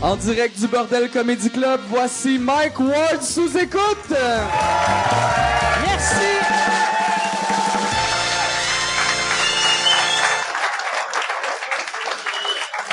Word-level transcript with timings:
En 0.00 0.14
direct 0.14 0.56
du 0.60 0.68
Bordel 0.68 1.10
Comedy 1.10 1.50
Club, 1.50 1.80
voici 1.88 2.38
Mike 2.38 2.78
Ward 2.78 3.20
sous 3.20 3.58
écoute. 3.58 4.14
Merci. 5.84 6.26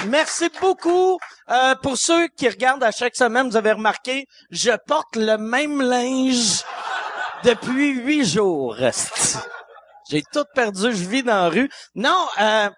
Merci 0.07 0.49
beaucoup. 0.59 1.19
Euh, 1.51 1.75
pour 1.75 1.95
ceux 1.95 2.27
qui 2.29 2.49
regardent 2.49 2.83
à 2.83 2.89
chaque 2.89 3.15
semaine, 3.15 3.49
vous 3.49 3.55
avez 3.55 3.73
remarqué, 3.73 4.27
je 4.49 4.71
porte 4.87 5.15
le 5.15 5.37
même 5.37 5.83
linge 5.83 6.63
depuis 7.43 7.91
huit 7.99 8.25
jours. 8.25 8.75
J'ai 10.09 10.23
tout 10.33 10.45
perdu, 10.55 10.91
je 10.91 11.07
vis 11.07 11.21
dans 11.21 11.35
la 11.35 11.49
rue. 11.49 11.69
Non, 11.93 12.27
euh, 12.41 12.69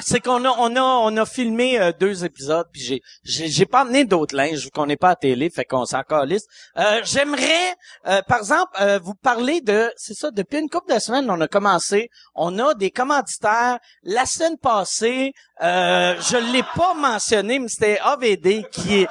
c'est 0.00 0.20
qu'on 0.20 0.44
a 0.44 0.50
on 0.58 0.76
a 0.76 0.82
on 0.82 1.16
a 1.16 1.26
filmé 1.26 1.80
euh, 1.80 1.92
deux 1.98 2.24
épisodes 2.24 2.66
puis 2.72 2.82
j'ai 2.82 3.02
j'ai 3.24 3.48
j'ai 3.48 3.66
pas 3.66 3.80
amené 3.80 4.04
d'autres 4.04 4.36
linges 4.36 4.68
qu'on 4.70 4.86
n'est 4.86 4.96
pas 4.96 5.10
à 5.10 5.16
télé 5.16 5.50
fait 5.50 5.64
qu'on 5.64 5.84
s'en 5.84 6.02
calisse. 6.02 6.46
Euh, 6.76 7.00
j'aimerais 7.04 7.74
euh, 8.06 8.22
par 8.22 8.38
exemple 8.38 8.72
euh, 8.80 8.98
vous 9.02 9.14
parler 9.14 9.60
de 9.60 9.90
c'est 9.96 10.14
ça 10.14 10.30
depuis 10.30 10.58
une 10.58 10.68
couple 10.68 10.94
de 10.94 10.98
semaines 10.98 11.30
on 11.30 11.40
a 11.40 11.48
commencé 11.48 12.10
on 12.34 12.58
a 12.58 12.74
des 12.74 12.90
commanditaires 12.90 13.78
la 14.02 14.26
semaine 14.26 14.58
passée 14.58 15.32
euh, 15.62 16.14
je 16.20 16.52
l'ai 16.52 16.64
pas 16.74 16.94
mentionné 16.94 17.58
mais 17.58 17.68
c'était 17.68 17.98
AVD 17.98 18.68
qui 18.70 19.02
est 19.02 19.08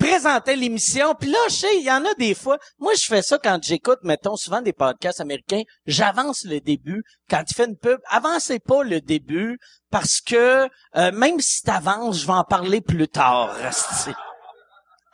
présentait 0.00 0.56
l'émission. 0.56 1.14
Puis 1.14 1.30
là, 1.30 1.38
je 1.48 1.54
sais, 1.54 1.76
il 1.76 1.84
y 1.84 1.92
en 1.92 2.04
a 2.04 2.14
des 2.14 2.34
fois. 2.34 2.58
Moi, 2.78 2.92
je 2.94 3.04
fais 3.04 3.22
ça 3.22 3.38
quand 3.38 3.62
j'écoute, 3.62 3.98
mettons, 4.02 4.36
souvent 4.36 4.62
des 4.62 4.72
podcasts 4.72 5.20
américains. 5.20 5.62
J'avance 5.86 6.44
le 6.44 6.60
début. 6.60 7.04
Quand 7.28 7.44
il 7.48 7.54
fait 7.54 7.66
une 7.66 7.76
pub, 7.76 8.00
avancez 8.08 8.58
pas 8.58 8.82
le 8.82 9.00
début 9.00 9.58
parce 9.90 10.20
que 10.20 10.68
euh, 10.96 11.12
même 11.12 11.38
si 11.40 11.62
t'avances, 11.62 12.20
je 12.20 12.26
vais 12.26 12.32
en 12.32 12.44
parler 12.44 12.80
plus 12.80 13.08
tard. 13.08 13.54
esti. 13.64 14.10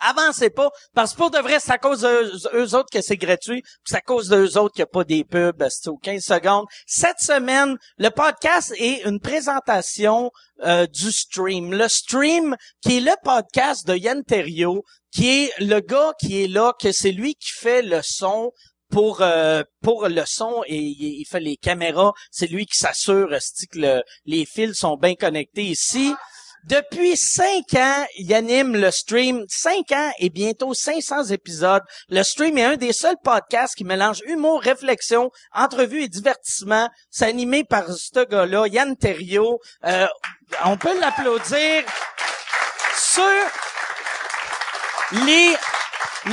Avancez 0.08 0.50
pas, 0.50 0.70
parce 0.94 1.12
que 1.12 1.16
pour 1.18 1.30
de 1.30 1.38
vrai, 1.38 1.58
c'est 1.58 1.72
à 1.72 1.78
cause 1.78 2.02
d'eux 2.02 2.32
eux 2.54 2.74
autres 2.74 2.90
que 2.92 3.00
c'est 3.02 3.16
gratuit, 3.16 3.62
c'est 3.84 3.96
à 3.96 4.00
cause 4.00 4.28
d'eux 4.28 4.56
autres 4.56 4.74
qu'il 4.74 4.82
n'y 4.82 4.88
a 4.88 4.92
pas 4.92 5.04
des 5.04 5.24
pubs, 5.24 5.64
c'est 5.68 5.88
aux 5.88 5.96
15 5.96 6.22
secondes. 6.22 6.66
Cette 6.86 7.18
semaine, 7.18 7.76
le 7.98 8.10
podcast 8.10 8.72
est 8.78 9.02
une 9.04 9.18
présentation 9.20 10.30
euh, 10.64 10.86
du 10.86 11.10
stream. 11.10 11.72
Le 11.72 11.88
stream, 11.88 12.56
qui 12.82 12.98
est 12.98 13.00
le 13.00 13.14
podcast 13.24 13.86
de 13.86 13.96
Yann 13.96 14.22
Terriot, 14.22 14.84
qui 15.12 15.28
est 15.44 15.52
le 15.58 15.80
gars 15.80 16.12
qui 16.20 16.42
est 16.44 16.48
là, 16.48 16.72
que 16.80 16.92
c'est 16.92 17.12
lui 17.12 17.34
qui 17.34 17.50
fait 17.52 17.82
le 17.82 18.00
son 18.02 18.52
pour 18.90 19.20
euh, 19.22 19.64
pour 19.82 20.08
le 20.08 20.22
son 20.26 20.62
et 20.66 20.78
il, 20.78 21.24
fait 21.24 21.40
les 21.40 21.56
caméras, 21.56 22.12
c'est 22.30 22.46
lui 22.46 22.66
qui 22.66 22.78
s'assure 22.78 23.28
que 23.28 23.78
le- 23.78 24.02
les 24.26 24.46
fils 24.46 24.74
sont 24.76 24.96
bien 24.96 25.14
connectés 25.16 25.64
ici. 25.64 26.14
Depuis 26.66 27.16
cinq 27.16 27.74
ans, 27.74 28.04
il 28.18 28.34
anime 28.34 28.74
le 28.74 28.90
stream. 28.90 29.44
Cinq 29.48 29.92
ans 29.92 30.10
et 30.18 30.30
bientôt 30.30 30.74
500 30.74 31.26
épisodes. 31.26 31.84
Le 32.08 32.24
stream 32.24 32.58
est 32.58 32.64
un 32.64 32.76
des 32.76 32.92
seuls 32.92 33.16
podcasts 33.22 33.76
qui 33.76 33.84
mélange 33.84 34.20
humour, 34.26 34.62
réflexion, 34.62 35.30
entrevue 35.52 36.02
et 36.02 36.08
divertissement. 36.08 36.90
C'est 37.08 37.26
animé 37.26 37.62
par 37.62 37.84
ce 37.88 38.24
gars-là, 38.24 38.66
Yann 38.66 38.96
Terriot. 38.96 39.60
Euh, 39.84 40.08
on 40.64 40.76
peut 40.76 40.98
l'applaudir. 40.98 41.84
Sur 42.96 43.22
les 45.24 45.54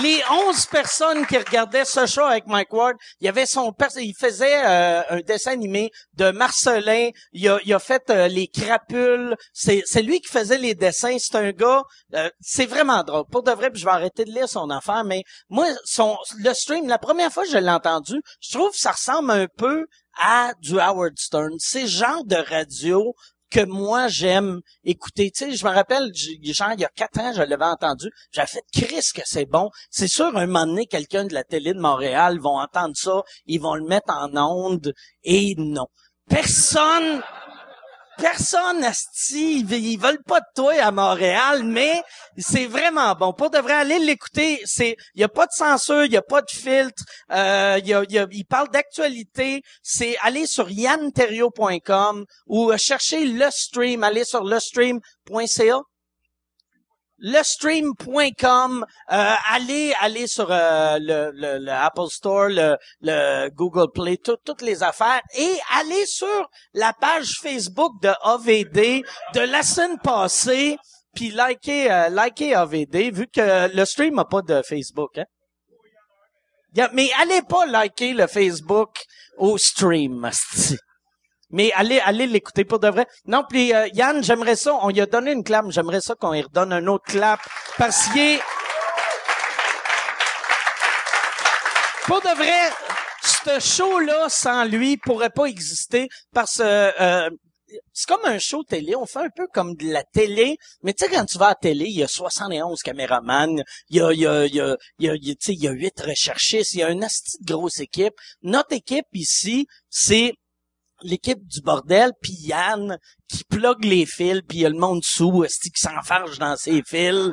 les 0.02 0.22
11 0.48 0.66
personnes 0.68 1.26
qui 1.26 1.38
regardaient 1.38 1.86
ce 1.86 2.06
show 2.06 2.22
avec 2.22 2.48
Mike 2.48 2.74
Ward, 2.74 2.96
il 3.20 3.26
y 3.26 3.30
avait 3.30 3.46
son 3.46 3.72
pers- 3.72 3.98
il 3.98 4.16
faisait 4.16 4.66
euh, 4.66 5.02
un 5.10 5.22
dessin 5.22 5.52
animé 5.52 5.92
de 6.16 6.32
Marcelin, 6.32 7.10
il 7.34 7.48
a, 7.50 7.80
fait 7.80 8.10
euh, 8.10 8.28
les 8.28 8.48
crapules, 8.48 9.36
c'est 9.54 10.02
lui 10.02 10.20
qui 10.22 10.30
faisait 10.30 10.58
les 10.58 10.76
dessins, 10.76 11.18
c'est 11.20 11.36
un 11.36 11.52
gars, 11.52 11.84
euh, 12.16 12.30
c'est 12.42 12.66
vraiment 12.66 13.04
drôle. 13.04 13.26
Pour 13.32 13.44
de 13.44 13.52
vrai, 13.52 13.70
puis 13.70 13.82
je 13.82 13.86
vais 13.86 13.92
arrêter 13.92 14.26
de 14.26 14.32
lire 14.32 14.50
son 14.50 14.70
affaire, 14.70 15.04
mais 15.04 15.24
moi 15.50 15.68
son 15.86 16.18
le 16.40 16.54
stream, 16.54 16.88
la 16.88 16.98
première 16.98 17.32
fois 17.32 17.44
que 17.44 17.52
je 17.52 17.58
l'ai 17.58 17.70
entendu, 17.70 18.22
je 18.42 18.58
trouve 18.58 18.72
que 18.72 18.78
ça 18.78 18.92
ressemble 18.92 19.32
un 19.32 19.48
peu 19.58 19.86
à 20.20 20.54
du 20.62 20.80
Howard 20.80 21.18
Stern. 21.18 21.56
C'est 21.58 21.88
genre 21.88 22.24
de 22.26 22.36
radio 22.36 23.14
que 23.54 23.64
moi 23.66 24.08
j'aime 24.08 24.62
écouter. 24.84 25.30
Tu 25.32 25.46
sais, 25.46 25.56
je 25.56 25.66
me 25.66 25.72
rappelle, 25.72 26.12
genre 26.14 26.72
il 26.74 26.82
y 26.82 26.86
a 26.86 26.90
quatre 26.90 27.20
ans, 27.20 27.32
je 27.34 27.44
l'avais 27.44 27.66
entendu. 27.66 28.10
J'avais 28.32 28.48
fait 28.48 28.64
Chris 28.74 29.12
que 29.14 29.22
c'est 29.26 29.46
bon. 29.46 29.70
C'est 29.92 30.08
sûr, 30.08 30.36
un 30.36 30.48
moment 30.48 30.66
donné, 30.66 30.88
quelqu'un 30.88 31.26
de 31.26 31.34
la 31.34 31.44
télé 31.44 31.74
de 31.74 31.80
Montréal 31.80 32.40
vont 32.40 32.60
entendre 32.60 32.96
ça, 32.96 33.22
ils 33.46 33.62
vont 33.62 33.76
le 33.76 33.86
mettre 33.86 34.12
en 34.12 34.36
onde. 34.36 34.94
Et 35.24 35.54
non. 35.58 35.88
Personne, 36.28 37.22
personne, 38.18 38.84
asti, 38.84 39.60
ils, 39.62 39.98
veulent 40.00 40.24
pas 40.24 40.40
de 40.40 40.46
toi 40.56 40.74
à 40.82 40.92
Montréal, 40.92 41.64
mais 41.64 42.02
c'est 42.38 42.66
vraiment 42.66 43.14
bon. 43.16 43.34
Pour 43.34 43.50
de 43.50 43.58
vrai, 43.58 43.74
aller 43.74 44.00
l'écouter, 44.00 44.62
c'est, 44.66 44.96
il 45.16 45.22
y 45.22 45.24
a 45.24 45.30
pas 45.30 45.46
de 45.46 45.52
censure, 45.52 46.06
il 46.06 46.12
y 46.12 46.18
a 46.18 46.22
pas 46.22 46.42
de 46.42 46.52
filtre, 46.52 47.04
euh, 47.32 47.80
y 47.84 47.94
a, 47.94 48.04
y 48.10 48.18
a- 48.20 48.28
il 48.32 48.46
parle 48.46 48.70
d'actualité. 48.70 49.62
C'est 49.82 50.18
aller 50.22 50.46
sur 50.48 50.70
yanterio.com 50.70 52.26
ou 52.48 52.72
chercher 52.78 53.26
le 53.26 53.50
stream, 53.52 54.04
aller 54.04 54.24
sur 54.26 54.44
lestream.ca 54.44 55.82
lestream.com, 57.24 58.86
euh, 59.12 59.34
allez, 59.52 59.94
allez 60.00 60.28
sur 60.28 60.48
euh, 60.52 60.98
le, 61.00 61.32
le, 61.34 61.58
le 61.66 61.72
Apple 61.72 62.08
Store, 62.10 62.50
le, 62.50 62.78
le 63.02 63.50
Google 63.50 63.88
Play, 63.94 64.18
tout- 64.18 64.38
toutes 64.46 64.62
les 64.62 64.84
affaires, 64.84 65.22
et 65.36 65.58
allez 65.80 66.06
sur 66.06 66.50
la 66.74 66.94
page 66.94 67.40
Facebook 67.42 67.94
de 68.02 68.12
AVD 68.24 69.04
de 69.34 69.40
la 69.40 69.64
semaine 69.64 69.98
passée, 70.00 70.78
puis 71.16 71.32
likez, 71.32 71.92
euh, 71.92 72.10
likez 72.10 72.54
AVD, 72.56 73.12
vu 73.12 73.28
que 73.28 73.74
le 73.76 73.86
stream 73.86 74.16
n'a 74.16 74.26
pas 74.26 74.42
de 74.42 74.62
Facebook, 74.62 75.18
hein? 75.18 75.26
Mais 76.94 77.10
allez 77.22 77.42
pas 77.44 77.66
liker 77.68 78.14
le 78.14 78.26
Facebook 78.28 79.04
au 79.38 79.58
stream. 79.58 80.30
Mais 81.54 81.72
allez, 81.74 82.00
allez 82.00 82.26
l'écouter 82.26 82.66
pour 82.66 82.80
de 82.80 82.90
vrai. 82.90 83.06
Non, 83.28 83.44
puis 83.48 83.74
euh, 83.74 83.88
Yann, 83.94 84.24
j'aimerais 84.24 84.56
ça, 84.56 84.74
on 84.82 84.90
lui 84.90 85.02
a 85.02 85.06
donné 85.06 85.32
une 85.32 85.44
clap, 85.44 85.66
j'aimerais 85.70 86.02
ça 86.02 86.16
qu'on 86.16 86.34
lui 86.34 86.42
redonne 86.42 86.74
un 86.74 86.88
autre 86.88 87.06
clap, 87.06 87.40
parce 87.78 88.08
qu'il 88.08 88.22
est... 88.22 88.40
Pour 92.06 92.22
de 92.22 92.36
vrai, 92.36 92.72
ce 93.46 93.60
show-là, 93.60 94.28
sans 94.30 94.66
lui, 94.66 94.98
pourrait 94.98 95.30
pas 95.30 95.46
exister, 95.46 96.10
parce 96.34 96.58
que... 96.58 96.64
euh, 96.64 97.30
c'est 97.94 98.08
comme 98.08 98.26
un 98.26 98.40
show 98.40 98.64
télé, 98.64 98.96
on 98.96 99.06
fait 99.06 99.20
un 99.20 99.30
peu 99.36 99.48
comme 99.52 99.76
de 99.76 99.92
la 99.92 100.04
télé, 100.04 100.58
mais 100.84 100.94
tu 100.94 101.06
sais, 101.06 101.12
quand 101.12 101.26
tu 101.26 101.38
vas 101.38 101.48
à 101.48 101.50
la 101.50 101.56
télé, 101.56 101.86
il 101.86 101.98
y 101.98 102.04
a 102.04 102.08
71 102.08 102.82
caméramans, 102.82 103.64
il 103.90 103.98
y 103.98 104.02
a, 104.02 104.12
il 104.12 104.20
y 104.20 104.28
a, 104.28 104.46
il 104.46 104.56
y 104.56 104.62
a, 104.62 104.76
il 105.00 105.06
y 105.06 105.10
a, 105.10 105.16
il 105.16 105.28
y 105.28 105.32
a, 105.32 105.36
tu 105.36 105.40
sais, 105.40 105.54
il 105.54 105.64
y 105.64 105.68
a 105.68 105.72
8 105.72 106.02
recherchistes, 106.02 106.74
il 106.74 106.80
y 106.80 106.84
a 106.84 106.90
une 106.90 107.04
asti 107.04 107.38
de 107.42 107.54
grosse 107.54 107.80
équipe. 107.80 108.14
Notre 108.42 108.74
équipe 108.74 109.08
ici, 109.14 109.68
c'est 109.90 110.34
l'équipe 111.04 111.46
du 111.48 111.62
bordel, 111.62 112.12
puis 112.22 112.34
Yann 112.34 112.98
qui 113.28 113.44
plug 113.44 113.84
les 113.84 114.06
fils, 114.06 114.42
puis 114.48 114.60
il 114.60 114.62
y 114.62 114.66
a 114.66 114.70
le 114.70 114.78
monde 114.78 115.04
sous, 115.04 115.46
qui 115.62 115.72
s'enfarge 115.82 116.40
dans 116.40 116.56
ses 116.56 116.82
fils. 116.86 117.32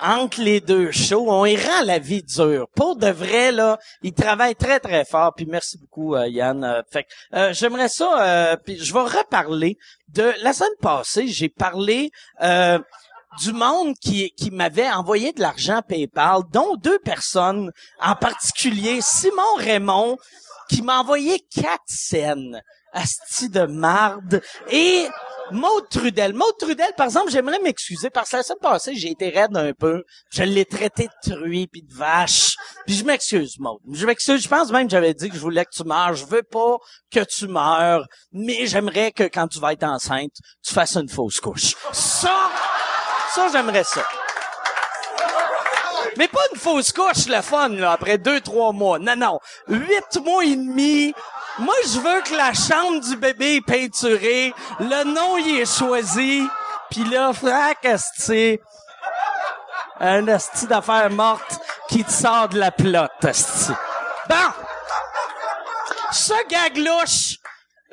Entre 0.00 0.42
les 0.42 0.60
deux 0.60 0.90
shows, 0.90 1.26
on 1.28 1.46
y 1.46 1.56
rend 1.56 1.82
la 1.84 2.00
vie 2.00 2.22
dure. 2.22 2.66
Pour 2.74 2.96
de 2.96 3.08
vrai, 3.08 3.52
là, 3.52 3.78
il 4.02 4.12
travaille 4.12 4.56
très, 4.56 4.80
très 4.80 5.04
fort. 5.04 5.32
Puis 5.34 5.46
merci 5.46 5.78
beaucoup, 5.78 6.16
euh, 6.16 6.26
Yann. 6.26 6.64
Euh, 6.64 6.82
fait 6.90 7.06
euh, 7.32 7.52
j'aimerais 7.52 7.88
ça, 7.88 8.56
puis 8.64 8.76
je 8.78 8.92
vais 8.92 9.00
reparler 9.00 9.78
de... 10.08 10.32
La 10.42 10.52
semaine 10.52 10.76
passée, 10.80 11.28
j'ai 11.28 11.48
parlé... 11.48 12.10
du 13.42 13.52
monde 13.52 13.94
qui, 14.00 14.30
qui 14.36 14.52
m'avait 14.52 14.90
envoyé 14.90 15.32
de 15.32 15.40
l'argent 15.40 15.82
PayPal, 15.82 16.42
dont 16.52 16.76
deux 16.76 17.00
personnes 17.00 17.72
en 18.00 18.14
particulier, 18.14 19.00
Simon 19.00 19.56
Raymond, 19.56 20.18
qui 20.68 20.82
m'a 20.82 21.00
envoyé 21.00 21.40
quatre 21.52 21.82
scènes. 21.86 22.62
Asti 22.94 23.48
de 23.50 23.66
marde. 23.66 24.40
Et 24.70 25.06
Maud 25.50 25.88
Trudel. 25.90 26.32
Maud 26.32 26.54
Trudel, 26.58 26.92
par 26.96 27.06
exemple, 27.06 27.30
j'aimerais 27.30 27.58
m'excuser 27.60 28.08
parce 28.10 28.30
que 28.30 28.36
la 28.36 28.42
semaine 28.42 28.58
passée, 28.60 28.94
j'ai 28.94 29.10
été 29.10 29.28
raide 29.28 29.56
un 29.56 29.72
peu. 29.72 30.02
Je 30.30 30.42
l'ai 30.42 30.64
traité 30.64 31.08
de 31.08 31.34
truie 31.34 31.66
puis 31.66 31.82
de 31.82 31.92
vache. 31.92 32.56
Puis 32.86 32.96
je 32.96 33.04
m'excuse, 33.04 33.58
Maud. 33.58 33.80
Je 33.92 34.06
m'excuse. 34.06 34.42
Je 34.42 34.48
pense 34.48 34.70
même 34.70 34.86
que 34.86 34.92
j'avais 34.92 35.14
dit 35.14 35.28
que 35.28 35.34
je 35.34 35.40
voulais 35.40 35.64
que 35.64 35.74
tu 35.74 35.84
meurs. 35.84 36.14
Je 36.14 36.24
veux 36.24 36.42
pas 36.42 36.78
que 37.12 37.20
tu 37.24 37.48
meurs, 37.48 38.06
mais 38.32 38.66
j'aimerais 38.66 39.12
que 39.12 39.24
quand 39.24 39.48
tu 39.48 39.60
vas 39.60 39.72
être 39.72 39.84
enceinte, 39.84 40.32
tu 40.64 40.72
fasses 40.72 40.96
une 40.96 41.08
fausse 41.08 41.40
couche. 41.40 41.74
Ça, 41.92 42.50
ça, 43.34 43.48
j'aimerais 43.52 43.84
ça. 43.84 44.04
Mais 46.16 46.28
pas 46.28 46.40
une 46.52 46.60
fausse 46.60 46.92
couche, 46.92 47.26
le 47.26 47.40
fun, 47.42 47.68
là, 47.70 47.92
après 47.92 48.18
deux, 48.18 48.40
trois 48.40 48.72
mois. 48.72 48.98
Non, 48.98 49.16
non. 49.16 49.40
Huit 49.68 50.20
mois 50.22 50.44
et 50.44 50.56
demi. 50.56 51.14
Moi, 51.58 51.74
je 51.84 51.98
veux 51.98 52.20
que 52.22 52.34
la 52.34 52.52
chambre 52.52 53.00
du 53.00 53.16
bébé 53.16 53.56
est 53.56 53.60
peinturée. 53.60 54.54
Le 54.80 55.04
nom, 55.04 55.36
il 55.38 55.60
est 55.60 55.78
choisi. 55.78 56.46
Puis 56.90 57.04
là, 57.04 57.32
frac, 57.32 57.84
esti. 57.84 58.58
Un 60.00 60.26
esti 60.26 60.66
d'affaires 60.66 61.10
morte 61.10 61.58
qui 61.88 62.04
te 62.04 62.10
sort 62.10 62.48
de 62.48 62.58
la 62.58 62.70
plotte. 62.70 63.26
Bon. 64.28 64.36
Ce 66.12 66.46
gag 66.48 66.76
louche, 66.76 67.38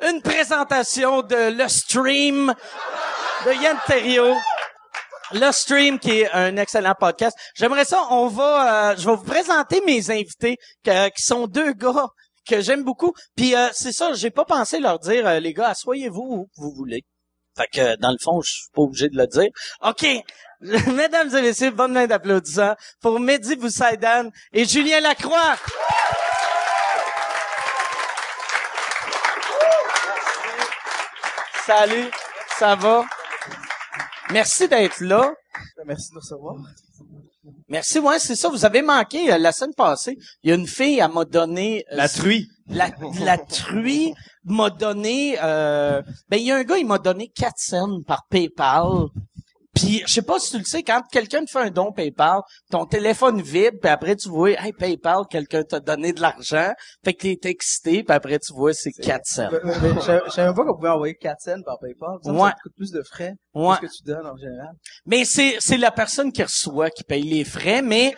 une 0.00 0.22
présentation 0.22 1.22
de 1.22 1.56
Le 1.56 1.68
Stream 1.68 2.54
de 3.46 3.52
Yann 3.52 3.76
Terriot. 3.86 4.36
Le 5.32 5.50
stream 5.52 5.98
qui 5.98 6.20
est 6.20 6.30
un 6.32 6.56
excellent 6.56 6.94
podcast. 6.98 7.36
J'aimerais 7.54 7.84
ça, 7.84 8.02
on 8.10 8.28
va, 8.28 8.90
euh, 8.92 8.96
je 8.96 9.08
vais 9.08 9.16
vous 9.16 9.24
présenter 9.24 9.80
mes 9.86 10.10
invités 10.10 10.56
que- 10.84 11.08
qui 11.08 11.22
sont 11.22 11.46
deux 11.46 11.72
gars 11.72 12.06
que 12.48 12.60
j'aime 12.60 12.82
beaucoup. 12.84 13.12
Puis 13.36 13.54
euh, 13.54 13.68
c'est 13.72 13.92
ça, 13.92 14.12
j'ai 14.14 14.30
pas 14.30 14.44
pensé 14.44 14.78
leur 14.78 14.98
dire, 14.98 15.26
euh, 15.26 15.40
les 15.40 15.52
gars, 15.52 15.68
asseyez-vous 15.70 16.20
où 16.20 16.48
vous 16.56 16.72
voulez. 16.76 17.02
Fait 17.56 17.66
que 17.72 17.96
dans 18.00 18.10
le 18.10 18.18
fond, 18.22 18.40
je 18.42 18.50
suis 18.50 18.70
pas 18.74 18.82
obligé 18.82 19.08
de 19.08 19.16
le 19.16 19.26
dire. 19.26 19.48
Ok, 19.82 20.06
mesdames 20.60 21.34
et 21.36 21.42
messieurs, 21.42 21.70
bonne 21.70 21.92
main 21.92 22.06
d'applaudissement 22.06 22.74
pour 23.00 23.20
Mehdi 23.20 23.56
Boussaïdan 23.56 24.30
et 24.52 24.64
Julien 24.64 25.00
Lacroix. 25.00 25.56
Salut, 31.66 32.10
ça 32.58 32.74
va? 32.74 33.04
Merci 34.32 34.68
d'être 34.68 35.00
là. 35.00 35.34
Merci 35.86 36.10
de 36.10 36.14
nous 36.14 36.20
recevoir. 36.20 36.56
Merci, 37.68 37.98
ouais, 37.98 38.18
c'est 38.18 38.36
ça. 38.36 38.48
Vous 38.48 38.64
avez 38.64 38.82
manqué 38.82 39.32
euh, 39.32 39.38
la 39.38 39.52
semaine 39.52 39.74
passée. 39.74 40.16
Il 40.42 40.50
y 40.50 40.52
a 40.52 40.56
une 40.56 40.66
fille, 40.66 40.98
elle 41.00 41.10
m'a 41.12 41.24
donné 41.24 41.84
euh, 41.92 41.96
La 41.96 42.08
truie. 42.08 42.48
la, 42.68 42.90
la 43.20 43.38
truie 43.38 44.14
m'a 44.44 44.70
donné 44.70 45.36
euh, 45.42 46.02
ben 46.28 46.36
il 46.38 46.46
y 46.46 46.52
a 46.52 46.56
un 46.56 46.64
gars 46.64 46.78
il 46.78 46.86
m'a 46.86 46.98
donné 46.98 47.28
4 47.28 47.54
cents 47.56 48.00
par 48.06 48.26
PayPal. 48.28 49.06
Puis 49.74 50.02
je 50.06 50.12
sais 50.12 50.22
pas 50.22 50.38
si 50.38 50.50
tu 50.50 50.58
le 50.58 50.64
sais 50.64 50.82
quand 50.82 51.00
quelqu'un 51.10 51.44
te 51.44 51.50
fait 51.50 51.58
un 51.60 51.70
don 51.70 51.92
PayPal, 51.92 52.40
ton 52.70 52.84
téléphone 52.84 53.40
vibre 53.40 53.78
puis 53.80 53.90
après 53.90 54.16
tu 54.16 54.28
vois 54.28 54.50
hey 54.50 54.72
PayPal 54.72 55.22
quelqu'un 55.30 55.62
t'a 55.62 55.80
donné 55.80 56.12
de 56.12 56.20
l'argent, 56.20 56.72
fait 57.04 57.14
que 57.14 57.34
t'es 57.34 57.50
excité 57.50 58.02
puis 58.04 58.14
après 58.14 58.38
tu 58.38 58.52
vois 58.52 58.74
c'est 58.74 58.92
4 58.92 59.22
cents. 59.24 59.48
Je 59.50 60.30
savais- 60.30 60.54
pas 60.54 60.64
qu'on 60.64 60.74
pouvait 60.76 60.88
envoyer 60.90 61.14
4 61.14 61.40
cents 61.40 61.62
par 61.64 61.78
PayPal. 61.78 62.16
Ça, 62.22 62.32
Ouais. 62.32 62.50
Ça 62.50 62.56
coûte 62.62 62.72
plus 62.76 62.90
de 62.90 63.02
frais 63.02 63.32
Ouais. 63.54 63.76
que 63.80 63.86
ce 63.88 63.92
que 63.92 63.96
tu 63.98 64.02
donnes 64.04 64.26
en 64.26 64.36
général? 64.36 64.72
Mais 65.06 65.24
c'est 65.24 65.56
c'est 65.60 65.78
la 65.78 65.90
personne 65.90 66.32
qui 66.32 66.42
reçoit 66.42 66.90
qui 66.90 67.04
paye 67.04 67.22
les 67.22 67.44
frais, 67.44 67.80
mais 67.82 68.14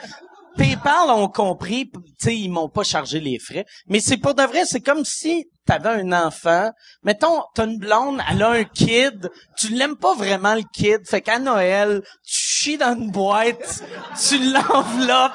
PayPal 0.56 1.11
ont 1.11 1.29
compris, 1.29 1.91
tu 1.91 2.01
sais, 2.19 2.37
ils 2.37 2.51
m'ont 2.51 2.69
pas 2.69 2.83
chargé 2.85 3.21
les 3.21 3.39
frais. 3.39 3.65
Mais 3.89 4.01
c'est 4.01 4.17
pour 4.17 4.35
de 4.35 4.43
vrai, 4.43 4.65
c'est 4.65 4.81
comme 4.81 5.05
si 5.05 5.49
t'avais 5.67 5.89
un 5.89 6.12
enfant. 6.12 6.71
Mettons, 7.03 7.43
t'as 7.55 7.67
une 7.67 7.79
blonde, 7.79 8.21
elle 8.31 8.43
a 8.43 8.51
un 8.51 8.65
kid, 8.65 9.31
tu 9.56 9.69
l'aimes 9.69 9.97
pas 9.97 10.15
vraiment 10.15 10.55
le 10.55 10.62
kid, 10.73 11.06
fait 11.09 11.23
qu'à 11.23 11.39
Noël, 11.39 12.03
tu 12.25 12.35
chies 12.35 12.79
dans 12.79 12.95
une 12.95 13.11
boîte, 13.11 13.83
tu 14.29 14.39
l'enveloppes, 14.39 15.33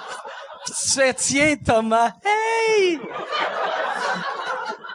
tu 0.65 0.73
fais 0.73 1.13
tiens 1.13 1.55
Thomas, 1.65 2.13
hey! 2.23 2.99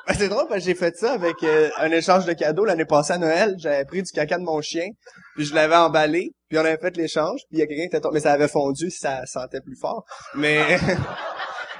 Ben, 0.07 0.15
c'est 0.19 0.29
drôle 0.29 0.47
parce 0.49 0.61
que 0.61 0.67
j'ai 0.67 0.75
fait 0.75 0.97
ça 0.97 1.13
avec 1.15 1.43
euh, 1.43 1.71
un 1.79 1.91
échange 1.91 2.27
de 2.27 2.33
cadeaux 2.35 2.65
l'année 2.65 2.85
passée 2.85 3.15
à 3.15 3.19
Noël. 3.19 3.55
J'avais 3.59 3.85
pris 3.85 4.03
du 4.03 4.13
caca 4.13 4.37
de 4.39 4.43
mon 4.45 4.61
chien, 4.61 4.87
puis 5.35 5.45
je 5.47 5.55
l'avais 5.55 5.77
emballé, 5.77 6.33
puis 6.49 6.59
on 6.59 6.63
avait 6.63 6.77
fait 6.79 6.97
l'échange, 6.97 7.41
puis 7.49 7.53
il 7.53 7.59
y 7.61 7.63
a 7.63 7.67
quelqu'un 7.67 7.83
qui 7.83 7.87
était 7.89 8.01
tombé, 8.01 8.15
mais 8.15 8.21
ça 8.21 8.33
avait 8.33 8.49
fondu, 8.49 8.91
ça 8.91 9.25
sentait 9.27 9.61
plus 9.61 9.77
fort. 9.81 10.05
Mais 10.35 10.79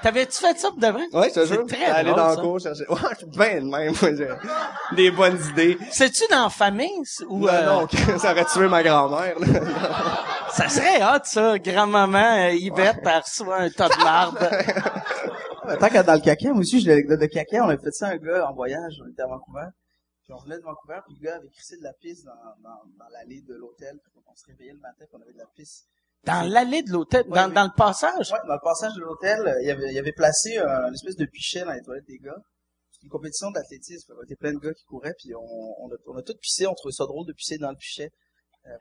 T'avais-tu 0.03 0.39
fait 0.39 0.59
ça 0.59 0.69
pour 0.69 0.79
de 0.81 0.87
vrai? 0.87 1.03
ouais, 1.15 1.29
je 1.31 1.35
te 1.41 1.47
C'est 1.47 1.55
jure, 1.55 1.67
très 1.67 1.85
aller 1.87 2.13
dans 2.13 2.29
le 2.31 2.37
cours 2.37 2.61
chercher. 2.61 2.87
Ouais, 2.91 2.97
je 3.13 3.17
suis 3.19 3.27
bien 3.27 3.55
de 3.63 3.71
même, 3.71 3.95
moi, 4.03 4.11
j'ai 4.15 4.29
des 4.97 5.11
bonnes 5.11 5.39
idées. 5.51 5.79
C'est-tu 5.91 6.25
dans 6.31 6.45
la 6.45 6.51
famille 6.51 6.91
ou 7.29 7.39
Non, 7.41 7.49
euh, 7.49 7.65
non, 7.67 8.19
ça 8.19 8.33
aurait 8.33 8.45
tué 8.45 8.69
ma 8.69 8.83
grand-mère. 8.83 9.39
là. 9.39 9.47
ça 10.53 10.69
serait 10.69 11.03
hot 11.03 11.21
ça, 11.25 11.59
grand-maman 11.59 12.49
euh, 12.49 12.53
Yvette 12.53 12.99
elle 13.03 13.19
reçoit 13.21 13.57
un 13.57 13.71
tas 13.71 13.89
de 13.89 14.05
marde. 14.05 14.39
Tant 15.81 15.89
qu'à 15.89 16.03
dans 16.03 16.15
le 16.15 16.21
caca, 16.21 16.51
moi 16.51 16.61
aussi, 16.61 16.81
j'ai 16.81 16.91
l'anecdote 16.91 17.21
de 17.21 17.27
caca. 17.27 17.65
On 17.65 17.69
a 17.69 17.79
fait 17.79 17.91
ça 17.93 18.09
à 18.09 18.11
un 18.13 18.17
gars 18.17 18.49
en 18.49 18.55
voyage. 18.55 19.01
On 19.05 19.09
était 19.09 19.23
à 19.23 19.27
Vancouver. 19.27 19.67
Puis 20.25 20.33
on 20.33 20.39
venait 20.39 20.57
de 20.57 20.63
Vancouver, 20.63 21.01
puis 21.07 21.17
le 21.21 21.25
gars 21.25 21.37
avait 21.37 21.49
crissé 21.49 21.77
de 21.77 21.83
la 21.83 21.93
pisse 21.93 22.25
dans, 22.25 22.33
dans, 22.63 22.81
dans 22.99 23.09
l'allée 23.13 23.43
de 23.43 23.55
l'hôtel. 23.55 23.99
Puis 24.03 24.13
On 24.27 24.35
se 24.35 24.47
réveillait 24.47 24.73
le 24.73 24.81
matin, 24.81 25.05
puis 25.07 25.15
on 25.15 25.21
avait 25.21 25.33
de 25.33 25.39
la 25.39 25.47
pisse. 25.55 25.85
Dans 26.25 26.49
l'allée 26.49 26.83
de 26.83 26.91
l'hôtel, 26.91 27.25
dans, 27.29 27.53
dans 27.53 27.65
le 27.65 27.77
passage? 27.77 28.33
Ouais, 28.33 28.39
dans 28.49 28.55
le 28.55 28.65
passage 28.65 28.95
de 28.95 29.01
l'hôtel, 29.01 29.47
euh, 29.47 29.61
il 29.61 29.69
y 29.69 29.71
avait, 29.71 29.89
il 29.89 29.95
y 29.95 29.99
avait 29.99 30.13
placé 30.13 30.57
euh, 30.57 30.89
une 30.89 30.95
espèce 30.95 31.17
de 31.17 31.27
pichet 31.27 31.63
dans 31.65 31.73
les 31.73 31.83
toilettes 31.83 32.07
des 32.07 32.19
gars. 32.19 32.41
C'était 32.91 33.05
une 33.05 33.11
compétition 33.11 33.51
d'athlétisme. 33.51 34.15
Il 34.17 34.21
y 34.21 34.23
avait 34.23 34.37
plein 34.37 34.55
de 34.55 34.59
gars 34.59 34.73
qui 34.73 34.85
couraient, 34.85 35.15
puis 35.19 35.35
on, 35.35 35.85
on, 35.85 35.93
a, 35.93 35.97
on 36.07 36.17
a 36.17 36.23
tous 36.23 36.35
pissé. 36.41 36.67
On 36.67 36.75
trouvait 36.75 36.93
ça 36.93 37.05
drôle 37.05 37.27
de 37.27 37.35
pisser 37.35 37.59
dans 37.59 37.71
le 37.71 37.77
pichet 37.77 38.11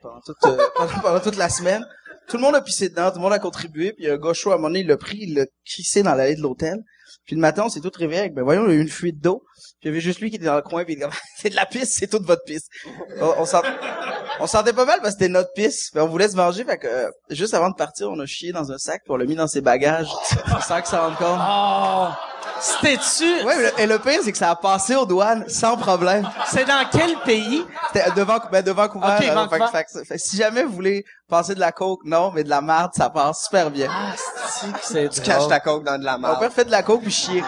pendant, 0.02 0.22
toute, 0.22 0.38
euh, 0.46 0.58
pendant, 0.76 1.00
pendant 1.02 1.20
toute 1.20 1.38
la 1.38 1.50
semaine. 1.50 1.86
Tout 2.28 2.38
le 2.38 2.44
monde 2.44 2.56
a 2.56 2.62
pissé 2.62 2.90
dedans, 2.90 3.10
tout 3.10 3.18
le 3.18 3.24
monde 3.24 3.34
a 3.34 3.40
contribué, 3.40 3.94
puis 3.94 4.10
un 4.10 4.18
gars 4.18 4.34
chaud, 4.34 4.52
à 4.52 4.56
un 4.56 4.58
moment 4.58 4.74
il 4.76 4.88
l'a 4.88 4.98
pris, 4.98 5.18
il 5.22 5.36
l'a 5.36 5.46
crissé 5.66 6.04
dans 6.04 6.16
l'allée 6.16 6.36
de 6.36 6.42
l'hôtel. 6.42 6.84
Puis 7.26 7.36
le 7.36 7.42
matin, 7.42 7.64
on 7.66 7.70
s'est 7.70 7.80
tous 7.82 7.92
réveillés 7.98 8.22
avec, 8.22 8.34
ben 8.34 8.44
voyons, 8.44 8.66
il 8.66 8.70
y 8.70 8.74
a 8.74 8.76
eu 8.78 8.82
une 8.82 8.90
fuite 8.90 9.20
d'eau. 9.22 9.44
Puis 9.56 9.76
il 9.84 9.88
y 9.88 9.90
avait 9.92 10.02
juste 10.02 10.20
lui 10.20 10.30
qui 10.30 10.36
était 10.38 10.46
dans 10.46 10.56
le 10.56 10.62
coin, 10.62 10.84
puis 10.84 10.94
il 10.94 10.98
était 10.98 11.06
comme, 11.06 11.14
c'est 11.38 11.50
de 11.50 11.56
la 11.56 11.66
pisse, 11.66 11.94
c'est 11.94 12.08
toute 12.08 12.24
votre 12.26 12.44
pisse. 12.44 12.68
On, 13.20 13.34
on, 13.40 13.46
sent- 13.46 13.58
on 14.40 14.48
sentait 14.48 14.74
pas 14.74 14.86
mal 14.86 15.00
parce 15.02 15.16
que 15.16 15.20
c'était 15.22 15.32
notre 15.34 15.52
pisse. 15.54 15.90
Puis 15.92 16.02
on 16.02 16.08
voulait 16.08 16.28
se 16.30 16.36
manger, 16.36 16.64
fait 16.66 16.78
que 16.78 16.88
euh, 16.88 17.10
juste 17.30 17.54
avant 17.54 17.70
de 17.70 17.76
partir, 17.76 18.10
on 18.10 18.20
a 18.20 18.26
chié 18.26 18.52
dans 18.52 18.72
un 18.72 18.78
sac, 18.78 19.02
puis 19.04 19.12
on 19.14 19.18
l'a 19.18 19.26
mis 19.26 19.36
dans 19.36 19.48
ses 19.48 19.62
bagages, 19.62 20.10
sans 20.68 20.82
que 20.82 20.88
ça 20.88 21.02
rende 21.08 21.16
compte. 21.18 21.40
Oh! 21.42 22.08
C'était-tu? 22.60 23.46
Ouais, 23.46 23.56
mais 23.58 23.64
le, 23.64 23.80
et 23.80 23.88
le 23.88 24.00
pire, 24.00 24.20
c'est 24.24 24.32
que 24.32 24.38
ça 24.38 24.52
a 24.52 24.56
passé 24.56 24.96
aux 24.96 25.06
douanes 25.06 25.44
sans 25.50 25.76
problème. 25.76 26.30
C'est 26.48 26.66
dans 26.66 26.86
quel 26.90 27.18
pays? 27.26 27.66
C'était 27.92 28.10
devant, 28.12 28.38
ben, 28.52 28.62
devant 28.64 28.84
Vancouver. 28.84 29.08
Ok, 29.20 29.26
euh, 29.28 29.34
Vancouver. 29.34 29.66
fait 29.72 29.84
que- 29.84 29.92
fait 29.92 30.00
que- 30.02 30.08
fait 30.08 30.16
que 30.16 30.22
si 30.22 30.38
jamais 30.38 30.64
vous 30.64 30.72
voulez 30.72 31.04
passer 31.30 31.56
de 31.56 31.60
la 31.60 31.72
coke, 31.72 32.02
non, 32.06 32.32
mais 32.34 32.44
de 32.44 32.50
la 32.50 32.62
marde, 32.62 32.94
ça 32.96 33.10
passe 33.10 33.46
super 33.46 33.72
bien. 33.72 33.88
Ah, 33.90 34.14
c'est 34.82 35.10
Tu 35.10 35.22
caches 35.22 35.48
ta 35.48 35.60
coke 35.60 35.84
dans 35.84 35.98
de 36.00 36.06
la 36.06 36.18
marde. 36.18 36.40
père 36.40 36.52
fait 36.54 36.66
de 36.66 36.72
la 36.72 36.84
coke 36.84 37.02
puis 37.02 37.12
chier. 37.12 37.44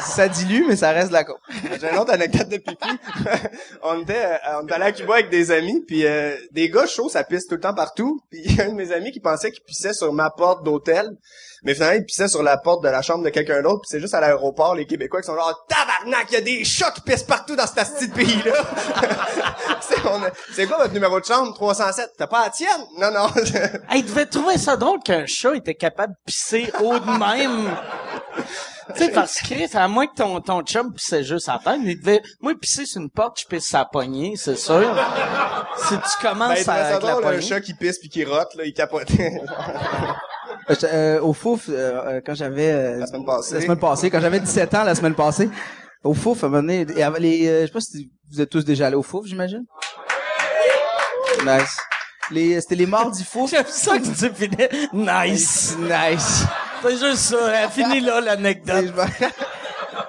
Ça 0.00 0.28
dilue, 0.28 0.64
mais 0.68 0.76
ça 0.76 0.90
reste 0.90 1.08
de 1.08 1.12
la 1.14 1.24
coke. 1.24 1.40
J'ai 1.80 1.90
une 1.90 1.98
autre 1.98 2.12
anecdote 2.12 2.48
de 2.48 2.56
pipi. 2.58 2.88
on 3.82 4.00
était, 4.02 4.24
euh, 4.24 4.60
on 4.60 4.64
était 4.64 4.74
allé 4.74 4.84
à 4.84 4.92
Cuba 4.92 5.14
avec 5.14 5.30
des 5.30 5.50
amis, 5.50 5.82
puis 5.86 6.06
euh, 6.06 6.34
des 6.52 6.70
gars 6.70 6.86
chauds, 6.86 7.08
ça 7.08 7.24
pisse 7.24 7.46
tout 7.46 7.54
le 7.54 7.60
temps 7.60 7.74
partout. 7.74 8.20
Puis 8.30 8.40
il 8.44 8.56
y 8.56 8.60
a 8.60 8.64
un 8.64 8.68
de 8.68 8.74
mes 8.74 8.92
amis 8.92 9.12
qui 9.12 9.20
pensait 9.20 9.50
qu'il 9.50 9.62
pissait 9.64 9.92
sur 9.94 10.12
ma 10.12 10.30
porte 10.30 10.64
d'hôtel, 10.64 11.10
mais 11.62 11.74
finalement 11.74 11.96
il 11.98 12.04
pissait 12.04 12.28
sur 12.28 12.42
la 12.42 12.56
porte 12.56 12.82
de 12.84 12.88
la 12.88 13.02
chambre 13.02 13.24
de 13.24 13.30
quelqu'un 13.30 13.62
d'autre. 13.62 13.80
Puis 13.82 13.88
c'est 13.90 14.00
juste 14.00 14.14
à 14.14 14.20
l'aéroport 14.20 14.74
les 14.74 14.86
Québécois 14.86 15.20
qui 15.20 15.26
sont 15.26 15.34
genre 15.34 15.66
tabarnak, 15.68 16.26
il 16.30 16.34
y 16.34 16.36
a 16.36 16.40
des 16.40 16.64
chats 16.64 16.90
qui 16.92 17.00
pissent 17.00 17.22
partout 17.22 17.56
dans 17.56 17.66
cet 17.66 17.78
asti 17.78 18.08
de 18.08 18.14
pays 18.14 18.42
là. 18.44 18.52
c'est, 19.80 20.04
on 20.06 20.22
a- 20.22 20.30
c'est 20.54 20.66
quoi 20.66 20.78
votre 20.78 20.92
numéro 20.92 21.18
de 21.20 21.24
chambre? 21.24 21.54
307 21.54 22.10
T'as 22.18 22.26
pas 22.26 22.44
la 22.44 22.50
tienne? 22.50 22.68
Non 22.98 23.10
non. 23.10 23.28
Hey, 23.90 24.00
il 24.00 24.04
devait 24.06 24.26
trouver 24.26 24.58
ça 24.58 24.76
drôle 24.76 25.00
qu'un 25.02 25.26
chat 25.26 25.54
était 25.54 25.74
capable 25.74 26.12
de 26.14 26.18
pisser 26.26 26.70
haut 26.80 26.98
de 26.98 27.04
même. 27.04 27.70
tu 28.96 29.04
sais, 29.04 29.10
parce 29.10 29.40
que, 29.40 29.76
à 29.76 29.88
moins 29.88 30.06
que 30.06 30.14
ton, 30.14 30.40
ton 30.40 30.62
chum 30.62 30.92
pissait 30.92 31.24
juste 31.24 31.48
à 31.48 31.58
terre, 31.62 31.76
il 31.82 31.98
devait, 31.98 32.22
moi, 32.40 32.52
pisser 32.60 32.86
sur 32.86 33.00
une 33.00 33.10
porte, 33.10 33.40
je 33.40 33.46
pisse 33.46 33.66
sa 33.68 33.84
poignée, 33.84 34.34
c'est 34.36 34.56
sûr. 34.56 34.94
si 35.76 35.88
tu 35.88 35.94
ben, 35.94 36.02
commences 36.30 36.58
à, 36.60 36.64
ça 36.64 36.72
avec 36.74 36.92
la 36.92 36.98
drôle, 36.98 37.24
un 37.24 37.28
poignée. 37.28 37.40
chat 37.42 37.60
qui 37.60 37.74
pisse 37.74 37.98
puis 37.98 38.08
qui 38.08 38.24
rote 38.24 38.54
là, 38.56 38.64
il 38.64 38.72
capotait. 38.74 39.40
Euh, 40.70 40.74
euh, 40.84 41.20
au 41.20 41.34
Fouf, 41.34 41.68
euh, 41.68 41.72
euh, 42.06 42.20
quand 42.24 42.34
j'avais... 42.34 42.70
euh, 42.72 42.96
La 42.98 43.06
semaine 43.06 43.26
passée. 43.26 43.54
La 43.56 43.60
semaine 43.60 43.78
passée, 43.78 44.10
quand 44.10 44.20
j'avais 44.20 44.40
17 44.40 44.74
ans, 44.74 44.84
la 44.84 44.94
semaine 44.94 45.14
passée. 45.14 45.50
Au 46.02 46.14
Fouf, 46.14 46.42
à 46.42 46.46
un 46.46 46.50
moment 46.50 46.62
donné, 46.62 46.86
les, 46.86 47.48
euh, 47.48 47.60
je 47.62 47.66
sais 47.66 47.72
pas 47.72 47.80
si 47.80 48.10
vous 48.32 48.40
êtes 48.40 48.48
tous 48.48 48.64
déjà 48.64 48.86
allés 48.86 48.96
au 48.96 49.02
Fouf, 49.02 49.26
j'imagine? 49.26 49.64
Nice. 51.44 51.76
Les, 52.30 52.60
c'était 52.62 52.76
les 52.76 52.86
mardis 52.86 53.24
Fouf. 53.24 53.50
J'aime 53.50 53.66
ça 53.66 53.98
que 53.98 54.04
tu 54.04 54.34
finis. 54.34 54.88
Nice. 54.94 55.76
Nice. 55.78 56.44
C'est 56.84 56.98
juste 56.98 57.16
ça. 57.16 57.62
Elle 57.64 57.70
finit 57.70 58.00
là, 58.00 58.20
l'anecdote. 58.20 58.92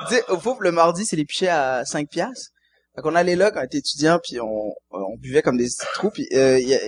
Tu 0.07 0.15
sais, 0.15 0.23
au 0.29 0.39
Fouf, 0.39 0.57
le 0.59 0.71
mardi, 0.71 1.03
c'est 1.03 1.15
les 1.15 1.25
pichets 1.25 1.47
à 1.47 1.83
5 1.83 2.07
piastres. 2.09 2.49
Fait 2.95 3.01
qu'on 3.01 3.15
allait 3.15 3.35
là 3.35 3.49
quand 3.49 3.61
on 3.61 3.63
était 3.63 3.79
étudiant, 3.79 4.19
puis 4.23 4.39
on, 4.39 4.71
on 4.91 5.17
buvait 5.17 5.41
comme 5.41 5.57
des 5.57 5.63
petits 5.65 5.77
trous, 5.95 6.11
puis 6.11 6.27
euh, 6.33 6.59
il 6.59 6.67
y 6.67 6.75
a- 6.75 6.79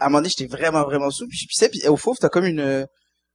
à 0.00 0.06
un 0.06 0.08
moment 0.08 0.18
donné, 0.18 0.30
j'étais 0.36 0.50
vraiment, 0.50 0.82
vraiment 0.82 1.10
sous, 1.10 1.28
puis 1.28 1.38
je 1.38 1.46
pissais, 1.46 1.68
puis 1.68 1.86
au 1.86 1.96
Fouf, 1.96 2.18
t'as 2.18 2.28
comme 2.28 2.44
une, 2.44 2.86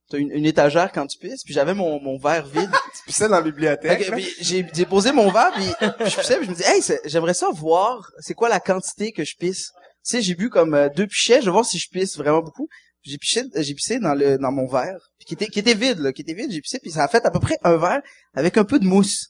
t'as 0.10 0.18
une, 0.18 0.32
une 0.32 0.46
étagère 0.46 0.92
quand 0.92 1.08
tu 1.08 1.18
pisses, 1.18 1.44
puis 1.46 1.54
j'avais 1.54 1.74
mon, 1.74 2.02
mon 2.02 2.18
verre 2.18 2.46
vide. 2.46 2.70
tu 2.98 3.04
pissais 3.06 3.30
dans 3.30 3.38
la 3.38 3.42
bibliothèque. 3.42 4.12
Puis 4.12 4.36
j'ai 4.42 4.68
j'ai 4.74 4.86
posé 4.86 5.14
mon 5.14 5.32
verre, 5.32 5.52
puis, 5.56 5.66
puis 5.80 6.10
je 6.10 6.20
pissais, 6.20 6.36
puis 6.38 6.46
je 6.48 6.52
me 6.52 6.56
dis, 6.56 6.64
hey, 6.66 6.82
j'aimerais 7.06 7.34
ça 7.34 7.48
voir, 7.54 8.02
c'est 8.20 8.34
quoi 8.34 8.50
la 8.50 8.60
quantité 8.60 9.14
que 9.14 9.24
je 9.24 9.36
pisse. 9.40 9.70
Tu 10.06 10.18
sais, 10.18 10.22
j'ai 10.22 10.36
bu 10.36 10.50
comme 10.50 10.74
euh, 10.74 10.90
deux 10.90 11.08
pichets, 11.08 11.40
je 11.40 11.46
vais 11.46 11.52
voir 11.52 11.66
si 11.66 11.78
je 11.80 11.88
pisse 11.90 12.18
vraiment 12.18 12.42
beaucoup. 12.42 12.68
J'ai 13.04 13.18
piché, 13.18 13.44
j'ai 13.56 13.74
pissé 13.74 13.98
dans 14.00 14.14
le 14.14 14.38
dans 14.38 14.52
mon 14.52 14.68
verre, 14.68 15.00
puis 15.22 15.28
qui 15.28 15.34
était 15.36 15.52
qui 15.52 15.60
était 15.60 15.76
vide 15.76 16.00
là, 16.00 16.12
qui 16.12 16.24
était 16.24 16.34
vide, 16.34 16.52
j'ai 16.52 16.62
pissé, 16.62 16.80
puis 16.80 16.90
ça 16.90 17.04
a 17.04 17.08
fait 17.08 17.24
à 17.24 17.30
peu 17.30 17.40
près 17.40 17.58
un 17.64 17.78
verre 17.78 18.02
avec 18.34 18.58
un 18.58 18.64
peu 18.64 18.80
de 18.80 18.86
mousse. 18.86 19.28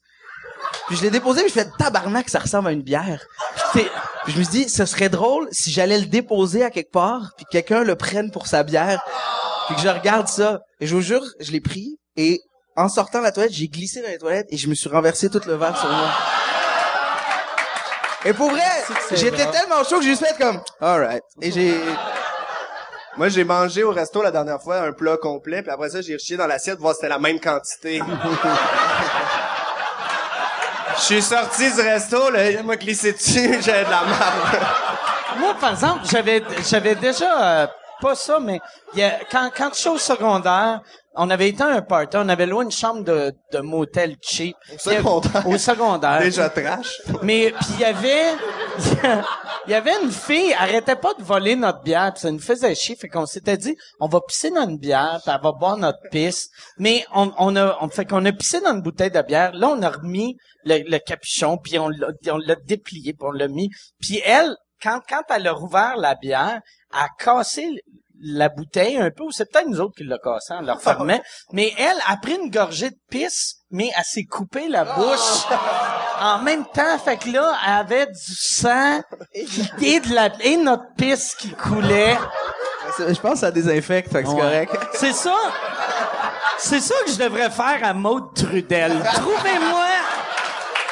Puis 0.87 0.95
je 0.95 1.01
l'ai 1.01 1.09
déposé, 1.09 1.41
puis 1.41 1.49
je 1.49 1.53
fais 1.53 1.67
tabarnak, 1.77 2.29
ça 2.29 2.39
ressemble 2.39 2.69
à 2.69 2.71
une 2.71 2.81
bière. 2.81 3.25
Puis, 3.73 3.85
puis 4.23 4.33
je 4.33 4.39
me 4.39 4.43
suis 4.43 4.63
dit, 4.63 4.69
ce 4.69 4.85
serait 4.85 5.09
drôle 5.09 5.49
si 5.51 5.69
j'allais 5.69 5.99
le 5.99 6.05
déposer 6.05 6.63
à 6.63 6.69
quelque 6.69 6.91
part, 6.91 7.33
puis 7.35 7.45
que 7.45 7.51
quelqu'un 7.51 7.83
le 7.83 7.95
prenne 7.95 8.31
pour 8.31 8.47
sa 8.47 8.63
bière, 8.63 9.03
puis 9.67 9.75
que 9.75 9.81
je 9.81 9.89
regarde 9.89 10.29
ça. 10.29 10.61
Et 10.79 10.87
je 10.87 10.95
vous 10.95 11.01
jure, 11.01 11.25
je 11.41 11.51
l'ai 11.51 11.59
pris, 11.59 11.99
et 12.15 12.39
en 12.77 12.87
sortant 12.87 13.19
de 13.19 13.25
la 13.25 13.33
toilette, 13.33 13.51
j'ai 13.51 13.67
glissé 13.67 14.01
dans 14.01 14.07
les 14.07 14.17
toilettes, 14.17 14.47
et 14.49 14.55
je 14.55 14.69
me 14.69 14.75
suis 14.75 14.87
renversé 14.87 15.29
tout 15.29 15.41
le 15.45 15.55
verre 15.55 15.77
sur 15.77 15.89
moi. 15.89 16.09
Et 18.23 18.33
pour 18.33 18.49
vrai, 18.49 18.61
j'étais 19.11 19.49
tellement 19.51 19.83
chaud 19.83 19.97
que 19.97 20.03
j'ai 20.03 20.11
juste 20.11 20.25
fait 20.25 20.37
comme, 20.37 20.61
alright. 20.79 21.23
Et 21.41 21.51
j'ai, 21.51 21.73
Moi, 23.17 23.27
j'ai 23.27 23.43
mangé 23.43 23.83
au 23.83 23.91
resto 23.91 24.21
la 24.21 24.31
dernière 24.31 24.61
fois 24.61 24.79
un 24.79 24.93
plat 24.93 25.17
complet, 25.17 25.61
puis 25.61 25.71
après 25.71 25.89
ça, 25.89 26.01
j'ai 26.01 26.13
rechié 26.13 26.37
dans 26.37 26.47
l'assiette 26.47 26.79
voir 26.79 26.93
si 26.93 27.01
c'était 27.01 27.09
la 27.09 27.19
même 27.19 27.39
quantité. 27.39 28.01
Je 30.97 31.01
suis 31.01 31.21
sorti 31.21 31.71
du 31.73 31.81
resto, 31.81 32.29
là, 32.29 32.51
il 32.51 32.63
m'a 32.63 32.75
glissé 32.75 33.13
dessus, 33.13 33.61
j'avais 33.61 33.85
de 33.85 33.89
la 33.89 34.03
marde. 34.03 34.63
Moi, 35.39 35.55
par 35.59 35.71
exemple, 35.71 36.01
j'avais, 36.09 36.43
j'avais 36.69 36.95
déjà 36.95 37.63
euh, 37.63 37.67
pas 37.99 38.13
ça, 38.13 38.39
mais 38.39 38.59
il 38.93 38.99
y 38.99 39.03
a, 39.03 39.19
quand, 39.31 39.49
quand 39.55 39.69
je 39.73 39.79
suis 39.79 39.89
au 39.89 39.97
secondaire, 39.97 40.81
on 41.15 41.29
avait 41.29 41.49
été 41.49 41.61
à 41.63 41.67
un 41.67 41.81
party, 41.81 42.17
on 42.17 42.29
avait 42.29 42.45
loué 42.45 42.63
une 42.63 42.71
chambre 42.71 43.03
de, 43.03 43.33
de 43.51 43.59
motel 43.59 44.15
cheap. 44.21 44.55
Au 44.73 44.77
secondaire? 44.77 45.47
Au 45.47 45.57
secondaire. 45.57 46.19
Déjà 46.21 46.49
trash. 46.49 47.01
Mais 47.21 47.51
puis 47.51 47.69
il 47.75 47.79
y 47.81 47.85
avait 47.85 48.33
il 49.67 49.71
y 49.71 49.73
avait 49.73 50.01
une 50.01 50.11
fille, 50.11 50.51
elle 50.51 50.69
arrêtait 50.69 50.95
pas 50.95 51.13
de 51.13 51.23
voler 51.23 51.55
notre 51.55 51.81
bière, 51.81 52.13
puis 52.13 52.21
ça 52.21 52.31
nous 52.31 52.39
faisait 52.39 52.73
chier, 52.75 52.95
fait 52.95 53.09
qu'on 53.09 53.25
s'était 53.25 53.57
dit 53.57 53.75
on 53.99 54.07
va 54.07 54.21
pisser 54.21 54.51
dans 54.51 54.67
une 54.67 54.77
bière, 54.77 55.19
puis 55.23 55.33
elle 55.35 55.41
va 55.41 55.51
boire 55.51 55.77
notre 55.77 55.99
pisse. 56.11 56.49
Mais 56.77 57.05
on, 57.13 57.31
on 57.37 57.55
a 57.55 57.77
on 57.81 57.89
fait 57.89 58.05
qu'on 58.05 58.23
a 58.25 58.31
pissé 58.31 58.61
dans 58.61 58.73
une 58.73 58.81
bouteille 58.81 59.11
de 59.11 59.21
bière. 59.21 59.51
Là 59.53 59.69
on 59.69 59.81
a 59.81 59.89
remis 59.89 60.37
le, 60.63 60.89
le 60.89 60.97
capuchon, 60.99 61.57
puis 61.57 61.77
on 61.77 61.89
l'a 61.89 62.07
on 62.31 62.37
l'a 62.37 62.55
déplié, 62.55 63.13
puis 63.13 63.27
on 63.27 63.31
l'a 63.31 63.49
mis. 63.49 63.69
Puis 63.99 64.21
elle 64.23 64.55
quand 64.81 65.01
quand 65.07 65.23
elle 65.29 65.47
a 65.47 65.51
rouvert 65.51 65.97
la 65.97 66.15
bière, 66.15 66.61
elle 66.93 66.99
a 66.99 67.07
cassé 67.19 67.67
la 68.23 68.49
bouteille 68.49 68.97
un 68.97 69.09
peu, 69.11 69.23
ou 69.23 69.31
c'est 69.31 69.51
peut-être 69.51 69.67
nous 69.67 69.79
autres 69.81 69.95
qui 69.97 70.03
l'a 70.03 70.17
cassé 70.19 70.53
en 70.53 70.61
le 70.61 70.71
refermait, 70.73 71.21
mais 71.53 71.73
elle 71.77 71.97
a 72.07 72.17
pris 72.17 72.35
une 72.35 72.49
gorgée 72.51 72.89
de 72.91 72.97
pisse, 73.09 73.55
mais 73.71 73.89
elle 73.97 74.03
s'est 74.03 74.25
coupée 74.25 74.67
la 74.67 74.83
bouche 74.85 75.45
en 76.19 76.39
même 76.39 76.65
temps, 76.65 76.99
fait 77.03 77.17
que 77.17 77.29
là, 77.29 77.55
elle 77.65 77.73
avait 77.73 78.05
du 78.07 78.35
sang 78.35 79.01
et 79.33 79.99
de 79.99 80.13
la 80.13 80.29
et 80.41 80.57
notre 80.57 80.93
pisse 80.97 81.35
qui 81.35 81.49
coulait. 81.51 82.17
Je 82.99 83.19
pense 83.19 83.33
que 83.33 83.39
ça 83.39 83.51
désinfecte, 83.51 84.11
fait 84.11 84.21
que 84.23 84.29
c'est 84.29 84.35
Ouais. 84.35 84.41
correct. 84.41 84.75
C'est 84.93 85.13
ça. 85.13 85.35
C'est 86.57 86.79
ça 86.81 86.93
que 87.05 87.11
je 87.11 87.17
devrais 87.17 87.49
faire 87.49 87.79
à 87.83 87.93
Maude 87.93 88.35
Trudel. 88.35 89.01
Trouvez-moi 89.15 89.85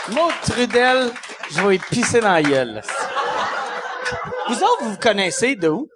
Maude 0.09 0.33
Trudel, 0.49 1.11
je 1.51 1.61
vais 1.61 1.75
y 1.75 1.79
pisser 1.79 2.21
dans 2.21 2.31
la 2.33 2.41
gueule. 2.41 2.81
Vous 4.47 4.55
autres, 4.55 4.77
vous 4.83 4.91
vous 4.91 4.97
connaissez 4.97 5.55
de 5.55 5.67
où? 5.69 5.87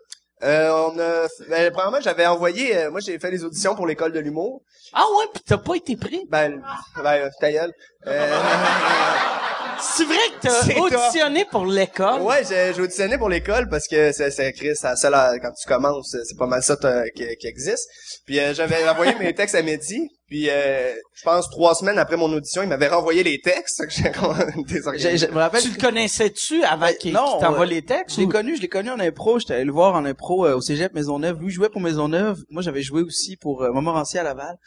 Euh, 0.43 0.69
on 0.71 0.99
a, 0.99 1.27
ben, 1.49 1.71
premièrement, 1.71 2.01
j'avais 2.01 2.25
envoyé, 2.25 2.75
euh, 2.77 2.91
moi, 2.91 2.99
j'ai 2.99 3.17
fait 3.17 3.31
des 3.31 3.43
auditions 3.45 3.75
pour 3.75 3.87
l'école 3.87 4.11
de 4.11 4.19
l'humour. 4.19 4.61
Ah 4.91 5.05
ouais, 5.17 5.25
pis 5.33 5.41
t'as 5.47 5.57
pas 5.57 5.75
été 5.75 5.95
pris? 5.95 6.25
Ben, 6.29 6.61
ben, 7.01 7.29
ta 7.39 7.51
gueule. 7.51 7.71
Euh, 8.07 8.37
C'est 9.79 10.05
vrai 10.05 10.15
que 10.15 10.47
t'as 10.47 10.63
C'est 10.63 10.79
auditionné 10.79 11.45
pour 11.45 11.65
l'école? 11.65 12.21
ouais, 12.21 12.43
j'ai, 12.47 12.73
j'ai 12.73 12.81
auditionné 12.81 13.17
pour 13.17 13.27
l'école 13.29 13.67
parce 13.69 13.87
que 13.87 14.11
c'est, 14.13 14.31
c'est 14.31 14.49
écrit, 14.49 14.75
ça, 14.75 14.95
ça, 14.95 15.09
là, 15.09 15.33
quand 15.41 15.51
tu 15.51 15.67
commences, 15.67 16.09
c'est 16.11 16.23
c'est 16.25 16.37
pas 16.37 16.45
mal 16.45 16.63
ça 16.63 16.77
t'as- 16.77 17.09
qui, 17.09 17.25
qui 17.37 17.47
existe. 17.47 17.89
Puis 18.25 18.39
euh, 18.39 18.53
j'avais 18.53 18.87
envoyé 18.87 19.13
mes 19.15 19.33
textes 19.33 19.55
à 19.55 19.61
Mehdi, 19.61 20.09
puis 20.33 20.49
euh, 20.49 20.91
je 21.13 21.21
pense 21.23 21.47
trois 21.51 21.75
semaines 21.75 21.99
après 21.99 22.17
mon 22.17 22.31
audition, 22.33 22.63
il 22.63 22.67
m'avait 22.69 22.87
renvoyé 22.87 23.21
les 23.21 23.39
textes. 23.39 23.83
Je, 23.89 23.97
je 24.01 25.27
me 25.31 25.37
rappelle. 25.37 25.61
Tu 25.61 25.69
le 25.69 25.79
connaissais-tu 25.79 26.63
avant 26.63 26.87
Ben, 26.87 26.95
qu'il 26.95 27.13
non, 27.13 27.33
qu'il 27.37 27.41
t'envoie 27.45 27.61
euh, 27.61 27.69
les 27.69 27.83
textes? 27.83 28.15
Je 28.15 28.21
l'ai 28.21 28.27
connu, 28.27 28.55
je 28.55 28.61
l'ai 28.63 28.67
connu 28.67 28.89
en 28.89 28.99
impro. 28.99 29.37
J'étais 29.37 29.53
allé 29.53 29.65
le 29.65 29.71
voir 29.71 29.93
en 29.93 30.05
impro 30.05 30.47
euh, 30.47 30.55
au 30.55 30.61
Cégep 30.61 30.91
Maisonneuve. 30.95 31.39
Lui 31.39 31.49
il 31.49 31.51
jouait 31.51 31.69
pour 31.69 31.81
Maisonneuve. 31.81 32.39
Moi, 32.49 32.63
j'avais 32.63 32.81
joué 32.81 33.03
aussi 33.03 33.37
pour 33.37 33.61
euh, 33.61 33.71
Montmorency 33.71 34.17
à 34.17 34.23
Laval. 34.23 34.57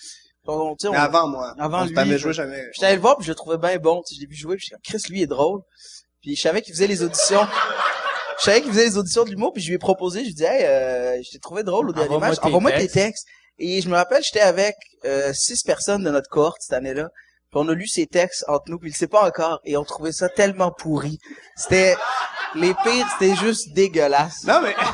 On, 0.47 0.77
on- 0.85 0.93
avant 0.93 1.27
moi. 1.27 1.53
Avant 1.59 1.83
on 1.83 1.87
lui, 1.87 1.95
t'avais 1.95 2.13
je- 2.13 2.19
joué 2.19 2.33
jamais. 2.33 2.63
J'étais 2.73 2.87
allé 2.87 2.95
le 2.95 3.01
voir 3.03 3.17
puis 3.17 3.27
je 3.27 3.33
le 3.33 3.35
trouvais 3.35 3.59
bien 3.59 3.77
bon. 3.79 4.03
Je 4.09 4.21
l'ai 4.21 4.27
vu 4.29 4.37
jouer 4.37 4.55
puis 4.57 4.69
comme, 4.71 4.79
Chris, 4.85 5.03
lui 5.11 5.19
il 5.19 5.23
est 5.25 5.27
drôle. 5.27 5.63
Puis 6.23 6.37
je 6.37 6.41
savais 6.43 6.63
qu'il 6.63 6.75
faisait 6.75 6.87
les 6.87 7.03
auditions. 7.03 7.45
Je 8.39 8.45
savais 8.45 8.61
qu'il 8.63 8.71
faisait 8.71 8.85
les 8.85 8.99
auditions 8.99 9.25
de 9.25 9.31
l'humour 9.31 9.53
puis 9.53 9.63
je 9.65 9.69
lui 9.71 9.75
ai 9.75 9.79
proposé. 9.79 10.21
Je 10.21 10.25
lui 10.27 10.31
ai 10.31 10.35
dit, 10.35 10.45
hey, 10.45 10.65
euh, 10.65 11.21
je 11.25 11.31
t'ai 11.33 11.41
trouvé 11.41 11.65
drôle 11.65 11.91
au 11.91 11.93
dernier 11.93 12.19
match. 12.19 12.37
Envoie-moi 12.43 12.71
tes 12.71 12.87
textes. 12.87 13.27
Et 13.59 13.81
je 13.81 13.89
me 13.89 13.95
rappelle, 13.95 14.23
j'étais 14.23 14.41
avec 14.41 14.75
euh, 15.05 15.33
six 15.33 15.63
personnes 15.63 16.03
de 16.05 16.11
notre 16.11 16.29
cohorte 16.29 16.59
cette 16.61 16.75
année-là. 16.77 17.09
Puis 17.51 17.61
on 17.61 17.69
a 17.69 17.75
lu 17.75 17.87
ses 17.87 18.07
textes 18.07 18.45
entre 18.49 18.65
nous, 18.69 18.79
puis 18.79 18.89
il 18.89 18.93
le 18.93 18.97
sait 18.97 19.07
pas 19.07 19.27
encore, 19.27 19.61
et 19.65 19.77
on 19.77 19.85
trouvait 19.85 20.13
ça 20.13 20.29
tellement 20.29 20.73
pourri. 20.73 21.19
C'était 21.57 21.97
les 22.55 22.75
pires, 22.75 23.07
c'était 23.19 23.37
juste 23.37 23.73
dégueulasse. 23.73 24.45
Non 24.45 24.61
mais 24.63 24.75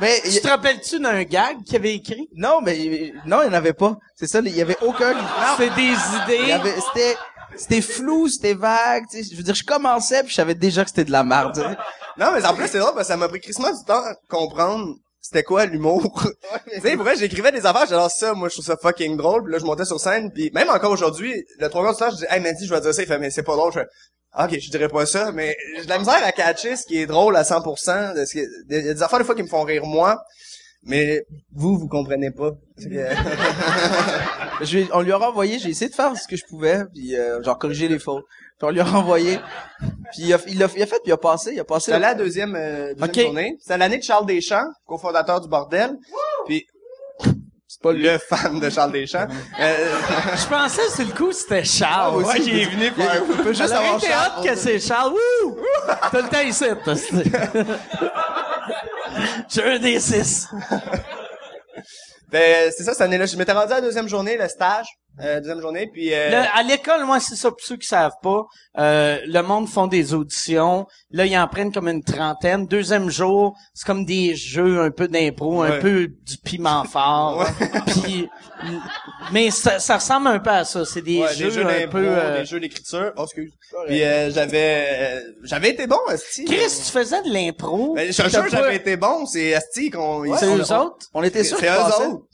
Mais 0.00 0.20
Tu 0.24 0.40
te 0.40 0.48
rappelles-tu 0.48 0.98
d'un 0.98 1.22
gag 1.22 1.62
qu'il 1.64 1.76
avait 1.76 1.94
écrit? 1.94 2.28
non, 2.34 2.60
mais 2.60 3.12
non, 3.26 3.42
il 3.42 3.48
n'y 3.48 3.50
en 3.50 3.58
avait 3.58 3.74
pas. 3.74 3.96
C'est 4.16 4.26
ça, 4.26 4.40
il 4.40 4.48
y 4.54 4.60
avait 4.62 4.76
aucun. 4.82 5.14
C'est 5.56 5.70
des 5.76 5.82
Il 5.82 6.32
y 6.32 6.34
idées. 6.42 6.52
avait, 6.52 6.74
c'était, 6.80 7.16
c'était 7.56 7.80
flou, 7.80 8.28
c'était 8.28 8.54
vague. 8.54 9.04
Tu 9.08 9.22
sais, 9.22 9.30
je 9.30 9.36
veux 9.36 9.44
dire, 9.44 9.54
je 9.54 9.62
commençais 9.64 10.22
puis 10.22 10.30
je 10.30 10.34
savais 10.34 10.56
déjà 10.56 10.82
que 10.82 10.90
c'était 10.90 11.04
de 11.04 11.12
la 11.12 11.22
merde. 11.22 11.76
non 12.18 12.32
mais 12.32 12.44
en 12.44 12.54
plus 12.54 12.66
c'est 12.68 12.78
drôle 12.80 12.94
parce 12.94 13.06
que 13.06 13.12
ça 13.12 13.16
m'a 13.16 13.28
pris 13.28 13.40
crissement 13.40 13.70
du 13.70 13.84
temps 13.84 14.02
à 14.04 14.14
comprendre 14.28 14.94
c'était 15.24 15.42
quoi 15.42 15.64
l'humour? 15.64 16.22
tu 16.74 16.80
sais, 16.82 16.94
pour 16.96 17.04
vrai, 17.04 17.16
j'écrivais 17.16 17.50
des 17.50 17.64
affaires, 17.64 17.86
j'adore 17.88 18.10
ça, 18.10 18.34
moi 18.34 18.48
je 18.50 18.54
trouve 18.56 18.66
ça 18.66 18.76
fucking 18.76 19.16
drôle, 19.16 19.42
puis 19.44 19.52
là 19.52 19.58
je 19.58 19.64
montais 19.64 19.86
sur 19.86 19.98
scène, 19.98 20.30
puis 20.30 20.50
même 20.52 20.68
encore 20.68 20.92
aujourd'hui, 20.92 21.32
le 21.58 21.68
trois 21.70 21.82
quarts 21.82 21.94
du 21.94 21.98
temps, 21.98 22.10
je 22.10 22.16
dis 22.16 22.26
"Hey 22.28 22.40
Mandy, 22.40 22.66
je 22.66 22.74
vais 22.74 22.80
dire 22.82 22.92
ça." 22.94 23.02
Il 23.02 23.08
fait 23.08 23.18
"Mais 23.18 23.30
c'est 23.30 23.42
pas 23.42 23.56
drôle." 23.56 23.72
Je 23.72 23.80
fais 23.80 23.86
OK, 24.36 24.58
je 24.60 24.70
dirais 24.70 24.88
pas 24.88 25.06
ça, 25.06 25.30
mais 25.32 25.56
j'ai 25.76 25.84
de 25.84 25.88
la 25.88 25.98
misère 25.98 26.20
à 26.24 26.32
catcher 26.32 26.76
ce 26.76 26.84
qui 26.84 26.98
est 26.98 27.06
drôle 27.06 27.36
à 27.36 27.44
100%, 27.44 28.14
de 28.14 28.24
ce 28.24 28.32
qui 28.32 28.40
est- 28.40 28.48
il 28.68 28.84
y 28.84 28.88
a 28.90 28.94
des 28.94 29.02
affaires 29.02 29.20
des 29.20 29.24
fois 29.24 29.34
qui 29.36 29.44
me 29.44 29.48
font 29.48 29.62
rire 29.62 29.86
moi, 29.86 30.20
mais 30.86 31.24
vous 31.54 31.78
vous 31.78 31.88
comprenez 31.88 32.30
pas. 32.30 32.50
Que- 32.78 32.84
Je 34.64 34.76
lui 34.78 34.84
ai- 34.84 34.88
on 34.92 35.00
lui 35.00 35.12
a 35.12 35.16
renvoyé, 35.16 35.58
j'ai 35.58 35.70
essayé 35.70 35.90
de 35.90 35.94
faire 35.94 36.16
ce 36.16 36.28
que 36.28 36.36
je 36.36 36.44
pouvais, 36.48 36.84
puis 36.92 37.16
euh, 37.16 37.42
genre 37.42 37.58
corriger 37.58 37.88
les 37.88 37.98
fautes. 37.98 38.24
Puis 38.58 38.68
on 38.68 38.70
lui 38.70 38.80
a 38.80 38.84
renvoyé. 38.84 39.40
Puis 40.12 40.22
il 40.22 40.32
a, 40.34 40.38
il 40.46 40.62
a, 40.62 40.68
il 40.76 40.82
a 40.82 40.86
fait, 40.86 40.96
puis 41.02 41.06
il 41.06 41.12
a 41.12 41.16
passé, 41.16 41.52
il 41.54 41.60
a 41.60 41.64
passé. 41.64 41.86
C'était 41.86 41.98
la 41.98 42.14
deuxième, 42.14 42.54
euh, 42.56 42.94
deuxième 42.94 43.08
Ok. 43.10 43.20
journée. 43.20 43.56
C'était 43.60 43.78
l'année 43.78 43.98
de 43.98 44.02
Charles 44.04 44.26
Deschamps, 44.26 44.66
cofondateur 44.86 45.40
du 45.40 45.48
bordel. 45.48 45.96
Puis 46.46 46.66
c'est 47.66 47.82
pas 47.82 47.92
le 47.92 48.16
fan 48.18 48.60
de 48.60 48.70
Charles 48.70 48.92
Deschamps. 48.92 49.26
Euh, 49.60 49.76
Je 50.36 50.46
pensais 50.46 50.88
sur 50.90 51.04
le 51.06 51.12
coup 51.12 51.32
c'était 51.32 51.64
Charles. 51.64 52.20
moi 52.20 52.30
aussi, 52.32 52.40
Ouais, 52.42 52.46
il 52.46 52.58
est 52.60 52.64
venu 52.70 52.90
faire. 52.90 53.22
Il 53.28 53.36
peut 53.42 53.52
juste 53.52 53.72
avoir 53.72 54.00
Charles 54.00 54.32
pour 54.36 54.44
que 54.44 54.54
c'est 54.56 54.78
Charles. 54.78 55.12
Wouh! 55.12 55.56
T'as 56.12 56.20
le 56.22 56.28
temps 56.28 56.40
ici. 56.40 56.64
J'ai 59.48 59.62
un 59.62 59.78
des 59.78 60.00
six. 60.00 60.48
Ben, 62.30 62.72
c'est 62.76 62.82
ça, 62.82 62.92
cette 62.92 63.02
année-là. 63.02 63.26
Je 63.26 63.36
m'étais 63.36 63.52
rendu 63.52 63.72
à 63.72 63.76
la 63.76 63.80
deuxième 63.80 64.08
journée, 64.08 64.36
le 64.36 64.48
stage. 64.48 64.86
Euh, 65.20 65.38
deuxième 65.38 65.60
journée, 65.60 65.88
puis... 65.92 66.12
Euh, 66.12 66.30
Le- 66.30 66.58
à 66.58 66.62
l'école, 66.64 67.04
moi, 67.04 67.20
c'est 67.20 67.36
ça, 67.36 67.48
pour 67.50 67.60
ceux 67.60 67.76
qui 67.76 67.86
savent 67.86 68.16
pas, 68.20 68.46
euh, 68.78 69.18
le 69.26 69.42
monde 69.42 69.68
font 69.68 69.86
des 69.86 70.12
auditions. 70.12 70.86
Là, 71.12 71.24
ils 71.24 71.38
en 71.38 71.46
prennent 71.46 71.72
comme 71.72 71.86
une 71.88 72.02
trentaine. 72.02 72.66
Deuxième 72.66 73.08
jour, 73.10 73.56
c'est 73.74 73.86
comme 73.86 74.04
des 74.04 74.34
jeux 74.34 74.80
un 74.80 74.90
peu 74.90 75.06
d'impro, 75.06 75.62
un 75.62 75.78
peu 75.78 76.08
du 76.08 76.36
piment 76.38 76.82
fort. 76.92 77.46
Puis, 77.86 78.28
mais 79.32 79.52
ça, 79.52 79.78
ça 79.78 79.98
ressemble 79.98 80.26
un 80.26 80.40
peu 80.40 80.50
à 80.50 80.64
ça. 80.64 80.84
C'est 80.84 81.02
des 81.02 81.20
ouais, 81.20 81.32
jeux, 81.34 81.44
des 81.44 81.50
jeux 81.52 81.66
un 81.66 81.86
peu... 81.86 82.04
euh, 82.08 82.40
des 82.40 82.46
jeux 82.46 82.58
d'écriture. 82.58 83.12
Oh, 83.16 83.22
excuse. 83.24 83.52
Puis 83.86 84.02
euh, 84.02 84.30
j'avais... 84.32 84.86
euh, 84.88 85.20
j'avais 85.44 85.70
été 85.70 85.86
bon, 85.86 85.98
Asti. 86.08 86.44
Chris, 86.44 86.56
tu 86.84 86.90
faisais 86.90 87.22
de 87.22 87.32
l'impro. 87.32 87.94
Ben, 87.94 88.08
je 88.08 88.12
suis 88.20 88.30
sûr 88.30 88.42
que 88.44 88.50
j'avais 88.50 88.76
été 88.76 88.96
bon. 88.96 89.26
C'est 89.26 89.54
Asti 89.54 89.90
qu'on... 89.90 90.24
ils 90.24 90.36
C'est 90.36 90.46
eux 90.46 90.72
autres? 90.76 91.06
On 91.14 91.22
était 91.22 91.44
sûr 91.44 91.56
C'est 91.58 91.68
eux 91.68 92.08
autres. 92.10 92.24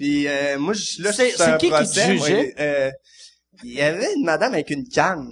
Puis 0.00 0.26
euh, 0.28 0.58
moi, 0.58 0.72
je, 0.72 1.02
là, 1.02 1.12
C'est- 1.12 1.32
c'est 1.32 1.42
un 1.42 1.58
qui 1.58 1.66
qui 1.66 1.72
te 1.72 1.74
procès, 1.76 2.14
moi, 2.14 2.26
jugeait? 2.26 2.54
euh, 2.58 2.90
Il 3.62 3.74
y 3.74 3.82
avait 3.82 4.14
une 4.14 4.24
madame 4.24 4.54
avec 4.54 4.70
une 4.70 4.88
canne. 4.88 5.28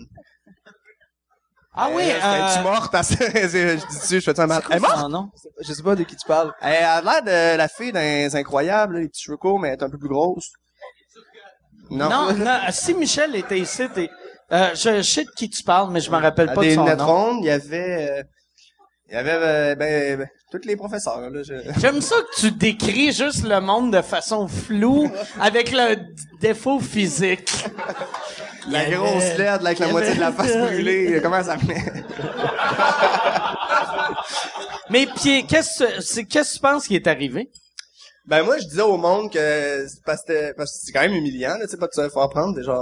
Ah 1.72 1.88
oui, 1.90 2.02
Euh, 2.04 2.52
tu 2.52 2.58
euh, 2.58 2.62
morte? 2.62 2.94
à- 2.94 3.00
je 3.02 3.76
dis 3.76 3.98
dessus, 3.98 4.20
je 4.20 4.24
fais 4.30 4.34
ça 4.34 4.46
mal? 4.46 4.62
Elle 4.68 4.76
est 4.76 4.80
morte? 4.80 5.08
Non. 5.10 5.30
Je 5.66 5.72
sais 5.72 5.82
pas 5.82 5.94
de 5.94 6.02
qui 6.02 6.16
tu 6.16 6.26
parles. 6.26 6.52
Elle 6.60 6.84
a 6.84 7.00
l'air 7.00 7.22
de 7.22 7.56
la 7.56 7.68
fille 7.68 7.92
dans 7.92 8.00
les 8.00 8.36
incroyables, 8.36 8.96
là, 8.96 9.00
les 9.00 9.08
petits 9.08 9.22
cheveux 9.22 9.38
courts, 9.38 9.58
mais 9.58 9.68
elle 9.68 9.78
est 9.78 9.82
un 9.82 9.88
peu 9.88 9.96
plus 9.96 10.08
grosse. 10.10 10.50
Non. 11.90 12.10
Non, 12.10 12.34
non, 12.34 12.58
si 12.70 12.92
Michel 12.92 13.34
était 13.36 13.58
ici, 13.58 13.88
t'es- 13.94 14.10
euh, 14.52 14.74
je, 14.74 14.96
je 14.98 15.02
sais 15.02 15.24
de 15.24 15.30
qui 15.30 15.48
tu 15.48 15.62
parles, 15.62 15.90
mais 15.90 16.00
je 16.00 16.10
me 16.10 16.16
rappelle 16.18 16.48
pas 16.52 16.56
de 16.56 16.68
des 16.68 16.74
son 16.74 16.82
lunettes 16.84 16.98
nom. 16.98 17.06
rondes, 17.06 17.38
il 17.44 17.46
y 17.46 17.50
avait, 17.50 18.10
euh, 18.10 18.22
il 19.08 19.14
y 19.14 19.16
avait, 19.16 19.74
ben, 19.76 20.18
ben, 20.18 20.28
tous 20.50 20.64
les 20.66 20.76
professeurs, 20.76 21.30
là, 21.30 21.42
je- 21.42 21.72
J'aime 21.80 22.00
ça 22.00 22.16
que 22.16 22.40
tu 22.40 22.50
décris 22.52 23.12
juste 23.12 23.44
le 23.44 23.60
monde 23.60 23.92
de 23.92 24.00
façon 24.02 24.48
floue, 24.48 25.10
avec 25.40 25.70
le 25.72 25.96
défaut 26.40 26.80
physique. 26.80 27.52
La 28.68 28.88
y 28.88 28.92
grosse 28.92 29.22
avait- 29.22 29.38
LED, 29.38 29.46
là, 29.46 29.54
avec 29.54 29.78
la 29.78 29.88
moitié 29.88 30.14
de 30.14 30.20
la 30.20 30.26
avait- 30.28 30.36
face 30.48 30.56
brûlée, 30.56 31.20
comment 31.22 31.42
ça 31.44 31.56
venait? 31.56 31.84
Mais 34.90 35.06
puis, 35.06 35.46
qu'est-ce 35.46 35.84
que 35.84 36.00
c'est- 36.00 36.24
qu'est-ce 36.24 36.50
que 36.52 36.56
tu 36.56 36.60
penses 36.60 36.86
qui 36.86 36.96
est 36.96 37.06
arrivé? 37.06 37.50
Ben, 38.26 38.42
moi, 38.42 38.58
je 38.58 38.64
disais 38.66 38.82
au 38.82 38.98
monde 38.98 39.32
que, 39.32 39.86
c'est 39.88 40.04
parce 40.04 40.22
que, 40.22 40.52
parce 40.54 40.70
que 40.72 40.78
c'est 40.84 40.92
quand 40.92 41.00
même 41.00 41.14
humiliant, 41.14 41.56
là, 41.56 41.64
tu 41.64 41.70
sais, 41.70 41.76
pas 41.78 41.86
de 41.86 41.92
se 41.94 42.08
faire 42.10 42.28
prendre, 42.28 42.54
déjà. 42.54 42.78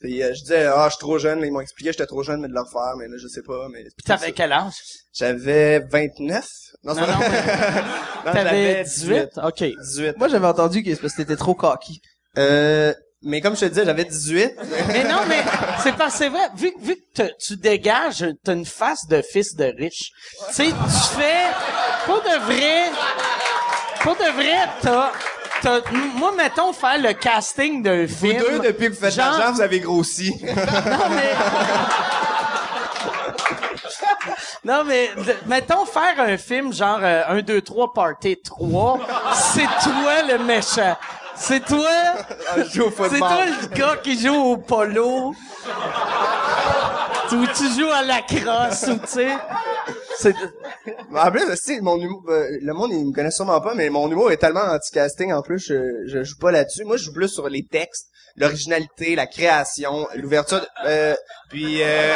Puis, 0.00 0.22
euh, 0.22 0.34
je 0.34 0.40
disais, 0.42 0.66
ah, 0.66 0.86
je 0.88 0.96
suis 0.96 1.00
trop 1.00 1.18
jeune, 1.18 1.40
là, 1.40 1.46
ils 1.46 1.52
m'ont 1.52 1.60
expliqué 1.60 1.88
que 1.90 1.94
j'étais 1.94 2.06
trop 2.06 2.22
jeune, 2.22 2.40
mais 2.42 2.48
de 2.48 2.52
le 2.52 2.60
refaire, 2.60 2.94
mais 2.98 3.08
là, 3.08 3.16
je 3.18 3.26
sais 3.28 3.42
pas, 3.42 3.66
mais. 3.70 3.82
Puis 3.82 4.04
t'avais 4.04 4.32
quel 4.32 4.52
âge? 4.52 4.74
J'avais 5.14 5.78
29. 5.80 6.46
Non, 6.84 6.94
c'est 6.94 7.00
non, 7.00 7.06
pas- 7.06 7.18
mais 7.18 7.82
Non, 8.26 8.32
t'avais 8.32 8.44
j'avais 8.44 8.84
18? 8.84 9.28
OK. 9.42 9.64
18. 9.82 10.18
Moi, 10.18 10.28
j'avais 10.28 10.46
entendu 10.46 10.82
que 10.82 10.90
c'est 10.94 11.00
parce 11.00 11.14
que 11.14 11.22
t'étais 11.22 11.36
trop 11.36 11.54
cocky. 11.54 12.00
Euh, 12.38 12.92
mais 13.22 13.40
comme 13.40 13.54
je 13.54 13.60
te 13.60 13.64
disais, 13.66 13.84
j'avais 13.86 14.04
18. 14.04 14.52
Mais 14.88 15.04
non, 15.04 15.20
mais 15.28 15.42
c'est 15.82 15.94
pas, 15.96 16.10
c'est 16.10 16.28
vrai, 16.28 16.48
vu, 16.56 16.72
vu 16.82 16.96
que 16.96 17.22
te- 17.22 17.32
tu 17.38 17.56
dégages, 17.56 18.26
t'as 18.44 18.52
une 18.52 18.66
face 18.66 19.06
de 19.08 19.22
fils 19.22 19.54
de 19.56 19.72
riche. 19.78 20.10
Tu 20.48 20.54
sais, 20.54 20.64
tu 20.66 21.18
fais, 21.18 21.46
pour 22.04 22.16
de 22.22 22.44
vrai, 22.44 22.90
pour 24.00 24.14
de 24.16 24.30
vrai, 24.32 24.68
t'as, 24.82 25.10
t'as, 25.62 25.80
moi, 26.16 26.32
mettons, 26.36 26.72
faire 26.74 26.98
le 27.00 27.14
casting 27.14 27.82
d'un 27.82 28.04
Vous 28.04 28.26
film. 28.26 28.38
deux, 28.40 28.58
depuis 28.58 28.86
que 28.88 28.92
vous 28.92 29.00
faites 29.00 29.14
de 29.16 29.20
genre- 29.22 29.38
l'argent, 29.38 29.52
vous 29.54 29.60
avez 29.62 29.80
grossi. 29.80 30.30
Non, 30.42 31.08
mais... 31.10 31.32
Non, 34.64 34.82
mais 34.84 35.10
mettons 35.46 35.84
faire 35.84 36.18
un 36.18 36.36
film 36.38 36.72
genre 36.72 36.98
euh, 37.02 37.22
1, 37.28 37.42
2, 37.42 37.60
3, 37.60 37.92
Party 37.92 38.38
3, 38.42 39.00
c'est 39.34 39.60
toi 39.82 40.22
le 40.26 40.38
méchant. 40.44 40.96
C'est 41.36 41.64
toi... 41.64 41.86
Ah, 42.48 42.62
je 42.62 42.70
joue 42.78 42.84
au 42.84 42.90
C'est 42.90 42.96
football. 42.96 43.18
toi 43.18 43.44
le 43.62 43.66
gars 43.76 43.96
qui 44.02 44.18
joue 44.18 44.34
au 44.34 44.56
polo. 44.56 45.34
Ou 47.32 47.46
tu 47.56 47.64
joues 47.80 47.90
à 47.90 48.02
la 48.02 48.22
crosse, 48.22 48.84
ou 48.88 48.96
tu 48.98 49.06
sais. 49.08 49.28
C'est... 50.18 50.34
En 51.12 51.30
plus, 51.32 51.42
si, 51.56 51.80
mon 51.80 51.98
humour, 52.00 52.22
euh, 52.28 52.46
le 52.62 52.72
monde, 52.72 52.92
il 52.92 53.06
me 53.06 53.12
connaît 53.12 53.32
sûrement 53.32 53.60
pas, 53.60 53.74
mais 53.74 53.90
mon 53.90 54.08
humour 54.08 54.30
est 54.30 54.36
tellement 54.36 54.60
anti-casting, 54.60 55.32
en 55.32 55.42
plus, 55.42 55.58
je, 55.58 56.06
je 56.06 56.22
joue 56.22 56.38
pas 56.38 56.52
là-dessus. 56.52 56.84
Moi, 56.84 56.96
je 56.96 57.04
joue 57.04 57.12
plus 57.12 57.28
sur 57.28 57.48
les 57.48 57.64
textes, 57.66 58.06
l'originalité, 58.36 59.16
la 59.16 59.26
création, 59.26 60.06
l'ouverture, 60.14 60.60
de- 60.60 60.66
euh, 60.86 61.14
puis, 61.50 61.78
euh... 61.82 62.14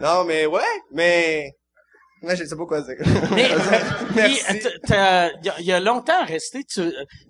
non, 0.00 0.24
mais 0.24 0.46
ouais, 0.46 0.60
mais, 0.92 1.50
mais 2.22 2.36
je 2.36 2.44
sais 2.44 2.56
pas 2.56 2.66
quoi 2.66 2.80
dire. 2.82 2.96
Mais, 3.34 3.48
il 4.16 4.94
y, 5.44 5.48
a- 5.48 5.60
il 5.60 5.66
y 5.66 5.72
a 5.72 5.80
longtemps 5.80 6.24
resté, 6.24 6.64
tu, 6.64 6.82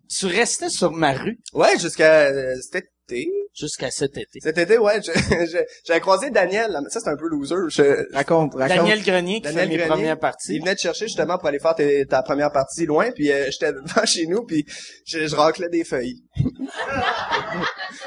tu 0.08 0.26
restais 0.26 0.68
sur 0.70 0.92
ma 0.92 1.12
rue. 1.12 1.38
Ouais, 1.52 1.78
jusqu'à 1.78 2.26
euh, 2.28 2.54
cet 2.60 2.76
été. 3.08 3.28
jusqu'à 3.54 3.90
cet 3.90 4.16
été. 4.16 4.38
Cet 4.40 4.58
été, 4.58 4.78
ouais, 4.78 5.00
j'avais 5.86 6.00
croisé 6.00 6.30
Daniel, 6.30 6.70
là, 6.72 6.80
mais 6.82 6.90
ça 6.90 7.00
c'est 7.00 7.08
un 7.10 7.16
peu 7.16 7.28
loser. 7.28 7.54
Je, 7.68 8.12
Raconte, 8.14 8.54
raconte. 8.54 8.68
Daniel 8.76 9.02
Grenier 9.02 9.36
qui 9.36 9.42
Daniel 9.42 9.62
fait 9.64 9.68
mes 9.68 9.76
Grenier, 9.76 9.88
premières 9.88 10.16
Il 10.16 10.20
parties. 10.20 10.58
venait 10.58 10.74
te 10.74 10.80
chercher 10.80 11.06
justement 11.06 11.38
pour 11.38 11.48
aller 11.48 11.58
faire 11.58 11.74
tes- 11.74 12.04
ta 12.06 12.22
première 12.22 12.50
partie 12.52 12.84
loin, 12.86 13.10
puis 13.12 13.30
euh, 13.32 13.46
j'étais 13.50 13.72
devant 13.72 14.04
chez 14.06 14.26
nous, 14.26 14.44
puis 14.44 14.64
je, 15.06 15.26
je 15.26 15.34
raclais 15.36 15.68
des 15.68 15.84
feuilles. 15.84 16.22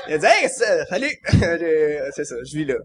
il 0.08 0.14
a 0.14 0.18
dit 0.18 0.26
«Hey, 0.28 0.50
ça, 0.50 0.86
salut!» 0.86 1.12
C'est 2.16 2.26
ça, 2.26 2.36
je 2.46 2.58
vis 2.58 2.66
là. 2.66 2.76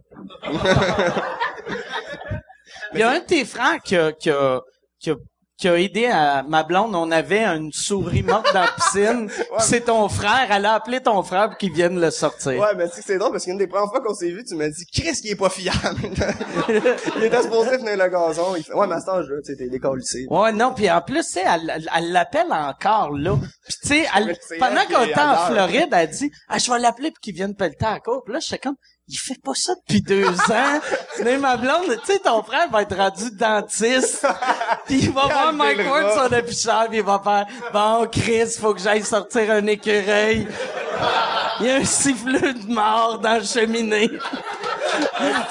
Il 2.92 3.00
y 3.00 3.02
a 3.02 3.10
un 3.10 3.18
de 3.20 3.24
tes 3.24 3.44
frères 3.44 3.80
qui 3.84 3.96
a, 3.96 4.12
qui 4.12 4.30
a, 4.30 4.60
qui 5.00 5.10
a, 5.10 5.16
qui 5.56 5.68
a 5.68 5.78
aidé 5.78 6.06
à 6.06 6.42
ma 6.42 6.62
blonde. 6.64 6.94
On 6.96 7.10
avait 7.12 7.44
une 7.44 7.72
souris 7.72 8.22
morte 8.22 8.52
dans 8.52 8.62
la 8.62 8.68
piscine. 8.68 9.28
Puis 9.28 9.44
C'est 9.60 9.82
ton 9.82 10.08
frère. 10.08 10.48
Elle 10.50 10.66
a 10.66 10.74
appelé 10.74 11.00
ton 11.00 11.22
frère 11.22 11.48
pour 11.50 11.58
qu'il 11.58 11.72
vienne 11.72 12.00
le 12.00 12.10
sortir. 12.10 12.58
Ouais, 12.60 12.74
mais 12.76 12.88
tu 12.88 12.96
sais 12.96 13.00
que 13.02 13.06
c'est 13.06 13.18
drôle 13.18 13.32
parce 13.32 13.44
qu'une 13.44 13.56
des 13.58 13.66
premières 13.68 13.88
fois 13.88 14.00
qu'on 14.00 14.14
s'est 14.14 14.30
vu, 14.30 14.42
tu 14.44 14.54
m'as 14.56 14.68
dit 14.68 14.84
«Chris, 14.92 15.12
qui 15.22 15.28
est 15.30 15.36
pas 15.36 15.48
fiable!» 15.50 15.78
Il 17.16 17.24
était 17.24 17.42
supposé 17.42 17.76
venir 17.76 17.96
le 17.96 18.08
gazon. 18.08 18.56
Il 18.56 18.64
fait 18.64 18.72
«Ouais, 18.74 18.86
mais 18.86 18.94
à 18.96 19.00
cet 19.00 19.08
âge-là, 19.10 19.36
tu 19.44 19.52
sais, 19.52 19.56
t'es 19.56 19.68
décalissé. 19.68 20.26
Ouais, 20.28 20.52
non, 20.52 20.72
puis 20.74 20.90
en 20.90 21.00
plus, 21.00 21.24
tu 21.26 21.32
sais, 21.34 21.42
elle 21.46 21.70
elle- 21.74 21.88
elle 21.96 22.12
l'appelle 22.12 22.50
encore, 22.52 23.12
là. 23.12 23.36
Puis 23.36 23.74
tu 23.82 23.88
sais, 23.88 24.06
pendant 24.58 24.84
qu'on 24.86 25.02
est 25.04 25.10
était 25.10 25.20
en. 25.20 25.46
Floride, 25.46 25.88
elle 25.92 26.10
dit 26.10 26.30
«Ah, 26.48 26.58
je 26.58 26.70
vais 26.70 26.78
l'appeler 26.78 27.10
pour 27.10 27.20
qu'il 27.20 27.34
vienne 27.34 27.54
pelleter 27.54 27.84
à 27.86 27.92
la 27.94 28.00
cour.» 28.00 28.22
Puis 28.24 28.34
là, 28.34 28.40
j'étais 28.40 28.58
comme 28.58 28.76
«Il 29.08 29.16
fait 29.18 29.38
pas 29.42 29.52
ça 29.54 29.74
depuis 29.86 30.00
deux 30.00 30.26
ans.» 30.50 30.80
Mais 31.24 31.36
ma 31.36 31.56
blonde, 31.56 31.98
tu 32.06 32.12
sais, 32.12 32.18
ton 32.20 32.42
frère 32.42 32.68
va 32.70 32.82
être 32.82 32.96
rendu 32.96 33.30
dentiste. 33.32 34.26
Puis 34.86 35.00
il 35.04 35.12
va 35.12 35.26
voir 35.26 35.52
Mike 35.52 35.78
le 35.78 35.84
Ward, 35.88 36.04
rat. 36.06 36.28
son 36.28 36.32
afficheur, 36.34 36.86
puis 36.88 36.98
il 36.98 37.04
va 37.04 37.20
faire 37.22 37.46
«Bon, 37.72 38.06
Chris, 38.10 38.50
faut 38.58 38.72
que 38.74 38.80
j'aille 38.80 39.02
sortir 39.02 39.50
un 39.50 39.66
écureuil. 39.66 40.46
Il 41.60 41.66
y 41.66 41.70
a 41.70 41.76
un 41.76 41.84
sifflet 41.84 42.52
de 42.54 42.72
mort 42.72 43.18
dans 43.18 43.34
la 43.34 43.42
cheminée.» 43.42 44.10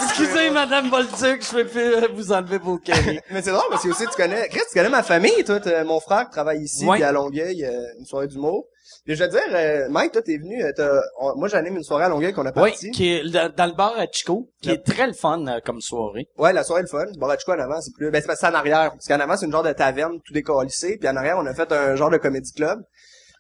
Excusez, 0.04 0.50
Madame 0.52 0.90
Bolduc, 0.90 1.44
je 1.44 1.52
peux 1.52 1.66
plus 1.66 1.82
euh, 1.96 2.08
vous 2.14 2.32
enlever 2.32 2.58
vos 2.60 2.78
caries. 2.78 3.20
Mais 3.32 3.42
c'est 3.42 3.52
drôle 3.52 3.64
parce 3.70 3.84
que 3.84 3.90
aussi 3.90 4.04
tu 4.06 4.16
connais, 4.16 4.48
Chris, 4.50 4.62
tu 4.72 4.78
connais 4.78 4.90
ma 4.90 5.04
famille, 5.04 5.44
toi, 5.44 5.60
t'as- 5.60 5.84
mon 5.84 6.00
frère 6.00 6.26
qui 6.26 6.32
travaille 6.32 6.62
ici, 6.64 6.86
puis 6.94 7.04
à 7.04 7.12
Longueuil, 7.12 7.66
euh, 7.66 7.72
une 8.00 8.06
soirée 8.06 8.28
d'humour. 8.28 8.66
Puis 9.06 9.16
je 9.16 9.24
veux 9.24 9.30
dire, 9.30 9.42
euh, 9.52 9.88
Mike, 9.90 10.14
toi, 10.14 10.22
t'es 10.22 10.38
venu, 10.38 10.64
euh, 10.64 10.72
t'as- 10.76 11.02
on- 11.20 11.36
moi 11.38 11.50
j'anime 11.50 11.76
une 11.76 11.84
soirée 11.84 12.06
à 12.06 12.10
Longueuil 12.10 12.32
qu'on 12.32 12.46
a 12.46 12.54
Oui, 12.56 12.70
partie. 12.72 12.92
qui 12.92 13.12
est 13.12 13.30
dans 13.30 13.52
dans 13.54 13.66
le 13.66 13.74
bar 13.74 13.94
à 13.98 14.06
Chico, 14.12 14.50
qui 14.62 14.70
est 14.70 14.78
très 14.86 15.08
le 15.08 15.14
fun 15.14 15.46
euh, 15.48 15.60
comme 15.66 15.82
soirée. 15.82 16.28
Ouais, 16.38 16.54
la 16.54 16.64
soirée 16.64 16.82
est 16.82 16.84
le 16.84 16.88
fun. 17.00 17.06
Bon, 17.18 17.28
en 17.28 17.60
avant, 17.60 17.82
c'est 17.82 17.94
plus, 17.94 18.10
ben 18.12 18.22
c'est 18.22 18.28
parce 18.28 18.40
que 18.40 18.46
c'est 18.48 18.52
en 18.54 18.56
arrière. 18.58 18.92
Parce 18.92 19.08
qu'en 19.08 19.20
avant, 19.20 19.36
c'est 19.36 19.46
une 19.46 19.52
genre 19.52 19.64
de 19.64 19.74
taverne, 19.74 20.20
tout 20.26 20.34
décalissé, 20.34 20.98
puis 20.98 21.10
en 21.10 21.16
arrière, 21.18 21.38
on 21.38 21.46
a 21.46 21.54
fait 21.54 21.70
un 21.74 21.96
genre 21.98 22.10
de 22.12 22.18
comédie 22.18 22.54
club. 22.54 22.80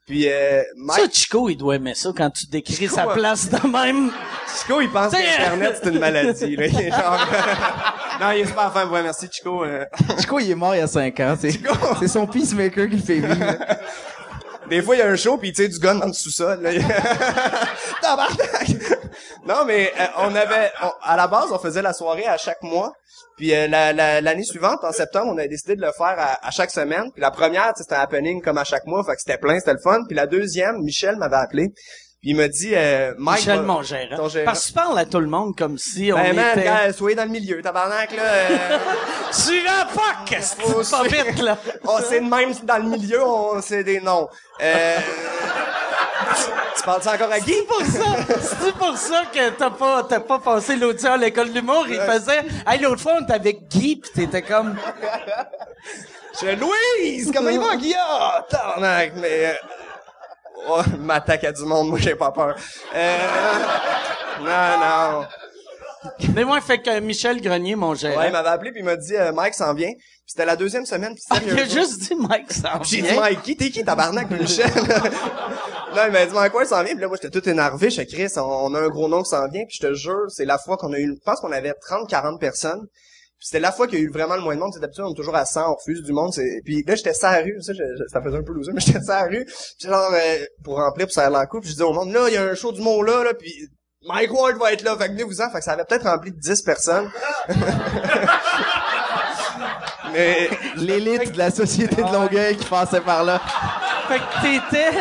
Puis 0.06 0.28
euh, 0.28 0.62
Ça, 0.64 0.68
Mike, 0.76 1.14
Chico, 1.14 1.48
il 1.50 1.56
doit 1.56 1.78
aimer 1.78 1.94
ça 1.96 2.10
quand 2.14 2.30
tu 2.30 2.46
décris 2.48 2.74
Chico, 2.74 2.94
sa 2.96 3.08
ouais. 3.08 3.14
place 3.14 3.50
de 3.50 3.68
même. 3.70 4.12
Chico, 4.60 4.82
il 4.82 4.92
pense 4.92 5.14
T'sais- 5.14 5.24
qu'Internet, 5.24 5.80
c'est 5.82 5.90
une 5.90 6.00
maladie. 6.00 6.58
Là. 6.58 6.66
Il 6.68 6.78
est 6.82 6.90
genre... 6.92 7.28
non, 8.20 8.32
il 8.32 8.42
est 8.42 8.46
super 8.46 8.74
fin, 8.74 8.86
ouais, 8.90 9.02
merci 9.02 9.28
Chico. 9.32 9.64
euh. 9.64 9.86
Chico, 10.20 10.40
il 10.40 10.52
est 10.52 10.56
mort 10.56 10.76
il 10.76 10.80
y 10.80 10.82
a 10.82 10.88
5 10.88 11.18
ans. 11.22 11.38
C'est, 11.40 11.52
c'est 12.02 12.10
son 12.10 12.28
peacemaker 12.28 12.90
qui 12.90 12.98
le 12.98 13.02
fait 13.02 13.20
vivre. 13.20 13.34
Des 14.70 14.82
fois, 14.82 14.96
il 14.96 15.00
y 15.00 15.02
a 15.02 15.08
un 15.08 15.16
show, 15.16 15.38
puis 15.38 15.50
il 15.50 15.54
tire 15.54 15.70
du 15.70 15.80
gun 15.80 15.96
dans 15.96 16.08
le 16.08 16.14
sous-sol. 16.14 16.60
non, 19.46 19.66
mais 19.66 19.92
euh, 20.00 20.06
on 20.18 20.34
avait... 20.36 20.72
à 21.04 21.16
la 21.18 21.28
base, 21.28 21.52
on 21.52 21.60
faisait 21.60 21.82
la 21.82 21.94
soirée 21.94 22.26
à 22.26 22.38
chaque 22.38 22.62
mois. 22.64 22.94
Puis 23.38 23.54
euh, 23.54 23.68
la- 23.68 23.94
la- 23.94 24.22
l'année 24.22 24.44
suivante, 24.44 24.80
en 24.84 24.92
septembre, 24.92 25.32
on 25.34 25.38
a 25.38 25.48
décidé 25.48 25.76
de 25.76 25.82
le 25.82 25.92
faire 25.92 26.16
à, 26.42 26.52
chaque 26.52 26.72
semaine. 26.72 27.12
Puis 27.14 27.22
la 27.22 27.32
première, 27.32 27.74
tu 27.74 27.78
sais, 27.78 27.84
c'était 27.84 27.96
un 27.96 28.02
happening 28.02 28.42
comme 28.42 28.58
à 28.58 28.64
chaque 28.64 28.86
mois, 28.86 29.04
fait 29.04 29.14
que 29.16 29.20
c'était 29.22 29.38
plein, 29.38 29.58
c'était 29.60 29.74
le 29.74 29.80
fun. 29.84 30.00
Puis 30.08 30.16
la 30.16 30.28
deuxième, 30.28 30.78
Michel 30.82 31.18
m'avait 31.18 31.36
appelé. 31.38 31.74
Puis 32.24 32.32
il 32.32 32.38
m'a 32.38 32.48
dit... 32.48 32.72
Euh, 32.74 33.14
Mike, 33.18 33.40
Michel, 33.42 33.58
va- 33.58 33.62
mon 33.64 33.82
gérant. 33.84 34.16
ton 34.16 34.30
gérant. 34.30 34.46
Parce 34.46 34.62
que 34.64 34.68
tu 34.68 34.74
parles 34.74 34.98
à 34.98 35.06
tout 35.06 35.20
le 35.20 35.28
monde 35.28 35.58
comme 35.58 35.78
si 35.78 36.10
on 36.14 36.16
Ben, 36.16 36.34
man, 36.34 36.58
était... 36.58 36.64
gars, 36.64 36.94
soyez 36.94 37.18
dans 37.18 37.26
le 37.26 37.30
milieu, 37.30 37.62
tabarnak, 37.62 38.16
là. 38.16 38.24
euh, 38.24 38.78
Suivant 39.32 39.86
fuck! 39.90 40.30
C'est 40.40 40.62
Faut 40.62 40.78
pas 40.78 40.84
suivre. 41.10 41.26
vite, 41.26 41.42
là? 41.42 41.58
on 41.84 41.98
c'est 42.00 42.22
de 42.22 42.26
même 42.30 42.54
dans 42.64 42.78
le 42.78 42.84
milieu, 42.84 43.22
on 43.26 43.62
c'est 43.62 43.84
des 43.84 44.00
noms. 44.00 44.30
Euh, 44.62 44.98
tu 46.78 46.84
parles 46.84 47.04
ça 47.04 47.14
encore 47.16 47.32
à 47.32 47.40
Guy? 47.42 47.54
C'est 47.54 47.66
pour 47.68 47.82
ça, 47.86 48.36
c'est 48.42 48.74
pour 48.76 48.98
ça 48.98 49.24
que 49.34 49.50
t'as 49.50 49.70
pas, 49.72 50.04
t'as 50.08 50.20
pas 50.22 50.40
passé 50.40 50.78
l'audition 50.78 51.12
à 51.12 51.18
l'école 51.18 51.50
de 51.50 51.56
l'humour. 51.56 51.86
Il 51.90 52.00
faisait, 52.00 52.44
hey, 52.66 52.80
l'autre 52.80 53.02
fois, 53.02 53.16
on 53.20 53.24
était 53.26 53.34
avec 53.34 53.68
Guy 53.68 53.98
pis 53.98 54.10
t'étais 54.12 54.42
comme, 54.44 54.78
Je 56.42 56.48
Louise, 56.56 57.32
comment 57.36 57.50
il 57.50 57.60
va, 57.60 57.76
Guillaume? 57.76 58.00
Tabarnak, 58.50 59.12
mais... 59.18 59.58
Oh, 60.68 60.82
m'attaque 61.00 61.44
à 61.44 61.52
du 61.52 61.64
monde, 61.64 61.90
moi 61.90 62.00
j'ai 62.00 62.16
pas 62.16 62.32
peur. 62.32 62.56
Euh, 62.96 63.18
non, 64.40 64.80
non. 64.80 65.26
mais 66.34 66.44
moi, 66.44 66.60
fait 66.62 66.80
que 66.80 67.00
Michel 67.00 67.42
Grenier, 67.42 67.76
mon 67.76 67.94
gérant. 67.96 68.20
Ouais, 68.20 68.28
il 68.28 68.32
m'avait 68.32 68.50
appelé 68.50 68.72
puis 68.72 68.82
il 68.82 68.86
m'a 68.86 68.96
dit 68.96 69.16
euh, 69.16 69.32
Mike 69.32 69.54
s'en 69.54 69.74
vient. 69.74 69.92
Puis 69.92 70.32
c'était 70.32 70.46
la 70.46 70.56
deuxième 70.56 70.86
semaine. 70.86 71.14
Puis 71.16 71.24
Ah, 71.30 71.36
c'était 71.40 71.52
il 71.52 71.60
a 71.60 71.66
juste 71.66 72.00
dit 72.02 72.16
Mike 72.16 72.52
s'en 72.54 72.82
J'ai 72.84 73.02
dit 73.02 73.08
vient. 73.10 73.20
Mike, 73.20 73.42
qui 73.44 73.58
t'es 73.58 73.70
qui 73.70 73.84
tabarnak 73.84 74.30
Michel? 74.32 74.72
non, 75.96 76.02
il 76.08 76.12
m'a 76.12 76.26
dit 76.26 76.34
Mike 76.34 76.52
quoi 76.52 76.64
il 76.64 76.68
s'en 76.68 76.82
vient. 76.84 76.94
Puis 76.94 77.02
là 77.02 77.08
moi 77.08 77.18
j'étais 77.22 77.40
tout 77.40 77.48
énervé, 77.50 77.90
je 77.90 78.02
Chris, 78.04 78.32
on, 78.38 78.42
on 78.42 78.74
a 78.74 78.80
un 78.80 78.90
gros 78.90 79.10
nom 79.10 79.22
qui 79.24 79.30
s'en 79.30 79.48
vient. 79.50 79.66
Puis 79.68 79.78
je 79.82 79.88
te 79.88 79.94
jure, 79.94 80.26
c'est 80.30 80.46
la 80.46 80.58
fois 80.58 80.78
qu'on 80.78 80.94
a 80.94 80.98
eu, 80.98 81.14
je 81.14 81.24
pense 81.26 81.40
qu'on 81.42 81.52
avait 81.52 81.74
30 81.74 82.10
40 82.10 82.40
personnes. 82.40 82.82
C'était 83.46 83.60
la 83.60 83.72
fois 83.74 83.88
qu'il 83.88 84.00
y 84.00 84.02
a 84.02 84.06
eu 84.06 84.10
vraiment 84.10 84.36
le 84.36 84.42
moins 84.42 84.56
de 84.56 84.60
monde. 84.62 84.72
C'est 84.74 84.80
d'habitude 84.80 85.04
on 85.06 85.12
est 85.12 85.16
toujours 85.16 85.36
à 85.36 85.46
100, 85.46 85.70
on 85.72 85.76
refuse 85.76 86.02
du 86.02 86.14
monde. 86.14 86.32
C'est... 86.34 86.62
Puis 86.64 86.84
là 86.88 86.96
j'étais 86.96 87.14
sur 87.14 87.28
la 87.28 87.40
rue, 87.42 87.58
ça, 87.62 87.74
je- 87.74 87.84
je- 87.84 88.08
ça 88.08 88.22
faisait 88.22 88.38
un 88.38 88.44
peu 88.44 88.54
loser, 88.54 88.72
mais 88.76 88.80
j'étais 88.82 89.02
sur 89.02 89.14
la 89.14 89.24
rue. 89.24 89.46
Puis 89.46 89.88
genre 89.90 90.12
euh, 90.14 90.46
pour 90.64 90.78
remplir 90.78 91.08
pour 91.08 91.14
ça 91.14 91.30
la 91.30 91.46
coupe, 91.46 91.62
puis 91.64 91.72
je 91.72 91.76
dis 91.76 91.82
au 91.84 91.92
monde 91.94 92.12
là 92.14 92.26
il 92.30 92.34
y 92.36 92.38
a 92.38 92.44
un 92.44 92.56
show 92.56 92.72
du 92.72 92.82
mot 92.82 93.04
là 93.04 93.24
là. 93.26 93.34
Puis 93.34 93.54
Mike 94.08 94.34
Ward 94.34 94.58
va 94.58 94.74
être 94.74 94.84
là, 94.84 94.96
fait 94.98 95.08
que 95.08 95.12
venez-vous-en. 95.12 95.50
Fait 95.52 95.60
que 95.60 95.64
ça 95.64 95.74
avait 95.74 95.86
peut-être 95.86 96.04
rempli 96.06 96.32
de 96.32 96.38
10 96.40 96.62
personnes. 96.62 97.10
mais 100.14 100.50
L'élite 100.78 101.32
de 101.34 101.38
la 101.38 101.52
société 101.52 101.96
de 101.96 102.12
Longueuil 102.14 102.58
qui 102.58 102.66
passait 102.66 103.02
par 103.02 103.24
là. 103.24 103.42
Fait 104.08 104.20
que 104.20 104.42
t'étais, 104.42 104.92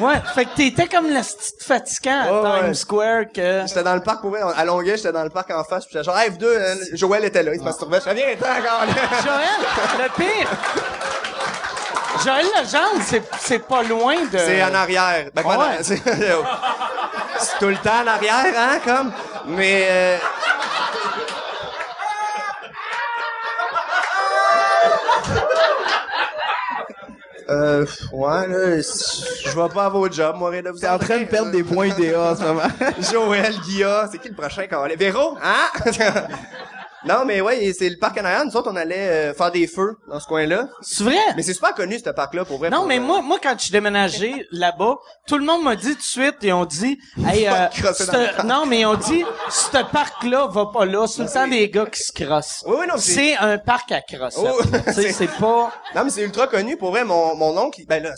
ouais, 0.00 0.14
fait 0.34 0.44
que 0.46 0.56
t'étais 0.56 0.86
comme 0.86 1.06
le 1.08 1.20
petit 1.20 1.64
fatigant 1.64 2.20
à 2.20 2.58
Times 2.58 2.68
ouais. 2.68 2.74
Square 2.74 3.24
que, 3.34 3.62
J'étais 3.66 3.82
dans 3.82 3.94
le 3.94 4.02
parc 4.02 4.20
pour 4.20 4.34
à 4.36 4.64
Longueuil, 4.64 4.96
j'étais 4.96 5.12
dans 5.12 5.24
le 5.24 5.30
parc 5.30 5.50
en 5.50 5.64
face, 5.64 5.84
puis 5.84 5.92
j'étais 5.94 6.04
genre, 6.04 6.18
hey, 6.18 6.30
vous 6.30 6.38
deux, 6.38 6.46
euh, 6.56 6.74
Joël 6.94 7.24
était 7.24 7.42
là, 7.42 7.52
il 7.54 7.60
se 7.60 7.64
masturbait. 7.64 7.98
Je 7.98 8.02
fais, 8.04 8.14
viens, 8.14 8.26
attends 8.32 8.58
encore 8.60 8.86
là. 8.86 8.92
Joël, 9.24 10.04
le 10.04 10.08
pire, 10.16 10.48
Joël 12.24 12.46
Legendre, 12.46 13.02
c'est, 13.06 13.22
c'est 13.40 13.58
pas 13.60 13.82
loin 13.82 14.16
de... 14.32 14.38
C'est 14.38 14.62
en 14.62 14.74
arrière. 14.74 15.26
Ben, 15.34 15.42
Ah 15.44 15.48
ouais. 15.48 15.56
non, 15.56 15.64
c'est, 15.82 16.02
c'est 17.38 17.58
tout 17.58 17.68
le 17.68 17.76
temps 17.76 18.02
en 18.02 18.06
arrière, 18.06 18.46
hein, 18.56 18.78
comme. 18.84 19.12
Mais, 19.46 19.86
euh, 19.88 20.16
Euh, 27.50 27.86
ouais, 28.12 28.46
là, 28.46 28.76
je 28.76 29.48
vais 29.48 29.68
pas 29.74 29.86
à 29.86 29.88
vos 29.88 30.10
jobs, 30.10 30.36
moi, 30.36 30.50
rien 30.50 30.62
de 30.62 30.70
vous 30.70 30.78
T'es 30.78 30.88
en 30.88 30.98
train 30.98 31.20
de 31.20 31.24
perdre 31.24 31.50
des 31.50 31.62
points 31.62 31.86
IDA 31.86 32.32
en 32.32 32.36
ce 32.36 32.42
moment. 32.42 32.60
Joël, 33.10 33.54
Guilla, 33.64 34.08
c'est 34.12 34.18
qui 34.18 34.28
le 34.28 34.34
prochain 34.34 34.66
qu'on 34.66 34.76
va 34.76 34.84
aller? 34.84 34.96
Véro? 34.96 35.36
Hein? 35.42 35.90
non, 37.06 37.24
mais 37.24 37.40
ouais, 37.40 37.72
c'est 37.78 37.88
le 37.88 37.96
parc 37.98 38.18
en 38.18 38.24
arrière. 38.24 38.44
Nous 38.44 38.56
autres, 38.56 38.70
on 38.72 38.76
allait 38.76 39.30
euh, 39.30 39.34
faire 39.34 39.50
des 39.52 39.66
feux 39.66 39.96
dans 40.08 40.18
ce 40.20 40.26
coin-là. 40.26 40.68
C'est 40.82 41.04
vrai? 41.04 41.16
Mais 41.36 41.42
c'est 41.42 41.54
super 41.54 41.74
connu, 41.74 41.98
ce 41.98 42.10
parc-là, 42.10 42.44
pour 42.44 42.58
vrai. 42.58 42.70
Non, 42.70 42.78
pour, 42.78 42.86
mais 42.86 42.98
moi, 42.98 43.22
moi, 43.22 43.38
quand 43.42 43.54
je 43.58 43.64
suis 43.64 43.72
déménagé 43.72 44.46
là-bas, 44.52 44.96
tout 45.26 45.38
le 45.38 45.44
monde 45.44 45.62
m'a 45.64 45.76
dit 45.76 45.92
tout 45.92 45.98
de 45.98 46.02
suite, 46.02 46.36
et 46.42 46.52
on 46.52 46.64
dit, 46.64 46.98
hey, 47.26 47.46
euh, 47.46 47.68
c'te- 47.72 48.44
non, 48.44 48.66
mais 48.66 48.84
on 48.84 48.94
dit, 48.94 49.24
ce 49.50 49.82
parc-là 49.92 50.48
va 50.48 50.66
pas 50.66 50.84
là. 50.84 51.06
C'est 51.06 51.22
le 51.22 51.28
temps 51.28 51.46
des 51.48 51.68
gars 51.70 51.86
qui 51.86 52.02
se 52.02 52.12
crossent. 52.12 52.64
Oui, 52.66 52.76
oui, 52.80 52.86
non, 52.88 52.94
c'est- 52.98 53.36
un 53.36 53.58
parc 53.58 53.92
à 53.92 54.00
crosser. 54.00 54.40
Oh, 54.42 54.60
c'est- 54.92 55.28
pas, 55.38 55.72
Non, 55.94 56.04
mais 56.04 56.10
c'est 56.10 56.22
ultra 56.22 56.46
connu. 56.46 56.76
Pour 56.76 56.90
vrai, 56.90 57.04
mon, 57.04 57.34
mon 57.36 57.56
oncle, 57.58 57.82
ben 57.86 58.02
là, 58.02 58.12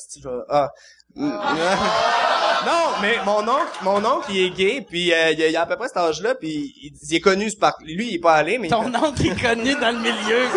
ah, 0.49 0.71
Non, 2.67 2.91
mais 3.01 3.17
mon 3.25 3.39
oncle, 3.49 3.79
mon 3.81 4.05
oncle, 4.05 4.27
il 4.31 4.45
est 4.47 4.51
gay, 4.51 4.85
puis 4.87 5.15
euh, 5.15 5.31
il, 5.31 5.43
a, 5.43 5.47
il 5.49 5.57
a 5.57 5.63
à 5.63 5.67
peu 5.67 5.77
près 5.77 5.89
cet 5.89 5.97
âge-là, 5.97 6.35
puis 6.35 6.75
il, 6.83 6.93
il 7.09 7.17
est 7.17 7.21
connu 7.21 7.49
ce 7.51 7.57
parc. 7.57 7.81
Lui, 7.83 8.09
il 8.11 8.15
est 8.17 8.19
pas 8.19 8.35
allé, 8.35 8.59
mais 8.59 8.69
il- 8.69 8.71
Ton 8.71 8.93
oncle 8.95 9.27
est 9.27 9.41
connu 9.41 9.75
dans 9.77 9.93
le 9.93 9.99
milieu. 9.99 10.45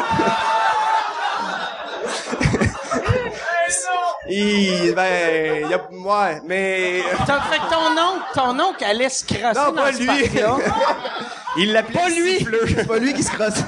il, 4.30 4.94
ben, 4.96 5.66
il 5.68 5.74
a, 5.74 5.78
ouais, 5.92 6.42
mais 6.46 7.02
T'as 7.26 7.42
fait 7.42 7.58
que 7.60 7.70
ton 7.70 7.92
oncle, 7.92 8.24
ton 8.34 8.60
oncle 8.60 8.84
allait 8.84 9.10
se 9.10 9.24
crasser 9.26 9.60
non, 9.60 9.72
dans 9.72 9.84
pas 9.84 9.94
ce 9.94 10.00
lui. 10.00 10.08
parc-là. 10.08 10.58
il 11.58 11.74
l'appelait 11.74 12.00
Pas 12.00 12.10
lui. 12.10 12.48
C'est 12.76 12.88
pas 12.88 12.98
lui 12.98 13.13
qui 13.13 13.24
se 13.24 13.32
crossait. 13.32 13.63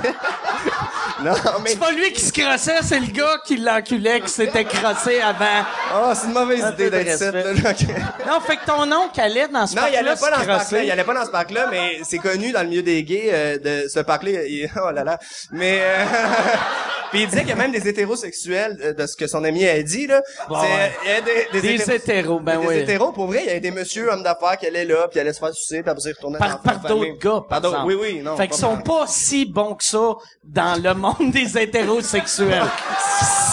Non, 1.24 1.32
mais 1.64 1.70
C'est 1.72 1.80
pas 1.80 1.92
lui 1.92 2.12
qui 2.12 2.22
se 2.22 2.34
crassait, 2.34 2.80
c'est 2.84 3.00
le 3.00 3.08
gars 3.08 3.38
qui 3.46 3.58
l'enculait, 3.58 4.20
qui 4.22 4.30
s'était 4.30 4.66
crassé 4.66 5.22
avant. 5.22 5.64
oh, 5.96 6.12
c'est 6.14 6.28
une 6.28 6.34
mauvaise 6.34 6.64
Un 6.64 6.74
idée 6.74 6.90
d'être 6.90 7.20
là. 7.22 7.72
ok. 7.72 8.28
Non, 8.28 8.40
fait 8.42 8.58
que 8.58 8.66
ton 8.66 8.92
oncle 8.92 9.20
allait 9.22 9.48
dans 9.48 9.66
ce 9.66 9.76
Non, 9.76 9.84
il 9.88 9.94
parc-là 9.94 10.00
allait 10.12 10.20
pas 10.20 10.32
dans 10.32 10.42
ce 10.42 10.46
parc-là. 10.48 10.84
Il 10.84 10.92
allait 10.92 11.04
pas 11.04 11.14
dans 11.14 11.26
ce 11.26 11.32
parc-là, 11.32 11.68
mais 11.72 12.00
c'est 12.04 12.18
connu 12.18 12.52
dans 12.52 12.62
le 12.64 12.68
milieu 12.68 12.84
des 12.84 13.04
gays 13.04 13.30
euh, 13.32 13.58
de 13.58 13.88
ce 13.88 14.00
parc-là. 14.02 14.44
il- 14.46 14.70
Oh 14.76 14.92
là 14.92 15.04
là. 15.06 15.18
Mais 15.52 15.80
euh, 15.82 16.04
puis 17.12 17.22
il 17.22 17.28
disait 17.30 17.42
qu'il 17.42 17.50
y 17.50 17.54
a 17.54 17.56
même 17.56 17.72
des 17.72 17.88
hétérosexuels 17.88 18.78
euh, 18.84 18.94
de 18.94 19.08
ce 19.08 19.16
que 19.16 19.28
son 19.28 19.44
ami 19.46 19.66
a 19.68 19.82
dit 19.84 20.08
là. 20.08 20.22
Bon, 20.50 20.60
ouais. 20.60 20.92
il 21.06 21.10
y 21.10 21.14
a 21.14 21.22
des, 21.22 21.48
des, 21.54 21.62
Des 21.62 21.76
hétéros- 21.76 21.92
hétéros, 21.96 22.40
ben 22.42 22.60
des 22.60 22.68
oui. 22.68 22.76
hétéros, 22.80 23.12
pour 23.14 23.28
vrai, 23.28 23.44
il 23.46 23.54
y 23.54 23.56
a 23.56 23.60
des 23.60 23.72
messieurs 23.72 24.10
hommes 24.12 24.24
d'affaires 24.24 24.58
qui 24.58 24.68
allaient 24.68 24.86
là, 24.86 25.08
puis 25.10 25.20
allaient 25.20 25.32
se 25.34 25.40
faire 25.40 25.54
sucer, 25.54 25.82
puis 25.82 25.90
après 25.92 26.04
ils 26.10 26.14
retournaient 26.14 26.40
Par, 26.40 26.50
dans 26.50 26.58
par 26.58 26.80
d'autres 26.80 27.18
gars, 27.20 27.42
par 27.48 27.62
d'autres- 27.62 27.76
exemple. 27.76 27.94
Oui, 27.94 27.98
oui, 28.16 28.22
non. 28.22 28.36
Fait 28.36 28.48
qu'ils 28.48 28.58
sont 28.58 28.78
par- 28.78 29.00
pas 29.02 29.08
si 29.08 29.46
bons 29.46 29.76
que 29.76 29.84
ça 29.84 30.14
dans 30.44 30.82
le 30.82 30.94
monde 30.94 31.05
des 31.20 31.58
hétérosexuels. 31.58 32.64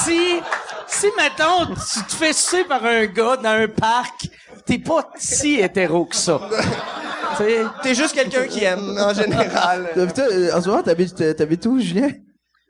si, 0.04 0.40
si, 0.86 1.06
mettons, 1.16 1.66
tu 1.66 2.02
te 2.04 2.12
fais 2.12 2.32
sucer 2.32 2.64
par 2.64 2.84
un 2.84 3.06
gars 3.06 3.36
dans 3.36 3.50
un 3.50 3.68
parc, 3.68 4.28
t'es 4.66 4.78
pas 4.78 5.10
si 5.16 5.60
hétéro 5.60 6.04
que 6.04 6.16
ça. 6.16 6.40
Tu 7.36 7.44
T'es 7.82 7.94
juste 7.94 8.14
quelqu'un 8.14 8.46
qui 8.46 8.64
aime, 8.64 8.98
en 8.98 9.14
général. 9.14 9.90
Euh, 9.96 10.50
en 10.54 10.60
ce 10.60 10.68
moment, 10.68 10.82
t'habites, 10.82 11.20
euh, 11.20 11.32
t'habites 11.34 11.64
où, 11.66 11.80
Julien? 11.80 12.08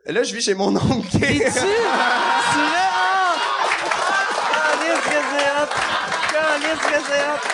Là, 0.07 0.23
je 0.23 0.35
vis 0.35 0.43
chez 0.43 0.55
mon 0.55 0.75
oncle? 0.77 1.09
Tu? 1.11 1.43
Ah! 1.53 2.43
Que 6.73 6.99
c'est 7.07 7.52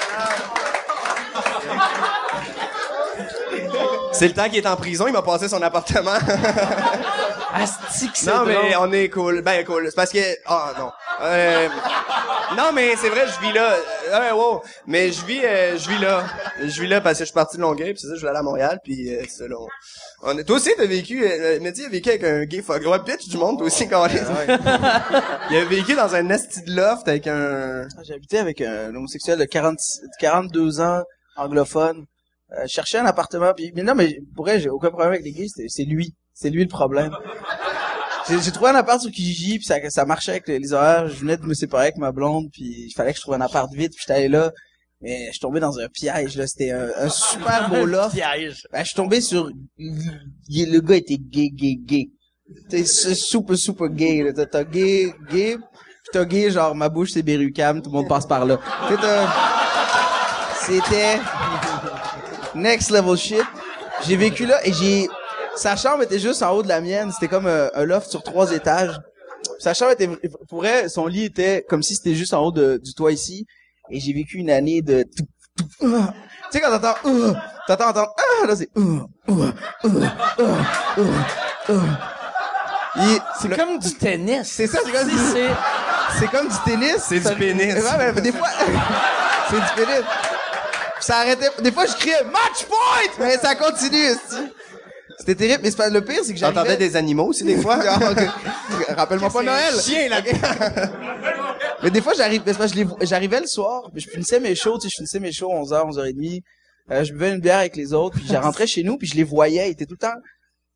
c'est 4.18 4.28
le 4.28 4.34
temps 4.34 4.48
qu'il 4.48 4.58
est 4.58 4.66
en 4.66 4.76
prison, 4.76 5.06
il 5.06 5.12
m'a 5.12 5.22
passé 5.22 5.48
son 5.48 5.62
appartement. 5.62 6.12
Asti 7.54 8.10
que 8.10 8.18
c'est 8.18 8.30
Non, 8.30 8.44
mais 8.44 8.54
drôle. 8.54 8.88
on 8.88 8.92
est 8.92 9.08
cool. 9.08 9.42
Ben, 9.42 9.64
cool. 9.64 9.86
C'est 9.86 9.96
parce 9.96 10.10
que... 10.12 10.18
Ah, 10.46 10.72
non. 10.78 10.90
Euh, 11.22 11.68
non, 12.56 12.72
mais 12.74 12.94
c'est 12.96 13.08
vrai, 13.08 13.24
je 13.26 13.46
vis 13.46 13.52
là. 13.54 13.74
Euh, 14.12 14.32
wow. 14.34 14.62
Mais 14.86 15.10
je 15.10 15.24
vis, 15.24 15.40
euh, 15.44 15.76
je 15.78 15.88
vis 15.88 15.98
là. 15.98 16.24
Je 16.60 16.80
vis 16.80 16.86
là 16.88 17.00
parce 17.00 17.14
que 17.18 17.24
je 17.24 17.28
suis 17.28 17.34
parti 17.34 17.56
de 17.56 17.62
Longueuil, 17.62 17.94
puis 17.94 18.00
c'est 18.02 18.08
ça, 18.08 18.14
je 18.16 18.20
vais 18.22 18.28
aller 18.28 18.38
à 18.38 18.42
Montréal, 18.42 18.78
puis 18.84 19.14
euh, 19.14 19.22
c'est 19.28 19.48
là. 19.48 19.56
On, 19.58 19.66
on 20.30 20.38
est, 20.38 20.44
toi 20.44 20.56
aussi, 20.56 20.70
t'as 20.76 20.86
vécu... 20.86 21.24
Euh, 21.26 21.58
Mehdi 21.60 21.84
a 21.86 21.88
vécu 21.88 22.10
avec 22.10 22.24
un 22.24 22.44
gay 22.44 22.62
fuck. 22.62 22.82
Ouais, 22.86 22.98
bitch 23.00 23.28
du 23.28 23.38
monde, 23.38 23.58
toi 23.58 23.66
aussi, 23.66 23.88
quand 23.88 24.06
Il 25.50 25.56
a 25.56 25.64
vécu 25.64 25.94
dans 25.94 26.14
un 26.14 26.28
esti 26.30 26.62
de 26.62 26.76
loft 26.76 27.08
avec 27.08 27.26
un... 27.26 27.88
Ah, 27.96 28.02
J'ai 28.06 28.14
habité 28.14 28.38
avec 28.38 28.60
un 28.60 28.94
homosexuel 28.94 29.38
de 29.38 29.44
40, 29.44 29.78
42 30.20 30.80
ans, 30.80 31.02
anglophone. 31.36 32.04
Euh, 32.52 32.62
je 32.62 32.68
cherchais 32.72 32.98
un 32.98 33.06
appartement, 33.06 33.52
puis 33.54 33.72
mais 33.74 33.82
non, 33.82 33.94
mais 33.94 34.20
pour 34.34 34.44
vrai, 34.46 34.58
j'ai 34.60 34.70
aucun 34.70 34.88
problème 34.88 35.10
avec 35.12 35.24
les 35.24 35.32
gays, 35.32 35.48
c'est 35.68 35.84
lui. 35.84 36.14
C'est 36.32 36.50
lui 36.50 36.62
le 36.62 36.68
problème. 36.68 37.10
J'ai 38.28 38.52
trouvé 38.52 38.70
un 38.70 38.74
appart 38.74 39.00
sur 39.00 39.10
Kijiji, 39.10 39.58
puis 39.58 39.64
ça, 39.66 39.76
ça 39.90 40.04
marchait 40.04 40.32
avec 40.32 40.48
les, 40.48 40.58
les 40.58 40.72
horaires. 40.72 41.08
Je 41.08 41.14
venais 41.14 41.36
de 41.38 41.44
me 41.46 41.54
séparer 41.54 41.84
avec 41.84 41.96
ma 41.96 42.12
blonde, 42.12 42.48
puis 42.52 42.64
il 42.88 42.92
fallait 42.94 43.12
que 43.12 43.16
je 43.16 43.22
trouve 43.22 43.34
un 43.34 43.40
appart 43.40 43.72
vite, 43.72 43.92
puis 43.94 44.00
j'étais 44.06 44.18
allé 44.18 44.28
là. 44.28 44.52
Mais 45.00 45.26
je 45.26 45.30
suis 45.32 45.40
tombé 45.40 45.60
dans 45.60 45.78
un 45.78 45.88
piège, 45.88 46.36
là. 46.36 46.46
C'était 46.46 46.70
un, 46.72 46.88
un 46.96 47.08
super 47.08 47.68
beau 47.70 47.86
loft. 47.86 48.14
Piège. 48.14 48.66
Ben, 48.72 48.80
je 48.80 48.84
suis 48.86 48.94
tombé 48.96 49.20
sur... 49.20 49.50
Le 49.78 50.78
gars 50.80 50.96
était 50.96 51.16
gay, 51.18 51.48
gay, 51.50 51.76
gay. 51.80 52.08
T'es 52.68 52.84
su- 52.84 53.14
super, 53.14 53.56
super 53.56 53.88
gay, 53.88 54.22
là. 54.22 54.46
T'as- 54.46 54.64
gay, 54.64 55.12
gay, 55.30 55.56
pis 55.56 56.10
t'as 56.12 56.24
gay, 56.24 56.50
genre, 56.50 56.74
ma 56.74 56.88
bouche, 56.88 57.12
c'est 57.12 57.22
Berrucam, 57.22 57.80
tout 57.82 57.90
le 57.90 57.96
monde 57.96 58.08
passe 58.08 58.26
par 58.26 58.44
là. 58.44 58.58
C'était... 60.66 61.18
Next 62.54 62.90
level 62.90 63.16
shit. 63.16 63.42
J'ai 64.06 64.16
vécu 64.16 64.46
là, 64.46 64.58
et 64.66 64.72
j'ai... 64.72 65.08
Sa 65.56 65.74
chambre 65.76 66.02
était 66.04 66.18
juste 66.20 66.42
en 66.42 66.52
haut 66.52 66.62
de 66.62 66.68
la 66.68 66.80
mienne. 66.80 67.10
C'était 67.12 67.28
comme 67.28 67.46
un, 67.46 67.68
un 67.74 67.84
loft 67.84 68.08
sur 68.10 68.22
trois 68.22 68.52
étages. 68.52 68.96
Sa 69.58 69.74
chambre 69.74 69.92
était... 69.92 70.08
Pour 70.48 70.64
elle, 70.64 70.88
son 70.88 71.06
lit 71.06 71.24
était 71.24 71.64
comme 71.68 71.82
si 71.82 71.96
c'était 71.96 72.14
juste 72.14 72.32
en 72.32 72.42
haut 72.44 72.52
de- 72.52 72.80
du 72.82 72.94
toit 72.94 73.10
ici. 73.12 73.46
Et 73.90 73.98
j'ai 74.00 74.12
vécu 74.12 74.36
une 74.38 74.50
année 74.50 74.82
de... 74.82 75.04
Tu 75.80 75.88
sais, 76.52 76.60
quand 76.60 76.70
t'entends... 76.78 76.94
ah, 77.04 77.50
T'entends 77.66 77.88
entendre... 77.90 78.12
Ah, 78.16 78.46
là, 78.46 78.54
c'est... 78.56 78.68
C'est 83.40 83.56
comme 83.56 83.78
du 83.78 83.94
tennis. 83.94 84.48
C'est 84.50 84.66
ça, 84.66 84.78
c'est 84.84 84.92
comme 84.92 85.10
c'est... 85.10 85.48
c'est 86.18 86.26
comme 86.30 86.48
du 86.48 86.54
tennis. 86.64 86.96
C'est 87.08 87.20
du 87.20 87.36
pénis. 87.36 87.74
Ouais, 87.74 88.12
mais 88.14 88.20
des 88.20 88.32
fois, 88.32 88.48
c'est 89.50 89.56
du 89.56 89.66
pénis. 89.86 90.04
Ça 91.00 91.18
arrêtait. 91.18 91.48
Des 91.62 91.72
fois, 91.72 91.86
je 91.86 91.94
criais 91.94 92.24
match 92.24 92.64
point, 92.66 93.24
mais 93.24 93.36
ça 93.36 93.54
continue. 93.54 94.14
C'était 95.18 95.34
terrible. 95.34 95.60
Mais 95.62 95.70
c'est 95.70 95.76
pas 95.76 95.88
le 95.90 96.04
pire, 96.04 96.20
c'est 96.22 96.32
que. 96.32 96.38
J'entendais 96.38 96.76
des 96.76 96.96
animaux 96.96 97.26
aussi, 97.26 97.44
des 97.44 97.56
fois? 97.56 97.76
Rappelle-moi 98.88 99.30
pas 99.30 99.42
Noël. 99.42 99.74
Chien, 99.80 100.08
là? 100.08 100.20
Mais 101.82 101.90
des 101.90 102.00
fois, 102.00 102.12
j'arrive, 102.16 102.42
j'arrivais 103.02 103.40
le 103.40 103.46
soir, 103.46 103.88
puis 103.92 104.02
je 104.02 104.10
finissais 104.10 104.40
mes 104.40 104.54
shows, 104.54 104.78
tu 104.78 104.82
sais, 104.82 104.88
je 104.90 104.94
finissais 104.96 105.20
mes 105.20 105.32
shows 105.32 105.48
11h, 105.48 105.92
11h30. 105.92 106.42
Euh, 106.90 107.04
je 107.04 107.12
buvais 107.12 107.30
une 107.30 107.40
bière 107.40 107.58
avec 107.58 107.76
les 107.76 107.92
autres, 107.92 108.16
puis 108.16 108.26
je 108.26 108.34
rentrais 108.34 108.66
chez 108.66 108.82
nous, 108.82 108.96
puis 108.96 109.06
je 109.06 109.14
les 109.14 109.22
voyais, 109.22 109.68
ils 109.68 109.72
étaient 109.72 109.86
tout 109.86 109.94
le 109.94 109.98
temps, 109.98 110.16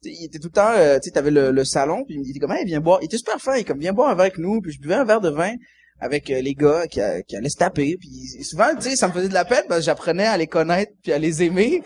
tu 0.03 0.11
sais, 0.11 0.17
il 0.21 0.25
était 0.27 0.39
tout 0.39 0.49
le 0.49 0.53
temps, 0.53 0.73
euh, 0.77 0.99
tu 0.99 1.05
sais, 1.05 1.11
t'avais 1.11 1.31
le, 1.31 1.51
le 1.51 1.65
salon, 1.65 2.05
puis 2.05 2.17
il 2.23 2.31
était 2.31 2.39
comme, 2.39 2.53
hey, 2.53 2.65
viens 2.65 2.81
boire. 2.81 2.99
Il 3.03 3.07
était 3.07 3.17
super 3.17 3.41
fin, 3.41 3.57
il 3.57 3.65
comme, 3.65 3.79
viens 3.79 3.93
boire 3.93 4.11
un 4.11 4.15
verre 4.15 4.27
avec 4.27 4.39
nous, 4.39 4.61
puis 4.61 4.73
je 4.73 4.81
buvais 4.81 4.95
un 4.95 5.05
verre 5.05 5.21
de 5.21 5.31
vin 5.31 5.55
avec 6.05 6.29
euh, 6.31 6.41
les 6.41 6.55
gars 6.55 6.87
qui, 6.89 7.01
a- 7.01 7.23
qui 7.23 7.37
allaient 7.37 7.49
se 7.49 7.57
taper, 7.57 7.97
puis 7.99 8.11
souvent, 8.45 8.67
tu 8.75 8.91
sais, 8.91 8.97
ça 8.97 9.07
me 9.07 9.13
faisait 9.13 9.29
de 9.29 9.35
la 9.35 9.45
peine, 9.45 9.63
parce 9.69 9.81
que 9.81 9.87
j'apprenais 9.87 10.27
à 10.27 10.37
les 10.37 10.49
connaître, 10.49 10.91
puis 11.03 11.13
à 11.13 11.19
les 11.19 11.43
aimer. 11.45 11.83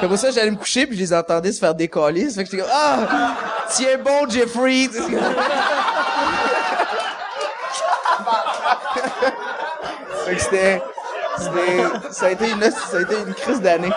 Après 0.00 0.16
ça, 0.16 0.32
j'allais 0.32 0.50
me 0.50 0.56
coucher, 0.56 0.86
puis 0.86 0.96
je 0.96 1.00
les 1.02 1.14
entendais 1.14 1.52
se 1.52 1.60
faire 1.60 1.74
décoller. 1.74 2.28
Ça 2.28 2.36
fait 2.36 2.44
que 2.44 2.50
j'étais 2.50 2.62
comme, 2.64 2.72
ah, 2.74 3.36
tiens 3.70 3.98
bon, 4.04 4.28
Jeffrey. 4.28 4.88
Fait 10.26 10.34
que 10.36 10.40
c'était, 10.42 10.82
c'était, 11.38 11.82
ça 12.12 12.26
a 12.26 12.30
été 12.30 12.50
une, 12.50 12.62
ça 12.62 12.96
a 12.96 13.00
été 13.00 13.14
une 13.26 13.34
crise 13.34 13.60
d'année. 13.60 13.90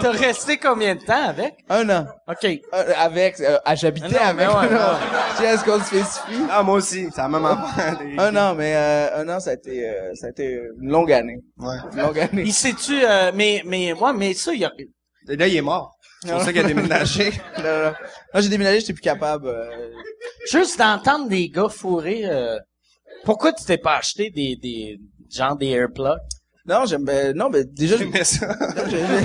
T'as 0.00 0.10
resté 0.12 0.56
combien 0.58 0.94
de 0.94 1.00
temps 1.00 1.28
avec? 1.28 1.54
Un 1.68 1.88
an. 1.90 2.06
OK. 2.28 2.44
Euh, 2.44 2.92
avec, 2.98 3.40
euh, 3.40 3.58
j'habitais 3.74 4.16
avec. 4.18 4.48
ouais, 4.48 4.54
non. 4.54 4.60
ouais. 4.60 4.68
Tu 5.36 5.42
sais, 5.42 5.48
est-ce 5.54 5.64
qu'on 5.64 5.78
se 5.78 5.84
spécifie? 5.86 6.42
Ah, 6.50 6.62
moi 6.62 6.74
aussi. 6.76 7.08
C'est 7.14 7.20
la 7.22 7.28
même 7.28 7.44
Un 8.18 8.36
an, 8.36 8.54
mais 8.54 8.74
euh, 8.76 9.20
un 9.22 9.28
an, 9.28 9.40
ça 9.40 9.50
a 9.50 9.54
été, 9.54 9.88
euh, 9.88 10.14
ça 10.14 10.26
a 10.26 10.30
été 10.30 10.60
une 10.80 10.90
longue 10.90 11.12
année. 11.12 11.38
Ouais. 11.58 11.76
Une 11.92 12.00
longue 12.02 12.18
année. 12.18 12.42
Il 12.44 12.52
sait-tu, 12.52 13.00
euh, 13.04 13.30
mais, 13.34 13.62
mais, 13.64 13.94
moi, 13.98 14.12
mais 14.12 14.34
ça, 14.34 14.52
il 14.52 14.60
y 14.60 14.64
a, 14.64 14.72
Et 15.28 15.36
là, 15.36 15.46
il 15.46 15.56
est 15.56 15.62
mort. 15.62 15.96
C'est 16.22 16.32
pour 16.32 16.42
ça 16.42 16.52
qu'il 16.52 16.60
a 16.62 16.68
déménagé. 16.68 17.30
Non, 17.58 17.62
non, 17.64 17.84
non. 17.84 17.92
Moi, 18.34 18.40
j'ai 18.42 18.48
déménagé, 18.50 18.80
j'étais 18.80 18.92
plus 18.92 19.00
capable. 19.02 19.48
euh, 19.48 19.70
juste 20.50 20.78
d'entendre 20.78 21.28
des 21.28 21.48
gars 21.48 21.68
fourrés, 21.70 22.22
euh, 22.26 22.58
pourquoi 23.24 23.52
tu 23.52 23.64
t'es 23.64 23.78
pas 23.78 23.96
acheté 23.96 24.30
des, 24.30 24.56
des, 24.56 24.98
genre 25.30 25.56
des 25.56 25.68
airplugs? 25.70 26.18
Non, 26.66 26.84
j'aime, 26.86 27.04
ben, 27.04 27.36
non, 27.36 27.48
ben, 27.50 27.64
déjà, 27.72 27.96
j'ai, 27.96 28.06
Mais 28.06 28.24
ça. 28.38 28.46
j'ai- 28.88 28.98
j'ai- 28.98 29.24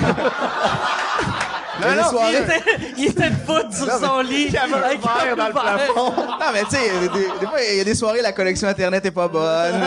Non, 1.78 1.94
non, 1.94 2.08
soirées- 2.10 2.32
Il 2.32 2.36
était, 2.42 2.62
il 2.96 3.04
était 3.06 3.28
debout 3.30 3.70
sur 3.70 3.86
mais- 3.86 3.98
son 4.06 4.20
lit. 4.20 4.44
Il 4.46 4.52
y 4.52 4.56
avait 4.56 4.72
un 4.74 4.82
avec 4.82 5.00
verre 5.02 5.36
dans 5.36 5.46
le 5.48 5.52
verre. 5.52 5.62
plafond. 5.62 6.10
Non, 6.16 6.50
mais 6.52 6.64
tu 6.64 6.70
sais, 6.70 6.90
des, 7.00 7.08
des- 7.10 7.28
des 7.40 7.46
fois, 7.46 7.62
il 7.62 7.76
y 7.76 7.80
a 7.80 7.84
des 7.84 7.94
soirées, 7.94 8.22
la 8.22 8.32
connexion 8.32 8.66
Internet 8.68 9.04
est 9.04 9.10
pas 9.10 9.28
bonne. 9.28 9.80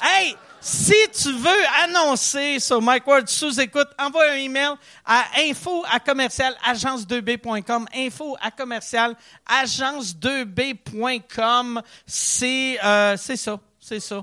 Hey, 0.00 0.36
si 0.60 0.94
tu 1.12 1.32
veux 1.32 1.64
annoncer 1.82 2.60
sur 2.60 2.80
Mike 2.80 3.04
Ward 3.04 3.26
sous 3.28 3.60
écoute, 3.60 3.88
envoie 3.98 4.30
un 4.30 4.36
email 4.36 4.74
à 5.04 5.24
info 5.40 5.84
à 5.92 5.98
commercial 5.98 6.54
agence2b.com. 6.70 7.84
Info 7.96 8.36
à 8.40 8.52
commercial 8.52 9.16
agence2b.com. 9.60 11.82
C'est 12.06 12.78
euh, 12.84 13.16
c'est 13.16 13.36
ça, 13.36 13.58
c'est 13.80 14.00
ça, 14.00 14.22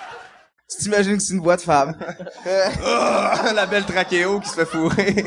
Tu 0.71 0.83
t'imagines 0.83 1.17
que 1.17 1.23
c'est 1.23 1.33
une 1.33 1.41
voix 1.41 1.57
de 1.57 1.61
femme? 1.61 1.95
La 3.55 3.65
belle 3.65 3.83
trachéo 3.85 4.39
qui 4.39 4.49
se 4.49 4.55
fait 4.55 4.65
fourrer. 4.65 5.25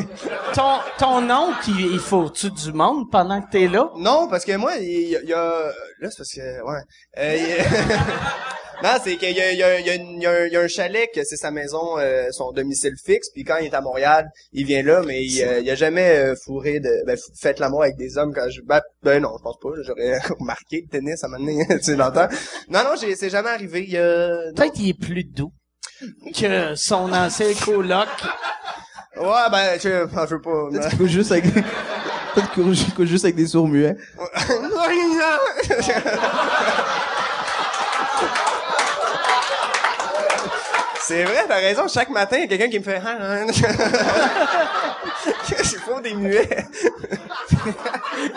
Ton, 0.54 0.78
ton 0.98 1.30
oncle, 1.30 1.68
il, 1.68 1.92
il 1.92 1.98
faut-tu 1.98 2.50
du 2.50 2.72
monde 2.72 3.10
pendant 3.10 3.40
que 3.42 3.50
t'es 3.50 3.68
là? 3.68 3.90
Non, 3.96 4.26
parce 4.28 4.44
que 4.44 4.56
moi, 4.56 4.76
il 4.76 5.08
y, 5.10 5.16
a- 5.16 5.20
il 5.22 5.28
y 5.28 5.32
a... 5.34 5.66
Là, 6.00 6.10
c'est 6.10 6.16
parce 6.16 6.32
que... 6.32 6.62
Ouais. 6.62 6.80
Euh, 7.18 7.62
non, 8.82 8.90
c'est 9.02 9.16
qu'il 9.16 9.30
y 9.36 9.40
a, 9.40 9.52
il 9.52 9.58
y, 9.58 9.62
a, 9.62 9.78
il 9.80 9.86
y, 9.86 9.90
a 9.90 9.94
une- 9.94 10.16
il 10.16 10.22
y 10.22 10.26
a 10.26 10.30
un, 10.32 10.46
il 10.46 10.52
y 10.52 10.56
a 10.56 10.60
un 10.60 10.68
chalet 10.68 11.08
que 11.14 11.22
c'est 11.24 11.36
sa 11.36 11.50
maison, 11.50 11.98
euh, 11.98 12.26
son 12.32 12.52
domicile 12.52 12.94
fixe. 13.02 13.28
Puis 13.32 13.44
quand 13.44 13.56
il 13.58 13.66
est 13.66 13.74
à 13.74 13.80
Montréal, 13.80 14.28
il 14.52 14.66
vient 14.66 14.82
là, 14.82 15.02
mais 15.06 15.24
il, 15.24 15.42
euh, 15.42 15.60
il 15.60 15.70
a 15.70 15.74
jamais 15.74 16.16
euh, 16.16 16.34
fourré 16.44 16.80
de... 16.80 16.90
Ben, 17.06 17.16
fait 17.40 17.58
l'amour 17.60 17.82
avec 17.84 17.96
des 17.96 18.18
hommes 18.18 18.32
quand 18.34 18.48
je... 18.50 18.60
Ben, 18.62 18.80
ben 19.02 19.22
non, 19.22 19.30
je 19.38 19.42
pense 19.42 19.58
pas. 19.62 19.68
J'aurais 19.82 20.18
remarqué 20.40 20.82
le 20.84 20.88
tennis 20.90 21.22
à 21.22 21.26
un 21.26 21.30
moment 21.30 21.44
donné, 21.44 21.66
tu 21.78 21.82
sais, 21.82 21.94
dans 21.96 22.08
le 22.08 22.12
temps. 22.14 22.28
Non, 22.68 22.80
non, 22.84 22.90
j'ai- 23.00 23.16
c'est 23.16 23.30
jamais 23.30 23.50
arrivé. 23.50 23.84
Il 23.86 23.92
y 23.92 23.98
a... 23.98 24.28
non. 24.28 24.52
Peut-être 24.54 24.72
qu'il 24.74 24.88
est 24.88 24.98
plus 25.00 25.24
doux 25.24 25.52
que 26.36 26.74
son 26.74 27.12
ancien 27.12 27.52
coloc. 27.64 28.08
Ouais, 29.16 29.48
ben, 29.50 29.78
je, 29.80 29.88
je 29.88 30.34
veux 30.34 30.40
pas... 30.40 30.68
Peut-être 30.70 30.88
qu'il 30.88 30.98
couche 30.98 31.10
juste 31.10 31.30
avec, 31.32 31.44
peut-être 31.54 33.04
juste 33.04 33.24
avec 33.24 33.36
des 33.36 33.46
sourds 33.46 33.68
muets. 33.68 33.96
C'est 41.06 41.24
vrai, 41.24 41.44
t'as 41.46 41.56
raison. 41.56 41.86
Chaque 41.86 42.08
matin, 42.08 42.38
il 42.38 42.42
y 42.42 42.44
a 42.44 42.48
quelqu'un 42.48 42.70
qui 42.70 42.78
me 42.78 42.84
fait... 42.84 42.98
Je 45.58 45.76
fais 45.78 46.00
des 46.02 46.14
muets. 46.14 46.66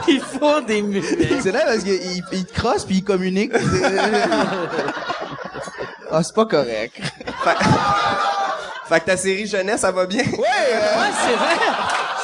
Il 0.08 0.22
faut 0.22 0.62
des 0.62 0.82
muets. 0.82 1.02
C'est 1.42 1.52
là 1.52 1.62
parce 1.66 1.84
qu'il 1.84 1.94
il, 1.94 2.24
il 2.32 2.46
te 2.46 2.60
crosse 2.60 2.84
puis 2.84 2.96
il 2.98 3.04
communique. 3.04 3.52
ah, 6.12 6.24
c'est 6.24 6.36
pas 6.36 6.46
correct. 6.46 7.00
Fait 8.90 9.00
que 9.00 9.06
ta 9.06 9.18
série 9.18 9.48
jeunesse, 9.48 9.82
ça 9.82 9.92
va 9.92 10.06
bien? 10.06 10.24
Ouais, 10.24 11.10
c'est 11.26 11.36
vrai. 11.36 11.56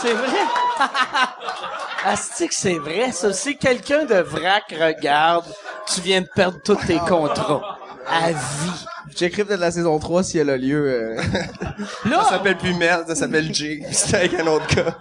C'est 0.01 0.13
vrai. 0.13 0.39
Asti 2.05 2.47
que 2.49 2.55
c'est 2.55 2.79
vrai, 2.79 3.13
ça. 3.13 3.31
Si 3.31 3.57
quelqu'un 3.57 4.03
de 4.05 4.15
vrac 4.15 4.63
regarde, 4.77 5.45
tu 5.93 6.01
viens 6.01 6.19
de 6.21 6.27
perdre 6.33 6.59
tous 6.63 6.75
tes 6.75 6.99
contrats. 6.99 7.77
À 8.07 8.31
vie. 8.31 8.85
J'écris 9.15 9.43
peut-être 9.43 9.59
la 9.59 9.71
saison 9.71 9.97
3 9.99 10.23
si 10.23 10.37
elle 10.37 10.49
a 10.49 10.57
lieu. 10.57 10.89
euh. 10.89 11.21
Ça 12.05 12.29
s'appelle 12.29 12.57
plus 12.57 12.73
Merde, 12.73 13.07
ça 13.07 13.15
s'appelle 13.15 13.53
Jay. 13.53 13.81
C'était 13.91 14.17
avec 14.17 14.33
un 14.35 14.47
autre 14.47 14.67
gars. 14.75 14.97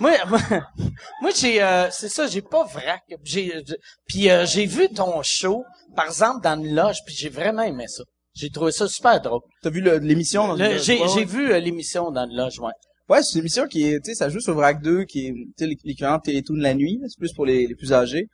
moi, 0.00 0.12
moi, 0.28 0.38
moi, 1.22 1.30
j'ai, 1.34 1.62
euh, 1.62 1.88
c'est 1.90 2.08
ça, 2.08 2.26
j'ai 2.26 2.42
pas 2.42 2.64
vrac. 2.64 3.02
J'ai, 3.24 3.54
euh, 3.56 3.62
puis 4.06 4.30
euh, 4.30 4.44
j'ai 4.46 4.66
vu 4.66 4.88
ton 4.88 5.22
show, 5.22 5.64
par 5.96 6.06
exemple, 6.06 6.42
dans 6.42 6.58
une 6.62 6.74
loge, 6.74 6.98
puis 7.06 7.14
j'ai 7.16 7.28
vraiment 7.28 7.62
aimé 7.62 7.86
ça. 7.88 8.02
J'ai 8.34 8.50
trouvé 8.50 8.70
ça 8.72 8.86
super 8.88 9.20
drôle. 9.20 9.40
T'as 9.62 9.70
vu 9.70 9.80
le- 9.80 9.98
l'émission? 9.98 10.48
dans 10.48 10.54
Le- 10.54 10.74
le- 10.74 10.78
j'ai, 10.78 11.00
ouais, 11.00 11.08
j'ai 11.08 11.20
ouais. 11.20 11.24
vu 11.24 11.52
euh, 11.52 11.58
l'émission 11.58 12.10
dans 12.10 12.24
une 12.28 12.36
loge, 12.36 12.58
ouais. 12.60 12.72
Ouais, 13.08 13.22
c'est 13.22 13.34
une 13.34 13.40
émission 13.40 13.66
qui 13.66 13.86
est, 13.88 14.00
tu 14.04 14.10
sais, 14.10 14.14
ça 14.14 14.28
joue 14.28 14.38
sur 14.40 14.54
Vrac 14.54 14.82
2, 14.82 15.04
qui 15.04 15.26
est, 15.28 15.32
tu 15.32 15.46
sais, 15.58 15.66
l'é- 15.66 15.78
l'équivalent 15.82 16.18
de 16.18 16.22
Télétoon 16.22 16.54
de 16.56 16.62
la 16.62 16.74
nuit, 16.74 16.98
là, 17.00 17.06
c'est 17.08 17.18
plus 17.18 17.32
pour 17.32 17.46
les, 17.46 17.66
les 17.66 17.74
plus 17.74 17.92
âgés. 17.92 18.28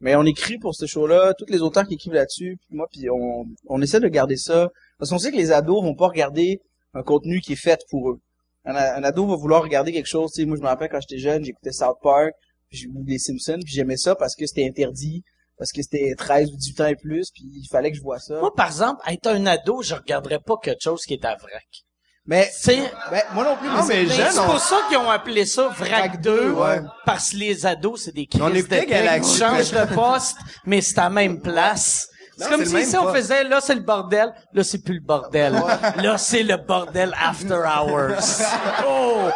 Mais 0.00 0.14
on 0.14 0.24
écrit 0.24 0.58
pour 0.58 0.74
ce 0.74 0.86
show-là, 0.86 1.32
tous 1.38 1.46
les 1.50 1.62
auteurs 1.62 1.86
qui 1.86 1.94
écrivent 1.94 2.12
là-dessus, 2.12 2.58
puis 2.60 2.76
moi, 2.76 2.86
puis 2.90 3.08
on, 3.10 3.46
on 3.66 3.80
essaie 3.80 4.00
de 4.00 4.08
garder 4.08 4.36
ça, 4.36 4.70
parce 4.98 5.10
qu'on 5.10 5.18
sait 5.18 5.30
que 5.30 5.36
les 5.36 5.52
ados 5.52 5.82
vont 5.82 5.94
pas 5.94 6.08
regarder 6.08 6.60
un 6.94 7.02
contenu 7.02 7.40
qui 7.40 7.52
est 7.52 7.56
fait 7.56 7.80
pour 7.90 8.10
eux. 8.10 8.20
Un, 8.64 9.04
ado 9.04 9.26
va 9.26 9.36
vouloir 9.36 9.62
regarder 9.62 9.92
quelque 9.92 10.08
chose, 10.08 10.32
sais, 10.32 10.44
moi 10.44 10.56
je 10.56 10.62
me 10.62 10.66
rappelle 10.66 10.88
quand 10.88 11.00
j'étais 11.00 11.20
jeune, 11.20 11.44
j'écoutais 11.44 11.70
South 11.70 11.98
Park, 12.02 12.32
puis 12.68 12.88
les 13.06 13.18
Simpsons, 13.18 13.60
puis 13.64 13.72
j'aimais 13.72 13.96
ça 13.96 14.16
parce 14.16 14.34
que 14.34 14.44
c'était 14.44 14.66
interdit, 14.66 15.22
parce 15.56 15.70
que 15.70 15.82
c'était 15.82 16.14
13 16.16 16.50
ou 16.50 16.56
18 16.56 16.80
ans 16.80 16.86
et 16.86 16.96
plus, 16.96 17.30
puis 17.30 17.44
il 17.44 17.68
fallait 17.70 17.92
que 17.92 17.96
je 17.96 18.02
vois 18.02 18.18
ça. 18.18 18.40
Moi, 18.40 18.52
par 18.54 18.66
exemple, 18.66 19.00
être 19.08 19.28
un 19.28 19.46
ado, 19.46 19.82
je 19.82 19.94
regarderais 19.94 20.40
pas 20.40 20.56
quelque 20.60 20.82
chose 20.82 21.04
qui 21.04 21.14
est 21.14 21.24
à 21.24 21.36
vrac. 21.36 21.84
Mais, 22.28 22.50
C'est, 22.52 22.78
ben, 23.10 23.22
moi 23.34 23.44
non 23.44 23.56
plus, 23.56 23.68
Non, 23.68 23.84
mais 23.86 24.06
c'est- 24.06 24.14
jeune, 24.16 24.32
c'est 24.32 24.38
on- 24.40 24.46
pour 24.46 24.58
ça 24.58 24.80
qu'ils 24.88 24.96
ont 24.96 25.08
appelé 25.10 25.46
ça 25.46 25.68
Vrac 25.68 25.88
Vrac 25.88 26.20
2, 26.20 26.36
2, 26.46 26.50
ouais. 26.52 26.80
parce 27.04 27.30
que 27.30 27.36
les 27.36 27.64
ados, 27.66 28.02
c'est 28.04 28.12
des 28.14 28.26
crises 28.26 28.42
On 28.42 28.52
écoutait 28.52 28.84
Galaxy. 28.84 29.38
de 29.40 29.94
poste, 29.94 30.36
mais 30.64 30.80
c'est 30.80 30.98
à 30.98 31.04
la 31.04 31.10
même 31.10 31.40
place. 31.40 32.08
C'est 32.36 32.48
comme 32.50 32.64
si 32.66 32.76
ici 32.80 32.96
on 32.98 33.12
faisait, 33.14 33.44
là 33.44 33.60
c'est 33.62 33.76
le 33.76 33.80
bordel, 33.80 34.30
là 34.52 34.64
c'est 34.64 34.82
plus 34.82 34.94
le 34.96 35.00
bordel. 35.00 35.54
Là 35.96 36.18
c'est 36.18 36.42
le 36.42 36.56
bordel 36.56 37.14
after 37.18 37.54
hours. 37.64 38.18
Oh, 38.86 39.28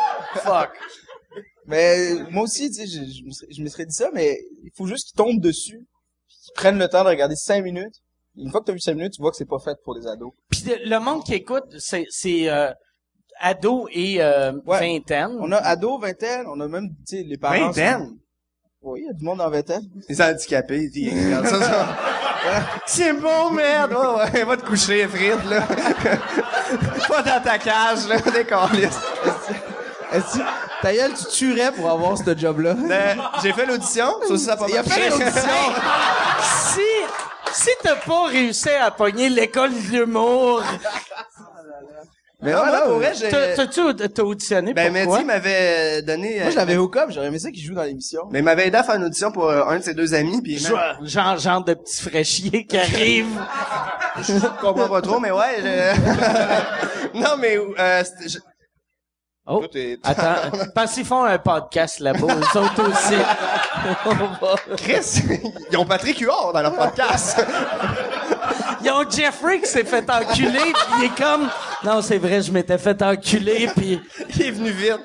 fuck. 0.42 0.70
Mais 1.66 2.14
moi 2.30 2.42
aussi, 2.44 2.68
tu 2.70 2.74
sais, 2.74 2.86
je, 2.86 3.00
je 3.54 3.62
me 3.62 3.68
serais 3.68 3.86
dit 3.86 3.94
ça, 3.94 4.08
mais 4.12 4.36
il 4.64 4.70
faut 4.76 4.86
juste 4.86 5.06
qu'ils 5.08 5.16
tombent 5.16 5.40
dessus, 5.40 5.80
qu'ils 6.28 6.52
prennent 6.54 6.78
le 6.78 6.88
temps 6.88 7.04
de 7.04 7.08
regarder 7.08 7.36
cinq 7.36 7.62
minutes. 7.62 7.94
Une 8.42 8.50
fois 8.50 8.60
que 8.60 8.66
t'as 8.66 8.72
vu 8.72 8.80
cinq 8.80 8.94
minutes, 8.94 9.12
tu 9.14 9.22
vois 9.22 9.30
que 9.30 9.36
c'est 9.36 9.44
pas 9.48 9.58
fait 9.58 9.76
pour 9.84 9.94
des 9.94 10.06
ados. 10.06 10.32
Puis 10.50 10.64
le- 10.84 10.98
monde 10.98 11.22
qui 11.24 11.34
écoute, 11.34 11.64
c'est, 11.78 12.06
euh, 12.48 12.70
ado 13.38 13.86
et 13.92 14.16
euh, 14.22 14.52
Ouais. 14.66 14.80
vingtaine. 14.80 15.36
On 15.40 15.50
a 15.52 15.56
ados, 15.58 16.00
vingtaine, 16.00 16.46
on 16.46 16.58
a 16.60 16.68
même, 16.68 16.88
tu 17.06 17.16
sais, 17.18 17.22
les 17.22 17.36
parents. 17.38 17.56
sont- 17.56 17.64
Vingtaine? 17.66 18.16
Oui, 18.82 19.00
il 19.02 19.06
y 19.06 19.10
a 19.10 19.12
du 19.12 19.24
monde 19.24 19.40
en 19.42 19.50
vingtaine. 19.50 19.82
Les 20.08 20.22
handicapés, 20.22 20.90
ils 20.94 21.24
regardent 21.26 21.46
ça, 21.46 21.60
ça. 21.60 21.96
C'est 22.86 23.12
bon, 23.12 23.50
merde! 23.50 23.92
Ouais, 23.92 24.32
ouais, 24.32 24.44
va 24.44 24.56
te 24.56 24.64
coucher, 24.64 25.06
frite, 25.06 25.44
là. 25.44 25.66
Pas 27.08 27.22
dans 27.22 27.42
ta 27.42 27.58
cage, 27.58 28.08
là, 28.08 28.16
décaliste. 28.32 28.98
Est-ce 30.12 30.38
que, 30.38 30.42
ta 30.82 30.94
gueule, 30.94 31.12
tu 31.12 31.24
tuerais 31.26 31.70
pour 31.72 31.88
avoir 31.90 32.16
ce 32.16 32.36
job-là? 32.36 32.70
Euh, 32.90 33.14
J'ai 33.42 33.52
fait 33.52 33.66
l'audition, 33.66 34.06
ça 34.26 34.32
aussi, 34.32 34.44
ça 34.44 34.52
a 34.54 34.56
pas 34.56 34.66
Il 34.68 34.76
a 34.78 34.82
fait 34.82 35.10
l'audition! 35.10 35.30
si 36.72 36.80
si 37.52 37.70
t'as 37.82 37.96
pas 37.96 38.26
réussi 38.26 38.70
à 38.70 38.90
pogner 38.90 39.28
l'école 39.28 39.70
de 39.72 39.90
l'humour, 39.98 40.62
Mais 42.42 42.52
Non, 42.52 42.58
moi, 42.58 42.68
voilà, 42.70 42.84
pour 42.86 42.96
ouais. 42.96 43.04
vrai, 43.10 43.12
j'ai... 43.14 43.28
t'as- 43.28 43.54
t'as-tu 43.54 43.82
t'as 44.14 44.22
auditionné 44.22 44.72
Ben? 44.72 44.90
Mehdi 44.90 45.24
m'avait 45.24 46.00
donné... 46.00 46.40
Moi, 46.40 46.50
je 46.50 46.56
l'avais 46.56 46.76
au 46.78 46.88
com, 46.88 47.10
j'aurais 47.12 47.26
aimé 47.26 47.38
ça 47.38 47.50
qu'il 47.50 47.62
joue 47.62 47.74
dans 47.74 47.82
l'émission. 47.82 48.22
Mais 48.30 48.38
il 48.38 48.44
m'avait 48.44 48.68
aidé 48.68 48.78
à 48.78 48.82
faire 48.82 48.94
une 48.94 49.04
audition 49.04 49.30
pour 49.30 49.50
euh, 49.50 49.62
un 49.66 49.76
de 49.78 49.82
ses 49.82 49.92
deux 49.92 50.14
amis, 50.14 50.40
puis 50.40 50.56
Genre, 50.58 50.78
genre, 51.02 51.36
genre 51.38 51.62
de 51.64 51.74
petit 51.74 52.02
fraîchier 52.02 52.64
qui 52.66 52.78
arrive. 52.78 53.26
je 54.22 54.38
comprends 54.60 54.88
pas 54.88 55.02
trop, 55.02 55.20
mais 55.20 55.30
ouais, 55.30 55.56
je... 55.58 57.18
non, 57.18 57.36
mais, 57.38 57.58
euh, 57.58 58.02
je- 58.26 58.38
Oh, 59.52 59.64
attends. 60.04 60.56
Parce 60.74 60.94
qu'ils 60.94 61.04
font 61.04 61.24
un 61.24 61.38
podcast 61.38 61.98
là-bas, 61.98 62.20
eux 62.20 62.58
autres 62.58 62.88
aussi. 62.88 63.16
Chris, 64.76 65.22
ils 65.72 65.76
ont 65.76 65.84
Patrick 65.84 66.18
Huard 66.20 66.52
dans 66.52 66.62
leur 66.62 66.76
podcast. 66.76 67.44
Ils 68.82 68.90
ont 68.90 69.08
Jeffrey 69.10 69.60
qui 69.60 69.66
s'est 69.68 69.84
fait 69.84 70.08
enculer, 70.10 70.58
puis 70.72 70.92
il 70.98 71.04
est 71.04 71.16
comme... 71.22 71.48
Non, 71.84 72.02
c'est 72.02 72.18
vrai, 72.18 72.42
je 72.42 72.52
m'étais 72.52 72.78
fait 72.78 73.00
enculer, 73.02 73.68
puis... 73.76 74.00
il 74.36 74.42
est 74.42 74.50
venu 74.50 74.70
vite. 74.70 75.00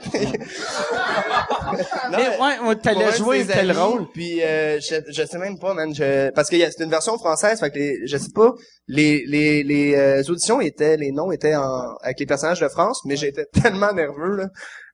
Non, 2.11 2.11
Mais 2.17 2.27
ouais, 2.39 2.59
ouais, 2.67 2.75
t'allais 2.77 3.05
un 3.05 3.11
jouer 3.11 3.45
amis, 3.51 3.71
rôle? 3.71 4.07
Puis 4.13 4.41
euh, 4.43 4.79
je, 4.79 4.95
je 5.09 5.25
sais 5.25 5.37
même 5.37 5.57
pas, 5.59 5.73
man. 5.73 5.93
Je, 5.93 6.29
parce 6.31 6.49
que 6.49 6.55
y 6.55 6.63
a- 6.63 6.71
c'est 6.71 6.83
une 6.83 6.89
version 6.89 7.17
française, 7.17 7.59
fait 7.59 7.69
que 7.71 7.77
les, 7.79 8.07
je 8.07 8.17
sais 8.17 8.31
pas. 8.33 8.53
Les 8.87 9.23
les 9.25 9.63
les 9.63 9.95
euh, 9.95 10.23
auditions 10.29 10.61
étaient, 10.61 10.95
les 10.97 11.11
noms 11.11 11.31
étaient 11.31 11.55
en, 11.55 11.95
avec 12.01 12.19
les 12.19 12.25
personnages 12.25 12.59
de 12.59 12.67
France, 12.67 13.01
mais 13.05 13.15
j'étais 13.15 13.45
tellement 13.63 13.93
nerveux 13.93 14.35
là. 14.37 14.47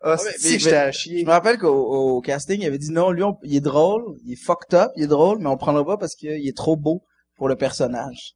Ah, 0.03 0.17
si 0.17 0.53
mais- 0.53 0.59
j'étais 0.59 0.75
à 0.75 0.91
Je 0.91 0.97
chier. 0.99 1.25
me 1.25 1.29
rappelle 1.31 1.57
qu'au 1.57 1.69
au 1.73 2.21
casting, 2.21 2.59
il 2.61 2.65
avait 2.67 2.77
dit 2.77 2.91
non, 2.91 3.11
lui, 3.11 3.23
on- 3.23 3.37
il 3.43 3.55
est 3.55 3.61
drôle, 3.61 4.03
il 4.25 4.33
est 4.33 4.43
fucked 4.43 4.73
up, 4.73 4.91
il 4.95 5.03
est 5.03 5.07
drôle, 5.07 5.39
mais 5.39 5.47
on 5.47 5.53
le 5.53 5.57
prendra 5.57 5.85
pas 5.85 5.97
parce 5.97 6.15
qu'il 6.15 6.29
est 6.47 6.55
trop 6.57 6.75
beau 6.77 7.03
pour 7.37 7.47
le 7.49 7.55
personnage. 7.55 8.33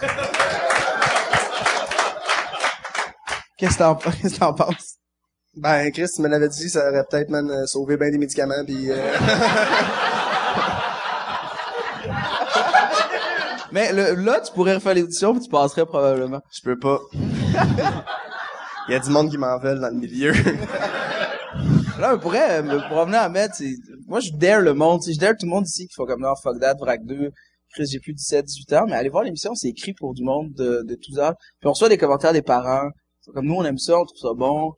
Qu'est-ce 3.56 3.78
que 3.78 4.38
t'en, 4.38 4.52
penses? 4.54 4.96
Ben 5.56 5.90
Chris, 5.92 6.06
tu 6.14 6.22
me 6.22 6.28
l'avais 6.28 6.48
dit, 6.48 6.68
ça 6.68 6.88
aurait 6.88 7.04
peut-être 7.08 7.30
man 7.30 7.48
euh, 7.50 7.66
sauvé 7.66 7.96
bien 7.96 8.10
des 8.10 8.18
médicaments. 8.18 8.64
Puis 8.66 8.90
euh, 8.90 8.96
Mais 13.72 13.92
le- 13.92 14.14
là, 14.14 14.40
tu 14.40 14.52
pourrais 14.52 14.74
refaire 14.74 14.94
l'édition 14.94 15.32
puis 15.32 15.42
tu 15.42 15.48
passerais 15.50 15.86
probablement. 15.86 16.40
je 16.52 16.60
peux 16.62 16.78
pas. 16.78 16.98
Il 18.88 18.92
y 18.92 18.94
a 18.94 18.98
du 19.00 19.10
monde 19.10 19.30
qui 19.30 19.38
m'en 19.38 19.58
veulent 19.58 19.80
dans 19.80 19.88
le 19.88 19.94
milieu. 19.94 20.32
Là, 21.98 22.12
mais 22.12 22.18
pour, 22.18 22.30
vrai, 22.30 22.62
euh, 22.62 22.80
pour 22.88 22.98
revenir 22.98 23.20
à 23.20 23.28
mettre, 23.28 23.54
moi, 24.06 24.20
je 24.20 24.30
dare 24.32 24.60
le 24.60 24.74
monde, 24.74 25.00
je 25.06 25.18
dare 25.18 25.32
tout 25.38 25.46
le 25.46 25.50
monde 25.50 25.66
ici 25.66 25.86
qui 25.86 25.94
font 25.94 26.04
comme, 26.04 26.20
non, 26.20 26.34
fuck 26.42 26.60
that, 26.60 26.74
vrac 26.74 27.00
2, 27.04 27.30
Chris, 27.74 27.86
j'ai 27.90 27.98
plus 28.00 28.14
17, 28.14 28.44
18 28.44 28.72
ans, 28.74 28.84
mais 28.86 28.94
allez 28.94 29.08
voir 29.08 29.24
l'émission, 29.24 29.54
c'est 29.54 29.68
écrit 29.68 29.92
pour 29.94 30.14
du 30.14 30.22
monde 30.22 30.52
de, 30.52 30.82
de 30.86 30.94
tous 30.94 31.18
âges. 31.18 31.34
Puis 31.60 31.68
on 31.68 31.72
reçoit 31.72 31.88
des 31.88 31.98
commentaires 31.98 32.32
des 32.32 32.42
parents, 32.42 32.88
comme 33.32 33.46
nous, 33.46 33.54
on 33.54 33.64
aime 33.64 33.78
ça, 33.78 33.98
on 33.98 34.04
trouve 34.04 34.18
ça 34.18 34.32
bon. 34.34 34.72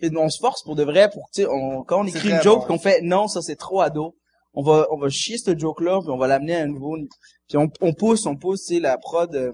Et 0.00 0.10
on 0.16 0.28
se 0.30 0.38
force 0.38 0.62
pour 0.62 0.76
de 0.76 0.84
vrai, 0.84 1.10
pour, 1.12 1.28
tu 1.34 1.42
sais, 1.42 1.48
on, 1.50 1.82
quand 1.82 2.00
on 2.02 2.06
écrit 2.06 2.30
une 2.30 2.40
joke, 2.42 2.60
bon. 2.60 2.66
qu'on 2.66 2.78
fait, 2.78 3.00
non, 3.02 3.26
ça 3.26 3.42
c'est 3.42 3.56
trop 3.56 3.80
ado, 3.80 4.14
on 4.54 4.62
va, 4.62 4.86
on 4.92 4.98
va 4.98 5.08
chier 5.08 5.38
ce 5.38 5.56
joke-là, 5.58 6.00
puis 6.00 6.10
on 6.10 6.16
va 6.16 6.28
l'amener 6.28 6.54
à 6.56 6.62
un 6.62 6.66
nouveau, 6.68 6.96
puis 7.48 7.58
on, 7.58 7.68
on 7.80 7.92
pousse, 7.92 8.24
on 8.26 8.36
pousse, 8.36 8.64
tu 8.64 8.74
sais, 8.74 8.80
la 8.80 8.96
prod, 8.96 9.34
euh, 9.34 9.52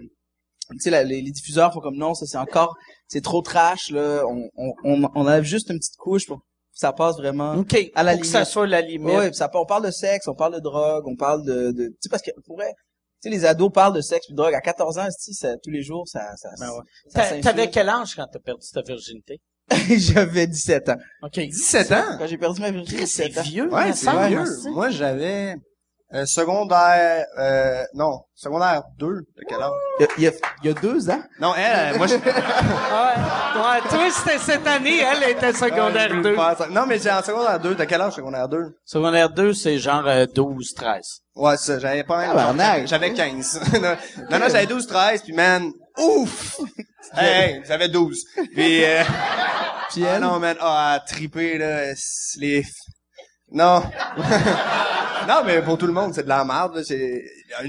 tu 0.73 0.79
sais, 0.81 0.91
la- 0.91 1.03
les, 1.03 1.23
les 1.23 1.31
diffuseurs 1.31 1.73
font 1.73 1.81
comme, 1.81 1.97
non, 1.97 2.13
ça 2.15 2.27
c'est 2.27 2.37
encore, 2.37 2.77
c'est 3.09 3.23
trop 3.23 3.41
trash, 3.41 3.91
là, 3.91 4.25
on, 4.29 4.51
on, 4.57 4.75
on, 4.85 5.05
enlève 5.15 5.45
juste 5.45 5.71
une 5.71 5.79
petite 5.79 5.97
couche 5.97 6.27
pour 6.27 6.41
ça 6.75 6.93
passe 6.93 7.17
vraiment. 7.17 7.55
OK. 7.55 7.77
À 7.95 8.03
la 8.03 8.13
Faut 8.15 8.21
que 8.21 8.27
ça 8.27 8.39
limite. 8.41 8.53
soit 8.53 8.67
la 8.67 8.81
limite. 8.83 9.17
Ouais, 9.17 9.33
ça, 9.33 9.51
on 9.55 9.65
parle 9.65 9.87
de 9.87 9.91
sexe, 9.91 10.29
on 10.29 10.35
parle 10.35 10.55
de 10.57 10.61
drogue, 10.61 11.05
on 11.07 11.17
parle 11.17 11.45
de, 11.45 11.71
de 11.73 11.87
tu 11.89 11.97
sais 12.01 12.09
parce 12.11 12.23
que 12.23 12.31
pour 12.47 12.57
vrai, 12.57 12.73
tu 13.23 13.31
sais, 13.31 13.31
les 13.31 13.45
ados 13.47 13.73
parlent 13.73 13.95
de 13.95 14.01
sexe 14.03 14.27
et 14.29 14.33
de 14.33 14.37
drogue. 14.37 14.55
À 14.55 14.61
14 14.61 14.99
ans, 14.99 15.07
ça, 15.11 15.55
tous 15.63 15.71
les 15.71 15.83
jours, 15.83 16.07
ça, 16.07 16.21
ça, 16.37 16.51
Ben 16.61 16.69
ouais. 16.71 16.83
ça 17.09 17.23
T'a- 17.31 17.41
T'avais 17.41 17.71
quel 17.71 17.89
âge 17.89 18.15
quand 18.17 18.27
t'as 18.31 18.39
perdu 18.41 18.67
ta 18.73 18.83
virginité? 18.83 19.41
J'avais 19.97 20.47
17 20.47 20.89
ans. 20.91 20.97
OK. 21.23 21.39
17 21.39 21.93
ans? 21.93 22.05
Quand 22.19 22.27
j'ai 22.27 22.37
perdu 22.37 22.61
ma 22.61 22.71
virginité, 22.71 23.07
C'est 23.07 23.29
17 23.29 23.39
ans. 23.39 23.43
vieux, 23.49 23.73
Ouais, 23.73 23.89
me 23.89 23.93
c'est 23.95 24.29
vieux. 24.29 24.71
Moi, 24.73 24.91
j'avais 24.91 25.55
euh, 26.13 26.27
secondaire, 26.27 27.25
euh, 27.39 27.83
non, 27.95 28.21
secondaire 28.35 28.83
2, 28.99 29.07
de 29.09 29.25
quel 29.49 29.61
âge? 29.61 29.71
Il 29.99 30.03
y 30.03 30.05
a, 30.05 30.09
il 30.19 30.23
y 30.25 30.27
a- 30.29 30.33
il 30.63 30.67
y 30.69 30.71
a 30.71 30.75
deux 30.75 31.11
ans? 31.11 31.23
Non, 31.41 31.55
elle, 31.57 31.95
euh, 31.95 31.99
moi, 31.99 32.07
je... 32.07 32.15
Ouais. 32.95 33.61
Ouais, 33.63 33.81
toi, 33.89 34.11
c'était 34.11 34.39
cette 34.39 34.67
année, 34.67 34.99
elle 34.99 35.31
était 35.31 35.53
secondaire 35.53 36.11
Ouais, 36.11 36.17
je 36.17 36.23
2. 36.23 36.31
veux 36.31 36.37
pas 36.37 36.55
ça. 36.57 36.67
Non, 36.69 36.87
mais 36.87 36.99
j'ai 36.99 37.11
en 37.11 37.23
secondaire 37.23 37.59
2, 37.59 37.75
de 37.75 37.85
quel 37.85 38.01
âge 38.01 38.13
secondaire 38.15 38.49
2? 38.49 38.77
Secondaire 38.85 39.31
2, 39.31 39.55
c'est 39.55 39.79
genre 39.79 40.07
euh, 40.07 40.27
12, 40.27 40.75
13. 40.75 41.21
Ouais, 41.37 41.57
c'est 41.57 41.73
ça, 41.75 41.79
j'avais 41.81 42.05
pas 42.05 42.19
un 42.19 42.27
Tabarnak. 42.29 42.87
J'avais 42.87 43.13
15. 43.13 43.61
non, 43.75 43.81
non, 44.31 44.39
non, 44.39 44.47
j'avais 44.49 44.67
12, 44.67 44.87
13, 44.87 45.23
puis 45.23 45.33
man, 45.33 45.73
ouf! 45.99 46.61
hey, 47.17 47.61
j'avais 47.67 47.89
12. 47.89 48.19
Puis, 48.55 48.85
euh, 48.85 49.03
Puis 49.91 50.05
ah 50.07 50.15
elle, 50.15 50.21
non, 50.23 50.39
man, 50.39 50.57
ah, 50.61 51.01
triper, 51.09 51.59
là, 51.59 51.93
c'est 51.97 52.41
les... 52.41 52.65
Non. 53.55 53.83
non, 55.29 55.43
mais 55.47 55.63
pour 55.63 55.79
tout 55.79 55.87
le 55.87 55.93
monde, 55.93 56.13
c'est 56.13 56.25
de 56.25 56.29
la 56.29 56.45
merde, 56.45 56.83
fille, 56.87 57.23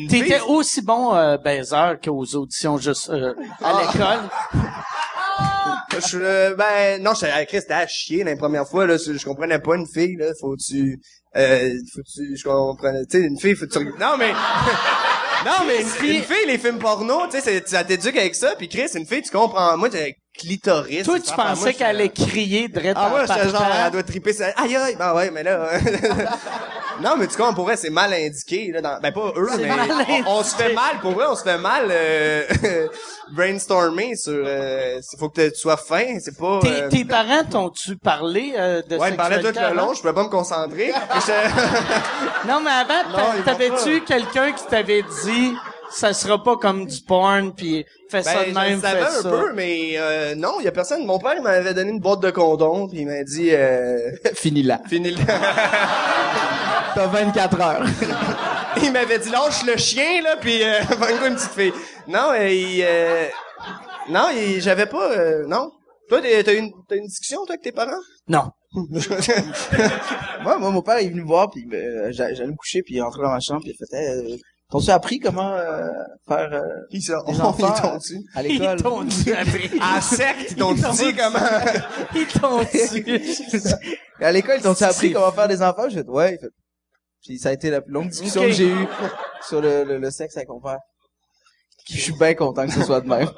T'étais 0.09 0.41
aussi 0.41 0.81
bon 0.81 1.13
euh, 1.15 1.37
baiser 1.37 1.93
qu'aux 2.03 2.25
auditions 2.35 2.77
juste 2.77 3.09
euh, 3.09 3.33
à 3.63 3.71
Ah. 3.71 3.81
l'école. 3.93 4.63
Je 6.09 6.17
euh, 6.17 6.55
ben, 6.55 7.01
non, 7.01 7.13
Chris, 7.45 7.61
c'était 7.61 7.73
à 7.73 7.87
chier 7.87 8.25
la 8.25 8.35
première 8.35 8.67
fois, 8.67 8.85
là, 8.85 8.97
je 8.97 9.23
comprenais 9.23 9.59
pas 9.59 9.75
une 9.75 9.87
fille, 9.87 10.17
là, 10.17 10.25
faut 10.41 10.57
tu, 10.57 10.99
euh, 11.37 11.69
faut 11.93 12.01
tu, 12.01 12.35
je 12.35 12.43
comprenais, 12.43 13.05
tu 13.05 13.17
sais, 13.21 13.25
une 13.25 13.39
fille, 13.39 13.55
faut 13.55 13.65
tu, 13.65 13.79
non, 13.79 14.17
mais, 14.17 14.33
non, 15.45 15.65
mais 15.65 15.81
une, 15.81 16.15
une 16.15 16.21
fille, 16.21 16.45
les 16.47 16.57
films 16.57 16.79
porno, 16.79 17.27
tu 17.31 17.39
sais, 17.39 17.63
ça 17.65 17.85
t'éduque 17.85 18.17
avec 18.17 18.35
ça, 18.35 18.55
puis 18.57 18.67
Chris, 18.67 18.89
une 18.95 19.05
fille, 19.05 19.21
tu 19.21 19.31
comprends, 19.31 19.77
moi, 19.77 19.87
j'ai 19.89 20.17
clitoris. 20.37 21.03
Toi, 21.05 21.19
tu 21.19 21.33
moi, 21.35 21.45
pensais 21.45 21.73
qu'elle 21.73 21.87
allait 21.87 22.09
crier 22.09 22.67
direct 22.67 22.97
Ah, 22.99 23.09
moi, 23.09 23.25
j'étais 23.25 23.49
genre, 23.49 23.65
elle 23.85 23.91
doit 23.91 24.03
triper 24.03 24.33
ça. 24.33 24.47
Aïe, 24.57 24.75
aïe, 24.75 24.95
ben 24.97 25.13
ouais, 25.13 25.31
mais 25.31 25.43
là, 25.43 25.69
non, 27.01 27.15
mais 27.17 27.27
tu 27.27 27.35
comprends, 27.37 27.53
pour 27.53 27.65
vrai, 27.65 27.77
c'est 27.77 27.89
mal 27.89 28.13
indiqué, 28.13 28.71
là, 28.71 28.81
dans, 28.81 28.99
ben 29.01 29.11
pas 29.11 29.33
eux, 29.37 29.49
C'est 29.55 29.61
mais 29.61 29.67
mal 29.67 29.89
on, 30.25 30.39
on 30.39 30.43
se 30.43 30.55
fait 30.55 30.73
mal, 30.73 30.99
pour 31.01 31.11
vrai, 31.11 31.25
on 31.29 31.35
se 31.35 31.43
fait 31.43 31.57
mal, 31.57 31.87
euh, 31.89 32.43
brainstormer 33.31 34.15
sur, 34.15 34.33
euh, 34.45 34.99
il 35.13 35.19
faut 35.19 35.29
que 35.29 35.49
tu 35.49 35.55
sois 35.55 35.77
fin, 35.77 36.19
c'est 36.19 36.37
pas, 36.37 36.59
Tes, 36.61 36.81
euh, 36.83 36.89
tes 36.89 37.05
parents 37.05 37.43
t'ont-tu 37.49 37.95
parlé 37.97 38.53
euh, 38.57 38.81
de 38.87 38.97
Ouais, 38.97 39.09
il 39.09 39.11
me 39.13 39.17
parlait 39.17 39.41
tout 39.41 39.47
le 39.59 39.75
long, 39.75 39.93
je 39.93 40.01
pouvais 40.01 40.13
pas 40.13 40.23
me 40.23 40.29
concentrer. 40.29 40.93
Non, 42.47 42.59
mais 42.61 42.71
avant, 42.71 43.09
Non, 43.09 43.15
t'a- 43.17 43.33
ils 43.35 43.37
vont 43.37 43.43
t'avais-tu 43.45 44.01
quelqu'un 44.01 44.51
qui 44.51 44.65
t'avait 44.67 45.03
dit 45.23 45.55
ça 45.91 46.13
sera 46.13 46.41
pas 46.43 46.57
comme 46.57 46.85
du 46.85 47.01
porn 47.01 47.53
puis 47.53 47.85
fais 48.09 48.23
ça 48.23 48.43
ben, 48.43 48.49
de 48.49 48.53
même, 48.59 48.77
je 48.77 48.81
savais 48.81 48.99
fais 49.01 49.05
un 49.07 49.21
ça. 49.21 49.29
peu, 49.29 49.53
mais 49.53 49.93
euh, 49.97 50.35
non, 50.35 50.59
il 50.59 50.65
y 50.65 50.67
a 50.67 50.71
personne. 50.71 51.05
Mon 51.05 51.19
père 51.19 51.33
il 51.37 51.43
m'avait 51.43 51.73
donné 51.73 51.91
une 51.91 51.99
boîte 51.99 52.21
de 52.21 52.31
condoms, 52.31 52.87
puis 52.87 52.99
il 53.01 53.07
m'a 53.07 53.23
dit 53.23 53.49
euh, 53.51 54.11
fini 54.33 54.63
là. 54.63 54.81
fini 54.87 55.11
le... 55.11 55.17
T'as 56.95 57.07
24 57.07 57.61
heures. 57.61 57.85
il 58.83 58.91
m'avait 58.91 59.19
dit 59.19 59.29
lâche 59.29 59.65
le 59.65 59.75
chien 59.77 60.21
là, 60.21 60.37
puis 60.37 60.63
euh, 60.63 60.79
une 61.27 61.35
petite 61.35 61.51
fille. 61.51 61.73
Non, 62.07 62.31
euh, 62.31 62.49
il, 62.49 62.83
euh, 62.83 63.25
non, 64.09 64.27
il- 64.35 64.61
j'avais 64.61 64.85
pas 64.85 65.11
euh, 65.11 65.45
non. 65.47 65.71
Toi, 66.07 66.21
t'as 66.21 66.53
eu 66.53 66.57
une, 66.57 66.71
t'as 66.87 66.95
eu 66.95 66.99
une 66.99 67.07
discussion 67.07 67.39
toi 67.45 67.53
avec 67.55 67.61
tes 67.63 67.71
parents? 67.71 67.91
Non. 68.27 68.51
moi, 70.43 70.57
moi, 70.59 70.69
mon 70.69 70.81
père 70.81 70.97
est 70.97 71.07
venu 71.07 71.21
me 71.21 71.27
voir, 71.27 71.49
puis 71.49 71.65
euh, 71.73 72.11
j'a- 72.11 72.33
j'allais 72.33 72.51
me 72.51 72.55
coucher, 72.55 72.81
puis 72.83 72.95
il 72.95 72.97
est 72.97 73.01
rentré 73.01 73.21
dans 73.23 73.31
ma 73.31 73.39
chambre, 73.39 73.61
puis 73.63 73.71
il 73.71 73.73
a 73.73 73.87
fait, 73.87 73.97
hey, 73.97 74.33
euh, 74.33 74.37
t'as-tu 74.71 74.89
appris 74.91 75.19
comment 75.19 75.53
euh, 75.53 75.87
faire 76.27 76.53
euh, 76.53 76.61
Qui 76.91 77.01
ça 77.01 77.15
des 77.27 77.33
Ils 77.35 77.41
enfants 77.41 77.71
t'ont 77.73 77.93
à, 77.93 77.97
dit. 77.97 78.25
à 78.35 78.43
Ils 78.43 78.59
l'école? 78.59 78.81
t'ont 78.81 79.03
dit 79.03 79.31
après. 79.33 79.69
À 79.81 80.01
secte, 80.01 80.51
ils 80.51 80.55
t'ont 80.55 80.75
Ils 80.75 80.81
t'ont 80.81 80.91
dit 80.93 81.15
comment. 81.15 81.39
Ils 82.15 82.27
t'ont 82.27 82.63
dit. 82.63 83.63
à 84.23 84.31
l'école, 84.31 84.55
ils 84.57 84.63
t'ont 84.63 84.81
appris 84.81 85.13
comment 85.13 85.31
faire 85.31 85.47
des 85.47 85.61
enfants? 85.61 85.87
J'ai 85.89 86.03
fait, 86.03 86.09
ouais. 86.09 86.39
Puis 87.23 87.39
ça 87.39 87.49
a 87.49 87.53
été 87.53 87.69
la 87.69 87.81
plus 87.81 87.91
longue 87.93 88.09
discussion 88.09 88.41
que 88.43 88.51
j'ai 88.51 88.69
eue 88.69 88.87
sur 89.47 89.59
le, 89.61 89.83
le, 89.83 89.97
le 89.97 90.11
sexe 90.11 90.37
avec 90.37 90.49
mon 90.49 90.59
père. 90.61 90.77
Je 91.89 91.97
suis 91.99 92.13
bien 92.13 92.33
content 92.33 92.65
que 92.65 92.71
ce 92.73 92.83
soit 92.83 93.01
de 93.01 93.07
même. 93.07 93.29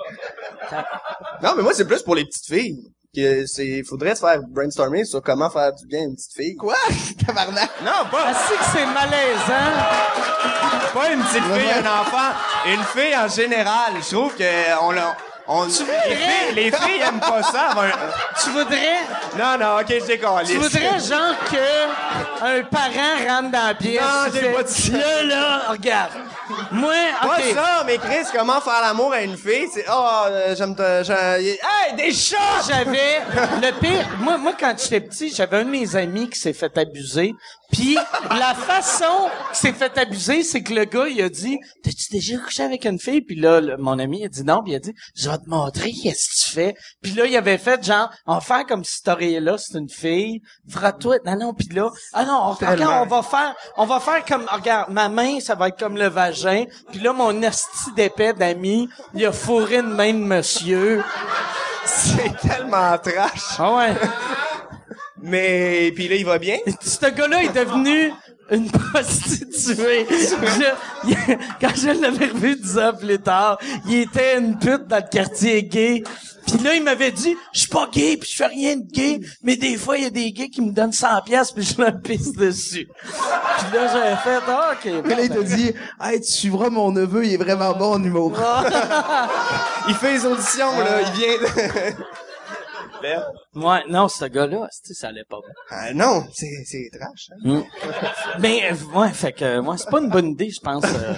Non, 1.43 1.53
mais 1.55 1.63
moi 1.63 1.73
c'est 1.73 1.85
plus 1.85 2.01
pour 2.03 2.15
les 2.15 2.25
petites 2.25 2.45
filles. 2.47 2.77
Que 3.17 3.47
c'est 3.47 3.81
faudrait 3.81 4.13
se 4.13 4.19
faire 4.19 4.39
brainstormer 4.47 5.03
sur 5.03 5.23
comment 5.23 5.49
faire 5.49 5.73
du 5.73 5.87
bien 5.87 6.01
à 6.01 6.03
une 6.03 6.15
petite 6.15 6.33
fille. 6.35 6.55
Quoi? 6.55 6.75
Tabarnak! 7.25 7.71
Non, 7.83 8.07
pas 8.11 8.25
Ah, 8.27 8.33
si 8.35 8.55
que 8.55 8.63
c'est 8.71 8.85
malaisant. 8.85 9.73
Pas 10.93 11.11
une 11.11 11.23
petite 11.23 11.43
fille, 11.43 11.71
un 11.83 12.01
enfant. 12.01 12.35
Une 12.67 12.83
fille 12.83 13.17
en 13.17 13.27
général. 13.27 13.93
Je 14.07 14.15
trouve 14.15 14.35
que 14.35 14.83
on 14.83 14.91
l'a. 14.91 15.17
On, 15.49 15.63
les, 15.63 15.71
filles, 15.71 16.55
les 16.55 16.71
filles 16.71 17.01
aiment 17.07 17.19
pas 17.21 17.41
ça. 17.41 17.69
un- 17.71 18.41
Tu 18.43 18.49
voudrais, 18.49 18.97
Non, 19.37 19.57
non, 19.57 19.79
ok, 19.79 19.85
je 20.01 20.05
décolle. 20.05 20.43
tu 20.45 20.57
voudrais 20.57 20.99
genre 20.99 21.35
que 21.49 22.43
un 22.45 22.63
parent 22.63 23.17
rentre 23.27 23.51
dans 23.51 23.67
la 23.67 23.73
pièce. 23.75 24.01
Non, 24.01 24.29
tu 24.31 24.39
j'ai 24.41 24.49
pas 24.51 24.63
dit 24.63 24.73
ça. 24.91 24.97
Là, 24.97 25.23
là, 25.23 25.61
regarde. 25.69 26.11
Moi, 26.71 26.93
Pas 27.21 27.27
ok. 27.27 27.43
ça, 27.53 27.83
mais 27.85 27.97
Chris, 27.97 28.25
comment 28.35 28.59
faire 28.61 28.81
l'amour 28.81 29.13
à 29.13 29.21
une 29.21 29.37
fille? 29.37 29.67
C'est, 29.73 29.85
oh, 29.89 30.07
euh, 30.27 30.55
j'aime 30.57 30.75
te, 30.75 30.81
hey, 31.11 31.95
des 31.95 32.13
chats! 32.13 32.37
J'avais 32.67 33.21
le 33.61 33.71
pire. 33.79 34.05
Moi, 34.19 34.37
moi, 34.37 34.51
quand 34.59 34.73
j'étais 34.81 35.01
petit, 35.01 35.33
j'avais 35.33 35.57
un 35.57 35.63
de 35.65 35.69
mes 35.69 35.95
amis 35.95 36.29
qui 36.29 36.39
s'est 36.39 36.53
fait 36.53 36.77
abuser. 36.77 37.33
Puis 37.71 37.97
la 38.29 38.53
façon 38.53 39.29
qu'il 39.49 39.55
s'est 39.55 39.73
fait 39.73 39.97
abuser, 39.97 40.43
c'est 40.43 40.63
que 40.63 40.73
le 40.73 40.85
gars, 40.85 41.07
il 41.07 41.21
a 41.21 41.29
dit, 41.29 41.57
t'as-tu 41.83 42.11
déjà 42.11 42.37
couché 42.37 42.63
avec 42.63 42.85
une 42.85 42.97
fille? 42.99 43.21
Puis 43.21 43.35
là, 43.35 43.59
le- 43.59 43.77
mon 43.77 43.99
ami 43.99 44.23
a 44.25 44.29
dit 44.29 44.43
non. 44.43 44.61
Puis 44.63 44.71
il 44.73 44.75
a 44.75 44.79
dit, 44.79 44.93
je 45.15 45.29
vais 45.29 45.37
te 45.37 45.49
montrer 45.49 45.91
qu'est-ce 45.91 46.29
que 46.29 46.45
tu 46.47 46.51
fais. 46.55 46.75
Puis 47.01 47.11
là, 47.11 47.25
il 47.25 47.35
avait 47.35 47.57
fait 47.57 47.83
genre, 47.83 48.09
on 48.25 48.35
va 48.35 48.39
faire 48.41 48.65
comme 48.65 48.83
si 48.85 49.01
t'aurais 49.03 49.39
là, 49.39 49.57
c'est 49.57 49.77
une 49.77 49.89
fille. 49.89 50.41
Frotte-toi. 50.69 51.17
Non, 51.25 51.37
non. 51.37 51.53
Puis 51.53 51.67
là, 51.69 51.89
ah 52.13 52.23
non, 52.25 52.39
on, 52.45 52.51
regarde, 52.53 53.05
on 53.11 53.15
va 53.15 53.21
faire, 53.21 53.55
on 53.75 53.85
va 53.85 53.99
faire 53.99 54.23
comme, 54.25 54.45
regarde, 54.49 54.89
ma 54.91 55.09
main, 55.09 55.39
ça 55.41 55.55
va 55.55 55.67
être 55.67 55.77
comme 55.79 55.97
le 55.97 56.07
vagin. 56.07 56.63
Puis 56.91 56.99
là, 57.01 57.11
mon 57.13 57.43
asti 57.43 57.91
d'épais 57.95 58.33
d'ami, 58.33 58.87
il 59.13 59.25
a 59.25 59.31
fourré 59.31 59.77
une 59.79 59.89
main 59.93 60.13
de 60.13 60.19
monsieur. 60.19 61.03
C'est 61.85 62.35
tellement 62.41 62.97
trash. 62.97 63.55
Ah 63.59 63.75
ouais. 63.75 63.93
Mais, 65.21 65.91
puis 65.95 66.07
là, 66.07 66.15
il 66.15 66.25
va 66.25 66.37
bien? 66.37 66.57
Ce 66.81 67.05
gars-là 67.09 67.43
est 67.43 67.53
devenu 67.53 68.11
une 68.51 68.69
prostituée. 68.71 70.05
Je- 70.09 71.09
il- 71.09 71.37
quand 71.59 71.75
je 71.75 71.99
l'avais 72.01 72.27
revu 72.27 72.55
dix 72.55 72.77
ans 72.77 72.93
plus 72.97 73.19
tard, 73.19 73.57
il 73.87 74.01
était 74.01 74.37
une 74.37 74.57
pute 74.57 74.87
dans 74.87 74.97
le 74.97 75.09
quartier 75.11 75.63
gay. 75.63 76.03
Puis 76.45 76.59
là, 76.63 76.75
il 76.75 76.83
m'avait 76.83 77.11
dit, 77.11 77.35
je 77.51 77.59
suis 77.59 77.67
pas 77.67 77.89
gay, 77.91 78.15
puis 78.15 78.29
je 78.31 78.37
fais 78.37 78.45
rien 78.45 78.77
de 78.77 78.89
gay, 78.89 79.19
mais 79.43 79.57
des 79.57 79.75
fois, 79.75 79.97
il 79.97 80.03
y 80.03 80.07
a 80.07 80.09
des 80.09 80.31
gays 80.31 80.47
qui 80.47 80.61
me 80.61 80.71
donnent 80.71 80.93
100 80.93 81.21
pièces 81.25 81.51
puis 81.51 81.63
je 81.65 81.81
leur 81.81 81.99
pisse 82.01 82.31
dessus. 82.31 82.87
Puis 82.87 83.65
là, 83.77 83.87
j'avais 83.91 84.15
fait, 84.15 84.41
ah, 84.47 84.71
OK. 84.71 85.01
Puis 85.03 85.13
là, 85.15 85.21
il 85.23 85.29
t'a 85.29 85.41
dit, 85.43 85.73
hey, 86.01 86.21
tu 86.21 86.31
suivras 86.31 86.69
mon 86.69 86.91
neveu, 86.93 87.25
il 87.25 87.33
est 87.33 87.37
vraiment 87.37 87.73
bon 87.73 87.95
en 87.95 88.03
humour. 88.03 88.31
Il 89.89 89.95
fait 89.95 90.13
les 90.13 90.25
auditions, 90.25 90.79
là. 90.79 91.01
Il 91.01 91.19
vient 91.19 91.37
de... 91.37 91.93
Ouais, 93.55 93.83
non, 93.89 94.07
ce 94.07 94.25
gars-là, 94.25 94.67
tu 94.83 94.87
sais, 94.89 94.93
ça 94.93 95.07
allait 95.09 95.23
pas 95.29 95.37
bien. 95.39 95.53
Ah, 95.69 95.93
non, 95.93 96.23
c'est, 96.33 96.47
c'est 96.65 96.89
trash, 96.91 97.29
hein. 97.31 97.63
Mais, 98.39 98.71
euh, 98.71 98.75
ouais, 98.99 99.11
fait 99.11 99.33
que, 99.33 99.59
moi, 99.59 99.77
c'est 99.77 99.89
pas 99.89 99.99
une 99.99 100.09
bonne 100.09 100.27
idée, 100.31 100.49
je 100.49 100.59
pense. 100.61 100.83
euh. 100.85 101.15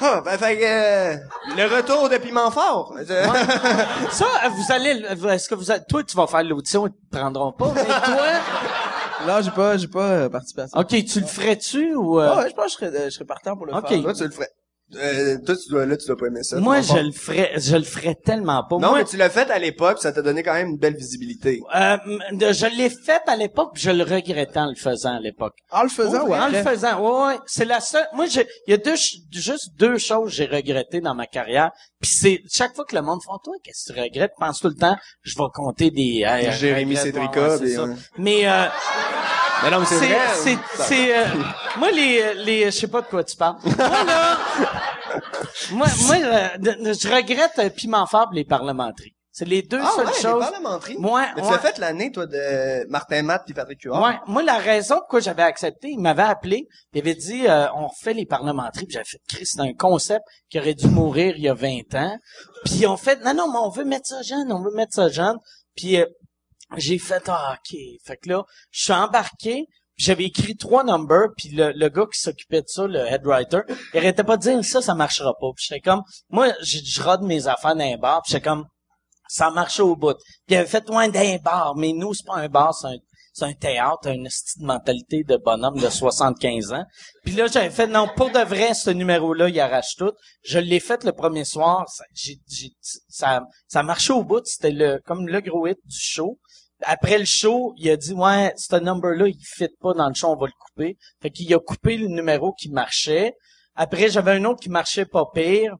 Ah, 0.00 0.20
ben, 0.24 0.36
fait 0.36 0.58
que, 0.58 0.64
euh, 0.64 1.16
le 1.56 1.76
retour 1.76 2.08
de 2.08 2.16
Piment 2.18 2.50
Fort. 2.50 2.94
Ça, 4.10 4.26
euh, 4.44 4.48
vous 4.48 4.72
allez, 4.72 5.04
euh, 5.04 5.30
est-ce 5.30 5.48
que 5.48 5.54
vous 5.54 5.70
allez, 5.70 5.84
toi, 5.88 6.02
tu 6.02 6.16
vas 6.16 6.26
faire 6.26 6.42
l'audition, 6.42 6.86
ils 6.88 6.92
te 6.92 7.16
prendront 7.16 7.52
pas, 7.52 7.72
mais 7.74 7.84
toi, 7.84 8.26
Là, 9.26 9.40
j'ai 9.40 9.52
pas, 9.52 9.76
j'ai 9.78 9.86
pas 9.88 10.10
euh, 10.10 10.28
participé 10.28 10.62
à 10.62 10.68
ça. 10.68 10.78
ok, 10.78 10.88
tu 11.04 11.20
le 11.20 11.26
ferais-tu 11.26 11.94
ou, 11.94 12.18
euh, 12.20 12.28
Ah 12.32 12.38
ouais, 12.42 12.50
je 12.50 12.54
pense 12.54 12.76
que 12.76 12.84
je 12.86 12.90
serais, 12.90 13.00
euh, 13.02 13.04
je 13.06 13.10
serais 13.10 13.24
partant 13.24 13.56
pour 13.56 13.64
le 13.66 13.72
Ok. 13.74 13.88
faire. 13.88 14.02
Toi, 14.02 14.12
tu 14.12 14.24
le 14.24 14.30
ferais. 14.30 14.48
Euh, 14.96 15.38
toi, 15.44 15.56
tu 15.56 15.68
dois, 15.70 15.86
là, 15.86 15.96
tu 15.96 16.06
dois 16.06 16.16
pas 16.16 16.26
aimer 16.26 16.42
ça. 16.42 16.56
moi, 16.58 16.80
je 16.80 16.96
le 16.98 17.12
ferais, 17.12 17.52
je 17.56 17.76
le 17.76 17.82
ferais 17.84 18.14
tellement 18.14 18.62
pas. 18.68 18.76
Non, 18.76 18.88
moi, 18.90 18.98
mais 18.98 19.04
tu 19.04 19.16
l'as 19.16 19.30
fait 19.30 19.50
à 19.50 19.58
l'époque, 19.58 19.98
ça 20.00 20.12
t'a 20.12 20.22
donné 20.22 20.42
quand 20.42 20.54
même 20.54 20.68
une 20.68 20.76
belle 20.78 20.96
visibilité. 20.96 21.60
euh, 21.74 21.96
je 22.32 22.76
l'ai 22.76 22.90
fait 22.90 23.22
à 23.26 23.36
l'époque, 23.36 23.70
puis 23.74 23.82
je 23.82 23.90
le 23.90 24.04
regrettais 24.04 24.58
en 24.60 24.68
le 24.70 24.74
faisant 24.76 25.16
à 25.16 25.20
l'époque. 25.20 25.54
En 25.70 25.82
le 25.82 25.88
faisant, 25.88 26.26
ouais. 26.26 26.38
en 26.38 26.48
le 26.48 26.62
faisant, 26.62 27.00
ouais, 27.00 27.26
ouais. 27.34 27.38
C'est 27.46 27.64
la 27.64 27.80
seule. 27.80 28.06
Moi, 28.14 28.26
j'ai- 28.26 28.46
il 28.66 28.70
y 28.72 28.74
a 28.74 28.78
deux, 28.78 28.96
juste 29.32 29.70
deux 29.78 29.98
choses 29.98 30.30
que 30.30 30.36
j'ai 30.36 30.46
regrettées 30.46 31.00
dans 31.00 31.14
ma 31.14 31.26
carrière. 31.26 31.70
Puis 32.00 32.10
c'est 32.12 32.42
chaque 32.50 32.74
fois 32.74 32.84
que 32.84 32.94
le 32.94 33.02
monde 33.02 33.20
fait, 33.22 33.30
toi, 33.42 33.54
qu'est-ce 33.62 33.88
que 33.92 33.94
tu 33.94 34.00
regrettes? 34.00 34.32
Pense 34.38 34.60
tout 34.60 34.68
le 34.68 34.74
temps, 34.74 34.96
je 35.22 35.34
vais 35.36 35.44
compter 35.54 35.90
des. 35.90 36.22
hey, 36.26 36.52
Jérémy 36.52 36.96
Cédrica, 36.96 37.48
ouais, 37.50 37.58
des- 37.60 37.78
ouais. 37.78 37.94
Mais 38.18 38.46
euh, 38.48 38.66
Mais 39.64 39.70
non, 39.70 39.80
mais 39.80 39.86
c'est 39.86 39.98
c'est, 39.98 40.06
vrai. 40.06 40.18
c'est, 40.34 40.58
c'est, 40.82 41.18
euh, 41.18 41.24
moi 41.78 41.90
les, 41.90 42.34
les, 42.34 42.64
je 42.66 42.70
sais 42.70 42.88
pas 42.88 43.00
de 43.00 43.06
quoi 43.06 43.24
tu 43.24 43.36
parles. 43.36 43.56
Moi 43.64 43.76
là, 44.04 44.38
moi, 45.72 45.86
moi, 46.06 46.16
euh, 46.16 46.48
je 46.58 47.14
regrette 47.14 47.58
euh, 47.58 47.70
piment 47.70 48.06
pour 48.06 48.28
les 48.32 48.44
parlementeries. 48.44 49.14
C'est 49.30 49.44
les 49.44 49.62
deux 49.62 49.80
Ah 49.82 49.90
seules 49.96 50.06
ouais, 50.06 50.12
les 50.16 50.22
choses. 50.22 50.40
parlementeries? 50.50 50.96
Moi, 50.98 51.24
Mais 51.34 51.42
tu 51.42 51.48
ouais. 51.48 51.54
as 51.54 51.58
fait 51.58 51.78
l'année, 51.78 52.12
toi, 52.12 52.26
de 52.26 52.88
Martin 52.88 53.22
Matt 53.22 53.42
puis 53.44 53.54
Patrick 53.54 53.82
Huard? 53.82 54.00
Ouais, 54.02 54.14
moi 54.26 54.42
la 54.44 54.58
raison 54.58 54.96
pourquoi 54.96 55.20
j'avais 55.20 55.42
accepté, 55.42 55.88
il 55.90 55.98
m'avait 56.00 56.22
appelé, 56.22 56.68
il 56.92 57.00
avait 57.00 57.14
dit 57.14 57.46
euh, 57.48 57.66
on 57.74 57.88
refait 57.88 58.14
les 58.14 58.26
parlementaires, 58.26 58.82
puis 58.84 58.86
j'avais 58.90 59.04
fait 59.04 59.20
Chris, 59.28 59.46
c'est 59.46 59.60
un 59.60 59.72
concept 59.72 60.22
qui 60.50 60.58
aurait 60.58 60.74
dû 60.74 60.86
mourir 60.88 61.34
il 61.36 61.42
y 61.42 61.48
a 61.48 61.54
20 61.54 61.94
ans. 61.94 62.16
Puis 62.64 62.86
on 62.86 62.96
fait 62.96 63.20
non 63.24 63.34
non, 63.34 63.50
mais 63.52 63.58
on 63.58 63.70
veut 63.70 63.84
mettre 63.84 64.06
ça 64.06 64.22
jeune, 64.22 64.52
on 64.52 64.62
veut 64.62 64.74
mettre 64.74 64.94
ça 64.94 65.08
jeune. 65.08 65.36
Puis 65.76 66.00
euh, 66.00 66.06
j'ai 66.76 66.98
fait 66.98 67.22
ah, 67.28 67.56
OK. 67.58 67.78
Fait 68.04 68.16
que 68.16 68.28
là, 68.28 68.44
je 68.70 68.84
suis 68.84 68.92
embarqué, 68.92 69.66
j'avais 69.96 70.24
écrit 70.24 70.56
trois 70.56 70.84
numbers, 70.84 71.28
puis 71.36 71.50
le, 71.50 71.72
le 71.72 71.88
gars 71.88 72.06
qui 72.12 72.18
s'occupait 72.18 72.62
de 72.62 72.68
ça, 72.68 72.86
le 72.86 73.00
head 73.06 73.24
writer, 73.24 73.60
il 73.92 73.98
arrêtait 73.98 74.24
pas 74.24 74.36
de 74.36 74.42
dire 74.42 74.64
ça 74.64 74.82
ça 74.82 74.94
marchera 74.94 75.32
pas. 75.40 75.48
Puis 75.54 75.66
j'étais 75.68 75.80
comme 75.80 76.02
moi 76.30 76.48
je, 76.62 76.78
je 76.84 77.24
mes 77.24 77.46
affaires 77.46 77.76
dans 77.76 77.84
un 77.84 77.96
bar, 77.96 78.22
puis 78.22 78.32
j'étais 78.32 78.48
comme 78.48 78.66
ça 79.28 79.50
marchait 79.50 79.82
au 79.82 79.96
bout. 79.96 80.14
Puis 80.46 80.54
il 80.54 80.56
avait 80.56 80.66
fait 80.66 80.86
loin 80.88 81.08
d'un 81.08 81.36
bar, 81.38 81.74
mais 81.76 81.92
nous, 81.92 82.14
c'est 82.14 82.26
pas 82.26 82.36
un 82.36 82.48
bar, 82.48 82.74
c'est 82.74 82.88
un, 82.88 82.96
c'est 83.34 83.44
un 83.44 83.52
théâtre, 83.52 84.08
une 84.08 84.28
petite 84.28 84.62
mentalité 84.62 85.24
de 85.24 85.36
bonhomme 85.36 85.78
de 85.80 85.90
75 85.90 86.72
ans. 86.72 86.84
Puis 87.24 87.34
là, 87.34 87.48
j'avais 87.48 87.70
fait, 87.70 87.88
non, 87.88 88.08
pour 88.16 88.30
de 88.30 88.38
vrai, 88.38 88.74
ce 88.74 88.90
numéro-là, 88.90 89.48
il 89.48 89.58
arrache 89.58 89.96
tout. 89.96 90.12
Je 90.44 90.60
l'ai 90.60 90.78
fait 90.78 91.02
le 91.02 91.10
premier 91.10 91.44
soir, 91.44 91.84
ça, 91.88 92.04
j'ai, 92.14 92.36
j'ai, 92.48 92.70
ça, 93.08 93.42
ça 93.66 93.82
marchait 93.82 94.12
au 94.12 94.22
bout, 94.22 94.44
c'était 94.44 94.70
le, 94.70 95.00
comme 95.04 95.26
le 95.26 95.40
gros 95.40 95.66
hit 95.66 95.78
du 95.84 95.98
show. 95.98 96.38
Après 96.82 97.18
le 97.18 97.24
show, 97.24 97.74
il 97.76 97.90
a 97.90 97.96
dit, 97.96 98.12
ouais, 98.12 98.52
ce 98.56 98.76
number-là, 98.76 99.26
il 99.26 99.38
fit 99.42 99.68
pas 99.80 99.94
dans 99.94 100.08
le 100.08 100.14
show, 100.14 100.28
on 100.28 100.36
va 100.36 100.46
le 100.46 100.52
couper. 100.52 100.96
Fait 101.20 101.30
qu'il 101.30 101.52
a 101.52 101.58
coupé 101.58 101.96
le 101.96 102.06
numéro 102.06 102.52
qui 102.52 102.70
marchait. 102.70 103.34
Après, 103.74 104.10
j'avais 104.10 104.32
un 104.32 104.44
autre 104.44 104.60
qui 104.60 104.70
marchait 104.70 105.06
pas 105.06 105.24
pire 105.34 105.74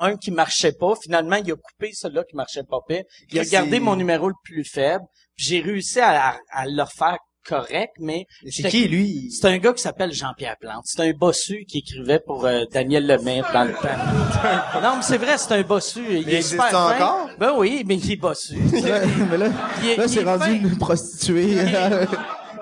un 0.00 0.16
qui 0.16 0.30
marchait 0.30 0.72
pas. 0.72 0.94
Finalement, 0.94 1.36
il 1.36 1.50
a 1.50 1.56
coupé 1.56 1.92
celui-là 1.92 2.24
qui 2.24 2.36
marchait 2.36 2.62
pas 2.62 2.78
pire. 2.86 3.04
Il 3.30 3.38
a 3.38 3.44
gardé 3.44 3.80
mon 3.80 3.96
numéro 3.96 4.28
le 4.28 4.34
plus 4.44 4.64
faible. 4.64 5.04
J'ai 5.38 5.60
réussi 5.60 6.00
à, 6.00 6.30
à, 6.30 6.36
à 6.50 6.66
le 6.66 6.82
refaire 6.82 7.16
correct, 7.46 7.92
mais 7.98 8.26
C'est 8.50 8.68
qui, 8.68 8.88
lui? 8.88 9.30
c'est 9.30 9.46
un 9.48 9.56
gars 9.56 9.72
qui 9.72 9.80
s'appelle 9.80 10.12
Jean-Pierre 10.12 10.56
Plante. 10.60 10.82
C'est 10.84 11.00
un 11.00 11.12
bossu 11.12 11.64
qui 11.66 11.78
écrivait 11.78 12.20
pour 12.20 12.44
euh, 12.44 12.64
Daniel 12.70 13.06
Lemaitre 13.06 13.50
dans 13.54 13.64
le 13.64 13.72
temps. 13.72 14.80
non, 14.82 14.96
mais 14.96 15.02
c'est 15.02 15.16
vrai, 15.16 15.38
c'est 15.38 15.52
un 15.54 15.62
bossu. 15.62 16.02
Il, 16.10 16.28
est 16.28 16.34
existe 16.34 16.50
super 16.50 16.68
fin. 16.70 16.94
encore? 16.94 17.30
Ben 17.38 17.54
oui, 17.56 17.84
mais 17.86 17.96
il 17.96 18.12
est 18.12 18.16
bossu. 18.16 18.56
Mais 18.72 18.80
là, 19.38 19.48
Il 19.82 19.88
est- 19.88 19.96
là 19.96 20.04
il 20.04 20.08
c'est 20.10 20.20
est 20.20 20.24
rendu 20.24 20.44
fin. 20.44 20.52
une 20.52 20.76
prostituée. 20.78 21.56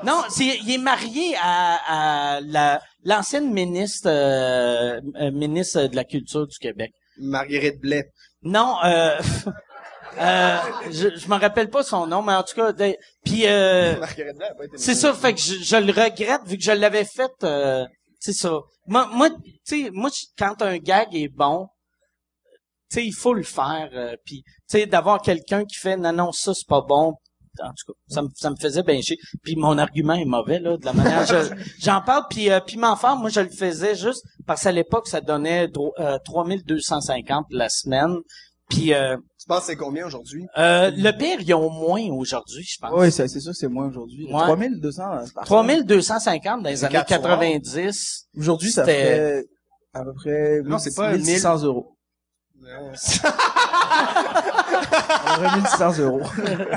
Non, 0.05 0.23
c'est, 0.29 0.59
il 0.63 0.71
est 0.71 0.79
marié 0.79 1.35
à, 1.43 2.37
à 2.37 2.41
la, 2.43 2.81
l'ancienne 3.03 3.51
ministre, 3.53 4.09
euh, 4.09 5.01
euh, 5.21 5.31
ministre 5.33 5.87
de 5.87 5.97
la 5.97 6.05
Culture 6.05 6.47
du 6.47 6.57
Québec. 6.59 6.93
Marguerite 7.19 7.81
Blais. 7.81 8.11
Non, 8.43 8.77
euh, 8.85 9.19
euh, 10.19 10.57
je, 10.91 11.17
je 11.17 11.29
me 11.29 11.39
rappelle 11.39 11.69
pas 11.71 11.83
son 11.83 12.07
nom, 12.07 12.23
mais 12.23 12.35
en 12.35 12.43
tout 12.43 12.55
cas, 12.55 12.73
de- 12.73 12.97
puis 13.25 13.47
euh, 13.47 13.95
c'est 14.77 14.95
ça, 14.95 15.13
fait 15.15 15.35
que 15.35 15.41
je, 15.41 15.55
je 15.63 15.77
le 15.77 15.93
regrette 15.93 16.43
vu 16.47 16.57
que 16.59 16.65
je 16.65 16.73
l'avais 16.73 17.05
fait. 17.05 17.33
Euh, 17.45 17.85
c'est 18.21 18.33
ça. 18.33 18.59
Moi, 18.87 19.09
moi, 19.13 19.31
tu 19.31 19.85
sais, 19.85 19.91
moi, 19.93 20.11
quand 20.39 20.63
un 20.63 20.79
gag 20.79 21.15
est 21.15 21.29
bon, 21.29 21.69
tu 22.91 23.01
sais, 23.01 23.07
il 23.07 23.13
faut 23.15 23.35
le 23.35 23.43
faire. 23.43 23.89
euh, 23.93 24.17
puis, 24.25 24.43
tu 24.45 24.53
sais, 24.79 24.87
d'avoir 24.87 25.21
quelqu'un 25.21 25.65
qui 25.65 25.77
fait 25.79 25.97
non, 25.97 26.13
non, 26.13 26.33
ça 26.33 26.55
c'est 26.55 26.67
pas 26.69 26.83
bon. 26.83 27.15
En 27.59 27.69
tout 27.71 27.91
cas, 27.93 27.99
ça 28.09 28.21
me, 28.23 28.29
ça 28.35 28.51
me 28.51 28.57
faisait 28.57 28.83
bien 28.83 29.01
chier. 29.01 29.17
Puis 29.43 29.57
mon 29.57 29.79
argument 29.79 30.13
est 30.13 30.27
mauvais 30.27 30.59
là, 30.61 30.77
de 30.77 30.85
la 30.85 30.93
manière 30.93 31.27
je- 31.27 31.55
j'en 31.81 32.03
parle. 32.03 32.25
Puis 32.29 32.51
euh, 32.51 32.61
puis 32.61 32.77
m'en 32.77 32.97
moi 33.17 33.31
je 33.31 33.41
le 33.41 33.49
faisais 33.49 33.95
juste 33.95 34.23
parce 34.47 34.63
qu'à 34.65 34.73
l'époque 34.73 35.09
ça 35.09 35.23
donnait 35.23 35.67
dro- 35.67 35.95
euh, 35.99 36.19
3250 36.23 37.47
la 37.51 37.71
semaine. 37.71 38.17
Puis 38.69 38.93
euh, 38.95 39.17
Tu 39.39 39.47
penses 39.47 39.61
que 39.61 39.67
c'est 39.67 39.77
combien 39.77 40.07
aujourd'hui? 40.07 40.45
euh, 40.59 40.91
le 40.95 41.11
pire, 41.17 41.39
ils 41.41 41.55
ont 41.55 41.71
moins 41.71 42.03
aujourd'hui, 42.11 42.65
je 42.65 42.79
pense. 42.81 42.91
oui, 42.95 43.13
c'est 43.13 43.29
c'est 43.29 43.41
sûr 43.41 43.53
que 43.53 43.57
c'est 43.59 43.69
moins 43.69 43.87
aujourd'hui. 43.89 44.27
Ouais. 44.33 44.43
3200 44.43 45.03
par 45.35 45.45
3250 45.45 46.63
dans 46.63 46.69
les 46.71 46.85
années 46.85 46.93
quatre 46.95 47.09
soirs. 47.09 47.39
90. 47.39 48.29
Aujourd'hui, 48.37 48.71
ça 48.73 48.85
C'était- 48.85 49.03
fait 49.43 49.45
à 49.95 50.03
peu 50.05 50.13
près 50.15 50.61
Non, 50.65 50.79
c'est 50.79 50.95
pas 50.95 51.13
1600 51.17 51.63
euros. 51.63 51.97
À 54.77 55.39
peu 55.39 55.45
près 55.45 55.57
1600 55.61 55.99
euros. 56.03 56.21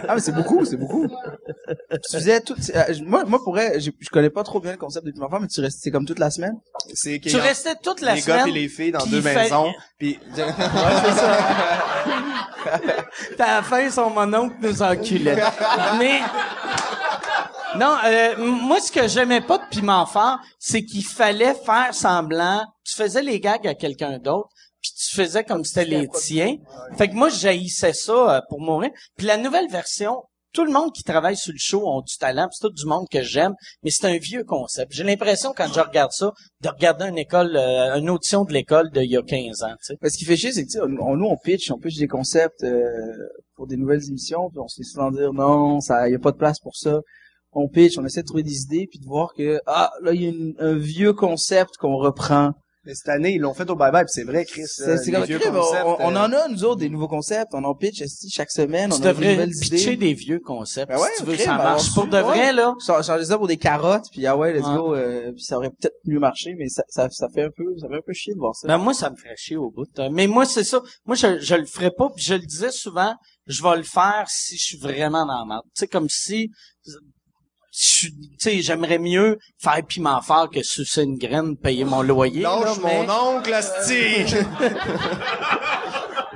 ah, 0.08 0.16
mais 0.16 0.22
c'est 0.22 0.32
beaucoup, 0.32 0.66
c'est 0.66 0.78
beaucoup. 0.78 1.08
Tu 1.08 2.18
faisais 2.18 2.41
tout, 2.41 2.56
c'est- 2.60 2.76
euh, 2.76 2.93
moi, 3.06 3.24
moi, 3.26 3.39
pourrais, 3.43 3.80
je, 3.80 3.91
je 4.00 4.10
connais 4.10 4.30
pas 4.30 4.43
trop 4.43 4.60
bien 4.60 4.72
le 4.72 4.78
concept 4.78 5.06
depuis 5.06 5.20
ma 5.20 5.30
femme, 5.30 5.41
mais 5.43 5.47
tu 5.47 5.62
restais 5.62 5.80
c'est 5.84 5.91
comme 5.91 6.06
toute 6.06 6.20
la 6.20 6.30
semaine. 6.32 6.60
C'est 6.93 7.20
Tu 7.20 7.36
restais 7.38 7.76
toute 7.82 8.02
la 8.02 8.16
les 8.16 8.22
gars 8.22 8.39
semaine. 8.41 8.56
et 8.56 8.60
les 8.62 8.68
filles 8.70 8.91
dans 8.91 9.06
deux 9.06 9.22
fait- 9.22 9.36
maisons. 9.36 9.72
Puis 9.97 10.20
T'as 13.38 13.56
la 13.58 13.64
fin, 13.64 13.89
son 13.89 14.10
mononcle 14.10 14.56
nous 14.62 14.82
enculait. 14.82 15.41
Mais, 15.97 16.20
non, 17.78 17.95
euh, 18.06 18.36
moi, 18.38 18.80
ce 18.82 18.91
que 18.91 19.08
j'aimais 19.08 19.41
pas 19.41 19.58
de 19.58 19.64
Piment 19.70 20.06
Fort, 20.06 20.39
c'est 20.60 20.84
qu'il 20.84 21.06
fallait 21.06 21.54
faire 21.66 21.93
semblant. 21.93 22.64
Tu 22.84 22.95
faisais 22.95 23.22
les 23.22 23.39
gags 23.39 23.66
à 23.68 23.76
quelqu'un 23.76 24.18
d'autre, 24.20 24.50
puis 24.82 24.92
tu 24.98 25.16
faisais 25.16 25.44
comme 25.44 25.64
si 25.64 25.74
c'était 25.74 25.86
les 25.90 26.08
tiens. 26.08 26.56
Fait 26.98 27.08
que 27.10 27.14
moi, 27.16 27.30
j'haïssais 27.30 27.94
ça 27.94 28.38
euh, 28.38 28.42
pour 28.50 28.62
mourir. 28.62 28.92
Puis 29.18 29.28
la 29.28 29.38
nouvelle 29.38 29.68
version, 29.70 30.24
tout 30.52 30.64
le 30.66 30.72
monde 30.72 30.92
qui 30.94 31.04
travaille 31.04 31.36
sur 31.38 31.52
le 31.52 31.60
show 31.60 31.88
ont 31.88 32.02
du 32.02 32.16
talent, 32.18 32.48
c'est 32.52 32.68
tout 32.68 32.74
du 32.74 32.86
monde 32.86 33.06
que 33.12 33.22
j'aime, 33.22 33.54
mais 33.84 33.92
c'est 33.92 34.08
un 34.08 34.18
vieux 34.18 34.44
concept. 34.44 34.92
J'ai 34.94 35.04
l'impression, 35.04 35.54
quand 35.56 35.72
je 35.72 35.80
regarde 35.80 36.12
ça, 36.12 36.32
de 36.64 36.70
regarder 36.70 37.06
une 37.06 37.20
école, 37.20 37.56
euh, 37.56 37.96
une 38.00 38.10
audition 38.10 38.46
de 38.46 38.54
l'école 38.54 38.90
d'il 38.92 39.12
y 39.12 39.16
a 39.18 39.22
15 39.22 39.62
ans, 39.64 39.74
tu 39.78 39.78
sais. 39.94 39.98
Mais 40.02 40.10
ce 40.10 40.18
qui 40.18 40.26
fait 40.26 40.38
chier, 40.38 40.52
c'est 40.52 40.64
que, 40.64 40.72
tu 40.72 40.80
sais, 40.80 40.82
on, 40.82 41.06
on- 41.06 41.16
nous, 41.16 41.28
on 41.28 41.38
pitch, 41.38 41.70
on 41.70 41.78
pitch 41.78 41.98
des 41.98 42.08
concepts, 42.08 42.64
euh, 42.64 42.82
pour 43.56 43.68
des 43.68 43.78
nouvelles 43.78 44.02
émissions, 44.08 44.50
puis 44.50 44.60
on 44.60 44.68
se 44.68 44.78
fait 44.82 44.88
souvent 44.88 45.12
dire, 45.12 45.34
non, 45.34 45.82
ça, 45.82 46.10
y 46.10 46.16
a 46.16 46.20
pas 46.20 46.32
de 46.32 46.38
place 46.38 46.60
pour 46.60 46.76
ça. 46.76 47.00
On 47.52 47.68
pitch, 47.68 47.98
on 48.00 48.06
essaie 48.06 48.22
de 48.22 48.28
trouver 48.28 48.42
des 48.44 48.62
idées, 48.62 48.88
puis 48.90 48.98
de 49.00 49.06
voir 49.06 49.34
que, 49.38 49.60
ah, 49.68 49.92
là, 50.02 50.14
il 50.14 50.22
y 50.24 50.26
a 50.26 50.30
une- 50.30 50.56
un 50.60 50.74
vieux 50.78 51.14
concept 51.14 51.78
qu'on 51.78 51.98
reprend. 51.98 52.54
Mais 52.86 52.96
cette 52.96 53.10
année, 53.10 53.34
ils 53.36 53.40
l'ont 53.42 53.54
fait 53.54 53.70
au 53.70 53.76
bye-bye, 53.76 54.04
puis 54.06 54.12
c'est 54.14 54.24
vrai, 54.24 54.46
Chris. 54.46 54.64
C'est 54.68 55.12
comme 55.12 55.26
vieux 55.26 55.38
concepts, 55.40 55.84
on- 55.86 55.98
on 56.00 56.16
euh, 56.16 56.20
en 56.20 56.32
a, 56.32 56.48
nous 56.48 56.64
autres, 56.64 56.80
des 56.80 56.88
nouveaux 56.90 57.10
concepts, 57.10 57.54
on 57.54 57.64
en 57.66 57.76
pitch 57.76 58.02
chaque 58.32 58.50
semaine, 58.52 58.90
Tu 58.90 58.96
on 58.96 59.00
a 59.00 59.00
des 59.02 59.08
devrais 59.10 59.32
nouvelles 59.34 59.50
pitcher 59.50 59.94
idées. 59.94 59.98
des 60.08 60.14
vieux 60.14 60.40
concepts. 60.40 60.90
Ben 60.90 60.98
ouais, 61.00 61.10
si 61.18 61.24
tu 61.24 61.30
veux, 61.30 61.34
crime, 61.36 61.46
ça 61.46 61.58
marche. 61.58 61.94
Pour 61.94 62.08
de 62.08 62.16
ouais. 62.16 62.22
vrai, 62.24 62.54
là. 62.54 62.74
Cha- 62.86 63.02
changer 63.04 63.26
ça 63.26 63.38
pour 63.38 63.48
des 63.48 63.58
carottes, 63.58 64.06
puis 64.12 64.26
ah 64.26 64.38
ouais, 64.38 64.54
let's 64.54 64.64
go, 64.64 64.96
euh, 64.96 65.32
puis 65.34 65.44
ça 65.44 65.58
aurait 65.58 65.72
peut-être 65.72 65.96
mieux 66.06 66.20
marché, 66.20 66.56
mais 66.58 66.70
ça, 66.70 66.84
ça, 66.88 67.10
ça 67.10 67.28
fait 67.36 67.44
un 67.44 67.50
peu, 67.56 67.66
ça 67.82 67.88
fait 67.90 67.98
un 67.98 68.02
peu 68.06 68.14
chier 68.14 68.34
de 68.34 68.40
voir 68.40 68.56
ça. 68.56 68.68
Ben, 68.68 68.78
moi, 68.78 68.94
ça 68.94 69.10
me 69.10 69.16
ferait 69.18 69.36
chier 69.36 69.58
au 69.58 69.70
bout. 69.72 69.86
hein. 69.98 70.10
Mais 70.12 70.28
moi, 70.28 70.46
c'est 70.46 70.64
ça. 70.64 70.82
Moi, 71.06 71.16
je, 71.18 71.40
je 71.40 71.56
le 71.56 71.66
ferais 71.66 71.92
pas, 71.92 72.10
puis 72.16 72.24
je 72.24 72.34
le 72.36 72.40
disais 72.46 72.72
souvent, 72.72 73.14
je 73.46 73.62
vais 73.62 73.76
le 73.76 73.84
faire 73.84 74.24
si 74.30 74.56
je 74.58 74.64
suis 74.64 74.78
vraiment 74.78 75.26
dans 75.26 75.40
la 75.40 75.46
merde. 75.46 75.64
Tu 75.76 75.82
sais, 75.82 75.88
comme 75.88 76.08
si, 76.08 76.50
tu 77.72 78.12
sais, 78.38 78.62
j'aimerais 78.62 78.98
mieux 78.98 79.38
faire 79.58 79.86
piment 79.86 80.22
fort 80.22 80.50
que 80.50 80.64
sucer 80.64 81.04
une 81.04 81.18
graine, 81.18 81.56
payer 81.56 81.86
mon 81.86 82.02
loyer. 82.02 82.42
là, 82.42 82.60
Lâche 82.64 82.78
mais, 82.84 83.06
mon 83.06 83.38
oncle, 83.38 83.54
asti! 83.54 84.26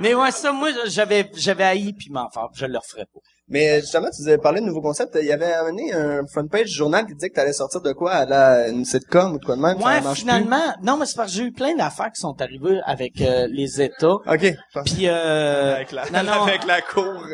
mais 0.00 0.14
ouais, 0.14 0.30
ça, 0.30 0.52
moi, 0.52 0.70
j'avais, 0.86 1.30
j'avais 1.34 1.64
haï 1.64 1.92
piment 1.92 2.28
fort, 2.32 2.50
je 2.54 2.66
le 2.66 2.78
referais 2.78 3.06
pas. 3.12 3.20
Mais 3.48 3.80
justement, 3.80 4.08
tu 4.10 4.22
nous 4.22 4.28
avais 4.28 4.38
parlé 4.38 4.60
de 4.60 4.66
nouveaux 4.66 4.80
concepts. 4.80 5.18
Il 5.20 5.26
y 5.26 5.32
avait 5.32 5.52
amené 5.52 5.92
un 5.92 6.24
front 6.26 6.46
page 6.46 6.68
journal 6.68 7.06
qui 7.06 7.14
disait 7.14 7.28
que 7.28 7.34
t'allais 7.34 7.52
sortir 7.52 7.82
de 7.82 7.92
quoi? 7.92 8.12
À 8.12 8.24
la, 8.24 8.68
une 8.68 8.86
sitcom 8.86 9.34
ou 9.34 9.38
de 9.38 9.44
quoi 9.44 9.56
de 9.56 9.60
même? 9.60 9.76
Ouais, 9.82 10.00
finalement, 10.14 10.74
non, 10.82 10.96
mais 10.96 11.04
c'est 11.04 11.16
parce 11.16 11.30
que 11.30 11.38
j'ai 11.38 11.44
eu 11.44 11.52
plein 11.52 11.76
d'affaires 11.76 12.10
qui 12.10 12.20
sont 12.20 12.40
arrivées 12.40 12.80
avec 12.86 13.20
euh, 13.20 13.46
les 13.50 13.82
États. 13.82 14.14
OK. 14.14 14.54
Puis 14.86 15.08
euh, 15.08 15.74
avec 15.74 15.92
la, 15.92 16.08
non, 16.10 16.22
non, 16.22 16.42
avec 16.46 16.64
la 16.64 16.80
cour. 16.80 17.26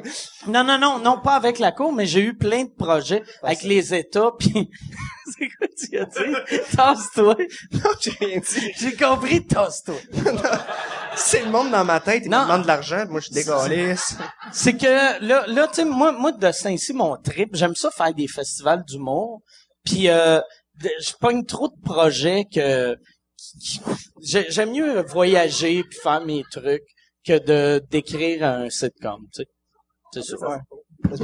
non, 0.49 0.65
non, 0.65 0.79
non, 0.79 0.99
non, 0.99 1.19
pas 1.23 1.35
avec 1.35 1.61
la 1.61 1.71
cour, 1.71 1.93
mais 1.93 2.07
j'ai 2.07 2.23
eu 2.23 2.37
plein 2.37 2.65
de 2.65 2.71
projets 2.71 3.23
avec 3.45 3.63
les 3.63 3.95
États. 3.95 4.33
Puis 4.37 4.69
c'est 5.39 5.49
quoi 5.49 5.67
tu 5.77 5.99
as 5.99 6.05
dit? 6.05 6.57
Tasse-toi. 6.77 7.37
Non, 7.73 7.91
j'ai 8.01 8.11
rien 8.21 8.39
dit. 8.41 8.73
J'ai 8.79 8.97
compris, 8.97 9.47
tasse-toi. 9.47 9.95
C'est 11.17 11.45
le 11.45 11.51
monde 11.51 11.71
dans 11.71 11.85
ma 11.85 12.01
tête, 12.01 12.23
il 12.25 12.31
Non. 12.31 12.39
me 12.41 12.45
demande 12.45 12.63
de 12.63 12.67
l'argent, 12.69 13.05
moi 13.09 13.21
je 13.21 13.27
suis 13.27 13.35
dégueulasse. 13.35 14.17
C'est 14.53 14.77
que 14.77 15.25
là, 15.25 15.47
là, 15.47 15.67
tu 15.69 15.75
sais, 15.75 15.85
moi, 15.85 16.13
moi 16.13 16.33
de 16.33 16.53
Saint-Cy, 16.53 16.93
mon 16.93 17.17
trip, 17.17 17.51
j'aime 17.55 17.75
ça 17.75 17.91
faire 17.91 18.15
des 18.15 18.29
festivals 18.29 18.85
d'humour. 18.85 19.43
Puis 19.85 20.09
euh, 20.09 20.41
je 20.81 21.13
pogne 21.21 21.45
trop 21.45 21.69
de 21.69 21.81
projets 21.85 22.45
que 22.53 22.97
j'aime 24.23 24.71
mieux 24.73 25.03
voyager 25.03 25.83
puis 25.85 25.99
faire 26.01 26.25
mes 26.25 26.45
trucs 26.51 26.85
que 27.27 27.39
de 27.39 27.83
d'écrire 27.91 28.45
un 28.45 28.71
sitcom, 28.71 29.27
tu 29.35 29.43
sais. 29.43 29.49
C'est 30.13 30.37
ça. 30.37 30.61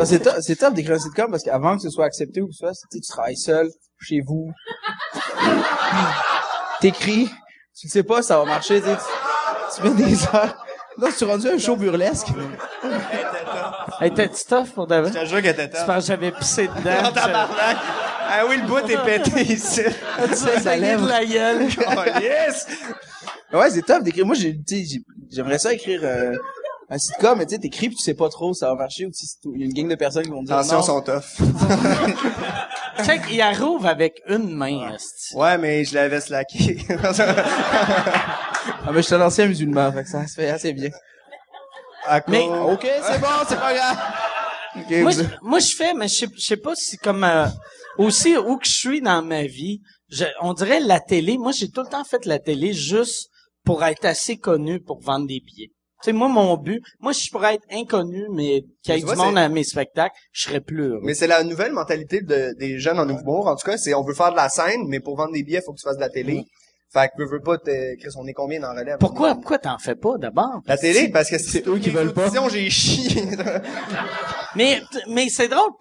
C'est 0.05 0.21
top, 0.21 0.35
c'est 0.41 0.57
top 0.57 0.75
d'écrire 0.75 0.97
un 0.97 0.99
sitcom 0.99 1.31
parce 1.31 1.43
qu'avant 1.43 1.77
que 1.77 1.83
ce 1.83 1.91
soit 1.91 2.07
accepté 2.07 2.41
ou 2.41 2.47
que 2.47 2.53
ce 2.53 2.59
soit, 2.59 2.73
tu 2.73 2.79
sais, 2.99 3.01
tu 3.01 3.09
travailles 3.09 3.37
seul, 3.37 3.69
chez 4.01 4.21
vous. 4.27 4.51
T'écris, 6.81 7.31
tu 7.79 7.89
sais 7.89 8.03
pas, 8.03 8.23
ça 8.23 8.39
va 8.39 8.45
marcher, 8.45 8.81
tu 8.81 8.89
tu, 8.89 9.83
tu 9.83 9.89
mets 9.89 10.05
des 10.05 10.25
heures. 10.25 10.57
Non, 10.99 11.09
tu 11.17 11.25
es 11.25 11.27
rendu 11.27 11.49
un 11.49 11.59
show 11.59 11.77
burlesque. 11.77 12.29
Hey, 14.01 14.13
t'es-tu 14.13 14.45
tough 14.49 14.69
pour 14.75 14.87
vrai? 14.87 15.05
Je 15.13 15.19
te 15.21 15.25
jure 15.27 15.43
qu'elle 15.43 15.53
était 15.61 15.71
Je 15.73 15.77
top. 15.79 15.87
pense 15.87 16.03
que 16.05 16.09
j'avais 16.09 16.33
pissé 16.33 16.69
dedans. 16.69 17.11
Tabarnak. 17.15 17.77
Ah 18.29 18.45
oui, 18.49 18.57
le 18.61 18.67
bout 18.67 18.79
est 18.91 19.05
pété 19.05 19.53
ici. 19.53 19.83
Tu 20.29 20.35
ça 20.35 20.77
lève. 20.77 21.03
de 21.03 21.09
la 21.09 21.25
gueule. 21.25 21.69
Oh, 21.79 22.21
yes! 22.21 22.67
Ouais, 23.53 23.71
c'est 23.71 23.83
top 23.83 24.03
d'écrire. 24.03 24.27
Moi, 24.27 24.35
tu 24.37 24.59
j'ai- 24.67 25.01
j'aimerais 25.31 25.59
ça 25.59 25.73
écrire, 25.73 26.01
euh, 26.03 26.35
un 26.89 26.99
sitcom, 26.99 27.39
mais 27.39 27.47
tu 27.47 27.55
sais, 27.55 27.61
t'écris 27.61 27.89
pis 27.89 27.97
tu 27.97 28.03
sais 28.03 28.15
pas 28.15 28.29
trop 28.29 28.53
si 28.55 28.61
ça 28.61 28.69
va 28.69 28.75
marcher 28.77 29.07
ou 29.07 29.13
si 29.13 29.27
c'est- 29.27 29.39
il 29.55 29.61
y 29.61 29.63
a 29.65 29.67
une 29.67 29.73
gang 29.73 29.89
de 29.89 29.95
personnes 29.97 30.25
qui 30.25 30.31
vont 30.31 30.43
dire 30.43 30.57
Attention, 30.57 30.77
non. 30.79 30.83
sont 30.83 31.01
tough. 31.03 31.25
Check, 33.05 33.23
il 33.31 33.41
arrive 33.41 33.85
avec 33.87 34.23
une 34.29 34.55
main, 34.55 34.95
esti. 34.95 35.35
Ouais, 35.37 35.59
mais 35.59 35.85
je 35.85 35.95
l'avais 35.95 36.21
slacké. 36.21 36.79
Ah, 38.89 38.91
mais 38.93 38.97
je 39.03 39.07
suis 39.07 39.15
un 39.15 39.21
ancien 39.21 39.47
musulman, 39.47 39.93
fait 39.93 40.03
que 40.05 40.09
ça 40.09 40.27
se 40.27 40.35
fait 40.35 40.49
assez 40.49 40.73
bien. 40.73 40.91
À 42.05 42.21
Mais- 42.29 42.43
Ok, 42.49 42.87
c'est 43.03 43.21
bon, 43.21 43.27
c'est 43.49 43.59
pas 43.59 43.75
grave. 43.75 43.99
Moi, 45.03 45.11
vous- 45.13 45.23
je, 45.23 45.25
moi, 45.43 45.59
je 45.59 45.75
fais, 45.75 45.95
mais 45.95 46.07
je 46.09 46.15
sais, 46.15 46.27
je 46.37 46.41
sais 46.45 46.57
pas 46.57 46.75
si 46.77 46.97
comme 46.99 47.25
euh, 47.25 47.47
aussi 47.99 48.37
où 48.37 48.57
que 48.59 48.67
je 48.67 48.73
suis 48.73 49.01
dans 49.01 49.23
ma 49.23 49.45
vie, 49.45 49.81
je, 50.09 50.25
on 50.41 50.53
dirait 50.53 50.81
la 50.81 51.01
télé. 51.01 51.37
Moi, 51.39 51.53
j'ai 51.53 51.69
tout 51.71 51.81
le 51.83 51.89
temps 51.89 52.05
fait 52.05 52.25
la 52.27 52.39
télé 52.39 52.73
juste 52.73 53.29
pour 53.65 53.83
être 53.85 54.05
assez 54.05 54.37
connu 54.37 54.81
pour 54.81 55.01
vendre 55.01 55.27
des 55.27 55.41
billets. 55.41 55.71
Tu 56.07 56.13
sais, 56.13 56.17
moi, 56.17 56.29
mon 56.29 56.57
but, 56.57 56.81
moi, 57.01 57.11
je 57.11 57.29
pourrais 57.31 57.57
être 57.57 57.67
inconnu, 57.73 58.27
mais 58.33 58.63
qu'il 58.85 58.95
y 58.95 58.97
ait 58.97 59.01
du 59.01 59.05
vois, 59.07 59.17
monde 59.17 59.35
c'est- 59.35 59.41
à 59.41 59.49
mes 59.49 59.65
spectacles, 59.65 60.15
je 60.31 60.45
serais 60.45 60.61
plus 60.61 60.85
heureux. 60.91 61.01
Mais 61.03 61.15
c'est 61.15 61.27
la 61.27 61.43
nouvelle 61.43 61.73
mentalité 61.73 62.21
de- 62.21 62.55
des 62.57 62.79
jeunes 62.79 63.01
en 63.01 63.09
humour. 63.09 63.49
En 63.49 63.57
tout 63.57 63.67
cas, 63.69 63.77
c'est 63.77 63.93
on 63.93 64.05
veut 64.05 64.15
faire 64.15 64.31
de 64.31 64.37
la 64.37 64.49
scène, 64.49 64.83
mais 64.87 65.01
pour 65.01 65.17
vendre 65.17 65.33
des 65.33 65.43
billets, 65.43 65.63
faut 65.67 65.73
que 65.73 65.79
tu 65.81 65.83
fasses 65.83 65.97
de 65.97 66.01
la 66.01 66.09
télé. 66.09 66.45
Fait 66.93 67.09
que 67.09 67.21
veux, 67.25 67.29
veux 67.29 67.41
pas, 67.43 67.59
Chris, 67.59 68.11
on 68.17 68.25
est 68.29 68.33
combien 68.33 68.61
dans 68.61 68.71
relève? 68.73 68.99
Pourquoi, 69.01 69.35
pourquoi 69.35 69.59
t'en 69.59 69.79
fais 69.79 69.97
pas 69.97 70.17
d'abord? 70.17 70.61
La 70.67 70.79
télé, 70.79 71.09
parce 71.11 71.29
que 71.29 71.39
c'est 71.39 71.67
eux 71.67 71.79
qui 71.81 71.91
veulent 71.91 72.15
pas. 72.15 72.31
Sinon, 72.31 72.49
j'ai 72.49 72.71
chié. 72.71 73.23
Mais, 74.55 74.81
mais 75.09 75.29
c'est 75.29 75.49
drôle. 75.49 75.73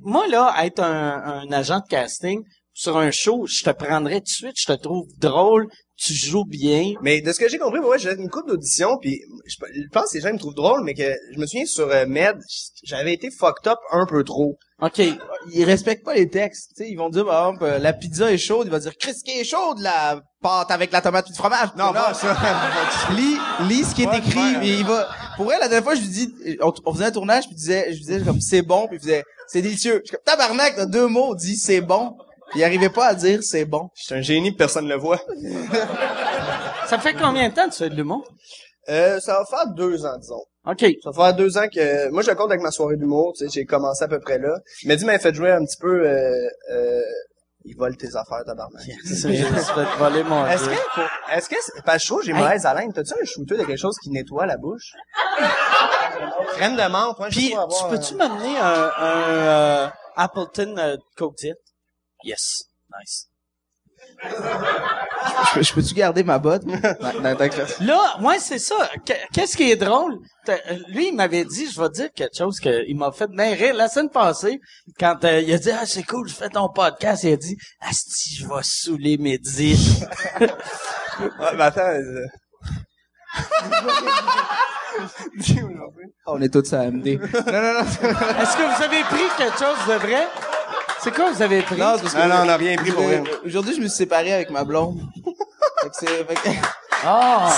Moi, 0.00 0.26
là, 0.28 0.54
être 0.64 0.80
un, 0.82 1.42
un 1.46 1.52
agent 1.52 1.80
de 1.80 1.86
casting 1.88 2.40
sur 2.72 2.96
un 2.96 3.10
show, 3.10 3.46
je 3.46 3.62
te 3.64 3.70
prendrais 3.70 4.20
tout 4.20 4.24
de 4.24 4.28
suite, 4.28 4.54
je 4.56 4.72
te 4.72 4.80
trouve 4.80 5.06
drôle, 5.18 5.66
tu 6.02 6.14
joues 6.14 6.44
bien. 6.44 6.94
mais 7.00 7.20
de 7.20 7.32
ce 7.32 7.38
que 7.38 7.48
j'ai 7.48 7.58
compris, 7.58 7.80
moi, 7.80 7.96
j'ai 7.96 8.12
une 8.12 8.28
couple 8.28 8.50
d'auditions, 8.50 8.98
puis 9.00 9.20
je, 9.46 9.56
pense 9.92 10.10
que 10.10 10.16
les 10.16 10.20
gens 10.20 10.32
me 10.32 10.38
trouvent 10.38 10.54
drôle, 10.54 10.82
mais 10.82 10.94
que 10.94 11.14
je 11.32 11.38
me 11.38 11.46
souviens 11.46 11.64
sur 11.64 11.88
euh, 11.88 12.06
Med, 12.06 12.38
j'avais 12.82 13.12
été 13.14 13.30
fucked 13.30 13.68
up 13.68 13.78
un 13.92 14.04
peu 14.06 14.24
trop. 14.24 14.58
OK. 14.80 15.00
Ils 15.52 15.64
respectent 15.64 16.04
pas 16.04 16.14
les 16.14 16.28
textes, 16.28 16.70
tu 16.76 16.82
sais, 16.82 16.90
ils 16.90 16.96
vont 16.96 17.08
dire, 17.08 17.24
par 17.24 17.46
exemple, 17.46 17.64
euh, 17.64 17.78
la 17.78 17.92
pizza 17.92 18.32
est 18.32 18.38
chaude, 18.38 18.66
il 18.66 18.70
va 18.70 18.80
dire, 18.80 18.96
Chris, 18.98 19.14
qui 19.24 19.38
est 19.38 19.44
chaude, 19.44 19.78
la 19.78 20.20
pâte 20.42 20.72
avec 20.72 20.90
la 20.90 21.00
tomate 21.02 21.28
et 21.28 21.32
du 21.32 21.38
fromage. 21.38 21.68
Non, 21.78 21.92
pas 21.92 22.14
ça. 22.14 22.36
lis, 23.12 23.36
lis 23.68 23.84
ce 23.84 23.94
qui 23.94 24.02
est 24.02 24.08
Ouais, 24.08 24.18
écrit, 24.18 24.38
ouais. 24.40 24.58
mais 24.58 24.68
il 24.70 24.84
va, 24.84 25.08
pour 25.36 25.52
elle, 25.52 25.60
la 25.60 25.68
dernière 25.68 25.84
fois, 25.84 25.94
je 25.94 26.00
lui 26.00 26.08
dis, 26.08 26.34
on, 26.60 26.72
on 26.84 26.92
faisait 26.94 27.04
un 27.04 27.12
tournage, 27.12 27.44
puis 27.44 27.52
je 27.52 27.60
disais, 27.60 27.84
je 27.90 27.98
lui 27.98 28.00
disais, 28.00 28.20
comme, 28.22 28.40
c'est 28.40 28.62
bon, 28.62 28.88
puis 28.88 28.96
il 28.96 29.00
faisait, 29.00 29.22
c'est 29.46 29.62
délicieux. 29.62 30.00
Je 30.02 30.08
suis 30.08 30.16
comme, 30.16 30.24
tabarnak, 30.24 30.74
t'as 30.74 30.86
deux 30.86 31.06
mots, 31.06 31.36
dit, 31.36 31.56
c'est 31.56 31.80
bon. 31.80 32.16
Puis 32.52 32.60
il 32.60 32.64
arrivait 32.64 32.88
pas 32.90 33.06
à 33.06 33.14
dire, 33.14 33.40
c'est 33.42 33.64
bon. 33.64 33.88
Je 33.96 34.04
suis 34.04 34.14
un 34.14 34.20
génie, 34.20 34.52
personne 34.52 34.88
le 34.88 34.96
voit. 34.96 35.20
Ça 36.86 36.98
fait 36.98 37.14
combien 37.14 37.48
de 37.48 37.54
temps 37.54 37.66
que 37.66 37.72
tu 37.72 37.78
fais 37.78 37.90
de 37.90 37.94
l'humour? 37.96 38.24
Euh, 38.88 39.20
ça 39.20 39.38
va 39.38 39.44
faire 39.46 39.66
deux 39.74 40.04
ans, 40.04 40.18
disons. 40.18 40.42
OK. 40.66 40.84
Ça 41.02 41.10
va 41.10 41.24
faire 41.26 41.34
deux 41.36 41.56
ans 41.56 41.66
que... 41.72 42.10
Moi, 42.10 42.22
je 42.22 42.30
compte 42.32 42.50
avec 42.50 42.60
ma 42.62 42.70
soirée 42.72 42.96
d'humour, 42.96 43.32
tu 43.38 43.44
sais, 43.46 43.50
j'ai 43.52 43.64
commencé 43.64 44.02
à 44.04 44.08
peu 44.08 44.18
près 44.20 44.38
là. 44.38 44.54
Il 44.82 44.88
m'a 44.88 44.96
dit, 44.96 45.04
mais 45.04 45.18
fait 45.18 45.32
jouer 45.34 45.52
un 45.52 45.64
petit 45.64 45.76
peu... 45.80 46.06
Euh, 46.06 46.48
euh, 46.72 47.00
il 47.64 47.76
vole 47.76 47.96
tes 47.96 48.08
affaires, 48.08 48.42
tabarnak. 48.44 48.82
C'est 49.04 49.14
ça, 49.14 49.32
je 49.32 49.44
me 49.46 49.58
suis 49.60 49.72
fait 49.74 49.84
voler 49.98 50.24
mon 50.24 50.44
Est-ce 50.46 50.64
que, 50.64 50.70
est-ce 51.32 51.48
que, 51.48 51.54
c'est- 51.62 51.80
parce 51.86 51.98
que 51.98 52.02
je 52.02 52.06
trouve 52.08 52.18
que 52.20 52.26
j'ai 52.26 52.32
Hey. 52.32 52.38
mauvaise 52.42 52.66
haleine. 52.66 52.92
T'as-tu 52.92 53.12
un 53.14 53.24
shooter 53.24 53.56
de 53.56 53.62
quelque 53.64 53.78
chose 53.80 53.96
qui 54.02 54.10
nettoie 54.10 54.46
la 54.46 54.56
bouche? 54.56 54.92
Crème 56.56 56.74
de 56.76 56.88
menthe, 56.90 57.18
ouais, 57.20 57.28
Puis, 57.30 57.50
tu 57.54 57.84
peux-tu 57.88 58.14
m'amener 58.16 58.58
un, 58.58 58.90
un 58.98 59.30
euh, 59.30 59.88
Appleton 60.16 60.74
euh, 60.78 60.96
Coke 61.16 61.36
Diet? 61.36 61.54
Yes. 62.24 62.64
Nice. 62.98 63.28
Je, 64.24 65.54
peux- 65.54 65.62
je 65.62 65.72
peux-tu 65.74 65.94
garder 65.94 66.24
ma 66.24 66.38
botte? 66.38 66.64
dans, 66.64 67.38
Là, 67.80 68.16
ouais, 68.20 68.38
c'est 68.38 68.58
ça. 68.58 68.88
Qu- 69.06 69.12
Qu'est-ce 69.32 69.56
qui 69.56 69.70
est 69.70 69.76
drôle? 69.76 70.18
Lui, 70.88 71.08
il 71.08 71.14
m'avait 71.14 71.44
dit, 71.44 71.70
je 71.70 71.80
vais 71.80 71.88
te 71.88 71.94
dire 71.94 72.08
quelque 72.14 72.36
chose 72.36 72.58
qu'il 72.58 72.96
m'a 72.96 73.12
fait 73.12 73.28
bien 73.28 73.54
rire 73.54 73.74
la 73.74 73.88
semaine 73.88 74.10
passée, 74.10 74.58
quand 74.98 75.24
euh, 75.24 75.40
il 75.40 75.52
a 75.54 75.58
dit, 75.58 75.70
ah, 75.70 75.86
c'est 75.86 76.02
cool, 76.02 76.28
je 76.28 76.34
fais 76.34 76.48
ton 76.48 76.68
podcast, 76.68 77.22
il 77.24 77.32
a 77.32 77.36
dit, 77.36 77.56
asti, 77.80 78.34
je 78.36 78.46
vais 78.46 78.62
saouler 78.62 79.18
mes 79.18 79.38
dix. 79.38 80.04
Ouais, 81.20 81.54
mais 81.56 81.62
attends, 81.64 81.82
euh, 81.82 82.26
On 86.26 86.40
est 86.40 86.48
tous 86.52 86.72
à 86.72 86.90
MD. 86.90 87.18
non, 87.18 87.28
non, 87.46 87.72
non. 87.74 87.80
Est-ce 87.82 88.56
que 88.56 88.76
vous 88.76 88.82
avez 88.82 89.02
pris 89.04 89.28
quelque 89.38 89.58
chose 89.58 89.86
de 89.88 89.94
vrai? 89.94 90.26
C'est 91.02 91.14
quoi 91.14 91.30
vous 91.32 91.42
avez 91.42 91.62
pris? 91.62 91.76
Non, 91.76 91.94
c'est 91.96 92.02
parce 92.02 92.14
que- 92.14 92.20
Non, 92.20 92.28
non, 92.28 92.42
on 92.42 92.46
n'a 92.46 92.56
rien 92.56 92.76
pris 92.76 92.92
pour 92.92 93.06
rien. 93.06 93.24
Aujourd'hui, 93.44 93.74
je 93.74 93.80
me 93.80 93.86
suis 93.88 93.96
séparé 93.96 94.32
avec 94.32 94.50
ma 94.50 94.64
blonde. 94.64 95.00
fait 95.82 95.88
que 95.88 95.94
c'est, 95.98 96.06
fait 96.06 96.34
que- 96.34 96.56
Ah! 97.04 97.50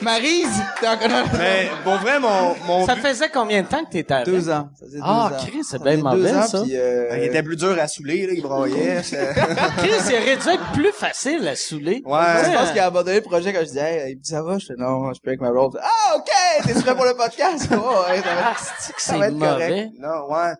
Maryse, 0.00 0.48
t'es 0.80 0.88
en 0.88 0.96
connais? 0.96 1.22
Mais, 1.38 1.70
pour 1.84 1.94
vrai, 1.98 2.18
mon, 2.18 2.56
mon 2.66 2.84
Ça 2.86 2.96
but- 2.96 3.02
faisait 3.06 3.28
combien 3.28 3.62
de 3.62 3.68
temps 3.68 3.84
que 3.84 3.90
t'étais 3.90 4.14
avec? 4.14 4.26
Deux 4.26 4.50
ans. 4.50 4.68
Ça 4.76 4.86
faisait 4.86 4.96
deux 4.98 5.04
Ah, 5.06 5.26
ans. 5.26 5.30
Chris, 5.46 5.58
c'est 5.62 5.78
Ça 5.78 5.78
bien 5.78 5.92
faisait 5.92 6.02
mauvais, 6.02 6.16
deux 6.32 6.36
ans, 6.36 6.42
ça. 6.42 6.62
puis, 6.62 6.76
euh, 6.76 7.16
il 7.18 7.22
était 7.22 7.42
plus 7.44 7.54
dur 7.54 7.76
à 7.80 7.86
saouler, 7.86 8.26
là, 8.26 8.32
il 8.34 8.42
broyait. 8.42 9.00
c'est- 9.04 9.32
Chris, 9.78 9.90
il 10.08 10.14
aurait 10.16 10.36
dû 10.38 10.48
être 10.48 10.72
plus 10.72 10.90
facile 10.92 11.46
à 11.46 11.54
saouler. 11.54 12.02
Ouais. 12.04 12.18
je 12.44 12.50
pense 12.58 12.70
qu'il 12.70 12.80
a 12.80 12.86
abandonné 12.86 13.16
le 13.18 13.22
projet 13.22 13.52
quand 13.52 13.60
je 13.60 13.66
disais, 13.66 13.80
hey, 13.80 14.12
il 14.14 14.16
me 14.18 14.22
dit, 14.22 14.28
ça 14.30 14.42
va? 14.42 14.58
Je 14.58 14.66
fais, 14.66 14.74
non, 14.76 15.12
je 15.14 15.20
peux 15.20 15.28
avec 15.30 15.40
ma 15.40 15.52
blonde. 15.52 15.78
Ah, 15.80 16.16
ok! 16.16 16.64
T'es 16.66 16.74
prêt 16.74 16.96
pour 16.96 17.04
le 17.04 17.14
podcast? 17.14 17.68
Oh, 17.72 17.76
ouais, 18.10 18.16
ça 18.16 18.34
va. 18.34 18.42
Ah, 18.46 18.56
c'est 18.80 18.92
que 18.94 19.00
Ça 19.02 19.12
c'est 19.12 19.18
va 19.20 19.26
être 19.28 19.34
mauvais? 19.34 19.68
correct. 19.68 19.88
non, 20.00 20.34
ouais. 20.34 20.52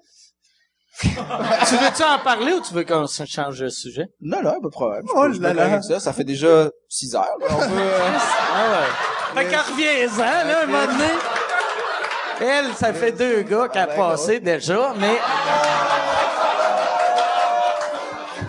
tu 1.02 1.76
veux-tu 1.76 2.02
en 2.02 2.18
parler 2.18 2.52
ou 2.52 2.60
tu 2.60 2.74
veux 2.74 2.84
qu'on 2.84 3.06
se 3.06 3.24
change 3.24 3.58
de 3.60 3.68
sujet? 3.68 4.08
Non, 4.20 4.42
non, 4.42 4.60
pas 4.60 4.68
de 4.68 4.68
problème. 4.68 5.02
Je 5.06 5.12
Oh 5.14 5.32
je 5.32 5.40
là 5.40 5.54
là. 5.54 5.80
Ça, 5.82 5.98
ça 6.00 6.12
fait 6.12 6.24
déjà 6.24 6.68
six 6.88 7.14
heures. 7.14 7.26
là. 7.40 7.46
On 7.50 7.58
peut, 7.58 7.64
euh, 7.64 7.98
Ah 8.54 8.70
ouais. 8.70 9.42
Fait 9.44 9.50
qu'en 9.56 9.62
reviens-en, 9.72 10.18
là, 10.48 10.62
un 10.62 10.66
moment 10.66 10.86
donné. 10.86 11.10
Elle, 12.40 12.74
ça 12.74 12.92
fait 12.92 13.12
deux 13.12 13.42
gars 13.42 13.68
qu'elle 13.68 13.82
a 13.82 13.86
passé 13.86 14.40
déjà, 14.40 14.92
mais... 14.98 15.18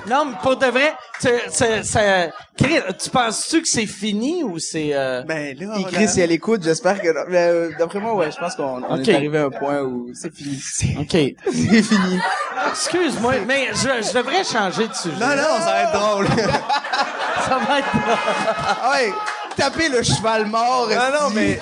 Non, 0.08 0.26
mais 0.26 0.36
pour 0.42 0.58
de 0.58 0.66
vrai, 0.66 0.94
tu, 1.22 1.28
tu, 1.28 1.84
ça- 1.84 2.28
Chris, 2.58 2.80
tu 3.02 3.10
penses-tu 3.10 3.62
que 3.62 3.68
c'est 3.68 3.86
fini 3.86 4.44
ou 4.44 4.60
c'est... 4.60 4.90
euh, 4.94 5.24
Ben, 5.24 5.56
là, 5.58 5.76
Et 5.80 5.84
Chris, 5.86 6.08
si 6.10 6.20
elle 6.22 6.32
écoute, 6.32 6.62
j'espère 6.64 7.02
que... 7.02 7.08
non. 7.08 7.22
Mais, 7.30 7.38
euh, 7.48 7.72
d'après 7.80 8.00
moi, 8.00 8.14
ouais, 8.16 8.30
je 8.32 8.38
pense 8.38 8.56
qu'on 8.56 8.84
on 8.84 9.00
Ok. 9.00 9.08
est 9.08 9.16
arrivé 9.16 9.38
à 9.38 9.46
un 9.46 9.50
point 9.50 9.82
où 9.82 10.10
c'est 10.14 10.34
fini. 10.36 10.62
OK. 11.00 11.10
C'est 11.10 11.84
fini. 11.84 12.20
Excuse-moi, 12.70 13.34
mais 13.48 13.68
je, 13.74 14.06
je 14.08 14.14
devrais 14.14 14.44
changer 14.44 14.88
de 14.88 14.94
sujet. 14.94 15.16
Non, 15.20 15.28
non, 15.36 15.58
ça 15.60 15.66
va 15.66 15.82
être 15.84 15.94
drôle. 16.00 16.28
Ça 17.48 17.58
va 17.58 17.80
être... 17.80 17.88
Ah 18.82 18.92
ouais, 18.92 19.12
taper 19.58 19.90
le 19.90 20.02
cheval 20.02 20.46
mort. 20.46 20.88
non, 20.88 20.96
non, 20.96 21.28
esti. 21.28 21.36
mais... 21.36 21.60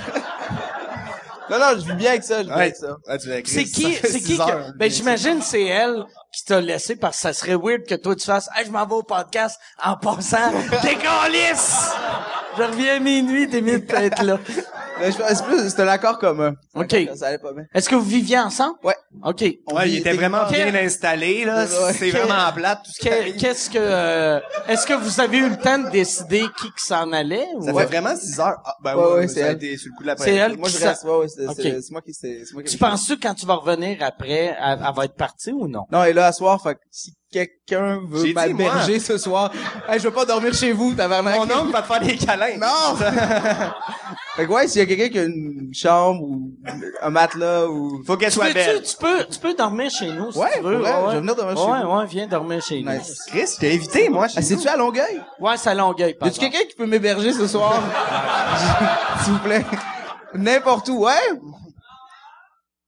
Non, 1.52 1.60
non, 1.60 1.72
je 1.74 1.86
vis 1.86 1.93
bien 1.95 2.12
avec 2.12 2.24
ça, 2.24 2.38
je 2.38 2.43
vis 2.43 2.45
bien 2.47 2.56
Ouais, 2.56 2.62
avec 2.64 2.76
ça. 2.78 2.97
Ouais, 3.10 3.43
C'est 3.45 3.66
qui, 3.66 3.93
c'est 3.93 4.22
qui 4.22 4.38
que, 4.38 4.78
ben, 4.78 4.89
j'imagine 4.89 5.41
c'est 5.41 5.66
elle 5.66 6.06
qui 6.32 6.45
t'a 6.45 6.62
laissé 6.62 6.95
parce 6.95 7.18
que 7.18 7.22
ça 7.24 7.34
serait 7.34 7.56
weird 7.56 7.86
que 7.86 7.95
toi 7.95 8.16
tu 8.16 8.26
fasses, 8.26 8.49
hey, 8.56 8.66
je 8.66 8.72
m'en 8.72 8.86
vais 8.86 8.93
au 8.95 9.04
podcast 9.04 9.60
en 9.84 9.97
passant, 9.97 10.52
t'es! 10.82 10.97
Je 12.58 12.64
reviens 12.64 12.95
à 12.95 12.99
minuit, 12.99 13.49
t'es 13.49 13.62
mieux 13.62 13.80
de 13.80 13.93
être 13.93 14.24
là. 14.24 14.39
Mais 15.02 15.12
je 15.12 15.18
pense 15.18 15.41
plus, 15.41 15.70
c'était 15.70 15.86
l'accord 15.86 16.18
commun. 16.20 16.54
OK. 16.76 16.95
Ça 17.16 17.28
allait 17.28 17.38
pas 17.38 17.54
bien. 17.54 17.66
Est-ce 17.74 17.89
que 17.89 17.95
vous 17.95 18.04
viviez 18.06 18.39
ensemble? 18.39 18.76
Ouais. 18.84 18.95
OK. 19.24 19.43
On 19.68 19.76
Ouais, 19.76 19.86
vit 19.86 19.91
il 19.93 19.97
était 19.99 20.14
vraiment 20.14 20.47
bien 20.49 20.74
installé, 20.76 21.43
là. 21.45 21.66
C'est 21.68 22.12
vraiment 22.12 22.52
plate, 22.56 22.80
tout 22.86 22.91
ce 22.91 22.99
qui 22.99 23.10
Que-. 23.10 23.39
Qu'est-ce 23.39 23.70
que, 23.70 23.78
euh, 23.80 24.39
est-ce 24.68 24.86
que 24.88 24.93
vous 24.93 25.20
avez 25.20 25.38
eu 25.39 25.49
le 25.49 25.58
temps 25.58 25.78
de 25.80 25.89
décider 25.89 26.43
qui 26.58 26.68
qui 26.68 26.86
s'en 26.86 27.12
allait? 27.12 27.45
ou- 27.56 27.66
Ça 27.66 27.74
fait 27.74 27.86
vraiment 27.86 28.16
6 28.16 28.39
heures. 28.39 28.58
Ah, 28.66 28.76
ben 28.84 28.95
Ouais, 28.95 29.04
ouais, 29.04 29.10
ouais, 29.12 29.18
ouais, 29.20 29.28
c'est 29.28 29.39
elle. 29.41 29.56
été 29.56 29.78
sur 29.78 29.91
le 29.91 29.97
coup 29.97 30.04
de 30.04 30.08
la 30.08 30.18
C'est 30.18 30.36
elle 30.36 30.58
Moi, 30.58 30.68
qui 30.70 30.76
je 30.76 30.80
s'en- 30.80 30.88
reste. 30.88 31.04
Ouais, 31.04 31.18
ouais, 31.18 31.28
c'est 31.28 31.91
moi 31.91 32.02
qui, 32.02 32.14
c'est 32.14 32.43
c'est 32.45 32.54
moi 32.54 32.64
qui 32.64 32.72
Tu 32.72 32.78
penses-tu 32.78 33.18
que 33.18 33.28
quand 33.28 33.34
tu 33.34 33.45
vas 33.45 33.56
revenir 33.56 33.97
après, 34.02 34.56
elle, 34.60 34.80
elle 34.88 34.93
va 34.95 35.06
être 35.06 35.16
partie 35.16 35.52
ou 35.52 35.68
non? 35.68 35.86
Non, 35.91 36.04
et 36.04 36.14
là, 36.14 36.28
à 36.28 36.32
soir, 36.32 36.62
fait 36.62 36.76
que 36.76 36.80
si 36.91 37.14
quelqu'un 37.32 37.99
veut 38.10 38.24
dit, 38.24 38.34
m'alberger 38.34 38.99
ce 38.99 39.18
soir, 39.18 39.52
hey, 39.88 39.97
je 39.99 40.04
veux 40.04 40.14
pas 40.14 40.26
dormir 40.26 40.54
chez 40.54 40.72
vous, 40.74 40.93
tabarnak. 40.93 41.36
Mon 41.38 41.43
oncle 41.43 41.72
va 41.72 41.82
te 41.82 41.88
faire 41.88 42.02
des 42.02 42.18
câlins. 42.18 42.58
Non! 42.58 42.95
fait 44.36 44.45
que 44.45 44.52
ouais, 44.52 44.68
s'il 44.68 44.80
y 44.80 44.82
a 44.82 44.86
quelqu'un 44.96 45.10
qui 45.10 45.20
a 45.20 45.24
une 45.24 45.70
chambre 45.74 46.22
ou 46.24 46.52
un 47.02 47.10
matelas 47.10 47.66
ou... 47.68 48.02
Faut 48.06 48.18
qu'elle 48.18 48.32
soit 48.32 48.54
belle. 48.54 48.82
tu, 48.82 48.96
peux, 48.98 49.26
tu 49.26 49.39
peux 49.39 49.54
dormir 49.54 49.89
chez 49.89 50.12
nous 50.12 50.32
si 50.32 50.38
Ouais, 50.38 50.50
tu 50.56 50.62
veux. 50.62 50.78
vrai, 50.78 50.92
ouais, 50.92 50.98
je 51.08 51.12
vais 51.14 51.20
venir 51.20 51.36
dormir 51.36 51.58
chez 51.58 51.64
ouais, 51.72 51.84
vous. 51.84 51.92
Ouais, 51.98 52.06
viens 52.06 52.28
dormir 52.28 52.62
chez 52.62 52.82
nous. 52.82 52.92
Nice. 52.92 53.20
Chris, 53.28 53.46
je 53.56 53.60
t'ai 53.60 53.74
invité, 53.76 54.10
moi. 54.10 54.28
chez 54.28 54.36
Ah, 54.38 54.42
nous. 54.42 54.48
c'est-tu 54.48 54.68
à 54.68 54.78
Longueuil? 54.78 55.22
Ouais, 55.39 55.58
c'est 55.58 55.70
à 55.70 55.74
Longueuil, 55.74 56.16
Y 56.22 56.28
a-tu 56.28 56.39
quelqu'un 56.39 56.66
qui 56.70 56.76
peut 56.76 56.86
m'héberger 56.86 57.34
ce 57.34 57.48
soir? 57.48 57.74
S'il 59.24 59.34
vous 59.34 59.39
plaît. 59.39 59.66
N'importe 60.34 60.88
où, 60.89 61.06
ouais? 61.06 61.12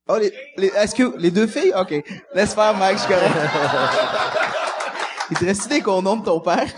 Oh, 0.08 0.18
les, 0.18 0.34
les, 0.58 0.68
est-ce 0.68 0.93
que, 0.95 1.16
les 1.18 1.32
deux 1.32 1.47
filles? 1.47 1.74
Ok. 1.80 1.93
Laisse 2.34 2.54
faire, 2.54 2.74
Mike, 2.76 2.99
je 2.99 3.08
correct. 3.08 3.32
Il 5.32 5.38
te 5.38 5.45
reste 5.45 5.70
des 5.70 5.82
condoms 5.82 6.18
de 6.18 6.26
ton 6.26 6.39
père? 6.39 6.66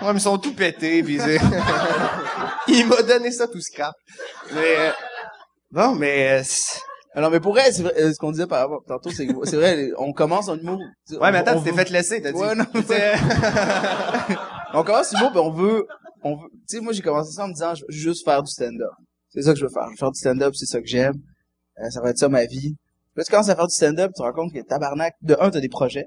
Ouais, 0.00 0.12
mais 0.12 0.20
ils 0.20 0.22
sont 0.22 0.38
tout 0.38 0.52
pétés, 0.54 1.02
pis. 1.02 1.18
Il 2.72 2.86
m'a 2.86 3.02
donné 3.02 3.30
ça 3.30 3.48
tout 3.48 3.60
scrap. 3.60 3.94
Mais, 4.54 4.76
euh, 4.78 4.90
bon, 5.70 5.94
mais, 5.94 6.42
euh, 7.16 7.30
mais 7.30 7.40
pour 7.40 7.52
vrai, 7.52 7.72
c'est 7.72 7.82
vrai, 7.82 7.94
euh, 7.98 8.12
ce 8.12 8.18
qu'on 8.18 8.30
disait 8.30 8.46
par 8.46 8.60
rapport, 8.60 8.84
tantôt, 8.86 9.10
c'est 9.10 9.26
c'est 9.44 9.56
vrai, 9.56 9.90
on 9.96 10.12
commence 10.12 10.48
en 10.48 10.58
humour. 10.58 10.78
ouais, 11.10 11.32
mais 11.32 11.38
attends, 11.38 11.58
tu 11.58 11.70
t'es 11.70 11.76
fait 11.76 11.90
laisser, 11.90 12.20
t'as 12.20 12.32
dit. 12.32 12.38
Ouais, 12.38 12.54
non, 12.54 12.64
On 14.74 14.82
commence 14.84 15.12
humour, 15.12 15.32
pis 15.32 15.38
on 15.38 15.50
veut, 15.50 15.86
on 16.22 16.36
veut, 16.36 16.48
tu 16.68 16.76
sais, 16.76 16.80
moi, 16.80 16.92
j'ai 16.92 17.02
commencé 17.02 17.32
ça 17.32 17.44
en 17.44 17.48
me 17.48 17.54
disant, 17.54 17.74
je 17.74 17.82
veux 17.82 17.90
juste 17.90 18.24
faire 18.24 18.42
du 18.42 18.50
stand-up. 18.50 18.92
c'est 19.30 19.42
ça 19.42 19.52
que 19.52 19.58
je 19.58 19.64
veux 19.64 19.70
faire. 19.72 19.86
Je 19.86 19.92
veux 19.92 19.96
faire 19.96 20.12
du 20.12 20.18
stand-up, 20.18 20.54
c'est 20.54 20.66
ça 20.66 20.80
que 20.80 20.86
j'aime. 20.86 21.14
Euh, 21.78 21.90
ça 21.90 22.00
va 22.00 22.10
être 22.10 22.18
ça 22.18 22.28
ma 22.28 22.44
vie. 22.44 22.76
Puis 23.14 23.24
tu 23.24 23.30
commences 23.30 23.48
à 23.48 23.56
faire 23.56 23.66
du 23.66 23.74
stand-up, 23.74 24.12
tu 24.14 24.18
te 24.18 24.22
rends 24.22 24.32
compte 24.32 24.52
que 24.52 24.60
tabarnak, 24.60 25.14
de 25.22 25.36
un, 25.40 25.50
t'as 25.50 25.60
des 25.60 25.68
projets. 25.68 26.06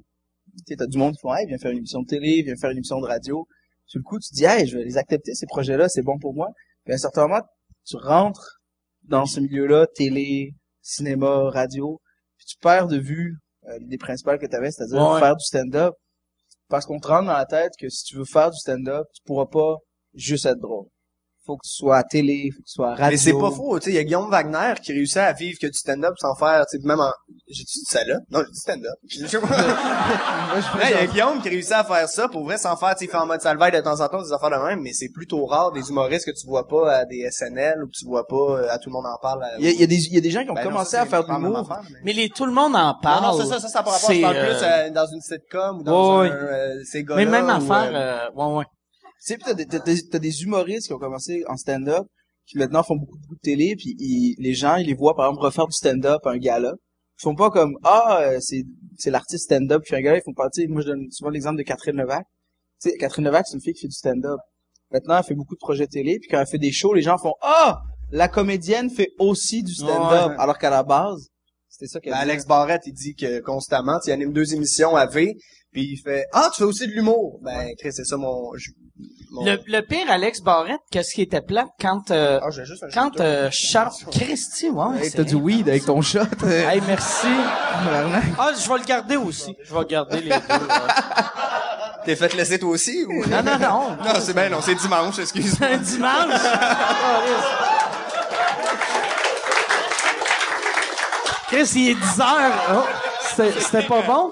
Tu 0.68 0.76
t'as 0.76 0.86
du 0.86 0.98
monde 0.98 1.14
qui 1.14 1.22
font, 1.22 1.34
hey, 1.34 1.48
viens 1.48 1.58
faire 1.58 1.72
une 1.72 1.80
émission 1.80 2.02
de 2.02 2.08
télé, 2.08 2.44
viens 2.44 2.56
faire 2.56 2.70
une 2.70 2.78
émission 2.78 3.00
de 3.00 3.08
radio. 3.08 3.48
Sur 3.92 4.00
le 4.00 4.04
coup, 4.04 4.20
tu 4.20 4.34
dis, 4.34 4.46
hey, 4.46 4.66
je 4.66 4.78
vais 4.78 4.86
les 4.86 4.96
accepter, 4.98 5.34
ces 5.36 5.46
projets-là, 5.48 5.90
c'est 5.90 6.02
bon 6.02 6.18
pour 6.18 6.34
moi. 6.34 6.48
Puis 6.86 6.94
à 6.94 6.96
un 6.96 6.98
certain 6.98 7.24
moment, 7.28 7.42
tu 7.86 7.98
rentres 7.98 8.62
dans 9.04 9.26
ce 9.26 9.42
milieu-là, 9.42 9.86
télé, 9.86 10.54
cinéma, 10.82 11.50
radio, 11.50 12.00
puis 12.38 12.46
tu 12.46 12.56
perds 12.62 12.88
de 12.88 12.98
vue 12.98 13.38
euh, 13.68 13.78
l'idée 13.80 13.98
principale 13.98 14.40
que 14.40 14.46
tu 14.46 14.56
avais, 14.56 14.72
c'est-à-dire 14.72 15.02
Ouais. 15.02 15.20
faire 15.20 15.36
du 15.36 15.44
stand-up. 15.44 15.94
Parce 16.70 16.86
qu'on 16.86 17.02
te 17.02 17.08
rentre 17.10 17.26
dans 17.28 17.34
la 17.34 17.46
tête 17.46 17.74
que 17.78 17.90
si 17.90 18.06
tu 18.06 18.16
veux 18.16 18.24
faire 18.24 18.50
du 18.50 18.58
stand-up, 18.58 19.06
tu 19.14 19.22
pourras 19.26 19.48
pas 19.48 19.76
juste 20.14 20.46
être 20.46 20.60
drôle. 20.62 20.88
Faut 21.52 21.58
que 21.58 21.68
tu 21.68 21.74
sois 21.76 21.98
à 21.98 22.04
télé, 22.04 22.50
faut 22.52 22.62
que 22.62 22.66
tu 22.68 22.74
sois 22.74 22.88
à 22.92 22.96
radio. 22.96 23.08
Mais 23.12 23.18
c'est 23.18 23.34
pas 23.34 23.52
faux, 23.52 23.80
tu 23.80 23.86
sais, 23.86 23.92
il 23.92 23.96
y 23.96 24.00
a 24.00 24.04
Guillaume 24.04 24.30
Wagner 24.30 24.74
qui 24.82 24.94
réussit 24.94 25.18
à 25.18 25.34
vivre 25.34 25.58
que 25.62 25.68
du 25.68 25.74
stand-up 25.78 26.14
sans 26.18 26.34
faire, 26.36 26.66
tu 26.72 26.78
sais, 26.80 26.88
même 26.88 27.00
en... 27.00 27.12
J'ai 27.50 27.64
dit 27.64 27.82
ça 27.90 28.04
là? 28.06 28.16
Non, 28.30 28.40
j'ai 28.46 28.52
dit 28.52 28.60
stand-up. 28.60 28.96
Moi, 29.52 30.60
je 30.62 30.78
Ouais, 30.78 30.84
il 30.86 30.92
y 30.92 30.94
a 30.94 31.06
Guillaume 31.08 31.42
qui 31.42 31.50
réussit 31.50 31.72
à 31.74 31.84
faire 31.84 32.08
ça, 32.08 32.28
pour 32.28 32.44
vrai, 32.44 32.58
sans 32.58 32.76
faire, 32.78 32.96
tu 32.96 33.06
sais, 33.06 33.12
fait 33.12 33.18
en 33.18 33.26
mode 33.26 33.42
salvaille 33.42 33.72
de 33.72 33.80
temps 33.82 34.00
en 34.00 34.08
temps 34.08 34.22
des 34.22 34.32
affaires 34.32 34.50
de 34.50 34.68
même, 34.68 34.82
mais 34.82 34.94
c'est 34.94 35.10
plutôt 35.10 35.46
rare 35.46 35.72
des 35.72 35.90
humoristes 35.90 36.26
que 36.26 36.32
tu 36.32 36.48
vois 36.48 36.68
pas 36.68 36.92
à 36.98 37.06
des 37.06 37.28
SNL 37.30 37.84
ou 37.84 37.88
que 37.88 37.92
tu 37.98 38.06
vois 38.06 38.28
pas 38.28 38.36
euh, 38.36 38.68
à 38.70 38.78
tout 38.80 38.90
le 38.90 38.94
monde 38.94 39.06
en 39.06 39.18
parle. 39.22 39.44
à- 39.44 39.58
Il 39.60 39.70
y 39.70 39.80
y 39.80 39.84
a 39.84 39.88
des, 39.88 39.96
il 40.08 40.14
y 40.14 40.18
a 40.18 40.22
des 40.22 40.32
gens 40.32 40.44
qui 40.44 40.50
ont 40.52 40.54
Ben 40.54 40.64
non, 40.64 40.70
commencé 40.72 40.92
ça, 40.92 41.02
à 41.02 41.06
faire 41.06 41.24
de 41.26 41.32
l'humour. 41.32 41.68
mais- 41.90 41.98
Mais 42.04 42.14
les, 42.14 42.30
tout 42.30 42.46
le 42.46 42.52
monde 42.54 42.76
en 42.76 42.94
parle. 43.02 43.24
Non, 43.24 43.32
non, 43.32 43.38
ça, 43.40 43.46
ça, 43.46 43.60
ça, 43.60 43.68
ça 43.68 43.84
par 43.84 43.94
rapport, 43.94 44.12
je 44.14 44.22
parle 44.22 44.36
euh, 44.38 44.46
plus 44.58 44.64
euh, 44.66 44.90
dans 44.92 45.06
une 45.08 45.22
sitcom 45.22 45.80
ou 45.80 45.84
dans 45.84 46.22
Ouais, 46.22 46.30
un, 46.30 46.34
euh, 46.34 46.84
ces 46.86 47.04
gars 47.04 47.16
Mais 47.16 47.26
même 47.26 47.46
ou, 47.46 47.50
affaire, 47.50 47.92
euh, 47.94 48.28
euh, 48.28 48.30
ouais, 48.36 48.58
ouais. 48.60 48.66
Tu 49.24 49.28
sais, 49.34 49.38
pis 49.38 49.44
t'as 49.46 49.54
des, 49.54 49.66
t'as, 49.68 49.80
des- 49.80 50.08
t'as 50.10 50.20
des 50.20 50.42
humoristes 50.44 50.88
qui 50.88 50.94
ont 50.94 50.98
commencé 51.00 51.44
en 51.48 51.56
stand-up, 51.56 52.08
qui 52.48 52.58
maintenant 52.58 52.82
font 52.84 52.96
beaucoup, 52.96 53.18
beaucoup 53.20 53.36
de 53.36 53.40
télé, 53.42 53.76
puis 53.78 53.96
ils- 54.00 54.36
les 54.40 54.54
gens, 54.56 54.78
ils 54.78 54.88
les 54.88 54.96
voient, 54.96 55.16
par 55.16 55.28
exemple, 55.28 55.46
refaire 55.46 55.68
du 55.68 55.74
stand-up 55.74 56.26
à 56.26 56.32
un 56.32 56.38
gala. 56.38 56.74
Ils 57.20 57.24
font 57.24 57.36
pas 57.36 57.52
comme, 57.52 57.78
ah, 57.84 58.22
euh, 58.24 58.38
c'est, 58.42 58.64
c'est 58.98 59.12
l'artiste 59.12 59.44
stand-up 59.46 59.84
qui 59.84 59.90
fait 59.92 59.98
un 59.98 60.02
gala, 60.02 60.18
ils 60.18 60.24
font 60.24 60.34
pas, 60.34 60.50
tu 60.50 60.62
sais, 60.64 60.68
moi, 60.68 60.82
je 60.82 60.88
donne 60.88 61.06
souvent 61.12 61.30
l'exemple 61.30 61.58
de 61.58 61.64
Catherine 61.64 61.96
Levac. 61.98 62.26
Tu 62.82 62.90
sais, 62.90 62.98
Catherine 62.98 63.26
Levac, 63.26 63.46
c'est 63.48 63.54
une 63.56 63.62
fille 63.62 63.74
qui 63.74 63.82
fait 63.82 63.88
du 63.88 63.94
stand-up. 63.96 64.40
Maintenant, 64.92 65.18
elle 65.18 65.24
fait 65.24 65.36
beaucoup 65.36 65.54
de 65.54 65.60
projets 65.60 65.86
télé, 65.88 66.18
puis 66.20 66.28
quand 66.30 66.40
elle 66.40 66.48
fait 66.48 66.58
des 66.58 66.72
shows, 66.72 66.94
les 66.96 67.04
gens 67.04 67.18
font, 67.20 67.36
ah, 67.42 67.80
la 68.12 68.28
comédienne 68.28 68.90
fait 68.90 69.10
aussi 69.20 69.62
du 69.62 69.76
stand-up, 69.76 70.32
Ouais. 70.32 70.36
alors 70.40 70.58
qu'à 70.58 70.72
la 70.72 70.82
base, 70.84 71.28
c'était 71.70 71.88
ça 71.88 72.00
qu'elle 72.00 72.14
Ben. 72.14 72.20
Alex 72.20 72.46
Barrette, 72.48 72.82
il 72.88 72.94
dit 72.94 73.14
que 73.14 73.40
constamment, 73.42 74.00
il 74.06 74.12
anime 74.12 74.34
deux 74.34 74.54
émissions 74.56 74.96
à 74.96 75.06
V, 75.06 75.36
puis 75.72 75.84
il 75.92 75.98
fait 75.98 76.26
«Ah, 76.34 76.50
tu 76.54 76.58
fais 76.64 76.66
aussi 76.66 76.88
de 76.88 76.92
l'humour!» 76.92 77.40
Ben, 77.44 77.70
Chris, 77.78 77.94
c'est 77.94 78.04
ça 78.04 78.18
mon... 78.18 78.52
je- 78.58 78.72
Le, 79.46 79.58
le 79.66 79.82
pire, 79.82 80.06
Alex 80.10 80.42
Barrette, 80.42 80.82
qu'est-ce 80.92 81.14
qui 81.14 81.22
était 81.22 81.40
plat 81.42 81.68
quand, 81.80 82.12
euh, 82.12 82.40
Ah, 82.44 82.50
juste 82.52 82.84
un 82.84 82.90
quand, 82.90 83.18
euh, 83.22 83.48
Charles, 83.50 83.94
Christy, 84.12 84.70
ouais. 84.70 85.06
Hey, 85.06 85.12
t'as 85.12 85.24
du 85.24 85.36
weed 85.36 85.70
avec 85.70 85.86
ton 85.86 86.02
shot. 86.02 86.20
euh, 86.44 86.70
Hey, 86.70 86.82
merci. 86.86 87.28
Ah, 88.38 88.52
je 88.62 88.68
vais 88.70 88.78
le 88.80 88.84
garder 88.84 89.16
aussi. 89.16 89.56
Je 89.64 89.74
vais 89.74 89.86
garder 89.86 90.20
les 90.20 90.32
deux. 90.32 90.36
T'es 92.06 92.16
fait 92.18 92.34
laisser 92.34 92.60
toi 92.60 92.72
aussi, 92.72 93.06
ou... 93.08 93.26
Non, 93.28 93.42
non, 93.44 93.58
non. 93.60 93.98
Non, 94.06 94.14
c'est 94.20 94.34
bien, 94.34 94.50
non, 94.50 94.60
c'est 94.62 94.76
dimanche, 94.76 95.20
excuse-moi. 95.20 95.70
Un 95.70 95.78
dimanche. 95.78 96.42
Chris, 101.48 101.70
il 101.76 101.90
est 101.90 101.96
10 101.96 102.22
heures. 102.22 102.54
Oh, 102.74 102.84
c'était 103.30 103.52
c'était 103.60 103.88
pas 103.88 104.02
bon? 104.02 104.32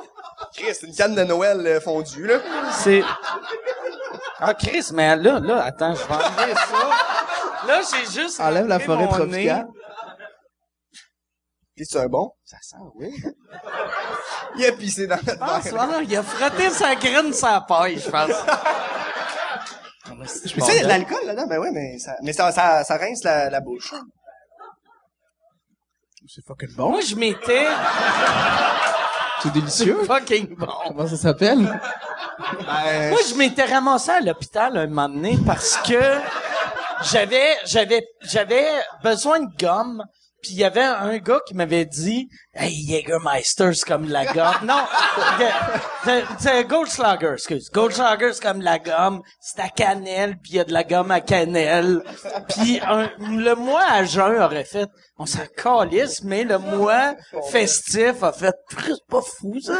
Chris, 0.55 0.67
c'est 0.73 0.87
une 0.87 0.95
canne 0.95 1.15
de 1.15 1.23
Noël 1.23 1.61
euh, 1.65 1.81
fondue, 1.81 2.27
là. 2.27 2.35
C'est... 2.71 3.03
Ah, 4.39 4.53
Chris, 4.53 4.87
mais 4.93 5.15
là, 5.17 5.39
là, 5.39 5.63
attends, 5.63 5.93
je 5.93 6.03
vais 6.05 6.13
enlever 6.13 6.55
ça. 6.55 7.67
Là, 7.67 7.81
j'ai 7.91 8.21
juste... 8.21 8.39
Enlève 8.39 8.67
la 8.67 8.79
forêt 8.79 9.03
mon 9.05 9.07
tropicale. 9.11 9.65
nez. 9.65 9.73
Puis 11.75 11.85
c'est 11.85 11.99
un 11.99 12.07
bon. 12.07 12.31
Ça 12.45 12.57
sent, 12.61 12.77
oui. 12.95 13.13
Il 14.57 14.65
a 14.65 14.71
pissé 14.71 15.07
dans 15.07 15.15
notre 15.17 15.37
Ah, 15.41 15.59
verre. 15.59 16.01
il 16.03 16.15
a 16.17 16.23
frotté 16.23 16.69
sa 16.69 16.95
graine 16.95 17.33
sa 17.33 17.61
paille, 17.61 17.99
je 17.99 18.09
pense. 18.09 18.29
Mais 20.07 20.63
a 20.79 20.83
de 20.83 20.87
l'alcool 20.87 21.25
là-dedans. 21.25 21.47
Ben 21.47 21.59
ouais, 21.59 21.71
mais 21.71 21.99
ça, 21.99 22.15
mais 22.23 22.33
ça, 22.33 22.51
ça, 22.51 22.83
ça 22.83 22.97
rince 22.97 23.23
la, 23.23 23.49
la 23.49 23.59
bouche. 23.61 23.93
C'est 26.27 26.45
fucking 26.45 26.75
bon. 26.75 26.89
Moi, 26.91 27.01
je 27.01 27.15
m'étais... 27.15 27.67
C'est 29.41 29.53
délicieux. 29.53 30.03
Fucking 30.07 30.55
bon. 30.55 30.67
Comment 30.87 31.07
ça 31.07 31.17
s'appelle? 31.17 31.59
Ben, 32.65 33.09
Moi, 33.09 33.19
je 33.29 33.35
m'étais 33.35 33.65
ramassé 33.65 34.11
à 34.11 34.19
l'hôpital 34.21 34.77
un 34.77 34.87
moment 34.87 35.09
donné 35.09 35.37
parce 35.45 35.77
que 35.77 35.99
j'avais, 37.03 37.57
j'avais, 37.65 38.07
j'avais 38.21 38.65
besoin 39.03 39.39
de 39.41 39.49
gomme. 39.59 40.03
Puis 40.41 40.51
il 40.53 40.57
y 40.59 40.63
avait 40.63 40.81
un 40.81 41.17
gars 41.17 41.39
qui 41.45 41.53
m'avait 41.53 41.85
dit, 41.85 42.29
hey, 42.53 42.73
Jägermeister, 42.87 43.73
c'est 43.73 43.85
comme 43.85 44.07
la 44.07 44.25
gomme. 44.25 44.55
non, 44.63 44.85
c'est- 46.39 46.63
Goldschlager, 46.65 47.33
excuse. 47.33 47.69
Goldschlager, 47.71 48.33
c'est 48.33 48.43
comme 48.43 48.61
la 48.61 48.79
gomme. 48.79 49.21
C'est 49.41 49.59
à 49.61 49.69
cannelle, 49.69 50.37
puis 50.41 50.53
il 50.53 50.55
y 50.55 50.59
a 50.59 50.63
de 50.63 50.73
la 50.73 50.83
gomme 50.83 51.11
à 51.11 51.21
cannelle. 51.21 52.01
Puis 52.49 52.79
le 53.19 53.53
mois 53.55 53.83
à 53.89 54.03
jeun 54.05 54.41
aurait 54.41 54.63
fait, 54.65 54.87
on 55.17 55.25
s'en 55.25 55.39
mais 56.23 56.43
le 56.43 56.57
mois 56.57 57.15
festif 57.51 58.23
a 58.23 58.31
fait, 58.31 58.55
c'est 58.69 59.07
pas 59.09 59.21
fou, 59.21 59.59
ça. 59.61 59.73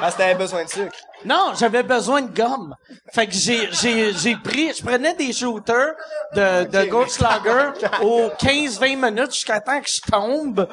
Parce 0.00 0.14
que 0.14 0.18
t'avais 0.18 0.34
besoin 0.34 0.64
de 0.64 0.68
sucre. 0.70 0.96
Non, 1.24 1.52
j'avais 1.58 1.82
besoin 1.82 2.22
de 2.22 2.34
gomme. 2.34 2.74
Fait 3.12 3.26
que 3.26 3.32
j'ai, 3.34 3.68
j'ai, 3.72 4.12
j'ai 4.14 4.36
pris, 4.36 4.72
je 4.74 4.82
prenais 4.84 5.14
des 5.14 5.32
shooters 5.32 5.94
de, 6.34 6.64
de 6.64 6.84
Goldschlager 6.88 7.70
aux 8.02 8.28
15-20 8.40 9.10
minutes 9.10 9.34
jusqu'à 9.34 9.60
temps 9.60 9.80
que 9.80 9.88
je 9.90 10.00
tombe, 10.10 10.66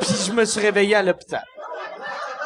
puis 0.00 0.10
je 0.26 0.32
me 0.32 0.44
suis 0.44 0.60
réveillé 0.60 0.96
à 0.96 1.02
l'hôpital. 1.02 1.42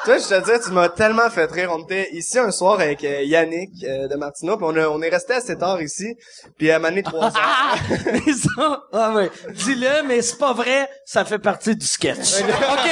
Tu 0.05 0.07
vois, 0.11 0.18
je 0.18 0.28
te 0.28 0.45
dis, 0.59 0.64
tu 0.64 0.70
m'as 0.72 0.89
tellement 0.89 1.28
fait 1.28 1.51
rire. 1.53 1.70
On 1.74 1.83
était 1.83 2.09
ici 2.12 2.39
un 2.39 2.51
soir 2.51 2.81
avec 2.81 3.05
euh, 3.05 3.20
Yannick 3.22 3.70
euh, 3.85 4.09
de 4.09 4.14
Martineau, 4.14 4.57
puis 4.57 4.64
on, 4.66 4.74
a- 4.74 4.89
on 4.89 5.03
est 5.03 5.11
resté 5.11 5.35
assez 5.35 5.59
tard 5.59 5.83
ici, 5.83 6.16
puis 6.57 6.70
à 6.70 6.78
mané 6.78 7.03
trois 7.03 7.26
heures. 7.26 7.33
Ah! 7.37 7.74
Mais 8.07 8.33
ça, 8.33 8.83
ah 8.95 9.11
ouais. 9.12 9.31
Dis-le, 9.51 10.05
mais 10.07 10.22
c'est 10.22 10.39
pas 10.39 10.55
vrai, 10.55 10.89
ça 11.05 11.26
fait 11.26 11.39
partie 11.39 11.76
du 11.76 11.85
sketch. 11.85 12.41
OK. 12.43 12.91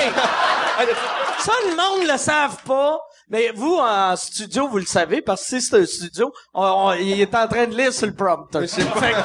Ça, 1.39 1.53
le 1.71 1.77
monde 1.77 2.07
le 2.11 2.19
savent 2.19 2.63
pas. 2.67 3.01
Mais 3.31 3.51
vous, 3.55 3.77
en 3.77 4.17
studio, 4.17 4.69
vous 4.69 4.79
le 4.79 4.87
savez, 4.87 5.21
parce 5.23 5.43
que 5.43 5.47
si 5.49 5.61
c'est 5.61 5.77
un 5.81 5.85
studio, 5.87 6.33
on- 6.55 6.65
on- 6.65 6.93
il 6.93 7.21
est 7.21 7.35
en 7.35 7.47
train 7.47 7.67
de 7.67 7.75
lire 7.77 7.93
sur 7.93 8.07
le 8.07 8.15
prompter. 8.15 8.67
Fait 8.67 8.83
que- 8.83 9.17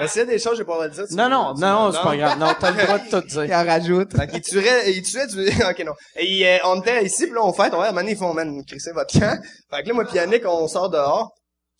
Mais 0.00 0.08
s'il 0.08 0.20
y 0.20 0.22
a 0.22 0.26
des 0.26 0.38
choses, 0.40 0.56
j'ai 0.56 0.64
pas 0.64 0.72
le 0.72 0.76
droit 0.78 0.88
de 0.88 0.94
dire. 0.94 1.04
tu 1.08 1.14
non, 1.14 1.28
non, 1.28 1.54
tu 1.54 1.60
non, 1.60 1.86
veux- 1.86 1.92
c'est 1.92 2.02
pas 2.02 2.16
grave. 2.16 2.38
Non, 2.38 2.48
t'as 2.58 2.70
le 2.72 2.82
droit 2.82 2.98
de 2.98 3.10
tout 3.10 3.26
dire. 3.28 3.44
Il 3.44 3.54
en 3.54 3.64
rajoute. 3.64 4.16
Fait 4.16 4.26
qu'il 4.26 4.40
tuerait, 4.42 4.90
il 4.92 5.02
tuait 5.02 5.26
du, 5.28 5.46
ok, 5.70 5.84
non. 5.86 5.92
Et 6.16 6.48
euh, 6.48 6.58
on 6.64 6.80
était 6.80 7.04
ici, 7.04 7.26
puis 7.26 7.34
là, 7.34 7.44
on 7.44 7.52
fête, 7.52 7.72
on 7.74 7.78
va, 7.78 7.84
à 7.84 7.88
un 7.88 7.90
moment 7.90 8.00
donné, 8.00 8.12
ils 8.12 8.18
font, 8.18 8.34
man, 8.34 8.64
crissez 8.66 8.90
votre 8.92 9.12
camp. 9.12 9.38
Fait 9.70 9.82
que 9.82 9.88
là, 9.88 9.94
moi, 9.94 10.04
pis 10.04 10.16
Yannick, 10.16 10.42
on 10.46 10.66
sort 10.66 10.90
dehors. 10.90 11.30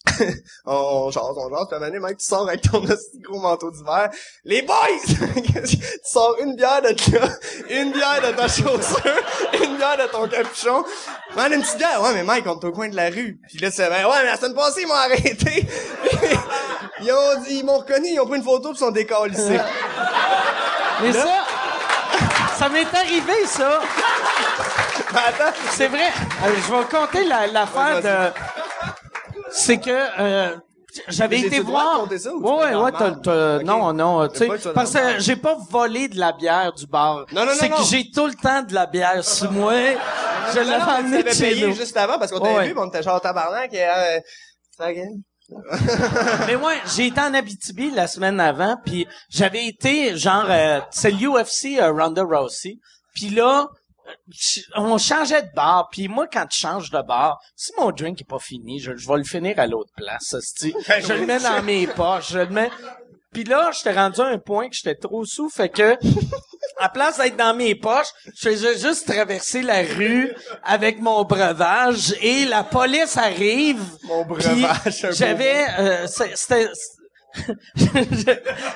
on 0.67 1.11
jase, 1.11 1.23
on 1.37 1.49
jase, 1.51 1.67
puis 1.69 1.75
à 1.75 1.77
un 1.77 1.81
moment 1.81 1.87
donné, 1.87 1.99
mec, 1.99 2.19
tu 2.19 2.27
sors 2.27 2.47
avec 2.47 2.61
ton 2.63 2.81
gros 3.23 3.39
manteau 3.41 3.71
d'hiver. 3.71 4.11
Les 4.45 4.63
boys! 4.63 4.75
tu 5.67 5.79
sors 6.05 6.37
une 6.41 6.55
bière 6.57 6.83
de 6.83 6.89
là, 7.19 7.29
une 7.71 7.93
bière 7.93 8.21
de 8.23 8.37
ta 8.37 8.47
chaussure, 8.47 9.23
une 9.55 9.77
bière 9.77 9.97
de 9.97 10.07
ton 10.13 10.29
capuchon. 10.29 10.85
Man, 11.37 11.53
une 11.53 11.63
petite 11.63 11.79
bière. 11.79 12.03
Ouais, 12.03 12.13
mais 12.15 12.23
Mike, 12.23 12.47
on 12.47 12.59
est 12.61 12.65
au 12.65 12.73
coin 12.73 12.89
de 12.89 12.97
la 12.97 13.09
rue. 13.09 13.39
Puis 13.49 13.59
là, 13.59 13.71
c'est, 13.71 13.89
ben, 13.89 14.05
ouais, 14.07 14.17
mais 14.23 14.27
la 14.31 14.37
semaine 14.37 14.55
passée, 14.55 14.83
ils 14.83 14.89
m'ont 14.89 14.95
arrêté. 14.95 15.67
ils 17.01 17.13
ont 17.13 17.41
dit, 17.43 17.57
ils 17.59 17.65
m'ont 17.65 17.79
reconnu, 17.79 18.09
ils 18.09 18.21
ont 18.21 18.27
pris 18.27 18.37
une 18.39 18.45
photo, 18.45 18.69
puis 18.71 18.77
ils 18.77 18.85
sont 18.85 18.91
décalissés. 18.91 19.61
Mais 21.03 21.13
ça, 21.13 21.45
ça 22.59 22.69
m'est 22.69 22.95
arrivé, 22.95 23.47
ça. 23.47 23.81
Attends. 25.11 25.57
C'est 25.71 25.89
vrai. 25.89 26.09
Euh, 26.45 26.51
je 26.67 26.73
vais 26.75 26.85
compter 26.91 27.25
la- 27.25 27.47
l'affaire 27.47 28.01
Vas-y, 28.01 28.03
de... 28.03 28.64
C'est 29.57 29.79
que... 29.79 29.91
euh, 30.21 30.57
j'avais 31.09 31.41
Mais 31.41 31.47
été 31.49 31.61
voir. 31.61 32.07
ça 32.17 32.33
ou 32.33 32.41
ouais, 32.47 32.67
ouais, 32.67 32.75
ouais, 32.77 32.93
t'as, 32.97 33.11
t'as- 33.13 33.59
non, 33.65 33.93
non, 33.93 34.29
tu 34.29 34.39
sais, 34.39 34.49
parce 34.73 34.93
que 34.93 35.19
j'ai 35.19 35.35
pas 35.37 35.57
volé 35.71 36.07
de 36.09 36.19
la 36.21 36.31
bière 36.33 36.73
du 36.73 36.87
bar. 36.87 37.25
Non, 37.33 37.41
non, 37.41 37.47
non, 37.47 37.53
C'est 37.59 37.69
que 37.69 37.83
j'ai 37.91 38.11
tout 38.13 38.27
le 38.27 38.35
temps 38.35 38.63
de 38.63 38.73
la 38.75 38.87
bière 38.87 39.25
sur 39.39 39.51
moi. 39.51 39.73
Je 40.55 40.61
l'avais 40.61 40.93
amené 40.93 41.33
chez 41.35 41.67
nous. 41.67 41.75
juste 41.75 41.97
avant 41.97 42.17
parce 42.19 42.31
qu'on 42.31 42.39
t'avait 42.39 42.55
Ouais. 42.57 42.67
vu, 42.69 42.75
pis 42.75 42.79
on 42.81 42.87
était 42.89 43.03
genre 43.03 43.21
tabarnak 43.21 43.73
et 43.75 43.85
euh. 43.85 44.21
Mais 46.47 46.55
ouais, 46.57 46.77
j'ai 46.97 47.07
été 47.09 47.21
en 47.21 47.35
Abitibi 47.35 47.91
la 47.91 48.07
semaine 48.07 48.41
avant, 48.41 48.77
puis 48.85 49.07
j'avais 49.29 49.67
été 49.67 50.17
genre 50.17 50.47
euh, 50.49 50.81
c'est 50.91 51.11
l'UFC 51.11 51.79
euh, 51.81 51.93
Ronda 51.93 52.23
Rousey. 52.23 52.79
Puis 53.15 53.31
là 53.31 53.69
on 54.77 54.99
changeait 54.99 55.43
de 55.43 55.55
bar, 55.55 55.89
puis 55.91 56.09
moi 56.09 56.27
quand 56.27 56.47
je 56.51 56.59
change 56.59 56.91
de 56.91 57.01
bar, 57.03 57.39
si 57.57 57.73
mon 57.79 57.91
drink 57.91 58.21
est 58.21 58.29
pas 58.29 58.39
fini, 58.39 58.79
je, 58.79 58.97
je 58.97 59.09
vais 59.09 59.19
le 59.19 59.25
finir 59.25 59.59
à 59.59 59.67
l'autre 59.67 59.93
place, 59.97 60.35
hostie. 60.35 60.75
Je 61.01 61.13
le 61.13 61.27
mets 61.27 61.41
dans 61.41 61.63
mes 61.63 61.87
poches, 61.87 62.33
je 62.33 62.39
le 62.39 62.49
mets 62.49 62.71
puis 63.35 63.43
là, 63.43 63.71
j'étais 63.73 63.93
rendu 63.93 64.21
à 64.21 64.27
un 64.27 64.39
point 64.39 64.69
que 64.69 64.77
j'étais 64.77 64.95
trop 64.95 65.25
sous, 65.25 65.51
fait 65.51 65.69
que 65.69 65.97
à 66.79 66.89
place 66.89 67.19
d'être 67.19 67.37
dans 67.37 67.55
mes 67.55 67.75
poches, 67.75 68.07
je 68.33 68.49
faisais 68.49 68.79
juste 68.79 69.09
traverser 69.09 69.61
la 69.61 69.83
rue 69.83 70.33
avec 70.63 71.01
mon 71.01 71.25
breuvage 71.25 72.15
et 72.23 72.45
la 72.45 72.63
police 72.63 73.17
arrive. 73.17 73.83
Mon 74.05 74.25
breuvage, 74.25 75.07
J'avais, 75.11 75.67
euh, 75.79 76.07
c'était, 76.07 76.71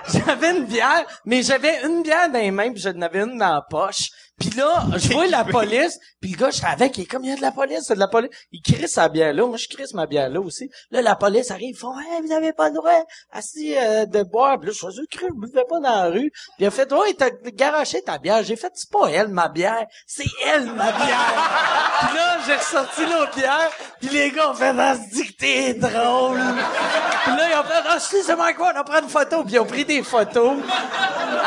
j'avais 0.08 0.58
une 0.58 0.64
bière, 0.66 1.06
mais 1.24 1.42
j'avais 1.42 1.84
une 1.84 2.02
bière 2.02 2.28
dans 2.28 2.40
les 2.40 2.50
mains, 2.50 2.72
puis 2.72 2.82
j'en 2.82 3.00
avais 3.00 3.20
une 3.20 3.38
dans 3.38 3.54
la 3.54 3.62
poche. 3.62 4.10
Puis 4.38 4.50
là, 4.50 4.86
je 4.96 5.12
vois 5.12 5.26
la 5.26 5.44
police, 5.58 5.98
puis 6.20 6.32
le 6.32 6.36
gars, 6.36 6.50
je 6.50 6.58
savais 6.58 6.90
qu'il 6.90 7.04
est 7.04 7.06
comme, 7.06 7.24
il 7.24 7.30
y 7.30 7.32
a 7.32 7.36
de 7.36 7.42
la 7.42 7.50
police, 7.50 7.80
c'est 7.86 7.94
de 7.94 7.98
la 7.98 8.08
police. 8.08 8.30
Il 8.52 8.62
crie 8.62 8.88
sa 8.88 9.08
bière 9.08 9.32
là, 9.32 9.46
moi 9.46 9.56
je 9.56 9.68
crie 9.68 9.84
ma 9.94 10.06
bière 10.06 10.28
là 10.28 10.40
aussi. 10.40 10.70
Là, 10.90 11.02
la 11.02 11.16
police 11.16 11.50
arrive, 11.50 11.70
ils 11.70 11.78
font, 11.78 11.98
hey, 11.98 12.22
vous 12.24 12.32
avez 12.32 12.52
pas 12.52 12.68
le 12.68 12.74
droit 12.74 12.92
assis 13.32 13.74
euh, 13.76 14.06
de 14.06 14.22
boire. 14.22 14.58
Puis 14.58 14.68
là, 14.68 14.72
je 14.80 14.90
suis 14.90 15.06
cru, 15.08 15.26
je 15.28 15.46
buvais 15.46 15.64
pas 15.68 15.80
dans 15.80 16.02
la 16.02 16.08
rue. 16.08 16.30
Puis 16.30 16.60
il 16.60 16.66
a 16.66 16.70
fait, 16.70 16.92
ouais, 16.92 17.14
t'as 17.14 17.30
garoché 17.52 18.02
ta 18.02 18.18
bière. 18.18 18.42
J'ai 18.42 18.56
fait, 18.56 18.72
c'est 18.74 18.90
pas 18.90 19.08
elle, 19.10 19.28
ma 19.28 19.48
bière, 19.48 19.86
c'est 20.06 20.24
elle, 20.46 20.66
ma 20.66 20.92
bière. 20.92 22.08
puis 22.08 22.16
là, 22.16 22.38
j'ai 22.46 22.54
ressorti 22.54 23.00
l'autre 23.06 23.34
bière, 23.36 23.70
puis 24.00 24.08
les 24.10 24.30
gars 24.30 24.50
ont 24.50 24.54
fait, 24.54 24.72
ah, 24.78 24.96
c'est 25.12 25.36
t'es 25.36 25.74
drôle. 25.74 26.40
puis 27.24 27.36
là, 27.36 27.48
ils 27.50 27.58
ont 27.58 27.64
fait, 27.64 27.82
ah, 27.88 27.98
si, 27.98 28.22
c'est 28.22 28.36
quoi, 28.54 28.72
on 28.74 28.78
a 28.78 28.84
pris 28.84 29.02
une 29.02 29.08
photo. 29.08 29.44
Puis 29.44 29.54
ils 29.54 29.58
ont 29.58 29.66
pris 29.66 29.84
des 29.84 30.02
photos 30.02 30.56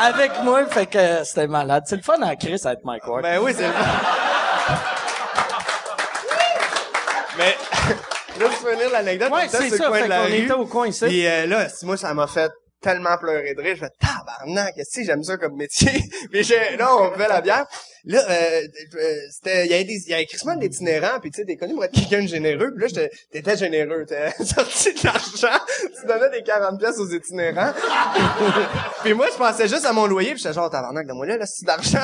avec 0.00 0.42
moi, 0.42 0.66
fait 0.66 0.86
que 0.86 1.24
c'était 1.24 1.46
malade. 1.46 1.84
C'est 1.86 1.96
le 1.96 2.02
fun 2.02 2.20
à 2.22 2.36
Chris 2.36 2.60
à 2.64 2.74
Mike 2.84 3.06
Ward. 3.06 3.22
Ben 3.22 3.38
oui, 3.42 3.52
c'est 3.54 3.66
le 3.66 3.72
Mais, 7.38 7.56
là, 8.38 8.46
je 8.50 8.64
peux 8.64 8.72
venir 8.72 8.90
l'anecdote. 8.90 9.30
Ouais, 9.32 9.48
c'est 9.48 9.70
ça, 9.70 9.90
fait 9.92 10.08
qu'on 10.08 10.26
était 10.26 10.52
au 10.52 10.66
coin 10.66 10.88
ici. 10.88 11.04
Puis 11.06 11.26
euh, 11.26 11.46
là, 11.46 11.66
moi, 11.82 11.96
ça 11.96 12.12
m'a 12.14 12.26
fait 12.26 12.52
tellement 12.82 13.16
pleurer 13.16 13.54
de 13.54 13.62
rire. 13.62 13.76
Je 13.76 13.80
fais, 13.80 13.92
tabarnak, 13.98 14.74
que 14.74 15.02
j'aime 15.04 15.22
ça 15.22 15.36
comme 15.36 15.56
métier. 15.56 15.92
puis 16.30 16.42
j'ai, 16.44 16.76
là, 16.76 16.94
on 16.96 17.12
fait 17.12 17.28
la 17.28 17.40
bière. 17.40 17.66
Là, 18.04 18.18
euh, 18.28 18.62
euh, 18.96 19.14
c'était, 19.30 19.66
il 19.66 19.70
y 19.70 19.74
avait 19.74 19.84
des, 19.84 20.02
il 20.06 20.10
y 20.10 20.14
avait 20.14 20.26
crissement 20.26 20.56
d'itinérants, 20.56 21.20
puis 21.20 21.30
tu 21.30 21.40
sais, 21.40 21.46
t'es 21.46 21.56
connu 21.56 21.74
pour 21.74 21.84
être 21.84 21.92
quelqu'un 21.92 22.22
de 22.22 22.26
généreux. 22.26 22.74
Puis 22.76 22.92
là, 22.92 23.08
t'étais 23.30 23.56
généreux, 23.56 24.04
t'es 24.06 24.30
sorti 24.44 24.92
de 24.92 25.04
l'argent, 25.04 25.64
tu 26.00 26.06
donnais 26.06 26.30
des 26.30 26.42
40 26.42 26.80
pièces 26.80 26.98
aux 26.98 27.08
itinérants. 27.08 27.72
puis 29.04 29.14
moi, 29.14 29.28
je 29.32 29.38
pensais 29.38 29.68
juste 29.68 29.84
à 29.84 29.92
mon 29.92 30.06
loyer, 30.06 30.30
puis 30.30 30.38
j'étais 30.38 30.54
genre, 30.54 30.68
tabarnak, 30.68 31.06
donne-moi 31.06 31.26
là, 31.26 31.36
là, 31.38 31.46
c'est 31.46 31.64
d'argent. 31.64 32.00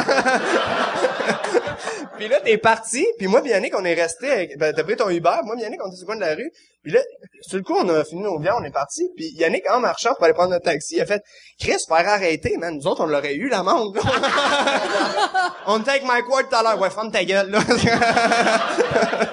Puis 2.16 2.28
là, 2.28 2.40
t'es 2.40 2.58
parti, 2.58 3.06
puis 3.18 3.26
moi, 3.26 3.40
Yannick, 3.44 3.74
on 3.76 3.84
est 3.84 3.94
resté, 3.94 4.30
avec, 4.30 4.58
ben, 4.58 4.72
t'as 4.74 4.84
pris 4.84 4.96
ton 4.96 5.08
Uber, 5.08 5.36
moi, 5.44 5.56
Yannick, 5.58 5.80
on 5.84 5.88
était 5.88 5.96
sur 5.96 6.06
le 6.06 6.06
coin 6.06 6.16
de 6.16 6.20
la 6.20 6.34
rue, 6.34 6.50
puis 6.82 6.92
là, 6.92 7.00
sur 7.42 7.58
le 7.58 7.64
coup, 7.64 7.74
on 7.78 7.88
a 7.88 8.04
fini 8.04 8.22
nos 8.22 8.38
biens, 8.38 8.54
on 8.58 8.64
est 8.64 8.70
parti, 8.70 9.08
puis 9.16 9.30
Yannick, 9.36 9.68
en 9.70 9.80
marchant 9.80 10.14
pour 10.14 10.24
aller 10.24 10.34
prendre 10.34 10.50
notre 10.50 10.64
taxi, 10.64 10.96
il 10.96 11.00
a 11.00 11.06
fait, 11.06 11.22
Chris, 11.60 11.76
faire 11.86 12.08
arrêter, 12.08 12.56
man, 12.56 12.76
nous 12.76 12.86
autres, 12.86 13.02
on 13.02 13.06
l'aurait 13.06 13.34
eu, 13.34 13.48
l'amende, 13.48 13.98
on 15.66 15.80
était 15.80 15.90
avec 15.90 16.04
Mike 16.04 16.28
Ward 16.28 16.48
tout 16.48 16.56
à 16.56 16.62
l'heure, 16.62 16.80
ouais, 16.80 16.90
ferme 16.90 17.10
ta 17.10 17.24
gueule, 17.24 17.50
là. 17.50 17.60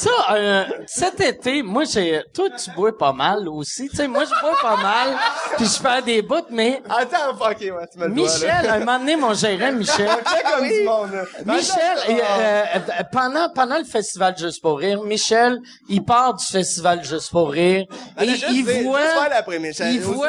Ça, 0.00 0.10
euh, 0.30 0.64
cet 0.86 1.20
été, 1.20 1.62
moi, 1.62 1.82
j'ai, 1.84 2.22
toi, 2.32 2.48
tu 2.50 2.70
bois 2.70 2.96
pas 2.96 3.12
mal 3.12 3.48
aussi. 3.48 3.88
Tu 3.88 3.96
sais, 3.96 4.06
moi, 4.06 4.24
je 4.24 4.30
bois 4.40 4.56
pas 4.62 4.76
mal, 4.76 5.16
puis 5.56 5.66
je 5.66 5.80
fais 5.80 6.02
des 6.02 6.22
bouts, 6.22 6.46
mais 6.50 6.80
Attends, 6.88 7.30
ok, 7.32 7.56
ouais, 7.60 7.86
tu 7.92 7.98
me 7.98 8.06
le 8.06 8.14
dois, 8.14 8.24
Michel, 8.24 8.64
là. 8.64 8.74
un 8.74 8.78
moment 8.78 8.98
donné, 9.00 9.16
mon 9.16 9.34
gérant, 9.34 9.72
Michel, 9.82 10.08
Fais 10.24 10.42
comme 10.42 10.68
du 10.68 10.84
monde, 10.84 11.10
là. 11.12 11.24
Michel, 11.54 11.98
euh, 12.10 12.64
euh, 12.76 13.02
pendant 13.10 13.48
pendant 13.52 13.78
le 13.78 13.84
festival 13.84 14.36
Juste 14.38 14.62
pour 14.62 14.78
rire, 14.78 15.02
Michel, 15.02 15.58
il 15.88 16.04
part 16.04 16.34
du 16.34 16.44
festival 16.44 17.02
Juste 17.04 17.30
pour 17.30 17.50
rire 17.50 17.84
et 18.18 18.20
Allez, 18.20 18.40
il 18.50 18.64
voit 18.84 19.00
il 19.90 20.00
voit- 20.00 20.28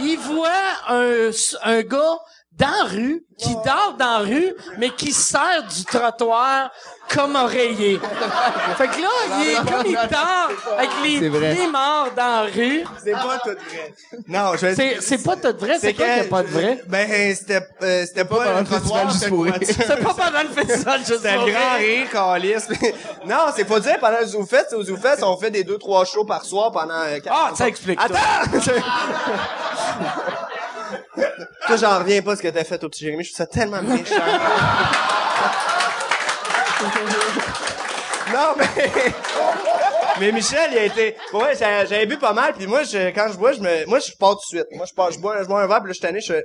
il 0.00 0.18
voit 0.18 0.48
un 0.88 1.30
un 1.64 1.82
gars 1.82 2.18
dans 2.52 2.66
la 2.66 2.84
rue 2.90 3.22
qui 3.38 3.54
dort 3.54 3.94
dans 3.98 4.18
la 4.18 4.18
rue 4.18 4.52
mais 4.78 4.90
qui 4.90 5.12
sert 5.12 5.62
du 5.74 5.84
trottoir 5.84 6.70
comme 7.14 7.36
oreiller. 7.36 8.00
fait 8.76 8.88
que 8.88 9.00
là, 9.00 9.08
il 9.40 9.48
est 9.50 9.54
comme 9.56 9.86
il 9.86 9.94
dort 9.94 10.50
avec 10.76 10.90
les 11.02 11.30
pieds 11.30 11.66
morts 11.70 12.08
dans 12.16 12.22
la 12.22 12.42
rue. 12.42 12.84
C'est 13.02 13.12
pas 13.12 13.38
tout 13.42 13.50
vrai. 13.50 13.94
Non, 14.28 14.52
je 14.54 14.66
vais 14.66 14.74
C'est 14.74 15.00
c'est 15.00 15.22
pas 15.22 15.36
tout 15.36 15.56
vrai, 15.58 15.78
c'est 15.80 15.94
quoi 15.94 16.04
qu'il 16.06 16.16
y 16.16 16.20
a 16.20 16.24
pas 16.24 16.42
de 16.42 16.48
vrai? 16.48 16.82
Ben, 16.86 17.34
c'était, 17.34 17.66
euh, 17.82 18.04
c'était 18.06 18.24
pas, 18.24 18.36
pendant 18.36 18.50
un 18.56 18.60
le 18.60 18.66
festival 18.66 19.06
juste 19.08 19.18
c'était 19.18 19.30
pour. 19.30 19.46
C'est 19.64 20.02
pas 20.02 20.14
pendant 20.14 20.42
le 20.42 20.48
festival 20.48 20.98
Juste 21.00 21.16
C'était 21.22 21.34
pour 21.36 21.46
le 21.46 21.52
grand 21.52 21.76
rire. 21.78 22.10
calice. 22.10 22.68
non, 23.26 23.36
c'est 23.56 23.64
pas 23.64 23.80
dire 23.80 23.98
pendant 24.00 24.20
le 24.20 24.26
ZooFest. 24.26 24.74
Au 24.74 24.82
ZooFest, 24.82 25.22
on 25.22 25.36
fait 25.36 25.50
des 25.50 25.64
deux, 25.64 25.78
trois 25.78 26.04
shows 26.04 26.24
par 26.24 26.44
soir 26.44 26.70
pendant 26.72 26.94
euh, 26.94 27.18
quatre 27.20 27.34
Ah, 27.36 27.50
ça 27.54 27.68
explique. 27.68 27.98
Attends! 28.00 28.14
Toi, 31.66 31.76
j'en 31.76 31.98
reviens 31.98 32.22
pas 32.22 32.36
ce 32.36 32.42
que 32.42 32.48
t'as 32.48 32.64
fait 32.64 32.82
au 32.82 32.88
petit 32.88 33.04
Jérémy. 33.04 33.24
Je 33.24 33.32
trouve 33.32 33.46
ça 33.46 33.46
tellement 33.46 33.82
méchant. 33.82 34.14
non, 38.32 38.54
mais... 38.56 38.66
Mais 40.20 40.32
Michel, 40.32 40.70
il 40.72 40.78
a 40.78 40.84
été... 40.84 41.16
Vrai, 41.32 41.54
j'avais 41.56 42.06
bu 42.06 42.18
pas 42.18 42.32
mal, 42.32 42.52
puis 42.54 42.66
moi, 42.66 42.82
je, 42.82 43.10
quand 43.10 43.28
je 43.30 43.38
bois, 43.38 43.52
je 43.52 43.60
me... 43.60 43.86
Moi, 43.86 44.00
je 44.00 44.10
pars 44.18 44.32
tout 44.32 44.56
de 44.56 44.58
suite. 44.58 44.66
Moi, 44.72 44.84
je 44.84 44.92
pars, 44.92 45.12
je 45.12 45.18
bois, 45.20 45.40
je 45.42 45.46
bois 45.46 45.62
un 45.62 45.66
verre, 45.68 45.80
puis 45.80 45.92
là, 45.92 46.10
je 46.12 46.20
suis 46.20 46.32
je 46.32 46.42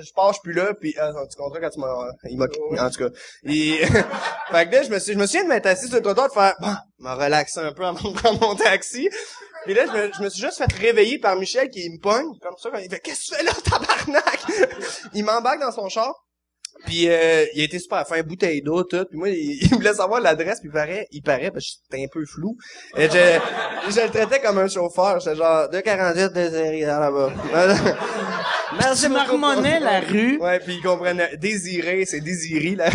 je 0.00 0.12
pars, 0.12 0.28
je 0.28 0.34
suis 0.34 0.42
plus 0.42 0.52
là, 0.52 0.74
puis 0.74 0.94
ah, 0.98 1.12
tu 1.28 1.36
comprends 1.36 1.60
quand 1.60 1.70
tu 1.70 1.80
m'as, 1.80 2.12
il 2.30 2.38
m'a, 2.38 2.44
en 2.44 2.90
tout 2.90 2.98
cas. 2.98 3.10
Et, 3.44 3.78
fait 4.50 4.68
que 4.68 4.74
là, 4.74 4.82
je 4.82 4.90
me 4.90 4.98
suis, 4.98 5.14
je 5.14 5.18
me 5.18 5.26
souviens 5.26 5.44
de 5.44 5.48
m'être 5.48 5.66
assis 5.66 5.86
sur 5.86 5.96
le 5.96 6.02
trottoir, 6.02 6.28
de 6.28 6.32
faire, 6.32 6.54
bon, 6.60 6.74
me 6.98 7.14
relaxer 7.14 7.60
un 7.60 7.72
peu 7.72 7.84
avant 7.84 8.10
de 8.10 8.14
prendre 8.14 8.40
mon 8.40 8.54
taxi. 8.54 9.08
Puis 9.64 9.74
là, 9.74 9.86
je 9.86 9.92
me, 9.92 10.12
je 10.12 10.22
me 10.22 10.28
suis 10.28 10.42
juste 10.42 10.58
fait 10.58 10.72
réveiller 10.72 11.18
par 11.18 11.36
Michel 11.36 11.70
qui 11.70 11.88
me 11.90 12.00
pogne, 12.00 12.26
comme 12.40 12.56
ça, 12.58 12.70
il 12.80 12.90
fait, 12.90 13.00
qu'est-ce 13.00 13.30
que 13.30 13.34
tu 13.34 13.34
fais 13.36 13.42
là, 13.44 13.52
tabarnak? 13.64 14.40
il 15.14 15.24
m'embarque 15.24 15.60
dans 15.60 15.72
son 15.72 15.88
char. 15.88 16.14
Puis 16.86 17.08
euh, 17.08 17.44
il 17.54 17.60
a 17.60 17.64
été 17.64 17.78
super 17.78 18.06
fin, 18.06 18.22
bouteille 18.22 18.62
d'eau, 18.62 18.82
tout. 18.82 19.04
Puis 19.08 19.18
moi, 19.18 19.28
il, 19.28 19.58
il 19.62 19.68
voulait 19.74 19.94
savoir 19.94 20.20
l'adresse, 20.20 20.60
puis 20.60 20.68
il 20.68 20.72
paraît, 20.72 21.06
il 21.10 21.22
paraît, 21.22 21.50
parce 21.50 21.64
que 21.64 21.72
j'étais 21.90 22.04
un 22.04 22.08
peu 22.08 22.24
flou. 22.24 22.56
Et 22.96 23.04
je, 23.04 23.90
je 23.90 24.00
le 24.00 24.10
traitais 24.10 24.40
comme 24.40 24.58
un 24.58 24.68
chauffeur. 24.68 25.20
J'étais 25.20 25.36
genre, 25.36 25.68
248 25.70 26.32
Désiré, 26.32 26.80
là-bas. 26.82 27.32
Merci 28.78 29.06
Tu 29.06 29.08
marmonnais 29.08 29.80
la 29.80 30.00
rue. 30.00 30.38
Ouais, 30.38 30.60
puis 30.60 30.74
il 30.74 30.82
comprenait. 30.82 31.36
Désiré, 31.36 32.04
c'est 32.04 32.20
désiré, 32.20 32.74
là. 32.76 32.90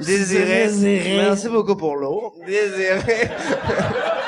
Désiré. 0.00 0.68
Désiré. 0.68 1.16
Merci 1.16 1.48
beaucoup 1.48 1.76
pour 1.76 1.96
l'eau. 1.96 2.34
Désiré. 2.46 3.28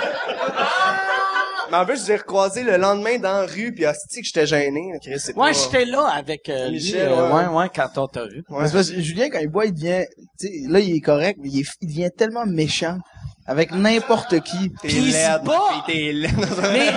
Mais 1.70 1.76
en 1.76 1.86
plus, 1.86 2.02
je 2.04 2.08
l'ai 2.08 2.16
recroisé 2.16 2.62
le 2.64 2.76
lendemain 2.76 3.18
dans 3.18 3.32
la 3.42 3.46
rue, 3.46 3.72
puis 3.72 3.86
hostie 3.86 4.20
que 4.20 4.26
j'étais 4.26 4.46
gêné. 4.46 4.92
Chris, 5.02 5.14
c'est 5.18 5.36
Ouais, 5.36 5.52
pas- 5.52 5.58
j'étais 5.58 5.84
là 5.84 6.06
avec 6.08 6.48
euh, 6.48 6.66
lui, 6.68 6.74
Michel, 6.74 7.08
euh, 7.08 7.32
ouais. 7.32 7.46
ouais, 7.46 7.54
ouais, 7.56 7.70
quand 7.74 7.88
on 7.96 8.06
t'a 8.08 8.26
vu. 8.26 8.42
Mais 8.50 8.66
c'est 8.66 8.72
parce 8.72 8.90
que 8.90 9.00
Julien, 9.00 9.28
quand 9.30 9.38
il 9.38 9.48
boit, 9.48 9.66
il 9.66 9.74
devient, 9.74 10.04
tu 10.38 10.46
sais, 10.48 10.52
là, 10.68 10.80
il 10.80 10.96
est 10.96 11.00
correct, 11.00 11.38
mais 11.42 11.48
il, 11.48 11.60
est- 11.60 11.72
il 11.80 11.88
devient 11.88 12.10
tellement 12.16 12.44
méchant 12.46 12.98
avec 13.50 13.72
n'importe 13.72 14.38
qui. 14.42 14.70
T'es 14.80 14.86
Puis 14.86 15.00
laide, 15.00 15.42
laide. 15.88 16.30
Mais 16.70 16.92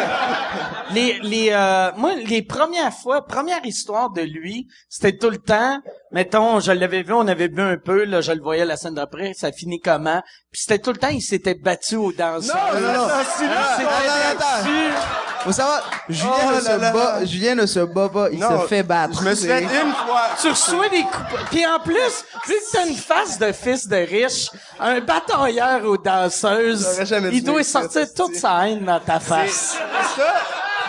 les 0.93 1.19
les 1.23 1.49
euh, 1.51 1.89
moi 1.97 2.13
les 2.13 2.43
premières 2.43 2.93
fois, 2.93 3.25
première 3.25 3.65
histoire 3.65 4.11
de 4.11 4.21
lui, 4.21 4.67
c'était 4.87 5.17
tout 5.17 5.31
le 5.31 5.39
temps. 5.39 5.79
Mettons, 6.11 6.59
je 6.59 6.71
l'avais 6.71 7.01
vu, 7.01 7.11
on 7.13 7.27
avait 7.27 7.47
bu 7.47 7.61
un 7.61 7.77
peu, 7.77 8.03
là, 8.05 8.21
je 8.21 8.33
le 8.33 8.41
voyais 8.41 8.65
la 8.65 8.77
scène 8.77 8.93
d'après, 8.93 9.33
ça 9.33 9.51
finit 9.51 9.79
comment 9.79 10.21
Puis 10.51 10.61
c'était 10.61 10.77
tout 10.77 10.91
le 10.91 10.97
temps, 10.97 11.09
il 11.09 11.23
s'était 11.23 11.55
battu 11.55 11.95
aux 11.95 12.11
danseurs. 12.11 12.55
non, 12.75 12.79
non, 12.79 12.93
non. 12.99 13.07
Il 13.09 13.25
s'était 13.25 13.51
attends, 13.51 14.29
attends. 14.29 14.63
battu. 14.63 15.32
Faut 15.43 15.51
savoir, 15.51 15.83
Julien 16.07 16.31
Oh 16.37 16.49
ne 16.49 16.53
là 16.55 16.61
se 16.61 16.81
là. 16.81 16.91
bat, 16.91 17.25
Julien 17.25 17.55
ne 17.55 17.65
se 17.65 17.79
bat 17.79 18.09
pas, 18.09 18.29
il 18.31 18.39
Non, 18.39 18.61
se 18.61 18.67
fait 18.67 18.83
battre. 18.83 19.19
Je 19.21 19.27
me 19.27 19.35
suis 19.35 19.47
fait 19.47 19.63
une 19.63 19.93
fois. 19.93 20.21
Tu 20.41 20.49
reçois 20.49 20.89
des 20.89 21.01
coups. 21.01 21.41
Puis 21.51 21.65
en 21.65 21.79
plus, 21.79 22.23
vu 22.47 22.53
que 22.53 22.71
t'as 22.71 22.85
une 22.87 22.95
face 22.95 23.37
de 23.39 23.51
fils 23.51 23.87
de 23.87 23.97
riche, 23.97 24.49
un 24.79 24.99
batailleur 25.01 25.83
aux 25.85 25.97
danseuses, 25.97 26.87
J'aurais 26.91 27.05
jamais 27.05 27.29
dû 27.29 27.37
il 27.37 27.43
doit 27.43 27.63
ça, 27.63 27.81
sortir 27.81 28.13
toute 28.13 28.35
sa 28.35 28.67
haine 28.67 28.85
dans 28.85 28.99
ta 28.99 29.19
C'est 29.19 29.25
face. 29.25 29.77
ça. 30.15 30.33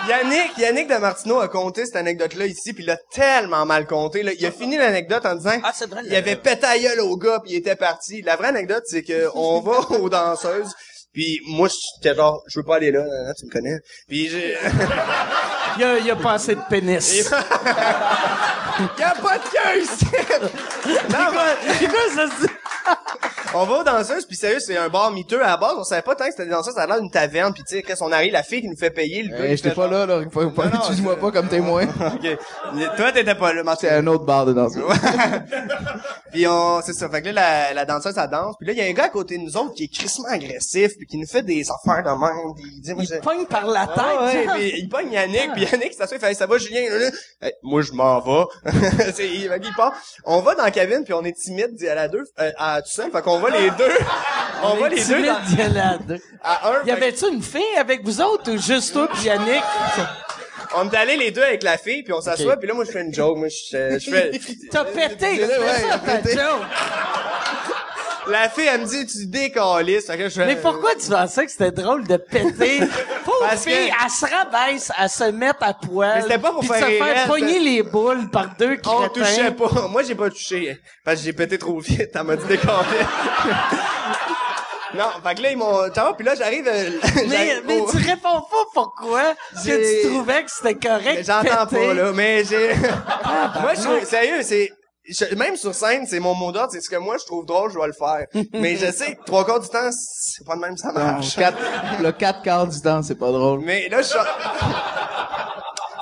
Yannick, 0.08 0.58
Yannick 0.58 0.88
de 0.88 0.96
Martineau 0.96 1.40
a 1.40 1.48
compté 1.48 1.86
cette 1.86 1.96
anecdote-là 1.96 2.46
ici, 2.46 2.74
puis 2.74 2.84
il 2.84 2.86
l'a 2.86 2.98
tellement 3.10 3.64
mal 3.64 3.86
compté. 3.86 4.22
Là. 4.22 4.32
Il 4.38 4.44
a 4.44 4.50
fini 4.50 4.76
l'anecdote 4.76 5.24
en 5.24 5.34
disant 5.34 5.52
Ah, 5.62 5.72
c'est 5.74 5.88
vrai, 5.88 6.02
il 6.04 6.14
avait 6.14 6.36
gueule 6.36 7.00
au 7.00 7.16
gars, 7.16 7.40
puis 7.42 7.52
il 7.52 7.56
était 7.56 7.76
parti. 7.76 8.20
La 8.22 8.36
vraie 8.36 8.48
anecdote, 8.48 8.82
c'est 8.86 9.02
que 9.02 9.28
on 9.34 9.60
va 9.60 9.78
aux 9.98 10.08
danseuses, 10.10 10.74
puis 11.14 11.40
moi, 11.46 11.68
j'étais 11.68 12.14
genre, 12.14 12.42
je 12.48 12.58
veux 12.58 12.64
pas 12.64 12.76
aller 12.76 12.90
là, 12.90 13.02
tu 13.38 13.46
me 13.46 13.50
connais. 13.50 13.78
Puis 14.06 14.28
j'ai... 14.28 14.56
Il 15.76 15.80
y 15.80 15.84
a, 15.84 15.98
il 15.98 16.06
y 16.06 16.10
a 16.12 16.14
pas 16.14 16.34
assez 16.34 16.54
de 16.54 16.60
pénis. 16.70 17.26
Il 18.78 19.00
y 19.00 19.02
a 19.02 19.14
pas 19.14 19.38
de 19.38 19.42
queue 19.50 19.82
ici! 19.82 20.06
non, 21.10 21.32
mais- 21.32 21.88
C'est 23.54 23.60
ça 23.60 23.64
se? 23.64 23.64
On 23.64 23.64
va 23.66 23.80
aux 23.80 23.84
danseuses, 23.84 24.26
puis 24.26 24.36
sérieux, 24.36 24.60
c'est 24.60 24.76
un 24.76 24.88
bar 24.88 25.10
miteux. 25.10 25.42
À 25.42 25.48
la 25.48 25.56
base, 25.56 25.74
on 25.78 25.84
savait 25.84 26.02
pas 26.02 26.14
tant 26.14 26.24
que 26.26 26.30
c'était 26.32 26.44
des 26.44 26.50
danseuses, 26.50 26.74
ça 26.74 26.82
a 26.82 26.86
l'air 26.86 27.00
d'une 27.00 27.10
taverne, 27.10 27.52
puis 27.52 27.62
tu 27.64 27.76
sais, 27.76 27.82
quand 27.82 27.94
on 28.00 28.12
arrive, 28.12 28.32
la 28.32 28.42
fille 28.42 28.60
qui 28.62 28.68
nous 28.68 28.76
fait 28.76 28.90
payer, 28.90 29.22
le 29.22 29.30
gars... 29.36 29.46
Qui 29.46 29.56
j'étais 29.56 29.70
pas 29.70 29.88
genre- 29.88 30.06
là, 30.06 30.06
là. 30.06 30.24
Faut 30.30 30.50
pas, 30.50 30.66
utilise-moi 30.66 31.14
c'est- 31.14 31.20
pas 31.20 31.30
comme 31.30 31.48
témoin. 31.48 31.84
OK. 32.14 32.38
Toi, 32.96 33.12
t'étais 33.12 33.34
pas 33.34 33.52
là, 33.52 33.60
C'est 33.60 33.64
Martin. 33.64 33.88
un 33.98 34.06
autre 34.08 34.24
bar 34.24 34.46
de 34.46 34.52
danse. 34.52 34.74
Puis 36.32 36.46
on, 36.48 36.80
c'est 36.82 36.92
ça. 36.92 37.08
Fait 37.08 37.22
que 37.22 37.28
là, 37.28 37.32
la, 37.68 37.74
la 37.74 37.84
danseuse, 37.84 38.14
elle 38.18 38.28
danse. 38.30 38.56
Puis 38.58 38.66
là, 38.66 38.72
il 38.72 38.78
y 38.78 38.82
a 38.82 38.86
un 38.86 38.92
gars 38.92 39.04
à 39.04 39.08
côté 39.08 39.38
de 39.38 39.42
nous 39.42 39.56
autres 39.56 39.74
qui 39.74 39.84
est 39.84 39.88
crissement 39.92 40.28
agressif, 40.28 40.96
puis 40.96 41.06
qui 41.06 41.16
nous 41.18 41.26
fait 41.26 41.42
des 41.42 41.64
affaires 41.70 42.02
de 42.02 42.10
même. 42.10 42.54
Puis 42.56 42.64
il 42.76 42.80
dit, 42.80 42.94
moi, 42.94 43.04
Il 43.08 43.20
pogne 43.20 43.46
par 43.46 43.66
la 43.66 43.86
tête. 43.86 43.94
Ah 43.98 44.24
ouais, 44.24 44.44
genre. 44.44 44.54
puis 44.56 44.72
il 44.78 44.88
pogne 44.88 45.12
Yannick, 45.12 45.52
puis 45.52 45.62
Yannick 45.64 45.90
il 45.92 45.94
s'assoit, 45.94 46.16
il 46.16 46.20
fait, 46.20 46.34
ça 46.34 46.46
va 46.46 46.58
Julien? 46.58 46.90
Là, 46.90 46.98
là. 46.98 47.10
Hey, 47.42 47.52
moi 47.62 47.82
je 47.82 47.92
m'en 47.92 48.20
vais. 48.20 48.44
c'est, 49.14 49.28
il, 49.28 49.48
qu'il 49.60 49.74
part. 49.74 49.92
On 50.24 50.40
va 50.40 50.54
dans 50.54 50.64
la 50.64 50.70
cabine, 50.70 51.04
puis 51.04 51.12
on 51.14 51.22
est 51.24 51.32
timide 51.36 51.70
à 51.96 52.08
deux, 52.08 52.24
euh, 52.40 52.50
à 52.58 52.82
tout 52.82 52.90
seul, 52.90 53.10
fait 53.10 53.22
qu'on 53.22 53.38
va 53.44 53.58
les 53.58 53.70
deux. 53.70 53.92
on 54.62 54.74
va 54.76 54.88
les 54.88 55.04
deux 55.04 55.26
dans- 55.26 55.40
d'y 55.40 55.60
aller 55.62 55.80
à 55.80 55.98
deux. 55.98 56.20
à 56.42 56.70
un. 56.70 56.84
Y 56.84 56.90
avait-tu 56.90 57.28
une 57.32 57.42
fille 57.42 57.76
avec 57.78 58.04
vous 58.04 58.20
autres 58.20 58.50
ou 58.52 58.58
juste 58.58 58.92
toi 58.92 59.08
pis 59.08 59.26
Yannick? 59.26 59.62
on 60.76 60.90
est 60.90 60.96
allés 60.96 61.16
les 61.16 61.30
deux 61.30 61.42
avec 61.42 61.62
la 61.62 61.78
fille, 61.78 62.02
puis 62.02 62.12
on 62.12 62.20
s'assoit, 62.20 62.56
puis 62.56 62.66
là, 62.66 62.74
moi, 62.74 62.84
je 62.84 62.90
fais 62.90 63.02
une 63.02 63.14
joke. 63.14 63.36
Moi, 63.38 63.48
je, 63.48 63.98
je 63.98 64.10
fais... 64.10 64.30
T'as 64.70 64.84
pété, 64.84 65.26
Ouais, 65.44 65.84
il 65.84 65.90
a 65.92 65.98
ta 65.98 66.20
joke. 66.22 66.62
La 68.26 68.48
fille, 68.48 68.66
elle 68.66 68.80
me 68.80 68.86
dit, 68.86 69.06
tu 69.06 69.26
décalisses. 69.26 70.06
Fait 70.06 70.16
que 70.16 70.24
je 70.30 70.34
fais... 70.34 70.46
Mais 70.46 70.56
pourquoi 70.56 70.94
tu 70.94 71.10
pensais 71.10 71.44
que 71.44 71.52
c'était 71.52 71.70
drôle 71.70 72.06
de 72.06 72.16
péter? 72.16 72.80
Pauvre 73.24 73.36
Parce 73.40 73.64
fille, 73.64 73.90
que- 73.90 74.04
elle 74.04 74.10
se 74.10 74.24
rabaisse 74.34 74.90
à 74.96 75.08
se 75.08 75.24
mettre 75.24 75.62
à 75.62 75.74
poil. 75.74 76.12
Mais 76.16 76.22
c'était 76.22 76.38
pas 76.38 76.50
pour 76.52 76.60
puis 76.60 76.68
de 76.70 76.74
faire 76.74 76.82
se 76.84 76.90
rire, 76.90 77.04
faire 77.04 77.16
c'était- 77.16 77.28
pogner 77.28 77.58
les 77.58 77.82
boules 77.82 78.30
par 78.30 78.46
deux 78.58 78.76
crétins. 78.76 78.90
On 79.04 79.08
touchait 79.08 79.50
pas. 79.50 79.88
Moi, 79.90 80.02
j'ai 80.04 80.14
pas 80.14 80.30
touché. 80.30 80.78
Parce 81.04 81.18
que 81.18 81.24
j'ai 81.26 81.32
pété 81.34 81.58
trop 81.58 81.78
vite. 81.80 82.10
Elle 82.14 82.22
m'a 82.22 82.36
dit 82.36 82.46
décaler. 82.46 82.72
non, 84.94 85.04
fait 85.22 85.34
que 85.34 85.42
là, 85.42 85.50
ils 85.50 85.58
m'ont... 85.58 85.90
Ciao, 85.92 86.14
puis 86.14 86.24
là, 86.24 86.34
j'arrive... 86.34 86.66
euh, 86.66 86.90
Mais, 87.16 87.28
j'arrive 87.28 87.62
mais 87.66 87.80
au- 87.80 87.90
tu 87.90 87.96
réponds 87.98 88.40
pas 88.40 88.64
pourquoi 88.72 89.22
que 89.32 89.36
J'ai- 89.64 90.00
tu 90.02 90.08
trouvais 90.08 90.44
que 90.44 90.50
c'était 90.50 90.74
correct. 90.76 91.14
Mais 91.16 91.24
j'entends 91.24 91.66
péter. 91.66 91.86
pas, 91.88 91.94
là, 91.94 92.12
mais 92.14 92.42
j'ai... 92.44 92.74
moi, 93.60 93.74
je 93.76 93.82
trouve, 93.82 94.04
sérieux, 94.04 94.40
c'est... 94.42 94.72
je- 95.08 95.34
même 95.34 95.56
sur 95.56 95.74
scène, 95.74 96.06
c'est 96.06 96.20
mon 96.20 96.34
mot 96.34 96.52
d'ordre, 96.52 96.72
c'est 96.72 96.80
ce 96.80 96.88
que 96.90 96.96
moi 96.96 97.16
je 97.18 97.24
trouve 97.24 97.44
drôle, 97.46 97.70
je 97.72 97.78
vais 97.78 97.86
le 97.86 97.92
faire. 97.92 98.26
mais 98.54 98.76
je 98.76 98.90
sais 98.90 99.16
que 99.16 99.24
trois 99.24 99.44
quarts 99.44 99.60
du 99.60 99.68
temps, 99.68 99.90
c'est 99.92 100.44
pas 100.46 100.56
de 100.56 100.60
même 100.60 100.76
ça 100.76 100.88
Non, 100.88 101.00
marche. 101.00 101.36
quatre- 101.36 101.58
le 102.00 102.12
4 102.12 102.42
quarts 102.42 102.66
du 102.66 102.80
temps, 102.80 103.02
c'est 103.02 103.14
pas 103.18 103.30
drôle. 103.32 103.60
Mais 103.60 103.88
là, 103.88 104.02
je 104.02 104.08
sors... 104.08 104.26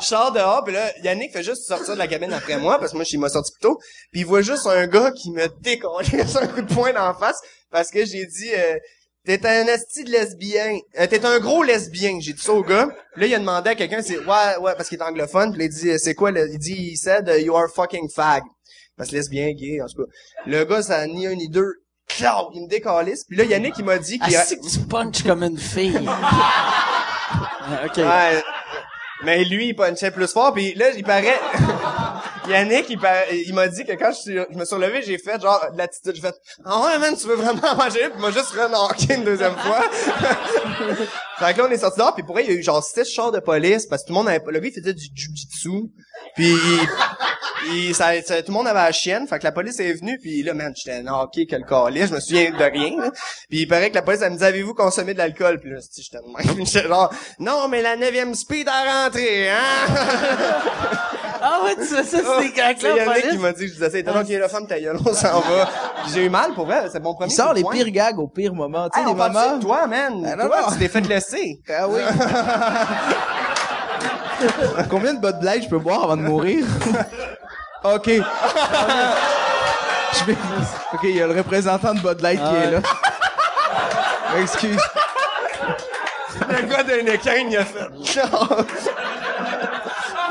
Je 0.01 0.07
sors 0.09 0.33
dehors, 0.33 0.65
puis 0.65 0.75
là, 0.75 0.91
Yannick 1.05 1.33
fait 1.33 1.45
juste 1.45 1.63
sortir 1.65 1.95
de 1.95 1.99
la 1.99 2.09
cabine 2.09 2.33
après 2.33 2.57
moi, 2.59 2.79
parce 2.81 2.91
que 2.91 2.97
moi, 2.97 3.05
il 3.09 3.21
m'a 3.21 3.29
sorti 3.29 3.53
plus 3.53 3.61
tôt, 3.61 3.79
puis 4.11 4.23
il 4.23 4.27
voit 4.27 4.43
juste 4.43 4.67
un 4.67 4.87
gars 4.89 5.13
qui 5.13 5.31
me 5.31 5.47
décolle 5.61 6.05
un 6.41 6.47
coup 6.49 6.63
de 6.63 6.75
poing 6.75 6.93
d'en 6.93 7.15
face, 7.15 7.41
parce 7.71 7.91
que 7.91 8.05
j'ai 8.05 8.27
dit... 8.27 8.51
euh, 8.57 8.79
T'es 9.25 9.47
un 9.47 9.67
esti 9.69 10.03
de 10.03 10.11
lesbien. 10.11 10.77
Euh, 10.99 11.07
T'es 11.07 11.25
un 11.25 11.39
gros 11.39 11.63
lesbien. 11.63 12.19
J'ai 12.21 12.33
dit 12.33 12.43
ça 12.43 12.53
au 12.53 12.65
gars. 12.65 12.89
Là, 13.15 13.27
il 13.27 13.33
a 13.33 13.39
demandé 13.39 13.71
à 13.71 13.75
quelqu'un, 13.77 14.03
c'est 14.03 14.19
ouais, 14.19 14.57
ouais, 14.61 14.75
parce 14.77 14.89
qu'il 14.89 14.99
est 14.99 15.03
anglophone. 15.05 15.53
Puis 15.53 15.67
il 15.67 15.69
dit, 15.69 15.91
euh, 15.91 15.97
c'est 15.97 16.17
quoi 16.17 16.33
le, 16.33 16.51
il 16.51 16.59
dit, 16.59 16.75
il 16.91 16.97
said, 16.97 17.29
uh, 17.33 17.41
you 17.41 17.57
are 17.57 17.69
fucking 17.73 18.09
fag. 18.11 18.43
Parce 19.03 19.11
que 19.11 19.17
lesbien, 19.17 19.51
gay, 19.51 19.81
en 19.83 19.87
tout 19.87 20.05
cas. 20.05 20.11
Le 20.47 20.65
gars, 20.65 20.81
ça 20.81 20.99
a 20.99 21.07
ni 21.09 21.27
un 21.27 21.35
ni 21.35 21.49
deux. 21.49 21.73
Clac! 22.07 22.45
Il 22.55 22.63
me 22.63 22.69
décalisse. 22.69 23.25
Puis 23.25 23.37
là, 23.37 23.43
Yannick, 23.43 23.75
il 23.77 23.85
m'a 23.85 23.99
dit 23.99 24.17
Ah, 24.21 24.29
qu'il 24.29 24.37
a... 24.37 24.45
que 24.45 24.71
tu 24.71 24.79
punches 24.89 25.25
comme 25.25 25.43
une 25.43 25.59
fille. 25.59 25.99
Ah, 27.65 27.87
OK. 27.87 27.97
Ouais. 27.97 28.43
Mais 29.25 29.45
lui, 29.45 29.69
il 29.69 29.75
punchait 29.75 30.11
plus 30.11 30.27
fort, 30.31 30.53
puis 30.53 30.75
là, 30.75 30.91
il 30.91 31.05
paraît... 31.05 31.39
Yannick, 32.49 32.87
il, 32.91 33.55
m'a 33.55 33.69
dit 33.69 33.85
que 33.85 33.93
quand 33.93 34.11
je, 34.13 34.33
je 34.51 34.59
me 34.59 34.65
suis 34.65 34.75
relevé, 34.75 35.03
j'ai 35.03 35.19
fait 35.19 35.41
genre 35.41 35.65
de 35.73 35.79
l'attitude, 35.79 36.15
j'ai 36.17 36.21
fait 36.23 36.35
«Ah 36.65 36.81
ouais, 36.87 36.99
man, 36.99 37.17
tu 37.17 37.27
veux 37.27 37.37
vraiment 37.37 37.75
manger?» 37.77 38.01
Puis 38.11 38.13
il 38.17 38.21
m'a 38.21 38.31
juste 38.31 38.51
renarqué 38.51 39.15
une 39.15 39.25
deuxième 39.25 39.55
fois. 39.57 39.83
fait 41.39 41.55
que 41.55 41.59
là, 41.59 41.67
on 41.69 41.71
est 41.71 41.79
sorti 41.79 41.99
dehors, 41.99 42.15
puis 42.15 42.25
pour 42.25 42.35
vrai, 42.35 42.45
il 42.45 42.51
y 42.53 42.55
a 42.57 42.59
eu 42.59 42.63
genre 42.63 42.83
six 42.83 43.05
chars 43.05 43.31
de 43.33 43.41
police, 43.41 43.87
parce 43.87 44.03
que 44.03 44.09
tout 44.09 44.13
le 44.13 44.19
monde 44.19 44.29
avait... 44.29 44.43
Le 44.45 44.61
gars, 44.61 44.69
il 44.69 44.81
faisait 44.81 44.95
du 44.95 45.05
jujitsu, 45.15 45.91
puis... 46.35 46.53
il- 47.73 47.95
ça, 47.95 48.21
ça- 48.23 48.43
tout 48.43 48.51
le 48.51 48.55
monde 48.55 48.67
avait 48.67 48.81
la 48.81 48.91
chienne, 48.93 49.29
fait 49.29 49.39
que 49.39 49.45
la 49.45 49.53
police 49.53 49.79
est 49.79 49.93
venue, 49.93 50.19
puis 50.21 50.43
là, 50.43 50.53
man, 50.53 50.73
j'étais 50.77 51.01
knocké 51.03 51.47
que 51.47 51.55
le 51.55 51.63
je 51.65 52.13
me 52.13 52.19
souviens 52.21 52.51
de 52.51 52.57
rien. 52.65 53.11
Puis 53.49 53.61
il 53.61 53.69
paraît 53.69 53.91
que 53.91 53.95
la 53.95 54.03
police, 54.03 54.21
elle 54.23 54.33
me 54.33 54.37
dit, 54.39 54.45
avez-vous 54.45 54.75
consommé 54.75 55.13
de 55.15 55.19
l'alcool? 55.19 55.61
Puis 55.61 55.71
là, 55.71 55.77
j'étais 55.97 56.19
de 56.19 56.57
même. 56.57 56.67
Genre, 56.89 57.15
non, 57.39 57.69
mais 57.69 57.81
la 57.83 57.97
neuvième 57.97 58.35
speed 58.35 58.69
a 58.69 59.05
rentré, 59.05 59.49
hein? 59.49 59.57
Ah 61.45 61.61
ouais, 61.65 61.75
tu 61.75 61.83
fais 61.85 62.05
ça, 62.05 62.09
c'est 62.09 62.23
C'est 62.23 62.63
avec 62.63 62.83
la 62.83 62.89
Yannick 62.91 63.15
qui 63.17 63.23
police? 63.29 63.41
m'a 63.41 63.53
dit 63.53 63.63
que 63.63 63.67
je 63.69 63.73
disais 63.73 63.91
ça. 63.91 63.97
Il 63.97 64.01
était 64.01 64.13
donc, 64.13 64.29
il 64.29 64.35
est 64.35 64.39
la 64.39 64.49
femme, 64.49 64.67
ta 64.67 64.79
gueule, 64.79 64.97
on 65.05 65.13
s'en 65.13 65.41
va. 65.41 65.69
Puis 66.05 66.13
J'ai 66.15 66.25
eu 66.27 66.31
mal, 66.31 66.53
pour 66.55 66.67
vrai, 66.67 66.85
c'est 66.93 67.03
mon 67.03 67.15
premier 67.15 67.33
Il 67.33 67.35
sort 67.35 67.51
de 67.55 67.59
les 67.59 67.65
pires 67.65 67.91
gags 67.91 68.19
au 68.19 68.29
pire 68.29 68.55
moment. 68.55 68.89
Tu 68.89 68.99
sais, 68.99 69.01
Hey, 69.01 69.07
les 69.13 69.15
moments... 69.15 69.57
de 69.57 69.63
toi, 69.63 69.87
man? 69.87 70.25
Ah, 70.31 70.37
non, 70.37 70.47
toi, 70.47 70.67
tu 70.73 70.79
t'es 70.79 70.89
fait 70.89 71.01
laisser. 71.01 71.61
Ah 71.69 71.89
oui. 71.89 72.01
Combien 74.91 75.15
de 75.15 75.21
Bud 75.21 75.43
Light 75.43 75.65
je 75.65 75.69
peux 75.69 75.79
boire 75.79 76.05
avant 76.05 76.17
de 76.17 76.23
mourir? 76.23 76.65
OK. 77.85 78.09
Je 78.09 78.15
vais- 80.25 80.37
OK, 80.93 81.01
il 81.05 81.17
y 81.17 81.23
a 81.23 81.27
le 81.27 81.37
représentant 81.37 81.95
de 81.95 82.01
Bud 82.01 82.21
Light 82.21 82.41
qui 82.41 82.55
est 82.67 82.71
là. 82.73 82.81
Excuse. 84.41 84.81
Le 86.49 86.63
gars 86.67 86.83
d'un 86.83 87.07
équin, 87.13 87.35
il 87.49 87.57
a 87.57 87.65
fait. 87.65 87.89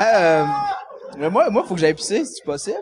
Euh, 0.02 0.44
mais 1.18 1.30
moi, 1.30 1.50
moi, 1.50 1.64
faut 1.68 1.76
que 1.76 1.80
j'aille 1.80 1.94
pisser, 1.94 2.26
si 2.26 2.36
c'est 2.36 2.44
possible. 2.46 2.78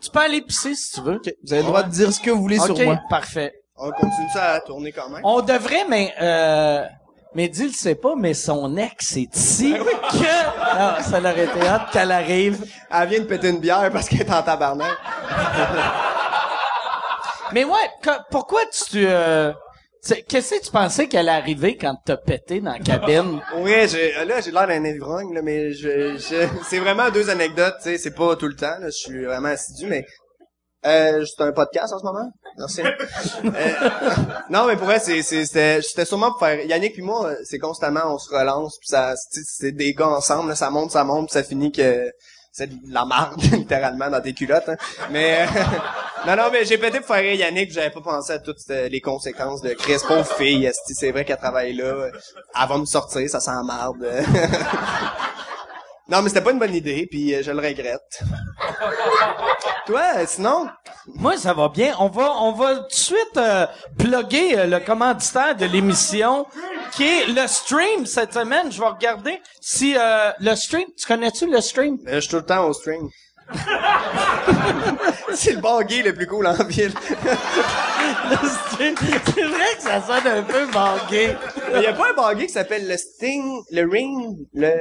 Tu 0.00 0.10
peux 0.10 0.20
aller 0.20 0.40
pisser 0.42 0.74
si 0.74 0.92
tu 0.92 1.00
veux. 1.00 1.20
Vous 1.44 1.52
avez 1.52 1.62
le 1.62 1.68
droit 1.68 1.82
de 1.82 1.90
dire 1.90 2.12
ce 2.12 2.20
que 2.20 2.30
vous 2.30 2.40
voulez 2.42 2.58
OK, 2.58 2.66
sur 2.76 2.84
moi. 2.84 2.98
parfait. 3.08 3.52
On 3.76 3.90
continue 3.90 4.28
ça 4.32 4.52
à 4.52 4.60
tourner 4.60 4.92
quand 4.92 5.08
même. 5.08 5.20
On 5.24 5.40
devrait, 5.40 5.84
mais 5.88 6.14
euh, 6.20 6.84
mais 7.34 7.48
dis 7.48 7.64
le 7.64 7.72
sait 7.72 7.96
pas, 7.96 8.14
mais 8.16 8.32
son 8.34 8.76
ex 8.76 9.16
est 9.16 9.34
ici. 9.36 9.74
que? 9.74 10.24
Ah, 10.62 10.98
ça 11.02 11.18
l'aurait 11.20 11.44
été 11.46 11.66
hâte 11.66 11.90
qu'elle 11.92 12.12
arrive. 12.12 12.64
Elle 12.92 13.08
vient 13.08 13.20
de 13.20 13.24
péter 13.24 13.48
une 13.48 13.58
bière 13.58 13.90
parce 13.92 14.08
qu'elle 14.08 14.20
est 14.22 14.32
en 14.32 14.42
tabarnak. 14.42 14.92
Mais 17.52 17.64
ouais, 17.64 17.90
que- 18.02 18.10
pourquoi 18.30 18.60
tu 18.72 19.04
euh, 19.06 19.52
tu- 19.52 19.58
qu'est-ce 20.28 20.54
que 20.54 20.64
tu 20.64 20.70
pensais 20.70 21.08
qu'elle 21.08 21.28
allait 21.28 21.40
arriver 21.40 21.76
quand 21.76 21.96
t'as 22.04 22.16
pété 22.16 22.60
dans 22.60 22.72
la 22.72 22.78
cabine? 22.78 23.40
Oui, 23.56 23.72
j'ai, 23.88 24.12
là, 24.24 24.40
j'ai 24.40 24.50
l'air 24.50 24.66
d'un 24.66 24.84
ivrogne, 24.84 25.32
là, 25.32 25.42
mais 25.42 25.72
je, 25.72 26.16
je, 26.16 26.46
c'est 26.68 26.78
vraiment 26.78 27.10
deux 27.10 27.30
anecdotes, 27.30 27.76
tu 27.78 27.90
sais, 27.90 27.98
c'est 27.98 28.14
pas 28.14 28.36
tout 28.36 28.48
le 28.48 28.56
temps, 28.56 28.78
là, 28.80 28.86
je 28.86 28.90
suis 28.90 29.24
vraiment 29.24 29.48
assidu, 29.48 29.86
mais, 29.86 30.04
euh, 30.86 31.24
c'est 31.24 31.42
un 31.42 31.52
podcast 31.52 31.92
en 31.94 31.98
ce 31.98 32.04
moment? 32.04 32.30
Merci. 32.58 32.82
Euh, 33.44 34.10
non, 34.50 34.66
mais 34.66 34.76
pour 34.76 34.86
vrai, 34.86 34.98
c'est, 34.98 35.22
c'est, 35.22 35.44
c'était, 35.44 35.82
c'était 35.82 36.04
sûrement 36.04 36.30
pour 36.30 36.40
faire, 36.40 36.60
Yannick 36.64 36.94
puis 36.94 37.02
moi, 37.02 37.26
euh, 37.26 37.36
c'est 37.44 37.58
constamment, 37.58 38.02
on 38.06 38.18
se 38.18 38.30
relance, 38.34 38.78
puis 38.78 38.88
ça, 38.88 39.14
c'est, 39.16 39.42
c'est 39.44 39.72
des 39.72 39.92
gars 39.94 40.08
ensemble, 40.08 40.48
là, 40.50 40.54
ça 40.54 40.70
monte, 40.70 40.90
ça 40.90 41.04
monte, 41.04 41.28
puis 41.28 41.32
ça 41.34 41.42
finit 41.42 41.72
que, 41.72 42.10
c'est 42.54 42.68
de 42.68 42.92
la 42.94 43.04
marde, 43.04 43.42
littéralement, 43.52 44.08
dans 44.08 44.20
tes 44.20 44.32
culottes, 44.32 44.68
hein. 44.68 44.76
Mais, 45.10 45.42
euh, 45.42 45.46
non, 46.26 46.36
non, 46.36 46.50
mais 46.52 46.64
j'ai 46.64 46.78
pété 46.78 47.00
pour 47.00 47.08
faire 47.16 47.34
Yannick, 47.34 47.72
j'avais 47.72 47.90
pas 47.90 48.00
pensé 48.00 48.32
à 48.32 48.38
toutes 48.38 48.58
euh, 48.70 48.88
les 48.88 49.00
conséquences 49.00 49.60
de 49.60 49.74
Chris, 49.74 49.96
pauvre 50.06 50.24
fille, 50.24 50.70
c'est 50.86 51.10
vrai 51.10 51.24
qu'elle 51.24 51.36
travaille 51.36 51.74
là, 51.74 51.84
euh, 51.84 52.10
elle 52.14 52.68
va 52.68 52.78
me 52.78 52.84
sortir, 52.84 53.28
ça 53.28 53.40
sent 53.40 53.50
marde. 53.66 54.06
non, 56.08 56.20
mais 56.20 56.28
c'était 56.28 56.42
pas 56.42 56.50
une 56.52 56.58
bonne 56.58 56.74
idée, 56.74 57.06
puis 57.10 57.34
euh, 57.34 57.42
je 57.42 57.50
le 57.50 57.58
regrette. 57.58 58.20
Toi, 59.86 60.02
euh, 60.16 60.24
sinon? 60.26 60.66
Moi, 61.06 61.36
ça 61.38 61.54
va 61.54 61.68
bien. 61.68 61.94
On 61.98 62.08
va, 62.08 62.32
on 62.40 62.52
va 62.52 62.76
tout 62.76 62.88
de 62.88 62.92
suite 62.92 63.36
euh, 63.36 63.66
plugger 63.98 64.58
euh, 64.58 64.66
le 64.66 64.80
commanditaire 64.80 65.56
de 65.56 65.64
l'émission, 65.64 66.46
qui 66.92 67.04
est 67.04 67.26
le 67.28 67.46
stream 67.46 68.04
cette 68.04 68.34
semaine. 68.34 68.70
Je 68.70 68.80
vais 68.80 68.86
regarder 68.86 69.40
si 69.60 69.94
euh, 69.96 70.30
le 70.40 70.54
stream. 70.54 70.84
Tu 70.96 71.06
connais-tu 71.06 71.50
le 71.50 71.60
stream? 71.60 71.98
Je 72.06 72.20
suis 72.20 72.28
tout 72.28 72.36
le 72.36 72.44
temps 72.44 72.66
au 72.66 72.72
string. 72.74 73.08
c'est 75.34 75.52
le 75.52 75.60
bar 75.60 75.84
gay 75.84 76.02
le 76.02 76.14
plus 76.14 76.26
cool 76.26 76.46
en 76.46 76.54
ville. 76.64 76.92
C'est 78.78 79.42
vrai 79.42 79.74
que 79.76 79.82
ça 79.82 80.00
sonne 80.02 80.26
un 80.26 80.42
peu 80.42 80.66
mangué. 80.66 81.36
Il 81.74 81.82
y 81.82 81.86
a 81.86 81.92
pas 81.92 82.10
un 82.10 82.14
bar 82.14 82.34
gay 82.34 82.46
qui 82.46 82.52
s'appelle 82.52 82.88
le 82.88 82.96
Sting, 82.96 83.62
le 83.70 83.88
Ring, 83.88 84.38
le... 84.54 84.72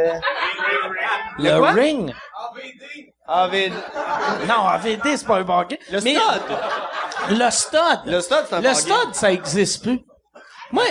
Le 1.39 1.59
ring? 1.73 2.13
AVD. 3.27 3.73
Non, 4.47 4.67
AVD, 4.67 5.17
c'est 5.17 5.25
pas 5.27 5.37
un 5.37 5.43
bar 5.43 5.67
gay. 5.67 5.79
Le 5.91 6.01
Mais 6.01 6.15
stud. 6.15 6.57
Le 7.29 7.49
stud. 7.49 7.79
Le 8.05 8.21
stud, 8.21 8.37
c'est 8.47 8.55
un 8.55 8.57
Le 8.59 8.63
bar 8.63 8.73
gay. 8.73 8.79
stud, 8.81 9.13
ça 9.13 9.31
existe 9.31 9.83
plus. 9.83 9.99
Moi, 10.71 10.83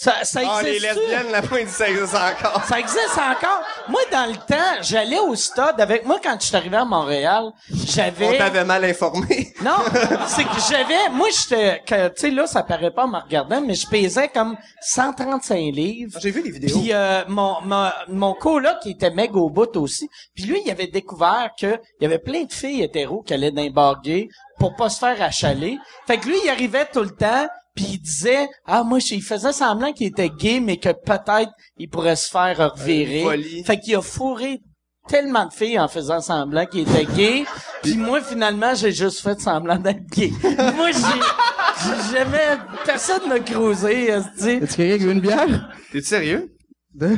ça, 0.00 0.22
ça 0.22 0.40
Ah, 0.48 0.62
les 0.62 0.76
existe 0.76 0.94
lesbiennes, 0.94 1.32
la 1.32 1.42
pointe, 1.42 1.66
ça 1.66 1.88
existe 1.88 2.14
encore. 2.14 2.64
Ça 2.66 2.78
existe 2.78 3.18
encore. 3.18 3.64
Moi, 3.88 4.00
dans 4.12 4.26
le 4.26 4.36
temps, 4.36 4.80
j'allais 4.80 5.18
au 5.18 5.34
stade 5.34 5.80
avec 5.80 6.06
moi 6.06 6.20
quand 6.22 6.36
je 6.40 6.46
suis 6.46 6.54
arrivé 6.54 6.76
à 6.76 6.84
Montréal. 6.84 7.46
On 7.46 7.76
J'avais. 7.84 8.38
t'avait 8.38 8.64
mal 8.64 8.84
informé. 8.84 9.52
Non, 9.60 9.78
c'est 10.28 10.44
que 10.44 10.60
j'avais. 10.70 11.08
Moi, 11.10 11.26
j'étais. 11.36 11.82
Tu 11.84 12.12
sais, 12.14 12.30
là, 12.30 12.46
ça 12.46 12.62
paraît 12.62 12.92
pas 12.92 13.06
en 13.06 13.08
me 13.08 13.18
regardant, 13.18 13.60
mais 13.60 13.74
je 13.74 13.88
pesais 13.88 14.28
comme 14.28 14.56
135 14.82 15.56
livres. 15.74 16.16
J'ai 16.22 16.30
vu 16.30 16.44
les 16.44 16.52
vidéos. 16.52 16.78
Puis 16.78 16.92
euh, 16.92 17.24
mon, 17.26 17.56
mon, 17.62 17.90
mon 18.06 18.34
coloc, 18.34 18.78
qui 18.80 18.90
était 18.92 19.10
méga 19.10 19.34
au 19.34 19.50
bout 19.50 19.76
aussi. 19.78 20.08
Puis 20.32 20.44
lui, 20.44 20.60
il 20.64 20.70
avait 20.70 20.86
découvert 20.86 21.50
que 21.60 21.80
il 21.98 22.02
y 22.02 22.06
avait 22.06 22.20
plein 22.20 22.44
de 22.44 22.52
filles 22.52 22.82
hétéros 22.84 23.22
qui 23.22 23.34
allaient 23.34 23.50
dans 23.50 23.62
les 23.62 23.70
bars 23.70 24.00
gays 24.00 24.28
pour 24.60 24.76
pas 24.76 24.90
se 24.90 25.00
faire 25.00 25.20
achaler. 25.20 25.76
Fait 26.06 26.18
que 26.18 26.28
lui, 26.28 26.36
il 26.44 26.50
arrivait 26.50 26.86
tout 26.86 27.02
le 27.02 27.10
temps, 27.10 27.48
puis 27.78 27.92
il 27.92 27.98
disait 28.00 28.48
ah 28.66 28.82
moi, 28.82 28.98
il 29.08 29.22
faisait 29.22 29.52
semblant 29.52 29.92
qu'il 29.92 30.08
était 30.08 30.30
gay, 30.30 30.58
mais 30.58 30.78
que 30.78 30.88
peut-être 30.88 31.52
il 31.76 31.88
pourrait 31.88 32.16
se 32.16 32.28
faire 32.28 32.72
revirer. 32.72 33.62
fait 33.64 33.78
qu'il 33.78 33.94
a 33.94 34.02
fourré 34.02 34.58
tellement 35.06 35.46
de 35.46 35.52
filles 35.52 35.78
en 35.78 35.86
faisant 35.86 36.20
semblant 36.20 36.66
qu'il 36.66 36.80
était 36.80 37.04
gay. 37.04 37.44
Puis 37.84 37.96
moi, 37.96 38.20
finalement, 38.20 38.74
j'ai 38.74 38.90
juste 38.90 39.20
fait 39.20 39.40
semblant 39.40 39.76
d'être 39.76 40.04
gay. 40.10 40.32
moi, 40.42 40.90
j'ai, 40.90 41.84
j'ai 41.84 42.18
jamais... 42.18 42.58
Personne 42.84 43.28
m'a 43.28 43.38
cruisé, 43.38 44.08
esti. 44.08 44.50
Est-ce 44.50 44.76
quelqu'un 44.76 44.98
qui 44.98 45.04
veut 45.04 45.12
une 45.12 45.20
bière? 45.20 45.70
T'es 45.92 46.02
sérieux? 46.02 46.48
De? 46.94 47.16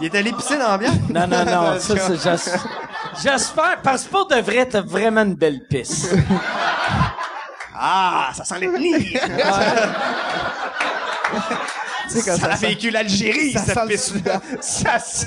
Il 0.00 0.06
est 0.06 0.14
allé 0.16 0.32
pisser 0.32 0.58
dans 0.58 0.70
la 0.72 0.78
bière? 0.78 0.92
Non, 1.08 1.26
non, 1.28 1.44
non, 1.44 1.78
ça, 1.78 1.96
c'est 1.96 2.16
j'es- 2.22 2.58
J'espère, 3.22 3.80
parce 3.82 4.04
que 4.04 4.10
pour 4.10 4.26
de 4.26 4.36
vrai, 4.36 4.66
t'as 4.66 4.80
vraiment 4.80 5.22
une 5.22 5.36
belle 5.36 5.60
pisse. 5.70 6.12
Ah, 7.82 8.30
ça 8.34 8.44
sent 8.44 8.58
quand 12.26 12.36
Ça 12.36 12.38
ça 12.38 12.46
a 12.52 12.56
vécu 12.56 12.90
l'Algérie, 12.90 13.52
ça 13.52 13.60
cette 13.60 13.74
sent. 14.00 14.20
Ça 14.60 14.98
sent... 14.98 15.26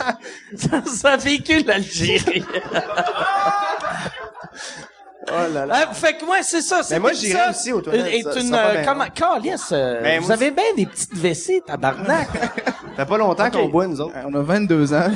ça, 0.58 0.82
ça 0.86 1.18
véhicule 1.18 1.66
l'Algérie. 1.66 2.44
Oh 5.30 5.54
là 5.54 5.66
là. 5.66 5.84
Euh, 5.90 5.94
fait 5.94 6.18
que 6.18 6.26
ouais, 6.26 6.40
c'est 6.44 6.62
ça. 6.62 6.82
Mais 6.92 7.00
moi, 7.00 7.12
c'est 7.14 7.28
j'irais 7.28 7.46
ça. 7.46 7.50
aussi 7.52 7.72
aux 7.72 7.80
toilettes, 7.82 8.14
Et 8.14 8.22
ça- 8.24 8.36
une, 8.40 8.50
ça 8.50 8.66
euh, 8.68 8.72
bien. 8.74 8.84
comment, 8.86 9.06
Calice, 9.10 9.70
euh, 9.72 10.02
Ben, 10.02 10.20
vous 10.20 10.26
moi, 10.28 10.36
avez 10.36 10.52
bien 10.52 10.64
des 10.76 10.86
petites 10.86 11.14
WC, 11.16 11.62
tabarnak. 11.66 12.28
Ça 12.34 12.74
fait 12.98 13.06
pas 13.06 13.18
longtemps 13.18 13.50
qu'on 13.50 13.70
boit, 13.70 13.88
nous 13.88 14.02
autres. 14.02 14.14
Euh, 14.18 14.24
On 14.28 14.36
a 14.36 14.42
22 14.42 14.94
ans. 14.94 15.08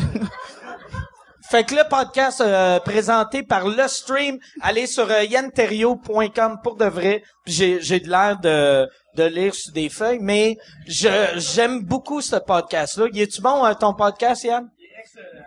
Fait 1.49 1.63
que 1.63 1.75
le 1.75 1.87
podcast 1.87 2.41
euh, 2.41 2.79
présenté 2.81 3.41
par 3.41 3.67
Le 3.67 3.87
Stream, 3.87 4.37
allez 4.61 4.85
sur 4.85 5.09
euh, 5.09 5.23
yanterio.com 5.23 6.59
pour 6.61 6.75
de 6.75 6.85
vrai. 6.85 7.23
Puis 7.45 7.53
J'ai 7.53 7.81
j'ai 7.81 7.99
de 8.01 8.09
l'air 8.09 8.37
de 8.39 8.89
de 9.15 9.23
lire 9.23 9.55
sur 9.55 9.71
des 9.71 9.87
feuilles, 9.87 10.19
mais 10.19 10.57
je 10.87 11.07
j'aime 11.37 11.83
beaucoup 11.83 12.19
ce 12.21 12.35
podcast-là. 12.35 13.07
Y 13.13 13.21
est-tu 13.21 13.41
bon 13.41 13.65
euh, 13.65 13.73
ton 13.73 13.93
podcast, 13.93 14.43
Yann? 14.43 14.69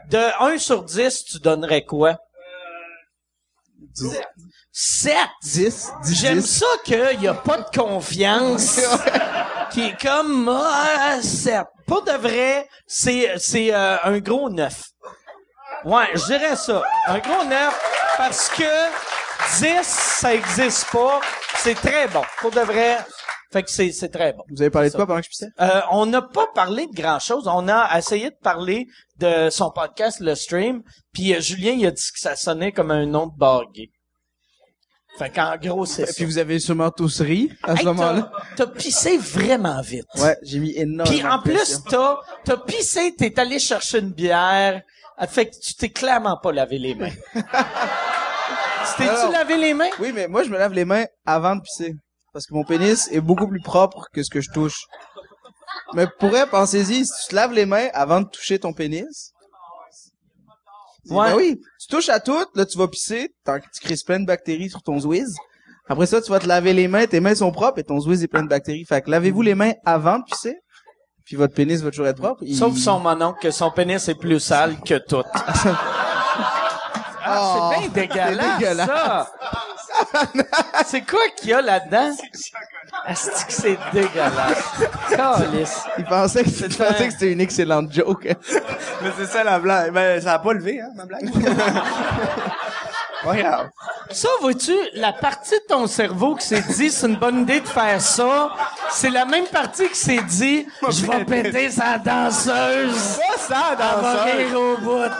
De 0.08 0.54
1 0.54 0.58
sur 0.58 0.84
10, 0.84 1.24
tu 1.24 1.38
donnerais 1.38 1.84
quoi? 1.84 2.16
7! 4.72 5.14
10, 5.42 5.92
10, 6.04 6.14
J'aime 6.14 6.40
10. 6.40 6.46
ça 6.46 6.66
qu'il 6.84 7.22
y 7.22 7.28
a 7.28 7.34
pas 7.34 7.58
de 7.58 7.78
confiance. 7.78 8.80
qui 9.70 9.82
est 9.82 10.00
comme 10.00 10.48
ah, 10.48 11.18
7. 11.22 11.64
Pour 11.86 12.02
de 12.04 12.12
vrai, 12.12 12.68
c'est 12.86 13.38
c'est 13.38 13.74
euh, 13.74 13.96
un 14.02 14.18
gros 14.18 14.48
9. 14.48 14.82
Ouais, 15.84 16.06
je 16.14 16.24
dirais 16.26 16.56
ça. 16.56 16.82
Un 17.08 17.18
gros 17.18 17.44
9 17.44 18.14
parce 18.16 18.48
que 18.50 18.62
10 19.60 19.82
ça 19.82 20.34
existe 20.34 20.90
pas. 20.90 21.20
C'est 21.56 21.74
très 21.74 22.08
bon. 22.08 22.22
Pour 22.40 22.50
de 22.50 22.60
vrai, 22.60 22.98
fait 23.52 23.62
que 23.62 23.70
c'est 23.70 23.90
c'est 23.92 24.08
très 24.10 24.32
bon. 24.32 24.42
Vous 24.50 24.60
avez 24.62 24.70
parlé 24.70 24.90
de 24.90 24.94
quoi 24.94 25.06
pendant 25.06 25.20
que 25.20 25.24
je 25.24 25.30
pissais? 25.30 25.48
Euh, 25.60 25.80
on 25.90 26.06
n'a 26.06 26.22
pas 26.22 26.46
parlé 26.54 26.86
de 26.86 26.94
grand 26.94 27.18
chose. 27.18 27.46
On 27.46 27.68
a 27.68 27.96
essayé 27.98 28.30
de 28.30 28.36
parler 28.42 28.86
de 29.18 29.48
son 29.50 29.70
podcast, 29.70 30.20
le 30.20 30.34
stream. 30.34 30.82
Puis 31.12 31.34
euh, 31.34 31.40
Julien, 31.40 31.72
il 31.72 31.86
a 31.86 31.90
dit 31.90 32.02
que 32.12 32.20
ça 32.20 32.36
sonnait 32.36 32.72
comme 32.72 32.90
un 32.90 33.06
nom 33.06 33.26
de 33.26 33.36
bar 33.36 33.62
gay. 33.72 33.88
Fait 35.18 35.28
qu'en 35.30 35.56
gros, 35.56 35.84
c'est 35.86 36.06
ça. 36.06 36.12
Puis 36.14 36.24
vous 36.24 36.38
avez 36.38 36.60
sûrement 36.60 36.90
tous 36.90 37.20
ri 37.20 37.50
à 37.64 37.74
ce 37.74 37.80
Hey, 37.80 37.86
moment-là. 37.86 38.30
t'as, 38.56 38.64
t'as 38.64 38.72
pissé 38.72 39.18
vraiment 39.18 39.80
vite. 39.82 40.06
Ouais, 40.16 40.36
j'ai 40.42 40.60
mis 40.60 40.72
énormément 40.76 41.04
Puis 41.18 41.26
en 41.26 41.36
de 41.38 41.42
plus, 41.42 41.82
t'as, 41.90 42.16
t'as 42.44 42.56
pissé, 42.58 43.14
t'es 43.16 43.38
allé 43.38 43.58
chercher 43.58 43.98
une 43.98 44.12
bière. 44.12 44.82
Fait 45.26 45.46
que 45.46 45.56
tu 45.60 45.74
t'es 45.74 45.90
clairement 45.90 46.38
pas 46.42 46.52
lavé 46.52 46.78
les 46.78 46.94
mains. 46.94 47.10
tu 47.34 47.42
t'es-tu 48.96 49.32
lavé 49.32 49.56
les 49.56 49.74
mains? 49.74 49.90
Oui, 49.98 50.12
mais 50.14 50.28
moi, 50.28 50.42
je 50.44 50.50
me 50.50 50.58
lave 50.58 50.72
les 50.72 50.84
mains 50.84 51.04
avant 51.26 51.56
de 51.56 51.60
pisser. 51.60 51.94
Parce 52.32 52.46
que 52.46 52.54
mon 52.54 52.64
pénis 52.64 53.08
est 53.10 53.20
beaucoup 53.20 53.48
plus 53.48 53.60
propre 53.60 54.06
que 54.12 54.22
ce 54.22 54.30
que 54.30 54.40
je 54.40 54.50
touche. 54.52 54.86
Mais 55.94 56.06
pour 56.18 56.30
vrai, 56.30 56.46
pensez-y, 56.46 57.04
si 57.04 57.12
tu 57.22 57.30
te 57.30 57.34
laves 57.34 57.52
les 57.52 57.66
mains 57.66 57.88
avant 57.92 58.20
de 58.20 58.28
toucher 58.28 58.58
ton 58.58 58.72
pénis. 58.72 59.32
Ouais. 61.08 61.30
Ben 61.30 61.36
oui, 61.36 61.60
tu 61.80 61.86
touches 61.88 62.08
à 62.08 62.20
tout, 62.20 62.44
là 62.54 62.66
tu 62.66 62.78
vas 62.78 62.86
pisser, 62.86 63.34
tant 63.44 63.58
que 63.58 63.64
tu 63.72 63.80
crées 63.80 63.96
plein 64.06 64.20
de 64.20 64.26
bactéries 64.26 64.70
sur 64.70 64.82
ton 64.82 65.00
zwiz. 65.00 65.34
Après 65.88 66.06
ça, 66.06 66.20
tu 66.22 66.30
vas 66.30 66.38
te 66.38 66.46
laver 66.46 66.72
les 66.72 66.86
mains, 66.86 67.06
tes 67.06 67.18
mains 67.18 67.34
sont 67.34 67.50
propres 67.50 67.80
et 67.80 67.84
ton 67.84 67.98
zwiz 67.98 68.22
est 68.22 68.28
plein 68.28 68.42
de 68.42 68.48
bactéries. 68.48 68.84
Fait 68.84 69.02
que 69.02 69.10
lavez-vous 69.10 69.42
les 69.42 69.56
mains 69.56 69.72
avant 69.84 70.18
de 70.18 70.24
pisser, 70.24 70.56
puis 71.30 71.36
votre 71.36 71.54
pénis 71.54 71.80
va 71.80 71.90
toujours 71.90 72.08
être 72.08 72.20
propre. 72.20 72.42
Il- 72.44 72.56
Sauf 72.56 72.76
son 72.76 72.98
mononcle, 72.98 73.38
que 73.40 73.52
son 73.52 73.70
pénis 73.70 74.08
est 74.08 74.16
plus 74.16 74.40
sale 74.40 74.74
que 74.84 74.98
tout. 74.98 75.22
Ah, 77.22 77.38
Oh, 77.42 77.70
c'est 77.72 77.78
bien 77.80 77.88
dégueulasse, 77.90 78.46
c'est 78.58 78.58
dégueulasse. 78.58 78.88
ça. 78.88 79.30
c'est 80.86 81.00
quoi 81.02 81.20
qu'il 81.36 81.50
y 81.50 81.52
a 81.52 81.60
là-dedans? 81.62 82.10
Que 82.16 83.14
c'est 83.48 83.78
dégueulasse? 83.92 84.64
Calice. 85.10 85.82
Il 85.98 86.04
pensait 86.06 86.42
que, 86.42 86.48
il 86.48 86.76
pensait 86.76 87.06
que 87.06 87.12
c'était 87.12 87.32
une 87.32 87.40
excellente 87.42 87.92
joke. 87.92 88.24
Mais 89.02 89.10
c'est 89.16 89.26
ça 89.26 89.44
la 89.44 89.60
blague. 89.60 89.92
Ben, 89.92 90.20
ça 90.20 90.34
a 90.34 90.38
pas 90.40 90.52
levé, 90.54 90.80
hein, 90.80 90.88
ma 90.96 91.04
blague. 91.06 91.30
Ça, 94.10 94.28
vois-tu, 94.40 94.74
la 94.94 95.12
partie 95.12 95.54
de 95.54 95.64
ton 95.68 95.86
cerveau 95.86 96.34
qui 96.36 96.46
s'est 96.46 96.62
dit, 96.62 96.90
c'est 96.90 97.06
une 97.06 97.16
bonne 97.16 97.40
idée 97.42 97.60
de 97.60 97.68
faire 97.68 98.00
ça, 98.00 98.50
c'est 98.90 99.10
la 99.10 99.24
même 99.24 99.46
partie 99.46 99.88
qui 99.88 99.96
s'est 99.98 100.22
dit, 100.22 100.66
je 100.88 101.06
vais 101.06 101.24
péter 101.24 101.70
sa 101.70 101.98
danseuse. 101.98 103.18
Pas 103.18 103.38
ça, 103.38 103.64
Elle 103.72 103.78
va 103.78 104.02
dans 104.02 104.24
rire 104.24 104.60
au 104.60 104.76
bout. 104.78 105.14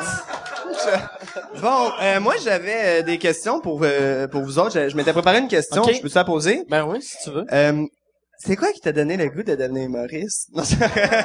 Bon, 1.60 1.92
euh, 2.00 2.20
moi, 2.20 2.34
j'avais 2.42 3.00
euh, 3.00 3.02
des 3.02 3.18
questions 3.18 3.60
pour, 3.60 3.80
euh, 3.82 4.26
pour 4.28 4.42
vous 4.42 4.58
autres. 4.58 4.72
Je, 4.72 4.88
je 4.88 4.96
m'étais 4.96 5.12
préparé 5.12 5.38
une 5.38 5.48
question. 5.48 5.82
Ok. 5.82 5.92
Je 5.94 6.00
peux 6.00 6.08
te 6.08 6.14
la 6.14 6.24
poser? 6.24 6.64
Ben 6.68 6.84
oui, 6.86 7.02
si 7.02 7.16
tu 7.22 7.30
veux. 7.30 7.44
Euh, 7.52 7.84
c'est 8.38 8.56
quoi 8.56 8.72
qui 8.72 8.80
t'a 8.80 8.92
donné 8.92 9.18
le 9.18 9.28
goût 9.28 9.42
de 9.42 9.54
devenir 9.54 9.84
humoriste? 9.84 10.48
Non, 10.54 10.62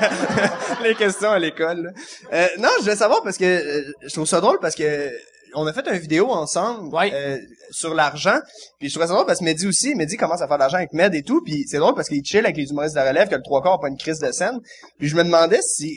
Les 0.84 0.96
questions 0.96 1.32
à 1.32 1.40
l'école. 1.40 1.84
là. 1.84 1.90
Euh, 2.34 2.48
non, 2.60 2.68
je 2.80 2.84
voulais 2.84 2.96
savoir 2.98 3.24
parce 3.24 3.38
que 3.38 3.86
je 4.02 4.14
trouve 4.14 4.26
ça 4.26 4.42
drôle 4.42 4.60
parce 4.60 4.76
que 4.76 5.10
on 5.56 5.66
a 5.68 5.74
fait 5.74 5.88
une 5.88 5.98
vidéo 5.98 6.30
ensemble 6.32 6.94
Ouais. 6.94 7.12
euh, 7.14 7.38
sur 7.72 7.94
l'argent. 7.94 8.38
Puis 8.80 8.90
je 8.90 8.94
trouvais 8.94 9.08
ça 9.08 9.14
drôle 9.14 9.26
parce 9.26 9.40
que 9.40 9.46
Mehdi 9.46 9.68
aussi, 9.68 9.96
Mehdi 9.96 10.18
commence 10.18 10.42
à 10.42 10.48
faire 10.48 10.58
de 10.58 10.62
l'argent 10.62 10.78
avec 10.78 10.94
Med 10.94 11.14
et 11.16 11.24
tout. 11.24 11.42
Puis 11.44 11.66
c'est 11.68 11.78
drôle 11.78 11.96
parce 11.96 12.10
qu'il 12.10 12.24
chill 12.24 12.40
avec 12.46 12.58
les 12.58 12.70
humoristes 12.70 12.96
de 12.96 13.00
la 13.00 13.08
relève, 13.10 13.30
que 13.30 13.36
le 13.36 13.42
trois 13.42 13.62
quarts 13.62 13.80
pas 13.80 13.88
une 13.88 13.98
crise 13.98 14.20
de 14.20 14.32
scène. 14.32 14.60
Puis 15.00 15.08
je 15.08 15.16
me 15.16 15.24
demandais 15.24 15.62
si 15.62 15.96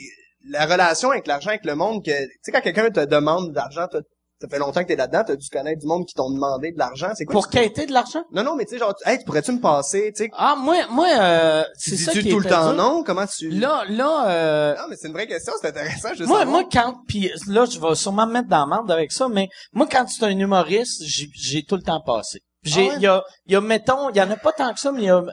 la 0.49 0.65
relation 0.65 1.11
avec 1.11 1.27
l'argent, 1.27 1.49
avec 1.49 1.65
le 1.65 1.75
monde, 1.75 2.03
que 2.03 2.11
tu 2.11 2.29
sais 2.41 2.51
quand 2.51 2.61
quelqu'un 2.61 2.89
te 2.89 3.05
demande 3.05 3.49
de 3.49 3.55
l'argent, 3.55 3.87
ça 4.41 4.47
fait 4.47 4.59
longtemps 4.59 4.81
que 4.81 4.87
t'es 4.87 4.95
là-dedans, 4.95 5.23
t'as 5.27 5.35
dû 5.35 5.49
connaître 5.49 5.81
du 5.81 5.87
monde 5.87 6.05
qui 6.05 6.13
t'ont 6.13 6.31
demandé 6.31 6.71
de 6.71 6.77
l'argent. 6.79 7.09
C'est 7.13 7.25
quoi? 7.25 7.33
Pour 7.33 7.49
quêter 7.49 7.85
de 7.85 7.91
l'argent? 7.91 8.23
Non, 8.31 8.43
non, 8.43 8.55
mais 8.55 8.63
tu 8.65 8.71
sais, 8.71 8.77
genre, 8.77 8.93
hey, 9.05 9.19
tu 9.19 9.25
pourrais-tu 9.25 9.51
me 9.51 9.59
passer, 9.59 10.13
tu 10.15 10.23
sais, 10.23 10.29
Ah, 10.33 10.55
moi, 10.57 10.75
moi, 10.89 11.07
euh, 11.19 11.63
c'est 11.75 11.97
ça 11.97 12.13
qui 12.13 12.29
tout 12.29 12.39
le 12.39 12.49
temps 12.49 12.71
non? 12.73 13.03
Comment 13.03 13.25
tu... 13.27 13.49
Là, 13.49 13.83
là, 13.89 14.29
euh, 14.29 14.75
Non, 14.75 14.83
mais 14.89 14.95
c'est 14.95 15.07
une 15.07 15.13
vraie 15.13 15.27
question, 15.27 15.51
c'est 15.61 15.67
intéressant, 15.67 16.09
je 16.17 16.23
moi, 16.23 16.45
moi, 16.45 16.63
quand, 16.71 16.95
puis 17.07 17.31
là, 17.47 17.65
je 17.65 17.79
vais 17.79 17.95
sûrement 17.95 18.27
me 18.27 18.33
mettre 18.33 18.47
dans 18.47 18.65
la 18.65 18.77
merde 18.77 18.89
avec 18.91 19.11
ça, 19.11 19.27
mais 19.27 19.49
moi, 19.73 19.87
quand 19.91 20.05
tu 20.05 20.21
es 20.21 20.25
un 20.25 20.37
humoriste, 20.39 21.03
j'ai, 21.05 21.63
tout 21.63 21.75
le 21.75 21.83
temps 21.83 22.01
passé. 22.01 22.39
J'ai, 22.63 22.85
il 22.85 22.89
Ah 22.91 22.93
ouais? 22.95 22.99
y 23.01 23.07
a, 23.07 23.23
il 23.47 23.53
y 23.53 23.55
a, 23.57 23.61
mettons, 23.61 24.09
il 24.09 24.15
y 24.17 24.21
en 24.21 24.31
a 24.31 24.37
pas 24.37 24.53
tant 24.53 24.73
que 24.73 24.79
ça, 24.79 24.91
mais 24.91 25.01
il 25.01 25.05
y 25.05 25.09
a 25.09 25.17
euh, 25.17 25.31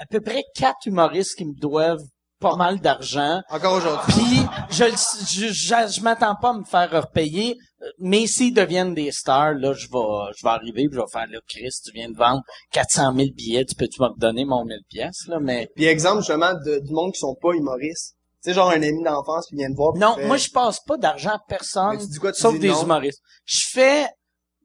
à 0.00 0.06
peu 0.06 0.20
près 0.20 0.42
quatre 0.56 0.86
humoristes 0.86 1.36
qui 1.36 1.44
me 1.44 1.54
doivent 1.54 2.02
pas 2.48 2.56
mal 2.56 2.78
d'argent. 2.80 3.40
Encore 3.50 3.74
aujourd'hui. 3.74 4.12
Puis 4.14 4.46
je, 4.70 4.84
le- 4.84 4.90
je, 5.26 5.52
je, 5.52 5.92
je 5.96 6.00
m'attends 6.02 6.34
pas 6.40 6.50
à 6.50 6.52
me 6.52 6.64
faire 6.64 6.90
repayer, 6.90 7.56
euh, 7.82 7.86
mais 7.98 8.26
s'ils 8.26 8.52
deviennent 8.54 8.94
des 8.94 9.10
stars, 9.12 9.54
là, 9.54 9.72
je 9.72 9.86
vais, 9.86 10.32
je 10.36 10.44
vais 10.46 10.50
arriver, 10.50 10.86
puis 10.88 10.96
je 10.96 11.00
vais 11.00 11.10
faire 11.10 11.26
là, 11.26 11.38
Chris, 11.48 11.70
tu 11.84 11.90
viens 11.92 12.10
de 12.10 12.16
vendre 12.16 12.42
400 12.72 13.14
000 13.16 13.28
billets, 13.34 13.64
tu 13.64 13.74
peux-tu 13.74 14.00
me 14.02 14.08
donner 14.18 14.44
mon 14.44 14.64
1000 14.64 14.76
pièces 14.90 15.26
là, 15.28 15.38
mais 15.40 15.68
Puis 15.74 15.86
exemple, 15.86 16.18
justement, 16.18 16.52
de, 16.52 16.80
du 16.80 16.92
monde 16.92 17.12
qui 17.12 17.18
sont 17.20 17.36
pas 17.40 17.52
humoristes. 17.54 18.14
Tu 18.42 18.50
sais, 18.50 18.54
genre 18.56 18.68
un 18.68 18.82
ami 18.82 19.02
d'enfance 19.02 19.46
qui 19.46 19.56
vient 19.56 19.70
te 19.70 19.76
voir. 19.76 19.94
non, 19.96 20.16
moi 20.26 20.36
je 20.36 20.50
passe 20.50 20.78
pas 20.86 20.98
d'argent 20.98 21.30
à 21.30 21.40
personne, 21.48 21.92
Mais 21.96 21.98
tu 22.04 22.08
dis 22.08 22.18
quoi, 22.18 22.30
tu 22.32 22.42
sauf 22.42 22.52
dis 22.52 22.58
des 22.60 22.68
non? 22.68 22.82
humoristes. 22.82 23.22
Je 23.46 23.64
fais, 23.72 24.06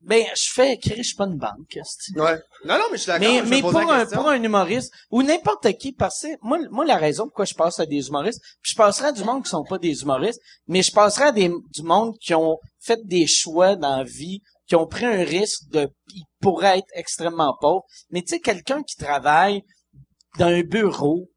ben, 0.02 0.24
je 0.36 0.52
fais, 0.54 0.80
je 0.84 1.02
suis 1.02 1.16
pas 1.16 1.26
une 1.26 1.38
banque. 1.38 1.78
Ouais. 2.16 2.39
Non, 2.66 2.78
non, 2.78 2.86
mais 2.91 2.97
je 2.97 3.04
suis 3.04 3.08
d'accord. 3.08 3.28
Mais, 3.28 3.41
mais 3.43 3.62
pour 3.62 3.78
un, 3.78 4.06
pour 4.06 4.28
un 4.28 4.41
humoriste, 4.41 4.93
ou 5.12 5.24
n'importe 5.24 5.72
qui, 5.78 5.91
parce 5.91 6.22
que 6.22 6.28
moi, 6.41 6.58
moi, 6.72 6.86
la 6.86 6.97
raison 6.97 7.26
pourquoi 7.26 7.45
je 7.45 7.54
passe 7.54 7.80
à 7.80 7.86
des 7.86 8.08
humoristes, 8.08 8.41
puis 8.62 8.72
je 8.72 8.76
passerai 8.78 9.08
à 9.08 9.12
du 9.12 9.24
monde 9.24 9.43
qui 9.43 9.50
sont 9.50 9.64
pas 9.64 9.78
des 9.78 10.02
humoristes, 10.02 10.41
mais 10.68 10.82
je 10.82 10.91
passerai 10.91 11.26
à 11.26 11.32
des, 11.32 11.50
du 11.50 11.84
monde 11.84 12.18
qui 12.20 12.34
ont 12.34 12.58
fait 12.80 13.00
des 13.06 13.28
choix 13.28 13.76
dans 13.76 13.97
la 13.97 14.04
vie, 14.04 14.41
qui 14.68 14.76
ont 14.76 14.88
pris 14.88 15.06
un 15.06 15.24
risque 15.24 15.70
de, 15.70 15.89
ils 16.14 16.24
pourraient 16.41 16.80
être 16.80 16.91
extrêmement 16.93 17.56
pauvres. 17.60 17.86
Mais 18.12 18.22
tu 18.22 18.30
sais, 18.30 18.39
quelqu'un 18.39 18.84
qui 18.84 18.95
travaille 18.95 19.64
dans 20.38 20.47
un 20.47 20.62
bureau, 20.62 21.28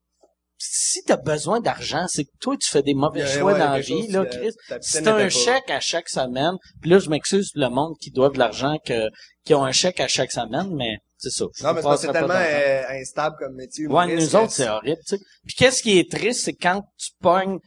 si 0.64 1.02
t'as 1.02 1.16
besoin 1.16 1.60
d'argent, 1.60 2.06
c'est 2.08 2.24
que 2.24 2.30
toi, 2.40 2.56
tu 2.56 2.68
fais 2.68 2.82
des 2.82 2.94
mauvais 2.94 3.22
Ouais, 3.22 3.38
choix 3.38 3.52
ouais, 3.52 3.58
dans 3.58 3.72
la 3.72 3.80
vie, 3.80 4.06
là, 4.06 4.24
Chris. 4.24 4.52
ta 4.68 4.80
C'est 4.80 5.00
piscine 5.00 5.08
un 5.08 5.28
chèque 5.28 5.70
à 5.70 5.80
chaque 5.80 6.08
semaine. 6.08 6.54
Puis 6.80 6.88
là, 6.88 7.00
je 7.00 7.10
m'excuse 7.10 7.50
le 7.56 7.68
monde 7.68 7.94
qui 8.00 8.12
doit 8.12 8.30
de 8.30 8.38
l'argent, 8.38 8.76
que, 8.86 9.08
qui 9.44 9.54
ont 9.54 9.64
un 9.64 9.72
chèque 9.72 9.98
à 9.98 10.06
chaque 10.06 10.30
semaine, 10.30 10.72
mais 10.76 10.98
c'est 11.18 11.30
ça. 11.30 11.46
Non, 11.62 11.74
mais 11.74 11.82
c'est 11.96 12.12
tellement 12.12 12.34
euh, 12.34 12.82
instable 12.90 13.34
comme 13.40 13.54
métier. 13.56 13.88
Ouais, 13.88 14.14
nous 14.14 14.36
autres, 14.36 14.52
c'est 14.52 14.68
horrible, 14.68 14.98
tu 15.06 15.16
sais. 15.16 15.22
Puis 15.44 15.56
qu'est-ce 15.56 15.82
qui 15.82 15.98
est 15.98 16.08
triste, 16.10 16.44
c'est 16.44 16.54
quand 16.54 16.84
tu 16.96 17.10
pognes, 17.20 17.58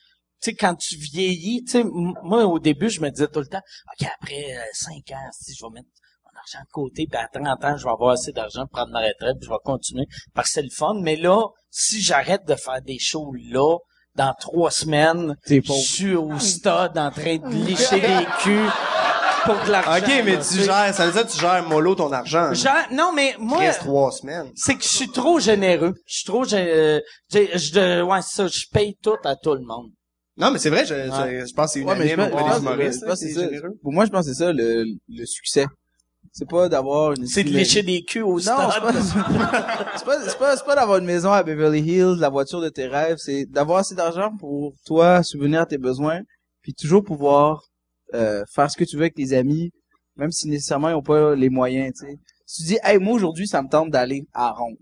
tu 0.41 0.51
sais, 0.51 0.55
quand 0.55 0.75
tu 0.75 0.95
vieillis, 0.95 1.63
tu 1.65 1.71
sais, 1.73 1.83
moi, 1.83 2.45
au 2.45 2.59
début, 2.59 2.89
je 2.89 3.01
me 3.01 3.09
disais 3.09 3.27
tout 3.27 3.39
le 3.41 3.47
temps, 3.47 3.61
OK, 3.99 4.07
après 4.21 4.55
euh, 4.55 4.61
5 4.73 4.93
ans, 5.11 5.29
si 5.33 5.53
je 5.53 5.65
vais 5.65 5.71
mettre 5.73 5.89
argent 6.37 6.59
de 6.65 6.71
côté, 6.71 7.07
puis 7.09 7.19
à 7.19 7.27
30 7.27 7.63
ans, 7.65 7.77
je 7.77 7.83
vais 7.83 7.91
avoir 7.91 8.11
assez 8.11 8.31
d'argent 8.31 8.61
pour 8.61 8.71
prendre 8.81 8.91
ma 8.91 8.99
retraite, 8.99 9.37
puis 9.39 9.45
je 9.47 9.49
vais 9.49 9.59
continuer, 9.63 10.05
parce 10.33 10.47
que 10.49 10.53
c'est 10.53 10.61
le 10.63 10.69
fun. 10.69 10.93
Mais 11.01 11.15
là, 11.15 11.41
si 11.69 12.01
j'arrête 12.01 12.45
de 12.47 12.55
faire 12.55 12.81
des 12.81 12.97
shows 12.99 13.33
là, 13.51 13.77
dans 14.15 14.33
trois 14.39 14.71
semaines, 14.71 15.35
je 15.47 15.59
pauvre. 15.59 15.79
suis 15.79 16.15
au 16.15 16.39
stade 16.39 16.97
en 16.97 17.11
train 17.11 17.37
de 17.37 17.47
licher 17.65 17.99
des 18.01 18.25
culs 18.41 18.69
pour 19.43 19.55
de 19.65 19.71
l'argent. 19.71 19.97
Ok, 20.05 20.07
mais 20.23 20.35
là, 20.37 20.41
tu 20.41 20.63
gères, 20.63 20.93
ça 20.93 21.05
veut 21.05 21.11
dire 21.11 21.27
que 21.27 21.31
tu 21.31 21.39
gères 21.39 21.67
mollo 21.67 21.95
ton 21.95 22.11
argent. 22.11 22.53
Genre, 22.53 22.73
non, 22.91 23.11
mais 23.13 23.35
moi, 23.39 23.59
Reste 23.59 23.79
trois 23.81 24.11
semaines. 24.11 24.51
c'est 24.55 24.75
que 24.75 24.83
je 24.83 24.87
suis 24.89 25.09
trop 25.11 25.39
généreux. 25.39 25.93
Je 26.07 26.15
suis 26.15 26.25
trop, 26.25 26.43
j'ai- 26.45 27.01
je, 27.31 27.73
de- 27.73 28.01
ouais, 28.03 28.21
c'est 28.21 28.35
ça, 28.43 28.47
je 28.47 28.65
paye 28.71 28.95
tout 29.03 29.17
à 29.25 29.35
tout 29.35 29.53
le 29.53 29.61
monde. 29.65 29.91
Non, 30.37 30.49
mais 30.51 30.59
c'est 30.59 30.69
vrai, 30.69 30.85
je, 30.85 30.93
Ouais. 30.95 31.41
je, 31.41 31.45
je 31.47 31.53
pense 31.53 31.73
que 31.73 31.79
c'est 31.79 31.85
Ouais, 31.85 31.95
mais 31.95 32.07
je 32.07 32.13
unanime 32.13 32.31
pense, 32.31 32.39
je 32.39 32.45
des 32.45 32.49
pense- 32.51 32.59
humoristes, 32.59 32.99
je 33.01 33.05
pense 33.05 33.19
que 33.19 33.25
c'est 33.27 33.33
c'est 33.33 33.39
ça. 33.39 33.45
généreux. 33.45 33.69
Pour 33.81 33.91
moi, 33.93 34.05
je 34.05 34.09
pense 34.11 34.25
que 34.25 34.33
c'est 34.33 34.43
ça, 34.43 34.51
le, 34.51 34.83
le 35.09 35.25
succès. 35.25 35.65
C'est 36.37 36.49
pas 36.49 36.67
d'avoir 36.67 37.13
une... 37.13 37.25
C'est 37.27 37.45
de 37.45 37.49
lécher 37.49 37.81
des 37.81 38.03
culs 38.03 38.23
au 38.23 38.33
Non, 38.33 38.39
stade. 38.41 38.71
c'est 38.73 38.81
pas, 38.81 38.93
c'est 40.27 40.37
pas, 40.37 40.57
c'est 40.57 40.65
pas, 40.65 40.75
d'avoir 40.75 40.97
une 40.97 41.05
maison 41.05 41.31
à 41.31 41.43
Beverly 41.43 41.79
Hills, 41.79 42.17
la 42.19 42.27
voiture 42.27 42.59
de 42.59 42.67
tes 42.67 42.87
rêves, 42.87 43.15
c'est 43.19 43.45
d'avoir 43.45 43.77
assez 43.77 43.95
d'argent 43.95 44.35
pour 44.37 44.73
toi 44.85 45.23
subvenir 45.23 45.61
à 45.61 45.65
tes 45.65 45.77
besoins, 45.77 46.19
puis 46.61 46.73
toujours 46.73 47.05
pouvoir 47.05 47.63
euh, 48.13 48.43
faire 48.53 48.69
ce 48.69 48.75
que 48.75 48.83
tu 48.83 48.97
veux 48.97 49.03
avec 49.03 49.15
tes 49.15 49.31
amis, 49.31 49.71
même 50.17 50.31
si 50.31 50.49
nécessairement 50.49 50.89
ils 50.89 50.95
ont 50.95 51.01
pas 51.01 51.35
les 51.35 51.49
moyens, 51.49 51.93
tu 51.97 52.05
sais. 52.05 52.17
Si 52.45 52.63
tu 52.63 52.67
dis, 52.67 52.79
hey, 52.83 52.99
moi 52.99 53.13
aujourd'hui, 53.13 53.47
ça 53.47 53.61
me 53.61 53.69
tente 53.69 53.89
d'aller 53.89 54.27
à 54.33 54.51
Ronde. 54.51 54.75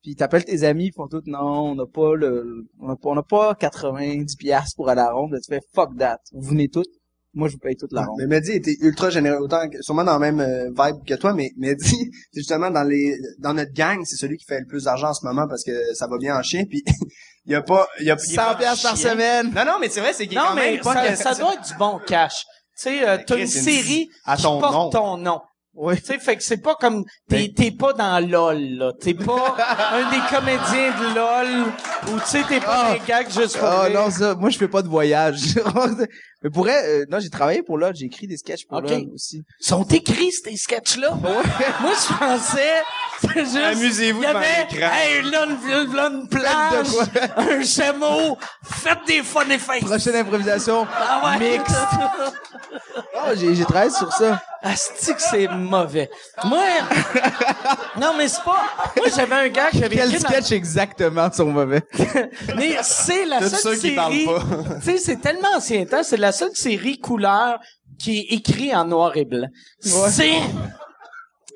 Puis 0.00 0.14
t'appelles 0.14 0.44
tes 0.44 0.62
amis, 0.62 0.86
ils 0.86 0.94
font 0.94 1.08
tout, 1.08 1.22
non, 1.26 1.72
on 1.72 1.74
n'a 1.74 1.86
pas 1.86 2.14
le, 2.14 2.68
on 2.78 2.86
n'a 2.86 2.94
pas, 2.94 3.08
on 3.08 3.14
n'a 3.16 3.24
pas 3.24 3.56
90 3.56 4.36
piastres 4.36 4.76
pour 4.76 4.88
aller 4.88 5.00
à 5.00 5.10
Ronde. 5.10 5.32
Là, 5.32 5.40
tu 5.40 5.52
fais, 5.52 5.60
fuck 5.74 5.96
that. 5.98 6.18
Vous 6.32 6.50
venez 6.50 6.68
toutes. 6.68 6.86
Moi, 7.34 7.48
je 7.48 7.54
vous 7.54 7.58
paye 7.60 7.76
toute 7.76 7.92
la 7.92 8.02
ronde. 8.04 8.16
Mais 8.18 8.26
Mehdi 8.26 8.52
était 8.52 8.76
ultra 8.80 9.08
généreux, 9.08 9.38
autant 9.38 9.66
que, 9.68 9.80
sûrement 9.80 10.04
dans 10.04 10.12
la 10.12 10.18
même 10.18 10.40
euh, 10.40 10.66
vibe 10.68 11.02
que 11.06 11.14
toi, 11.14 11.32
mais 11.32 11.50
Mehdi, 11.56 11.84
c'est 11.86 11.96
justement 12.40 12.70
dans 12.70 12.82
les 12.82 13.16
dans 13.38 13.54
notre 13.54 13.72
gang, 13.72 14.00
c'est 14.04 14.16
celui 14.16 14.36
qui 14.36 14.44
fait 14.44 14.60
le 14.60 14.66
plus 14.66 14.84
d'argent 14.84 15.08
en 15.08 15.14
ce 15.14 15.24
moment 15.24 15.46
parce 15.48 15.64
que 15.64 15.72
ça 15.94 16.06
va 16.06 16.18
bien 16.18 16.36
en 16.36 16.42
chien, 16.42 16.64
puis 16.68 16.82
il 17.46 17.52
y 17.52 17.54
a 17.54 17.62
pas... 17.62 17.88
Il 18.00 18.06
y 18.06 18.10
a, 18.10 18.16
il 18.22 18.32
y 18.34 18.38
a 18.38 18.42
100 18.42 18.48
pas- 18.52 18.54
piastres 18.56 18.82
par 18.88 18.96
semaine. 18.98 19.50
Non, 19.54 19.64
non, 19.64 19.72
mais 19.80 19.88
c'est 19.88 20.00
vrai, 20.00 20.12
c'est 20.12 20.26
qu'il 20.26 20.36
Non, 20.36 20.44
quand 20.48 20.54
mais 20.56 20.72
même 20.72 20.80
pas 20.80 20.92
ça, 20.94 21.08
que- 21.08 21.16
ça 21.16 21.34
doit 21.34 21.54
être 21.54 21.66
du 21.66 21.74
bon 21.78 21.98
cash. 22.06 22.44
Tu 22.76 22.88
sais, 22.90 23.08
euh, 23.08 23.18
t'as 23.26 23.36
une 23.38 23.46
série 23.46 24.08
à 24.24 24.36
qui 24.36 24.42
porte 24.42 24.72
nom. 24.72 24.90
ton 24.90 25.16
nom. 25.16 25.40
Oui. 25.74 25.96
Tu 25.96 26.04
sais, 26.04 26.18
fait 26.18 26.36
que 26.36 26.42
c'est 26.42 26.58
pas 26.60 26.74
comme 26.74 27.02
t'es 27.30 27.50
t'es 27.56 27.70
pas 27.70 27.94
dans 27.94 28.20
LOL 28.20 28.58
là, 28.76 28.92
t'es 29.00 29.14
pas 29.14 29.56
un 29.92 30.10
des 30.10 30.20
comédiens 30.28 30.90
de 31.00 31.14
LOL 31.14 31.66
ou 32.12 32.18
tu 32.20 32.26
sais 32.26 32.42
t'es 32.46 32.60
pas 32.60 32.88
Ah. 32.88 32.92
des 32.92 33.00
gags 33.08 33.30
juste 33.30 33.56
pour 33.56 33.68
Oh 33.72 33.82
rire. 33.84 33.98
non, 34.04 34.10
ça, 34.10 34.34
moi 34.34 34.50
je 34.50 34.58
fais 34.58 34.68
pas 34.68 34.82
de 34.82 34.88
voyage. 34.88 35.54
Mais 36.44 36.50
pour 36.50 36.66
euh, 36.66 37.04
non, 37.10 37.18
j'ai 37.20 37.30
travaillé 37.30 37.62
pour 37.62 37.78
LOL, 37.78 37.94
j'ai 37.94 38.06
écrit 38.06 38.26
des 38.26 38.36
sketchs 38.36 38.66
pour 38.66 38.78
Ok. 38.78 38.90
LOL 38.90 39.04
aussi. 39.14 39.44
sont 39.60 39.84
écrits 39.84 40.32
ces 40.32 40.56
sketchs 40.56 40.96
là. 40.96 41.10
Moi 41.22 41.32
je 41.92 42.18
pensais 42.18 42.82
c'est 43.20 43.44
juste 43.44 43.56
Amusez-vous 43.56 44.20
devant 44.22 44.40
l'écran. 44.40 44.90
hey 44.94 45.22
là 45.30 45.46
une, 45.46 45.94
là, 45.94 46.08
une 46.12 46.28
plage, 46.28 46.88
un 47.36 47.62
chameau, 47.62 48.36
faites 48.64 48.98
des 49.06 49.22
fun 49.22 49.48
effects. 49.50 49.84
Prochaine 49.84 50.16
improvisation. 50.16 50.86
Ah 50.92 51.36
ouais. 51.38 51.50
Mixte. 51.58 51.76
Oh, 53.14 53.30
j'ai, 53.36 53.54
j'ai 53.54 53.64
travaillé 53.64 53.90
sur 53.92 54.12
ça. 54.12 54.42
Asti 54.64 55.14
que 55.14 55.20
c'est 55.22 55.48
mauvais. 55.48 56.08
Moi, 56.44 56.64
non 58.00 58.12
mais 58.16 58.28
c'est 58.28 58.42
pas. 58.44 58.62
Moi 58.96 59.06
j'avais 59.14 59.34
un 59.34 59.48
gars 59.48 59.70
qui 59.70 59.82
avait 59.84 59.96
Quel 59.96 60.08
écrit 60.10 60.22
dans- 60.22 60.28
sketch 60.30 60.52
exactement 60.52 61.30
sont 61.32 61.46
mauvais? 61.46 61.82
Mais 62.56 62.76
c'est 62.82 63.24
la 63.26 63.40
seule 63.40 63.58
ceux 63.58 63.74
qui 63.74 63.80
série. 63.80 63.94
parlent 63.96 64.78
Tu 64.84 64.90
sais, 64.92 64.98
c'est 64.98 65.16
tellement 65.20 65.48
ancien 65.56 65.84
temps, 65.84 66.02
c'est 66.02 66.16
la 66.16 66.31
seule 66.32 66.54
série 66.54 66.98
couleur 66.98 67.60
qui 67.98 68.18
est 68.18 68.34
écrite 68.34 68.74
en 68.74 68.84
noir 68.86 69.16
et 69.16 69.24
blanc. 69.24 69.48
C'est. 69.80 70.40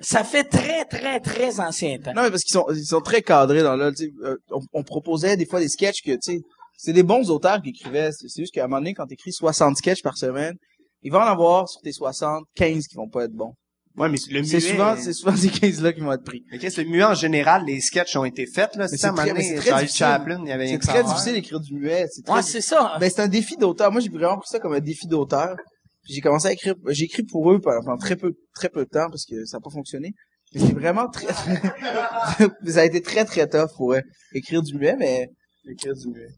Ça 0.00 0.24
fait 0.24 0.44
très, 0.44 0.84
très, 0.84 1.20
très 1.20 1.58
ancien 1.58 1.98
temps. 1.98 2.12
Non, 2.14 2.22
mais 2.22 2.30
parce 2.30 2.42
qu'ils 2.42 2.52
sont, 2.52 2.66
ils 2.70 2.84
sont 2.84 3.00
très 3.00 3.22
cadrés 3.22 3.62
dans 3.62 3.78
sais, 3.94 4.12
euh, 4.24 4.36
on, 4.50 4.60
on 4.74 4.82
proposait 4.82 5.38
des 5.38 5.46
fois 5.46 5.58
des 5.58 5.70
sketchs 5.70 6.02
que, 6.02 6.12
tu 6.12 6.18
sais, 6.20 6.40
c'est 6.76 6.92
des 6.92 7.02
bons 7.02 7.30
auteurs 7.30 7.62
qui 7.62 7.70
écrivaient. 7.70 8.10
C'est 8.12 8.28
c'est 8.28 8.42
juste 8.42 8.52
qu'à 8.52 8.64
un 8.64 8.66
moment 8.68 8.80
donné, 8.80 8.92
quand 8.92 9.06
t'écris 9.06 9.32
60 9.32 9.78
sketchs 9.78 10.02
par 10.02 10.18
semaine, 10.18 10.54
il 11.02 11.12
va 11.12 11.20
en 11.20 11.28
avoir 11.28 11.68
sur 11.68 11.80
tes 11.80 11.92
60, 11.92 12.44
15 12.54 12.86
qui 12.86 12.96
vont 12.96 13.08
pas 13.08 13.24
être 13.24 13.32
bons. 13.32 13.54
Ouais, 13.96 14.08
mais 14.10 14.18
le 14.30 14.44
C'est 14.44 14.58
muet- 14.58 14.60
souvent, 14.60 14.94
c'est 14.98 15.12
souvent 15.12 15.36
ces 15.36 15.48
15-là 15.48 15.92
qui 15.92 16.00
vont 16.00 16.12
être 16.12 16.24
pris. 16.24 16.44
Mais 16.50 16.58
qu'est-ce 16.58 16.76
que 16.76 16.80
le 16.82 16.88
muet 16.90 17.04
en 17.04 17.14
général, 17.14 17.64
les 17.66 17.80
sketchs 17.80 18.14
ont 18.16 18.24
été 18.24 18.46
faits, 18.46 18.76
là. 18.76 18.86
Mais 18.90 18.96
C'est 18.96 19.06
à 19.06 19.08
un 19.08 19.12
moment 19.12 19.22
mais 19.24 19.30
donné, 19.32 19.42
c'est 19.44 19.54
très 19.56 19.70
Charlie 19.70 19.84
difficile. 19.86 20.06
Chaplin, 20.06 20.40
il 20.44 20.48
y 20.48 20.52
avait 20.52 20.66
C'est 20.68 20.82
ça 20.84 20.92
très 20.92 21.02
difficile 21.04 21.32
d'écrire 21.32 21.60
du 21.60 21.74
muet. 21.74 22.06
C'est 22.12 22.22
très 22.22 22.34
Ouais, 22.34 22.42
c'est 22.42 22.60
ça. 22.60 22.96
Ben, 23.00 23.10
c'est 23.10 23.22
un 23.22 23.28
défi 23.28 23.56
d'auteur. 23.56 23.90
Moi, 23.90 24.00
j'ai 24.02 24.10
vraiment 24.10 24.36
pris 24.38 24.48
ça 24.50 24.58
comme 24.58 24.74
un 24.74 24.80
défi 24.80 25.06
d'auteur. 25.06 25.56
Puis 26.04 26.14
J'ai 26.14 26.20
commencé 26.20 26.46
à 26.48 26.52
écrire, 26.52 26.74
j'ai 26.88 27.04
écrit 27.06 27.24
pour 27.24 27.50
eux 27.50 27.58
pendant, 27.60 27.96
très 27.96 28.16
peu, 28.16 28.32
très 28.54 28.68
peu 28.68 28.84
de 28.84 28.88
temps 28.90 29.08
parce 29.10 29.24
que 29.24 29.44
ça 29.44 29.56
n'a 29.56 29.60
pas 29.60 29.70
fonctionné. 29.70 30.12
Mais 30.54 30.60
c'est 30.60 30.72
vraiment 30.74 31.08
très, 31.08 31.26
ça 32.66 32.80
a 32.80 32.84
été 32.84 33.00
très 33.02 33.24
très 33.24 33.48
tough 33.48 33.70
pour 33.76 33.94
eux. 33.94 34.02
écrire 34.32 34.62
du 34.62 34.74
muet, 34.76 34.94
mais, 34.98 35.28
Écrire 35.68 35.94
du 35.94 36.06
muet. 36.08 36.28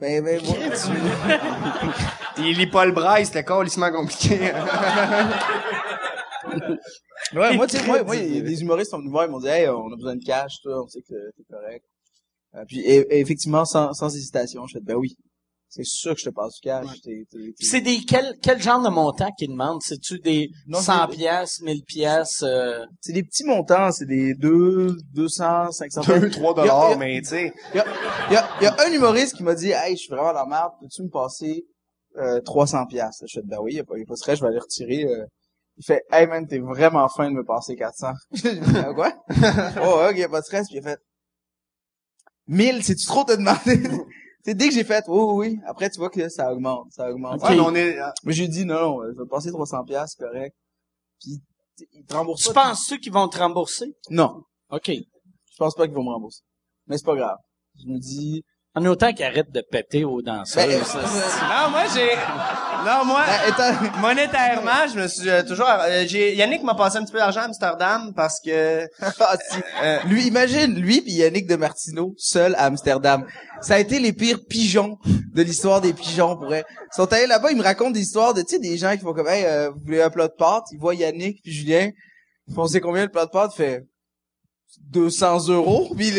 ben, 0.00 0.24
ben, 0.24 0.40
moi, 0.42 0.56
Il 2.38 2.56
lit 2.56 2.66
pas 2.68 2.86
le 2.86 2.92
braille, 2.92 3.26
c'était 3.26 3.44
carrément 3.44 3.90
compliqué. 3.92 4.38
Ouais, 7.34 7.56
moi, 7.56 7.66
tu 7.66 7.76
sais, 7.76 7.86
moi, 7.86 8.02
moi, 8.04 8.16
des 8.16 8.62
humoristes 8.62 8.90
sont 8.90 8.98
venus 8.98 9.08
me 9.08 9.12
voir, 9.12 9.26
ils 9.26 9.30
m'ont 9.30 9.40
dit, 9.40 9.48
hey, 9.48 9.68
on 9.68 9.92
a 9.92 9.96
besoin 9.96 10.16
de 10.16 10.24
cash, 10.24 10.54
toi, 10.62 10.82
on 10.84 10.88
sait 10.88 11.02
que 11.02 11.14
t'es 11.36 11.44
correct. 11.50 11.84
Euh, 12.56 12.64
puis, 12.66 12.80
et- 12.80 13.06
et 13.16 13.20
effectivement, 13.20 13.64
sans, 13.64 13.92
sans 13.92 14.14
hésitation, 14.14 14.66
je 14.66 14.74
fais, 14.78 14.84
ben 14.84 14.96
oui. 14.96 15.16
C'est 15.72 15.84
sûr 15.84 16.14
que 16.14 16.20
je 16.20 16.24
te 16.24 16.34
passe 16.34 16.54
du 16.56 16.60
cash. 16.62 16.84
t'es- 17.00 17.24
t'es- 17.30 17.38
t'es- 17.38 17.64
C'est 17.64 17.80
des 17.80 17.98
quel 18.00 18.36
quel 18.42 18.60
genre 18.60 18.82
de 18.82 18.88
montant 18.88 19.30
qu'ils 19.38 19.50
demandent? 19.50 19.80
C'est-tu 19.84 20.18
des 20.18 20.50
Non, 20.66 20.80
100 20.80 21.06
c'est- 21.08 21.16
pièces, 21.16 21.60
1000 21.60 21.84
pièces 21.84 22.42
euh... 22.42 22.84
c'est 23.00 23.12
des 23.12 23.22
petits 23.22 23.44
montants, 23.44 23.92
c'est 23.92 24.04
des 24.06 24.34
2, 24.34 24.96
200, 25.14 25.70
500 25.70 26.00
2, 26.08 26.28
3 26.30 26.54
Il 26.54 26.56
y 26.56 26.60
a- 26.60 26.62
dollars, 26.64 26.98
mais 26.98 27.20
tu 27.20 27.28
sais. 27.28 27.52
Il 27.72 27.76
y 27.76 27.80
a, 27.80 27.84
y 28.32 28.36
a- 28.36 28.48
y 28.62 28.66
a 28.66 28.76
un 28.84 28.90
humoriste 28.92 29.36
qui 29.36 29.44
m'a 29.44 29.54
dit, 29.54 29.70
hey, 29.70 29.92
je 29.94 30.00
suis 30.00 30.08
vraiment 30.08 30.32
dans 30.32 30.40
la 30.40 30.46
merde, 30.46 30.72
peux-tu 30.80 31.04
me 31.04 31.08
passer 31.08 31.64
euh, 32.18 32.40
300 32.40 32.86
piastres? 32.86 33.22
Je 33.28 33.38
fais, 33.38 33.46
ben 33.46 33.58
oui, 33.62 33.74
il 33.74 33.76
y 33.76 33.80
a 33.80 33.84
pas, 33.84 33.94
il 33.96 34.00
y 34.00 34.02
a 34.02 34.06
pas 34.06 34.14
de 34.14 34.18
stress, 34.18 34.38
je 34.40 34.42
vais 34.42 34.48
aller 34.48 34.58
retirer. 34.58 35.04
euh. 35.04 35.24
Il 35.80 35.84
fait, 35.84 36.02
hey 36.12 36.26
man, 36.26 36.46
t'es 36.46 36.58
vraiment 36.58 37.08
fin 37.08 37.30
de 37.30 37.34
me 37.36 37.42
passer 37.42 37.74
400. 37.74 38.12
J'ai 38.32 38.54
dit, 38.54 38.72
Ah, 38.76 38.92
quoi? 38.92 39.14
oh, 39.82 40.10
ok, 40.10 40.28
pas 40.30 40.40
de 40.40 40.44
stress. 40.44 40.66
Puis 40.68 40.76
il 40.76 40.80
a 40.80 40.82
fait, 40.82 41.00
1000, 42.48 42.82
c'est-tu 42.84 43.06
trop 43.06 43.24
te 43.24 43.32
demander? 43.32 43.80
C'est 44.44 44.54
dès 44.54 44.68
que 44.68 44.74
j'ai 44.74 44.84
fait, 44.84 45.04
oui, 45.08 45.20
oui, 45.22 45.48
oui. 45.48 45.60
Après, 45.66 45.90
tu 45.90 45.98
vois 45.98 46.08
que 46.10 46.28
ça 46.30 46.50
augmente, 46.52 46.90
ça 46.92 47.10
augmente. 47.10 47.42
Ouais, 47.42 47.54
mais 47.54 47.60
on 47.60 47.74
est, 47.74 47.98
Mais 48.24 48.32
j'ai 48.32 48.48
dit, 48.48 48.64
non, 48.64 48.80
non, 48.80 49.02
je 49.14 49.22
vais 49.22 49.28
passer 49.28 49.50
300 49.50 49.84
piastres, 49.84 50.16
c'est 50.18 50.24
correct. 50.24 50.54
Puis, 51.20 51.42
t- 51.76 51.88
il 51.92 52.04
te 52.06 52.14
rembourse 52.14 52.42
Tu 52.42 52.52
pas. 52.54 52.68
penses-tu 52.68 52.98
qu'ils 53.00 53.12
vont 53.12 53.28
te 53.28 53.38
rembourser? 53.38 53.94
Non. 54.08 54.42
OK. 54.70 54.88
Je 54.88 55.56
pense 55.58 55.74
pas 55.74 55.86
qu'ils 55.86 55.94
vont 55.94 56.04
me 56.04 56.08
rembourser. 56.10 56.40
Mais 56.86 56.96
c'est 56.96 57.04
pas 57.04 57.16
grave. 57.16 57.36
Je 57.82 57.86
me 57.92 57.98
dis, 57.98 58.42
En 58.80 58.86
autant 58.86 59.12
qu'ils 59.12 59.24
arrêtent 59.26 59.52
de 59.52 59.60
péter 59.60 60.04
aux 60.04 60.22
danseurs. 60.22 60.66
Ben, 60.66 60.82
ça, 60.84 60.98
Non, 61.00 61.70
moi, 61.70 61.82
j'ai... 61.94 62.10
Non, 62.86 63.04
moi... 63.04 63.22
ben, 63.26 63.52
étant- 63.52 64.00
Monétairement, 64.00 64.88
je 64.92 64.98
me 65.00 65.06
suis 65.08 65.28
euh, 65.28 65.42
toujours... 65.42 65.66
euh, 65.68 66.04
j'ai 66.06 66.34
Yannick 66.34 66.62
m'a 66.62 66.74
passé 66.74 66.96
un 66.96 67.02
petit 67.04 67.12
peu 67.12 67.18
d'argent 67.18 67.40
à 67.40 67.44
Amsterdam 67.44 68.12
parce 68.14 68.40
que... 68.40 68.86
Ah, 69.20 69.36
si. 69.50 69.58
Euh, 69.82 69.98
Lui, 70.06 70.26
imagine, 70.26 70.74
lui 70.80 71.00
puis 71.02 71.12
Yannick 71.12 71.46
de 71.46 71.56
Martino, 71.56 72.14
seul 72.16 72.54
à 72.56 72.64
Amsterdam. 72.64 73.26
Ça 73.60 73.74
a 73.74 73.78
été 73.78 73.98
les 73.98 74.12
pires 74.12 74.40
pigeons 74.48 74.96
de 75.34 75.42
l'histoire 75.42 75.80
des 75.80 75.92
pigeons, 75.92 76.36
pour 76.36 76.46
vrai. 76.46 76.64
Ils 76.92 76.96
sont 76.96 77.12
allés 77.12 77.26
là-bas, 77.26 77.50
ils 77.50 77.58
me 77.58 77.62
racontent 77.62 77.90
des 77.90 78.00
histoires 78.00 78.32
de, 78.34 78.40
tu 78.40 78.48
sais, 78.54 78.58
des 78.58 78.76
gens 78.78 78.92
qui 78.92 79.02
font 79.02 79.12
comme, 79.12 79.28
hey, 79.28 79.44
euh, 79.44 79.70
vous 79.70 79.80
voulez 79.84 80.00
un 80.02 80.10
plat 80.10 80.26
de 80.28 80.32
pâtes? 80.32 80.64
Ils 80.72 80.78
voient 80.78 80.94
Yannick 80.94 81.42
puis 81.42 81.52
Julien. 81.52 81.90
Ils 82.48 82.54
font, 82.54 82.66
c'est 82.66 82.80
combien 82.80 83.02
le 83.02 83.10
plat 83.10 83.26
de 83.26 83.30
pâtes? 83.30 83.52
Fait 83.54 83.84
200 84.90 85.48
euros. 85.48 85.92
Puis 85.96 86.10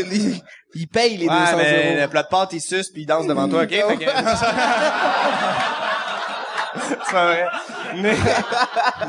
ils 0.76 0.88
payent 0.88 1.17
les 1.17 1.28
ouais, 1.28 1.39
200 1.39 1.57
mais 1.57 1.88
euros. 1.93 2.01
le 2.01 2.07
plat 2.07 2.24
de 2.24 2.28
pâtes, 2.28 2.53
il 2.53 2.61
suce 2.61 2.89
puis 2.89 3.01
il 3.03 3.05
danse 3.05 3.28
devant 3.28 3.47
toi, 3.47 3.63
OK? 3.63 3.69
Fait 3.69 3.97
que- 3.97 4.05
c'est 6.89 7.11
pas 7.11 7.26
vrai. 7.26 7.45
Mais... 7.97 8.15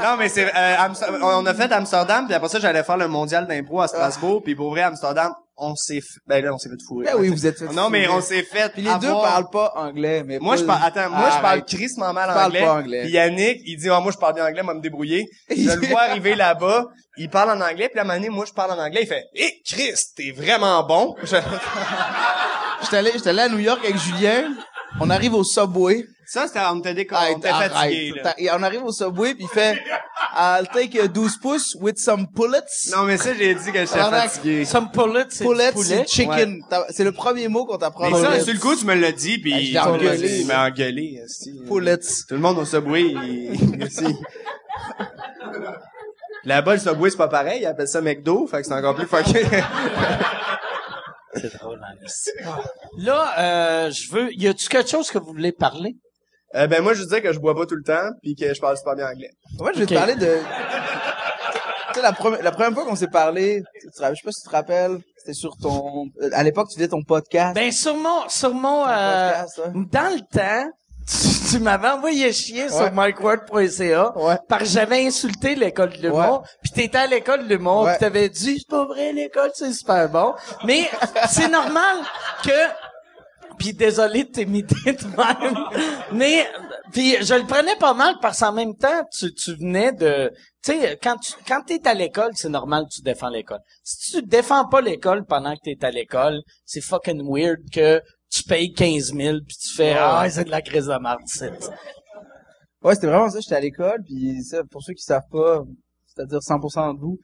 non, 0.02 0.16
mais 0.18 0.28
c'est... 0.28 0.44
euh, 0.54 0.76
on 1.22 1.46
a 1.46 1.54
fait 1.54 1.70
Amsterdam, 1.72 2.26
puis 2.26 2.34
après 2.34 2.48
ça, 2.48 2.58
j'allais 2.60 2.82
faire 2.82 2.96
le 2.96 3.08
mondial 3.08 3.46
d'impro 3.46 3.80
à 3.80 3.88
Strasbourg, 3.88 4.42
puis 4.42 4.54
pour 4.54 4.70
vrai, 4.70 4.82
Amsterdam, 4.82 5.32
on 5.56 5.76
s'est... 5.76 5.98
f- 5.98 6.18
Ben 6.26 6.44
là, 6.44 6.52
on 6.52 6.58
s'est 6.58 6.70
fait 6.70 6.76
fourrer. 6.88 7.04
Ben 7.04 7.14
oui, 7.18 7.28
vous 7.28 7.46
êtes 7.46 7.58
fait 7.58 7.66
Non, 7.72 7.88
mais 7.90 8.08
on 8.08 8.20
s'est 8.20 8.42
fait 8.42 8.72
Puis 8.72 8.82
les 8.82 8.90
deux 8.98 9.08
parlent 9.10 9.50
pas 9.50 9.72
anglais, 9.76 10.24
mais 10.26 10.38
Moi, 10.40 10.54
pas- 10.56 10.60
je 10.60 10.66
parle, 10.66 10.80
attends, 10.84 11.10
moi, 11.10 11.30
je 11.36 11.40
parle 11.40 11.64
crissement 11.64 12.12
mal 12.12 12.28
Je 12.30 12.34
parle 12.34 12.46
anglais. 12.46 12.60
pas 12.62 12.72
anglais. 12.74 13.02
Puis 13.02 13.12
Yannick, 13.12 13.58
il 13.64 13.76
dit, 13.76 13.88
ah, 13.90 14.00
moi, 14.00 14.10
je 14.12 14.18
parle 14.18 14.34
bien 14.34 14.46
anglais, 14.46 14.62
moi, 14.62 14.74
me 14.74 14.80
débrouiller. 14.80 15.28
Je 15.50 15.70
le 15.70 15.86
vois 15.88 16.00
arriver 16.02 16.34
là-bas, 16.34 16.86
il 17.18 17.28
parle 17.30 17.51
en 17.51 17.60
anglais, 17.64 17.89
puis 17.93 18.01
moment 18.01 18.14
donné, 18.14 18.28
moi, 18.30 18.44
je 18.48 18.52
parle 18.52 18.72
en 18.72 18.82
anglais, 18.82 19.01
il 19.02 19.06
fait, 19.06 19.24
hé, 19.34 19.60
Chris, 19.64 19.94
t'es 20.16 20.32
vraiment 20.32 20.82
bon. 20.84 21.14
Je- 21.22 21.36
J'étais 22.82 22.97
allé, 22.97 23.10
j'étais 23.14 23.28
allé 23.30 23.40
à 23.43 23.48
New 23.48 23.59
York 23.60 23.80
avec 23.84 23.97
Julien. 23.97 24.52
On 25.01 25.09
arrive 25.10 25.34
au 25.34 25.44
Subway. 25.44 26.05
Ça, 26.32 26.46
c'était, 26.46 26.60
on 26.70 26.80
t'a 26.80 26.94
dit 26.94 27.06
qu'on 27.06 27.16
Arrête, 27.16 27.36
était 27.36 27.48
fatigué, 27.50 28.12
arrête. 28.16 28.24
là. 28.24 28.34
Et 28.38 28.50
on 28.52 28.62
arrive 28.62 28.82
au 28.84 28.90
Subway 28.90 29.34
puis 29.34 29.44
il 29.44 29.48
fait 29.50 29.76
I'll 30.34 30.66
take 30.72 30.98
a 30.98 31.06
12 31.06 31.36
pouces 31.42 31.76
with 31.78 31.98
some 31.98 32.26
pullets. 32.34 32.62
Non, 32.90 33.02
mais 33.02 33.18
ça, 33.18 33.34
j'ai 33.34 33.54
dit 33.54 33.70
que 33.70 33.80
j'étais 33.80 33.98
fatigué. 33.98 34.64
Some 34.64 34.90
pullets, 34.90 35.26
c'est 35.28 35.44
Pullets, 35.44 35.66
du 35.68 35.72
poulet? 35.74 36.04
c'est 36.06 36.09
chicken. 36.09 36.62
C'est 36.88 37.04
le 37.04 37.12
premier 37.12 37.48
mot 37.48 37.66
qu'on 37.66 37.76
t'apprend. 37.76 38.09
Mais 38.10 38.18
ça, 38.18 38.40
sur 38.40 38.54
le 38.54 38.59
coup, 38.60 38.74
tu 38.74 38.86
me 38.86 38.94
l'as 38.94 39.12
dit, 39.12 39.36
Ben, 39.36 39.59
puis 39.59 39.78
engueulé, 39.78 40.40
il 40.40 40.46
m'a 40.46 40.68
engueulé. 40.68 41.20
Pullets. 41.66 41.98
Tout 41.98 42.34
le 42.34 42.40
monde 42.40 42.56
au 42.60 42.64
Subway, 42.64 43.02
il... 43.02 43.82
esti. 43.82 44.16
Là-bas, 46.44 46.72
le 46.76 46.80
Subway, 46.80 47.10
c'est 47.10 47.16
pas 47.18 47.28
pareil, 47.28 47.60
ils 47.60 47.66
appellent 47.66 47.88
ça 47.88 48.00
McDo, 48.00 48.46
fait 48.46 48.62
que 48.62 48.66
c'est 48.66 48.72
encore 48.74 48.94
plus 48.94 49.06
fucké. 49.06 49.44
C'est 51.34 51.54
drôle, 51.59 51.78
hein. 51.82 52.56
Là, 52.96 53.34
euh, 53.38 53.90
je 53.90 54.10
veux... 54.10 54.32
Y 54.34 54.48
a-tu 54.48 54.68
quelque 54.68 54.88
chose 54.88 55.10
que 55.10 55.18
vous 55.18 55.32
voulez 55.32 55.52
parler? 55.52 55.96
Euh, 56.55 56.66
ben 56.66 56.83
moi 56.83 56.93
je 56.95 57.03
dis 57.05 57.20
que 57.23 57.33
je 57.33 57.39
bois 57.39 57.55
pas 57.55 57.65
tout 57.66 57.77
le 57.77 57.83
temps 57.83 58.11
puis 58.23 58.35
que 58.35 58.53
je 58.53 58.61
parle 58.61 58.77
super 58.77 58.95
bien 58.95 59.07
anglais. 59.09 59.31
Moi, 59.59 59.70
je 59.74 59.81
vais 59.81 59.87
te 59.87 59.95
parler 59.95 60.15
de. 60.16 60.39
Tu 61.89 61.95
sais, 61.97 62.03
la, 62.03 62.12
première- 62.12 62.43
la 62.43 62.53
première 62.53 62.73
fois 62.73 62.85
qu'on 62.85 62.97
s'est 62.97 63.07
parlé, 63.09 63.62
tu 63.81 63.91
te 63.91 64.01
rappelles- 64.01 64.16
je 64.16 64.20
sais 64.20 64.24
pas 64.24 64.33
si 64.33 64.43
tu 64.43 64.49
te 64.49 64.53
rappelles, 64.55 64.99
c'était 65.19 65.35
sur 65.35 65.57
ton. 65.57 66.07
euh, 66.23 66.31
À 66.33 66.43
l'époque, 66.43 66.69
tu 66.70 66.77
faisais 66.77 66.89
ton 66.89 67.03
podcast. 67.03 67.55
Ben, 67.55 67.70
sur 67.70 67.95
mon... 67.97 68.29
Sur 68.29 68.55
mon... 68.55 68.87
Euh, 68.89 69.31
podcast, 69.31 69.61
hein. 69.66 69.73
dans 69.93 70.15
le 70.15 70.20
temps... 70.20 70.70
tu 71.51 71.59
m'avais 71.59 71.89
envoyé 71.89 72.33
chier 72.33 72.69
sur 72.69 72.91
micword.ca 72.93 74.12
Ouais. 74.16 74.37
parce 74.49 74.62
que 74.62 74.69
j'avais 74.69 75.05
insulté 75.05 75.55
l'école 75.57 75.91
de 75.91 76.03
l'humour, 76.03 76.45
puis 76.62 76.70
t'étais 76.73 76.99
à 76.99 77.07
l'école 77.09 77.45
de 77.49 77.55
l'humour, 77.55 77.83
Ouais. 77.83 77.91
puis 77.93 77.99
t'avais 78.01 78.29
dit 78.29 78.59
c'est 78.61 78.69
pas 78.69 78.85
vrai 78.85 79.12
l'école 79.12 79.51
c'est 79.53 79.73
super 79.73 80.09
bon, 80.09 80.33
mais 80.65 80.89
c'est 81.29 81.49
normal 81.49 81.97
que 82.45 82.51
puis 83.59 83.73
désolé 83.74 84.24
de 84.24 84.31
t'imiter 84.31 84.93
de 84.93 85.07
même, 85.16 85.57
mais 86.12 86.47
puis 86.93 87.16
je 87.23 87.35
le 87.35 87.47
prenais 87.47 87.77
pas 87.77 87.95
mal 87.95 88.16
parce 88.20 88.41
qu'en 88.41 88.53
même 88.53 88.77
temps 88.77 89.03
tu 89.16 89.33
tu 89.35 89.55
venais 89.55 89.93
de 89.93 90.31
tu 90.62 90.73
sais 90.73 90.99
quand 91.03 91.16
tu 91.16 91.33
quand 91.47 91.62
t'es 91.66 91.87
à 91.87 91.95
l'école 91.95 92.33
c'est 92.35 92.49
normal 92.49 92.85
que 92.85 92.95
tu 92.97 93.03
défends 93.03 93.29
l'école. 93.29 93.61
Si 93.83 94.12
tu 94.12 94.23
défends 94.23 94.69
pas 94.69 94.81
l'école 94.81 95.24
pendant 95.24 95.55
que 95.55 95.61
t'es 95.65 95.85
à 95.85 95.91
l'école, 95.91 96.41
c'est 96.65 96.81
fucking 96.81 97.23
weird 97.24 97.61
que 97.73 98.01
tu 98.31 98.43
payes 98.45 98.73
15 98.73 99.15
000 99.15 99.39
puis 99.47 99.57
tu 99.57 99.74
fais 99.74 99.95
ah 99.99 100.29
c'est 100.31 100.45
de 100.45 100.51
la 100.51 100.62
crise 100.62 100.87
de 100.87 100.95
c'est 101.27 101.53
Ouais, 102.83 102.97
c'était 102.97 103.07
vraiment 103.07 103.31
ça. 103.31 103.39
J'étais 103.41 103.55
à 103.55 103.61
l'école, 103.61 104.03
puis 104.05 104.43
ça, 104.43 104.65
pour 104.65 104.83
ceux 104.83 104.95
qui 104.95 105.05
savent 105.05 105.29
pas, 105.31 105.62
c'est-à-dire 106.07 106.39
100% 106.39 106.74
d'entre 106.74 107.01
vous, 107.01 107.19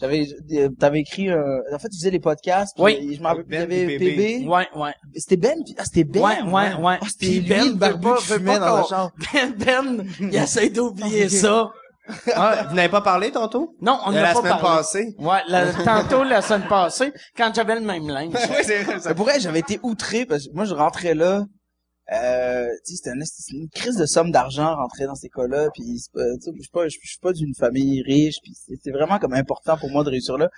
j'avais, 0.00 0.26
euh, 0.52 0.68
t'avais 0.78 1.00
écrit, 1.00 1.30
euh, 1.30 1.60
en 1.72 1.78
fait, 1.78 1.88
tu 1.88 1.96
faisais 1.98 2.10
les 2.10 2.20
podcasts. 2.20 2.74
puis, 2.74 2.84
Oui. 2.84 3.08
euh, 3.12 3.16
Je 3.16 3.22
m'en 3.22 3.28
rappelle, 3.30 3.44
Ben 3.46 3.66
puis 3.68 3.98
PB. 3.98 4.16
PB. 4.40 4.46
Ouais, 4.48 4.68
ouais. 4.76 4.92
C'était 5.14 5.36
Ben, 5.36 5.58
ah, 5.78 5.84
c'était 5.84 6.04
Ben. 6.04 6.22
Ouais, 6.22 6.42
ouais, 6.42 6.74
ouais. 6.74 6.98
Ah, 7.00 7.06
c'était 7.08 7.26
lui, 7.26 7.40
Ben 7.40 7.66
le 7.68 7.74
barbu 7.74 8.08
qui 8.18 8.24
fumait 8.24 8.58
dans 8.58 8.76
la 8.76 8.82
chambre. 8.84 9.12
Ben, 9.34 9.54
ben, 9.56 10.04
il 10.20 10.34
essaie 10.36 10.68
d'oublier 10.70 11.28
ça. 11.28 11.68
Ah, 12.36 12.66
vous 12.68 12.76
n'avez 12.76 12.88
pas 12.88 13.00
parlé 13.00 13.32
tantôt? 13.32 13.74
Non, 13.80 13.98
on 14.06 14.12
n'a 14.12 14.22
la 14.22 14.32
pas 14.32 14.38
semaine 14.38 14.58
parlé. 14.60 14.76
passée. 14.78 15.14
Ouais, 15.18 15.38
la- 15.48 15.72
tantôt, 15.72 16.22
la 16.22 16.40
semaine 16.40 16.68
passée, 16.68 17.12
quand 17.36 17.50
j'avais 17.52 17.74
le 17.74 17.80
même 17.80 18.06
linge. 18.06 18.32
oui, 18.34 18.56
c'est 18.62 18.82
vrai, 18.84 19.00
ça. 19.00 19.08
Mais 19.08 19.14
pour 19.16 19.24
vrai, 19.24 19.40
j'avais 19.40 19.58
été 19.58 19.80
outré 19.82 20.24
parce 20.24 20.46
que 20.46 20.52
moi, 20.54 20.64
je 20.66 20.74
rentrais 20.74 21.14
là. 21.14 21.42
Euh, 22.12 22.68
c'était 22.84 23.10
c'était 23.24 23.56
une 23.56 23.68
crise 23.68 23.96
de 23.96 24.06
somme 24.06 24.30
d'argent 24.30 24.76
rentrer 24.76 25.06
dans 25.06 25.16
ces 25.16 25.28
cas-là. 25.28 25.68
Puis, 25.74 25.98
c'est 25.98 26.20
je 26.54 26.60
suis 26.60 26.70
pas, 26.72 26.88
je 26.88 26.98
suis 26.98 27.18
pas 27.20 27.32
d'une 27.32 27.54
famille 27.54 28.02
riche. 28.02 28.36
Puis, 28.42 28.54
c'était 28.54 28.92
vraiment 28.92 29.18
comme 29.18 29.32
important 29.32 29.76
pour 29.76 29.90
moi 29.90 30.04
de 30.04 30.10
réussir 30.10 30.38
là. 30.38 30.48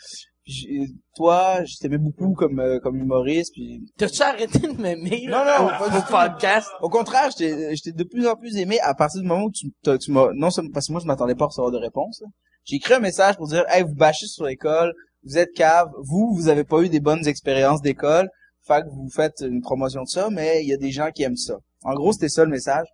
Puis, 0.45 0.95
toi, 1.15 1.65
je 1.65 1.77
t'aimais 1.79 1.99
beaucoup 1.99 2.35
comme 2.35 2.59
euh, 2.61 2.81
comme 2.81 2.97
humoriste. 2.99 3.53
Puis, 3.55 3.83
T'as-tu 3.97 4.23
arrêté 4.23 4.59
de 4.59 4.81
m'aimer? 4.81 5.27
Non, 5.29 5.45
non, 5.45 5.67
au, 5.67 6.11
pas 6.11 6.29
podcast? 6.29 6.69
au 6.83 6.91
contraire, 6.91 7.31
j'étais 7.39 7.93
de 7.93 8.05
plus 8.05 8.27
en 8.27 8.35
plus 8.35 8.57
aimé 8.57 8.79
à 8.81 8.95
partir 8.95 9.23
du 9.23 9.27
moment 9.27 9.45
où 9.45 9.51
tu, 9.51 9.71
tu 9.99 10.11
m'as 10.11 10.29
non 10.35 10.51
seulement 10.51 10.71
parce 10.73 10.89
que 10.89 10.93
moi 10.93 11.01
je 11.01 11.07
m'attendais 11.07 11.35
pas 11.35 11.45
à 11.45 11.49
recevoir 11.49 11.73
de 11.73 11.79
réponse. 11.79 12.23
J'ai 12.65 12.77
écrit 12.77 12.95
un 12.95 13.01
message 13.01 13.37
pour 13.37 13.49
dire, 13.49 13.65
hey, 13.69 13.83
vous 13.83 13.95
bâchez 13.95 14.27
sur 14.27 14.45
l'école, 14.45 14.93
vous 15.25 15.39
êtes 15.39 15.53
cave, 15.53 15.89
vous, 16.03 16.35
vous 16.35 16.49
avez 16.49 16.65
pas 16.65 16.83
eu 16.83 16.91
des 16.91 17.01
bonnes 17.01 17.27
expériences 17.27 17.81
d'école, 17.81 18.29
fait 18.69 18.83
que 18.83 18.89
vous 18.91 19.09
faites 19.11 19.41
une 19.41 19.61
promotion 19.63 20.03
de 20.03 20.09
ça, 20.09 20.29
mais 20.31 20.63
il 20.63 20.69
y 20.69 20.73
a 20.73 20.77
des 20.77 20.91
gens 20.93 21.11
qui 21.11 21.23
aiment 21.25 21.37
ça. 21.37 21.55
En 21.85 21.95
gros, 21.95 22.13
c'était 22.13 22.29
ça 22.29 22.45
le 22.45 22.51
message. 22.51 22.87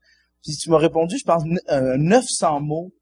Puis 0.43 0.57
tu 0.57 0.71
m'as 0.71 0.79
répondu, 0.79 1.19
je 1.19 1.25
pense, 1.25 1.43
n- 1.45 1.59
euh, 1.71 1.97
900 1.99 2.61
mots 2.61 2.93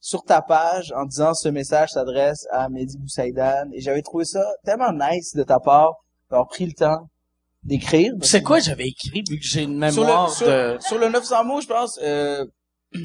sur 0.00 0.22
ta 0.24 0.42
page 0.42 0.92
en 0.96 1.04
disant 1.06 1.34
ce 1.34 1.48
message 1.48 1.90
s'adresse 1.90 2.46
à 2.52 2.68
Mehdi 2.68 2.98
Boussaïdan 2.98 3.70
et 3.72 3.80
j'avais 3.80 4.02
trouvé 4.02 4.24
ça 4.24 4.44
tellement 4.64 4.92
nice 4.92 5.34
de 5.34 5.42
ta 5.42 5.58
part 5.60 5.94
d'avoir 6.30 6.48
pris 6.48 6.66
le 6.66 6.72
temps 6.72 7.08
d'écrire. 7.62 8.12
C'est 8.22 8.42
quoi 8.42 8.58
j'avais 8.60 8.88
écrit, 8.88 9.22
vu 9.28 9.38
que 9.38 9.44
j'ai 9.44 9.62
une 9.62 9.90
sur 9.90 10.02
mémoire 10.02 10.28
le, 10.28 10.32
sur, 10.34 10.46
de... 10.46 10.76
sur 10.80 10.98
le 10.98 11.08
900 11.08 11.44
mots, 11.44 11.60
je 11.62 11.66
pense. 11.66 11.98
Euh, 12.02 12.44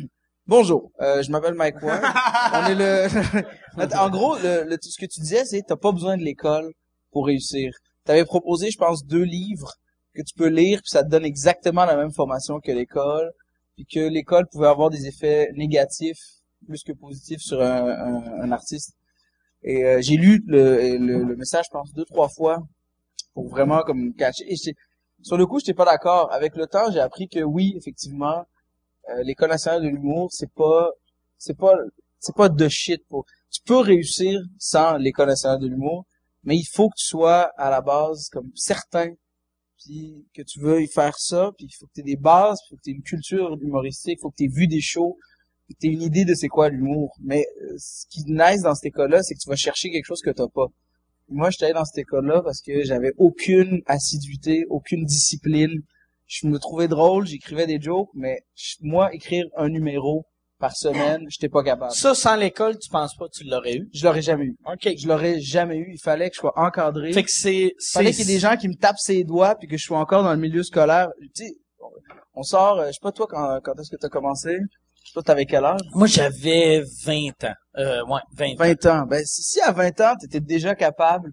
bonjour, 0.48 0.92
euh, 1.02 1.22
je 1.24 1.32
m'appelle 1.32 1.54
Mike 1.54 1.82
Ward. 1.82 2.02
On 2.54 2.66
est 2.68 2.76
le. 2.76 3.96
en 3.98 4.10
gros, 4.10 4.36
le, 4.38 4.64
le- 4.66 4.78
ce 4.82 5.00
que 5.00 5.06
tu 5.06 5.20
disais, 5.22 5.46
c'est 5.46 5.62
t'as 5.68 5.78
pas 5.78 5.92
besoin 5.92 6.18
de 6.18 6.24
l'école 6.24 6.74
pour 7.12 7.26
réussir. 7.26 7.72
T'avais 8.06 8.26
proposé, 8.26 8.72
je 8.72 8.78
pense, 8.78 9.06
deux 9.06 9.24
livres 9.24 9.74
que 10.16 10.22
tu 10.22 10.34
peux 10.36 10.48
lire, 10.48 10.80
puis 10.82 10.90
ça 10.90 11.04
te 11.04 11.10
donne 11.10 11.26
exactement 11.26 11.86
la 11.86 11.96
même 11.96 12.12
formation 12.12 12.60
que 12.60 12.72
l'école, 12.72 13.32
puis 13.76 13.86
que 13.86 14.00
l'école 14.00 14.48
pouvait 14.52 14.68
avoir 14.68 14.90
des 14.90 15.08
effets 15.08 15.50
négatifs 15.54 16.20
plus 16.66 16.84
que 16.84 16.92
positifs 16.92 17.42
sur 17.42 17.62
un, 17.62 17.88
un- 17.90 18.42
un 18.44 18.52
artiste. 18.52 18.96
Et 19.64 19.86
euh, 19.86 20.02
j'ai 20.02 20.18
lu 20.18 20.44
le, 20.48 20.98
le, 20.98 21.24
le 21.24 21.36
message, 21.36 21.66
je 21.68 21.72
pense, 21.72 21.94
deux 21.94 22.06
trois 22.06 22.30
fois 22.30 22.60
pour 23.34 23.50
vraiment 23.50 23.82
comme 23.84 24.14
cacher. 24.16 24.46
Et 24.52 24.56
sur 25.22 25.38
le 25.38 25.46
coup, 25.46 25.60
j'étais 25.60 25.74
pas 25.74 25.86
d'accord. 25.86 26.32
Avec 26.32 26.56
le 26.56 26.68
temps, 26.68 26.92
j'ai 26.92 27.00
appris 27.00 27.28
que 27.28 27.40
oui, 27.42 27.74
effectivement, 27.78 28.46
euh, 29.10 29.24
l'école 29.24 29.50
nationale 29.50 29.84
de 29.84 29.90
l'humour, 29.90 30.30
c'est 30.32 30.52
pas, 30.54 30.90
c'est 31.38 31.58
pas, 31.58 31.74
c'est 32.20 32.36
pas 32.36 32.50
de 32.50 32.70
shit 32.70 33.04
pour. 33.10 33.26
Tu 33.52 33.62
peux 33.66 33.80
réussir 33.80 34.40
sans 34.60 34.98
l'école 34.98 35.30
nationale 35.30 35.60
de 35.60 35.68
l'humour, 35.68 36.06
mais 36.44 36.56
il 36.56 36.66
faut 36.66 36.90
que 36.90 36.96
tu 36.98 37.06
sois 37.06 37.52
à 37.58 37.70
la 37.70 37.82
base 37.82 38.30
comme 38.32 38.52
certain, 38.56 39.14
puis 39.80 40.26
que 40.34 40.42
tu 40.42 40.60
veuilles 40.60 40.88
faire 40.88 41.18
ça, 41.18 41.52
puis 41.58 41.68
il 41.68 41.74
faut 41.74 41.86
que 41.88 41.94
tu 41.94 42.02
aies 42.02 42.16
des 42.16 42.18
bases, 42.18 42.60
il 42.66 42.70
faut 42.70 42.76
que 42.76 42.82
tu 42.84 42.90
aies 42.92 42.94
une 42.94 43.04
culture 43.04 43.58
humoristique, 43.62 44.18
il 44.20 44.22
faut 44.22 44.30
que 44.30 44.36
tu 44.38 44.46
aies 44.46 44.54
vu 44.54 44.68
des 44.68 44.82
shows, 44.82 45.18
que 45.70 45.74
tu 45.80 45.88
aies 45.88 45.94
une 45.94 46.02
idée 46.02 46.26
de 46.26 46.34
c'est 46.34 46.48
quoi 46.48 46.70
l'humour. 46.70 47.16
Mais 47.22 47.46
euh, 47.62 47.76
ce 47.78 48.06
qui 48.10 48.24
nice 48.26 48.62
dans 48.62 48.76
cette 48.76 48.86
école-là, 48.86 49.24
c'est 49.24 49.36
que 49.36 49.40
tu 49.40 49.50
vas 49.50 49.56
chercher 49.56 49.92
quelque 49.92 50.06
chose 50.06 50.22
que 50.22 50.32
t'as 50.32 50.48
pas. 50.48 50.68
Moi, 51.30 51.50
j'étais 51.52 51.66
allé 51.66 51.74
dans 51.74 51.86
cette 51.86 52.00
école-là 52.00 52.42
parce 52.42 52.62
que 52.62 52.84
j'avais 52.84 53.12
aucune 53.18 53.82
assiduité, 53.86 54.66
aucune 54.70 55.06
discipline. 55.06 55.84
Je 56.26 56.48
me 56.48 56.58
trouvais 56.58 56.88
drôle, 56.88 57.26
j'écrivais 57.26 57.68
des 57.68 57.80
jokes, 57.80 58.10
mais 58.14 58.42
moi, 58.82 59.14
écrire 59.14 59.46
un 59.56 59.70
numéro 59.70 60.26
par 60.60 60.76
semaine, 60.76 61.26
j'étais 61.30 61.50
pas 61.50 61.64
capable. 61.64 61.92
Ça, 61.94 62.14
sans 62.14 62.36
l'école, 62.36 62.78
tu 62.78 62.90
penses 62.90 63.16
pas 63.16 63.28
que 63.28 63.34
tu 63.34 63.46
l'aurais 63.46 63.78
eu? 63.78 63.90
Je 63.94 64.06
l'aurais 64.06 64.22
jamais 64.22 64.46
eu. 64.46 64.58
OK. 64.66 64.90
Je 64.98 65.08
l'aurais 65.08 65.40
jamais 65.40 65.78
eu. 65.78 65.92
Il 65.94 66.00
fallait 66.00 66.30
que 66.30 66.36
je 66.36 66.42
sois 66.42 66.54
encadré. 66.58 67.14
Fait 67.14 67.24
que 67.24 67.32
c'est... 67.32 67.74
Il 67.80 67.92
fallait 67.94 68.12
qu'il 68.12 68.28
y 68.28 68.32
ait 68.32 68.34
des 68.36 68.40
gens 68.40 68.58
qui 68.58 68.68
me 68.68 68.76
tapent 68.76 69.00
ses 69.00 69.24
doigts 69.24 69.56
puis 69.56 69.68
que 69.68 69.78
je 69.78 69.86
sois 69.86 70.00
encore 70.00 70.24
dans 70.24 70.34
le 70.34 70.40
milieu 70.40 70.64
scolaire. 70.64 71.10
Tu 71.34 71.46
sais, 71.46 71.54
on 72.34 72.44
sort, 72.44 72.80
euh, 72.80 72.88
je 72.88 72.94
sais 72.94 73.00
pas 73.02 73.12
toi 73.12 73.28
quand, 73.30 73.60
quand 73.64 73.80
est-ce 73.80 73.90
que 73.90 73.96
t'as 73.96 74.10
commencé? 74.10 74.60
Toi, 75.14 75.24
t'avais 75.24 75.46
quel 75.46 75.66
âge? 75.66 75.82
Moi, 75.94 76.08
j'avais 76.08 76.84
20 77.04 77.44
ans. 77.46 77.54
Euh, 77.78 78.06
ouais, 78.06 78.22
20 78.34 78.52
ans. 78.52 78.56
20 78.58 78.86
ans. 78.86 79.06
Ben, 79.08 79.26
si, 79.26 79.42
si 79.42 79.62
à 79.62 79.72
20 79.72 80.02
ans, 80.02 80.16
t'étais 80.20 80.42
déjà 80.42 80.76
capable 80.76 81.32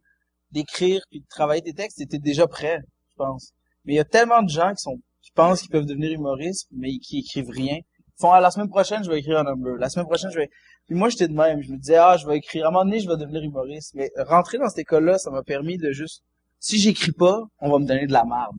d'écrire 0.50 1.02
puis 1.10 1.20
de 1.20 1.26
travailler 1.28 1.62
tes 1.62 1.74
textes, 1.74 1.98
t'étais 1.98 2.18
déjà 2.18 2.46
prêt, 2.46 2.78
je 2.78 3.16
pense. 3.16 3.50
Mais 3.84 3.94
il 3.94 3.96
y 3.96 4.00
a 4.00 4.04
tellement 4.04 4.42
de 4.42 4.48
gens 4.48 4.70
qui 4.70 4.82
sont, 4.82 4.98
qui 5.22 5.30
pensent 5.32 5.60
qu'ils 5.60 5.70
peuvent 5.70 5.84
devenir 5.84 6.12
humoristes, 6.12 6.68
mais 6.72 6.96
qui 6.98 7.18
écrivent 7.18 7.50
rien. 7.50 7.78
Font, 8.18 8.32
ah, 8.32 8.40
la 8.40 8.50
semaine 8.50 8.68
prochaine, 8.68 9.04
je 9.04 9.10
vais 9.10 9.18
écrire 9.18 9.38
un 9.38 9.44
number. 9.44 9.76
La 9.76 9.90
semaine 9.90 10.06
prochaine, 10.06 10.30
je 10.30 10.38
vais, 10.38 10.50
puis 10.86 10.94
moi, 10.94 11.08
j'étais 11.08 11.28
de 11.28 11.34
même. 11.34 11.60
Je 11.62 11.70
me 11.70 11.76
disais, 11.76 11.96
ah, 11.96 12.16
je 12.16 12.26
vais 12.26 12.38
écrire. 12.38 12.64
À 12.64 12.68
un 12.68 12.70
moment 12.70 12.84
donné, 12.84 13.00
je 13.00 13.08
vais 13.08 13.16
devenir 13.16 13.42
humoriste. 13.42 13.94
Mais 13.94 14.10
rentrer 14.16 14.58
dans 14.58 14.68
cette 14.68 14.78
école-là, 14.78 15.18
ça 15.18 15.30
m'a 15.30 15.42
permis 15.42 15.76
de 15.76 15.92
juste, 15.92 16.22
si 16.58 16.78
j'écris 16.78 17.12
pas, 17.12 17.42
on 17.58 17.70
va 17.70 17.78
me 17.78 17.86
donner 17.86 18.06
de 18.06 18.12
la 18.12 18.24
merde. 18.24 18.56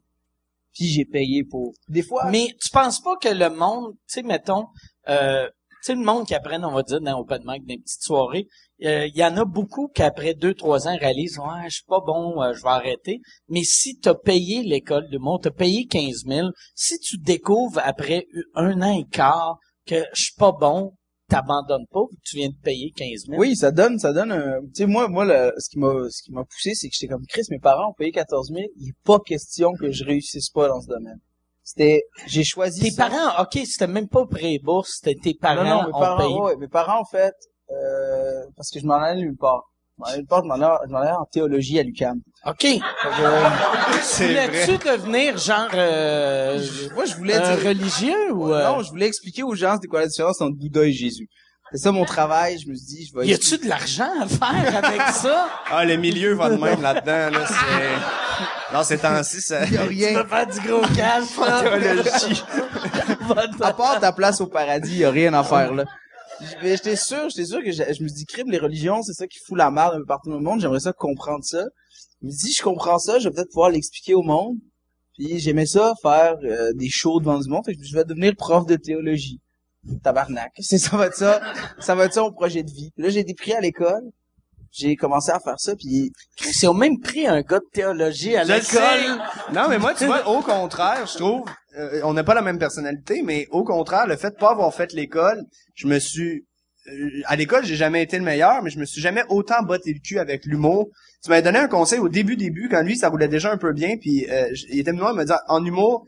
Puis 0.73 0.85
j'ai 0.85 1.05
payé 1.05 1.43
pour. 1.43 1.73
Des 1.87 2.03
fois, 2.03 2.29
Mais 2.29 2.49
tu 2.61 2.69
penses 2.69 3.01
pas 3.01 3.15
que 3.17 3.29
le 3.29 3.49
monde, 3.49 3.93
tu 3.93 3.99
sais, 4.07 4.21
mettons, 4.21 4.67
euh, 5.09 5.47
tu 5.47 5.77
sais, 5.81 5.95
le 5.95 6.03
monde 6.03 6.27
qui 6.27 6.35
apprenne, 6.35 6.63
on 6.63 6.71
va 6.71 6.83
dire, 6.83 7.01
dans 7.01 7.19
Open 7.19 7.41
Mic, 7.45 7.65
dans 7.65 7.73
les 7.73 7.79
petites 7.79 8.03
soirées, 8.81 9.03
euh, 9.03 9.07
il 9.07 9.17
y 9.17 9.23
en 9.23 9.37
a 9.37 9.45
beaucoup 9.45 9.87
qui, 9.93 10.03
après 10.03 10.33
deux, 10.33 10.53
trois 10.53 10.87
ans, 10.87 10.97
réalisent, 10.97 11.39
ouais, 11.39 11.65
je 11.69 11.75
suis 11.75 11.85
pas 11.87 11.99
bon, 12.05 12.41
euh, 12.41 12.53
je 12.53 12.61
vais 12.63 12.69
arrêter. 12.69 13.19
Mais 13.49 13.63
si 13.63 13.97
t'as 13.99 14.15
payé 14.15 14.63
l'école 14.63 15.09
de 15.09 15.17
monde, 15.17 15.41
t'as 15.43 15.51
payé 15.51 15.85
15 15.85 16.23
000, 16.27 16.47
si 16.75 16.99
tu 16.99 17.17
découvres 17.17 17.81
après 17.83 18.25
un 18.55 18.81
an 18.81 18.97
et 18.97 19.05
quart 19.11 19.57
que 19.85 20.03
je 20.13 20.23
suis 20.23 20.35
pas 20.37 20.51
bon, 20.51 20.93
t'abandonnes 21.29 21.87
pas, 21.91 22.03
tu 22.23 22.37
viens 22.37 22.49
de 22.49 22.55
payer 22.63 22.91
15 22.95 23.07
000. 23.29 23.39
Oui, 23.39 23.55
ça 23.55 23.71
donne, 23.71 23.99
ça 23.99 24.13
donne 24.13 24.31
un, 24.31 24.61
tu 24.67 24.69
sais, 24.75 24.85
moi, 24.85 25.07
moi, 25.09 25.25
le- 25.25 25.53
ce 25.57 25.69
qui 25.69 25.77
m'a, 25.79 25.91
ce 26.09 26.21
qui 26.23 26.31
m'a 26.31 26.43
poussé, 26.45 26.73
c'est 26.73 26.87
que 26.87 26.93
j'étais 26.97 27.11
comme 27.11 27.25
Chris, 27.27 27.43
mes 27.51 27.59
parents 27.59 27.89
ont 27.89 27.93
payé 27.93 28.11
14 28.11 28.47
000, 28.49 28.61
il 28.77 28.89
est 28.89 29.03
pas 29.03 29.19
question 29.19 29.73
que 29.73 29.91
je 29.91 30.05
réussisse 30.05 30.49
pas 30.49 30.67
dans 30.69 30.79
ce 30.81 30.87
domaine. 30.87 31.19
C'était, 31.63 32.03
j'ai 32.27 32.45
choisi 32.45 32.79
Tes 32.79 32.91
ça. 32.91 33.09
parents, 33.09 33.43
ok, 33.43 33.59
c'était 33.65 33.87
même 33.87 34.07
pas 34.07 34.25
pré-bourse, 34.25 34.99
c'était 35.01 35.19
tes 35.21 35.33
parents 35.33 35.65
non, 35.65 35.81
non, 35.81 35.87
mes 35.87 35.93
ont 35.95 35.99
parents, 35.99 36.17
payé. 36.17 36.39
ouais, 36.39 36.55
mes 36.55 36.69
parents, 36.69 37.01
en 37.01 37.05
fait, 37.05 37.33
euh, 37.71 38.43
parce 38.55 38.69
que 38.71 38.79
je 38.79 38.85
m'en 38.85 38.95
allais 38.95 39.21
nulle 39.21 39.35
part. 39.37 39.63
Je 39.97 40.01
m'en 40.01 40.07
allais 40.07 40.17
nulle 40.19 40.27
part, 40.27 40.41
je 40.43 40.47
m'en 40.47 40.53
allais, 40.55 40.67
je 40.87 40.91
m'en 40.91 40.99
allais 40.99 41.11
en 41.11 41.25
théologie 41.25 41.79
à 41.79 41.83
l'UQAM. 41.83 42.19
Ok. 42.45 42.65
C'est 44.01 44.33
vrai. 44.33 44.47
Voulais-tu 44.47 44.77
devenir 44.87 45.37
genre 45.37 45.67
euh, 45.73 46.63
moi, 46.95 47.05
je 47.05 47.15
voulais 47.15 47.35
euh, 47.35 47.55
dire, 47.55 47.67
religieux 47.67 48.31
ou 48.33 48.53
euh, 48.53 48.63
non, 48.63 48.83
je 48.83 48.89
voulais 48.89 49.07
expliquer 49.07 49.43
aux 49.43 49.55
gens 49.55 49.73
c'était 49.75 49.87
quoi 49.87 50.01
la 50.01 50.07
différence 50.07 50.39
entre 50.41 50.55
Bouddha 50.57 50.83
et 50.85 50.91
Jésus. 50.93 51.27
C'est 51.71 51.79
ça 51.79 51.91
mon 51.91 52.05
travail, 52.05 52.57
je 52.59 52.69
me 52.69 52.75
suis 52.75 52.85
dit, 52.85 53.05
je 53.11 53.19
vais 53.19 53.27
y 53.27 53.33
a-tu 53.33 53.57
de 53.57 53.67
l'argent 53.67 54.07
à 54.21 54.25
faire 54.27 54.85
avec 54.85 55.01
ça? 55.13 55.49
Ah, 55.69 55.83
le 55.83 55.97
milieu 55.97 56.33
va 56.33 56.49
de 56.49 56.55
même 56.55 56.81
là-dedans, 56.81 57.37
là, 57.37 57.45
c'est... 57.45 58.73
Non, 58.73 58.83
ces 58.83 58.97
temps-ci, 58.97 59.41
ça... 59.41 59.65
Il 59.65 59.73
y 59.73 59.77
a 59.77 59.81
Tu 59.83 59.87
rien. 59.89 60.23
peux 60.23 60.29
faire 60.29 60.47
du 60.47 60.59
gros 60.61 60.81
cash 60.95 61.37
là. 61.41 61.61
Théologie. 61.79 62.43
à 63.61 63.73
part 63.73 63.99
ta 63.99 64.11
place 64.13 64.39
au 64.39 64.47
paradis, 64.47 64.91
il 64.91 64.97
y 64.99 65.05
a 65.05 65.11
rien 65.11 65.33
à 65.33 65.43
faire 65.43 65.73
là. 65.73 65.83
Mais 66.61 66.75
J'étais 66.75 66.95
sûr, 66.95 67.29
j'étais 67.29 67.45
sûr 67.45 67.63
que 67.63 67.71
je, 67.71 67.83
je 67.93 68.03
me 68.03 68.09
dis 68.09 68.25
crime 68.25 68.49
les 68.51 68.59
religions, 68.59 69.01
c'est 69.01 69.13
ça 69.13 69.27
qui 69.27 69.39
fout 69.39 69.57
la 69.57 69.71
merde 69.71 69.95
un 69.95 69.99
peu 69.99 70.05
partout 70.05 70.29
dans 70.29 70.37
le 70.37 70.43
monde, 70.43 70.59
j'aimerais 70.61 70.79
ça 70.79 70.93
comprendre 70.93 71.43
ça. 71.43 71.65
Je 72.21 72.27
me 72.27 72.31
dis 72.31 72.53
je 72.53 72.63
comprends 72.63 72.99
ça, 72.99 73.19
je 73.19 73.29
vais 73.29 73.35
peut-être 73.35 73.51
pouvoir 73.51 73.69
l'expliquer 73.69 74.13
au 74.13 74.21
monde. 74.23 74.57
Puis 75.17 75.39
j'aimais 75.39 75.65
ça 75.65 75.93
faire 76.01 76.35
euh, 76.43 76.71
des 76.73 76.89
shows 76.89 77.19
devant 77.19 77.39
du 77.39 77.49
monde, 77.49 77.65
fait 77.65 77.75
que 77.75 77.83
je 77.83 77.95
vais 77.95 78.05
devenir 78.05 78.35
prof 78.35 78.65
de 78.65 78.75
théologie. 78.75 79.39
Tabarnak. 80.03 80.51
C'est 80.59 80.77
ça 80.77 80.97
va 80.97 81.07
être 81.07 81.15
ça, 81.15 81.41
ça 81.79 81.95
va 81.95 82.05
être 82.05 82.13
ça 82.13 82.21
mon 82.21 82.31
projet 82.31 82.63
de 82.63 82.71
vie. 82.71 82.91
Puis 82.95 83.03
là 83.03 83.09
j'ai 83.09 83.19
été 83.19 83.33
pris 83.33 83.53
à 83.53 83.61
l'école. 83.61 84.03
J'ai 84.71 84.95
commencé 84.95 85.31
à 85.31 85.39
faire 85.39 85.59
ça 85.59 85.75
puis 85.75 86.11
C'est 86.35 86.67
au 86.67 86.73
même 86.73 86.99
prix 86.99 87.25
un 87.25 87.41
gars 87.41 87.59
de 87.59 87.65
théologie 87.71 88.35
à 88.35 88.43
l'école. 88.43 89.21
Non, 89.53 89.69
mais 89.69 89.79
moi, 89.79 89.93
tu 89.93 90.05
vois, 90.05 90.27
au 90.27 90.41
contraire, 90.41 91.07
je 91.07 91.15
trouve, 91.15 91.45
euh, 91.77 92.01
on 92.03 92.13
n'a 92.13 92.23
pas 92.23 92.33
la 92.33 92.41
même 92.41 92.59
personnalité, 92.59 93.21
mais 93.23 93.47
au 93.51 93.63
contraire, 93.63 94.07
le 94.07 94.17
fait 94.17 94.31
de 94.31 94.35
pas 94.35 94.51
avoir 94.51 94.73
fait 94.73 94.93
l'école, 94.93 95.43
je 95.75 95.87
me 95.87 95.99
suis 95.99 96.45
euh, 96.89 97.21
à 97.25 97.35
l'école, 97.35 97.65
j'ai 97.65 97.75
jamais 97.75 98.01
été 98.01 98.17
le 98.17 98.23
meilleur, 98.23 98.61
mais 98.63 98.69
je 98.69 98.79
me 98.79 98.85
suis 98.85 99.01
jamais 99.01 99.23
autant 99.29 99.61
botté 99.63 99.93
le 99.93 99.99
cul 99.99 100.19
avec 100.19 100.45
l'humour. 100.45 100.89
Tu 101.23 101.29
m'avais 101.29 101.41
donné 101.41 101.59
un 101.59 101.67
conseil 101.67 101.99
au 101.99 102.09
début 102.09 102.37
début 102.37 102.69
quand 102.69 102.81
lui 102.81 102.95
ça 102.95 103.09
roulait 103.09 103.27
déjà 103.27 103.51
un 103.51 103.57
peu 103.57 103.73
bien, 103.73 103.97
puis 103.97 104.25
euh, 104.29 104.47
il 104.69 104.79
était 104.79 104.91
venu 104.91 105.01
me 105.01 105.23
disait 105.23 105.39
en 105.47 105.63
humour 105.63 106.05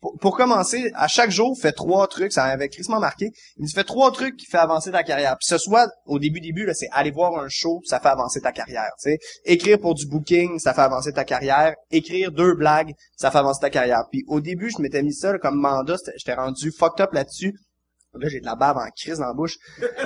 pour, 0.00 0.16
pour 0.18 0.36
commencer, 0.36 0.90
à 0.94 1.08
chaque 1.08 1.30
jour, 1.30 1.56
fais 1.60 1.72
trois 1.72 2.06
trucs, 2.06 2.32
ça 2.32 2.44
avait 2.44 2.68
crissement 2.68 3.00
marqué. 3.00 3.30
Il 3.56 3.62
me 3.62 3.66
dit, 3.66 3.72
fais 3.72 3.84
trois 3.84 4.12
trucs 4.12 4.36
qui 4.36 4.46
fait 4.46 4.58
avancer 4.58 4.90
ta 4.90 5.02
carrière. 5.02 5.36
Puis 5.38 5.46
ce 5.48 5.58
soit, 5.58 5.88
au 6.06 6.18
début, 6.18 6.40
début, 6.40 6.66
là, 6.66 6.74
c'est 6.74 6.88
aller 6.92 7.10
voir 7.10 7.38
un 7.38 7.48
show, 7.48 7.80
ça 7.84 8.00
fait 8.00 8.08
avancer 8.08 8.40
ta 8.40 8.52
carrière, 8.52 8.90
tu 9.02 9.10
sais. 9.10 9.18
Écrire 9.44 9.78
pour 9.78 9.94
du 9.94 10.06
booking, 10.06 10.58
ça 10.58 10.74
fait 10.74 10.82
avancer 10.82 11.12
ta 11.12 11.24
carrière. 11.24 11.74
Écrire 11.90 12.30
deux 12.32 12.54
blagues, 12.54 12.92
ça 13.16 13.30
fait 13.30 13.38
avancer 13.38 13.60
ta 13.60 13.70
carrière. 13.70 14.04
Puis 14.10 14.24
au 14.28 14.40
début, 14.40 14.70
je 14.70 14.82
m'étais 14.82 15.02
mis 15.02 15.14
ça 15.14 15.32
là, 15.32 15.38
comme 15.38 15.58
mandat, 15.58 15.96
j'étais 16.16 16.34
rendu 16.34 16.70
fucked 16.70 17.00
up 17.00 17.12
là-dessus. 17.12 17.54
Là, 18.16 18.28
j'ai 18.28 18.40
de 18.40 18.46
la 18.46 18.54
bave 18.54 18.76
en 18.76 18.88
crise 18.96 19.18
dans 19.18 19.26
la 19.26 19.32
bouche. 19.32 19.56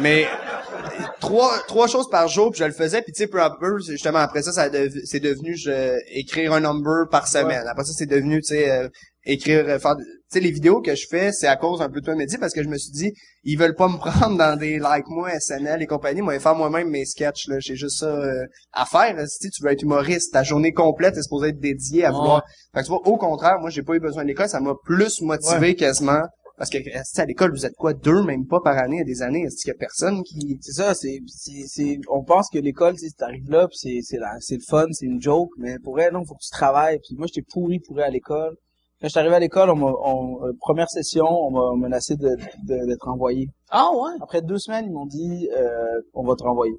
Mais 0.01 0.27
trois 1.21 1.59
trois 1.67 1.87
choses 1.89 2.09
par 2.09 2.27
jour, 2.29 2.51
puis 2.51 2.61
je 2.61 2.65
le 2.65 2.73
faisais, 2.73 3.03
puis 3.03 3.13
tu 3.13 3.19
sais, 3.19 3.27
peu 3.27 3.43
à 3.43 3.51
peu, 3.51 3.79
justement 3.81 4.19
après 4.19 4.43
ça, 4.43 4.53
ça 4.53 4.71
c'est 5.05 5.21
devenu 5.21 5.55
je, 5.57 5.99
écrire 6.09 6.55
un 6.55 6.61
number 6.61 7.09
par 7.11 7.29
semaine. 7.29 7.67
Après 7.69 7.85
ça, 7.85 7.93
c'est 7.95 8.07
devenu, 8.07 8.41
tu 8.41 8.55
sais, 8.55 8.71
euh, 8.71 8.89
écrire, 9.29 9.65
euh, 9.69 9.79
faire, 9.79 9.95
tu 9.97 10.05
sais, 10.29 10.41
les 10.41 10.51
vidéos 10.51 10.81
que 10.81 10.95
je 10.95 11.07
fais, 11.09 11.33
c'est 11.33 11.47
à 11.47 11.57
cause 11.57 11.81
un 11.81 11.89
peu 11.89 12.01
de 12.01 12.05
toi, 12.05 12.15
Mehdi, 12.17 12.37
parce 12.39 12.53
que 12.53 12.63
je 12.63 12.69
me 12.69 12.77
suis 12.77 12.91
dit, 12.91 13.13
ils 13.45 13.57
veulent 13.57 13.75
pas 13.77 13.89
me 13.89 13.97
prendre 13.99 14.37
dans 14.37 14.59
des 14.59 14.79
like 14.79 15.07
moi, 15.09 15.31
SNL 15.39 15.83
et 15.83 15.87
compagnie, 15.87 16.21
moi, 16.23 16.33
je 16.33 16.39
vais 16.39 16.43
faire 16.43 16.55
moi-même 16.57 16.89
mes 16.91 17.05
sketchs, 17.05 17.47
là, 17.49 17.57
j'ai 17.61 17.77
juste 17.77 17.99
ça 18.01 18.07
euh, 18.07 18.45
à 18.73 18.85
faire. 18.87 19.17
Si 19.29 19.51
tu 19.51 19.63
veux 19.63 19.71
être 19.71 19.83
humoriste, 19.83 20.33
ta 20.33 20.43
journée 20.43 20.73
complète 20.73 21.17
est 21.17 21.23
supposée 21.23 21.49
être 21.51 21.61
dédiée 21.61 22.05
à 22.05 22.11
Ouais. 22.11 22.17
vouloir. 22.17 22.43
Fait 22.75 22.81
que 22.81 22.87
tu 22.87 22.91
vois, 22.91 23.07
au 23.07 23.17
contraire, 23.17 23.59
moi, 23.61 23.71
j'ai 23.71 23.83
pas 23.83 23.95
eu 23.95 24.01
besoin 24.01 24.23
de 24.25 24.29
l'école, 24.29 24.49
ça 24.49 24.61
m'a 24.61 24.75
plus 24.85 25.21
motivé 25.23 25.75
quasiment. 25.77 26.23
Parce 26.59 26.71
que, 26.71 26.79
à 27.21 27.25
l'école, 27.25 27.53
vous 27.53 27.67
êtes 27.67 27.75
quoi, 27.77 27.95
deux, 27.95 28.25
même 28.25 28.45
pas 28.45 28.59
par 28.65 28.77
année, 28.79 29.01
à 29.01 29.05
des 29.05 29.23
années, 29.23 29.43
est-ce 29.45 29.63
qu'il 29.63 29.69
y 29.69 29.71
a 29.71 29.79
personne 29.79 30.25
qui, 30.25 30.59
C'est 30.61 30.73
ça, 30.73 30.93
c'est, 30.93 31.21
c'est, 31.29 32.01
on 32.11 32.25
pense 32.25 32.51
que 32.51 32.59
l'école, 32.59 32.97
tu 32.97 33.09
t'arrives 33.13 33.49
là, 33.49 33.69
puis 33.69 33.79
c'est, 33.79 34.01
c'est 34.03 34.19
la, 34.19 34.33
c'est 34.41 34.57
le 34.57 34.63
fun, 34.69 34.87
c'est 34.91 35.07
une 35.07 35.23
joke, 35.23 35.51
mais 35.59 35.77
pour 35.79 36.01
elle, 36.01 36.15
non, 36.15 36.25
faut 36.25 36.35
que 36.35 36.43
tu 36.43 36.51
travailles. 36.51 36.99
Puis 37.07 37.15
moi, 37.17 37.29
j'étais 37.33 37.47
pourri 37.49 37.79
pourri 37.79 38.03
à 38.03 38.11
l'école. 38.11 38.57
Quand 39.01 39.07
je 39.07 39.11
suis 39.11 39.19
arrivé 39.21 39.35
à 39.37 39.39
l'école, 39.39 39.71
on 39.71 39.77
on, 39.81 40.45
euh, 40.47 40.53
première 40.61 40.89
session, 40.91 41.27
on 41.29 41.51
m'a 41.53 41.77
menacé 41.77 42.17
de, 42.17 42.31
de- 42.65 42.87
d'être 42.87 43.07
envoyé. 43.09 43.49
Ah 43.71 43.91
ouais? 43.95 44.13
Après 44.21 44.43
deux 44.43 44.59
semaines, 44.59 44.87
ils 44.87 44.93
m'ont 44.93 45.07
dit, 45.07 45.49
euh, 45.57 46.01
on 46.15 46.25
va 46.25 46.35
te 46.35 46.43
renvoyer. 46.43 46.75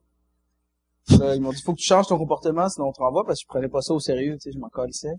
Euh, 1.22 1.36
ils 1.36 1.41
m'ont 1.41 1.52
dit, 1.52 1.62
faut 1.62 1.74
que 1.74 1.80
tu 1.80 1.86
changes 1.88 2.08
ton 2.08 2.18
comportement, 2.18 2.68
sinon 2.70 2.88
on 2.90 2.91
te 2.91 3.00
renvoie, 3.02 3.26
parce 3.26 3.40
que 3.40 3.44
je 3.44 3.48
prenais 3.48 3.70
pas 3.70 3.82
ça 3.82 3.94
au 3.94 4.00
sérieux, 4.00 4.34
tu 4.34 4.41
sais, 4.41 4.52
je 4.54 4.60
m'en 4.60 4.68
colissais. 4.70 5.14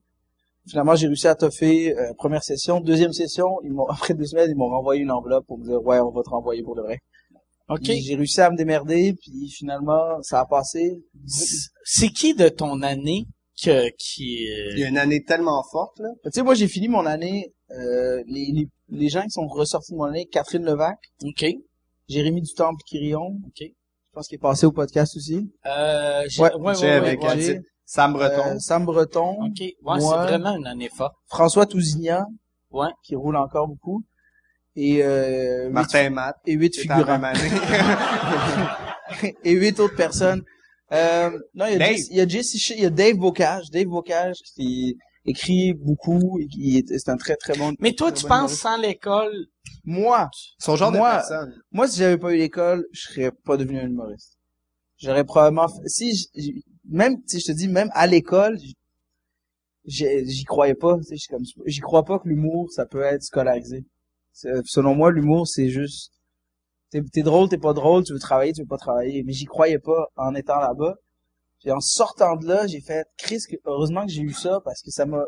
Finalement, 0.69 0.95
j'ai 0.95 1.07
réussi 1.07 1.27
à 1.27 1.35
toffer, 1.35 1.97
euh, 1.99 2.13
première 2.19 2.43
session. 2.45 2.81
Deuxième 2.81 3.13
session, 3.15 3.59
ils 3.65 3.73
m'ont, 3.73 3.87
après 3.89 4.13
deux 4.15 4.27
semaines, 4.27 4.51
ils 4.51 4.57
m'ont 4.57 4.69
renvoyé 4.69 5.03
une 5.03 5.11
enveloppe 5.11 5.47
pour 5.47 5.59
me 5.59 5.65
dire, 5.65 5.83
ouais, 5.83 6.01
on 6.01 6.11
va 6.11 6.23
te 6.23 6.29
renvoyer 6.31 6.63
pour 6.63 6.77
de 6.77 6.83
vrai. 6.83 6.99
OK. 7.71 7.85
J'ai 7.85 8.15
réussi 8.17 8.41
à 8.41 8.51
me 8.51 8.57
démerder, 8.57 9.15
puis 9.15 9.49
finalement, 9.49 10.21
ça 10.23 10.41
a 10.41 10.45
passé. 10.45 11.03
C'est 11.85 12.09
qui 12.09 12.35
de 12.35 12.49
ton 12.49 12.83
année 12.83 13.27
que, 13.63 13.89
qui... 13.99 14.49
euh, 14.51 14.71
il 14.73 14.79
y 14.81 14.85
a 14.85 14.89
une 14.89 14.99
année 14.99 15.23
tellement 15.25 15.63
forte, 15.71 15.99
là. 16.01 16.09
Tu 16.25 16.31
sais, 16.33 16.43
moi, 16.43 16.55
j'ai 16.55 16.69
fini 16.69 16.89
mon 16.89 17.07
année, 17.07 17.53
euh, 17.71 18.23
les, 18.27 18.51
les, 18.53 18.69
les 18.91 19.09
gens 19.09 19.23
qui 19.23 19.31
sont 19.31 19.47
ressortis 19.47 19.93
de 19.93 19.97
mon 19.99 20.05
année, 20.05 20.27
Catherine 20.27 20.65
Levac, 20.65 20.99
OK. 21.25 21.45
Jérémy 22.09 22.43
Dutemple 22.43 22.83
Quirion, 22.87 23.39
OK. 23.47 23.61
je 23.61 23.67
pense 24.13 24.27
qu'il 24.29 24.37
est 24.37 24.41
passé 24.41 24.67
au 24.67 24.73
podcast 24.73 25.17
aussi. 25.17 25.51
Euh, 25.67 26.23
j'ai- 26.29 26.43
Ouais, 26.43 26.55
ouais, 26.55 26.79
ouais, 26.81 26.91
avec 26.91 27.23
ouais. 27.23 27.39
titre. 27.39 27.61
Sam 27.85 28.13
Breton. 28.13 28.47
Euh, 28.47 28.59
Sam 28.59 28.85
Breton, 28.85 29.45
OK. 29.45 29.61
Ouais, 29.61 29.75
Moi- 29.83 30.01
c'est 30.01 30.07
vraiment 30.17 30.57
une 30.57 30.67
année 30.67 30.89
forte. 30.89 31.15
François 31.27 31.67
Tousignan, 31.67 32.25
Ouais. 32.71 32.89
qui 33.05 33.15
roule 33.17 33.37
encore 33.37 33.67
beaucoup, 33.69 34.05
et, 34.77 35.03
euh, 35.03 35.69
Martin 35.71 36.11
Matt. 36.11 36.37
et 36.47 36.53
huit 36.53 36.77
figurants. 36.77 37.21
et 39.45 39.53
huit 39.53 39.79
autres 39.81 39.97
personnes. 39.97 40.43
Euh, 40.93 41.31
non, 41.55 41.67
il 41.67 41.73
y 41.73 41.75
a, 41.75 41.79
Dave. 41.79 41.89
Jesse- 41.97 42.09
il 42.11 42.17
y 42.17 42.21
a 42.21 42.27
Jesse 42.29 42.57
Shea- 42.57 42.75
il 42.77 42.83
y 42.83 42.87
a 42.87 42.91
Dave 42.91 43.17
Bocage, 43.17 43.71
Dave 43.71 43.87
Bocage 43.87 44.37
qui 44.55 44.97
écrit 45.25 45.73
beaucoup 45.75 46.39
et 46.41 46.47
qui 46.47 46.79
est, 46.79 46.99
c'est 46.99 47.11
un 47.11 47.17
très 47.17 47.37
très 47.37 47.57
bon. 47.57 47.75
Mais 47.79 47.93
toi, 47.93 48.11
tu 48.11 48.23
bon 48.23 48.29
penses 48.29 48.55
sans 48.55 48.77
l'école, 48.77 49.33
Moi, 49.85 50.29
Son 50.59 50.77
genre 50.77 50.91
Moi- 50.93 51.11
de 51.11 51.15
personne. 51.17 51.55
moi 51.71 51.87
si 51.89 51.99
j'avais 51.99 52.19
pas 52.19 52.33
eu 52.35 52.39
l'école, 52.39 52.87
je 52.93 53.01
serais 53.03 53.31
pas 53.45 53.57
devenu 53.57 53.79
un 53.79 53.87
humoriste. 53.87 54.37
J'aurais 54.99 55.25
probablement 55.25 55.69
si 55.87 56.29
même 56.89 57.17
tu 57.23 57.29
sais 57.29 57.41
je 57.41 57.47
te 57.47 57.57
dis 57.57 57.69
même 57.69 57.91
à 57.95 58.07
l'école, 58.07 58.59
j'y 59.85 60.45
croyais 60.45 60.75
pas, 60.75 60.97
tu 60.99 61.05
sais, 61.05 61.15
je 61.17 61.21
suis 61.21 61.29
comme 61.29 61.45
j'y 61.67 61.81
crois 61.81 62.05
pas 62.05 62.19
que 62.19 62.29
l'humour 62.29 62.71
ça 62.71 62.87
peut 62.87 63.03
être 63.03 63.23
scolarisé. 63.23 63.85
C'est- 64.33 64.49
Selon 64.65 64.95
moi, 64.95 65.11
l'humour 65.11 65.47
c'est 65.47 65.69
juste 65.69 66.13
t'es 66.91 67.23
drôle, 67.23 67.49
t'es 67.49 67.59
pas 67.59 67.73
drôle, 67.73 68.05
tu 68.05 68.13
veux 68.13 68.19
travailler, 68.19 68.53
tu 68.53 68.63
veux 68.63 68.69
pas 68.69 68.77
travailler, 68.77 69.23
mais 69.25 69.33
j'y 69.33 69.45
croyais 69.45 69.79
pas 69.79 70.09
en 70.17 70.35
étant 70.35 70.59
là-bas. 70.59 70.95
Puis 71.61 71.71
en 71.71 71.81
sortant 71.81 72.37
de 72.37 72.47
là, 72.47 72.67
j'ai 72.67 72.81
fait 72.81 73.07
Chris, 73.19 73.41
heureusement 73.65 74.07
que 74.07 74.13
j'ai 74.13 74.23
eu 74.23 74.33
ça 74.33 74.61
parce 74.65 74.83
que 74.83 74.91
ça 74.91 75.07
m'a 75.07 75.23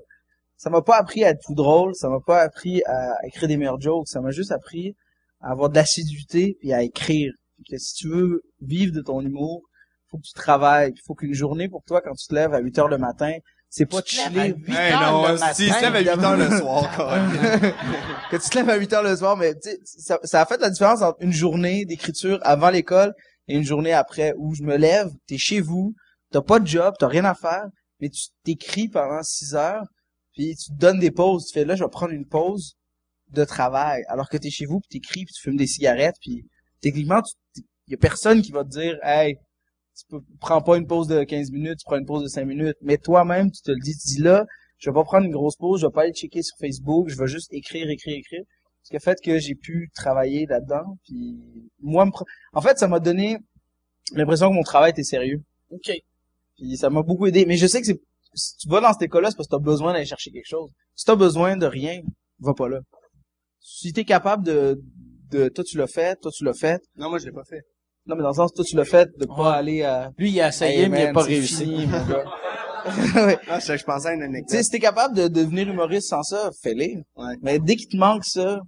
ça 0.56 0.70
m'a 0.70 0.80
pas 0.80 0.96
appris 0.96 1.24
à 1.24 1.30
être 1.30 1.40
tout 1.44 1.54
drôle, 1.54 1.94
ça 1.94 2.08
m'a 2.08 2.20
pas 2.24 2.40
appris 2.40 2.82
à, 2.84 3.14
à 3.14 3.26
écrire 3.26 3.48
des 3.48 3.56
meilleurs 3.56 3.80
jokes, 3.80 4.06
ça 4.06 4.20
m'a 4.20 4.30
juste 4.30 4.52
appris 4.52 4.94
à 5.40 5.50
avoir 5.50 5.70
de 5.70 5.74
l'assiduité 5.74 6.56
puis 6.60 6.72
à 6.72 6.82
écrire. 6.82 7.32
Puis 7.56 7.64
que 7.70 7.78
si 7.78 7.94
tu 7.94 8.08
veux 8.08 8.42
vivre 8.60 8.94
de 8.94 9.02
ton 9.02 9.20
humour, 9.20 9.62
faut 10.08 10.18
que 10.18 10.26
tu 10.26 10.34
travailles, 10.34 10.92
il 10.94 11.00
faut 11.04 11.14
qu'une 11.14 11.34
journée 11.34 11.68
pour 11.68 11.82
toi 11.84 12.00
quand 12.00 12.14
tu 12.14 12.28
te 12.28 12.34
lèves 12.34 12.54
à 12.54 12.60
8 12.60 12.78
heures 12.78 12.88
le 12.88 12.98
matin, 12.98 13.32
c'est 13.74 13.86
pas 13.86 14.02
de 14.02 14.06
tu 14.06 14.16
te 14.16 14.28
lèves 14.28 14.38
à 14.38 14.44
chiller. 14.44 14.54
8 14.68 14.74
Hey, 14.76 14.92
heures 14.92 15.12
non, 15.12 15.22
le 15.28 15.32
matin. 15.38 15.54
si, 15.54 15.66
il 15.66 15.72
se 15.72 15.80
lève 15.80 15.94
à 15.96 16.00
8 16.00 16.08
heures 16.08 16.36
le 16.36 16.58
soir, 16.58 16.92
quand 16.94 17.10
même. 17.10 17.30
que 18.30 18.36
tu 18.36 18.50
te 18.50 18.54
lèves 18.58 18.68
à 18.68 18.76
8 18.76 18.92
heures 18.92 19.02
le 19.02 19.16
soir, 19.16 19.36
mais 19.38 19.54
tu 19.58 19.70
ça, 19.84 20.18
ça 20.24 20.42
a 20.42 20.46
fait 20.46 20.60
la 20.60 20.68
différence 20.68 21.00
entre 21.00 21.16
une 21.20 21.32
journée 21.32 21.86
d'écriture 21.86 22.38
avant 22.42 22.68
l'école 22.68 23.14
et 23.48 23.56
une 23.56 23.64
journée 23.64 23.94
après 23.94 24.34
où 24.36 24.54
je 24.54 24.62
me 24.62 24.76
lève, 24.76 25.08
t'es 25.26 25.38
chez 25.38 25.60
vous, 25.62 25.94
t'as 26.30 26.42
pas 26.42 26.60
de 26.60 26.66
job, 26.66 26.94
t'as 26.98 27.08
rien 27.08 27.24
à 27.24 27.34
faire, 27.34 27.64
mais 28.00 28.10
tu 28.10 28.26
t'écris 28.44 28.88
pendant 28.88 29.22
6 29.22 29.54
heures, 29.54 29.84
puis 30.34 30.54
tu 30.54 30.70
te 30.70 30.76
donnes 30.78 30.98
des 30.98 31.10
pauses, 31.10 31.46
tu 31.46 31.54
fais 31.54 31.64
là, 31.64 31.74
je 31.74 31.82
vais 31.82 31.90
prendre 31.90 32.12
une 32.12 32.26
pause 32.26 32.76
de 33.30 33.44
travail, 33.46 34.02
alors 34.08 34.28
que 34.28 34.36
t'es 34.36 34.50
chez 34.50 34.66
vous, 34.66 34.80
puis 34.80 35.00
t'écris, 35.00 35.24
puis 35.24 35.32
tu 35.34 35.40
fumes 35.40 35.56
des 35.56 35.66
cigarettes, 35.66 36.16
puis 36.20 36.44
techniquement, 36.82 37.22
il 37.56 37.92
y 37.92 37.94
a 37.94 37.96
personne 37.96 38.42
qui 38.42 38.52
va 38.52 38.64
te 38.64 38.68
dire, 38.68 38.98
hey, 39.02 39.38
tu 39.96 40.04
peux, 40.08 40.20
prends 40.40 40.62
pas 40.62 40.76
une 40.76 40.86
pause 40.86 41.08
de 41.08 41.24
15 41.24 41.50
minutes, 41.50 41.78
tu 41.80 41.84
prends 41.84 41.98
une 41.98 42.06
pause 42.06 42.22
de 42.22 42.28
5 42.28 42.44
minutes, 42.44 42.76
mais 42.82 42.98
toi-même, 42.98 43.50
tu 43.50 43.62
te 43.62 43.70
le 43.70 43.80
dis, 43.82 43.96
tu 43.96 44.16
dis 44.16 44.22
là, 44.22 44.46
je 44.78 44.90
vais 44.90 44.94
pas 44.94 45.04
prendre 45.04 45.26
une 45.26 45.32
grosse 45.32 45.56
pause, 45.56 45.80
je 45.80 45.86
vais 45.86 45.92
pas 45.92 46.02
aller 46.02 46.12
checker 46.12 46.42
sur 46.42 46.56
Facebook, 46.58 47.08
je 47.08 47.16
vais 47.16 47.28
juste 47.28 47.52
écrire, 47.52 47.88
écrire, 47.88 48.16
écrire. 48.16 48.42
Ce 48.82 48.90
qui 48.90 48.96
a 48.96 49.00
fait 49.00 49.18
que 49.22 49.38
j'ai 49.38 49.54
pu 49.54 49.90
travailler 49.94 50.46
là-dedans, 50.46 50.98
puis 51.04 51.36
moi, 51.80 52.08
en 52.52 52.60
fait, 52.60 52.78
ça 52.78 52.88
m'a 52.88 52.98
donné 52.98 53.38
l'impression 54.12 54.50
que 54.50 54.54
mon 54.54 54.62
travail 54.62 54.90
était 54.90 55.04
sérieux. 55.04 55.40
OK. 55.70 55.92
Puis 56.56 56.76
ça 56.76 56.90
m'a 56.90 57.02
beaucoup 57.02 57.26
aidé. 57.26 57.46
Mais 57.46 57.56
je 57.56 57.66
sais 57.66 57.80
que 57.80 57.86
c'est, 57.86 58.00
si 58.34 58.56
tu 58.56 58.68
vas 58.68 58.80
dans 58.80 58.92
cette 58.92 59.02
école-là, 59.02 59.30
c'est 59.30 59.36
parce 59.36 59.48
que 59.48 59.54
t'as 59.54 59.62
besoin 59.62 59.92
d'aller 59.92 60.04
chercher 60.04 60.32
quelque 60.32 60.48
chose. 60.48 60.70
Si 60.96 61.04
t'as 61.04 61.16
besoin 61.16 61.56
de 61.56 61.66
rien, 61.66 62.00
va 62.40 62.54
pas 62.54 62.68
là. 62.68 62.80
Si 63.60 63.92
t'es 63.92 64.04
capable 64.04 64.44
de, 64.44 64.82
de, 65.30 65.48
toi 65.48 65.64
tu 65.64 65.78
l'as 65.78 65.86
fait, 65.86 66.20
toi 66.20 66.30
tu 66.32 66.44
l'as 66.44 66.54
fait. 66.54 66.82
Non, 66.96 67.08
moi, 67.08 67.18
je 67.18 67.26
l'ai 67.26 67.32
pas 67.32 67.44
fait. 67.44 67.62
Non, 68.06 68.16
mais 68.16 68.22
dans 68.22 68.28
le 68.30 68.34
sens, 68.34 68.52
toi 68.52 68.64
tu 68.64 68.76
l'as 68.76 68.84
fait, 68.84 69.08
de 69.18 69.26
pas 69.26 69.34
Ouais. 69.50 69.56
aller 69.56 69.82
à, 69.82 70.10
Lui, 70.18 70.30
il 70.30 70.40
a 70.40 70.48
essayé, 70.48 70.82
Hey, 70.82 70.88
mais 70.88 71.04
il 71.04 71.06
a 71.08 71.12
pas 71.12 71.22
réussi. 71.22 71.64
fini, 71.64 71.86
mon 71.86 72.04
gars. 72.06 72.24
Ouais. 73.14 73.38
Ah, 73.46 73.60
je, 73.60 73.76
je 73.76 73.84
pensais 73.84 74.08
à 74.08 74.12
une 74.14 74.18
Tu 74.22 74.24
sais, 74.26 74.28
anecdote. 74.28 74.62
si 74.64 74.70
t'es 74.70 74.78
capable 74.80 75.14
de, 75.16 75.22
de 75.28 75.28
devenir 75.44 75.68
humoriste 75.68 76.08
sans 76.08 76.24
ça, 76.24 76.50
fais-le. 76.62 77.00
Ouais. 77.14 77.36
Mais 77.40 77.60
dès 77.60 77.76
qu'il 77.76 77.86
te 77.86 77.96
manque 77.96 78.24
ça, 78.24 78.58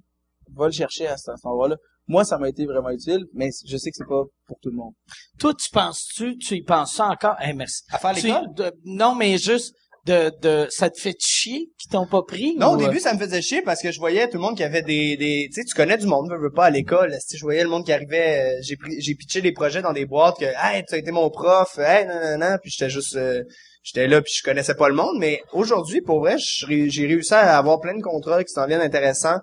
va 0.55 0.67
le 0.67 0.73
chercher 0.73 1.09
à 1.09 1.17
cet 1.17 1.35
endroit-là. 1.45 1.75
Moi, 2.07 2.23
ça 2.25 2.39
m'a 2.39 2.49
été 2.49 2.65
vraiment 2.65 2.91
utile, 2.91 3.25
mais 3.33 3.49
je 3.67 3.77
sais 3.77 3.91
que 3.91 3.97
c'est 3.97 4.07
pas 4.07 4.23
pour 4.47 4.59
tout 4.63 4.71
le 4.71 4.77
monde. 4.77 4.93
Toi, 5.41 5.53
tu 5.55 5.69
penses-tu, 5.71 6.37
tu 6.39 6.55
y 6.55 6.63
penses 6.63 6.95
ça 6.95 7.07
encore? 7.07 7.35
Eh, 7.45 7.55
merci. 7.55 7.83
À 7.91 7.99
faire 7.99 8.13
l'école? 8.13 8.73
non, 8.85 9.17
mais 9.17 9.37
juste 9.37 9.75
de, 10.07 10.31
de, 10.43 10.67
ça 10.71 10.91
te 10.91 11.01
fait 11.01 11.17
chier 11.19 11.71
qu'ils 11.79 11.91
t'ont 11.91 12.07
pas 12.07 12.23
pris? 12.23 12.57
Non, 12.57 12.69
au 12.69 12.77
ou, 12.77 12.81
euh, 12.81 12.87
début, 12.87 13.01
ça 13.01 13.15
me 13.15 13.19
faisait 13.19 13.41
chier 13.43 13.63
parce 13.63 13.81
que 13.81 13.91
je 13.91 13.99
voyais 13.99 14.29
tout 14.29 14.37
le 14.37 14.43
monde 14.43 14.57
qui 14.57 14.63
avait 14.63 14.83
des, 14.83 15.17
des, 15.17 15.49
tu 15.49 15.61
sais, 15.61 15.65
tu 15.65 15.75
connais 15.75 15.97
du 15.97 16.07
monde, 16.07 16.31
veux, 16.31 16.39
veux 16.39 16.53
pas 16.53 16.67
à 16.67 16.71
l'école. 16.71 17.15
Si 17.21 17.37
je 17.39 17.43
voyais 17.43 17.63
le 17.63 17.69
monde 17.71 17.85
qui 17.85 17.93
arrivait, 17.93 18.53
euh, 18.55 18.61
j'ai 18.63 18.77
j'ai 18.99 19.15
pitché 19.15 19.41
des 19.41 19.53
projets 19.53 19.83
dans 19.83 19.93
des 19.93 20.07
boîtes 20.07 20.39
que, 20.39 20.45
hey, 20.45 20.85
tu 20.87 20.95
as 20.95 20.99
été 20.99 21.11
mon 21.11 21.31
prof, 21.31 21.79
hey, 21.79 22.07
non, 22.07 22.15
non, 22.15 22.39
non, 22.39 22.57
puis 22.61 22.71
j'étais 22.71 22.91
juste, 22.91 23.17
euh, 23.17 23.43
j'étais 23.83 24.07
là 24.07 24.21
puis 24.21 24.33
je 24.37 24.43
connaissais 24.43 24.75
pas 24.75 24.89
le 24.89 24.95
monde, 24.95 25.17
mais 25.19 25.41
aujourd'hui, 25.53 26.01
pour 26.03 26.21
vrai, 26.21 26.37
je 26.39 26.67
j'ai 26.89 27.07
réussi 27.07 27.35
à 27.35 27.57
avoir 27.57 27.81
plein 27.81 27.97
de 27.97 28.03
contrats 28.03 28.45
qui 28.45 28.53
s'en 28.53 28.67
viennent 28.67 28.81
intéressants 28.81 29.39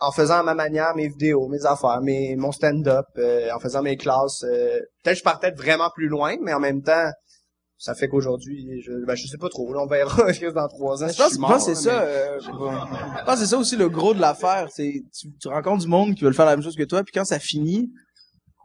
en 0.00 0.12
faisant 0.12 0.38
à 0.38 0.42
ma 0.42 0.54
manière 0.54 0.94
mes 0.94 1.08
vidéos, 1.08 1.48
mes 1.48 1.64
affaires, 1.66 2.00
mes, 2.02 2.36
mon 2.36 2.52
stand-up, 2.52 3.06
euh, 3.18 3.50
en 3.54 3.58
faisant 3.58 3.82
mes 3.82 3.96
classes. 3.96 4.44
euh, 4.44 4.78
peut-être 5.02 5.14
que 5.14 5.18
je 5.18 5.24
partais 5.24 5.50
vraiment 5.50 5.90
plus 5.94 6.08
loin, 6.08 6.36
mais 6.40 6.52
en 6.52 6.60
même 6.60 6.82
temps, 6.82 7.10
ça 7.78 7.94
fait 7.94 8.08
qu'aujourd'hui, 8.08 8.82
je, 8.82 8.92
ben, 9.06 9.14
je 9.14 9.26
sais 9.28 9.38
pas 9.38 9.48
trop, 9.48 9.72
là, 9.72 9.80
on 9.82 9.86
verra 9.86 10.32
dans 10.52 10.68
trois 10.68 11.04
ans. 11.04 11.08
Je 11.08 11.16
pense, 11.16 11.34
je 11.34 11.38
pense 11.38 11.66
que 11.66 11.74
c'est 11.74 11.88
ça. 11.88 12.02
euh, 12.02 12.40
je 12.40 12.50
pense 13.24 13.38
c'est 13.38 13.46
ça 13.46 13.56
aussi 13.56 13.76
le 13.76 13.88
gros 13.88 14.14
de 14.14 14.20
l'affaire. 14.20 14.68
C'est 14.70 15.04
tu, 15.16 15.28
tu 15.40 15.48
rencontres 15.48 15.82
du 15.84 15.88
monde 15.88 16.14
qui 16.16 16.24
veulent 16.24 16.34
faire 16.34 16.46
la 16.46 16.56
même 16.56 16.64
chose 16.64 16.76
que 16.76 16.82
toi, 16.82 17.04
puis 17.04 17.12
quand 17.12 17.24
ça 17.24 17.38
finit, 17.38 17.90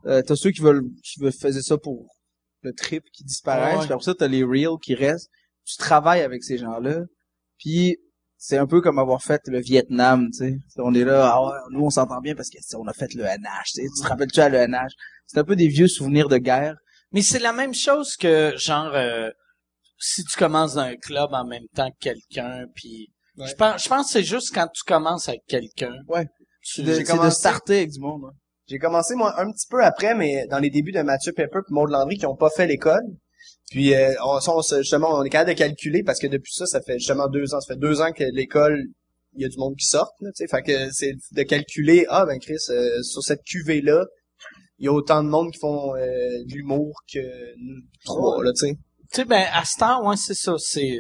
euh, 0.08 0.22
t'as 0.24 0.36
ceux 0.36 0.50
qui 0.52 0.62
veulent 0.62 0.84
qui 1.04 1.20
veulent 1.22 1.32
faisaient 1.32 1.62
ça 1.62 1.78
pour 1.78 2.08
le 2.64 2.74
trip 2.74 3.04
qui 3.14 3.24
disparaissent. 3.24 3.82
Ouais. 3.82 3.86
Puis 3.86 3.94
après 3.94 4.04
ça, 4.04 4.16
t'as 4.16 4.28
les 4.28 4.44
reals 4.44 4.80
qui 4.82 4.96
restent. 4.96 5.30
Tu 5.66 5.78
travailles 5.78 6.22
avec 6.22 6.44
ces 6.44 6.58
gens-là. 6.58 7.02
Puis 7.60 7.98
c'est 8.38 8.58
un 8.58 8.68
peu 8.68 8.82
comme 8.82 9.00
avoir 9.00 9.22
fait 9.22 9.42
le 9.46 9.60
Vietnam, 9.62 10.28
tu 10.32 10.40
sais. 10.40 10.58
On 10.78 10.94
est 10.94 11.06
là, 11.06 11.32
ah 11.34 11.46
ouais, 11.46 11.58
nous 11.72 11.86
on 11.86 11.90
s'entend 11.90 12.20
bien 12.20 12.36
parce 12.36 12.50
que 12.50 12.58
on 12.78 12.88
a 12.88 12.94
fait 12.94 13.14
le 13.14 13.24
NH, 13.24 13.64
tu 13.66 13.82
sais. 13.82 13.88
Tu 13.96 14.04
te 14.04 14.08
rappelles-tu 14.08 14.40
à 14.42 14.50
le 14.50 14.58
NH? 14.58 14.92
C'est 15.28 15.38
un 15.40 15.44
peu 15.44 15.56
des 15.56 15.68
vieux 15.68 15.88
souvenirs 15.88 16.28
de 16.30 16.38
guerre. 16.38 16.76
Mais 17.14 17.22
c'est 17.22 17.40
la 17.40 17.54
même 17.54 17.74
chose 17.74 18.16
que, 18.16 18.54
genre, 18.58 18.92
euh, 18.94 19.30
si 20.00 20.24
tu 20.24 20.38
commences 20.38 20.74
dans 20.76 20.82
un 20.82 20.96
club 20.96 21.30
en 21.34 21.46
même 21.46 21.68
temps 21.76 21.90
que 21.92 21.98
quelqu'un, 22.10 22.66
puis... 22.76 23.10
Ouais. 23.38 23.48
Je 23.48 23.56
pense, 23.56 23.84
je 23.84 23.90
pense 23.90 24.06
que 24.08 24.12
c'est 24.14 24.24
juste 24.24 24.54
quand 24.54 24.68
tu 24.68 24.84
commences 24.86 25.28
avec 25.30 25.42
quelqu'un. 25.48 25.96
Ouais. 26.08 26.26
Tu, 26.62 26.84
C'est 26.84 26.84
de, 26.84 27.04
commencé- 27.04 27.36
starter 27.40 27.78
avec 27.78 27.92
du 27.92 28.00
monde. 28.00 28.24
ouais. 28.24 28.32
J'ai 28.68 28.78
commencé 28.80 29.16
moi 29.16 29.34
un 29.42 29.52
petit 29.52 29.66
peu 29.70 29.84
après, 29.84 30.14
mais 30.16 30.46
dans 30.48 30.60
les 30.60 30.70
débuts 30.70 30.92
de 30.92 31.02
Mathieu 31.02 31.34
Pepper 31.34 31.60
et 31.60 31.74
Maud 31.74 31.90
Landry 31.90 32.18
qui 32.18 32.26
ont 32.26 32.36
pas 32.36 32.50
fait 32.50 32.68
l'école. 32.68 33.02
Puis 33.72 33.94
euh, 33.94 34.14
on, 34.24 34.40
justement, 34.62 35.18
on 35.18 35.24
est 35.24 35.30
capable 35.30 35.50
de 35.52 35.58
calculer 35.58 36.04
parce 36.04 36.20
que 36.20 36.28
depuis 36.28 36.54
ça, 36.54 36.66
ça 36.66 36.80
fait 36.82 37.00
justement 37.00 37.28
deux 37.28 37.54
ans. 37.54 37.60
Ça 37.60 37.74
fait 37.74 37.80
deux 37.80 38.00
ans 38.02 38.12
que 38.12 38.24
l'école, 38.24 38.82
il 39.36 39.42
y 39.42 39.46
a 39.46 39.50
du 39.50 39.58
monde 39.58 39.76
qui 39.78 39.86
sort. 39.86 40.14
Là, 40.22 40.30
tu 40.36 40.46
sais, 40.46 40.48
fait 40.48 40.62
que 40.62 40.92
c'est 40.92 41.14
de 41.32 41.44
calculer. 41.44 42.06
Ah 42.10 42.26
ben 42.26 42.40
Chris, 42.40 42.56
euh, 42.70 43.02
sur 43.02 43.22
cette 43.24 43.44
cuvée 43.44 43.82
là, 43.82 44.06
il 44.84 44.88
y 44.88 44.90
a 44.90 44.92
autant 44.92 45.24
de 45.24 45.30
monde 45.30 45.50
qui 45.50 45.60
font 45.60 45.96
euh, 45.96 46.00
de 46.46 46.54
l'humour 46.54 47.04
que 47.10 47.20
nous 47.58 47.84
trois 48.04 48.44
là, 48.44 48.52
tu 48.52 48.68
sais. 48.68 48.76
Tu 49.14 49.22
sais, 49.22 49.26
ben, 49.26 49.48
à 49.54 49.64
ce 49.64 49.80
temps, 49.80 50.06
ouais, 50.06 50.18
c'est 50.18 50.34
ça, 50.34 50.56
c'est, 50.58 51.00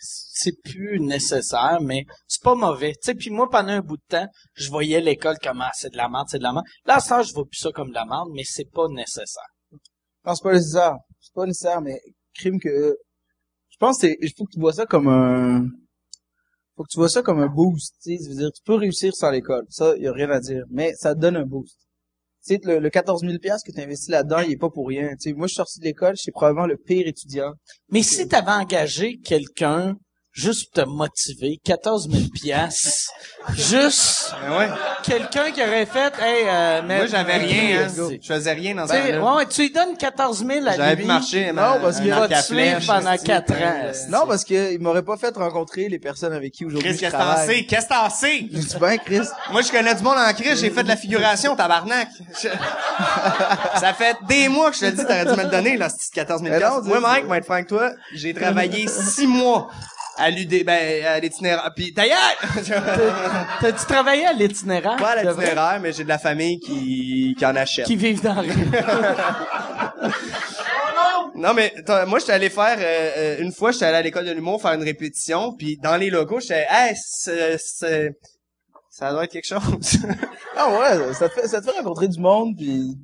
c'est 0.00 0.54
plus 0.64 0.98
nécessaire, 1.00 1.80
mais 1.82 2.06
c'est 2.26 2.42
pas 2.42 2.54
mauvais. 2.54 2.92
Tu 2.92 3.00
sais, 3.02 3.14
puis 3.14 3.28
moi, 3.28 3.50
pendant 3.50 3.72
un 3.72 3.82
bout 3.82 3.98
de 3.98 4.02
temps, 4.08 4.26
je 4.54 4.70
voyais 4.70 5.02
l'école 5.02 5.36
comme, 5.42 5.60
ah, 5.60 5.70
c'est 5.74 5.92
de 5.92 5.98
la 5.98 6.08
merde, 6.08 6.28
c'est 6.30 6.38
de 6.38 6.44
la 6.44 6.54
merde. 6.54 6.64
Là, 6.86 6.94
à 6.94 7.00
ce 7.00 7.10
temps, 7.10 7.22
je 7.22 7.34
vois 7.34 7.44
plus 7.44 7.58
ça 7.58 7.70
comme 7.72 7.90
de 7.90 7.94
la 7.94 8.06
merde, 8.06 8.30
mais 8.32 8.42
c'est 8.42 8.70
pas 8.72 8.88
nécessaire. 8.88 9.50
Non, 10.24 10.34
c'est 10.34 10.42
pas 10.42 10.54
nécessaire. 10.54 10.96
C'est 11.20 11.34
pas 11.34 11.44
nécessaire, 11.44 11.82
mais 11.82 12.00
crime 12.34 12.58
que, 12.58 12.96
je 13.68 13.76
pense 13.76 13.98
que 13.98 14.06
c'est, 14.06 14.16
il 14.22 14.32
faut 14.34 14.46
que 14.46 14.52
tu 14.52 14.60
vois 14.60 14.72
ça 14.72 14.86
comme 14.86 15.08
un, 15.08 15.66
faut 16.74 16.84
que 16.84 16.90
tu 16.90 16.96
vois 16.96 17.10
ça 17.10 17.20
comme 17.20 17.40
un 17.40 17.48
boost, 17.48 17.96
tu 18.02 18.16
sais. 18.16 18.24
Je 18.24 18.30
veux 18.30 18.36
dire, 18.36 18.50
tu 18.50 18.62
peux 18.64 18.76
réussir 18.76 19.14
sans 19.14 19.30
l'école. 19.30 19.66
Ça, 19.68 19.94
y 19.98 20.06
a 20.06 20.12
rien 20.12 20.30
à 20.30 20.40
dire. 20.40 20.64
Mais 20.70 20.94
ça 20.94 21.14
te 21.14 21.20
donne 21.20 21.36
un 21.36 21.44
boost. 21.44 21.76
Tu 22.46 22.54
sais, 22.54 22.60
le, 22.64 22.78
le 22.78 22.90
14 22.90 23.20
000 23.22 23.34
piastres 23.38 23.66
que 23.66 23.72
tu 23.72 23.80
investis 23.80 24.08
là-dedans, 24.08 24.40
il 24.40 24.52
est 24.52 24.56
pas 24.56 24.70
pour 24.70 24.88
rien. 24.88 25.10
Tu 25.10 25.30
sais, 25.30 25.32
moi, 25.32 25.46
je 25.46 25.52
suis 25.52 25.56
sorti 25.56 25.80
de 25.80 25.84
l'école, 25.84 26.16
j'étais 26.16 26.32
probablement 26.32 26.66
le 26.66 26.76
pire 26.76 27.06
étudiant. 27.06 27.52
Mais 27.90 28.02
si 28.02 28.26
t'avais 28.28 28.52
engagé 28.52 29.18
quelqu'un 29.18 29.96
juste 30.32 30.72
pour 30.72 30.84
te 30.84 30.88
motiver, 30.88 31.58
14 31.64 32.08
000 32.10 32.24
piastres, 32.32 33.10
juste 33.54 34.32
Ben 34.48 34.56
ouais. 34.58 34.68
quelqu'un 35.02 35.50
qui 35.50 35.60
aurait 35.62 35.86
fait, 35.86 36.12
hey, 36.20 36.44
euh, 36.46 36.82
mais, 36.86 36.98
Moi 36.98 37.06
j'avais 37.06 37.36
rien, 37.38 37.86
hein. 37.88 38.08
Je 38.22 38.26
faisais 38.26 38.52
rien 38.52 38.74
dans 38.76 38.86
sais, 38.86 39.12
ça. 39.12 39.20
ouais, 39.20 39.36
ouais, 39.36 39.46
tu 39.46 39.62
lui 39.62 39.70
donnes 39.72 39.96
14 39.96 40.44
000 40.46 40.66
à 40.66 40.76
J'avais 40.76 41.04
marcher. 41.04 41.52
Non, 41.52 41.78
parce 41.82 41.98
Il 41.98 42.02
qu'il 42.02 42.10
va 42.14 42.22
un 42.22 42.28
te 42.28 42.34
suivre 42.42 42.80
pendant 42.86 43.12
esti, 43.12 43.26
4 43.26 43.44
puis, 43.52 43.64
ans. 43.64 43.72
euh. 43.84 43.92
Non, 44.08 44.26
parce 44.26 44.44
que 44.44 44.72
il 44.72 44.80
m'aurait 44.80 45.02
pas 45.02 45.16
fait 45.16 45.34
rencontrer 45.36 45.88
les 45.88 45.98
personnes 45.98 46.32
avec 46.32 46.52
qui 46.52 46.64
aujourd'hui 46.64 46.90
Chris, 46.90 46.96
je 46.96 47.00
qu'est-ce 47.00 47.12
que 47.12 47.16
t'en 47.18 47.24
travaille. 47.24 47.56
sais? 47.58 47.64
Qu'est-ce 47.66 47.86
que 47.86 47.92
t'en 47.94 48.10
sais? 48.10 48.38
Je 48.52 48.58
dis 48.58 48.76
bien, 48.78 48.96
Chris. 48.98 49.28
Moi, 49.50 49.62
je 49.62 49.70
connais 49.70 49.94
du 49.94 50.02
monde 50.02 50.16
en 50.18 50.32
crise, 50.32 50.60
j'ai 50.60 50.70
fait 50.70 50.82
de 50.84 50.88
la 50.88 50.96
figuration, 50.96 51.56
tabarnak. 51.56 52.08
Je- 52.42 52.48
Ça 53.80 53.92
fait 53.94 54.16
des 54.28 54.48
mois 54.48 54.70
que 54.70 54.76
je 54.76 54.80
te 54.80 54.84
le 54.86 54.92
dis, 54.92 55.02
t'aurais 55.02 55.24
dû 55.24 55.32
me 55.32 55.42
le 55.44 55.50
donner, 55.50 55.76
là, 55.76 55.88
ce 55.88 56.10
14 56.12 56.42
000 56.42 56.52
Mais 56.52 56.60
non, 56.60 56.66
piastres. 56.70 56.84
Moi, 56.88 57.00
Mike, 57.00 57.26
moi, 57.26 57.36
être 57.38 57.44
franc 57.44 57.54
avec 57.54 57.66
toi, 57.68 57.90
j'ai 58.14 58.34
travaillé 58.34 58.86
six 58.88 59.26
mois 59.26 59.68
à 60.20 60.30
l'UD, 60.30 60.64
ben, 60.64 61.04
à 61.06 61.18
l'itinéraire. 61.18 61.72
Puis, 61.74 61.92
d'ailleurs, 61.92 62.18
T'as-tu 63.60 63.86
travaillé 63.86 64.26
à 64.26 64.32
l'itinéraire? 64.32 64.96
pas 64.96 65.10
à 65.12 65.22
l'itinéraire, 65.24 65.78
mais 65.80 65.92
j'ai 65.92 66.04
de 66.04 66.08
la 66.08 66.18
famille 66.18 66.58
qui, 66.60 67.34
qui 67.38 67.46
en 67.46 67.56
achète. 67.56 67.86
Qui 67.86 67.96
vivent 67.96 68.22
dans. 68.22 68.42
Non, 71.36 71.54
mais 71.54 71.72
moi, 72.06 72.18
j'étais 72.18 72.32
allé 72.32 72.50
faire, 72.50 72.76
euh, 72.78 73.10
euh, 73.16 73.36
une 73.42 73.52
fois, 73.52 73.72
j'étais 73.72 73.86
allé 73.86 73.96
à 73.98 74.02
l'école 74.02 74.26
de 74.26 74.32
l'humour 74.32 74.60
faire 74.60 74.72
une 74.74 74.82
répétition, 74.82 75.54
puis 75.56 75.78
dans 75.82 75.96
les 75.96 76.10
locaux, 76.10 76.40
j'étais, 76.40 76.66
hey, 76.68 76.94
c'est, 76.96 77.56
c'est- 77.58 78.10
ça 78.90 79.10
doit 79.12 79.24
être 79.24 79.32
quelque 79.32 79.46
chose. 79.46 79.98
Ah 80.56 80.68
ouais, 80.68 81.14
ça 81.14 81.28
te 81.30 81.40
fait, 81.40 81.48
ça 81.48 81.60
te 81.62 81.66
fait 81.70 81.78
rencontrer 81.78 82.08
du 82.08 82.20
monde, 82.20 82.54
puis 82.58 82.94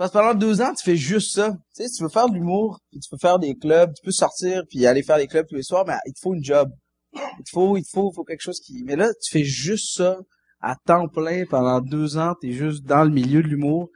parce 0.00 0.12
que 0.12 0.16
pendant 0.16 0.32
deux 0.32 0.62
ans, 0.62 0.72
tu 0.72 0.82
fais 0.82 0.96
juste 0.96 1.34
ça. 1.34 1.50
Tu 1.76 1.84
sais, 1.84 1.90
tu 1.90 2.02
veux 2.02 2.08
faire 2.08 2.26
de 2.30 2.32
l'humour, 2.32 2.80
tu 2.90 3.06
peux 3.10 3.18
faire 3.18 3.38
des 3.38 3.54
clubs, 3.54 3.92
tu 3.92 4.02
peux 4.02 4.10
sortir 4.10 4.62
puis 4.66 4.86
aller 4.86 5.02
faire 5.02 5.18
des 5.18 5.26
clubs 5.26 5.46
tous 5.46 5.56
les 5.56 5.62
soirs, 5.62 5.84
mais 5.86 5.92
il 6.06 6.14
te 6.14 6.20
faut 6.20 6.32
une 6.32 6.42
job. 6.42 6.70
Il 7.12 7.44
te 7.44 7.50
faut, 7.50 7.76
il 7.76 7.82
te 7.82 7.90
faut, 7.90 8.10
faut 8.10 8.24
quelque 8.24 8.40
chose 8.40 8.60
qui. 8.60 8.82
Mais 8.82 8.96
là, 8.96 9.10
tu 9.22 9.30
fais 9.30 9.44
juste 9.44 9.94
ça 9.98 10.18
à 10.62 10.74
temps 10.86 11.06
plein 11.06 11.44
pendant 11.44 11.82
deux 11.82 12.16
ans. 12.16 12.34
T'es 12.40 12.52
juste 12.52 12.84
dans 12.84 13.04
le 13.04 13.10
milieu 13.10 13.42
de 13.42 13.48
l'humour. 13.48 13.90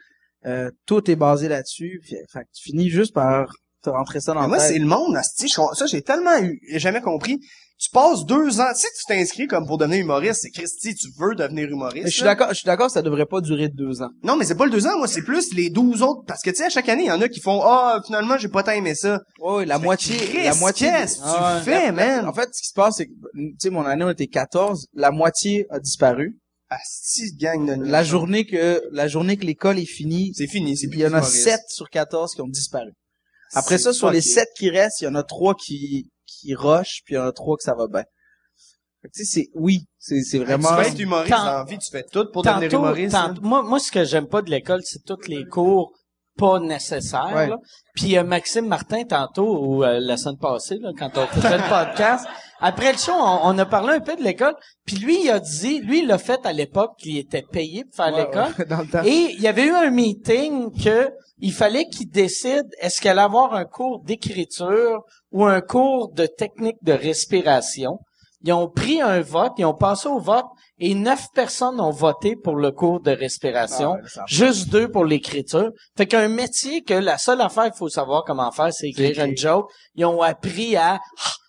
Euh, 0.45 0.71
tout 0.85 1.11
est 1.11 1.17
basé 1.17 1.49
là-dessus. 1.49 2.03
Fait 2.05 2.47
tu 2.53 2.65
finis 2.65 2.91
juste 2.91 3.15
par 3.15 3.51
te 3.85 3.90
rentrer 3.90 4.20
ça 4.20 4.32
dans 4.35 4.43
Mais 4.43 4.48
moi, 4.48 4.59
c'est 4.59 4.78
le 4.78 4.86
monde, 4.86 5.16
asti, 5.16 5.48
ça, 5.48 5.86
j'ai 5.86 6.02
tellement 6.02 6.39
eu, 6.40 6.61
jamais 6.78 7.01
compris. 7.01 7.39
Tu 7.77 7.90
passes 7.90 8.24
deux 8.24 8.61
ans, 8.61 8.69
tu 8.73 8.81
sais, 8.82 8.89
tu 8.97 9.05
t'inscris 9.09 9.47
comme 9.48 9.66
pour 9.66 9.78
devenir 9.78 9.98
humoriste, 10.01 10.43
c'est 10.43 10.51
Christy, 10.51 10.94
tu 10.94 11.09
veux 11.19 11.35
devenir 11.35 11.69
humoriste. 11.69 12.05
Mais 12.05 12.11
je 12.11 12.15
suis 12.15 12.23
d'accord, 12.24 12.48
je 12.51 12.55
suis 12.55 12.66
d'accord, 12.66 12.89
ça 12.89 13.02
devrait 13.02 13.27
pas 13.27 13.40
durer 13.40 13.69
deux 13.69 14.01
ans. 14.01 14.11
Non, 14.23 14.36
mais 14.36 14.44
c'est 14.44 14.55
pas 14.55 14.65
le 14.65 14.70
deux 14.70 14.86
ans, 14.86 14.97
moi, 14.97 15.09
c'est 15.09 15.23
plus 15.23 15.52
les 15.55 15.70
douze 15.70 16.01
autres, 16.01 16.23
parce 16.27 16.40
que 16.43 16.51
tu 16.51 16.56
sais, 16.56 16.66
à 16.66 16.70
chaque 16.70 16.89
année, 16.89 17.02
il 17.02 17.09
y 17.09 17.11
en 17.11 17.20
a 17.20 17.28
qui 17.28 17.40
font, 17.40 17.61
ah, 17.65 18.01
finalement, 18.06 18.39
j'ai 18.39 18.48
pas 18.48 18.62
tant 18.62 18.70
aimé 18.73 18.94
ça. 18.94 19.20
Ouais, 19.40 19.66
la 19.66 19.78
moitié, 19.81 20.16
la 20.44 20.55
moitié. 20.55 20.89
qu'est-ce 20.89 21.16
que 21.16 21.23
tu 21.23 21.27
Ah 21.27 21.61
fais, 21.65 21.90
man? 21.90 22.27
En 22.28 22.32
fait, 22.32 22.48
ce 22.52 22.62
qui 22.62 22.69
se 22.69 22.74
passe, 22.74 22.97
c'est 22.98 23.06
que, 23.06 23.12
tu 23.12 23.55
sais, 23.59 23.70
mon 23.70 23.85
année, 23.85 24.05
on 24.05 24.11
était 24.11 24.28
14, 24.28 24.86
la 24.94 25.11
moitié 25.11 25.66
a 25.70 25.81
disparu. 25.81 26.39
Asti, 26.70 27.35
gang 27.36 27.66
de 27.66 27.85
La 27.85 28.05
journée 28.05 28.47
que, 28.47 28.82
la 28.93 29.09
journée 29.09 29.36
que 29.36 29.44
l'école 29.44 29.78
est 29.78 29.85
finie, 29.85 30.32
C'est 30.35 30.47
fini, 30.47 30.77
c'est 30.77 30.89
plus 30.89 30.98
il 30.98 31.02
y 31.02 31.06
en 31.06 31.12
a 31.12 31.19
humoriste. 31.19 31.43
7 31.44 31.61
sur 31.69 31.90
14 31.90 32.35
qui 32.35 32.40
ont 32.40 32.48
disparu. 32.48 32.93
Après 33.55 33.79
ça, 33.79 33.93
sur 33.93 34.11
les. 34.11 34.21
7 34.21 34.49
qui 34.57 34.71
restent, 34.71 35.01
il 35.01 35.05
y 35.05 35.09
en 35.09 35.15
a 35.15 35.23
3 35.23 35.55
qui, 35.55 36.11
qui 36.27 36.55
rushent, 36.55 37.03
puis 37.05 37.15
il 37.15 37.19
y 37.19 37.21
en 37.21 37.27
a 37.27 37.33
3 37.33 37.57
que 37.57 37.63
ça 37.63 37.75
va 37.75 37.87
bien. 37.89 38.05
Fait 39.03 39.09
que, 39.09 39.13
Tu 39.15 39.25
sais, 39.25 39.41
c'est, 39.43 39.49
oui, 39.55 39.81
c'est, 39.99 40.23
c'est 40.23 40.39
vraiment, 40.39 40.69
Tu 40.71 40.75
veux 40.75 40.89
être 40.89 40.99
humoriste 41.01 41.31
Tant- 41.35 41.45
dans 41.45 41.59
la 41.59 41.65
vie, 41.65 41.79
tu 41.79 41.91
fais 41.91 42.05
tout 42.11 42.27
pour 42.33 42.43
devenir 42.43 42.71
Tantôt, 42.71 42.83
humoriste. 42.83 43.13
tantôt- 43.15 43.43
moi, 43.43 43.63
moi, 43.63 43.79
ce 43.79 43.91
que 43.93 44.05
j'aime 44.05 44.27
pas 44.29 44.43
de 44.43 44.51
l'école, 44.51 44.81
c'est 44.85 45.05
tous 45.05 45.27
les 45.29 45.45
cours 45.45 45.93
pas 46.37 46.59
nécessaires. 46.59 47.31
Ouais. 47.33 47.47
là. 47.49 47.59
Puis 47.95 48.19
euh, 48.19 48.25
Maxime 48.25 48.67
Martin, 48.67 49.05
tantôt, 49.05 49.65
ou 49.65 49.85
euh, 49.85 50.01
la 50.01 50.17
semaine 50.17 50.39
passée, 50.39 50.79
là, 50.81 50.91
quand 50.99 51.17
on 51.17 51.27
faisait 51.29 51.59
le 51.59 51.69
podcast, 51.69 52.27
après 52.66 52.93
le 52.93 52.99
show, 52.99 53.12
on, 53.15 53.41
on 53.45 53.59
a 53.59 53.66
parlé 53.66 53.95
un 53.95 54.01
peu 54.01 54.16
de 54.16 54.23
l'école. 54.23 54.55
Puis 54.86 54.97
lui, 54.97 55.24
il 55.24 55.31
a 55.31 55.39
dit, 55.39 55.81
lui, 55.81 56.01
il 56.01 56.07
l'a 56.07 56.19
fait 56.19 56.45
à 56.45 56.53
l'époque, 56.53 56.93
qu'il 56.99 57.19
était 57.19 57.43
payé 57.43 57.85
pour 57.85 57.95
faire 57.95 58.15
Ouais, 58.15 58.24
l'école. 58.24 58.55
ouais, 58.59 58.65
dans 58.69 58.78
le 58.81 58.86
temps. 58.86 59.03
Et 59.05 59.32
il 59.35 59.41
y 59.41 59.47
avait 59.49 59.66
eu 59.66 59.73
un 59.74 59.91
meeting 59.91 60.70
que 60.82 61.11
il 61.39 61.53
fallait 61.53 61.86
qu'il 61.86 62.09
décide 62.11 62.66
est-ce 62.81 63.01
qu'elle 63.01 63.19
allait 63.19 63.23
avoir 63.27 63.55
un 63.55 63.65
cours 63.65 64.01
d'écriture 64.05 65.03
ou 65.32 65.45
un 65.45 65.61
cours 65.61 66.12
de 66.12 66.27
technique 66.27 66.77
de 66.82 66.93
respiration. 66.93 67.99
Ils 68.47 68.53
ont 68.53 68.69
pris 68.69 69.01
un 69.01 69.20
vote, 69.20 69.53
ils 69.59 69.65
ont 69.65 69.74
passé 69.74 70.07
au 70.07 70.19
vote 70.19 70.45
et 70.78 70.95
neuf 70.95 71.27
personnes 71.35 71.81
ont 71.81 71.91
voté 71.91 72.36
pour 72.36 72.57
le 72.57 72.73
cours 72.73 73.01
de 73.01 73.11
respiration, 73.11 73.97
Ah 74.16 74.24
juste 74.27 74.69
deux 74.69 74.91
pour 74.91 75.05
l'écriture. 75.07 75.70
Fait 75.97 76.07
qu'un 76.07 76.28
métier 76.28 76.82
que 76.82 76.93
la 76.95 77.16
seule 77.16 77.41
affaire 77.41 77.65
qu'il 77.65 77.78
faut 77.78 77.89
savoir 77.89 78.23
comment 78.24 78.51
faire, 78.53 78.73
c'est 78.73 78.89
écrire 78.89 79.24
une 79.24 79.36
joke. 79.36 79.70
Ils 79.95 80.05
ont 80.05 80.20
appris 80.20 80.77
à 80.77 80.93
Mais 80.95 81.44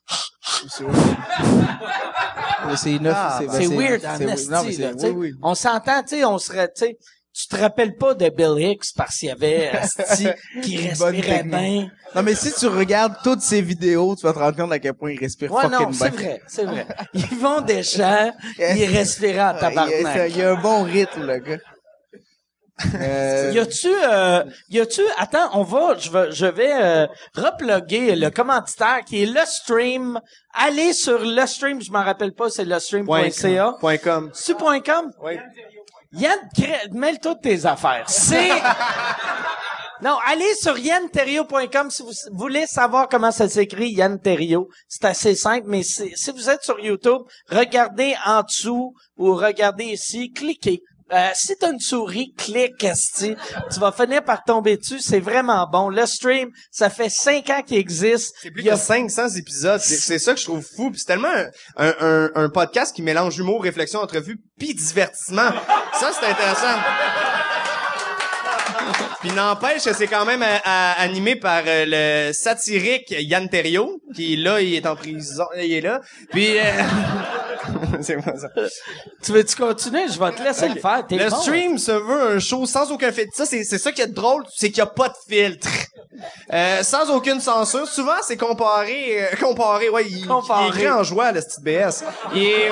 c'est 2.78 3.00
neuf, 3.00 3.14
Ah, 3.16 3.38
c'est, 3.40 3.46
ben, 3.48 3.54
c'est- 3.54 3.68
weird 3.68 4.02
c'est- 4.02 4.08
en 4.08 4.12
non, 4.14 4.26
mais 4.26 4.32
esti, 4.34 4.74
c'est- 4.76 4.82
là, 4.82 4.94
tu 4.94 5.00
sais. 5.00 5.10
oui, 5.10 5.14
oui. 5.16 5.32
On 5.44 5.56
s'entend, 5.56 6.02
tu 6.04 6.18
sais, 6.18 6.26
on 6.26 6.38
serait, 6.38 6.68
tu 6.68 6.86
sais, 6.86 6.98
tu 7.34 7.48
te 7.48 7.56
rappelles 7.58 7.96
pas 7.98 8.14
de 8.14 8.30
Bill 8.30 8.56
Hicks 8.58 8.94
parce 8.96 9.18
qu'il 9.18 9.28
y 9.30 9.32
avait 9.32 9.72
esti, 10.00 10.28
qui 10.64 10.78
respirait 10.88 11.44
bien. 11.44 11.90
Non, 12.16 12.24
mais 12.24 12.34
si 12.34 12.54
tu 12.54 12.68
regardes 12.68 13.16
toutes 13.24 13.42
ces 13.42 13.62
vidéos, 13.62 14.16
tu 14.16 14.26
vas 14.26 14.32
te 14.34 14.40
rendre 14.40 14.56
compte 14.56 14.72
à 14.72 14.80
quel 14.80 14.94
point 14.94 15.12
il 15.12 15.20
respire 15.20 15.52
Ouais, 15.52 15.64
fucking 15.64 15.80
non, 15.88 15.92
c'est 15.92 16.10
vrai, 16.10 16.42
c'est 16.48 16.64
vrai. 16.64 16.88
Ils 17.14 17.38
vont 17.38 17.60
des 17.62 17.84
champs, 17.84 18.30
en 18.30 18.32
Il 18.60 18.78
y, 18.78 18.86
a, 18.86 19.54
tabarnak. 19.54 20.30
il 20.30 20.38
y 20.38 20.42
a 20.42 20.52
un 20.52 20.62
bon 20.62 20.84
rythme, 20.84 21.26
le 21.28 21.38
gars. 21.40 21.58
Euh, 22.96 23.52
Y 23.54 23.60
a-tu, 23.60 23.88
euh, 23.88 24.44
y 24.70 24.80
a-tu, 24.80 25.02
attends, 25.18 25.50
on 25.54 25.64
va, 25.64 25.98
je 25.98 26.10
vais, 26.12 26.32
je 26.32 26.46
vais 26.46 26.74
euh, 26.74 27.08
reploguer 27.34 28.16
le 28.16 28.30
commanditaire 28.30 29.00
qui 29.06 29.24
est 29.24 29.26
le 29.26 29.46
stream. 29.46 30.20
Allez 30.54 30.92
sur 30.94 31.20
le 31.20 31.46
stream, 31.46 31.82
je 31.82 31.92
m'en 31.92 32.04
rappelle 32.04 32.34
pas, 32.34 32.50
c'est 32.50 32.66
le 32.66 32.78
stream.ca. 32.80 33.76
Point 33.80 33.98
com. 33.98 34.30
C'est 34.34 34.58
point 34.58 34.82
.com? 34.82 35.12
Oui. 35.22 35.38
Yann, 36.14 36.38
mêle 36.92 37.20
toutes 37.20 37.42
tes 37.42 37.66
affaires. 37.66 38.06
C'est... 38.08 38.50
Non, 40.02 40.18
allez 40.28 40.54
sur 40.56 40.78
yannterrio.com 40.78 41.90
si 41.90 42.04
vous 42.04 42.12
voulez 42.34 42.68
savoir 42.68 43.08
comment 43.08 43.32
ça 43.32 43.48
s'écrit, 43.48 43.92
Yann 43.92 44.20
Terrio. 44.20 44.68
C'est 44.90 45.06
assez 45.06 45.36
simple, 45.36 45.68
mais 45.68 45.84
si 45.84 46.32
vous 46.32 46.50
êtes 46.50 46.64
sur 46.64 46.80
YouTube, 46.82 47.22
regardez 47.50 48.14
en 48.26 48.44
dessous 48.44 48.94
ou 49.16 49.34
regardez 49.36 49.86
ici, 49.86 50.34
cliquez. 50.34 50.82
Euh, 51.14 51.30
si 51.36 51.56
t'as 51.58 51.72
une 51.72 51.80
souris, 51.80 52.34
clique, 52.36 52.84
esti. 52.84 53.36
Tu 53.72 53.80
vas 53.80 53.92
finir 53.92 54.24
par 54.24 54.44
tomber 54.44 54.78
dessus. 54.78 55.00
C'est 55.00 55.20
vraiment 55.20 55.68
bon. 55.72 55.90
Le 55.90 56.06
stream, 56.08 56.50
ça 56.72 56.90
fait 56.90 57.10
cinq 57.10 57.50
ans 57.52 57.62
qu'il 57.62 57.78
existe. 57.78 58.34
C'est 58.42 58.50
plus 58.50 58.62
Il 58.64 58.66
y 58.66 58.70
a- 58.72 58.74
que 58.74 58.80
500 58.80 59.30
épisodes. 59.36 59.80
C'est, 59.82 60.18
ça 60.20 60.34
que 60.34 60.40
je 60.40 60.46
trouve 60.46 60.64
fou. 60.66 60.92
C'est 60.96 61.06
tellement 61.06 61.28
un, 61.28 61.48
un, 61.78 61.94
un, 62.00 62.32
un 62.36 62.50
podcast 62.50 62.96
qui 62.96 63.04
mélange 63.04 63.38
humour, 63.38 63.62
réflexion, 63.64 64.00
entrevue, 64.00 64.38
puis 64.58 64.74
divertissement. 64.74 65.52
Ça, 65.94 66.12
c'est 66.20 66.26
intéressant. 66.26 66.80
Puis 69.26 69.34
n'empêche, 69.36 69.82
c'est 69.82 70.06
quand 70.06 70.24
même 70.24 70.44
euh, 70.44 70.58
à- 70.64 71.02
animé 71.02 71.36
par 71.36 71.64
euh, 71.66 72.28
le 72.28 72.32
satirique 72.34 73.08
Yann 73.10 73.50
Terriot, 73.50 74.00
qui 74.16 74.36
là, 74.38 74.62
il 74.62 74.76
est 74.76 74.86
en 74.86 74.96
prison, 74.96 75.46
il 75.58 75.74
est 75.74 75.82
là. 75.82 76.00
Puis 76.30 76.60
euh, 76.60 76.62
c'est 78.02 78.18
pas 78.24 78.38
ça. 78.38 78.50
Tu 79.24 79.32
veux-tu 79.32 79.56
continuer? 79.56 80.04
Je 80.14 80.20
vais 80.20 80.32
te 80.32 80.44
laisser 80.44 80.70
le 80.70 80.80
faire. 80.80 81.04
T'es 81.10 81.18
Le 81.18 81.30
bon. 81.32 81.36
stream 81.38 81.78
se 81.80 81.92
veut 81.92 82.36
un 82.36 82.40
show 82.40 82.68
sans 82.68 82.92
aucun 82.92 83.12
filtre. 83.12 83.32
Ça, 83.36 83.48
c'est, 83.48 83.64
c'est 83.64 83.80
ça 83.80 83.92
qui 83.92 84.02
est 84.04 84.14
drôle, 84.14 84.44
c'est 84.56 84.68
qu'il 84.70 84.78
y 84.78 84.82
a 84.82 84.86
pas 84.86 85.10
de 85.10 85.16
filtre. 85.28 85.70
Euh, 86.54 86.84
sans 86.84 87.10
aucune 87.10 87.42
censure. 87.42 87.88
Souvent, 87.88 88.22
c'est 88.22 88.38
comparé, 88.38 89.24
euh, 89.24 89.36
comparé, 89.42 89.90
ouais, 89.90 90.06
il, 90.08 90.28
Comparé. 90.28 90.70
il 90.76 90.82
est 90.84 90.90
en 90.92 91.02
joie, 91.02 91.32
le 91.32 91.42
petit 91.42 91.62
BS. 91.62 92.04
Il 92.36 92.44
est- 92.44 92.72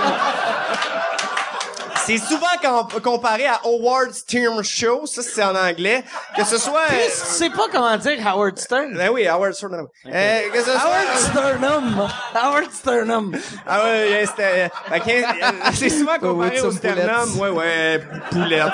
C'est 2.06 2.18
souvent 2.18 2.48
com- 2.62 3.02
comparé 3.02 3.46
à 3.46 3.62
Howard 3.64 4.14
Stern 4.14 4.62
Show, 4.64 5.06
ça 5.06 5.22
c'est 5.22 5.44
en 5.44 5.56
anglais. 5.56 6.04
Que 6.36 6.44
ce 6.44 6.58
soit... 6.58 6.86
Chris, 6.88 6.98
tu 7.08 7.12
sais 7.34 7.50
pas 7.50 7.68
comment 7.72 7.96
dire 7.98 8.28
Howard 8.28 8.58
Stern? 8.60 8.94
Ben 8.96 9.10
oui, 9.10 9.26
Howard 9.28 9.54
Stern. 9.54 9.88
Euh, 10.08 10.50
que 10.50 10.60
ce 10.60 10.66
soit... 10.66 10.82
Howard 10.82 11.18
Sternum. 11.18 12.08
Howard 12.36 12.72
Sternum. 12.74 13.38
Ah 13.66 13.84
ouais, 13.86 14.26
c'était... 14.28 14.70
euh, 14.92 15.52
c'est 15.74 15.90
souvent 15.90 16.20
comparé 16.20 16.60
au 16.62 16.72
sternum. 16.72 17.40
Ouais, 17.40 17.50
ouais, 17.50 18.04
poulette. 18.32 18.74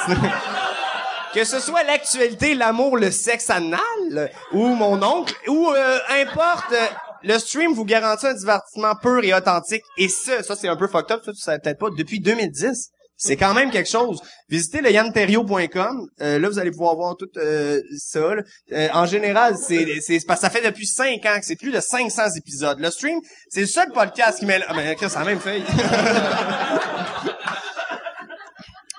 que 1.33 1.43
ce 1.43 1.59
soit 1.59 1.83
l'actualité, 1.83 2.55
l'amour, 2.55 2.97
le 2.97 3.11
sexe 3.11 3.49
anal, 3.51 4.31
ou 4.53 4.67
mon 4.69 5.01
oncle, 5.03 5.35
ou 5.47 5.69
euh, 5.71 5.99
importe... 6.21 6.71
euh, 6.71 6.85
le 7.21 7.37
stream 7.37 7.73
vous 7.73 7.83
garantit 7.83 8.27
un 8.27 8.33
divertissement 8.33 8.95
pur 8.95 9.19
et 9.23 9.33
authentique. 9.33 9.83
Et 9.97 10.07
ça, 10.07 10.41
ça 10.41 10.55
c'est 10.55 10.69
un 10.69 10.77
peu 10.77 10.87
fucked 10.87 11.11
up, 11.11 11.21
ça 11.25 11.33
tu 11.33 11.39
savais 11.39 11.59
peut-être 11.59 11.77
pas, 11.79 11.89
depuis 11.95 12.21
2010. 12.21 12.91
C'est 13.21 13.35
quand 13.35 13.53
même 13.53 13.69
quelque 13.69 13.89
chose. 13.89 14.21
Visitez 14.47 14.79
le 14.79 14.91
yanterio.com. 14.91 16.07
Euh, 16.21 16.39
là, 16.39 16.47
vous 16.47 16.57
allez 16.57 16.71
pouvoir 16.71 16.95
voir 16.95 17.17
tout 17.17 17.27
euh, 17.35 17.81
ça. 17.97 18.33
là. 18.33 18.43
Euh, 18.71 18.87
en 18.93 19.05
général, 19.05 19.57
c'est 19.57 19.99
c'est 19.99 20.25
parce 20.25 20.39
que 20.39 20.45
ça 20.45 20.49
fait 20.49 20.65
depuis 20.65 20.87
5 20.87 21.25
ans 21.25 21.37
que 21.37 21.45
c'est 21.45 21.57
plus 21.57 21.73
de 21.73 21.81
500 21.81 22.35
épisodes. 22.37 22.79
Le 22.79 22.89
stream, 22.89 23.19
c'est 23.49 23.59
le 23.59 23.67
seul 23.67 23.91
podcast 23.91 24.39
qui 24.39 24.45
met... 24.45 24.61
Ah, 24.69 24.73
ben, 24.73 24.95
Chris, 24.95 25.09
ça 25.09 25.19
a 25.19 25.25
même 25.25 25.41
feuille. 25.41 25.65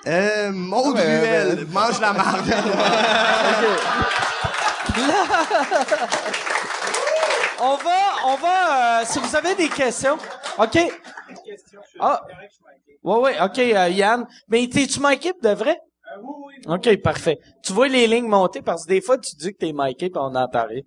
euh, 0.05 0.51
Maud 0.51 0.95
Ah, 0.95 1.01
ben, 1.01 1.21
Ruel, 1.21 1.65
mange 1.71 1.99
la 1.99 2.13
marde. 2.13 2.45
On 7.63 7.75
va, 7.75 7.99
on 8.25 8.35
va, 8.37 9.01
euh, 9.01 9.05
si 9.05 9.19
vous 9.19 9.35
avez 9.35 9.53
des 9.53 9.69
questions. 9.69 10.17
OK. 10.57 10.79
Ah. 11.99 12.23
Ouais, 13.03 13.17
ouais, 13.17 13.41
OK, 13.41 13.57
euh, 13.59 13.89
Yann. 13.89 14.25
Mais 14.47 14.67
t'es-tu 14.67 14.99
pour 14.99 15.41
de 15.41 15.49
vrai? 15.49 15.79
oui, 16.21 16.33
oui. 16.67 16.73
OK, 16.73 17.01
parfait. 17.01 17.39
Tu 17.63 17.73
vois 17.73 17.87
les 17.87 18.07
lignes 18.07 18.27
monter 18.27 18.61
parce 18.61 18.83
que 18.85 18.89
des 18.89 19.01
fois, 19.01 19.17
tu 19.17 19.35
dis 19.35 19.53
que 19.53 19.57
t'es 19.57 19.73
miké 19.73 20.09
puis 20.09 20.19
on 20.21 20.35
entend 20.35 20.65
rien. 20.67 20.81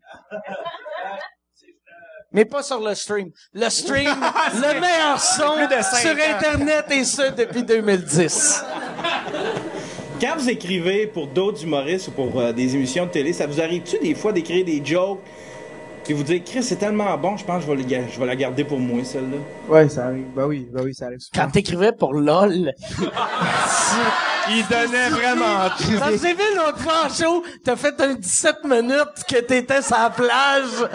Mais 2.32 2.44
pas 2.44 2.62
sur 2.62 2.80
le 2.80 2.94
stream. 2.94 3.30
Le 3.52 3.68
stream, 3.68 4.10
le 4.54 4.80
meilleur 4.80 5.20
son 5.20 5.56
sur. 5.56 6.36
Internet 6.36 6.86
et 6.90 7.04
ça 7.04 7.30
depuis 7.30 7.62
2010. 7.62 8.64
Quand 10.20 10.36
vous 10.36 10.50
écrivez 10.50 11.06
pour 11.06 11.28
d'autres 11.28 11.62
humoristes 11.62 12.08
ou 12.08 12.10
pour 12.12 12.40
euh, 12.40 12.52
des 12.52 12.74
émissions 12.74 13.06
de 13.06 13.10
télé, 13.10 13.32
ça 13.32 13.46
vous 13.46 13.60
arrive-tu 13.60 13.98
des 13.98 14.14
fois 14.14 14.32
d'écrire 14.32 14.64
des 14.64 14.84
jokes 14.84 15.20
puis 16.04 16.12
vous 16.14 16.22
dire 16.22 16.42
Chris 16.44 16.62
c'est 16.62 16.76
tellement 16.76 17.16
bon, 17.16 17.36
je 17.36 17.44
pense 17.44 17.64
que 17.64 17.70
je 17.70 17.76
vais, 17.76 17.82
le 17.82 17.88
ga- 17.88 18.08
je 18.12 18.20
vais 18.20 18.26
la 18.26 18.36
garder 18.36 18.64
pour 18.64 18.78
moi 18.78 19.02
celle-là. 19.04 19.38
Ouais, 19.68 19.88
ça 19.88 20.06
arrive. 20.06 20.26
Bah 20.36 20.46
oui, 20.46 20.68
bah 20.72 20.82
oui, 20.84 20.94
ça 20.94 21.06
arrive 21.06 21.18
souvent. 21.20 21.44
Quand 21.44 21.50
t'écrivais 21.50 21.92
pour 21.92 22.12
LOL, 22.14 22.72
Il 24.50 24.62
donnait 24.68 25.08
vraiment 25.08 25.70
tout. 25.78 25.84
Quand 25.98 26.10
j'ai 26.10 26.34
vu 26.34 26.42
l'autre 26.56 26.78
fois 26.78 27.06
en 27.06 27.08
show, 27.08 27.42
t'as 27.64 27.76
fait 27.76 27.98
un 28.00 28.14
17 28.14 28.56
minutes 28.64 29.24
que 29.26 29.40
t'étais 29.40 29.80
sur 29.80 29.96
la 29.96 30.10
plage. 30.10 30.90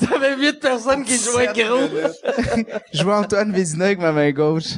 T'avais 0.08 0.36
8 0.36 0.60
personnes 0.60 1.04
qui 1.04 1.16
jouaient 1.18 1.48
gros. 1.52 1.88
Je 2.92 3.02
vois 3.02 3.18
Antoine 3.18 3.52
Vézina 3.52 3.86
avec 3.86 3.98
ma 3.98 4.12
main 4.12 4.30
gauche. 4.30 4.76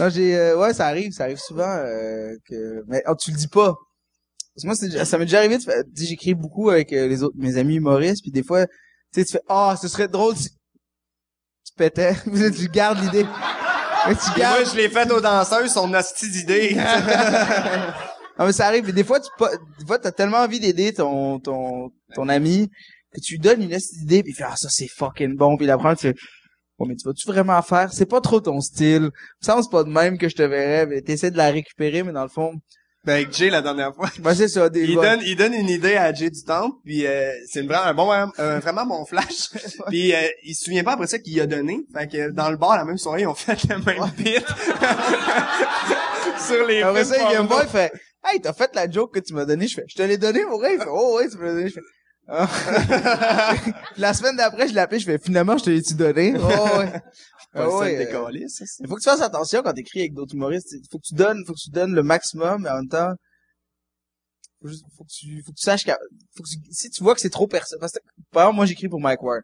Non, 0.00 0.08
j'ai, 0.08 0.36
euh, 0.36 0.56
ouais, 0.56 0.72
ça 0.74 0.86
arrive, 0.86 1.12
ça 1.12 1.24
arrive 1.24 1.36
souvent, 1.38 1.68
euh, 1.68 2.32
que, 2.48 2.82
mais 2.88 3.02
oh, 3.06 3.14
tu 3.14 3.30
le 3.30 3.36
dis 3.36 3.48
pas. 3.48 3.74
Parce 4.54 4.62
que 4.62 4.66
moi, 4.66 4.74
c'est 4.74 5.04
ça 5.04 5.18
m'est 5.18 5.24
déjà 5.24 5.38
arrivé 5.38 5.58
de 5.58 5.62
faire, 5.62 5.82
tu 5.94 6.02
sais, 6.02 6.08
j'écris 6.08 6.34
beaucoup 6.34 6.70
avec 6.70 6.92
euh, 6.92 7.06
les 7.06 7.22
autres, 7.22 7.36
mes 7.38 7.56
amis 7.56 7.76
humoristes, 7.76 8.22
puis 8.22 8.32
des 8.32 8.42
fois, 8.42 8.66
tu 8.66 8.72
sais, 9.12 9.24
tu 9.24 9.32
fais, 9.32 9.42
ah, 9.48 9.76
ce 9.80 9.88
serait 9.88 10.08
drôle 10.08 10.36
si 10.36 10.50
tu 10.50 11.74
pétais, 11.76 12.14
Puis 12.24 12.40
là, 12.40 12.50
tu 12.50 12.68
gardes 12.68 13.00
l'idée. 13.02 13.24
Mais 14.06 14.14
tu 14.14 14.20
Et 14.20 14.28
moi, 14.28 14.38
gardes. 14.38 14.66
je 14.70 14.76
l'ai 14.76 14.88
fait 14.88 15.10
aux 15.10 15.20
danseuses, 15.20 15.72
son 15.72 15.92
hostie 15.94 16.30
d'idée. 16.30 16.76
Ah, 18.40 18.46
mais 18.46 18.52
ça 18.54 18.68
arrive, 18.68 18.86
mais 18.86 18.92
des 18.92 19.04
fois, 19.04 19.20
tu, 19.20 19.28
pas, 19.38 19.50
des 19.78 19.84
fois, 19.86 19.98
t'as 19.98 20.12
tellement 20.12 20.38
envie 20.38 20.60
d'aider 20.60 20.94
ton, 20.94 21.38
ton, 21.40 21.90
ton 22.14 22.26
ami, 22.30 22.70
que 23.12 23.20
tu 23.20 23.34
lui 23.34 23.38
donnes 23.38 23.62
une 23.62 23.74
astuce 23.74 23.98
d'idée, 23.98 24.22
puis 24.22 24.32
il 24.32 24.34
fait, 24.34 24.44
ah, 24.44 24.56
ça, 24.56 24.68
c'est 24.70 24.88
fucking 24.88 25.36
bon, 25.36 25.58
puis 25.58 25.66
il 25.66 25.70
apprend, 25.70 25.94
tu 25.94 26.08
fais, 26.08 26.14
bon, 26.78 26.86
mais 26.86 26.96
tu 26.96 27.06
vas-tu 27.06 27.28
vraiment 27.28 27.60
faire? 27.60 27.92
C'est 27.92 28.06
pas 28.06 28.22
trop 28.22 28.40
ton 28.40 28.62
style. 28.62 29.02
Il 29.02 29.42
me 29.42 29.44
semble 29.44 29.62
c'est 29.62 29.70
pas 29.70 29.84
de 29.84 29.90
même 29.90 30.16
que 30.16 30.30
je 30.30 30.36
te 30.36 30.42
verrais, 30.42 30.86
mais 30.86 31.02
t'essaies 31.02 31.30
de 31.30 31.36
la 31.36 31.50
récupérer, 31.50 32.02
mais 32.02 32.12
dans 32.12 32.22
le 32.22 32.30
fond, 32.30 32.54
ben, 33.04 33.14
avec 33.14 33.32
Jay, 33.34 33.48
la 33.50 33.62
dernière 33.62 33.94
fois. 33.94 34.10
ben, 34.18 34.34
c'est 34.34 34.48
ça, 34.48 34.68
des 34.68 34.84
Il 34.84 34.94
donne, 34.96 35.20
il 35.24 35.36
donne 35.36 35.54
une 35.54 35.68
idée 35.70 35.96
à 35.96 36.12
Jay 36.12 36.28
du 36.30 36.42
Temple, 36.44 36.76
puis 36.84 37.06
euh, 37.06 37.32
c'est 37.48 37.60
une 37.60 37.68
vra- 37.68 37.86
un 37.88 37.94
bon, 37.94 38.10
un 38.10 38.58
vraiment 38.58 38.84
bon 38.84 39.04
flash. 39.06 39.48
puis 39.88 40.14
euh, 40.14 40.18
il 40.44 40.54
se 40.54 40.64
souvient 40.64 40.84
pas 40.84 40.92
après 40.92 41.06
ça 41.06 41.18
qu'il 41.18 41.40
a 41.40 41.46
donné. 41.46 41.80
Fait 41.94 42.06
que 42.06 42.30
dans 42.30 42.50
le 42.50 42.56
bar, 42.56 42.76
la 42.76 42.84
même 42.84 42.98
soirée, 42.98 43.22
ils 43.22 43.26
ont 43.26 43.34
fait 43.34 43.56
le 43.68 43.78
même 43.78 44.10
bit. 44.18 44.44
Sur 46.46 46.66
les 46.66 46.82
Après 46.82 47.04
ça, 47.04 47.16
il 47.16 47.28
vient 47.28 47.42
me 47.42 47.48
porno. 47.48 47.48
voir, 47.48 47.62
il 47.64 47.68
fait, 47.68 47.92
hey, 48.24 48.40
t'as 48.40 48.52
fait 48.52 48.70
la 48.74 48.90
joke 48.90 49.14
que 49.14 49.20
tu 49.20 49.34
m'as 49.34 49.44
donnée. 49.44 49.68
Je 49.68 49.74
fais, 49.76 49.84
je 49.88 49.94
te 49.94 50.02
l'ai 50.02 50.18
donnée, 50.18 50.44
mon 50.44 50.58
gars. 50.58 50.70
Il 50.72 50.78
fait, 50.78 50.86
oh, 50.88 51.16
ouais, 51.18 51.28
tu 51.28 51.36
me 51.38 51.44
l'as 51.44 51.52
donnée. 51.52 51.68
Je 51.68 51.74
fais, 51.74 51.80
ah. 52.28 52.48
La 53.96 54.14
semaine 54.14 54.36
d'après, 54.36 54.68
je 54.68 54.74
l'ai 54.74 54.80
appelé, 54.80 55.00
je 55.00 55.06
fais, 55.06 55.18
finalement, 55.18 55.56
je 55.58 55.64
te 55.64 55.70
l'ai-tu 55.70 55.94
donné? 55.94 56.34
Oh, 56.38 56.78
ouais. 56.78 56.92
Pas 57.52 57.64
Ah 57.64 57.78
ouais, 57.80 57.96
euh, 58.06 58.48
ça, 58.48 58.64
Il 58.80 58.88
faut 58.88 58.94
que 58.94 59.00
tu 59.00 59.08
fasses 59.10 59.20
attention 59.22 59.62
quand 59.62 59.72
t'écris 59.72 60.00
avec 60.00 60.14
d'autres 60.14 60.34
humoristes. 60.34 60.72
Il 60.72 60.86
faut 60.90 60.98
que 60.98 61.06
tu 61.06 61.14
donnes, 61.14 61.44
faut 61.46 61.52
que 61.52 61.58
tu 61.58 61.70
donnes 61.70 61.94
le 61.94 62.02
maximum, 62.02 62.62
mais 62.62 62.70
en 62.70 62.76
même 62.76 62.88
temps, 62.88 63.12
faut, 64.60 64.68
juste- 64.68 64.84
faut 64.96 65.04
que 65.04 65.10
tu, 65.10 65.42
faut 65.42 65.52
que 65.52 65.56
tu 65.56 65.62
saches 65.62 65.84
qu'à- 65.84 65.98
faut 66.36 66.42
que 66.42 66.48
tu- 66.48 66.58
si 66.72 66.90
tu 66.90 67.02
vois 67.02 67.14
que 67.14 67.20
c'est 67.20 67.30
trop 67.30 67.46
personnel, 67.48 67.80
parce 67.80 67.92
que, 67.92 67.98
par 68.30 68.44
exemple, 68.44 68.56
moi, 68.56 68.66
j'écris 68.66 68.88
pour 68.88 69.00
Mike 69.00 69.22
Ward. 69.22 69.42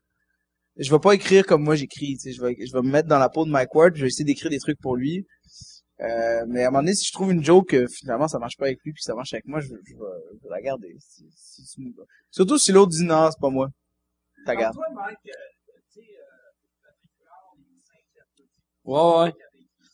Je 0.78 0.90
vais 0.90 0.98
pas 1.00 1.14
écrire 1.14 1.46
comme 1.46 1.62
moi 1.64 1.74
j'écris, 1.74 2.16
tu 2.18 2.18
sais, 2.18 2.32
je 2.32 2.42
vais, 2.42 2.54
je 2.66 2.72
vais 2.72 2.82
me 2.82 2.90
mettre 2.90 3.08
dans 3.08 3.18
la 3.18 3.30
peau 3.30 3.44
de 3.46 3.50
Mike 3.50 3.74
Ward, 3.74 3.96
je 3.96 4.02
vais 4.02 4.08
essayer 4.08 4.24
d'écrire 4.26 4.50
des 4.50 4.58
trucs 4.58 4.78
pour 4.80 4.96
lui. 4.96 5.26
Euh, 6.00 6.44
mais 6.48 6.64
à 6.64 6.68
un 6.68 6.70
moment 6.70 6.82
donné, 6.82 6.94
si 6.94 7.06
je 7.06 7.12
trouve 7.12 7.32
une 7.32 7.42
joke, 7.42 7.70
que 7.70 7.86
finalement, 7.86 8.28
ça 8.28 8.38
marche 8.38 8.58
pas 8.58 8.66
avec 8.66 8.78
lui, 8.84 8.92
puis 8.92 9.02
ça 9.02 9.14
marche 9.14 9.32
avec 9.32 9.46
moi, 9.46 9.60
je, 9.60 9.68
je, 9.68 9.72
vais, 9.94 10.00
je 10.34 10.42
vais 10.42 10.50
la 10.50 10.60
garder. 10.60 10.94
Si- 11.00 11.24
si 11.34 11.64
tu- 11.64 11.94
Surtout 12.30 12.58
si 12.58 12.70
l'autre 12.72 12.90
dit 12.92 13.04
non, 13.04 13.30
c'est 13.30 13.40
pas 13.40 13.48
moi. 13.48 13.70
T'as 14.44 14.54
garde. 14.54 14.76
Ouais, 18.86 19.22
ouais. 19.24 19.32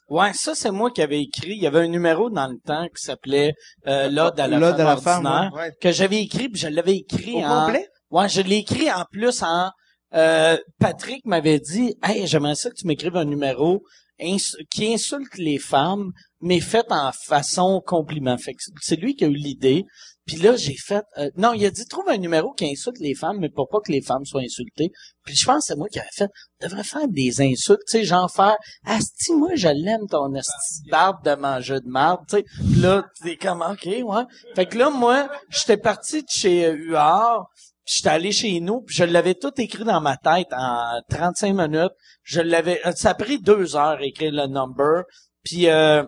Ouais, 0.09 0.32
ça, 0.35 0.55
c'est 0.55 0.70
moi 0.70 0.90
qui 0.90 1.01
avais 1.01 1.23
écrit. 1.23 1.52
Il 1.56 1.62
y 1.62 1.66
avait 1.66 1.81
un 1.81 1.89
numéro 1.89 2.28
dans 2.28 2.47
le 2.47 2.59
temps 2.59 2.86
qui 2.89 3.02
s'appelait 3.02 3.55
euh, 3.86 4.10
L'Ode 4.10 4.39
à 4.39 4.47
la 4.47 4.59
L'Ode 4.59 4.77
femme 4.77 4.86
à 4.86 4.94
la 4.94 4.97
femme, 5.01 5.27
ordinaire, 5.27 5.52
ouais. 5.55 5.73
que 5.81 5.90
j'avais 5.90 6.20
écrit, 6.23 6.48
puis 6.51 6.60
je 6.60 6.69
l'avais 6.69 6.97
écrit 6.97 7.36
Au 7.36 7.47
en... 7.47 7.64
complet? 7.64 7.89
Ouais, 8.10 8.28
je 8.28 8.43
l'ai 8.43 8.56
écrit 8.59 8.93
en 8.93 9.05
plus 9.10 9.43
en... 9.43 9.70
euh, 10.14 10.59
Patrick 10.78 11.24
m'avait 11.24 11.60
dit, 11.60 11.94
«Hey, 12.02 12.27
j'aimerais 12.27 12.56
ça 12.56 12.69
que 12.69 12.74
tu 12.74 12.86
m'écrives 12.86 13.16
un 13.16 13.24
numéro 13.24 13.82
ins- 14.20 14.36
qui 14.70 14.93
insulte 14.93 15.39
les 15.39 15.59
femmes, 15.59 16.10
mais 16.43 16.60
fait 16.60 16.85
en 16.90 17.10
façon 17.27 17.81
compliment.» 17.86 18.36
Fait 18.39 18.52
que 18.52 18.60
c'est 18.82 18.97
lui 18.97 19.14
qui 19.16 19.24
a 19.24 19.28
eu 19.28 19.35
l'idée. 19.35 19.85
Puis 20.27 20.36
là, 20.36 20.57
j'ai 20.57 20.77
fait... 20.77 21.05
euh, 21.19 21.31
non, 21.36 21.53
il 21.53 21.65
a 21.66 21.70
dit, 21.70 21.85
trouve 21.86 22.09
un 22.09 22.16
numéro 22.16 22.53
qui 22.53 22.65
insulte 22.65 22.99
les 23.01 23.15
femmes, 23.15 23.39
mais 23.40 23.49
pour 23.49 23.69
pas 23.69 23.81
que 23.81 23.90
les 23.90 24.03
femmes 24.03 24.24
soient 24.24 24.43
insultées. 24.43 24.90
Puis 25.24 25.35
je 25.35 25.44
pense 25.44 25.59
que 25.59 25.65
c'est 25.66 25.77
moi 25.77 25.89
qui 25.89 25.99
avais 25.99 26.09
fait, 26.12 26.31
on 26.61 26.66
devrait 26.66 26.85
faire 26.85 27.09
des 27.09 27.40
insultes, 27.40 27.81
tu 27.89 27.99
sais, 27.99 28.05
genre 28.05 28.31
faire, 28.32 28.57
asti, 28.85 29.32
moi, 29.32 29.51
je 29.55 29.69
l'aime 29.69 30.07
ton 30.09 30.32
asti 30.35 30.82
barbe 30.90 31.24
de 31.24 31.35
manger 31.35 31.81
de 31.81 31.89
marde, 31.89 32.20
tu 32.28 32.36
sais. 32.36 32.43
Puis 32.43 32.81
là, 32.81 33.05
t'es 33.23 33.36
comme, 33.36 33.62
ok, 33.62 33.85
ouais. 33.85 34.24
Fait 34.55 34.66
que 34.66 34.78
là, 34.78 34.90
moi, 34.90 35.28
j'étais 35.51 35.77
parti 35.77 36.23
de 36.23 36.28
chez 36.28 36.66
euh, 36.66 36.77
UR, 36.77 37.47
puis 37.85 37.94
j'étais 37.97 38.11
allé 38.11 38.31
chez 38.31 38.61
nous, 38.61 38.82
puis 38.82 38.94
je 38.94 39.05
l'avais 39.05 39.35
tout 39.35 39.53
écrit 39.61 39.85
dans 39.85 40.01
ma 40.01 40.16
tête 40.16 40.53
en 40.53 41.01
35 41.11 41.53
minutes. 41.53 41.93
Je 42.23 42.40
l'avais, 42.40 42.81
euh, 42.86 42.93
ça 42.93 43.11
a 43.11 43.15
pris 43.15 43.40
deux 43.40 43.74
heures 43.74 43.99
à 43.99 44.05
écrire 44.05 44.32
le 44.32 44.47
number. 44.47 45.03
Puis 45.44 45.69
euh, 45.69 46.05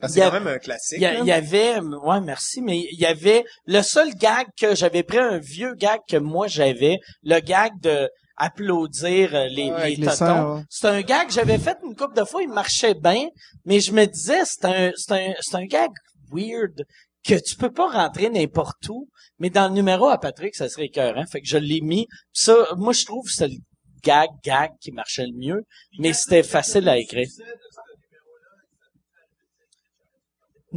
Ah, 0.00 0.06
Il 0.08 0.12
c'est 0.12 0.20
quand 0.20 0.32
même 0.32 0.46
un 0.46 0.58
classique. 0.58 0.98
il 1.00 1.24
y, 1.26 1.32
avait, 1.32 1.78
ouais, 1.80 2.20
merci, 2.20 2.60
mais 2.60 2.78
il 2.80 2.98
y 3.00 3.06
avait 3.06 3.44
le 3.66 3.80
seul 3.82 4.14
gag 4.14 4.46
que 4.60 4.74
j'avais 4.74 5.02
pris 5.02 5.18
un 5.18 5.38
vieux 5.38 5.74
gag 5.74 6.00
que 6.06 6.18
moi 6.18 6.46
j'avais, 6.48 6.98
le 7.22 7.40
gag 7.40 7.72
de 7.80 8.10
applaudir 8.36 9.34
euh, 9.34 9.46
les, 9.48 9.70
Ouais, 9.70 9.76
les 9.78 9.82
avec 9.82 9.98
les 9.98 10.04
totons. 10.04 10.16
seins, 10.16 10.54
ouais. 10.56 10.62
C'est 10.68 10.88
un 10.88 11.00
gag 11.00 11.28
que 11.28 11.32
j'avais 11.32 11.58
fait 11.58 11.78
une 11.82 11.96
couple 11.96 12.14
de 12.14 12.24
fois, 12.24 12.42
il 12.42 12.50
marchait 12.50 12.92
bien, 12.94 13.28
mais 13.64 13.80
je 13.80 13.92
me 13.92 14.04
disais 14.04 14.44
c'est 14.44 14.64
un 14.66 14.92
c'est 14.94 15.12
un 15.12 15.32
c'est 15.40 15.56
un 15.56 15.64
gag 15.64 15.90
weird 16.30 16.84
que 17.26 17.34
tu 17.34 17.56
peux 17.56 17.72
pas 17.72 17.88
rentrer 17.88 18.28
n'importe 18.28 18.88
où, 18.90 19.08
mais 19.38 19.48
dans 19.48 19.68
le 19.68 19.74
numéro 19.74 20.08
à 20.08 20.18
Patrick 20.18 20.54
ça 20.54 20.68
serait 20.68 20.84
écœurant, 20.86 21.24
fait 21.26 21.40
que 21.40 21.48
je 21.48 21.56
l'ai 21.56 21.80
mis. 21.80 22.06
Ça, 22.34 22.54
moi 22.76 22.92
je 22.92 23.04
trouve 23.06 23.24
que 23.24 23.32
c'est 23.32 23.48
le 23.48 23.56
gag 24.02 24.28
gag 24.44 24.72
qui 24.80 24.92
marchait 24.92 25.24
le 25.26 25.32
mieux, 25.38 25.62
mais 25.98 26.12
c'était 26.12 26.42
facile 26.42 26.86
à 26.90 26.98
écrire. 26.98 27.26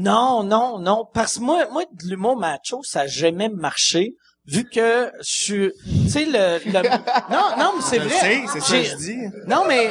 Non, 0.01 0.43
non, 0.43 0.79
non. 0.79 1.05
Parce 1.13 1.37
que 1.37 1.43
moi, 1.43 1.67
moi, 1.71 1.83
de 1.91 2.09
l'humour 2.09 2.37
macho, 2.37 2.81
ça 2.83 3.01
a 3.01 3.07
jamais 3.07 3.49
marché. 3.49 4.15
Vu 4.45 4.63
que 4.67 5.11
je 5.19 5.23
suis, 5.23 5.71
tu 6.03 6.09
sais, 6.09 6.25
le, 6.25 6.59
le- 6.65 6.89
non, 7.31 7.49
non, 7.59 7.71
mais 7.75 7.81
c'est 7.83 7.99
vrai. 7.99 8.43
c'est 8.51 8.59
ça 8.59 8.59
que 8.59 8.65
J'ai- 8.65 8.83
je 8.85 8.95
dis. 8.95 9.17
Non, 9.45 9.63
mais, 9.67 9.89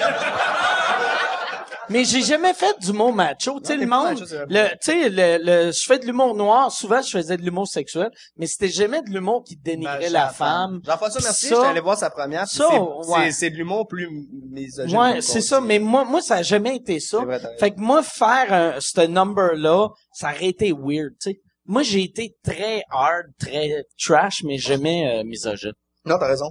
mais 1.90 2.04
j'ai 2.04 2.22
jamais 2.22 2.54
fait 2.54 2.78
d'humour 2.80 3.12
macho. 3.12 3.60
Tu 3.60 3.66
sais, 3.68 3.76
le 3.76 3.86
monde, 3.86 4.18
le, 4.48 4.68
tu 4.70 4.76
sais, 4.82 5.08
le, 5.08 5.38
le, 5.66 5.72
je 5.72 5.82
fais 5.86 5.98
de 5.98 6.06
l'humour 6.06 6.34
noir. 6.34 6.70
Souvent, 6.72 7.00
je 7.02 7.10
faisais 7.10 7.36
de 7.36 7.42
l'humour 7.42 7.66
sexuel, 7.66 8.10
mais 8.36 8.46
c'était 8.46 8.68
jamais 8.68 9.02
de 9.02 9.10
l'humour 9.10 9.44
qui 9.44 9.56
dénigrait 9.56 10.10
la 10.10 10.28
femme. 10.28 10.80
Jean-François 10.84 11.20
Mercier, 11.22 11.48
j'étais 11.50 11.60
allé 11.66 11.80
voir 11.80 11.98
sa 11.98 12.10
première. 12.10 12.46
ça, 12.48 12.66
c'est- 12.70 12.78
ouais. 12.78 13.26
c'est, 13.26 13.32
c'est 13.32 13.50
de 13.50 13.56
l'humour 13.56 13.86
plus 13.88 14.08
misogyne. 14.50 14.96
Ouais, 14.96 15.20
c'est 15.20 15.40
ça. 15.40 15.60
Mais 15.60 15.78
moi, 15.78 16.04
moi, 16.04 16.20
ça 16.20 16.36
a 16.36 16.42
jamais 16.42 16.76
été 16.76 17.00
ça. 17.00 17.18
Vrai. 17.18 17.40
Fait 17.58 17.70
que 17.72 17.80
moi, 17.80 18.02
faire 18.02 18.52
un, 18.52 18.74
ce 18.80 19.06
number-là, 19.06 19.88
ça 20.12 20.30
aurait 20.32 20.46
été 20.48 20.72
weird, 20.72 21.12
tu 21.20 21.30
sais. 21.30 21.40
Moi, 21.70 21.82
j'ai 21.82 22.02
été 22.02 22.34
très 22.42 22.82
hard, 22.90 23.26
très 23.38 23.84
trash, 24.02 24.42
mais 24.42 24.56
jamais 24.56 25.20
euh, 25.20 25.24
misogyne. 25.24 25.72
Non, 26.06 26.16
t'as 26.18 26.28
raison. 26.28 26.50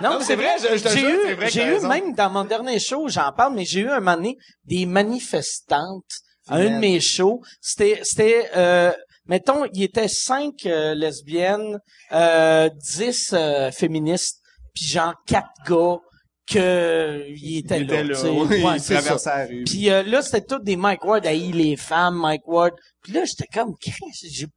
Non, 0.00 0.10
Non, 0.10 0.18
mais 0.18 0.24
c'est 0.24 0.36
vrai, 0.36 0.56
j'ai 0.60 1.02
eu, 1.02 1.50
j'ai 1.50 1.76
eu 1.76 1.80
même 1.86 2.14
dans 2.14 2.30
mon 2.30 2.44
dernier 2.44 2.78
show, 2.78 3.08
j'en 3.08 3.32
parle, 3.32 3.54
mais 3.54 3.64
j'ai 3.64 3.80
eu 3.80 3.88
un 3.90 4.00
moment 4.00 4.16
donné 4.16 4.36
des 4.64 4.86
manifestantes 4.86 6.04
à 6.48 6.56
un 6.56 6.70
de 6.74 6.78
mes 6.78 7.00
shows. 7.00 7.40
C'était, 7.60 8.00
c'était, 8.02 8.50
euh, 8.56 8.92
mettons, 9.26 9.64
il 9.66 9.80
y 9.80 9.84
était 9.84 10.08
cinq 10.08 10.66
euh, 10.66 10.94
lesbiennes, 10.94 11.78
euh, 12.12 12.68
dix 12.96 13.32
euh, 13.32 13.70
féministes, 13.70 14.40
puis 14.74 14.84
genre 14.84 15.14
quatre 15.26 15.48
gars 15.66 15.98
que 16.46 17.24
Il 17.28 17.66
là. 17.68 17.76
était 17.78 18.04
là, 18.04 18.18
oui, 18.24 18.62
Ouais, 18.62 18.76
il 18.76 18.82
traversait 18.82 19.30
la 19.30 19.46
rue. 19.46 19.64
Puis 19.64 19.90
euh, 19.90 20.02
là, 20.02 20.20
c'était 20.20 20.42
tous 20.44 20.58
des 20.58 20.76
Mike 20.76 21.04
Ward, 21.04 21.24
haï 21.26 21.52
les 21.52 21.76
femmes, 21.76 22.16
Mike 22.20 22.46
Ward. 22.46 22.74
Puis 23.02 23.12
là, 23.14 23.24
j'étais 23.24 23.46
comme, 23.46 23.74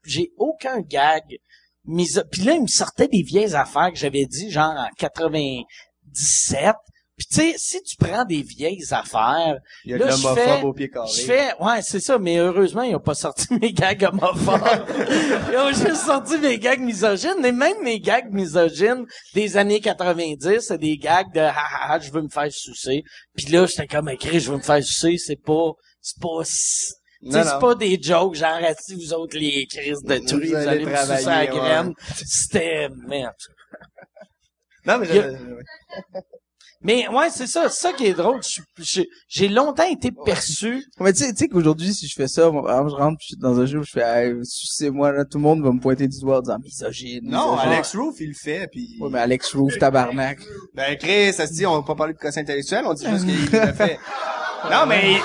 j'ai 0.04 0.32
aucun 0.38 0.82
gag. 0.82 1.24
Miso- 1.88 2.24
Puis 2.32 2.42
là, 2.44 2.54
il 2.54 2.62
me 2.64 2.68
sortait 2.68 3.08
des 3.08 3.22
vieilles 3.24 3.56
affaires 3.56 3.92
que 3.92 3.98
j'avais 3.98 4.26
dit, 4.26 4.52
genre 4.52 4.74
en 4.78 4.90
97. 4.98 6.76
Puis 7.18 7.26
tu 7.32 7.36
sais, 7.38 7.56
si 7.58 7.82
tu 7.82 7.96
prends 7.98 8.26
des 8.26 8.44
vieilles 8.44 8.84
affaires, 8.92 9.56
Il 9.86 9.90
y 9.92 9.94
a 9.96 9.98
là, 9.98 10.12
je 10.12 10.28
fais- 10.36 10.62
au 10.64 10.72
pied 10.72 10.88
carré. 10.88 11.10
je 11.16 11.22
fais, 11.22 11.50
ouais, 11.60 11.82
c'est 11.82 12.00
ça, 12.00 12.20
mais 12.20 12.38
heureusement, 12.38 12.84
ils 12.84 12.96
ont 12.96 13.00
pas 13.00 13.16
sorti 13.16 13.48
mes 13.60 13.74
gags 13.74 14.04
homophobes. 14.04 14.62
ils 15.52 15.58
ont 15.58 15.70
juste 15.70 16.06
sorti 16.06 16.38
mes 16.38 16.60
gags 16.60 16.80
misogynes, 16.80 17.44
et 17.44 17.52
même 17.52 17.82
mes 17.82 18.00
gags 18.00 18.32
misogynes 18.32 19.08
des 19.34 19.58
années 19.58 19.80
90, 19.80 20.60
c'est 20.60 20.78
des 20.78 20.98
gags 20.98 21.34
de, 21.34 21.40
ha, 21.40 21.56
ha, 21.56 21.94
ha, 21.94 22.00
je 22.00 22.12
veux 22.12 22.22
me 22.22 22.30
faire 22.30 22.52
sucer. 22.52 23.02
Puis 23.36 23.48
là, 23.48 23.66
j'étais 23.66 23.88
comme 23.88 24.10
écrit, 24.10 24.40
je 24.40 24.52
veux 24.52 24.58
me 24.58 24.62
faire 24.62 24.84
sucer, 24.84 25.18
c'est 25.18 25.42
pas, 25.44 25.72
c'est 26.02 26.22
pas, 26.22 26.44
c'est 27.30 27.60
pas 27.60 27.76
des 27.76 28.00
jokes, 28.02 28.36
genre, 28.36 28.60
si 28.80 28.96
vous 28.96 29.14
autres, 29.14 29.38
les 29.38 29.66
crises 29.68 30.02
de 30.04 30.18
truie, 30.18 30.50
vous, 30.50 30.56
allez 30.56 30.68
allez 30.68 30.86
me 30.86 30.96
sucer 30.96 30.98
à 30.98 31.06
la 31.06 31.22
travailler, 31.22 31.52
ouais. 31.52 31.58
graine. 31.58 31.94
C'était, 32.26 32.90
merde. 33.08 33.34
Non, 34.86 34.98
mais 35.00 35.08
je- 35.08 35.38
Mais 36.82 37.08
ouais, 37.10 37.30
c'est 37.32 37.48
ça, 37.48 37.70
c'est 37.70 37.82
ça 37.88 37.92
qui 37.94 38.06
est 38.06 38.14
drôle. 38.14 38.40
J'ai 39.28 39.48
longtemps 39.48 39.90
été 39.90 40.12
perçu. 40.26 40.86
Mais 41.00 41.12
tu 41.12 41.24
sais, 41.24 41.32
tu 41.32 41.38
sais 41.40 41.48
qu'aujourd'hui, 41.48 41.92
si 41.92 42.08
je 42.08 42.14
fais 42.16 42.28
ça, 42.28 42.52
moi, 42.52 42.62
par 42.64 42.76
exemple, 42.86 42.92
je 42.92 43.04
rentre 43.04 43.18
je 43.20 43.26
suis 43.26 43.38
dans 43.38 43.60
un 43.60 43.66
jeu, 43.66 43.82
je 43.82 43.92
fais, 43.92 44.02
hey, 44.02 44.34
c'est 44.44 44.92
moi, 44.92 45.12
là, 45.12 45.26
tout 45.26 45.40
le 45.40 45.44
monde 45.44 45.64
va 45.64 45.72
me 45.72 45.80
pointer 45.80 46.08
du 46.08 46.20
doigt 46.20 46.38
en 46.38 46.42
disant 46.42 46.60
misogyne. 46.64 47.22
non, 47.24 47.54
misogyne. 47.54 47.72
Alex 47.74 47.96
Roof, 47.96 48.16
il 48.20 48.28
le 48.28 48.34
fait, 48.36 48.68
puis... 48.72 48.96
Ouais, 49.02 49.10
mais 49.12 49.20
Alex 49.20 49.54
Roof, 49.56 49.78
tabarnak. 49.80 50.40
Ben, 50.76 50.96
Chris, 50.98 51.34
ça 51.34 51.48
se 51.48 51.54
dit, 51.54 51.66
on 51.66 51.80
va 51.80 51.82
pas 51.82 51.96
parler 51.96 52.14
de 52.14 52.20
quotient 52.20 52.44
intellectuel, 52.44 52.84
on 52.86 52.94
dit 52.94 53.08
juste 53.10 53.26
qu'il 53.26 53.60
le 53.60 53.74
fait. 53.74 53.98
Non, 54.72 54.86
mais... 54.88 55.16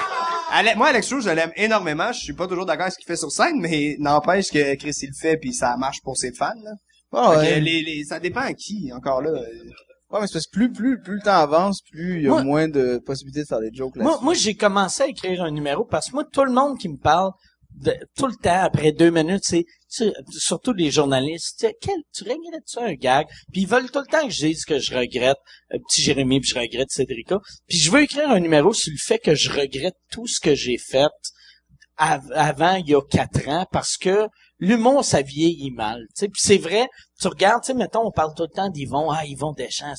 Ale- 0.53 0.77
moi, 0.77 0.89
Alex 0.89 1.13
Roof, 1.13 1.25
je 1.25 1.31
l'aime 1.31 1.53
énormément. 1.57 2.13
Je 2.13 2.21
suis 2.21 2.33
pas 2.35 2.47
toujours 2.47 2.67
d'accord 2.67 2.83
avec 2.83 2.93
ce 2.93 2.99
qu'il 2.99 3.07
fait 3.07 3.17
sur 3.17 3.31
scène, 3.33 3.59
mais 3.61 3.97
n'empêche 3.99 4.51
que 4.51 4.75
Chris, 4.77 4.95
il 5.03 5.09
le 5.09 5.15
fait, 5.19 5.37
puis 5.37 5.53
ça 5.53 5.77
marche 5.77 6.01
pour 6.03 6.17
ses 6.17 6.33
fans, 6.33 6.53
là. 6.63 6.73
Que 7.13 7.39
ouais. 7.41 7.61
les, 7.61 7.83
les, 7.83 8.05
ça 8.05 8.21
dépend 8.21 8.41
à 8.41 8.55
qui, 8.55 8.91
encore 8.95 9.21
là. 9.23 9.31
Ouais, 9.33 10.21
mais 10.21 10.27
c'est 10.27 10.35
parce 10.35 10.47
que 10.47 10.51
plus, 10.53 10.71
plus, 10.73 11.01
plus 11.01 11.15
le 11.17 11.21
temps 11.23 11.33
avance, 11.41 11.81
plus 11.91 12.17
il 12.17 12.23
y 12.23 12.27
a 12.27 12.31
Moi- 12.31 12.43
moins 12.45 12.69
de 12.69 12.99
possibilités 13.05 13.41
de 13.43 13.47
faire 13.47 13.61
des 13.61 13.71
jokes 13.73 13.97
là 13.97 14.03
Moi, 14.05 14.19
moi 14.23 14.35
j'ai 14.35 14.55
commencé 14.55 15.03
à 15.03 15.07
écrire 15.07 15.43
un 15.43 15.51
numéro 15.51 15.85
parce 15.87 16.09
que 16.11 16.13
moi, 16.17 16.25
tout 16.31 16.45
le 16.45 16.53
monde 16.53 16.79
qui 16.79 16.89
me 16.91 16.99
parle 16.99 17.33
de- 17.75 17.97
tout 18.17 18.27
le 18.27 18.37
temps, 18.37 18.63
après 18.63 18.93
deux 18.93 19.11
minutes, 19.11 19.45
c'est 19.45 19.65
surtout 20.31 20.73
les 20.73 20.91
journalistes, 20.91 21.57
tu 21.61 21.67
quel, 21.81 22.01
tu 22.15 22.25
regrettes-tu 22.25 22.79
un 22.79 22.95
gag? 22.95 23.27
Puis 23.53 23.63
ils 23.63 23.69
veulent 23.69 23.91
tout 23.91 24.01
le 24.01 24.07
temps 24.07 24.27
que 24.27 24.33
je 24.33 24.47
dise 24.47 24.65
que 24.65 24.79
je 24.79 24.95
regrette 24.95 25.37
euh, 25.75 25.79
petit 25.89 26.03
Jérémy, 26.03 26.41
puis 26.41 26.51
je 26.51 26.59
regrette 26.59 26.91
Cédrica. 26.91 27.39
Puis 27.69 27.79
je 27.79 27.91
veux 27.91 28.03
écrire 28.03 28.31
un 28.31 28.41
numéro 28.41 28.73
sur 28.73 28.91
le 28.93 28.99
fait 28.99 29.19
que 29.19 29.35
je 29.35 29.51
regrette 29.51 29.97
tout 30.11 30.27
ce 30.27 30.41
que 30.41 30.55
j'ai 30.55 30.79
fait 30.79 31.09
av- 31.97 32.33
avant, 32.35 32.77
il 32.77 32.89
y 32.89 32.95
a 32.95 33.01
quatre 33.03 33.49
ans, 33.49 33.67
parce 33.71 33.97
que 33.97 34.29
l'humour, 34.59 35.05
ça 35.05 35.23
vieillit 35.23 35.73
mal. 35.73 36.07
Puis 36.19 36.31
c'est 36.37 36.59
vrai, 36.59 36.87
tu 37.21 37.29
regardes, 37.29 37.65
tu 37.65 37.75
mettons, 37.75 38.07
on 38.07 38.11
parle 38.13 38.33
tout 38.35 38.45
le 38.45 38.55
temps 38.55 38.71
d'Yvon, 38.71 39.11
ah, 39.11 39.27
Yvon 39.27 39.53
Deschamps. 39.53 39.95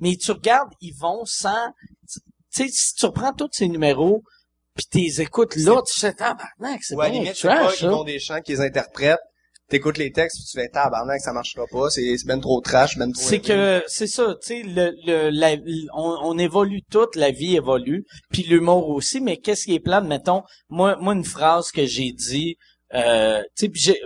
Mais 0.00 0.16
tu 0.16 0.32
regardes 0.32 0.72
Yvon 0.80 1.24
sans... 1.24 1.68
Tu 2.08 2.20
sais, 2.64 2.68
si 2.68 2.94
tu 2.94 3.06
reprends 3.06 3.34
tous 3.34 3.50
ces 3.52 3.68
numéros, 3.68 4.22
puis 4.76 4.86
t'es 4.90 5.22
écoutes 5.22 5.56
là, 5.56 5.82
tu 5.90 5.98
fais 6.00 6.12
tabarnak, 6.12 6.82
c'est 6.82 6.94
Ou 6.94 7.00
à 7.00 7.04
la 7.04 7.10
bien 7.10 7.20
limite, 7.22 7.42
pas 7.42 7.56
trash, 7.56 7.76
qu'ils 7.78 7.86
ça. 7.88 7.90
font 7.90 8.04
des 8.04 8.18
chants 8.20 8.40
qu'ils 8.40 8.60
interprètent. 8.60 9.18
T'écoutes 9.68 9.98
les 9.98 10.12
textes, 10.12 10.38
tu 10.48 10.60
fais 10.60 10.68
tabarnak, 10.68 11.20
ça 11.20 11.32
marchera 11.32 11.64
pas, 11.68 11.90
c'est, 11.90 12.14
ben 12.24 12.38
trop 12.40 12.60
trash, 12.60 12.96
ben 12.98 13.10
trop... 13.12 13.20
C'est 13.20 13.40
que 13.40 13.82
c'est 13.88 14.06
ça, 14.06 14.36
tu 14.40 14.46
sais, 14.46 14.62
le, 14.62 14.92
le, 15.04 15.30
la- 15.30 15.56
on, 15.92 16.18
on 16.22 16.38
évolue 16.38 16.82
toute, 16.88 17.16
la 17.16 17.32
vie 17.32 17.56
évolue, 17.56 18.04
puis 18.30 18.44
l'humour 18.44 18.90
aussi. 18.90 19.20
Mais 19.20 19.38
qu'est-ce 19.38 19.64
qui 19.64 19.74
est 19.74 19.80
plate, 19.80 20.04
mettons, 20.04 20.44
moi, 20.68 20.96
moi 21.00 21.14
une 21.14 21.24
phrase 21.24 21.72
que 21.72 21.84
j'ai 21.84 22.12
dit, 22.12 22.56
euh, 22.94 23.42
tu 23.58 23.66
sais, 23.66 23.72
j'ai, 23.74 24.00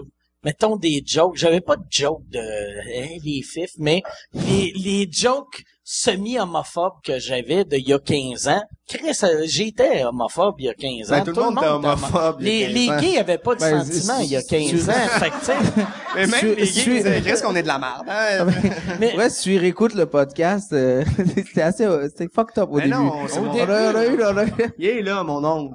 mettons 0.44 0.76
des 0.76 1.02
jokes. 1.04 1.36
J'avais 1.36 1.60
pas 1.60 1.76
de 1.76 1.84
jokes 1.90 2.26
de 2.30 2.38
hein, 2.40 3.18
les 3.22 3.42
fifs, 3.42 3.74
mais 3.76 4.02
les, 4.32 4.72
les 4.74 5.08
jokes 5.12 5.62
semi-homophobes 5.92 7.00
que 7.04 7.18
j'avais 7.18 7.64
de 7.64 7.76
il 7.76 7.88
y 7.88 7.92
a 7.92 7.98
15 7.98 8.46
ans. 8.46 8.62
Chris, 8.88 9.10
euh, 9.24 9.42
j'étais 9.46 10.04
homophobe 10.04 10.54
il 10.58 10.66
y 10.66 10.68
a 10.68 10.74
15 10.74 11.12
ans. 11.12 11.16
Ben, 11.18 11.24
tout 11.24 11.32
le 11.40 11.42
monde 11.46 11.56
était 11.58 11.66
homophobe 11.66 12.36
il 12.40 12.48
y 12.48 12.64
a 12.64 12.68
Les, 12.68 12.86
15 12.86 13.00
les 13.02 13.06
gays 13.08 13.18
avaient 13.18 13.38
pas 13.38 13.54
de 13.56 13.60
Ben, 13.60 13.84
sentiments 13.84 14.18
c'est- 14.18 14.24
il 14.24 14.30
y 14.30 14.36
a 14.36 14.40
c'est- 14.40 14.46
15 14.70 14.88
ans. 14.88 14.92
fait 14.92 15.30
que, 15.30 15.38
tu 15.40 15.44
sais, 15.46 15.52
Mais 16.14 16.26
même 16.28 16.44
les 16.46 16.54
gays, 16.54 16.62
disaient, 16.64 17.20
Chris, 17.24 17.42
qu'on 17.42 17.56
est 17.56 17.62
de 17.62 17.68
la 17.68 17.78
merde. 17.78 18.06
Hein? 18.08 18.46
mais, 19.00 19.16
Ouais, 19.16 19.30
si 19.30 19.42
tu 19.42 19.58
réécoutes 19.58 19.94
le 19.94 20.06
podcast, 20.06 20.72
euh, 20.72 21.04
c'était 21.34 21.62
assez, 21.62 21.86
c'était 22.08 22.28
fucked 22.32 22.56
up 22.62 22.68
au 22.70 22.76
Mais 22.76 22.82
début. 22.84 22.94
non, 22.94 23.12
c'est 23.26 23.38
on, 23.40 23.42
mon- 23.42 23.58
a, 23.58 23.92
on 23.92 23.96
a 23.96 24.06
eu, 24.06 24.22
on 24.22 24.36
a 24.36 24.44
eu. 24.44 24.52
Il 24.78 24.86
est 24.86 25.02
là, 25.02 25.24
mon 25.24 25.42
oncle. 25.44 25.74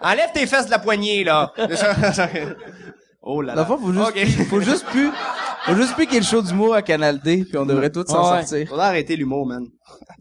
Enlève 0.00 0.32
tes 0.34 0.46
fesses 0.46 0.66
de 0.66 0.70
la 0.72 0.80
poignée, 0.80 1.22
là. 1.22 1.52
Oh 3.26 3.42
là 3.42 3.54
Dans 3.54 3.62
là. 3.62 3.68
le 3.68 3.76
fond, 3.76 3.82
faut 3.86 3.92
juste, 3.92 4.08
Ok. 4.08 4.46
faut 4.48 4.60
juste 4.60 4.86
plus, 4.86 5.10
faut 5.66 5.74
juste 5.74 5.94
plus 5.94 6.04
qu'il 6.06 6.14
y 6.14 6.16
ait 6.16 6.20
le 6.20 6.26
show 6.26 6.40
d'humour 6.40 6.74
à 6.74 6.80
Canal 6.82 7.20
D, 7.20 7.44
puis 7.48 7.58
on 7.58 7.66
devrait 7.66 7.90
tous 7.90 8.06
s'en 8.06 8.32
Ouais. 8.32 8.38
sortir. 8.46 8.68
Faudrait 8.68 8.86
arrêter 8.86 9.16
l'humour, 9.16 9.46
man. 9.46 9.64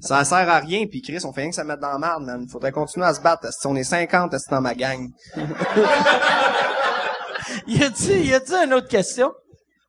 Ça 0.02 0.24
sert 0.26 0.50
à 0.50 0.60
rien, 0.60 0.86
pis 0.88 1.02
Chris, 1.02 1.20
on 1.24 1.32
fait 1.32 1.42
rien 1.42 1.50
que 1.52 1.56
ça 1.56 1.64
mettre 1.64 1.82
dans 1.82 1.94
la 1.94 2.00
merde, 2.00 2.24
man. 2.24 2.46
Faudrait 2.50 2.72
continuer 2.74 3.06
à 3.06 3.14
se 3.14 3.22
battre. 3.22 3.48
Si 3.54 3.66
on 3.68 3.76
est 3.76 3.84
50, 3.86 4.34
c'est 4.38 4.52
dans 4.52 4.62
ma 4.62 4.76
gang. 4.76 5.08
Y 7.68 7.84
a-t-il, 7.84 8.26
y 8.28 8.34
a-t-il 8.34 8.66
une 8.68 8.74
autre 8.74 8.88
question? 8.88 9.32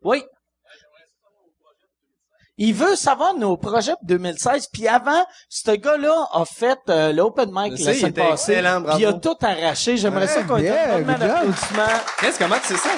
Oui. 0.03 0.23
Il 2.59 2.73
veut 2.75 2.97
savoir 2.97 3.35
nos 3.35 3.57
projets 3.59 3.93
pour 3.93 4.07
2016. 4.07 4.69
Puis 4.73 4.89
avant, 4.89 5.25
ce 5.49 5.73
gars-là 5.73 6.27
a 6.33 6.45
fait 6.47 6.79
euh, 6.89 7.13
l'open 7.13 7.51
mic 7.53 7.79
la 7.79 7.95
semaine 7.95 8.13
passée. 8.13 8.55
Puis 8.63 8.99
il 9.01 9.07
a 9.07 9.13
tout 9.13 9.37
arraché. 9.43 9.97
J'aimerais 9.99 10.27
ça 10.27 10.43
qu'on 10.43 10.57
ait 10.57 10.63
Yeah, 10.63 10.97
un 10.97 11.09
applaudissement. 11.09 11.83
Chris, 12.17 12.33
comment 12.39 12.57
tu 12.61 12.69
sais 12.69 12.77
ça? 12.77 12.89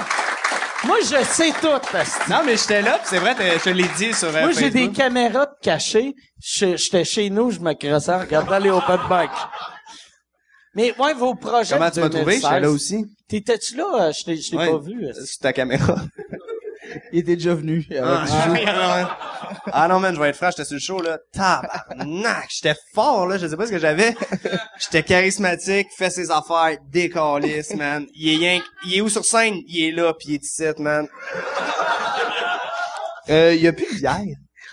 Moi, 0.84 0.98
je 1.02 1.24
sais 1.24 1.50
tout. 1.60 1.96
asti. 1.96 2.30
Non, 2.30 2.42
mais 2.46 2.56
j'étais 2.56 2.82
là, 2.82 2.98
pis 2.98 3.06
c'est 3.06 3.18
vrai, 3.18 3.34
je 3.58 3.64
te 3.64 3.70
l'ai 3.70 3.88
dit 3.96 4.14
sur 4.14 4.28
euh, 4.28 4.42
Moi, 4.42 4.52
j'ai 4.52 4.70
des 4.70 4.92
caméras 4.92 5.48
cachées. 5.60 6.14
J'étais 6.40 7.04
chez 7.04 7.28
nous, 7.30 7.50
je 7.50 7.58
me 7.58 7.72
crossais 7.74 8.12
en 8.12 8.20
regardant 8.20 8.58
les 8.58 8.70
open 8.70 9.00
mic. 9.10 9.30
Mais 10.76 10.94
ouais, 11.00 11.14
vos 11.14 11.34
projets 11.34 11.74
Comment 11.76 11.90
tu 11.90 11.98
m'as 11.98 12.08
trouvé? 12.08 12.38
2016. 12.38 12.42
J'étais 12.42 12.60
là 12.60 12.70
aussi. 12.70 13.04
T'étais-tu 13.28 13.76
là? 13.76 13.84
Euh, 14.08 14.12
Je 14.12 14.24
t'ai 14.50 14.56
Ouais. 14.56 14.70
pas 14.70 14.78
vu. 14.78 15.04
Sur 15.12 15.38
ta 15.40 15.52
caméra. 15.52 15.96
Il 17.12 17.20
était 17.20 17.36
déjà 17.36 17.54
venu. 17.54 17.86
Ah, 18.02 18.24
du 18.24 18.58
jeu. 18.60 18.66
ah 19.72 19.88
non, 19.88 20.00
man, 20.00 20.14
je 20.14 20.20
vais 20.20 20.28
être 20.30 20.36
franc, 20.36 20.50
j'étais 20.50 20.64
sur 20.64 20.74
le 20.74 20.80
show, 20.80 21.00
là. 21.02 21.18
Tabarnak! 21.32 22.46
J'étais 22.50 22.76
fort, 22.94 23.26
là. 23.26 23.38
Je 23.38 23.46
sais 23.46 23.56
pas 23.56 23.66
ce 23.66 23.70
que 23.72 23.78
j'avais. 23.78 24.14
J'étais 24.78 25.02
charismatique, 25.02 25.88
fait 25.96 26.10
ses 26.10 26.30
affaires, 26.30 26.76
décalisse, 26.90 27.74
man. 27.74 28.06
Il 28.14 28.42
est 28.44 28.58
que- 28.60 28.64
il 28.86 28.96
est 28.96 29.00
où 29.00 29.08
sur 29.08 29.24
scène? 29.24 29.56
Il 29.66 29.84
est 29.84 29.92
là, 29.92 30.12
pis 30.14 30.28
il 30.28 30.34
est 30.34 30.44
ici, 30.44 30.64
man. 30.78 31.06
Euh, 33.30 33.54
il 33.54 33.60
y 33.62 33.68
a 33.68 33.72
plus 33.72 33.86
de 33.94 33.98
bière. 33.98 34.20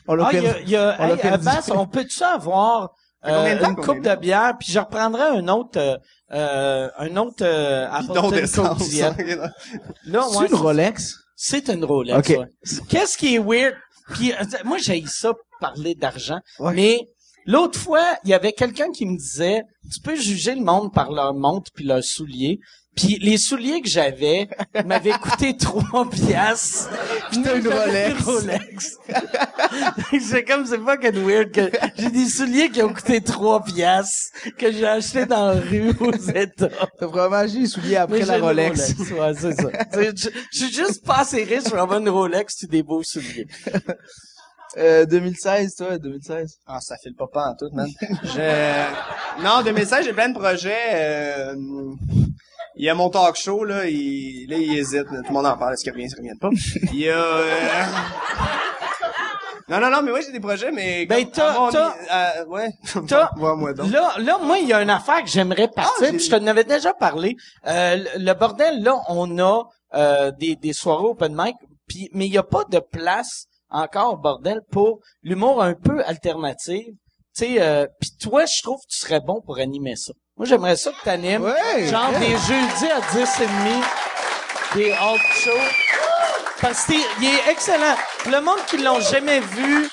On 0.07 0.15
l'a 0.15 0.25
Ah, 0.27 0.29
il 0.33 0.39
y 0.39 0.41
perdu. 0.43 0.59
a, 0.59 0.69
y 0.69 0.75
a, 0.75 0.95
On 0.99 1.09
hey, 1.09 1.17
perdu. 1.17 1.47
on 1.71 1.87
peut-tu 1.87 2.23
avoir 2.23 2.91
euh, 3.25 3.55
de 3.55 3.59
temps 3.59 3.69
une 3.71 3.75
coupe 3.75 4.01
de 4.01 4.15
bière, 4.15 4.53
puis 4.59 4.71
je 4.71 4.79
reprendrai 4.79 5.23
un 5.23 5.47
autre, 5.47 5.79
euh, 5.79 5.97
euh, 6.31 6.89
un 6.99 7.17
autre 7.17 7.37
euh, 7.41 7.87
Bidon 8.01 8.29
d'essence. 8.31 8.93
Là, 8.93 9.13
C'est 10.31 10.37
ouais, 10.37 10.47
une 10.47 10.55
Rolex? 10.55 11.15
C'est 11.47 11.69
une 11.69 11.85
Rolex. 11.85 12.17
Ok. 12.17 12.37
ouais. 12.39 12.47
Qu'est-ce 12.89 13.17
qui 13.17 13.35
est 13.35 13.39
weird? 13.39 13.75
Puis 14.13 14.31
euh, 14.33 14.37
moi, 14.63 14.77
j'ai 14.77 15.03
ça 15.07 15.33
parler 15.59 15.95
d'argent, 15.95 16.39
Ouais. 16.59 16.73
mais 16.73 16.99
l'autre 17.45 17.79
fois, 17.79 18.05
il 18.23 18.29
y 18.29 18.33
avait 18.33 18.51
quelqu'un 18.53 18.91
qui 18.91 19.05
me 19.05 19.17
disait, 19.17 19.61
tu 19.93 19.99
peux 19.99 20.15
juger 20.15 20.55
le 20.55 20.63
monde 20.63 20.91
par 20.93 21.11
leur 21.11 21.33
montre 21.33 21.71
puis 21.73 21.85
leurs 21.85 22.03
souliers. 22.03 22.59
Puis 22.95 23.17
les 23.21 23.37
souliers 23.37 23.81
que 23.81 23.89
j'avais 23.89 24.47
m'avaient 24.85 25.11
coûté 25.11 25.57
trois 25.59 26.09
piastres. 26.09 26.89
Puis 27.29 27.41
t'as 27.43 27.57
une 27.57 27.67
Rolex. 27.67 28.23
Rolex. 28.23 28.97
c'est 30.21 30.43
comme, 30.45 30.65
c'est 30.65 30.79
fucking 30.79 31.25
weird 31.25 31.51
que 31.51 31.69
j'ai 31.97 32.09
des 32.09 32.25
souliers 32.27 32.69
qui 32.69 32.81
ont 32.81 32.93
coûté 32.93 33.21
trois 33.21 33.63
piastres 33.63 34.31
que 34.57 34.71
j'ai 34.71 34.87
acheté 34.87 35.25
dans 35.25 35.47
la 35.47 35.59
rue 35.59 35.91
aux 35.99 36.11
États. 36.13 36.69
T'as 36.99 37.05
vraiment 37.07 37.35
acheté 37.37 37.59
les 37.59 37.67
souliers 37.67 37.97
après 37.97 38.19
Mais 38.19 38.25
la 38.25 38.37
Rolex. 38.37 38.93
Ouais, 39.11 39.33
c'est 39.37 39.53
ça. 39.53 39.69
Je 39.93 40.29
je 40.51 40.57
suis 40.57 40.73
juste 40.73 41.05
pas 41.05 41.19
assez 41.19 41.43
riche 41.43 41.65
pour 41.65 41.79
avoir 41.79 41.99
une 41.99 42.09
Rolex 42.09 42.63
et 42.63 42.67
des 42.67 42.83
beaux 42.83 43.03
souliers. 43.03 43.47
Euh, 44.77 45.05
2016, 45.05 45.75
toi, 45.75 45.97
2016. 45.97 46.57
Ah, 46.67 46.79
ça 46.81 46.97
file 47.01 47.15
pas 47.15 47.27
pas 47.31 47.45
en 47.49 47.55
tout, 47.55 47.73
man. 47.73 47.87
Je... 48.23 49.41
Non, 49.41 49.61
2016, 49.63 50.03
j'ai 50.05 50.11
plein 50.13 50.27
de 50.29 50.37
projets. 50.37 50.75
euh, 50.93 51.55
Il 52.77 52.83
y 52.85 52.89
a 52.89 52.93
mon 52.93 53.09
talk 53.09 53.35
show, 53.37 53.63
là, 53.63 53.85
il, 53.87 54.47
là, 54.49 54.57
il 54.57 54.77
hésite. 54.77 55.05
Tout 55.07 55.13
le 55.27 55.33
monde 55.33 55.45
en 55.45 55.57
parle. 55.57 55.73
Est-ce 55.73 55.83
qu'il 55.83 55.93
revient, 55.93 56.05
est-ce 56.05 56.15
qu'il 56.15 56.25
revient 56.25 56.39
pas? 56.39 56.49
Il 56.93 56.99
y 56.99 57.09
a... 57.09 57.15
euh, 57.17 57.83
Non, 59.67 59.79
non, 59.79 59.89
non, 59.89 60.01
mais 60.03 60.11
oui, 60.11 60.19
j'ai 60.25 60.31
des 60.31 60.39
projets, 60.39 60.71
mais... 60.71 61.05
Ben, 61.07 61.25
t'as- 61.31 61.69
t'as- 61.71 61.95
euh, 62.41 62.45
ouais. 62.47 62.69
T'as- 63.07 63.31
Vois-moi 63.35 63.73
donc. 63.73 63.91
Là, 63.91 64.13
là, 64.19 64.37
moi, 64.39 64.59
il 64.59 64.67
y 64.67 64.73
a 64.73 64.81
une 64.81 64.89
affaire 64.91 65.23
que 65.23 65.29
j'aimerais 65.29 65.69
partir, 65.69 65.93
Ah, 66.07 66.11
puis 66.11 66.19
je 66.19 66.29
te 66.29 66.35
avais 66.35 66.63
déjà 66.65 66.93
parlé. 66.93 67.35
Euh, 67.65 68.03
le- 68.17 68.33
bordel, 68.33 68.83
là, 68.83 68.95
on 69.09 69.39
a 69.39 69.63
euh, 69.95 70.31
des, 70.31 70.55
des 70.55 70.73
soirées 70.73 71.05
open 71.05 71.33
mic, 71.35 71.55
puis 71.87 72.09
mais 72.13 72.27
il 72.27 72.31
n'y 72.31 72.37
a 72.37 72.43
pas 72.43 72.63
de 72.69 72.79
place 72.79 73.45
encore 73.69 74.13
au 74.13 74.17
bordel 74.17 74.61
pour 74.71 74.99
l'humour 75.23 75.63
un 75.63 75.73
peu 75.73 76.03
alternatif. 76.05 76.85
Tu 76.85 76.93
sais, 77.33 77.55
euh, 77.61 77.87
puis 77.99 78.11
toi, 78.21 78.45
je 78.45 78.61
trouve 78.61 78.77
que 78.81 78.87
tu 78.93 78.99
serais 78.99 79.19
bon 79.19 79.41
pour 79.41 79.57
animer 79.57 79.95
ça. 79.95 80.13
Moi, 80.37 80.45
j'aimerais 80.47 80.75
ça 80.75 80.91
que 80.91 81.01
tu 81.01 81.09
animes, 81.09 81.43
Ouais, 81.43 81.87
genre 81.87 82.11
ouais. 82.11 82.19
des 82.19 82.31
jeudis 82.31 82.91
à 82.91 82.99
10 83.13 83.41
et 83.41 83.47
demi, 83.47 83.81
des 84.75 84.91
alt 84.91 85.21
shows. 85.35 85.51
Parce 86.61 86.85
que 86.85 86.91
t'es- 86.91 87.07
il 87.21 87.25
est 87.27 87.51
excellent. 87.51 87.95
Le 88.29 88.41
monde 88.41 88.59
qui 88.67 88.77
l'ont 88.77 88.99
jamais 88.99 89.39
vu 89.39 89.87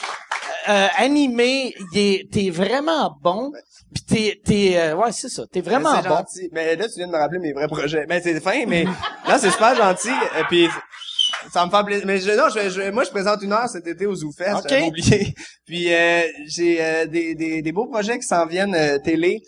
euh, 0.68 0.86
animé, 0.96 1.74
il 1.92 1.98
est- 1.98 2.30
t'es 2.32 2.50
vraiment 2.50 3.16
bon. 3.20 3.52
Puis 3.92 4.04
t'es, 4.04 4.40
t'es, 4.44 4.72
euh, 4.76 4.94
ouais, 4.96 5.10
c'est 5.12 5.28
ça. 5.28 5.42
T'es 5.52 5.60
vraiment 5.60 5.96
bon. 6.00 6.08
gentil. 6.08 6.48
Mais 6.52 6.76
là, 6.76 6.86
tu 6.88 6.94
viens 6.96 7.08
de 7.08 7.12
me 7.12 7.18
rappeler 7.18 7.40
mes 7.40 7.52
vrais 7.52 7.66
projets. 7.66 8.06
Ben, 8.06 8.20
c'est 8.22 8.38
fin, 8.40 8.64
mais 8.66 8.84
là, 9.28 9.38
c'est 9.40 9.50
super 9.50 9.74
gentil. 9.76 10.08
Et 10.40 10.44
puis, 10.48 10.68
ça 11.52 11.66
me 11.66 11.70
fait 11.70 11.84
plaisir. 11.84 12.06
Mais 12.06 12.18
je, 12.20 12.30
non, 12.30 12.44
je, 12.48 12.68
je- 12.70 12.90
moi, 12.90 13.02
je 13.04 13.10
présente 13.10 13.42
une 13.42 13.52
heure 13.52 13.68
cet 13.68 13.86
été 13.88 14.06
au 14.06 14.14
ZooFest. 14.14 14.54
Ok. 14.54 14.68
J'avais 14.68 14.82
oublié. 14.86 15.34
Puis, 15.66 15.92
euh, 15.92 16.22
j'ai 16.46 16.78
euh, 16.80 17.06
des, 17.06 17.34
des, 17.34 17.60
des 17.62 17.72
beaux 17.72 17.86
projets 17.86 18.18
qui 18.20 18.26
s'en 18.26 18.46
viennent 18.46 18.74
euh, 18.76 18.98
télé 18.98 19.40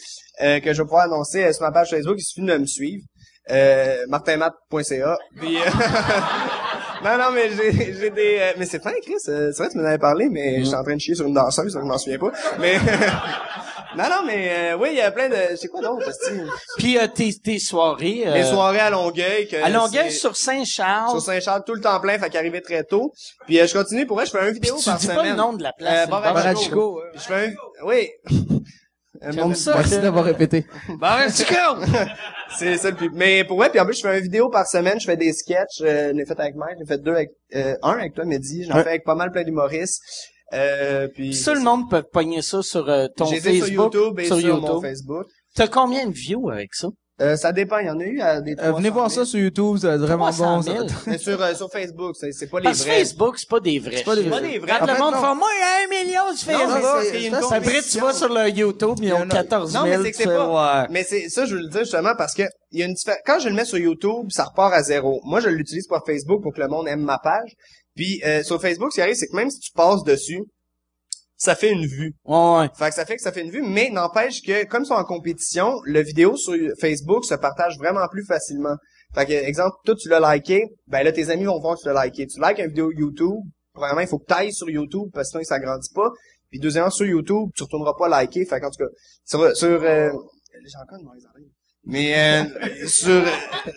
euh, 0.43 0.61
que 0.61 0.73
je 0.73 0.79
vais 0.83 0.85
pouvoir 0.87 1.05
annoncer 1.05 1.45
euh, 1.45 1.53
sur 1.53 1.63
ma 1.63 1.73
page 1.73 1.91
Facebook. 1.91 2.17
Il 2.19 2.23
suffit 2.25 2.47
de 2.47 2.57
me 2.57 2.67
suivre. 2.67 3.05
Euh, 3.51 3.99
martinmat.ca. 4.09 5.19
Puis, 5.39 5.57
euh, 5.59 5.61
non, 7.05 7.19
non, 7.19 7.31
mais 7.35 7.51
j'ai, 7.51 7.95
j'ai 7.95 8.11
des... 8.11 8.39
euh, 8.41 8.53
mais 8.57 8.65
c'est 8.67 8.83
fin, 8.83 8.93
Chris. 9.03 9.15
euh, 9.29 9.53
c'est 9.53 9.63
vrai, 9.63 9.69
tu 9.71 9.77
m'en 9.79 9.85
avais 9.85 9.99
parlé, 9.99 10.29
mais 10.31 10.61
je 10.61 10.65
suis 10.65 10.75
en 10.75 10.83
train 10.83 10.95
de 10.95 11.01
chier 11.01 11.15
sur 11.15 11.27
une 11.27 11.35
danseuse, 11.35 11.73
ça, 11.73 11.79
je 11.81 11.85
m'en 11.85 11.99
souviens 11.99 12.19
pas. 12.19 12.33
Mais... 12.59 12.79
non, 13.99 14.05
non, 14.05 14.23
mais 14.27 14.73
euh, 14.73 14.79
oui, 14.79 14.89
il 14.93 14.97
y 14.97 15.01
a 15.03 15.11
plein 15.11 15.29
de... 15.29 15.37
C'est 15.57 15.69
quoi 15.69 15.83
d'autre? 15.83 16.11
Puis 16.79 16.97
euh, 16.97 17.07
tes, 17.07 17.35
tes 17.35 17.59
soirées. 17.59 18.23
euh, 18.27 18.33
Les 18.33 18.45
soirées 18.45 18.79
à 18.81 18.89
Longueuil. 18.89 19.47
Que 19.47 19.57
à 19.63 19.69
Longueuil 19.69 20.11
sur 20.11 20.37
Saint-Charles. 20.37 21.11
sur 21.11 21.21
Saint-Charles, 21.21 21.65
tout 21.67 21.75
le 21.75 21.83
temps 21.83 22.01
plein, 22.01 22.19
fait 22.19 22.31
qu'arriver 22.31 22.63
très 22.63 22.83
tôt. 22.85 23.13
Puis 23.47 23.61
euh, 23.61 23.67
je 23.67 23.75
continue, 23.77 24.07
pour 24.07 24.17
vrai, 24.17 24.25
je 24.25 24.31
fais 24.31 24.41
un 24.41 24.51
vidéo 24.51 24.77
tu 24.79 24.85
par 24.87 24.97
dis 24.97 25.05
semaine. 25.05 25.17
pas 25.19 25.25
le 25.25 25.35
nom 25.35 25.53
de 25.53 25.63
la 25.63 25.73
place. 25.75 26.07
Euh, 26.09 26.11
Bar 26.11 26.43
Chico. 26.57 26.63
Chico. 26.63 27.01
Je 27.15 27.21
fais 27.21 27.47
un... 27.49 27.53
Oui. 27.85 28.09
J'aime 29.31 29.55
ça. 29.55 29.75
Merci 29.77 29.99
d'avoir 30.01 30.25
répété. 30.25 30.67
Bar 30.99 31.19
à 31.19 31.29
Chico! 31.29 31.55
C'est 32.57 32.77
ça 32.77 32.91
le 32.91 32.97
plus. 32.97 33.11
Mais 33.11 33.45
pour 33.45 33.57
vrai, 33.59 33.71
puis 33.71 33.81
en 33.81 33.85
plus, 33.85 33.97
je 33.97 34.03
fais 34.03 34.17
une 34.19 34.23
vidéo 34.23 34.49
par 34.49 34.67
semaine, 34.67 35.01
je 35.01 35.07
fais 35.07 35.17
des 35.17 35.33
sketchs, 35.33 35.81
euh, 35.81 36.11
je 36.13 36.17
l'ai 36.17 36.25
fait 36.27 36.39
avec 36.39 36.55
Mike, 36.55 36.77
j'ai 36.79 36.87
fait 36.87 36.99
deux 37.03 37.13
avec, 37.13 37.31
euh, 37.55 37.75
un 37.83 37.93
avec 37.99 38.15
toi, 38.15 38.25
Mehdi, 38.25 38.65
j'en 38.65 38.75
Ouais. 38.77 38.83
fais 38.83 38.89
avec 38.91 39.05
pas 39.05 39.15
mal 39.15 39.31
plein 39.33 39.43
d'humoristes. 39.45 40.03
Euh, 40.53 41.09
puis... 41.09 41.35
Ça, 41.35 41.55
le 41.55 41.61
monde 41.61 41.91
peut 41.91 42.03
pogner 42.03 42.43
ça 42.43 42.63
sur 42.63 42.89
euh, 42.89 43.07
ton 43.17 43.27
Facebook. 43.27 43.55
sur 43.67 43.69
YouTube 43.69 44.21
et 44.21 44.25
sur 44.27 44.39
sur, 44.39 44.49
YouTube. 44.49 44.63
mon 44.69 44.81
Facebook. 44.81 45.27
T'as 45.57 45.67
combien 45.69 46.07
de 46.07 46.13
views 46.13 46.49
avec 46.51 46.75
ça? 46.75 46.89
Euh, 47.21 47.37
ça 47.37 47.53
dépend, 47.53 47.79
il 47.79 47.87
y 47.87 47.91
en 47.91 48.01
a 48.01 48.05
eu 48.05 48.21
à 48.21 48.41
des 48.41 48.55
Euh, 48.59 48.73
venez 48.73 48.91
300 48.91 48.91
voir 48.93 49.09
000. 49.11 49.25
ça 49.25 49.31
sur 49.31 49.39
YouTube, 49.39 49.77
ça 49.77 49.87
va 49.89 49.95
être 49.95 50.01
vraiment 50.01 50.25
300 50.33 50.57
bon. 50.57 50.63
000. 50.63 50.89
Ça. 50.89 50.95
Mais 51.07 51.19
sur, 51.19 51.41
euh, 51.41 51.55
sur 51.55 51.71
Facebook, 51.71 52.17
c'est 52.19 52.33
c'est 52.33 52.49
pas 52.49 52.59
les 52.59 52.65
Parce 52.65 52.81
vrais. 52.85 52.99
Facebook, 52.99 53.39
c'est 53.39 53.49
pas 53.49 53.61
des 53.61 53.79
vrais. 53.79 54.03
pas 54.03 54.17
des 54.17 54.23
vrais. 54.29 54.59
vrais. 54.59 54.67
Quand 54.67 54.83
En 54.83 54.87
le 54.87 54.93
fait, 54.95 54.99
monde 55.01 55.15
non. 55.15 55.21
fait, 55.21 55.35
moi, 55.37 55.49
il 55.57 55.61
y 55.61 55.63
a 55.63 56.01
un 56.01 56.05
million 56.05 56.37
sur 56.37 56.53
Non, 56.53 56.59
Facebook. 56.59 56.83
c'est- 57.03 57.13
c'est- 57.13 57.31
c'est- 57.31 57.55
Après, 57.55 57.83
tu 57.83 57.99
vas 58.01 58.13
sur 58.13 58.29
le 58.35 58.49
YouTube, 58.51 58.95
ils 58.99 59.05
Il 59.05 59.09
y 59.11 59.13
en 59.13 59.21
ont 59.21 59.31
a- 59.31 59.33
14 59.33 59.71
000. 59.71 59.85
Non, 59.85 59.91
mais 59.91 60.03
c'est 60.03 60.11
que 60.11 60.17
c'est 60.17 60.25
pas. 60.25 60.81
ouais. 60.83 60.89
Mais 60.91 61.05
c'est 61.05 61.29
ça, 61.29 61.45
je 61.47 61.55
veux 61.55 61.63
le 61.63 61.69
dire 61.69 61.81
justement 61.83 62.15
parce 62.19 62.35
que 62.35 62.43
il 62.73 62.81
y 62.81 62.83
a 62.83 62.87
une 62.87 62.95
diffé- 62.95 63.15
Quand 63.25 63.39
je 63.39 63.49
le 63.49 63.55
mets 63.55 63.65
sur 63.65 63.79
YouTube, 63.79 64.27
ça 64.31 64.45
repart 64.45 64.75
à 64.75 64.83
zéro. 64.83 65.21
Moi, 65.25 65.39
je 65.39 65.49
l'utilise 65.49 65.87
pour 65.87 66.03
Facebook 66.05 66.43
pour 66.43 66.53
que 66.53 66.61
le 66.61 66.67
monde 66.67 66.89
aime 66.89 67.03
ma 67.03 67.19
page. 67.23 67.53
Puis 67.95 68.21
euh, 68.27 68.43
sur 68.43 68.61
Facebook, 68.61 68.91
ce 68.91 68.97
qui 68.97 69.03
arrive, 69.03 69.15
c'est 69.15 69.29
que 69.29 69.37
même 69.37 69.51
si 69.51 69.61
tu 69.61 69.71
passes 69.71 70.03
dessus, 70.03 70.43
ça 71.45 71.55
fait 71.55 71.71
une 71.71 71.87
vue. 71.87 72.15
Ouais, 72.25 72.59
ouais. 72.59 72.69
Fait 72.77 72.89
que 72.89 72.95
ça 72.95 73.05
fait 73.05 73.17
que 73.17 73.23
ça 73.23 73.33
fait 73.33 73.43
une 73.43 73.51
vue, 73.51 73.63
mais 73.63 73.91
n'empêche 73.91 74.43
que 74.43 74.65
comme 74.65 74.83
ils 74.83 74.87
sont 74.87 74.95
en 74.95 75.05
compétition, 75.05 75.81
le 75.85 76.01
vidéo 76.01 76.37
sur 76.37 76.55
Facebook 76.81 77.25
se 77.25 77.35
partage 77.35 77.77
vraiment 77.79 78.07
plus 78.11 78.25
facilement. 78.25 78.77
Fait 79.15 79.27
que, 79.27 79.33
exemple, 79.33 79.77
toi 79.85 79.95
tu 79.95 80.09
l'as 80.09 80.35
liké, 80.35 80.65
ben 80.89 81.03
là 81.03 81.13
tes 81.13 81.31
amis 81.31 81.45
vont 81.45 81.61
voir 81.61 81.77
que 81.77 81.83
tu 81.83 81.89
l'as 81.89 82.05
liké. 82.05 82.27
Tu 82.27 82.41
likes 82.41 82.59
une 82.59 82.69
vidéo 82.69 82.91
YouTube, 82.91 83.41
premièrement, 83.75 84.01
il 84.01 84.09
faut 84.09 84.19
que 84.19 84.27
tu 84.27 84.35
ailles 84.35 84.53
sur 84.53 84.69
YouTube 84.71 85.09
parce 85.13 85.29
que 85.29 85.31
sinon 85.33 85.43
il 85.43 85.47
s'agrandit 85.47 85.93
pas. 85.95 86.11
Puis 86.51 86.61
deuxièmement, 86.61 86.91
sur 86.91 87.07
YouTube, 87.07 87.51
tu 87.55 87.65
retourneras 87.65 87.95
pas 87.99 88.09
liker. 88.09 88.45
Fait 88.45 88.61
qu'en 88.61 88.71
tout 88.71 88.85
cas, 88.85 88.91
sur, 89.25 89.57
sur 89.57 89.83
euh, 89.83 90.11
j'ai 90.65 90.79
encore 90.83 90.99
une 90.99 91.05
mauvaise 91.05 91.27
oreille. 91.31 91.51
Mais 91.87 92.15
euh, 92.17 92.87
sur 92.87 93.11
euh, 93.13 93.27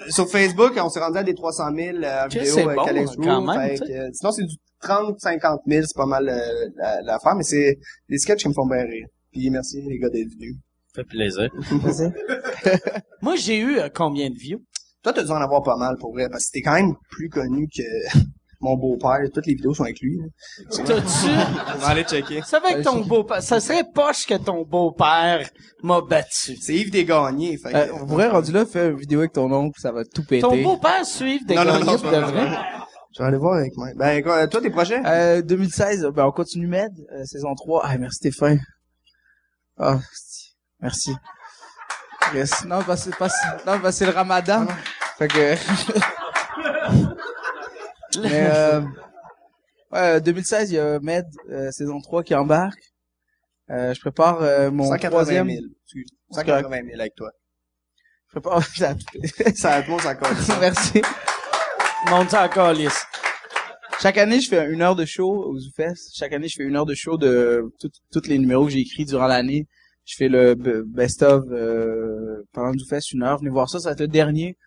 sur 0.10 0.30
Facebook, 0.30 0.72
on 0.82 0.90
s'est 0.90 1.00
rendu 1.00 1.18
à 1.18 1.24
des 1.24 1.34
300 1.36 1.76
000 1.76 1.98
euh, 1.98 2.28
vidéos 2.30 2.46
c'est 2.56 2.64
avec 2.64 2.76
bon, 2.78 2.84
Alex 2.84 3.12
quand 3.22 3.40
Roux. 3.42 3.48
même, 3.48 3.60
Fait 3.62 3.76
tu 3.76 3.78
sais. 3.78 3.86
que, 3.94 3.98
euh, 3.98 4.10
sinon 4.14 4.32
c'est 4.32 4.46
du 4.46 4.56
30 4.82 5.20
50 5.20 5.60
000, 5.68 5.86
c'est 5.88 5.98
pas 5.98 6.06
mal 6.06 6.30
euh, 6.30 6.40
la- 6.78 7.02
l'affaire, 7.02 7.36
mais 7.36 7.44
c'est 7.44 7.78
des 8.10 8.18
sketchs 8.18 8.44
qui 8.44 8.48
me 8.50 8.54
font 8.54 8.66
bien 8.68 8.84
rire. 8.84 9.08
Puis 9.32 9.50
merci 9.50 9.82
les 9.82 10.00
gars 10.00 10.10
d'être 10.10 10.30
venus. 10.30 10.56
Ça 10.96 11.02
fait 11.04 11.10
plaisir. 11.10 11.50
Moi, 13.22 13.36
j'ai 13.36 13.58
eu 13.60 13.78
euh, 13.80 13.90
combien 13.94 14.30
de 14.30 14.36
views? 14.36 14.62
Toi, 15.04 15.14
t'as 15.14 15.24
dû 15.24 15.32
en 15.32 15.36
avoir 15.36 15.62
pas 15.64 15.76
mal 15.78 15.96
pour 16.00 16.14
vrai, 16.14 16.28
parce 16.30 16.46
que 16.48 16.52
t'es 16.54 16.62
quand 16.62 16.74
même 16.74 16.94
plus 17.12 17.30
connu 17.30 17.68
que 17.68 17.84
mon 18.60 18.76
beau-père. 18.76 19.20
Toutes 19.34 19.46
les 19.46 19.54
vidéos 19.56 19.74
sont 19.74 19.84
avec 19.84 20.00
lui. 20.00 20.20
T'as-tu... 20.72 21.28
On 21.76 21.78
va 21.78 21.88
aller 21.88 22.04
checker. 22.04 22.42
Ça 22.44 22.60
que 22.60 22.82
ton 22.82 23.02
beau-père... 23.02 23.42
Ça 23.42 23.60
serait 23.60 23.84
poche 23.94 24.26
que 24.26 24.36
ton 24.36 24.64
beau-père 24.64 25.48
m'a 25.84 26.02
battu. 26.02 26.56
C'est 26.58 26.74
Yves 26.76 26.92
Desgagnés. 26.92 27.58
Fait 27.58 27.76
Euh, 27.76 27.88
on 27.94 28.06
pourrait 28.08 28.30
rendu 28.30 28.52
là, 28.52 28.66
faire 28.66 28.92
une 28.92 28.98
vidéo 28.98 29.20
avec 29.20 29.34
ton 29.34 29.52
oncle, 29.52 29.80
ça 29.80 29.92
va 29.92 30.04
tout 30.04 30.24
péter. 30.26 30.42
Ton 30.42 30.62
beau-père 30.62 31.06
suive 31.06 31.46
des 31.46 31.56
Non, 31.56 31.64
non, 31.66 31.98
c'est 31.98 32.06
de 32.06 32.12
pas 32.12 32.20
vrai? 32.22 32.58
Je 33.16 33.24
vais 33.24 33.28
aller 33.30 33.38
voir 33.38 33.58
avec 33.58 33.76
moi. 33.76 33.88
Ben, 33.96 34.22
quoi, 34.24 34.48
toi, 34.48 34.62
tes 34.62 34.70
projets? 34.70 35.02
Euh, 35.06 35.42
2016, 35.42 36.06
ben 36.14 36.26
on 36.26 36.32
continue 36.32 36.68
Med, 36.68 36.92
euh, 37.14 37.26
saison 37.26 37.56
3. 37.56 37.82
Ah, 37.84 37.98
merci 37.98 38.18
Stéphane. 38.18 38.60
Ah, 39.78 40.00
c'est- 40.14 40.52
merci. 40.82 41.12
Yes. 42.34 42.66
Non, 42.66 42.84
parce 42.84 43.06
que 43.06 43.16
parce- 43.18 43.34
non, 43.66 43.80
parce 43.80 43.82
que 43.82 43.92
c'est 43.92 44.06
le 44.06 44.12
ramadan. 44.12 44.66
Fait 45.18 45.28
que... 45.28 45.56
Mais, 48.22 48.50
euh, 48.54 48.82
ouais, 49.92 50.22
2016, 50.22 50.72
il 50.72 50.76
y 50.76 50.80
a 50.80 51.00
Med, 51.00 51.26
euh, 51.50 51.72
saison 51.72 52.00
3 52.00 52.24
qui 52.24 52.36
embarque. 52.36 52.94
Euh, 53.70 53.94
je 53.94 54.00
prépare 54.00 54.42
euh, 54.42 54.72
mon 54.72 54.86
180 54.86 55.10
troisième... 55.10 55.50
000. 55.50 55.62
Excuse. 55.84 56.10
180 56.32 56.82
000 56.86 57.00
avec 57.00 57.16
toi. 57.16 57.32
Je 58.28 58.40
prépare... 58.40 58.64
Ça 58.76 58.90
a 59.74 59.82
tout 59.82 59.88
le 59.88 59.92
monde 59.92 60.02
s'en 60.02 60.16
colle. 60.16 60.36
merci. 60.62 61.02
Monte 62.10 62.30
ça 62.30 62.46
encore, 62.46 62.74
lisse. 62.74 63.06
Chaque 64.00 64.18
année, 64.18 64.40
je 64.40 64.48
fais 64.48 64.70
une 64.70 64.82
heure 64.82 64.96
de 64.96 65.06
show 65.06 65.28
au 65.28 65.60
ZooFest. 65.60 66.16
Chaque 66.16 66.32
année, 66.32 66.48
je 66.48 66.56
fais 66.56 66.64
une 66.64 66.76
heure 66.76 66.86
de 66.86 66.94
show 66.94 67.18
de 67.18 67.74
tous 68.12 68.28
les 68.28 68.38
numéros 68.38 68.66
que 68.66 68.72
j'ai 68.72 68.80
écrits 68.80 69.06
durant 69.06 69.28
l'année. 69.28 69.68
Je 70.06 70.16
fais 70.16 70.30
le 70.30 70.54
best-of 70.54 71.44
euh, 71.50 72.44
pendant 72.54 72.72
le 72.72 72.78
ZooFest, 72.78 73.12
une 73.12 73.24
heure. 73.24 73.40
Venez 73.40 73.50
voir 73.50 73.70
ça, 73.70 73.80
ça 73.80 73.90
va 73.90 73.94
être 73.94 74.02
le 74.02 74.08
dernier. 74.08 74.58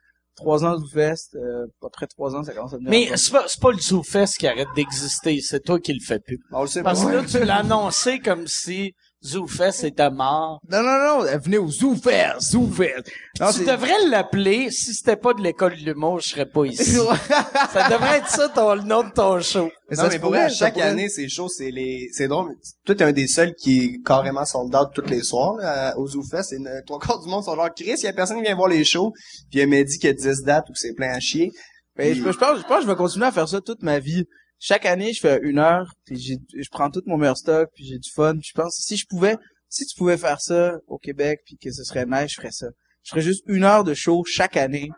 Trois 0.41 0.65
ans 0.65 0.79
de 0.79 0.87
ZooFest. 0.87 1.35
Euh, 1.35 1.67
après 1.85 2.07
trois 2.07 2.35
ans, 2.35 2.43
ça 2.43 2.55
commence 2.55 2.73
à 2.73 2.79
devenir... 2.79 2.91
Mais 2.91 3.17
c'est 3.17 3.31
pas, 3.31 3.45
c'est 3.47 3.61
pas 3.61 3.73
le 3.73 3.79
ZooFest 3.79 4.39
qui 4.39 4.47
arrête 4.47 4.69
d'exister, 4.75 5.41
c'est 5.43 5.61
toi 5.61 5.79
qui 5.79 5.93
le 5.93 6.01
fais 6.01 6.19
plus. 6.19 6.41
On 6.51 6.63
le 6.63 6.67
sait 6.67 6.83
pas. 6.83 6.91
Parce 6.95 7.05
que 7.05 7.11
là, 7.11 7.23
tu 7.25 7.45
l'as 7.45 7.59
annoncé 7.59 8.21
comme 8.21 8.47
si 8.47 8.95
ZooFest 9.23 9.85
était 9.85 10.11
mort. 10.11 10.61
Non, 10.71 10.83
non, 10.83 10.99
non, 11.25 11.39
venez 11.43 11.59
au 11.59 11.69
ZooFest, 11.69 12.41
ZooFest. 12.41 13.11
Non, 13.39 13.49
tu 13.53 13.59
c'est- 13.59 13.65
devrais 13.65 14.07
l'appeler, 14.09 14.71
si 14.71 14.95
c'était 14.95 15.17
pas 15.17 15.35
de 15.35 15.43
l'école 15.43 15.73
de 15.77 15.85
l'humour, 15.85 16.21
je 16.21 16.29
serais 16.31 16.47
pas 16.47 16.65
ici. 16.65 16.93
ça 17.73 17.89
devrait 17.91 18.19
être 18.19 18.29
ça 18.29 18.49
ton, 18.49 18.75
le 18.75 18.83
nom 18.83 19.03
de 19.03 19.11
ton 19.11 19.39
show. 19.41 19.71
Mais 19.91 19.97
non, 19.97 20.05
ça 20.05 20.09
mais 20.09 20.19
pour 20.19 20.31
vrai, 20.31 20.49
chaque 20.49 20.75
pourrait. 20.75 20.87
année, 20.87 21.09
c'est 21.09 21.29
chaud, 21.29 21.49
c'est 21.49 21.71
les, 21.71 22.09
c'est 22.13 22.29
drôle. 22.29 22.55
Toi, 22.87 22.95
t'es 22.95 23.05
un 23.05 23.13
des 23.13 23.27
seuls 23.27 23.55
qui 23.55 23.81
est 23.85 24.03
carrément 24.05 24.45
sold 24.47 24.75
out 24.75 24.89
tous 24.95 25.05
les 25.07 25.23
soirs, 25.23 25.55
là, 25.57 25.95
au 25.99 26.07
ZooFest. 26.07 26.43
C'est 26.45 26.57
une, 26.57 26.71
trois 26.87 26.99
quarts 26.99 27.21
du 27.23 27.29
monde 27.29 27.45
sont 27.45 27.55
genre, 27.55 27.69
Chris, 27.75 27.95
il 27.99 28.05
y 28.05 28.07
a 28.07 28.13
personne 28.15 28.37
qui 28.39 28.43
vient 28.45 28.55
voir 28.57 28.69
les 28.69 28.85
shows. 28.85 29.13
Puis 29.51 29.61
il 29.61 29.67
m'a 29.69 29.83
dit 29.83 29.99
qu'il 29.99 30.09
y 30.09 30.13
a 30.13 30.15
10 30.15 30.43
dates 30.45 30.65
où 30.71 30.75
c'est 30.75 30.95
plein 30.95 31.13
à 31.13 31.21
chier. 31.21 31.51
Ben, 31.97 32.15
je, 32.15 32.23
je 32.23 32.39
pense, 32.39 32.59
je 32.59 32.63
pense 32.63 32.77
que 32.79 32.83
je 32.85 32.87
vais 32.87 32.97
continuer 32.97 33.27
à 33.27 33.33
faire 33.33 33.49
ça 33.49 33.61
toute 33.61 33.83
ma 33.83 33.99
vie. 33.99 34.25
Chaque 34.63 34.85
année, 34.85 35.15
je 35.15 35.21
fais 35.21 35.41
une 35.43 35.59
heure, 35.59 35.91
puis 36.05 36.19
j'ai, 36.19 36.37
je 36.55 36.69
prends 36.71 36.91
tout 36.91 37.01
mon 37.07 37.17
meilleur 37.17 37.39
stock, 37.39 37.71
puis 37.75 37.87
j'ai 37.87 37.99
du 37.99 38.11
fun. 38.11 38.35
Puis 38.35 38.51
je 38.51 38.53
pense, 38.53 38.77
si 38.77 38.99
je 38.99 39.07
pouvais, 39.09 39.37
si 39.71 39.87
tu 39.87 39.97
pouvais 39.97 40.19
faire 40.19 40.39
ça 40.39 40.77
au 40.87 40.99
Québec, 40.99 41.41
puis 41.47 41.57
que 41.57 41.73
ce 41.73 41.83
serait 41.83 42.05
nice, 42.05 42.33
je 42.33 42.37
ferais 42.37 42.53
ça. 42.53 42.67
Je 43.03 43.11
ferais 43.11 43.23
juste 43.23 43.43
une 43.47 43.65
heure 43.65 43.85
de 43.85 43.95
show 43.95 44.23
chaque 44.27 44.59
année. 44.59 44.91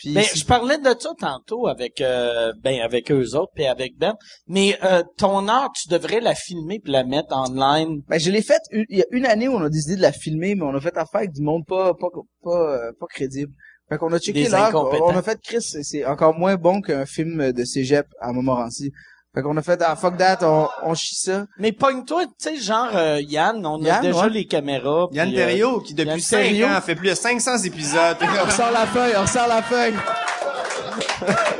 Puis 0.00 0.12
Ben, 0.12 0.22
je 0.22 0.44
parlais 0.44 0.76
de 0.76 0.94
ça 0.98 1.10
tantôt 1.18 1.66
avec 1.66 2.00
euh, 2.02 2.52
ben 2.62 2.80
avec 2.80 3.10
eux 3.10 3.34
autres 3.34 3.50
puis 3.54 3.64
avec 3.64 3.96
Ben. 3.96 4.14
Mais 4.46 4.78
euh, 4.84 5.02
ton 5.16 5.48
heure, 5.48 5.70
tu 5.72 5.88
devrais 5.88 6.20
la 6.20 6.34
filmer 6.34 6.78
puis 6.78 6.92
la 6.92 7.04
mettre 7.04 7.34
online. 7.34 8.02
Ben, 8.06 8.20
je 8.20 8.30
l'ai 8.30 8.42
faite 8.42 8.62
il 8.70 8.98
y 8.98 9.02
a 9.02 9.06
une 9.10 9.26
année 9.26 9.48
où 9.48 9.54
on 9.54 9.62
a 9.62 9.70
décidé 9.70 9.96
de 9.96 10.02
la 10.02 10.12
filmer, 10.12 10.54
mais 10.54 10.62
on 10.62 10.74
a 10.74 10.80
fait 10.80 10.96
affaire 10.96 11.20
avec 11.20 11.32
du 11.32 11.42
monde 11.42 11.64
pas 11.66 11.94
pas 11.94 12.08
pas 12.42 12.74
euh, 12.74 12.92
pas 13.00 13.06
crédible. 13.06 13.52
Fait 13.88 13.96
qu'on 13.98 14.12
a 14.12 14.18
checké 14.18 14.52
incompétents. 14.52 15.06
on 15.06 15.16
a 15.16 15.22
fait 15.22 15.40
Chris, 15.42 15.62
c'est- 15.62 16.04
encore 16.04 16.34
moins 16.34 16.56
bon 16.56 16.80
qu'un 16.82 17.06
film 17.06 17.52
de 17.52 17.64
cégep 17.64 18.06
à 18.20 18.32
Montmorency. 18.32 18.92
Fait 19.34 19.42
qu'on 19.42 19.56
a 19.56 19.62
fait 19.62 19.80
ah 19.86 19.94
fuck 19.94 20.16
that, 20.16 20.38
on, 20.42 20.68
on 20.82 20.94
chie 20.94 21.14
ça. 21.14 21.46
Mais 21.58 21.72
pogne-toi, 21.72 22.24
tu 22.26 22.32
sais, 22.38 22.56
genre 22.56 22.88
euh, 22.94 23.20
Yann, 23.20 23.64
on 23.64 23.84
a 23.84 24.00
déjà 24.00 24.22
ouais. 24.24 24.30
les 24.30 24.46
caméras. 24.46 25.08
Yann 25.12 25.28
euh, 25.30 25.34
Terriot, 25.34 25.80
qui 25.80 25.94
depuis 25.94 26.08
Yann 26.10 26.20
5 26.20 26.36
Terriot. 26.38 26.66
ans 26.66 26.80
fait 26.80 26.94
plus 26.96 27.10
de 27.10 27.14
500 27.14 27.58
épisodes. 27.64 28.16
On 28.42 28.44
ressort 28.46 28.70
la 28.72 28.86
feuille, 28.86 29.12
on 29.16 29.22
ressort 29.22 29.46
la 29.48 29.62
feuille. 29.62 29.94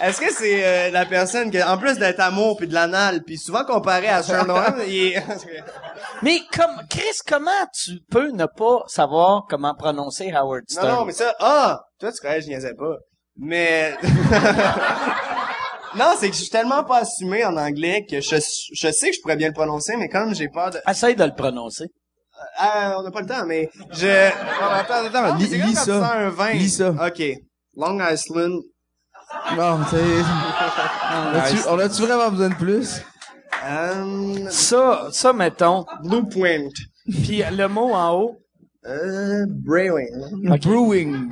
Est-ce 0.00 0.20
que 0.20 0.32
c'est 0.32 0.64
euh, 0.64 0.90
la 0.90 1.06
personne 1.06 1.50
qui, 1.50 1.62
en 1.62 1.78
plus 1.78 1.98
d'être 1.98 2.20
amour 2.20 2.56
puis 2.56 2.66
de 2.66 2.74
l'anal, 2.74 3.22
puis 3.22 3.38
souvent 3.38 3.64
comparé 3.64 4.08
à 4.08 4.22
Sherlock, 4.22 4.74
il 4.86 5.12
est... 5.12 5.22
Mais 6.22 6.40
comme 6.52 6.82
Chris, 6.90 7.18
comment 7.26 7.50
tu 7.72 8.00
peux 8.10 8.30
ne 8.30 8.46
pas 8.46 8.82
savoir 8.86 9.44
comment 9.48 9.74
prononcer 9.74 10.32
Howard 10.32 10.64
Stern 10.68 10.88
Non, 10.88 10.94
non, 11.00 11.04
mais 11.04 11.12
ça, 11.12 11.34
ah! 11.40 11.80
Toi, 12.00 12.12
tu 12.12 12.18
croyais 12.18 12.38
que 12.38 12.44
je 12.44 12.50
niaisais 12.50 12.74
pas. 12.74 12.96
Mais... 13.36 13.94
non, 15.96 16.14
c'est 16.18 16.28
que 16.28 16.34
je 16.34 16.40
suis 16.40 16.50
tellement 16.50 16.84
pas 16.84 16.98
assumé 16.98 17.44
en 17.44 17.56
anglais 17.56 18.04
que 18.08 18.20
je, 18.20 18.36
je 18.72 18.90
sais 18.90 19.10
que 19.10 19.16
je 19.16 19.20
pourrais 19.20 19.36
bien 19.36 19.48
le 19.48 19.54
prononcer, 19.54 19.96
mais 19.96 20.08
comme 20.08 20.34
j'ai 20.34 20.48
peur 20.48 20.70
de... 20.70 20.78
Essaye 20.88 21.14
de 21.14 21.24
le 21.24 21.34
prononcer. 21.34 21.86
Ah, 22.56 22.96
on 22.98 23.02
n'a 23.02 23.10
pas 23.10 23.20
le 23.20 23.26
temps, 23.26 23.46
mais 23.46 23.70
je... 23.90 24.06
attends, 24.08 25.04
attends, 25.06 25.28
Non, 25.28 25.34
mais 25.38 25.44
lis, 25.44 25.74
ça. 25.74 25.84
sens 25.84 26.02
un 26.02 26.28
vin. 26.30 26.52
Lis 26.52 26.70
ça. 26.70 26.90
OK. 26.90 27.22
Long 27.76 27.98
Island. 28.00 28.60
Non, 29.56 29.80
c'est... 29.90 29.96
On 31.12 31.38
a-tu, 31.38 31.56
on 31.68 31.78
a-tu 31.78 32.02
vraiment 32.02 32.30
besoin 32.30 32.48
de 32.48 32.54
plus? 32.54 33.02
Um, 33.66 34.48
Ça, 34.50 35.08
ça 35.12 35.32
mettons. 35.32 35.84
Blue 36.02 36.24
Point. 36.28 36.68
Puis 37.06 37.42
le 37.50 37.66
mot 37.68 37.92
en 37.94 38.12
haut? 38.14 38.36
Euh, 38.86 39.46
Brewing. 39.48 40.10
Brewing. 40.58 41.30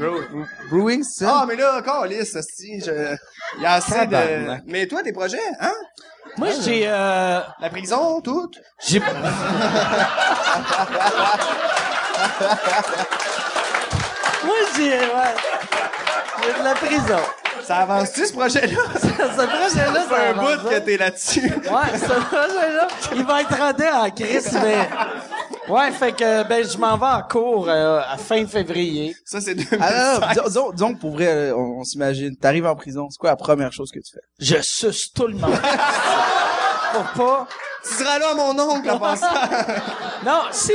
Brewing, 0.70 1.03
c'est 1.03 1.24
ça? 1.24 1.41
Ah, 1.41 1.45
mais 1.47 1.57
là, 1.57 1.79
encore, 1.79 2.07
lisse, 2.07 2.37
si, 2.55 2.81
je... 2.81 3.15
Il 3.59 3.62
y 3.62 3.66
a 3.66 3.73
assez 3.74 4.07
de... 4.07 4.62
Mais 4.70 4.87
toi, 4.87 5.03
tes 5.03 5.12
projets, 5.12 5.37
hein? 5.61 5.73
Moi, 6.39 6.49
j'ai, 6.65 6.85
euh, 6.87 7.41
La 7.61 7.69
prison, 7.69 8.20
tout? 8.23 8.51
j'ai. 8.87 9.01
Moi, 14.45 14.55
j'ai, 14.77 14.91
ouais. 14.91 15.35
J'ai 16.43 16.59
de 16.59 16.65
la 16.65 16.74
prison. 16.74 17.20
Ça 17.65 17.77
avance-tu, 17.79 18.27
ce 18.27 18.33
projet-là? 18.33 18.77
Ce 19.03 19.47
projet-là, 19.47 19.95
Ça 19.95 20.17
fait 20.17 20.27
un 20.29 20.35
bout 20.35 20.69
que 20.69 20.79
t'es 20.81 20.97
là-dessus. 20.97 21.41
Ouais, 21.53 21.99
ce 21.99 22.21
projet-là, 22.27 22.89
il 23.15 23.25
va 23.25 23.43
être 23.43 23.57
rendu 23.57 23.85
en 23.85 24.11
crise, 24.11 24.53
mais... 24.63 24.89
Ouais, 25.69 25.93
fait 25.93 26.13
que, 26.13 26.47
ben, 26.49 26.65
je 26.69 26.77
m'en 26.77 26.97
vais 26.99 27.07
en 27.07 27.23
cours 27.23 27.69
euh, 27.69 28.01
à 28.01 28.17
fin 28.19 28.45
février. 28.47 29.15
Ça, 29.25 29.41
c'est 29.41 29.55
Ah, 29.81 30.19
non, 30.21 30.27
2016. 30.27 30.37
non, 30.37 30.43
disons, 30.49 30.71
disons 30.73 30.95
que 30.95 30.99
pour 31.01 31.13
vrai, 31.13 31.53
on, 31.53 31.79
on 31.81 31.85
s'imagine. 31.85 32.37
T'arrives 32.37 32.67
en 32.67 32.75
prison, 32.75 33.07
c'est 33.11 33.19
quoi 33.19 33.31
la 33.31 33.37
première 33.37 33.73
chose 33.73 33.91
que 33.93 34.01
tu 34.01 34.13
fais? 34.13 34.21
Je 34.41 34.61
suce 34.61 35.13
tout 35.13 35.29
le 35.29 35.35
monde. 35.35 35.55
Pour 36.93 37.05
pas... 37.27 37.47
Tu 37.85 37.95
seras 37.95 38.19
là, 38.19 38.35
mon 38.35 38.59
oncle, 38.59 38.91
en 38.91 38.99
passant. 38.99 39.27
Non, 40.27 40.43
si... 40.53 40.73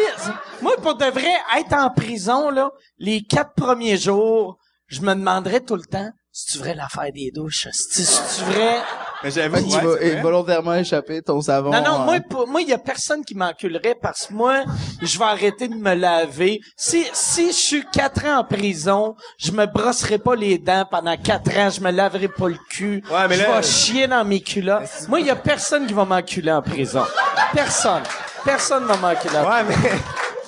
Moi, 0.62 0.74
pour 0.82 0.96
de 0.96 1.06
vrai, 1.06 1.34
être 1.58 1.74
en 1.74 1.90
prison, 1.90 2.50
là, 2.50 2.70
les 2.98 3.22
quatre 3.24 3.54
premiers 3.56 3.96
jours, 3.98 4.58
je 4.88 5.00
me 5.02 5.14
demanderais 5.14 5.62
tout 5.62 5.76
le 5.76 5.86
temps, 5.86 6.10
si 6.40 6.46
tu 6.52 6.58
vrai 6.60 6.76
l'affaire 6.76 7.12
des 7.12 7.32
douches, 7.34 7.68
si 7.72 8.06
tu 8.06 8.44
vrai... 8.52 8.76
Mais 9.24 9.32
que 9.32 9.64
tu 9.64 10.14
vas 10.14 10.22
volontairement 10.22 10.76
échapper 10.76 11.24
ton 11.24 11.42
savon. 11.42 11.72
Non, 11.72 11.82
non, 11.82 12.00
moi, 12.06 12.20
pour- 12.20 12.48
moi, 12.48 12.62
il 12.62 12.70
y 12.70 12.74
a 12.74 12.78
personne 12.78 13.26
qui 13.26 13.34
m'enculerait 13.34 13.96
parce 14.00 14.28
que 14.28 14.34
moi, 14.34 14.64
je 15.02 15.18
vais 15.18 15.26
arrêter 15.26 15.68
de 15.68 15.74
me 15.74 15.96
laver. 15.96 16.60
Si, 16.76 17.04
si 17.14 17.48
je 17.48 17.54
suis 17.54 17.86
quatre 17.92 18.24
ans 18.28 18.38
en 18.38 18.44
prison, 18.44 19.16
je 19.40 19.52
me 19.52 19.66
brosserai 19.66 20.20
pas 20.20 20.36
les 20.36 20.60
dents 20.60 20.86
pendant 20.90 21.18
quatre 21.18 21.58
ans, 21.58 21.72
je 21.72 21.82
me 21.82 21.90
laverai 21.90 22.28
pas 22.28 22.50
le 22.50 22.58
cul. 22.70 23.04
Ouais, 23.10 23.28
mais 23.28 23.38
je 23.38 23.42
là- 23.42 23.56
vais 23.60 23.64
chier 23.68 24.06
dans 24.08 24.24
mes 24.24 24.42
culottes. 24.42 25.08
Moi, 25.08 25.20
il 25.22 25.26
y 25.26 25.32
a 25.32 25.36
personne 25.36 25.88
qui 25.88 25.94
va 25.94 26.06
m'enculer 26.06 26.52
en 26.52 26.62
prison. 26.62 27.04
Personne. 27.52 28.04
Personne 28.46 28.86
va 28.86 28.98
m'enculer. 28.98 29.38
en 29.38 29.50
Ouais, 29.50 29.64
mais 29.68 29.76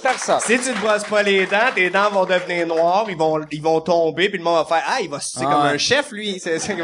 Personne. 0.01 0.39
si 0.39 0.59
tu 0.59 0.73
te 0.73 0.80
brosses 0.80 1.03
pas 1.03 1.23
les 1.23 1.45
dents, 1.45 1.71
tes 1.76 1.89
dents 1.89 2.09
vont 2.09 2.26
devenir 2.26 2.67
noires, 2.67 3.05
ils 3.09 3.17
vont, 3.17 3.41
ils 3.51 3.61
vont 3.61 3.81
tomber, 3.81 4.30
puis 4.30 4.38
le 4.38 4.43
monde 4.43 4.57
va 4.57 4.65
faire, 4.65 4.84
ah, 4.88 4.97
il 5.01 5.09
va 5.09 5.19
sucer 5.19 5.45
Ah 5.47 5.51
comme 5.51 5.61
un 5.61 5.77
chef, 5.77 6.11
lui. 6.11 6.39
C'est, 6.39 6.59
c'est, 6.59 6.76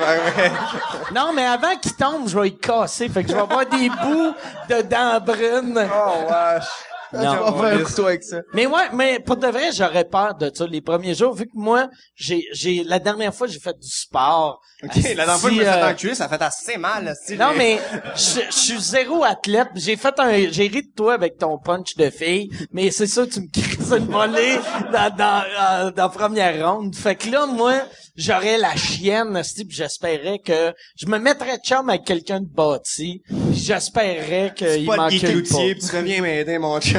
Non, 1.13 1.31
mais 1.33 1.45
avant 1.45 1.75
qu'il 1.81 1.95
tombe, 1.95 2.27
je 2.27 2.37
vais 2.37 2.49
y 2.49 2.57
casser. 2.57 3.09
Fait 3.09 3.23
que 3.23 3.29
je 3.29 3.35
vais 3.35 3.41
avoir 3.41 3.65
des 3.65 3.89
bouts 3.89 4.33
de 4.69 4.81
dents 4.81 5.19
brunes. 5.19 5.89
oh, 5.93 6.29
wesh. 6.29 6.65
Tu 7.11 7.17
vas 7.17 7.53
faire 7.53 7.79
un 7.79 7.83
couteau 7.83 8.05
avec 8.07 8.23
ça. 8.23 8.41
Mais 8.53 8.65
ouais, 8.65 8.89
mais 8.93 9.19
pour 9.19 9.37
de 9.37 9.47
vrai, 9.47 9.71
j'aurais 9.71 10.05
peur 10.05 10.35
de 10.35 10.51
ça 10.53 10.65
les 10.67 10.81
premiers 10.81 11.13
jours, 11.15 11.33
vu 11.33 11.45
que 11.45 11.55
moi, 11.55 11.89
j'ai, 12.15 12.45
j'ai, 12.53 12.83
la 12.83 12.99
dernière 12.99 13.33
fois, 13.33 13.47
j'ai 13.47 13.59
fait 13.59 13.77
du 13.79 13.89
sport. 13.89 14.61
OK, 14.83 14.95
la 14.95 15.01
dernière 15.01 15.37
fois 15.37 15.49
que 15.49 15.55
je 15.55 15.59
me 15.61 15.65
suis 15.65 15.73
fait 15.73 15.81
euh, 15.81 15.91
enculer, 15.91 16.15
ça 16.15 16.27
fait 16.27 16.41
assez 16.41 16.77
mal, 16.77 17.07
asti, 17.07 17.37
Non, 17.37 17.51
mais 17.57 17.79
je, 18.15 18.41
je 18.47 18.55
suis 18.55 18.79
zéro 18.81 19.23
athlète. 19.23 19.69
J'ai 19.75 19.95
fait 19.95 20.13
un, 20.19 20.31
j'ai 20.51 20.67
ri 20.67 20.83
de 20.83 20.91
toi 20.95 21.13
avec 21.13 21.37
ton 21.37 21.57
punch 21.57 21.95
de 21.95 22.09
fille, 22.09 22.49
mais 22.71 22.91
c'est 22.91 23.07
ça, 23.07 23.25
tu 23.25 23.41
me 23.41 23.47
crises 23.51 23.91
une 23.91 24.05
volée 24.05 24.57
dans, 24.91 25.15
dans, 25.15 25.43
euh, 25.43 25.91
dans 25.91 26.03
la 26.03 26.09
première 26.09 26.67
ronde. 26.73 26.95
Fait 26.95 27.15
que 27.15 27.29
là, 27.29 27.45
moi, 27.45 27.73
j'aurais 28.15 28.57
la 28.57 28.75
chienne, 28.75 29.35
asti, 29.35 29.65
puis 29.65 29.77
j'espérais 29.77 30.39
que 30.39 30.73
je 30.97 31.05
me 31.07 31.17
mettrais 31.19 31.57
de 31.57 31.63
chum 31.63 31.89
avec 31.89 32.03
quelqu'un 32.03 32.41
de 32.41 32.47
bâti, 32.47 33.21
j'espérais 33.51 34.53
qu'il 34.55 34.85
Cloutier, 34.85 35.75
pas. 35.75 35.87
tu 35.87 35.95
reviens 35.95 36.21
m'aider, 36.21 36.57
mon 36.57 36.79
chum. 36.79 36.94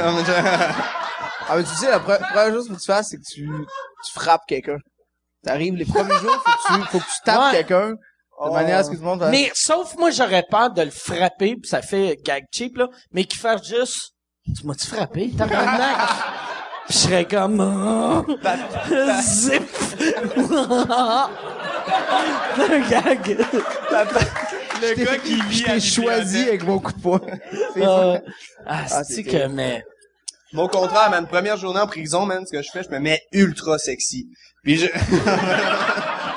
Ah, 1.48 1.56
mais 1.56 1.62
tu 1.64 1.74
sais, 1.76 1.90
la 1.90 1.98
pre- 2.00 2.18
première 2.18 2.52
chose 2.52 2.68
que 2.68 2.74
tu 2.74 2.86
fasses, 2.86 3.08
c'est 3.10 3.18
que 3.18 3.22
tu, 3.22 3.48
tu 3.48 4.12
frappes 4.12 4.42
quelqu'un. 4.48 4.78
T'arrives 5.44 5.74
les 5.76 5.84
premiers 5.84 6.16
jours, 6.18 6.34
faut 6.44 6.74
que 6.74 6.80
tu, 6.82 6.88
faut 6.88 6.98
que 6.98 7.04
tu 7.04 7.20
tapes 7.24 7.40
Ouais. 7.44 7.50
quelqu'un, 7.58 7.90
de 8.44 8.50
manière 8.52 8.78
à 8.78 8.84
ce 8.84 8.90
que 8.90 8.96
tout 8.96 9.02
le 9.02 9.06
monde 9.06 9.20
fasse- 9.20 9.30
Mais 9.30 9.50
sauf 9.54 9.94
moi, 9.96 10.10
j'aurais 10.10 10.42
peur 10.50 10.70
de 10.72 10.82
le 10.82 10.90
frapper, 10.90 11.54
puis 11.56 11.68
ça 11.68 11.82
fait 11.82 12.16
gag 12.24 12.44
cheap, 12.52 12.76
là, 12.78 12.88
mais 13.12 13.24
qu'il 13.24 13.38
fasse 13.40 13.64
juste 13.64 14.10
Tu 14.56 14.66
m'as-tu 14.66 14.86
frappé, 14.88 15.30
tabarnak? 15.30 16.08
Je 16.88 16.94
serais 16.94 17.24
comme 17.24 17.60
oh, 17.60 18.24
Zip! 19.20 19.62
un 22.58 22.88
gag. 22.88 23.38
Le 24.82 25.04
gars 25.04 25.18
qui 25.18 25.40
vit 25.42 25.62
t'ai 25.64 25.80
choisi 25.80 26.42
avec 26.42 26.64
mon 26.64 26.78
coup 26.78 26.92
de 26.92 27.00
poing. 27.00 27.20
C'est 27.74 27.82
Euh, 27.82 28.18
ah, 28.66 28.84
Ah, 28.90 29.04
c'est 29.04 29.24
que, 29.24 29.46
mais... 29.46 29.84
Mon 30.52 30.68
contraire, 30.68 31.10
man, 31.10 31.26
première 31.26 31.56
journée 31.56 31.80
en 31.80 31.86
prison, 31.86 32.24
man, 32.24 32.46
ce 32.46 32.52
que 32.52 32.62
je 32.62 32.70
fais, 32.70 32.82
je 32.82 32.90
me 32.90 32.98
mets 32.98 33.22
ultra 33.32 33.78
sexy. 33.78 34.28
Puis 34.62 34.76
je... 34.78 34.86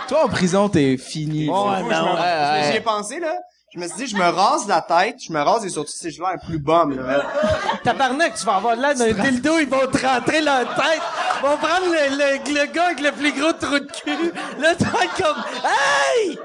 Toi, 0.08 0.26
en 0.26 0.30
prison, 0.30 0.68
t'es 0.70 0.98
fini. 0.98 1.48
Ouais, 1.48 1.56
ouais, 1.56 1.84
ouais. 1.84 2.72
J'y 2.72 2.78
ai 2.78 2.82
pensé, 2.82 3.20
là. 3.20 3.36
Je 3.72 3.80
me 3.80 3.88
suis 3.88 3.98
dit, 3.98 4.08
je 4.08 4.16
me 4.16 4.28
rase 4.28 4.68
la 4.68 4.82
tête, 4.82 5.18
je 5.22 5.32
me 5.32 5.40
rase 5.40 5.64
et 5.64 5.70
surtout 5.70 5.92
si 5.92 6.10
je 6.10 6.20
l'air 6.20 6.40
plus 6.44 6.58
bum, 6.58 6.96
là. 7.06 7.24
Tabarnak, 7.84 8.34
tu 8.34 8.44
vas 8.44 8.56
avoir 8.56 8.76
l'air 8.76 8.96
d'un 8.96 9.12
dildo, 9.14 9.60
ils 9.60 9.70
vont 9.70 9.86
te 9.86 10.04
rentrer 10.04 10.42
leur 10.42 10.62
tête. 10.74 11.02
Ils 11.38 11.42
vont 11.48 11.58
prendre 11.58 11.86
le, 11.86 12.18
le, 12.18 12.60
le 12.62 12.66
gars 12.74 12.86
avec 12.88 13.00
le 13.00 13.12
plus 13.12 13.32
gros 13.32 13.54
trou 13.54 13.78
de 13.78 13.86
cul. 13.86 14.32
Là, 14.60 14.74
tu 14.76 14.86
vas 14.86 15.04
être 15.04 15.16
comme, 15.16 15.44
hey! 15.64 16.40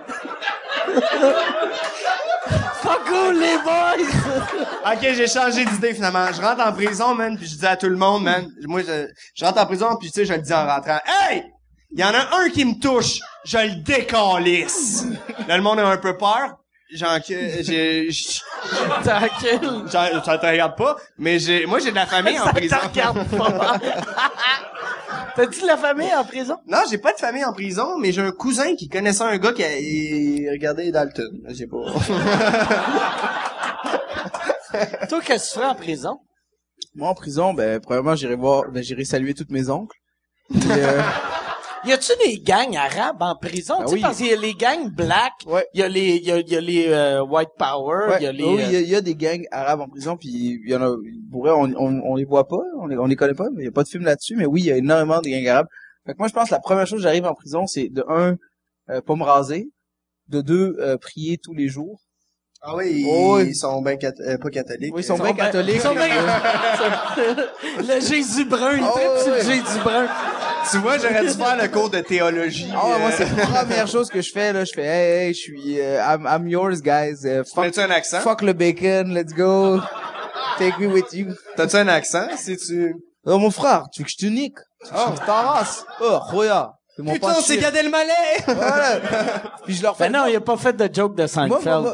Pas 2.82 2.98
cool, 3.08 3.38
les 3.38 3.56
boys! 3.64 4.92
Ok, 4.92 5.00
j'ai 5.00 5.26
changé 5.26 5.64
d'idée 5.64 5.94
finalement. 5.94 6.26
Je 6.30 6.42
rentre 6.42 6.60
en 6.60 6.72
prison, 6.74 7.14
man, 7.14 7.38
puis 7.38 7.46
je 7.46 7.56
dis 7.56 7.66
à 7.66 7.76
tout 7.76 7.88
le 7.88 7.96
monde, 7.96 8.24
man. 8.24 8.46
Moi, 8.66 8.82
je, 8.82 9.08
je 9.34 9.44
rentre 9.46 9.62
en 9.62 9.66
prison, 9.66 9.96
puis 9.98 10.10
tu 10.10 10.20
sais, 10.20 10.26
je 10.26 10.34
le 10.34 10.42
dis 10.42 10.52
en 10.52 10.66
rentrant. 10.66 11.00
Hey! 11.06 11.46
Il 11.90 12.00
y 12.00 12.04
en 12.04 12.12
a 12.12 12.36
un 12.38 12.50
qui 12.50 12.66
me 12.66 12.78
touche, 12.78 13.20
je 13.44 13.56
le 13.56 13.76
décalisse. 13.76 15.06
Là, 15.48 15.56
le 15.56 15.62
monde 15.62 15.78
a 15.78 15.86
un 15.88 15.96
peu 15.96 16.18
peur. 16.18 16.56
J'en, 16.96 17.18
j'ai, 17.26 18.08
j'- 18.10 18.40
Tranquille. 19.04 19.82
j'en- 19.90 20.22
ça 20.24 20.38
te 20.38 20.46
regarde 20.46 20.76
pas, 20.76 20.94
mais 21.18 21.40
j'ai, 21.40 21.66
moi, 21.66 21.80
j'ai 21.80 21.90
de 21.90 21.96
la 21.96 22.06
famille 22.06 22.38
en 22.38 22.44
Ça 22.44 22.52
prison. 22.52 22.76
te 22.80 22.86
regarde 22.88 23.28
pas. 23.36 23.78
T'as-tu 25.36 25.62
de 25.62 25.66
la 25.66 25.76
famille 25.76 26.14
en 26.14 26.24
prison? 26.24 26.56
Non, 26.68 26.78
j'ai 26.88 26.98
pas 26.98 27.12
de 27.12 27.18
famille 27.18 27.44
en 27.44 27.52
prison, 27.52 27.98
mais 27.98 28.12
j'ai 28.12 28.20
un 28.22 28.30
cousin 28.30 28.76
qui 28.76 28.88
connaissait 28.88 29.24
un 29.24 29.36
gars 29.38 29.52
qui 29.52 29.64
a, 29.64 29.76
il 29.76 30.48
regardait 30.50 30.92
Dalton. 30.92 31.40
J'ai 31.48 31.66
pas. 31.66 31.78
Toi, 35.08 35.20
qu'est-ce 35.24 35.50
que 35.50 35.54
tu 35.54 35.60
fais 35.60 35.66
en 35.66 35.74
prison? 35.74 36.18
Moi, 36.94 37.08
en 37.08 37.14
prison, 37.14 37.54
ben, 37.54 37.80
premièrement, 37.80 38.14
j'irai 38.14 38.36
voir, 38.36 38.64
ben, 38.70 38.82
j'irai 38.82 39.04
saluer 39.04 39.34
toutes 39.34 39.50
mes 39.50 39.68
oncles. 39.70 39.96
Euh, 40.70 41.00
Y 41.86 41.92
a-tu 41.92 42.12
des 42.26 42.38
gangs 42.40 42.74
arabes 42.76 43.20
en 43.20 43.36
prison? 43.36 43.74
Ben 43.80 43.84
tu 43.84 43.88
sais, 43.90 43.94
oui. 43.96 44.00
parce 44.00 44.16
qu'il 44.16 44.26
y 44.28 44.32
a 44.32 44.36
les 44.36 44.54
gangs 44.54 44.90
black, 44.90 45.32
Ouais. 45.46 45.66
il 45.74 45.80
y 45.80 45.82
a 45.82 45.88
les, 45.88 46.16
il 46.16 46.24
y 46.24 46.32
a, 46.32 46.38
il 46.38 46.48
y 46.48 46.56
a 46.56 46.60
les 46.60 46.86
euh, 46.88 47.22
white 47.22 47.50
power, 47.58 48.06
il 48.06 48.10
Ouais. 48.12 48.22
y 48.22 48.26
a 48.26 48.32
les... 48.32 48.44
oui, 48.44 48.62
il 48.66 48.72
y, 48.72 48.76
euh, 48.76 48.78
a- 48.78 48.82
il 48.82 48.88
y 48.88 48.94
a 48.96 49.00
des 49.00 49.14
gangs 49.14 49.44
arabes 49.50 49.80
en 49.82 49.88
prison, 49.88 50.16
puis 50.16 50.28
il 50.30 50.68
y 50.70 50.74
en 50.74 50.82
a, 50.82 50.94
pour 51.30 51.42
vrai, 51.42 51.50
on, 51.52 51.64
on, 51.76 52.00
on 52.04 52.16
les 52.16 52.24
voit 52.24 52.48
pas, 52.48 52.56
on 52.80 52.86
les, 52.86 52.96
on 52.96 53.06
les 53.06 53.16
connaît 53.16 53.34
pas, 53.34 53.48
mais 53.54 53.62
il 53.62 53.64
y 53.66 53.68
a 53.68 53.72
pas 53.72 53.82
de 53.82 53.88
film 53.88 54.04
là-dessus, 54.04 54.34
mais 54.36 54.46
oui, 54.46 54.62
il 54.62 54.66
y 54.66 54.72
a 54.72 54.76
énormément 54.76 55.20
de 55.20 55.28
gangs 55.28 55.46
arabes. 55.48 55.66
Fait 56.06 56.12
que 56.12 56.18
moi, 56.18 56.28
je 56.28 56.32
pense 56.32 56.48
que 56.48 56.54
la 56.54 56.60
première 56.60 56.86
chose 56.86 56.98
que 56.98 57.02
j'arrive 57.04 57.26
en 57.26 57.34
prison, 57.34 57.66
c'est 57.66 57.88
de 57.90 58.04
un, 58.08 58.36
euh, 58.90 59.00
pas 59.00 59.14
me 59.14 59.22
raser, 59.24 59.68
de 60.28 60.40
deux, 60.40 60.76
euh, 60.80 60.96
prier 60.96 61.38
tous 61.42 61.54
les 61.54 61.68
jours. 61.68 62.00
Ah 62.66 62.76
oui, 62.76 63.02
ils, 63.02 63.06
Oh, 63.10 63.36
oui. 63.36 63.48
ils 63.48 63.54
sont 63.54 63.82
bien 63.82 63.96
cat- 63.96 64.12
euh, 64.20 64.38
pas 64.38 64.48
catholiques. 64.48 64.94
Oui, 64.94 65.02
ils 65.02 65.04
sont 65.04 65.16
bien 65.16 65.32
ben- 65.32 65.36
catholiques. 65.36 65.74
ils 65.76 65.80
sont 65.82 65.94
bien- 65.94 66.06
le 67.78 68.00
Jésus 68.00 68.46
brun, 68.46 68.76
il 68.76 68.80
tripe 68.86 68.94
ouais, 68.96 69.20
sur 69.22 69.32
le 69.32 69.36
ouais. 69.38 69.44
Jésus 69.44 69.80
brun. 69.84 70.06
Tu 70.70 70.78
vois, 70.78 70.98
j'aurais 70.98 71.22
dû 71.22 71.30
faire 71.30 71.56
le 71.60 71.68
cours 71.68 71.90
de 71.90 72.00
théologie. 72.00 72.70
Ah 72.74 72.86
ouais, 72.86 72.98
moi, 72.98 73.10
euh, 73.10 73.14
c'est 73.16 73.36
la 73.36 73.46
première 73.46 73.86
chose 73.86 74.08
que 74.08 74.20
je 74.22 74.30
fais, 74.32 74.52
là, 74.52 74.64
je 74.64 74.72
fais, 74.72 74.84
hey, 74.84 75.26
hey, 75.28 75.34
je 75.34 75.38
suis, 75.40 75.80
euh, 75.80 76.00
I'm, 76.02 76.26
I'm 76.30 76.48
yours, 76.48 76.80
guys, 76.82 77.26
euh, 77.26 77.44
fuck, 77.44 77.64
Mets-tu 77.64 77.80
un 77.80 77.90
accent? 77.90 78.20
fuck 78.20 78.42
le 78.42 78.52
bacon, 78.52 79.12
let's 79.14 79.32
go, 79.34 79.80
take 80.58 80.78
me 80.78 80.86
with 80.86 81.12
you. 81.12 81.34
T'as-tu 81.56 81.76
un 81.76 81.88
accent? 81.88 82.28
Si 82.36 82.56
tu... 82.56 82.94
Oh, 83.26 83.38
mon 83.38 83.50
frère, 83.50 83.84
tu 83.92 84.00
veux 84.02 84.06
que 84.06 84.10
je 84.10 84.16
te 84.16 84.26
nique? 84.26 84.56
Tu 84.84 84.92
veux 84.92 85.14
que 85.14 85.16
je? 85.26 86.04
Oh, 86.04 86.18
Roya. 86.30 86.72
C'est 86.96 87.02
mon 87.02 87.12
Putain, 87.14 87.26
pote 87.34 87.42
c'est. 87.44 87.56
Gad 87.58 87.74
Elmaleh! 87.74 88.12
Voilà. 88.46 89.00
Puis 89.64 89.74
je 89.74 89.82
leur 89.82 89.96
fais 89.96 90.08
Ben 90.08 90.12
non, 90.16 90.26
il 90.28 90.36
a 90.36 90.40
pas 90.40 90.56
fait 90.56 90.72
de 90.74 90.88
joke 90.94 91.16
de 91.16 91.22
Moi, 91.22 91.28
Seinfeld. 91.28 91.64
moi, 91.64 91.92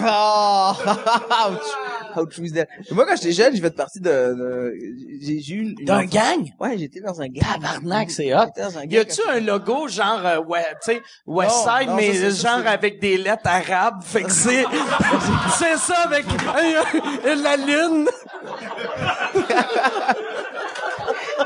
moi- 0.00 0.74
Oh, 0.82 1.52
that? 2.54 2.66
Moi, 2.90 3.06
quand 3.06 3.16
j'étais 3.16 3.32
jeune, 3.32 3.54
j'ai 3.54 3.60
fait 3.60 3.70
partie 3.70 4.00
de, 4.00 4.08
de- 4.10 4.74
j'ai, 5.20 5.54
eu 5.54 5.60
une, 5.62 5.74
D'un 5.84 6.04
gang? 6.04 6.48
Ouais, 6.58 6.76
j'étais 6.78 7.00
dans 7.00 7.20
un 7.20 7.28
gang. 7.28 7.42
Tabarnak, 7.54 8.10
c'est 8.10 8.34
hot. 8.34 8.46
Y 8.88 8.98
a-tu 8.98 9.20
un 9.28 9.40
logo 9.40 9.88
genre 9.88 10.20
euh, 10.24 10.40
ouais, 10.42 10.64
tu 10.84 10.92
sais 10.92 11.02
West 11.26 11.54
Non, 11.66 11.72
Side 11.78 11.88
non, 11.88 11.96
mais 11.96 12.12
ça, 12.12 12.20
c'est- 12.20 12.30
ça, 12.42 12.58
genre 12.58 12.66
avec 12.66 13.00
des 13.00 13.16
lettres 13.16 13.42
arabes, 13.46 14.02
fait 14.04 14.22
que 14.22 14.32
c'est 14.32 14.64
c'est 15.58 15.76
ça 15.76 15.96
avec 16.04 16.24
euh, 16.26 17.34
la 17.36 17.56
lune. 17.56 18.08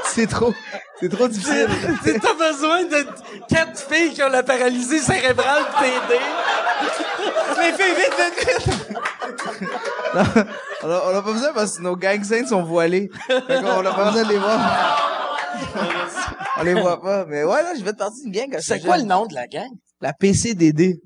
C'est 0.07 0.27
trop, 0.29 0.53
c'est 1.01 1.09
trop 1.09 1.29
difficile. 1.29 1.69
T'as 2.05 2.35
besoin 2.53 2.85
de 2.85 3.07
quatre 3.49 3.81
filles 3.91 4.13
qui 4.13 4.23
ont 4.23 4.29
la 4.29 4.43
paralysie 4.43 4.99
cérébrale 5.01 5.65
pour 5.71 5.81
t'aider. 5.81 6.21
Les 7.57 7.73
filles, 7.73 7.95
vite, 7.97 8.15
vite, 8.19 8.67
vite! 8.67 8.99
On, 10.83 10.91
a, 10.91 11.03
on 11.07 11.17
a 11.17 11.23
pas 11.23 11.33
besoin 11.33 11.53
parce 11.53 11.77
que 11.79 11.83
nos 11.83 11.97
gang 11.97 12.23
saints 12.23 12.47
sont 12.47 12.63
voilés. 12.63 13.11
Fait 13.27 13.63
qu'on 13.63 13.85
a 13.87 13.95
pas 13.95 14.05
besoin 14.07 14.25
de 14.25 14.29
les 14.29 14.39
voir. 14.39 15.35
on 16.59 16.63
les 16.63 16.75
voit 16.75 17.01
pas. 17.01 17.25
Mais 17.27 17.45
ouais, 17.45 17.63
là, 17.63 17.73
j'ai 17.77 17.85
fait 17.85 17.97
partie 17.97 18.23
d'une 18.23 18.33
gang 18.33 18.57
C'est 18.61 18.81
quoi 18.81 18.99
le 18.99 19.05
nom 19.05 19.27
de 19.27 19.35
la 19.35 19.47
gang? 19.47 19.71
La 20.01 20.13
PCDD. 20.13 21.01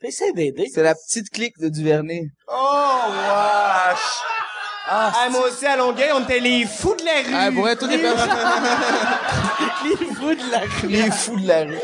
PCDD. 0.00 0.66
C'est 0.72 0.82
la 0.82 0.94
petite 0.94 1.30
clique 1.30 1.58
de 1.58 1.68
Duvernay. 1.68 2.28
Oh, 2.48 3.02
wesh! 3.08 4.43
Ah, 4.86 5.12
Ah, 5.16 5.28
moi 5.30 5.48
aussi, 5.48 5.64
à 5.64 5.76
Longueuil, 5.76 6.10
on 6.14 6.22
était 6.24 6.40
les 6.40 6.66
fous 6.66 6.94
de 6.94 7.04
la 7.04 7.22
rue. 7.22 7.34
Ah, 7.34 7.50
pour 7.52 7.68
être 7.68 7.86
les 7.86 7.98
personnes, 8.02 8.30
les 9.84 10.14
fous 10.14 10.34
de 10.34 10.50
la 10.50 10.60
rue. 10.60 10.88
les 10.88 11.10
fous 11.10 11.40
de 11.40 11.48
la 11.48 11.64
rue. 11.64 11.78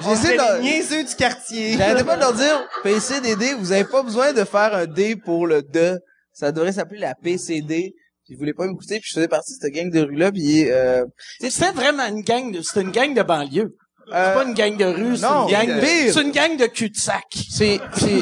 J'essaie 0.00 0.36
de, 0.36 0.56
les 0.56 0.62
niaiseux 0.62 1.04
du 1.04 1.14
quartier. 1.14 1.76
J'arrêtais 1.78 2.04
pas 2.04 2.16
de 2.16 2.20
leur 2.20 2.34
dire 2.34 2.68
PCDD, 2.82 3.54
vous 3.54 3.72
avez 3.72 3.84
pas 3.84 4.02
besoin 4.02 4.32
de 4.32 4.44
faire 4.44 4.74
un 4.74 4.86
D 4.86 5.16
pour 5.16 5.46
le 5.46 5.62
de. 5.62 6.00
Ça 6.32 6.52
devrait 6.52 6.72
s'appeler 6.72 7.00
la 7.00 7.14
PCD. 7.14 7.94
Puis 8.24 8.34
ils 8.34 8.38
voulaient 8.38 8.54
pas 8.54 8.66
m'écouter, 8.66 9.00
puis 9.00 9.08
je 9.10 9.14
faisais 9.14 9.28
partie 9.28 9.52
de 9.52 9.58
cette 9.60 9.72
gang 9.72 9.90
de 9.90 10.00
rue-là, 10.00 10.32
puis 10.32 10.70
euh, 10.70 11.04
C'était 11.40 11.72
vraiment 11.72 12.06
une 12.06 12.22
gang 12.22 12.50
de, 12.50 12.62
c'est 12.62 12.80
une 12.80 12.90
gang 12.90 13.12
de 13.12 13.22
banlieue. 13.22 13.76
C'est 14.08 14.14
euh, 14.14 14.34
pas 14.34 14.44
une 14.44 14.54
gang 14.54 14.76
de 14.76 14.84
rue, 14.84 15.16
c'est 15.16 15.26
une 15.26 15.50
gang 15.50 15.66
de, 15.66 15.80
pire. 15.80 16.14
c'est 16.14 16.22
une 16.22 16.30
gang 16.30 16.56
de 16.56 16.66
cul-de-sac. 16.66 17.24
c'est 17.50 17.80
c'est 17.96 18.20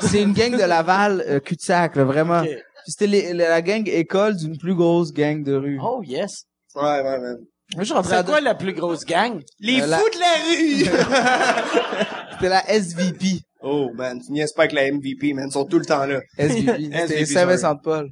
c'est 0.00 0.22
une 0.22 0.32
gang 0.32 0.52
de 0.52 0.62
Laval 0.62 1.24
euh, 1.28 1.40
cul-de-sac, 1.40 1.96
là, 1.96 2.04
vraiment. 2.04 2.42
Puis 2.84 2.92
c'était 2.92 3.06
les- 3.06 3.32
la 3.32 3.62
gang 3.62 3.88
école 3.88 4.36
d'une 4.36 4.58
plus 4.58 4.74
grosse 4.74 5.12
gang 5.12 5.42
de 5.42 5.54
rue. 5.54 5.78
Oh 5.82 6.02
yes. 6.04 6.44
Ouais, 6.74 6.82
ouais. 7.02 7.18
Moi, 7.74 7.84
je 7.84 7.94
à 7.94 8.02
C'est 8.02 8.26
quoi 8.26 8.40
la 8.40 8.54
plus 8.54 8.72
grosse 8.74 9.04
gang? 9.04 9.40
Les 9.60 9.80
Euh, 9.80 9.86
la- 9.86 9.98
fous 9.98 10.08
de 10.10 10.18
la 10.20 10.34
rue! 10.46 10.84
C'était 12.32 12.48
la 12.48 12.68
SVP. 12.70 13.40
oh, 13.62 13.90
man, 13.94 14.20
tu 14.24 14.32
niaises 14.32 14.52
pas 14.52 14.62
avec 14.62 14.72
la 14.72 14.90
MVP, 14.90 15.32
man. 15.32 15.46
Ils 15.48 15.52
sont 15.52 15.64
tout 15.64 15.78
le 15.78 15.84
temps 15.86 16.04
là. 16.06 16.20
SVP. 16.38 16.90
C'était 17.08 17.24
Saint-Vincent-de-Paul. 17.26 18.10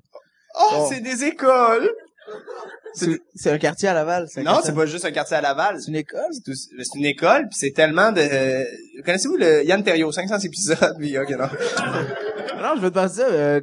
Oh, 0.59 0.65
Bon. 0.73 0.89
c'est 0.89 1.01
des 1.01 1.25
écoles! 1.25 1.91
C'est 3.35 3.51
un 3.53 3.59
quartier 3.59 3.89
à 3.89 3.95
Laval. 3.95 4.27
c'est 4.29 4.41
un 4.41 4.43
Non, 4.45 4.61
c'est 4.65 4.75
pas 4.75 4.85
juste 4.87 5.05
un 5.05 5.13
quartier 5.13 5.37
à 5.37 5.41
Laval. 5.41 5.81
C'est 5.81 5.89
une 5.89 5.97
école? 5.97 6.27
C'est 6.33 6.43
tout- 6.43 6.55
c'est 6.57 6.99
une 6.99 7.05
école, 7.05 7.43
puis 7.49 7.57
c'est 7.59 7.71
tellement 7.73 8.11
de... 8.13 8.21
euh, 8.21 8.65
Connaissez-vous 9.05 9.37
le 9.37 9.65
Yann 9.65 9.83
Terriot, 9.85 10.11
500 10.11 10.39
épisodes? 10.41 10.95
Oui, 10.99 11.17
ok, 11.17 11.31
non. 11.31 11.47
Non, 12.61 12.73
je 12.77 12.81
veux 12.81 12.91
te 12.91 12.99
dire 12.99 13.09
ça. 13.11 13.23
Euh, 13.27 13.61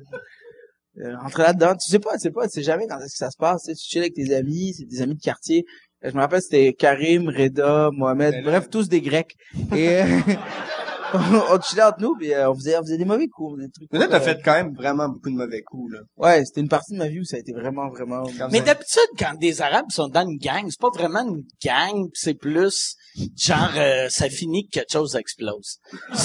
euh, 0.99 1.18
rentrer 1.19 1.44
là-dedans, 1.44 1.76
tu 1.76 1.90
sais 1.90 1.99
pas, 1.99 2.14
tu 2.14 2.19
sais 2.19 2.32
pas, 2.32 2.48
tu 2.48 2.53
sais 2.53 2.64
jamais 2.64 2.88
quand 2.88 2.98
est-ce 2.99 3.14
que 3.14 3.18
ça 3.18 3.32
se 3.32 3.38
passe. 3.38 3.64
Tu, 3.64 3.72
sais, 3.72 3.76
tu 3.76 3.90
chill 3.90 3.99
avec 4.02 4.14
tes 4.14 4.34
amis, 4.36 4.74
c'est 4.78 4.86
des 4.86 5.02
amis 5.02 5.15
de 5.15 5.22
quartier. 5.22 5.65
Euh, 6.03 6.10
Je 6.11 6.15
me 6.15 6.22
rappelle, 6.22 6.41
c'était 6.41 6.74
Karim, 6.74 7.30
Reda, 7.30 7.90
Mohamed, 7.94 8.32
Ben 8.32 8.45
là. 8.45 8.52
bref, 8.52 8.69
tous 8.69 8.88
des 8.90 9.02
Grecs. 9.02 9.36
Et 9.76 9.90
euh, 10.02 10.06
on, 11.14 11.56
on 11.56 11.61
chillait 11.61 11.84
entre 11.84 12.02
nous, 12.02 12.15
puis 12.18 12.34
euh, 12.34 12.49
on 12.49 12.56
faisait, 12.56 12.78
on 12.78 12.82
faisait 12.82 12.98
des 12.98 13.06
mauvais 13.06 13.28
coups. 13.28 13.60
Des 13.60 13.69
trucs 13.69 13.91
Mais 13.91 13.99
là, 13.99 14.07
t'as 14.07 14.18
euh, 14.18 14.22
fait 14.22 14.40
quand 14.44 14.53
même 14.53 14.74
vraiment 14.74 15.07
beaucoup 15.10 15.30
de 15.30 15.36
mauvais 15.36 15.61
coups, 15.61 15.94
là. 15.94 15.99
Ouais, 16.18 16.44
c'était 16.45 16.61
une 16.61 16.69
partie 16.69 16.94
de 16.94 16.98
ma 16.98 17.07
vie 17.07 17.19
où 17.19 17.24
ça 17.24 17.38
a 17.38 17.40
été 17.40 17.53
vraiment, 17.53 17.90
vraiment. 17.90 18.24
Comme 18.38 18.52
Mais 18.52 18.61
d'habitude, 18.61 19.07
quand 19.18 19.34
des 19.40 19.61
Arabes 19.61 19.90
sont 19.90 20.07
dans 20.07 20.28
une 20.28 20.38
gang, 20.38 20.65
c'est 20.69 20.80
pas 20.80 20.90
vraiment 20.94 21.24
une 21.24 21.44
gang, 21.64 22.06
pis 22.11 22.19
c'est 22.19 22.34
plus 22.34 22.95
genre 23.36 23.72
euh, 23.76 24.10
ça 24.10 24.30
finit 24.30 24.68
que 24.68 24.80
quelque 24.80 24.91
chose 24.91 25.15
explose. 25.15 25.80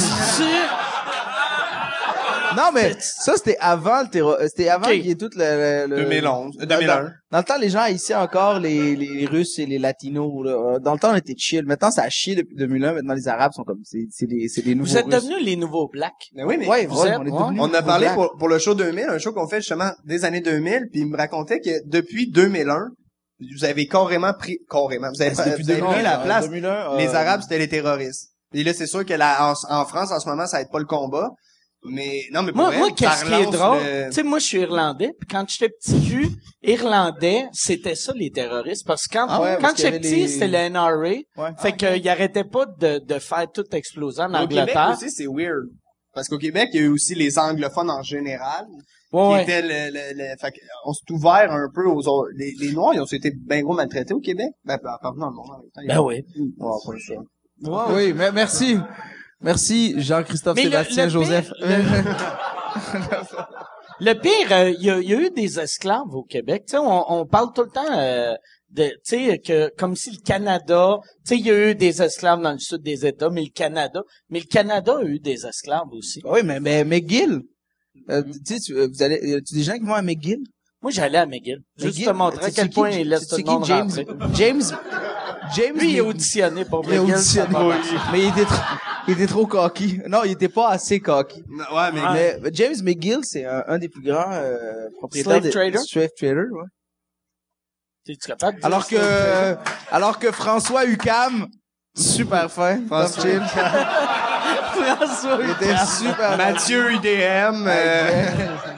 Non, 2.56 2.70
mais 2.74 2.94
ça, 3.00 3.34
c'était 3.36 3.56
avant 3.60 4.02
le 4.02 4.08
terroir. 4.08 4.36
C'était 4.42 4.68
avant 4.68 4.86
qu'il 4.88 5.06
y 5.06 5.10
ait 5.10 5.14
tout 5.14 5.30
le... 5.36 5.86
le, 5.86 5.96
le- 5.96 6.02
2011, 6.04 6.56
euh, 6.60 6.66
Dans- 6.66 6.76
2001. 6.78 6.94
Dans, 7.04 7.10
dans 7.32 7.38
le 7.38 7.44
temps, 7.44 7.58
les 7.58 7.68
gens 7.70 7.86
ici 7.86 8.14
encore, 8.14 8.58
les, 8.60 8.94
les 8.96 9.26
Russes 9.26 9.58
et 9.58 9.66
les 9.66 9.78
Latinos, 9.78 10.44
là, 10.44 10.50
euh, 10.52 10.78
dans 10.78 10.92
le 10.94 10.98
temps, 10.98 11.12
on 11.12 11.16
était 11.16 11.34
chill. 11.36 11.64
Maintenant, 11.64 11.90
ça 11.90 12.02
a 12.02 12.08
chié 12.10 12.34
depuis 12.34 12.54
2001. 12.56 12.92
Maintenant, 12.94 13.14
les 13.14 13.28
Arabes 13.28 13.52
sont 13.52 13.64
comme, 13.64 13.80
c'est, 13.84 14.06
c'est 14.10 14.26
des, 14.26 14.48
c'est 14.48 14.62
des 14.62 14.74
nouveaux 14.74 14.90
Vous 14.90 14.96
êtes 14.98 15.04
Russes. 15.06 15.14
devenus 15.14 15.44
les 15.44 15.56
nouveaux 15.56 15.88
blacks. 15.88 16.12
Mais 16.34 16.44
oui, 16.44 16.56
mais 16.58 16.66
Ouais, 16.68 16.86
vous 16.86 17.00
ouais, 17.00 17.08
êtes- 17.10 17.18
on 17.18 17.24
est 17.26 17.30
ouais. 17.30 17.38
devenus 17.40 17.60
on 17.62 17.74
a 17.74 17.82
parlé 17.82 18.06
blacks. 18.06 18.14
pour, 18.16 18.36
pour 18.38 18.48
le 18.48 18.58
show 18.58 18.74
2000, 18.74 19.04
un 19.08 19.18
show 19.18 19.32
qu'on 19.32 19.48
fait 19.48 19.60
justement 19.60 19.90
des 20.04 20.24
années 20.24 20.40
2000, 20.40 20.88
puis 20.90 21.00
il 21.00 21.06
me 21.08 21.16
racontait 21.16 21.60
que 21.60 21.70
depuis 21.86 22.30
2001, 22.30 22.88
vous 23.58 23.64
avez 23.64 23.86
carrément 23.88 24.32
pris, 24.34 24.58
carrément, 24.70 25.08
vous 25.14 25.20
avez, 25.20 25.30
depuis 25.30 25.62
vous 25.64 25.70
avez 25.70 25.80
2001, 25.80 25.92
pris 25.92 26.02
la 26.02 26.20
en 26.20 26.22
place. 26.24 26.44
2001, 26.48 26.70
euh, 26.92 26.98
Les 26.98 27.08
Arabes, 27.14 27.40
c'était 27.42 27.58
les 27.58 27.68
terroristes. 27.68 28.28
Et 28.54 28.62
là, 28.62 28.72
c'est 28.74 28.86
sûr 28.86 29.04
que 29.06 29.14
la, 29.14 29.50
en, 29.50 29.54
en 29.74 29.84
France, 29.86 30.12
en 30.12 30.20
ce 30.20 30.28
moment, 30.28 30.46
ça 30.46 30.60
aide 30.60 30.68
pas 30.70 30.78
le 30.78 30.84
combat. 30.84 31.30
Mais, 31.84 32.22
non, 32.32 32.42
mais 32.42 32.52
pour 32.52 32.60
Moi, 32.62 32.76
moi, 32.78 32.88
qu'est-ce 32.96 33.24
qui 33.24 33.32
est 33.32 33.50
drôle? 33.50 33.78
le- 33.78 34.06
Tu 34.08 34.12
sais, 34.14 34.22
moi, 34.22 34.38
je 34.38 34.44
suis 34.46 34.58
irlandais, 34.60 35.10
puis 35.18 35.28
quand 35.28 35.44
j'étais 35.48 35.68
petit 35.68 36.00
cul, 36.08 36.28
irlandais, 36.62 37.46
c'était 37.52 37.94
ça, 37.96 38.12
les 38.14 38.30
terroristes. 38.30 38.86
Parce 38.86 39.06
que 39.08 39.18
quand, 39.18 39.26
Ah 39.28 39.40
ouais, 39.42 39.58
quand 39.60 39.72
j'étais 39.76 39.98
petit, 39.98 40.14
les- 40.16 40.28
c'était 40.28 40.46
le 40.48 40.58
NRA. 40.70 40.98
Ouais. 40.98 41.24
Fait 41.58 41.72
qu'il 41.76 42.08
arrêtait 42.08 42.44
pas 42.44 42.66
de, 42.66 42.98
de 42.98 43.18
faire 43.18 43.50
tout 43.52 43.64
exploser 43.72 44.22
en 44.22 44.28
Au 44.32 44.46
Québec 44.46 44.58
Angleterre. 44.76 44.96
aussi, 44.96 45.10
c'est 45.10 45.26
weird. 45.26 45.66
Parce 46.14 46.28
qu'au 46.28 46.38
Québec, 46.38 46.68
il 46.72 46.80
y 46.80 46.82
a 46.84 46.86
eu 46.86 46.88
aussi 46.90 47.14
les 47.14 47.38
anglophones 47.38 47.90
en 47.90 48.02
général. 48.02 48.66
Ouais, 49.12 49.20
qui 49.28 49.32
ouais. 49.34 49.42
étaient 49.42 49.62
le, 49.62 49.92
le, 49.92 50.18
le- 50.18 50.36
fait 50.40 50.54
on 50.86 50.92
s'est 50.94 51.10
ouvert 51.12 51.52
un 51.52 51.68
peu 51.74 51.86
aux 51.86 52.06
autres. 52.08 52.30
Les, 52.36 52.54
les 52.60 52.72
Noirs, 52.72 52.94
ils 52.94 53.00
ont 53.00 53.04
été 53.06 53.30
bien 53.46 53.60
gros 53.60 53.74
maltraités 53.74 54.14
au 54.14 54.20
Québec. 54.20 54.48
Ben, 54.64 54.78
partout 54.78 55.18
dans 55.18 55.28
le 55.28 55.34
monde. 55.34 55.64
Ben 55.86 56.00
oui. 56.00 56.22
Pas 56.58 56.78
ça. 57.06 57.92
Oui, 57.94 58.12
mais 58.14 58.30
merci. 58.32 58.78
Merci, 59.42 59.94
Jean-Christophe 60.00 60.56
Mais 60.56 60.64
le- 60.64 60.70
Sébastien 60.70 61.04
le 61.04 61.10
Joseph. 61.10 61.50
pire- 61.58 62.16
Le 64.00 64.14
pire, 64.14 64.50
euh, 64.50 64.70
il 64.70 64.84
y, 64.84 64.90
a, 64.90 64.98
il 64.98 65.08
y 65.08 65.14
a 65.14 65.20
eu 65.20 65.30
des 65.30 65.60
esclaves 65.60 66.12
au 66.12 66.24
Québec. 66.24 66.64
Tu 66.66 66.72
sais, 66.72 66.78
on, 66.78 67.12
on 67.12 67.24
parle 67.26 67.52
tout 67.54 67.62
le 67.62 67.68
temps 67.70 67.86
euh, 67.96 68.34
de, 68.70 68.88
tu 68.88 68.94
sais, 69.04 69.38
que 69.38 69.70
comme 69.78 69.94
si 69.94 70.10
le 70.10 70.16
Canada, 70.24 70.96
tu 71.24 71.28
sais, 71.28 71.36
il 71.38 71.46
y 71.46 71.50
a 71.52 71.70
eu 71.70 71.74
des 71.76 72.02
esclaves 72.02 72.40
dans 72.42 72.50
le 72.52 72.58
sud 72.58 72.82
des 72.82 73.06
États, 73.06 73.30
mais 73.30 73.42
le 73.42 73.50
Canada, 73.54 74.02
mais 74.28 74.40
le 74.40 74.46
Canada 74.46 74.96
a 75.00 75.04
eu 75.04 75.20
des 75.20 75.46
esclaves 75.46 75.86
aussi. 75.92 76.20
oui, 76.24 76.40
mais, 76.42 76.58
mais 76.58 76.82
McGill. 76.84 77.42
Euh, 78.10 78.22
tu 78.24 78.54
sais, 78.54 78.60
tu, 78.60 78.74
euh, 78.74 78.88
vous 78.92 79.02
allez, 79.04 79.20
y 79.22 79.34
a 79.34 79.38
des 79.40 79.62
gens 79.62 79.74
qui 79.74 79.84
vont 79.84 79.94
à 79.94 80.02
McGill? 80.02 80.40
Moi, 80.80 80.90
j'allais 80.90 81.18
à 81.18 81.26
McGill. 81.26 81.60
Juste 81.76 81.92
McGill, 81.98 82.06
te 82.06 82.10
montrer 82.12 82.44
à 82.46 82.50
quel 82.50 82.68
qui- 82.70 82.74
point 82.74 82.90
il 82.90 83.08
laisse 83.08 83.28
tout 83.28 83.36
le 83.36 83.44
monde 83.44 83.62
qui, 83.62 83.68
James, 83.68 83.88
rentrer. 83.88 84.06
James, 84.34 84.62
James, 85.54 85.76
Lui, 85.76 85.90
il 85.92 85.96
est 85.96 86.00
Mc- 86.00 86.08
auditionné 86.08 86.64
pour 86.64 86.84
il 86.84 86.92
est 86.94 86.98
McGill. 86.98 87.14
auditionné. 87.14 87.74
Mais 88.12 88.20
il 88.22 88.28
était 88.28 88.44
trop, 88.44 88.62
il 89.08 89.12
était 89.14 89.26
trop 89.26 89.46
cocky. 89.46 90.00
Non, 90.08 90.22
il 90.24 90.32
était 90.32 90.48
pas 90.48 90.70
assez 90.70 91.00
cocky. 91.00 91.42
Non, 91.48 91.64
Ouais, 91.74 91.92
mais, 91.92 92.00
Ah. 92.04 92.12
Mais 92.14 92.50
James 92.52 92.76
McGill, 92.82 93.20
c'est 93.22 93.44
un, 93.44 93.64
un 93.66 93.78
des 93.78 93.88
plus 93.88 94.02
grands 94.02 94.32
euh, 94.32 94.88
propriétaires 94.98 95.32
Slave 95.32 95.44
de 95.44 95.50
trader? 95.50 95.78
slave 95.78 96.08
trader, 96.16 96.48
ouais. 96.50 96.66
Tu 98.04 98.12
es 98.12 98.16
capable 98.16 98.56
de 98.56 98.60
dire 98.60 98.66
Alors 98.66 98.86
que 98.88 98.96
euh, 98.98 99.54
alors 99.90 100.18
que 100.18 100.32
François 100.32 100.84
Ucam, 100.86 101.46
super 101.96 102.50
fin, 102.50 102.80
François 102.86 103.22
chill. 103.22 103.42
François 104.56 105.38
Il 105.42 105.50
était 105.50 105.76
super. 105.86 106.36
Mathieu 106.36 106.92
UDM, 106.92 107.66
euh, 107.66 108.24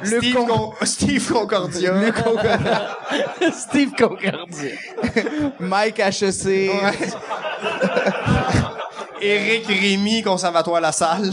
Le 0.03 0.19
Steve, 0.19 0.35
con- 0.35 0.47
Con- 0.47 0.73
Steve 0.83 1.33
Concordia. 1.33 1.93
Steve 3.53 3.93
Concordia. 3.97 4.73
Mike 5.61 5.99
HEC. 6.01 6.71
Éric 9.21 9.67
Rémy, 9.67 10.23
conservatoire 10.23 10.81
La 10.81 10.93
Salle. 10.93 11.31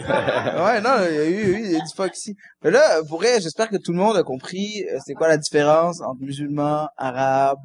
ouais, 0.00 0.80
non, 0.80 0.90
il 1.08 1.14
y 1.14 1.18
a 1.18 1.24
eu, 1.26 1.60
il 1.64 1.70
y 1.72 1.74
a 1.74 1.78
eu 1.78 1.82
du 1.82 2.10
ici. 2.14 2.36
Mais 2.62 2.70
là, 2.70 3.02
pour 3.08 3.18
vrai, 3.20 3.40
j'espère 3.40 3.68
que 3.68 3.76
tout 3.76 3.92
le 3.92 3.98
monde 3.98 4.16
a 4.16 4.22
compris 4.22 4.84
euh, 4.90 4.98
c'est 5.04 5.14
quoi 5.14 5.28
la 5.28 5.36
différence 5.36 6.00
entre 6.00 6.20
musulmans, 6.20 6.88
arabes, 6.96 7.58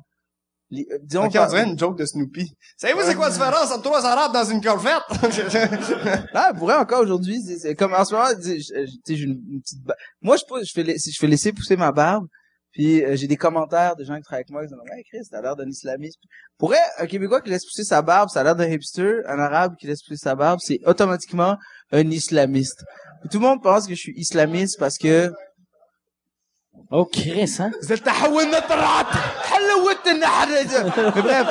li- 0.72 0.88
euh, 0.92 0.98
disons... 1.04 1.26
Ok, 1.26 1.34
on 1.36 1.48
dirait 1.48 1.64
une 1.66 1.78
joke 1.78 1.98
de 1.98 2.06
Snoopy. 2.06 2.56
Savez-vous 2.78 3.02
c'est 3.04 3.16
quoi 3.16 3.28
la 3.28 3.32
différence 3.34 3.72
entre 3.72 3.84
trois 3.84 4.06
arabes 4.06 4.34
dans 4.34 4.44
une 4.46 4.62
corvette? 4.62 5.04
Ah, 6.34 6.52
pour 6.58 6.68
vrai, 6.68 6.76
encore 6.78 7.02
aujourd'hui, 7.02 7.42
c'est- 7.42 7.76
comme 7.76 7.94
en 7.94 8.04
ce 8.06 8.14
moment, 8.14 8.28
tu 8.44 8.60
j'ai 9.16 9.24
une, 9.24 9.42
une 9.52 9.62
petite 9.62 9.84
ba- 9.84 9.96
Moi, 10.22 10.38
je, 10.38 10.44
pousse- 10.46 10.66
je 10.68 10.74
fais, 10.74 10.84
laisser- 10.84 11.12
je 11.12 11.18
fais 11.20 11.28
laisser 11.28 11.52
pousser 11.54 11.76
ma 11.78 11.92
barbe, 11.92 12.26
puis 12.72 13.04
euh, 13.04 13.16
j'ai 13.16 13.28
des 13.28 13.38
commentaires 13.38 13.96
de 13.96 14.04
gens 14.04 14.16
qui 14.16 14.24
travaillent 14.24 14.40
avec 14.44 14.50
moi 14.50 14.62
qui 14.62 14.68
disent 14.70 14.78
«Hey 14.98 15.04
Chris, 15.12 15.28
t'as 15.30 15.42
l'air 15.42 15.56
d'un 15.56 15.68
islamiste.» 15.68 16.20
Pour 16.58 16.70
vrai, 16.70 16.80
un 17.00 17.06
Québécois 17.06 17.42
qui 17.42 17.50
laisse 17.50 17.66
pousser 17.66 17.84
sa 17.84 18.02
barbe, 18.02 18.30
ça 18.30 18.40
a 18.42 18.44
l'air 18.44 18.56
d'un 18.56 18.68
hipster. 18.70 19.22
Un 19.28 19.40
arabe 19.40 19.76
qui 19.80 19.88
laisse 19.88 20.02
pousser 20.02 20.16
sa 20.24 20.36
barbe, 20.36 20.60
c'est 20.62 20.80
automatiquement 20.86 21.58
un 21.92 22.10
islamiste. 22.10 22.84
Tout 23.30 23.40
le 23.40 23.46
monde 23.48 23.62
pense 23.62 23.88
que 23.88 23.94
je 23.94 24.00
suis 24.00 24.14
islamiste 24.16 24.80
parce 24.80 24.98
que... 24.98 25.32
Oh, 26.94 27.06
Chris, 27.06 27.56
hein? 27.60 27.72
Mais 27.90 27.96
bref, 31.22 31.48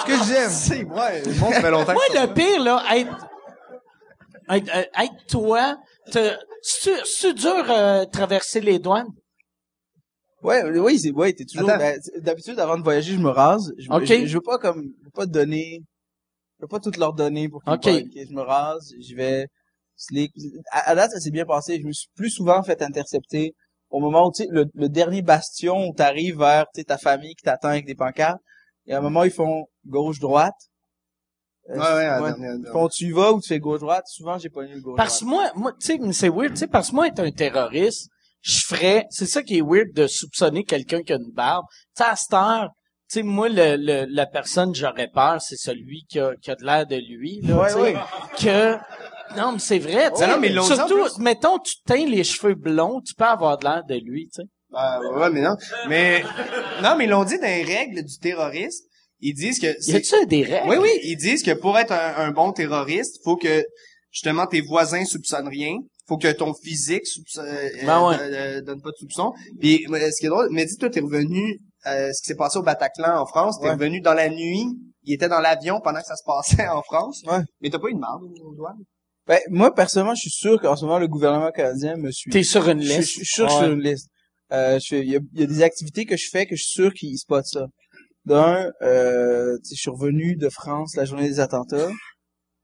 ce 0.00 0.04
que 0.04 0.24
j'aime... 0.24 0.50
c'est, 0.50 0.82
ouais, 0.84 1.22
le 1.22 1.34
monde, 1.34 1.52
ça 1.54 1.60
fait 1.60 1.70
longtemps. 1.70 1.92
Moi, 1.92 2.02
le 2.14 2.34
pire, 2.34 2.62
là, 2.64 2.82
être, 2.96 3.26
être, 4.50 4.76
euh, 4.76 5.02
être 5.04 5.26
toi, 5.28 5.76
te- 6.10 6.36
c'est-tu 6.62 6.96
c'est 7.04 7.32
dur 7.32 7.64
euh, 7.70 8.04
traverser 8.06 8.60
les 8.60 8.80
douanes? 8.80 9.06
Ouais, 10.42 10.64
oui, 10.64 10.98
c'est 10.98 11.12
ouais, 11.12 11.32
t'es 11.32 11.44
toujours 11.44 11.68
ben, 11.68 12.00
d'habitude 12.16 12.58
avant 12.58 12.76
de 12.76 12.82
voyager, 12.82 13.14
je 13.14 13.20
me 13.20 13.30
rase. 13.30 13.72
Je, 13.78 13.88
Ok. 13.88 14.04
je, 14.06 14.26
je 14.26 14.34
veux 14.34 14.40
pas 14.40 14.58
comme 14.58 14.82
je 14.82 15.04
veux 15.04 15.10
pas 15.14 15.26
donner 15.26 15.80
je 16.58 16.64
veux 16.64 16.68
pas 16.68 16.80
tout 16.80 16.90
leur 16.98 17.12
donner 17.12 17.48
pour 17.48 17.62
qu'ils 17.62 17.72
Ok. 17.72 17.86
me 17.86 17.92
pognent, 17.92 18.06
ok? 18.06 18.26
Je 18.28 18.34
me 18.34 18.42
rase, 18.42 18.92
j'y 18.98 19.14
vais 19.14 19.46
slick. 19.94 20.32
À, 20.72 20.90
à 20.90 20.94
date, 20.96 21.12
ça 21.12 21.20
s'est 21.20 21.30
bien 21.30 21.44
passé. 21.44 21.78
Je 21.80 21.86
me 21.86 21.92
suis 21.92 22.08
plus 22.16 22.30
souvent 22.30 22.60
fait 22.64 22.82
intercepter 22.82 23.54
au 23.92 24.00
moment 24.00 24.26
où 24.26 24.32
tu 24.32 24.42
sais 24.42 24.48
le, 24.50 24.66
le 24.74 24.88
dernier 24.88 25.22
bastion 25.22 25.86
où 25.86 25.94
t'arrives 25.94 26.38
vers 26.38 26.66
tu 26.74 26.80
sais 26.80 26.84
ta 26.84 26.98
famille 26.98 27.34
qui 27.36 27.44
t'attend 27.44 27.68
avec 27.68 27.86
des 27.86 27.94
pancartes. 27.94 28.40
Et 28.86 28.92
à 28.94 28.98
un 28.98 29.00
moment 29.00 29.22
ils 29.24 29.30
font 29.30 29.66
gauche 29.86 30.18
droite. 30.18 30.54
Euh, 31.70 31.74
Ouais, 31.74 31.80
ouais, 31.80 32.20
ouais. 32.20 32.28
dernière- 32.32 32.56
Ils 32.58 32.72
font 32.72 32.88
tu 32.88 33.04
y 33.04 33.10
vas 33.12 33.32
ou 33.32 33.40
tu 33.40 33.48
fais 33.48 33.60
gauche 33.60 33.80
droite. 33.80 34.04
Souvent 34.08 34.36
j'ai 34.38 34.48
pas 34.50 34.62
eu 34.64 34.74
le 34.74 34.80
gauche 34.80 34.96
Parce 34.96 35.20
que 35.20 35.24
moi, 35.26 35.52
moi, 35.54 35.72
tu 35.78 35.86
sais, 35.86 35.98
mais 35.98 36.12
c'est 36.12 36.28
weird, 36.28 36.54
tu 36.54 36.60
sais, 36.60 36.66
parce 36.66 36.90
que 36.90 36.96
moi, 36.96 37.06
être 37.06 37.20
un 37.20 37.30
terroriste, 37.30 38.08
je 38.40 38.58
ferais, 38.66 39.06
c'est 39.10 39.26
ça 39.26 39.42
qui 39.44 39.58
est 39.58 39.62
weird 39.62 39.92
de 39.94 40.08
soupçonner 40.08 40.64
quelqu'un 40.64 41.02
qui 41.04 41.12
a 41.12 41.16
une 41.16 41.30
barbe. 41.32 41.64
Tu 41.96 42.02
sais, 42.02 42.10
à 42.10 42.16
cette 42.16 42.32
heure, 42.34 42.70
tu 43.08 43.20
sais, 43.20 43.22
moi, 43.22 43.48
le, 43.48 43.76
le- 43.76 44.06
la 44.12 44.26
personne 44.26 44.72
que 44.72 44.78
j'aurais 44.78 45.06
peur, 45.06 45.40
c'est 45.40 45.54
celui 45.56 46.04
qui 46.08 46.18
a, 46.18 46.34
qui 46.42 46.50
a 46.50 46.56
de 46.56 46.64
l'air 46.64 46.84
de 46.86 46.96
lui, 46.96 47.40
là, 47.42 47.56
Ouais, 47.56 47.74
ouais. 47.74 47.94
que, 48.40 48.76
non, 49.36 49.52
mais 49.52 49.58
c'est 49.58 49.78
vrai, 49.78 50.10
tu 50.10 50.18
sais. 50.18 50.26
non, 50.28 50.38
mais 50.38 50.48
ils 50.48 50.54
l'ont 50.54 50.66
dit 50.66 50.72
en 50.72 50.76
surtout, 50.76 51.02
plus. 51.04 51.18
mettons, 51.18 51.58
tu 51.58 51.74
teins 51.86 52.06
les 52.06 52.24
cheveux 52.24 52.54
blonds, 52.54 53.00
tu 53.00 53.14
peux 53.14 53.24
avoir 53.24 53.58
de 53.58 53.64
l'air 53.64 53.82
de 53.88 53.94
lui, 53.94 54.28
tu 54.34 54.42
sais. 54.42 54.48
Ah, 54.74 55.00
ouais, 55.00 55.30
mais 55.30 55.42
non. 55.42 55.54
Mais, 55.88 56.22
non, 56.82 56.96
mais 56.96 57.04
ils 57.04 57.10
l'ont 57.10 57.24
dit 57.24 57.38
dans 57.38 57.44
les 57.46 57.62
règles 57.62 58.02
du 58.04 58.18
terrorisme. 58.18 58.84
Ils 59.20 59.34
disent 59.34 59.58
que 59.60 59.66
Y 59.90 59.96
a-tu 59.96 60.26
des 60.26 60.42
règles? 60.44 60.68
oui, 60.68 60.76
oui, 60.80 60.90
ils 61.04 61.16
disent 61.16 61.42
que 61.42 61.52
pour 61.52 61.78
être 61.78 61.92
un, 61.92 62.14
un 62.16 62.30
bon 62.32 62.52
terroriste, 62.52 63.20
faut 63.22 63.36
que, 63.36 63.62
justement, 64.10 64.46
tes 64.46 64.60
voisins 64.62 65.04
soupçonnent 65.04 65.48
rien. 65.48 65.76
Faut 66.08 66.16
que 66.16 66.32
ton 66.32 66.52
physique 66.54 67.06
soupçonne, 67.06 67.46
euh, 67.46 67.68
Ben 67.86 68.08
ouais. 68.08 68.16
euh, 68.18 68.56
euh, 68.58 68.60
donne 68.62 68.80
pas 68.82 68.90
de 68.90 68.96
soupçon. 68.96 69.32
Puis, 69.60 69.84
ce 69.88 70.18
qui 70.20 70.26
est 70.26 70.30
drôle, 70.30 70.48
mais 70.50 70.64
dis 70.64 70.76
toi, 70.76 70.90
t'es 70.90 71.00
revenu, 71.00 71.58
euh, 71.86 72.10
ce 72.12 72.20
qui 72.22 72.28
s'est 72.28 72.34
passé 72.34 72.58
au 72.58 72.62
Bataclan 72.62 73.20
en 73.20 73.26
France, 73.26 73.58
t'es 73.60 73.66
Ouais. 73.68 73.74
revenu 73.74 74.00
dans 74.00 74.14
la 74.14 74.28
nuit. 74.28 74.66
Il 75.04 75.14
était 75.14 75.28
dans 75.28 75.40
l'avion 75.40 75.80
pendant 75.80 76.00
que 76.00 76.06
ça 76.06 76.16
se 76.16 76.22
passait 76.24 76.66
en 76.68 76.82
France. 76.82 77.22
Ouais. 77.26 77.38
Mais 77.60 77.70
t'as 77.70 77.78
pas 77.78 77.88
eu 77.88 77.94
de 77.94 77.98
marde 77.98 78.22
aux 78.24 78.54
douanes? 78.54 78.82
Ben, 79.26 79.38
moi 79.50 79.72
personnellement, 79.74 80.14
je 80.14 80.22
suis 80.22 80.30
sûr 80.30 80.60
qu'en 80.60 80.74
ce 80.76 80.84
moment 80.84 80.98
le 80.98 81.06
gouvernement 81.08 81.50
canadien 81.52 81.96
me 81.96 82.10
suit. 82.10 82.30
T'es 82.30 82.42
sur 82.42 82.68
une 82.68 82.80
Je, 82.82 82.88
je 82.92 82.98
liste. 82.98 83.10
suis 83.10 83.24
sûr 83.24 83.46
que 83.46 83.50
je 83.52 83.56
suis 83.56 83.64
sur 83.66 83.72
une 83.74 83.80
liste. 83.82 84.08
Euh, 84.52 84.78
je 84.80 84.86
fais- 84.88 85.00
il 85.00 85.10
y 85.10 85.16
a, 85.16 85.20
il 85.34 85.40
y 85.40 85.44
a 85.44 85.46
des 85.46 85.62
activités 85.62 86.04
que 86.04 86.16
je 86.16 86.28
fais 86.30 86.44
que 86.46 86.56
je 86.56 86.62
suis 86.64 86.72
sûr 86.72 86.92
qu'ils 86.92 87.16
spotent 87.18 87.46
ça. 87.46 87.66
D'un, 88.24 88.70
euh, 88.82 89.56
tu 89.58 89.70
sais, 89.70 89.74
je 89.76 89.80
suis 89.80 89.90
revenu 89.90 90.36
de 90.36 90.48
France 90.48 90.94
la 90.96 91.04
journée 91.04 91.28
des 91.28 91.40
attentats. 91.40 91.88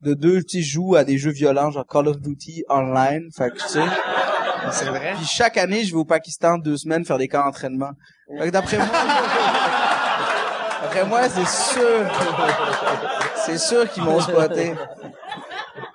De 0.03 0.15
deux, 0.15 0.43
tu 0.45 0.59
sais, 0.59 0.63
je 0.63 0.73
joue 0.75 0.95
à 0.97 1.05
des 1.05 1.17
jeux 1.19 1.31
violents 1.33 1.71
genre 1.71 1.87
Call 1.87 2.07
of 2.09 2.21
Duty 2.21 2.65
online. 2.69 3.29
Fait 3.37 3.51
que, 3.51 3.57
tu 3.59 3.69
sais. 3.69 3.83
C'est 4.73 4.85
vrai. 4.87 5.15
Puis 5.17 5.27
chaque 5.27 5.57
année, 5.57 5.85
je 5.85 5.93
vais 5.93 5.99
au 5.99 6.05
Pakistan 6.05 6.59
deux 6.59 6.77
semaines 6.77 7.05
faire 7.05 7.19
des 7.19 7.27
camps 7.29 7.45
d'entraînement. 7.45 7.91
Fait 8.39 8.47
que 8.47 8.51
d'après 8.51 8.77
moi, 8.77 8.87
d'après 10.83 11.05
moi, 11.07 11.29
c'est 11.29 11.47
sûr, 11.47 12.11
c'est 13.47 13.59
sûr 13.59 13.91
qu'ils 13.91 14.03
m'ont 14.05 14.21
spoté. 14.21 14.75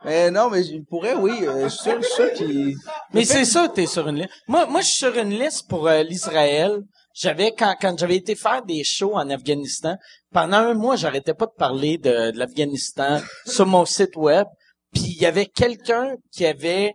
Mais 0.05 0.31
non, 0.31 0.49
mais 0.49 0.63
je 0.63 0.77
pourrais, 0.89 1.15
oui, 1.15 1.45
euh, 1.47 1.69
sûr, 1.69 2.03
sûr 2.03 2.33
qu'ils... 2.33 2.75
Mais 3.13 3.23
c'est 3.23 3.45
ça, 3.45 3.69
t'es 3.69 3.85
sur 3.85 4.07
une 4.07 4.17
liste. 4.17 4.29
Moi, 4.47 4.65
moi, 4.65 4.81
je 4.81 4.87
suis 4.87 4.97
sur 4.97 5.17
une 5.17 5.37
liste 5.37 5.67
pour 5.69 5.87
euh, 5.87 6.03
l'Israël. 6.03 6.81
J'avais 7.13 7.51
quand 7.51 7.75
quand 7.79 7.97
j'avais 7.97 8.17
été 8.17 8.35
faire 8.35 8.63
des 8.65 8.83
shows 8.83 9.13
en 9.13 9.29
Afghanistan 9.29 9.95
pendant 10.31 10.57
un 10.57 10.73
mois, 10.73 10.95
j'arrêtais 10.95 11.35
pas 11.35 11.45
de 11.45 11.53
parler 11.57 11.97
de, 11.97 12.31
de 12.31 12.37
l'Afghanistan 12.37 13.21
sur 13.45 13.65
mon 13.65 13.85
site 13.85 14.15
web. 14.15 14.47
Puis 14.91 15.03
il 15.03 15.21
y 15.21 15.25
avait 15.25 15.45
quelqu'un 15.45 16.15
qui 16.31 16.45
avait 16.45 16.93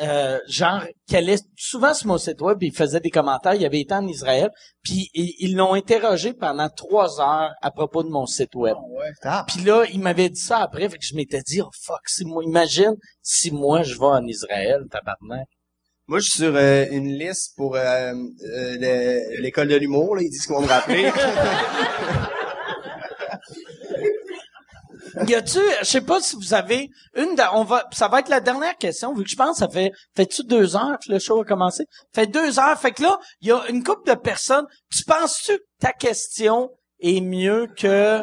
euh, 0.00 0.38
genre 0.48 0.82
qui 1.06 1.16
allait 1.16 1.36
souvent 1.56 1.92
sur 1.92 2.06
mon 2.06 2.18
site 2.18 2.40
web, 2.40 2.62
il 2.62 2.74
faisait 2.74 3.00
des 3.00 3.10
commentaires. 3.10 3.54
Il 3.54 3.64
avait 3.66 3.80
été 3.80 3.92
en 3.94 4.06
Israël, 4.06 4.50
puis 4.82 5.10
ils 5.14 5.54
l'ont 5.54 5.74
interrogé 5.74 6.32
pendant 6.32 6.68
trois 6.70 7.20
heures 7.20 7.50
à 7.60 7.70
propos 7.70 8.02
de 8.02 8.08
mon 8.08 8.26
site 8.26 8.54
web. 8.54 8.76
Ah. 9.22 9.44
Puis 9.46 9.62
là, 9.64 9.84
il 9.92 10.00
m'avait 10.00 10.30
dit 10.30 10.40
ça 10.40 10.58
après, 10.58 10.88
fait 10.88 10.98
que 10.98 11.04
je 11.06 11.14
m'étais 11.14 11.42
dit, 11.42 11.60
oh 11.60 11.70
fuck, 11.84 12.00
si 12.06 12.24
moi, 12.24 12.42
imagine 12.44 12.94
si 13.22 13.50
moi 13.50 13.82
je 13.82 13.98
vais 13.98 14.06
en 14.06 14.26
Israël, 14.26 14.80
tabarnak. 14.90 15.46
Moi, 16.08 16.18
je 16.18 16.24
suis 16.30 16.38
sur 16.40 16.56
euh, 16.56 16.84
une 16.90 17.12
liste 17.16 17.54
pour 17.56 17.76
euh, 17.76 17.80
euh, 17.80 18.12
le- 18.80 19.40
l'école 19.40 19.68
de 19.68 19.76
l'humour. 19.76 20.16
Là. 20.16 20.22
Ils 20.22 20.30
disent 20.30 20.46
qu'ils 20.46 20.54
vont 20.54 20.62
me 20.62 20.66
rappeler. 20.68 21.10
Y 25.26 25.34
a-tu, 25.34 25.58
je 25.80 25.84
sais 25.84 26.00
pas 26.00 26.20
si 26.20 26.36
vous 26.36 26.54
avez 26.54 26.88
une, 27.14 27.34
de- 27.34 27.42
on 27.54 27.64
va, 27.64 27.84
ça 27.92 28.08
va 28.08 28.20
être 28.20 28.28
la 28.28 28.40
dernière 28.40 28.76
question, 28.76 29.14
vu 29.14 29.24
que 29.24 29.30
je 29.30 29.36
pense, 29.36 29.58
ça 29.58 29.68
fait, 29.68 29.90
fait-tu 30.16 30.42
deux 30.44 30.76
heures 30.76 30.98
que 31.04 31.12
le 31.12 31.18
show 31.18 31.40
a 31.40 31.44
commencé? 31.44 31.84
Fait 32.14 32.26
deux 32.26 32.58
heures, 32.58 32.78
fait 32.78 32.92
que 32.92 33.02
là, 33.02 33.18
il 33.40 33.48
y 33.48 33.52
a 33.52 33.62
une 33.68 33.82
couple 33.84 34.08
de 34.10 34.16
personnes, 34.16 34.66
tu 34.90 35.04
penses-tu 35.04 35.56
que 35.58 35.62
ta 35.80 35.92
question 35.92 36.70
est 37.04 37.20
mieux 37.20 37.66
que 37.76 38.20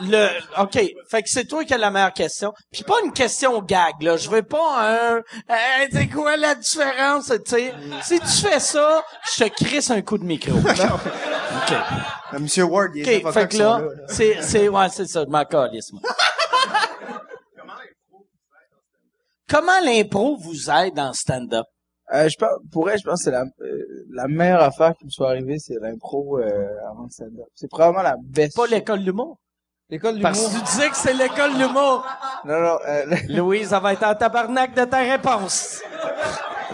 le, 0.00 0.28
ok, 0.60 0.72
fait 1.08 1.22
que 1.22 1.28
c'est 1.30 1.44
toi 1.44 1.64
qui 1.64 1.72
as 1.72 1.78
la 1.78 1.90
meilleure 1.92 2.12
question. 2.12 2.52
Puis 2.72 2.82
pas 2.82 2.96
une 3.04 3.12
question 3.12 3.62
gag, 3.62 3.94
là, 4.02 4.16
je 4.16 4.28
veux 4.28 4.42
pas 4.42 4.90
un, 4.90 5.16
Hey, 5.48 5.88
c'est 5.92 6.08
quoi 6.08 6.36
la 6.36 6.56
différence, 6.56 7.26
tu 7.28 7.38
sais? 7.46 7.72
Si 8.02 8.18
tu 8.18 8.48
fais 8.48 8.58
ça, 8.58 9.04
je 9.36 9.44
te 9.44 9.48
crisse 9.64 9.90
un 9.92 10.02
coup 10.02 10.18
de 10.18 10.24
micro. 10.24 10.52
ok. 11.70 11.76
Euh, 12.34 12.38
Monsieur 12.38 12.64
Ward, 12.64 12.90
il 12.94 13.04
des 13.04 13.24
OK, 13.24 13.32
fait 13.32 13.48
que 13.48 13.56
là, 13.58 13.78
là. 13.78 13.84
là. 13.84 13.90
c'est, 14.08 14.42
c'est, 14.42 14.68
ouais, 14.68 14.88
c'est 14.90 15.06
ça, 15.06 15.24
je 15.24 15.30
m'en 15.30 15.44
calisse, 15.44 15.92
moi. 15.92 16.02
Comment 19.48 19.78
l'impro 19.84 20.36
vous 20.36 20.70
aide 20.70 20.94
dans 20.94 21.08
le 21.08 21.14
stand-up? 21.14 21.66
Euh, 22.12 22.28
je 22.28 22.36
pense, 22.36 22.50
pour 22.72 22.90
elle, 22.90 22.98
je 22.98 23.04
pense 23.04 23.20
que 23.20 23.24
c'est 23.24 23.30
la, 23.30 23.42
euh, 23.60 24.06
la 24.12 24.26
meilleure 24.28 24.62
affaire 24.62 24.92
qui 24.98 25.04
me 25.04 25.10
soit 25.10 25.28
arrivée, 25.30 25.56
c'est 25.58 25.74
l'impro 25.80 26.38
euh, 26.38 26.66
avant 26.90 27.04
le 27.04 27.10
stand-up. 27.10 27.46
C'est 27.54 27.68
probablement 27.68 28.02
la 28.02 28.16
best. 28.22 28.56
Pas 28.56 28.66
l'école 28.66 29.00
de 29.00 29.06
l'humour? 29.06 29.38
L'école 29.88 30.20
Parce 30.20 30.38
d'humour. 30.38 30.52
que 30.52 30.58
tu 30.58 30.64
disais 30.64 30.90
que 30.90 30.96
c'est 30.96 31.14
l'école 31.14 31.54
de 31.54 31.58
l'humour. 31.58 32.04
Non, 32.44 32.60
non, 32.60 32.78
euh, 32.88 33.16
Louise, 33.28 33.68
ça 33.68 33.78
va 33.80 33.92
être 33.92 34.04
en 34.04 34.14
tabarnak 34.14 34.74
de 34.74 34.84
ta 34.84 34.98
réponse. 34.98 35.80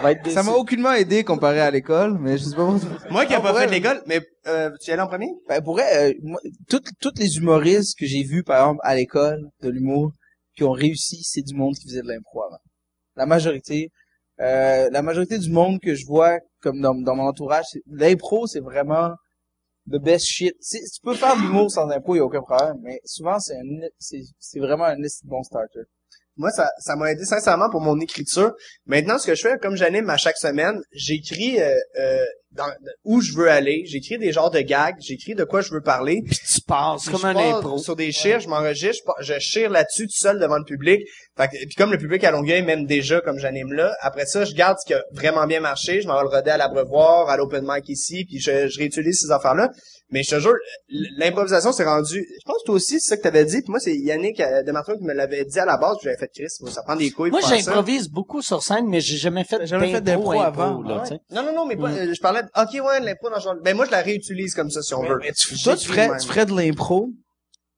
Ça 0.02 0.08
va 0.08 0.12
être 0.12 0.30
ça 0.30 0.42
m'a 0.42 0.52
aucunement 0.52 0.92
aidé 0.92 1.22
comparé 1.24 1.60
à 1.60 1.70
l'école, 1.70 2.18
mais 2.18 2.36
je 2.38 2.44
sais 2.44 2.56
pas 2.56 2.66
pourquoi. 2.66 3.10
Moi 3.10 3.24
qui 3.24 3.32
n'ai 3.32 3.36
Non, 3.38 3.42
pas 3.42 3.54
fait 3.54 3.62
elle- 3.64 3.68
de 3.70 3.74
l'école, 3.74 4.02
mais 4.06 4.20
euh, 4.48 4.70
tu 4.80 4.90
y 4.90 4.92
allais 4.92 5.02
en 5.02 5.06
premier? 5.06 5.28
Ben, 5.48 5.62
pour 5.62 5.80
elle, 5.80 6.12
euh, 6.16 6.18
moi, 6.22 6.40
toutes, 6.68 6.88
toutes 7.00 7.18
les 7.18 7.36
humoristes 7.38 7.98
que 7.98 8.06
j'ai 8.06 8.22
vus, 8.22 8.42
par 8.42 8.58
exemple, 8.60 8.80
à 8.84 8.94
l'école 8.94 9.40
de 9.62 9.68
l'humour, 9.68 10.12
qui 10.56 10.64
ont 10.64 10.72
réussi, 10.72 11.22
c'est 11.22 11.42
du 11.42 11.54
monde 11.54 11.74
qui 11.76 11.86
faisait 11.88 12.02
de 12.02 12.08
l'impro 12.08 12.42
avant. 12.42 12.58
La 13.16 13.26
majorité. 13.26 13.90
Euh, 14.40 14.88
la 14.90 15.02
majorité 15.02 15.38
du 15.38 15.50
monde 15.50 15.78
que 15.80 15.94
je 15.94 16.04
vois, 16.04 16.38
comme 16.60 16.80
dans, 16.80 16.94
dans 16.94 17.14
mon 17.14 17.28
entourage, 17.28 17.66
l'impro, 17.86 18.46
c'est 18.46 18.60
vraiment 18.60 19.10
the 19.90 19.98
best 20.02 20.26
shit. 20.26 20.54
C'est- 20.60 20.80
tu 20.94 21.00
peux 21.02 21.14
faire 21.14 21.36
de 21.36 21.42
l'humour 21.42 21.70
sans 21.70 21.88
impro, 21.90 22.16
il 22.16 22.20
a 22.20 22.24
aucun 22.24 22.40
problème, 22.42 22.76
mais 22.82 23.00
souvent, 23.04 23.38
c'est 23.38 23.54
un, 23.56 23.86
c'est, 23.98 24.22
c'est 24.38 24.58
vraiment 24.58 24.84
un 24.84 24.96
bon 25.24 25.42
starter. 25.42 25.80
Moi, 26.36 26.50
ça, 26.50 26.70
ça 26.78 26.96
m'a 26.96 27.12
aidé 27.12 27.24
sincèrement 27.24 27.68
pour 27.70 27.80
mon 27.80 27.98
écriture. 28.00 28.52
Maintenant, 28.86 29.18
ce 29.18 29.26
que 29.26 29.34
je 29.34 29.42
fais, 29.42 29.58
comme 29.58 29.76
j'anime 29.76 30.08
à 30.08 30.16
chaque 30.16 30.38
semaine, 30.38 30.80
j'écris 30.92 31.60
euh, 31.60 31.74
euh, 31.98 32.24
dans, 32.54 32.66
où 33.04 33.20
je 33.20 33.32
veux 33.34 33.48
aller, 33.50 33.84
j'écris 33.86 34.18
des 34.18 34.32
genres 34.32 34.50
de 34.50 34.60
gags, 34.60 34.96
j'écris 35.00 35.34
de 35.34 35.44
quoi 35.44 35.60
je 35.62 35.72
veux 35.72 35.80
parler. 35.80 36.22
Puis 36.26 36.36
tu 36.54 36.60
passes 36.62 37.08
comme 37.08 37.20
je 37.20 37.26
un 37.26 37.36
impro. 37.36 37.78
Sur 37.78 37.96
des 37.96 38.12
chires, 38.12 38.40
je 38.40 38.48
m'enregistre, 38.48 39.12
je, 39.20 39.34
chire 39.38 39.70
là-dessus 39.70 40.06
tout 40.06 40.14
seul 40.16 40.38
devant 40.38 40.58
le 40.58 40.64
public. 40.64 41.00
Fait 41.36 41.48
que- 41.48 41.56
puis 41.66 41.74
comme 41.76 41.90
le 41.92 41.98
public 41.98 42.22
à 42.24 42.30
Longueuil 42.30 42.62
m'aime 42.62 42.84
déjà 42.86 43.20
comme 43.22 43.38
j'anime 43.38 43.72
là, 43.72 43.94
après 44.00 44.26
ça, 44.26 44.44
je 44.44 44.54
garde 44.54 44.76
ce 44.80 44.86
qui 44.86 44.94
a 44.94 45.02
vraiment 45.12 45.46
bien 45.46 45.60
marché, 45.60 46.00
je 46.02 46.06
m'en 46.06 46.16
vais 46.16 46.22
le 46.22 46.28
roder 46.28 46.50
à 46.50 46.56
l'Abreuvoir, 46.58 47.30
à 47.30 47.36
l'Open 47.36 47.64
Mic 47.66 47.88
ici, 47.88 48.24
puis 48.26 48.38
je, 48.38 48.68
je 48.68 48.78
réutilise 48.78 49.20
ces 49.22 49.30
affaires-là. 49.30 49.70
Mais 50.10 50.22
je 50.22 50.28
te 50.36 50.40
jure, 50.40 50.52
l'improvisation 51.16 51.72
c'est 51.72 51.84
rendu... 51.84 52.16
Je 52.28 52.44
pense 52.44 52.58
que 52.62 52.66
toi 52.66 52.74
aussi, 52.74 53.00
c'est 53.00 53.08
ça 53.10 53.16
que 53.16 53.22
t'avais 53.22 53.44
dit, 53.46 53.62
puis 53.62 53.70
moi 53.70 53.80
c'est 53.80 53.96
Yannick 53.96 54.40
euh, 54.40 54.62
Demartin 54.62 54.96
qui 54.96 55.04
me 55.04 55.14
l'avait 55.14 55.44
dit 55.44 55.58
à 55.58 55.64
la 55.64 55.78
base, 55.78 55.96
puis 55.98 56.04
j'avais 56.04 56.18
fait 56.18 56.30
Chris, 56.34 56.48
ça 56.70 56.82
prend 56.82 56.96
des 56.96 57.10
couilles 57.10 57.30
Moi, 57.30 57.40
j'improvise 57.48 58.08
beaucoup 58.10 58.42
sur 58.42 58.62
scène, 58.62 58.86
mais 58.88 59.00
j'ai 59.00 59.16
jamais 59.16 59.44
fait 59.44 59.64
jamais 59.66 60.00
d'impro 60.00 60.04
d'impro 60.04 60.32
impro, 60.32 60.42
avant, 60.42 60.82
là, 60.82 61.02
ouais. 61.02 61.18
Non, 61.30 61.42
non, 61.44 61.54
non, 61.54 61.66
mais 61.66 61.76
pas, 61.76 61.88
Mm. 61.88 61.96
euh, 61.96 62.14
je 62.14 62.20
parlais 62.20 62.41
ok, 62.56 62.84
ouais, 62.84 63.00
l'impro 63.00 63.30
dans 63.30 63.36
le 63.36 63.42
genre, 63.42 63.54
ben 63.62 63.76
moi 63.76 63.86
je 63.86 63.90
la 63.90 64.02
réutilise 64.02 64.54
comme 64.54 64.70
ça 64.70 64.82
si 64.82 64.94
on 64.94 65.02
veut. 65.02 65.18
Mais 65.20 65.32
tu, 65.32 65.60
toi, 65.62 65.76
tu 65.76 65.86
ferais, 65.88 66.10
tu 66.20 66.26
ferais 66.26 66.46
de 66.46 66.54
l'impro. 66.54 67.10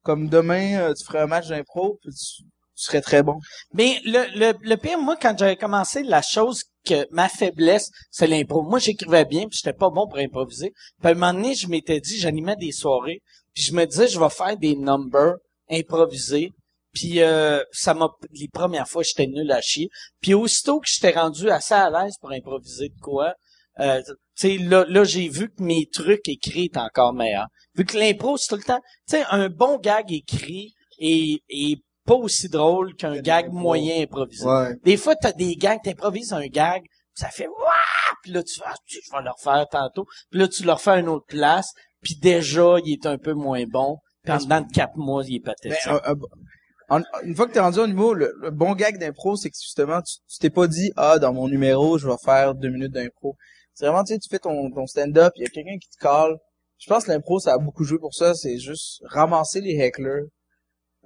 Comme 0.03 0.29
demain, 0.29 0.81
euh, 0.81 0.95
tu 0.95 1.05
ferais 1.05 1.21
un 1.21 1.27
match 1.27 1.49
d'impro, 1.49 1.99
puis 2.03 2.13
tu, 2.13 2.43
tu 2.43 2.85
serais 2.85 3.01
très 3.01 3.23
bon. 3.23 3.39
Mais 3.73 4.01
le, 4.05 4.27
le, 4.39 4.55
le 4.61 4.77
pire, 4.77 4.99
moi, 4.99 5.17
quand 5.17 5.35
j'avais 5.39 5.57
commencé, 5.57 6.03
la 6.03 6.21
chose 6.21 6.65
que 6.85 7.07
ma 7.11 7.29
faiblesse, 7.31 7.91
c'est 8.11 8.27
l'impro. 8.27 8.63
Moi, 8.63 8.79
j'écrivais 8.79 9.25
bien, 9.25 9.49
puis 9.49 9.59
j'étais 9.63 9.77
pas 9.77 9.89
bon 9.89 10.07
pour 10.07 10.19
improviser. 10.19 10.73
Puis 11.01 11.09
à 11.09 11.13
un 11.13 11.15
moment 11.15 11.33
donné, 11.33 11.55
je 11.55 11.69
m'étais 11.69 12.01
dit, 12.01 12.19
j'animais 12.19 12.57
des 12.57 12.73
soirées, 12.73 13.23
puis 13.55 13.63
je 13.63 13.73
me 13.73 13.87
disais, 13.87 14.09
je 14.09 14.21
vais 14.21 14.29
faire 14.29 14.57
des 14.59 14.77
numbers 14.77 15.37
improvisés. 15.71 16.51
Puis 16.93 17.23
euh, 17.23 17.63
ça 17.73 17.93
m'a 17.93 18.09
les 18.31 18.49
premières 18.49 18.87
fois 18.87 19.03
j'étais 19.03 19.27
nul 19.27 19.51
à 19.51 19.61
chier. 19.61 19.89
Puis 20.21 20.33
aussitôt 20.33 20.79
que 20.79 20.87
j'étais 20.89 21.19
rendu 21.19 21.51
assez 21.51 21.75
à 21.75 21.91
l'aise 21.91 22.15
pour 22.21 22.31
improviser 22.31 22.89
de 22.89 23.01
quoi, 23.01 23.35
euh, 23.81 24.01
tu 24.37 24.49
sais 24.49 24.59
là, 24.59 24.85
là 24.89 25.05
j'ai 25.05 25.29
vu 25.29 25.49
que 25.49 25.63
mes 25.63 25.87
trucs 25.93 26.29
écrits 26.29 26.67
étaient 26.67 26.79
encore 26.79 27.13
meilleurs. 27.15 27.49
Vu 27.77 27.85
que 27.85 27.97
l'impro 27.97 28.37
c'est 28.37 28.49
tout 28.49 28.57
le 28.57 28.63
temps, 28.63 28.81
tu 29.09 29.17
sais 29.17 29.25
un 29.31 29.49
bon 29.49 29.79
gag 29.79 30.13
écrit 30.13 30.73
est, 30.99 31.41
est 31.49 31.79
pas 32.07 32.15
aussi 32.15 32.49
drôle 32.49 32.95
qu'un 32.97 33.21
gag 33.21 33.51
moyen 33.51 34.03
improvisé. 34.03 34.45
Ouais. 34.47 34.75
Des 34.85 34.97
fois 34.97 35.15
t'as 35.17 35.33
des 35.33 35.57
gags, 35.57 35.81
t'improvises 35.83 36.33
un 36.33 36.47
gag, 36.47 36.83
ça 37.15 37.29
fait 37.29 37.47
waouh, 37.49 38.15
puis 38.23 38.33
là 38.33 38.43
tu 38.43 38.55
fais 38.55 38.65
ah, 38.67 38.75
je 38.87 38.97
vais 38.97 39.23
le 39.23 39.31
refaire 39.31 39.67
tantôt, 39.71 40.07
puis 40.31 40.41
là 40.41 40.49
tu 40.49 40.65
le 40.65 40.73
refais 40.73 40.91
à 40.91 40.99
une 40.99 41.09
autre 41.09 41.27
place, 41.27 41.73
puis 42.03 42.17
déjà 42.17 42.77
il 42.85 42.93
est 42.93 43.07
un 43.07 43.19
peu 43.19 43.33
moins 43.35 43.65
bon. 43.67 43.99
Puis 44.23 44.33
en 44.33 44.39
dedans 44.39 44.63
de 44.63 44.73
quatre 44.73 44.97
mois, 44.97 45.23
il 45.27 45.37
est 45.37 45.41
pathétique. 45.41 45.79
Ben, 45.87 46.01
un- 46.07 46.13
un- 46.13 46.99
en- 47.01 47.03
une 47.25 47.37
fois 47.37 47.47
que 47.47 47.53
t'es 47.53 47.61
rendu 47.61 47.79
au 47.79 47.87
niveau, 47.87 48.15
le, 48.15 48.33
le 48.41 48.51
bon 48.51 48.73
gag 48.75 48.97
d'impro, 48.99 49.37
c'est 49.37 49.51
que 49.51 49.57
justement, 49.61 50.01
tu 50.01 50.15
tu 50.27 50.39
t'es 50.39 50.49
pas 50.49 50.67
dit, 50.67 50.93
ah, 50.97 51.19
dans 51.19 51.35
mon 51.35 51.47
numéro, 51.47 51.99
je 51.99 52.09
vais 52.09 52.17
faire 52.25 52.55
deux 52.55 52.71
minutes 52.71 52.93
d'impro. 52.93 53.37
C'est 53.75 53.87
vraiment, 53.87 54.05
tu 54.05 54.15
sais, 54.15 54.19
tu 54.19 54.29
fais 54.29 54.39
ton, 54.39 54.71
ton 54.71 54.87
stand-up, 54.87 55.33
il 55.37 55.43
y 55.43 55.47
a 55.47 55.51
quelqu'un 55.51 55.79
qui 55.79 55.89
te 55.89 55.99
colle. 56.01 56.39
Je 56.79 56.89
pense 56.89 57.05
que 57.05 57.11
l'impro, 57.11 57.39
ça 57.39 57.55
a 57.55 57.59
beaucoup 57.59 57.85
joué 57.85 57.99
pour 57.99 58.15
ça, 58.15 58.35
c'est 58.35 58.59
juste 58.59 59.03
ramasser 59.05 59.61
les 59.61 59.79
hecklers. 59.79 60.25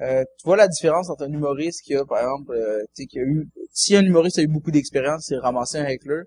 Euh, 0.01 0.23
tu 0.39 0.45
vois 0.45 0.57
la 0.57 0.69
différence 0.69 1.11
entre 1.11 1.25
un 1.25 1.33
humoriste 1.33 1.83
qui 1.83 1.95
a, 1.95 2.05
par 2.05 2.19
exemple, 2.19 2.53
euh, 2.53 2.81
tu 2.95 3.03
sais, 3.03 3.07
qui 3.07 3.19
a 3.19 3.23
eu, 3.23 3.49
si 3.73 3.97
un 3.97 4.05
humoriste 4.05 4.39
a 4.39 4.43
eu 4.43 4.47
beaucoup 4.47 4.71
d'expérience, 4.71 5.27
c'est 5.29 5.37
ramasser 5.37 5.79
un 5.79 5.87
heckler, 5.87 6.23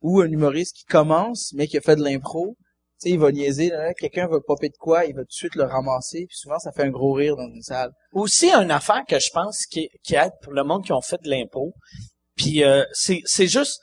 ou 0.00 0.20
un 0.20 0.30
humoriste 0.30 0.76
qui 0.76 0.84
commence, 0.84 1.52
mais 1.54 1.66
qui 1.66 1.76
a 1.76 1.80
fait 1.80 1.96
de 1.96 2.02
l'impro, 2.02 2.56
tu 3.00 3.08
sais, 3.08 3.10
il 3.10 3.18
va 3.18 3.30
niaiser, 3.32 3.72
quelqu'un 3.98 4.26
va 4.26 4.38
popper 4.40 4.68
de 4.68 4.76
quoi, 4.78 5.04
il 5.04 5.14
va 5.14 5.22
tout 5.22 5.28
de 5.28 5.32
suite 5.32 5.54
le 5.54 5.64
ramasser, 5.64 6.26
puis 6.26 6.36
souvent, 6.36 6.58
ça 6.58 6.72
fait 6.72 6.84
un 6.84 6.90
gros 6.90 7.12
rire 7.12 7.36
dans 7.36 7.48
une 7.48 7.62
salle. 7.62 7.90
aussi 8.12 8.50
une 8.50 8.70
affaire 8.70 9.02
que 9.06 9.18
je 9.18 9.30
pense 9.32 9.66
qui, 9.66 9.88
qui 10.02 10.14
aide 10.14 10.32
pour 10.42 10.52
le 10.52 10.64
monde 10.64 10.84
qui 10.84 10.92
ont 10.92 11.02
fait 11.02 11.20
de 11.22 11.28
l'impro. 11.28 11.74
Puis 12.36 12.64
euh, 12.64 12.84
c'est 12.92 13.20
c'est 13.26 13.48
juste 13.48 13.80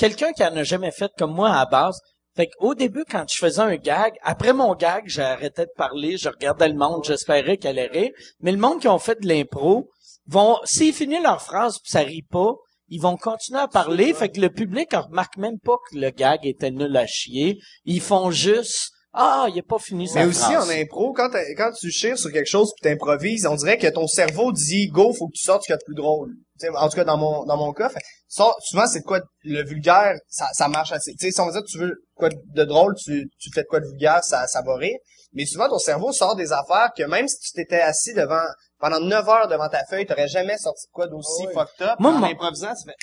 quelqu'un 0.00 0.32
qui 0.32 0.42
en 0.42 0.56
a 0.56 0.62
jamais 0.62 0.90
fait 0.90 1.12
comme 1.18 1.34
moi 1.34 1.50
à 1.50 1.58
la 1.60 1.66
base. 1.66 2.00
Fait 2.34 2.48
qu'au 2.48 2.74
début, 2.74 3.04
quand 3.10 3.24
je 3.28 3.36
faisais 3.36 3.60
un 3.60 3.76
gag, 3.76 4.14
après 4.22 4.52
mon 4.52 4.74
gag, 4.74 5.02
j'arrêtais 5.06 5.66
de 5.66 5.72
parler, 5.76 6.16
je 6.16 6.28
regardais 6.28 6.68
le 6.68 6.76
monde, 6.76 7.04
j'espérais 7.04 7.56
qu'elle 7.58 7.78
allait 7.78 7.90
rire. 8.00 8.10
Mais 8.40 8.52
le 8.52 8.58
monde 8.58 8.80
qui 8.80 8.88
ont 8.88 8.98
fait 9.00 9.20
de 9.20 9.28
l'impro 9.28 9.88
vont, 10.26 10.56
s'ils 10.64 10.94
finissent 10.94 11.22
leur 11.22 11.42
phrase 11.42 11.78
pis 11.80 11.90
ça 11.90 12.00
rit 12.00 12.22
pas, 12.22 12.54
ils 12.88 13.00
vont 13.00 13.16
continuer 13.16 13.60
à 13.60 13.68
parler. 13.68 14.14
Fait 14.14 14.30
que 14.30 14.40
le 14.40 14.48
public 14.48 14.92
ne 14.92 14.98
remarque 14.98 15.36
même 15.36 15.58
pas 15.58 15.76
que 15.90 15.98
le 15.98 16.10
gag 16.10 16.46
était 16.46 16.70
nul 16.70 16.96
à 16.96 17.06
chier. 17.06 17.58
Ils 17.84 18.00
font 18.00 18.30
juste 18.30 18.90
Ah, 19.12 19.48
il 19.52 19.58
a 19.58 19.62
pas 19.62 19.78
fini 19.78 20.06
sa 20.08 20.20
Mais 20.20 20.26
aussi 20.26 20.40
phrase. 20.40 20.68
en 20.68 20.72
impro, 20.72 21.12
quand, 21.12 21.30
quand 21.56 21.72
tu 21.78 21.90
chires 21.90 22.16
sur 22.16 22.30
quelque 22.32 22.48
chose 22.48 22.72
puis 22.76 22.88
t'improvises, 22.88 23.44
on 23.44 23.56
dirait 23.56 23.76
que 23.76 23.88
ton 23.88 24.06
cerveau 24.06 24.52
dit 24.52 24.86
go, 24.86 25.12
faut 25.12 25.26
que 25.26 25.34
tu 25.34 25.42
sortes 25.42 25.62
ce 25.62 25.66
qu'il 25.66 25.72
y 25.72 25.74
a 25.74 25.78
de 25.78 25.84
plus 25.84 25.96
drôle. 25.96 26.32
Tu 26.60 26.66
sais, 26.66 26.76
en 26.76 26.88
tout 26.88 26.96
cas 26.96 27.04
dans 27.04 27.16
mon 27.16 27.44
dans 27.46 27.56
mon 27.56 27.72
cas, 27.72 27.88
fait, 27.88 28.00
sors- 28.28 28.56
souvent 28.62 28.86
c'est 28.86 29.00
de 29.00 29.04
quoi 29.04 29.20
le 29.44 29.62
vulgaire, 29.64 30.14
ça, 30.28 30.46
ça 30.52 30.68
marche 30.68 30.92
assez. 30.92 31.12
Tu 31.12 31.26
sais, 31.26 31.32
si 31.32 31.40
on 31.40 31.46
dit 31.50 31.58
que 31.58 31.66
tu 31.70 31.78
veux 31.78 31.94
quoi 32.14 32.28
de 32.28 32.64
drôle, 32.64 32.94
tu, 32.96 33.28
tu 33.38 33.50
fais 33.52 33.62
de 33.62 33.66
quoi 33.68 33.80
de 33.80 33.86
vulgaire, 33.86 34.22
ça, 34.22 34.46
ça 34.46 34.60
va 34.62 34.76
rire. 34.76 34.98
Mais 35.32 35.46
souvent 35.46 35.68
ton 35.68 35.78
cerveau 35.78 36.12
sort 36.12 36.34
des 36.36 36.52
affaires 36.52 36.90
que 36.96 37.04
même 37.04 37.28
si 37.28 37.38
tu 37.38 37.52
t'étais 37.52 37.80
assis 37.80 38.12
devant 38.14 38.42
pendant 38.80 39.00
9 39.00 39.28
heures 39.28 39.48
devant 39.48 39.68
ta 39.68 39.84
feuille, 39.86 40.04
t'aurais 40.06 40.26
jamais 40.28 40.58
sorti 40.58 40.86
de 40.86 40.92
quoi 40.92 41.06
d'aussi 41.06 41.44
fucked 41.54 41.82
up. 41.86 41.96
Moi, 42.00 42.12
en 42.12 42.18
mon- 42.18 42.26
improvisant, 42.26 42.74
tu 42.74 42.88
fais 42.90 42.96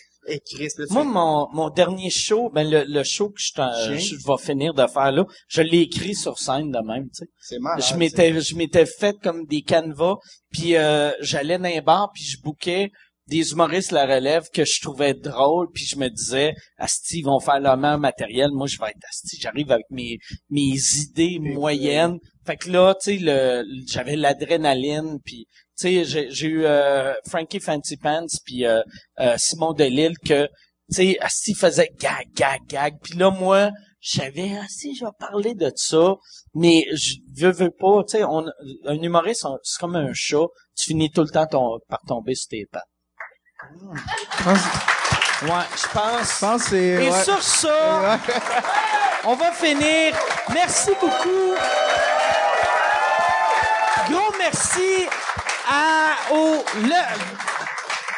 Chris, 0.45 0.67
là, 0.77 0.85
tu 0.87 0.93
Moi, 0.93 1.03
fais- 1.03 1.07
mon, 1.09 1.47
mon 1.53 1.69
dernier 1.69 2.09
show, 2.09 2.49
ben 2.53 2.69
le, 2.69 2.83
le 2.85 3.03
show 3.03 3.29
que 3.29 3.39
je, 3.39 3.95
je 3.97 4.15
vais 4.27 4.37
finir 4.37 4.73
de 4.73 4.85
faire 4.87 5.13
là, 5.13 5.23
je 5.47 5.61
l'ai 5.61 5.79
écrit 5.83 6.15
sur 6.15 6.37
scène 6.37 6.69
de 6.69 6.79
même, 6.85 7.05
tu 7.05 7.23
sais. 7.23 7.25
c'est 7.39 7.59
malade. 7.59 7.81
je 7.81 7.95
m'étais 7.95 8.41
je 8.41 8.55
m'étais 8.57 8.85
fait 8.85 9.15
comme 9.23 9.45
des 9.45 9.61
canevas, 9.61 10.15
puis 10.51 10.75
euh, 10.75 11.13
j'allais 11.21 11.57
dans 11.57 11.69
un 11.69 11.81
bar, 11.81 12.09
puis 12.13 12.25
je 12.25 12.41
bouquais 12.41 12.89
des 13.27 13.51
humoristes 13.51 13.91
la 13.91 14.05
relève 14.05 14.49
que 14.53 14.63
je 14.65 14.81
trouvais 14.81 15.13
drôle, 15.13 15.67
puis 15.73 15.85
je 15.85 15.97
me 15.97 16.09
disais, 16.09 16.53
Asti, 16.77 17.19
ils 17.19 17.25
vont 17.25 17.39
faire 17.39 17.59
leur 17.59 17.77
meilleur 17.77 17.99
matériel, 17.99 18.49
moi 18.53 18.67
je 18.67 18.77
vais 18.79 18.87
être 18.87 19.05
Asti, 19.09 19.37
j'arrive 19.39 19.71
avec 19.71 19.85
mes 19.89 20.17
mes 20.49 20.75
idées 21.01 21.39
moyennes. 21.39 22.19
Fait 22.45 22.55
que 22.57 22.69
là, 22.69 22.95
tu 22.95 23.11
sais, 23.11 23.17
le, 23.17 23.63
le- 23.63 23.83
j'avais 23.87 24.15
l'adrénaline, 24.15 25.19
puis 25.25 25.47
tu 25.77 26.03
sais, 26.03 26.29
j'ai, 26.29 26.47
eu 26.47 26.65
euh, 26.65 27.13
Frankie 27.27 27.59
Fancy 27.59 27.97
Pants, 27.97 28.25
puis 28.45 28.65
euh, 28.65 28.81
euh, 29.19 29.35
Simon 29.37 29.73
Delille 29.73 30.15
que 30.25 30.47
tu 30.89 30.95
sais, 30.95 31.17
Asti 31.19 31.53
faisait 31.53 31.89
gag, 31.99 32.27
gag, 32.33 32.61
gag. 32.67 32.95
Puis 33.03 33.17
là, 33.17 33.29
moi, 33.29 33.71
je 33.99 34.19
savais, 34.21 34.57
Asti, 34.57 34.95
je 34.95 35.03
vais 35.03 35.11
parler 35.19 35.53
de 35.53 35.69
ça, 35.75 36.15
mais 36.53 36.85
je 36.93 37.15
veux, 37.35 37.51
veux 37.51 37.71
pas, 37.71 38.03
tu 38.07 38.17
sais, 38.17 38.23
on, 38.23 38.45
un 38.85 39.01
humoriste, 39.01 39.45
c'est 39.63 39.79
comme 39.79 39.97
un 39.97 40.13
chat, 40.13 40.45
tu 40.77 40.85
finis 40.85 41.11
tout 41.11 41.23
le 41.23 41.29
temps 41.29 41.45
ton, 41.45 41.79
par 41.89 41.99
tomber 42.07 42.35
sur 42.35 42.47
tes 42.49 42.65
pattes. 42.71 42.83
Je 44.37 44.43
pense, 44.43 44.59
Ouais, 45.43 45.49
je 45.75 45.87
pense. 45.93 46.33
je 46.33 46.39
pense 46.39 46.61
c'est... 46.63 46.77
Et 46.77 47.09
ouais. 47.09 47.23
sur 47.23 47.41
ça, 47.43 48.17
on 49.23 49.35
va 49.35 49.51
finir. 49.51 50.15
Merci 50.53 50.91
beaucoup. 50.99 51.55
Gros 54.09 54.33
merci 54.39 55.07
à, 55.69 56.33
au, 56.33 56.63
le, 56.81 57.01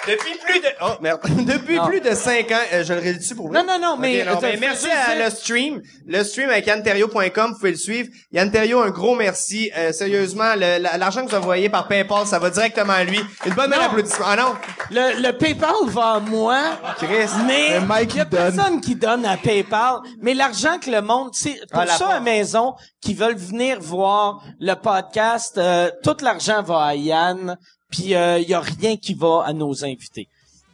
Depuis 0.07 0.37
plus 0.39 0.59
de 0.61 0.67
oh 0.81 0.93
merde, 1.01 1.19
depuis 1.45 1.75
Non. 1.75 1.87
plus 1.87 1.99
de 2.01 2.11
cinq 2.15 2.51
ans, 2.51 2.59
euh, 2.73 2.83
je 2.83 2.93
le 2.93 2.99
réduis 2.99 3.35
pour 3.35 3.47
vous. 3.47 3.53
Non, 3.53 3.63
non, 3.67 3.77
non, 3.79 3.97
mais- 3.97 4.23
non, 4.23 4.39
merci 4.59 4.87
à 4.89 5.15
le 5.15 5.29
stream, 5.29 5.81
le 6.07 6.23
stream 6.23 6.49
avec 6.49 6.65
yanterio.com, 6.67 7.51
vous 7.51 7.57
pouvez 7.57 7.71
le 7.71 7.77
suivre. 7.77 8.09
Yann 8.31 8.49
Terriot, 8.49 8.81
un 8.81 8.89
gros 8.91 9.15
merci. 9.15 9.69
Euh, 9.77 9.91
sérieusement, 9.91 10.55
l'argent 10.55 11.25
que 11.25 11.29
vous 11.31 11.35
envoyez 11.37 11.69
par 11.69 11.87
PayPal, 11.87 12.25
ça 12.25 12.39
va 12.39 12.49
directement 12.49 12.93
à 12.93 13.03
lui. 13.03 13.19
Une 13.45 13.53
bonne 13.53 13.69
main 13.69 13.77
d'applaudissement. 13.77 14.25
Ah 14.29 14.35
non, 14.37 14.53
le, 14.89 15.21
le 15.21 15.37
PayPal 15.37 15.73
va 15.87 16.13
à 16.15 16.19
moi. 16.19 16.59
Chris. 16.97 17.29
Mais 17.45 17.79
il 18.03 18.15
y 18.15 18.19
a 18.21 18.25
donne. 18.25 18.55
personne 18.55 18.81
qui 18.81 18.95
donne 18.95 19.25
à 19.25 19.37
PayPal. 19.37 19.95
Mais 20.21 20.33
l'argent 20.33 20.79
que 20.79 20.89
le 20.89 21.01
monde, 21.01 21.31
c'est 21.33 21.59
pour 21.71 21.81
Ah, 21.81 21.85
la 21.85 21.93
ça 21.97 22.07
à 22.07 22.11
part. 22.13 22.21
maison 22.21 22.73
qui 23.01 23.13
veulent 23.13 23.35
venir 23.37 23.79
voir 23.79 24.41
le 24.59 24.73
podcast, 24.75 25.57
euh, 25.57 25.89
tout 26.03 26.15
l'argent 26.21 26.61
va 26.63 26.83
à 26.85 26.95
Yann. 26.95 27.57
Puis 27.89 28.03
il 28.03 28.09
y 28.49 28.53
a 28.53 28.61
rien 28.61 28.97
qui 28.97 29.13
va 29.13 29.43
à 29.45 29.53
nos 29.53 29.83
invités. 29.83 30.27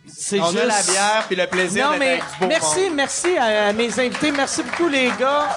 C'est 0.07 0.39
On 0.39 0.51
juste... 0.51 0.61
a 0.63 0.65
la 0.65 0.83
bière 0.83 1.23
puis 1.27 1.35
le 1.35 1.47
plaisir 1.47 1.91
Non, 1.91 1.97
mais 1.97 2.09
avec 2.09 2.23
du 2.33 2.39
beau 2.39 2.47
merci, 2.47 2.79
monde. 2.81 2.95
merci 2.95 3.37
à, 3.37 3.73
mes 3.73 3.99
invités. 3.99 4.31
Merci 4.31 4.63
beaucoup, 4.63 4.87
les 4.87 5.09
gars. 5.19 5.49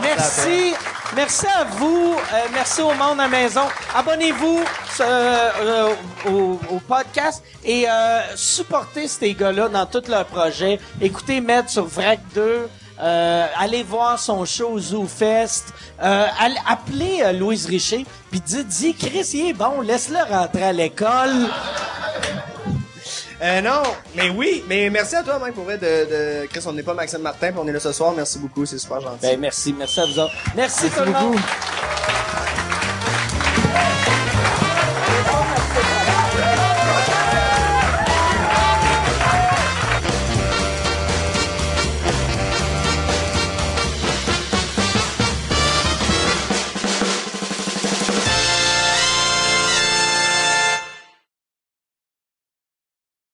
Merci. 0.00 0.74
Merci 1.16 1.46
à 1.48 1.64
vous. 1.64 2.14
Euh, 2.16 2.36
merci 2.52 2.82
au 2.82 2.94
monde 2.94 3.18
à 3.18 3.24
la 3.24 3.28
maison. 3.28 3.62
Abonnez-vous 3.94 4.60
euh, 5.00 5.50
euh, 5.60 5.94
au, 6.28 6.60
au 6.70 6.78
podcast 6.78 7.42
et 7.64 7.90
euh, 7.90 8.20
supportez 8.36 9.08
ces 9.08 9.34
gars-là 9.34 9.68
dans 9.68 9.86
tous 9.86 10.06
leurs 10.08 10.26
projets. 10.26 10.78
Écoutez 11.00 11.40
Med 11.40 11.68
sur 11.68 11.86
VRAC 11.86 12.20
2. 12.34 12.68
Euh, 13.02 13.46
allez 13.58 13.82
voir 13.82 14.18
son 14.18 14.44
show 14.44 14.68
au 14.72 14.78
Zoo 14.78 15.06
Fest. 15.06 15.72
Euh, 16.02 16.26
allez- 16.38 16.56
appelez 16.68 17.20
euh, 17.22 17.32
Louise 17.32 17.66
Richer 17.66 18.04
puis 18.30 18.40
dites, 18.40 18.68
dis 18.68 18.94
Chris, 18.94 19.28
il 19.34 19.48
est 19.50 19.52
bon, 19.52 19.80
laisse-le 19.80 20.18
rentrer 20.32 20.64
à 20.64 20.72
l'école. 20.72 21.48
Euh, 23.42 23.60
non, 23.62 23.82
mais 24.14 24.28
oui, 24.28 24.62
mais 24.68 24.90
merci 24.90 25.16
à 25.16 25.22
toi, 25.22 25.38
Mike, 25.38 25.54
pour 25.54 25.64
vrai, 25.64 25.78
de, 25.78 25.80
de... 26.42 26.46
Chris, 26.46 26.60
on 26.66 26.72
n'est 26.72 26.82
pas 26.82 26.92
Maxime 26.92 27.20
Martin, 27.22 27.48
puis 27.52 27.58
on 27.58 27.66
est 27.66 27.72
là 27.72 27.80
ce 27.80 27.90
soir. 27.90 28.12
Merci 28.14 28.38
beaucoup, 28.38 28.66
c'est 28.66 28.76
super 28.78 29.00
gentil. 29.00 29.16
Ben 29.22 29.40
merci, 29.40 29.72
merci 29.76 29.98
à 30.00 30.04
vous 30.04 30.18
autres. 30.18 30.34
Merci, 30.54 30.90
tout 30.90 31.04
le 31.04 31.12
monde. 31.12 31.38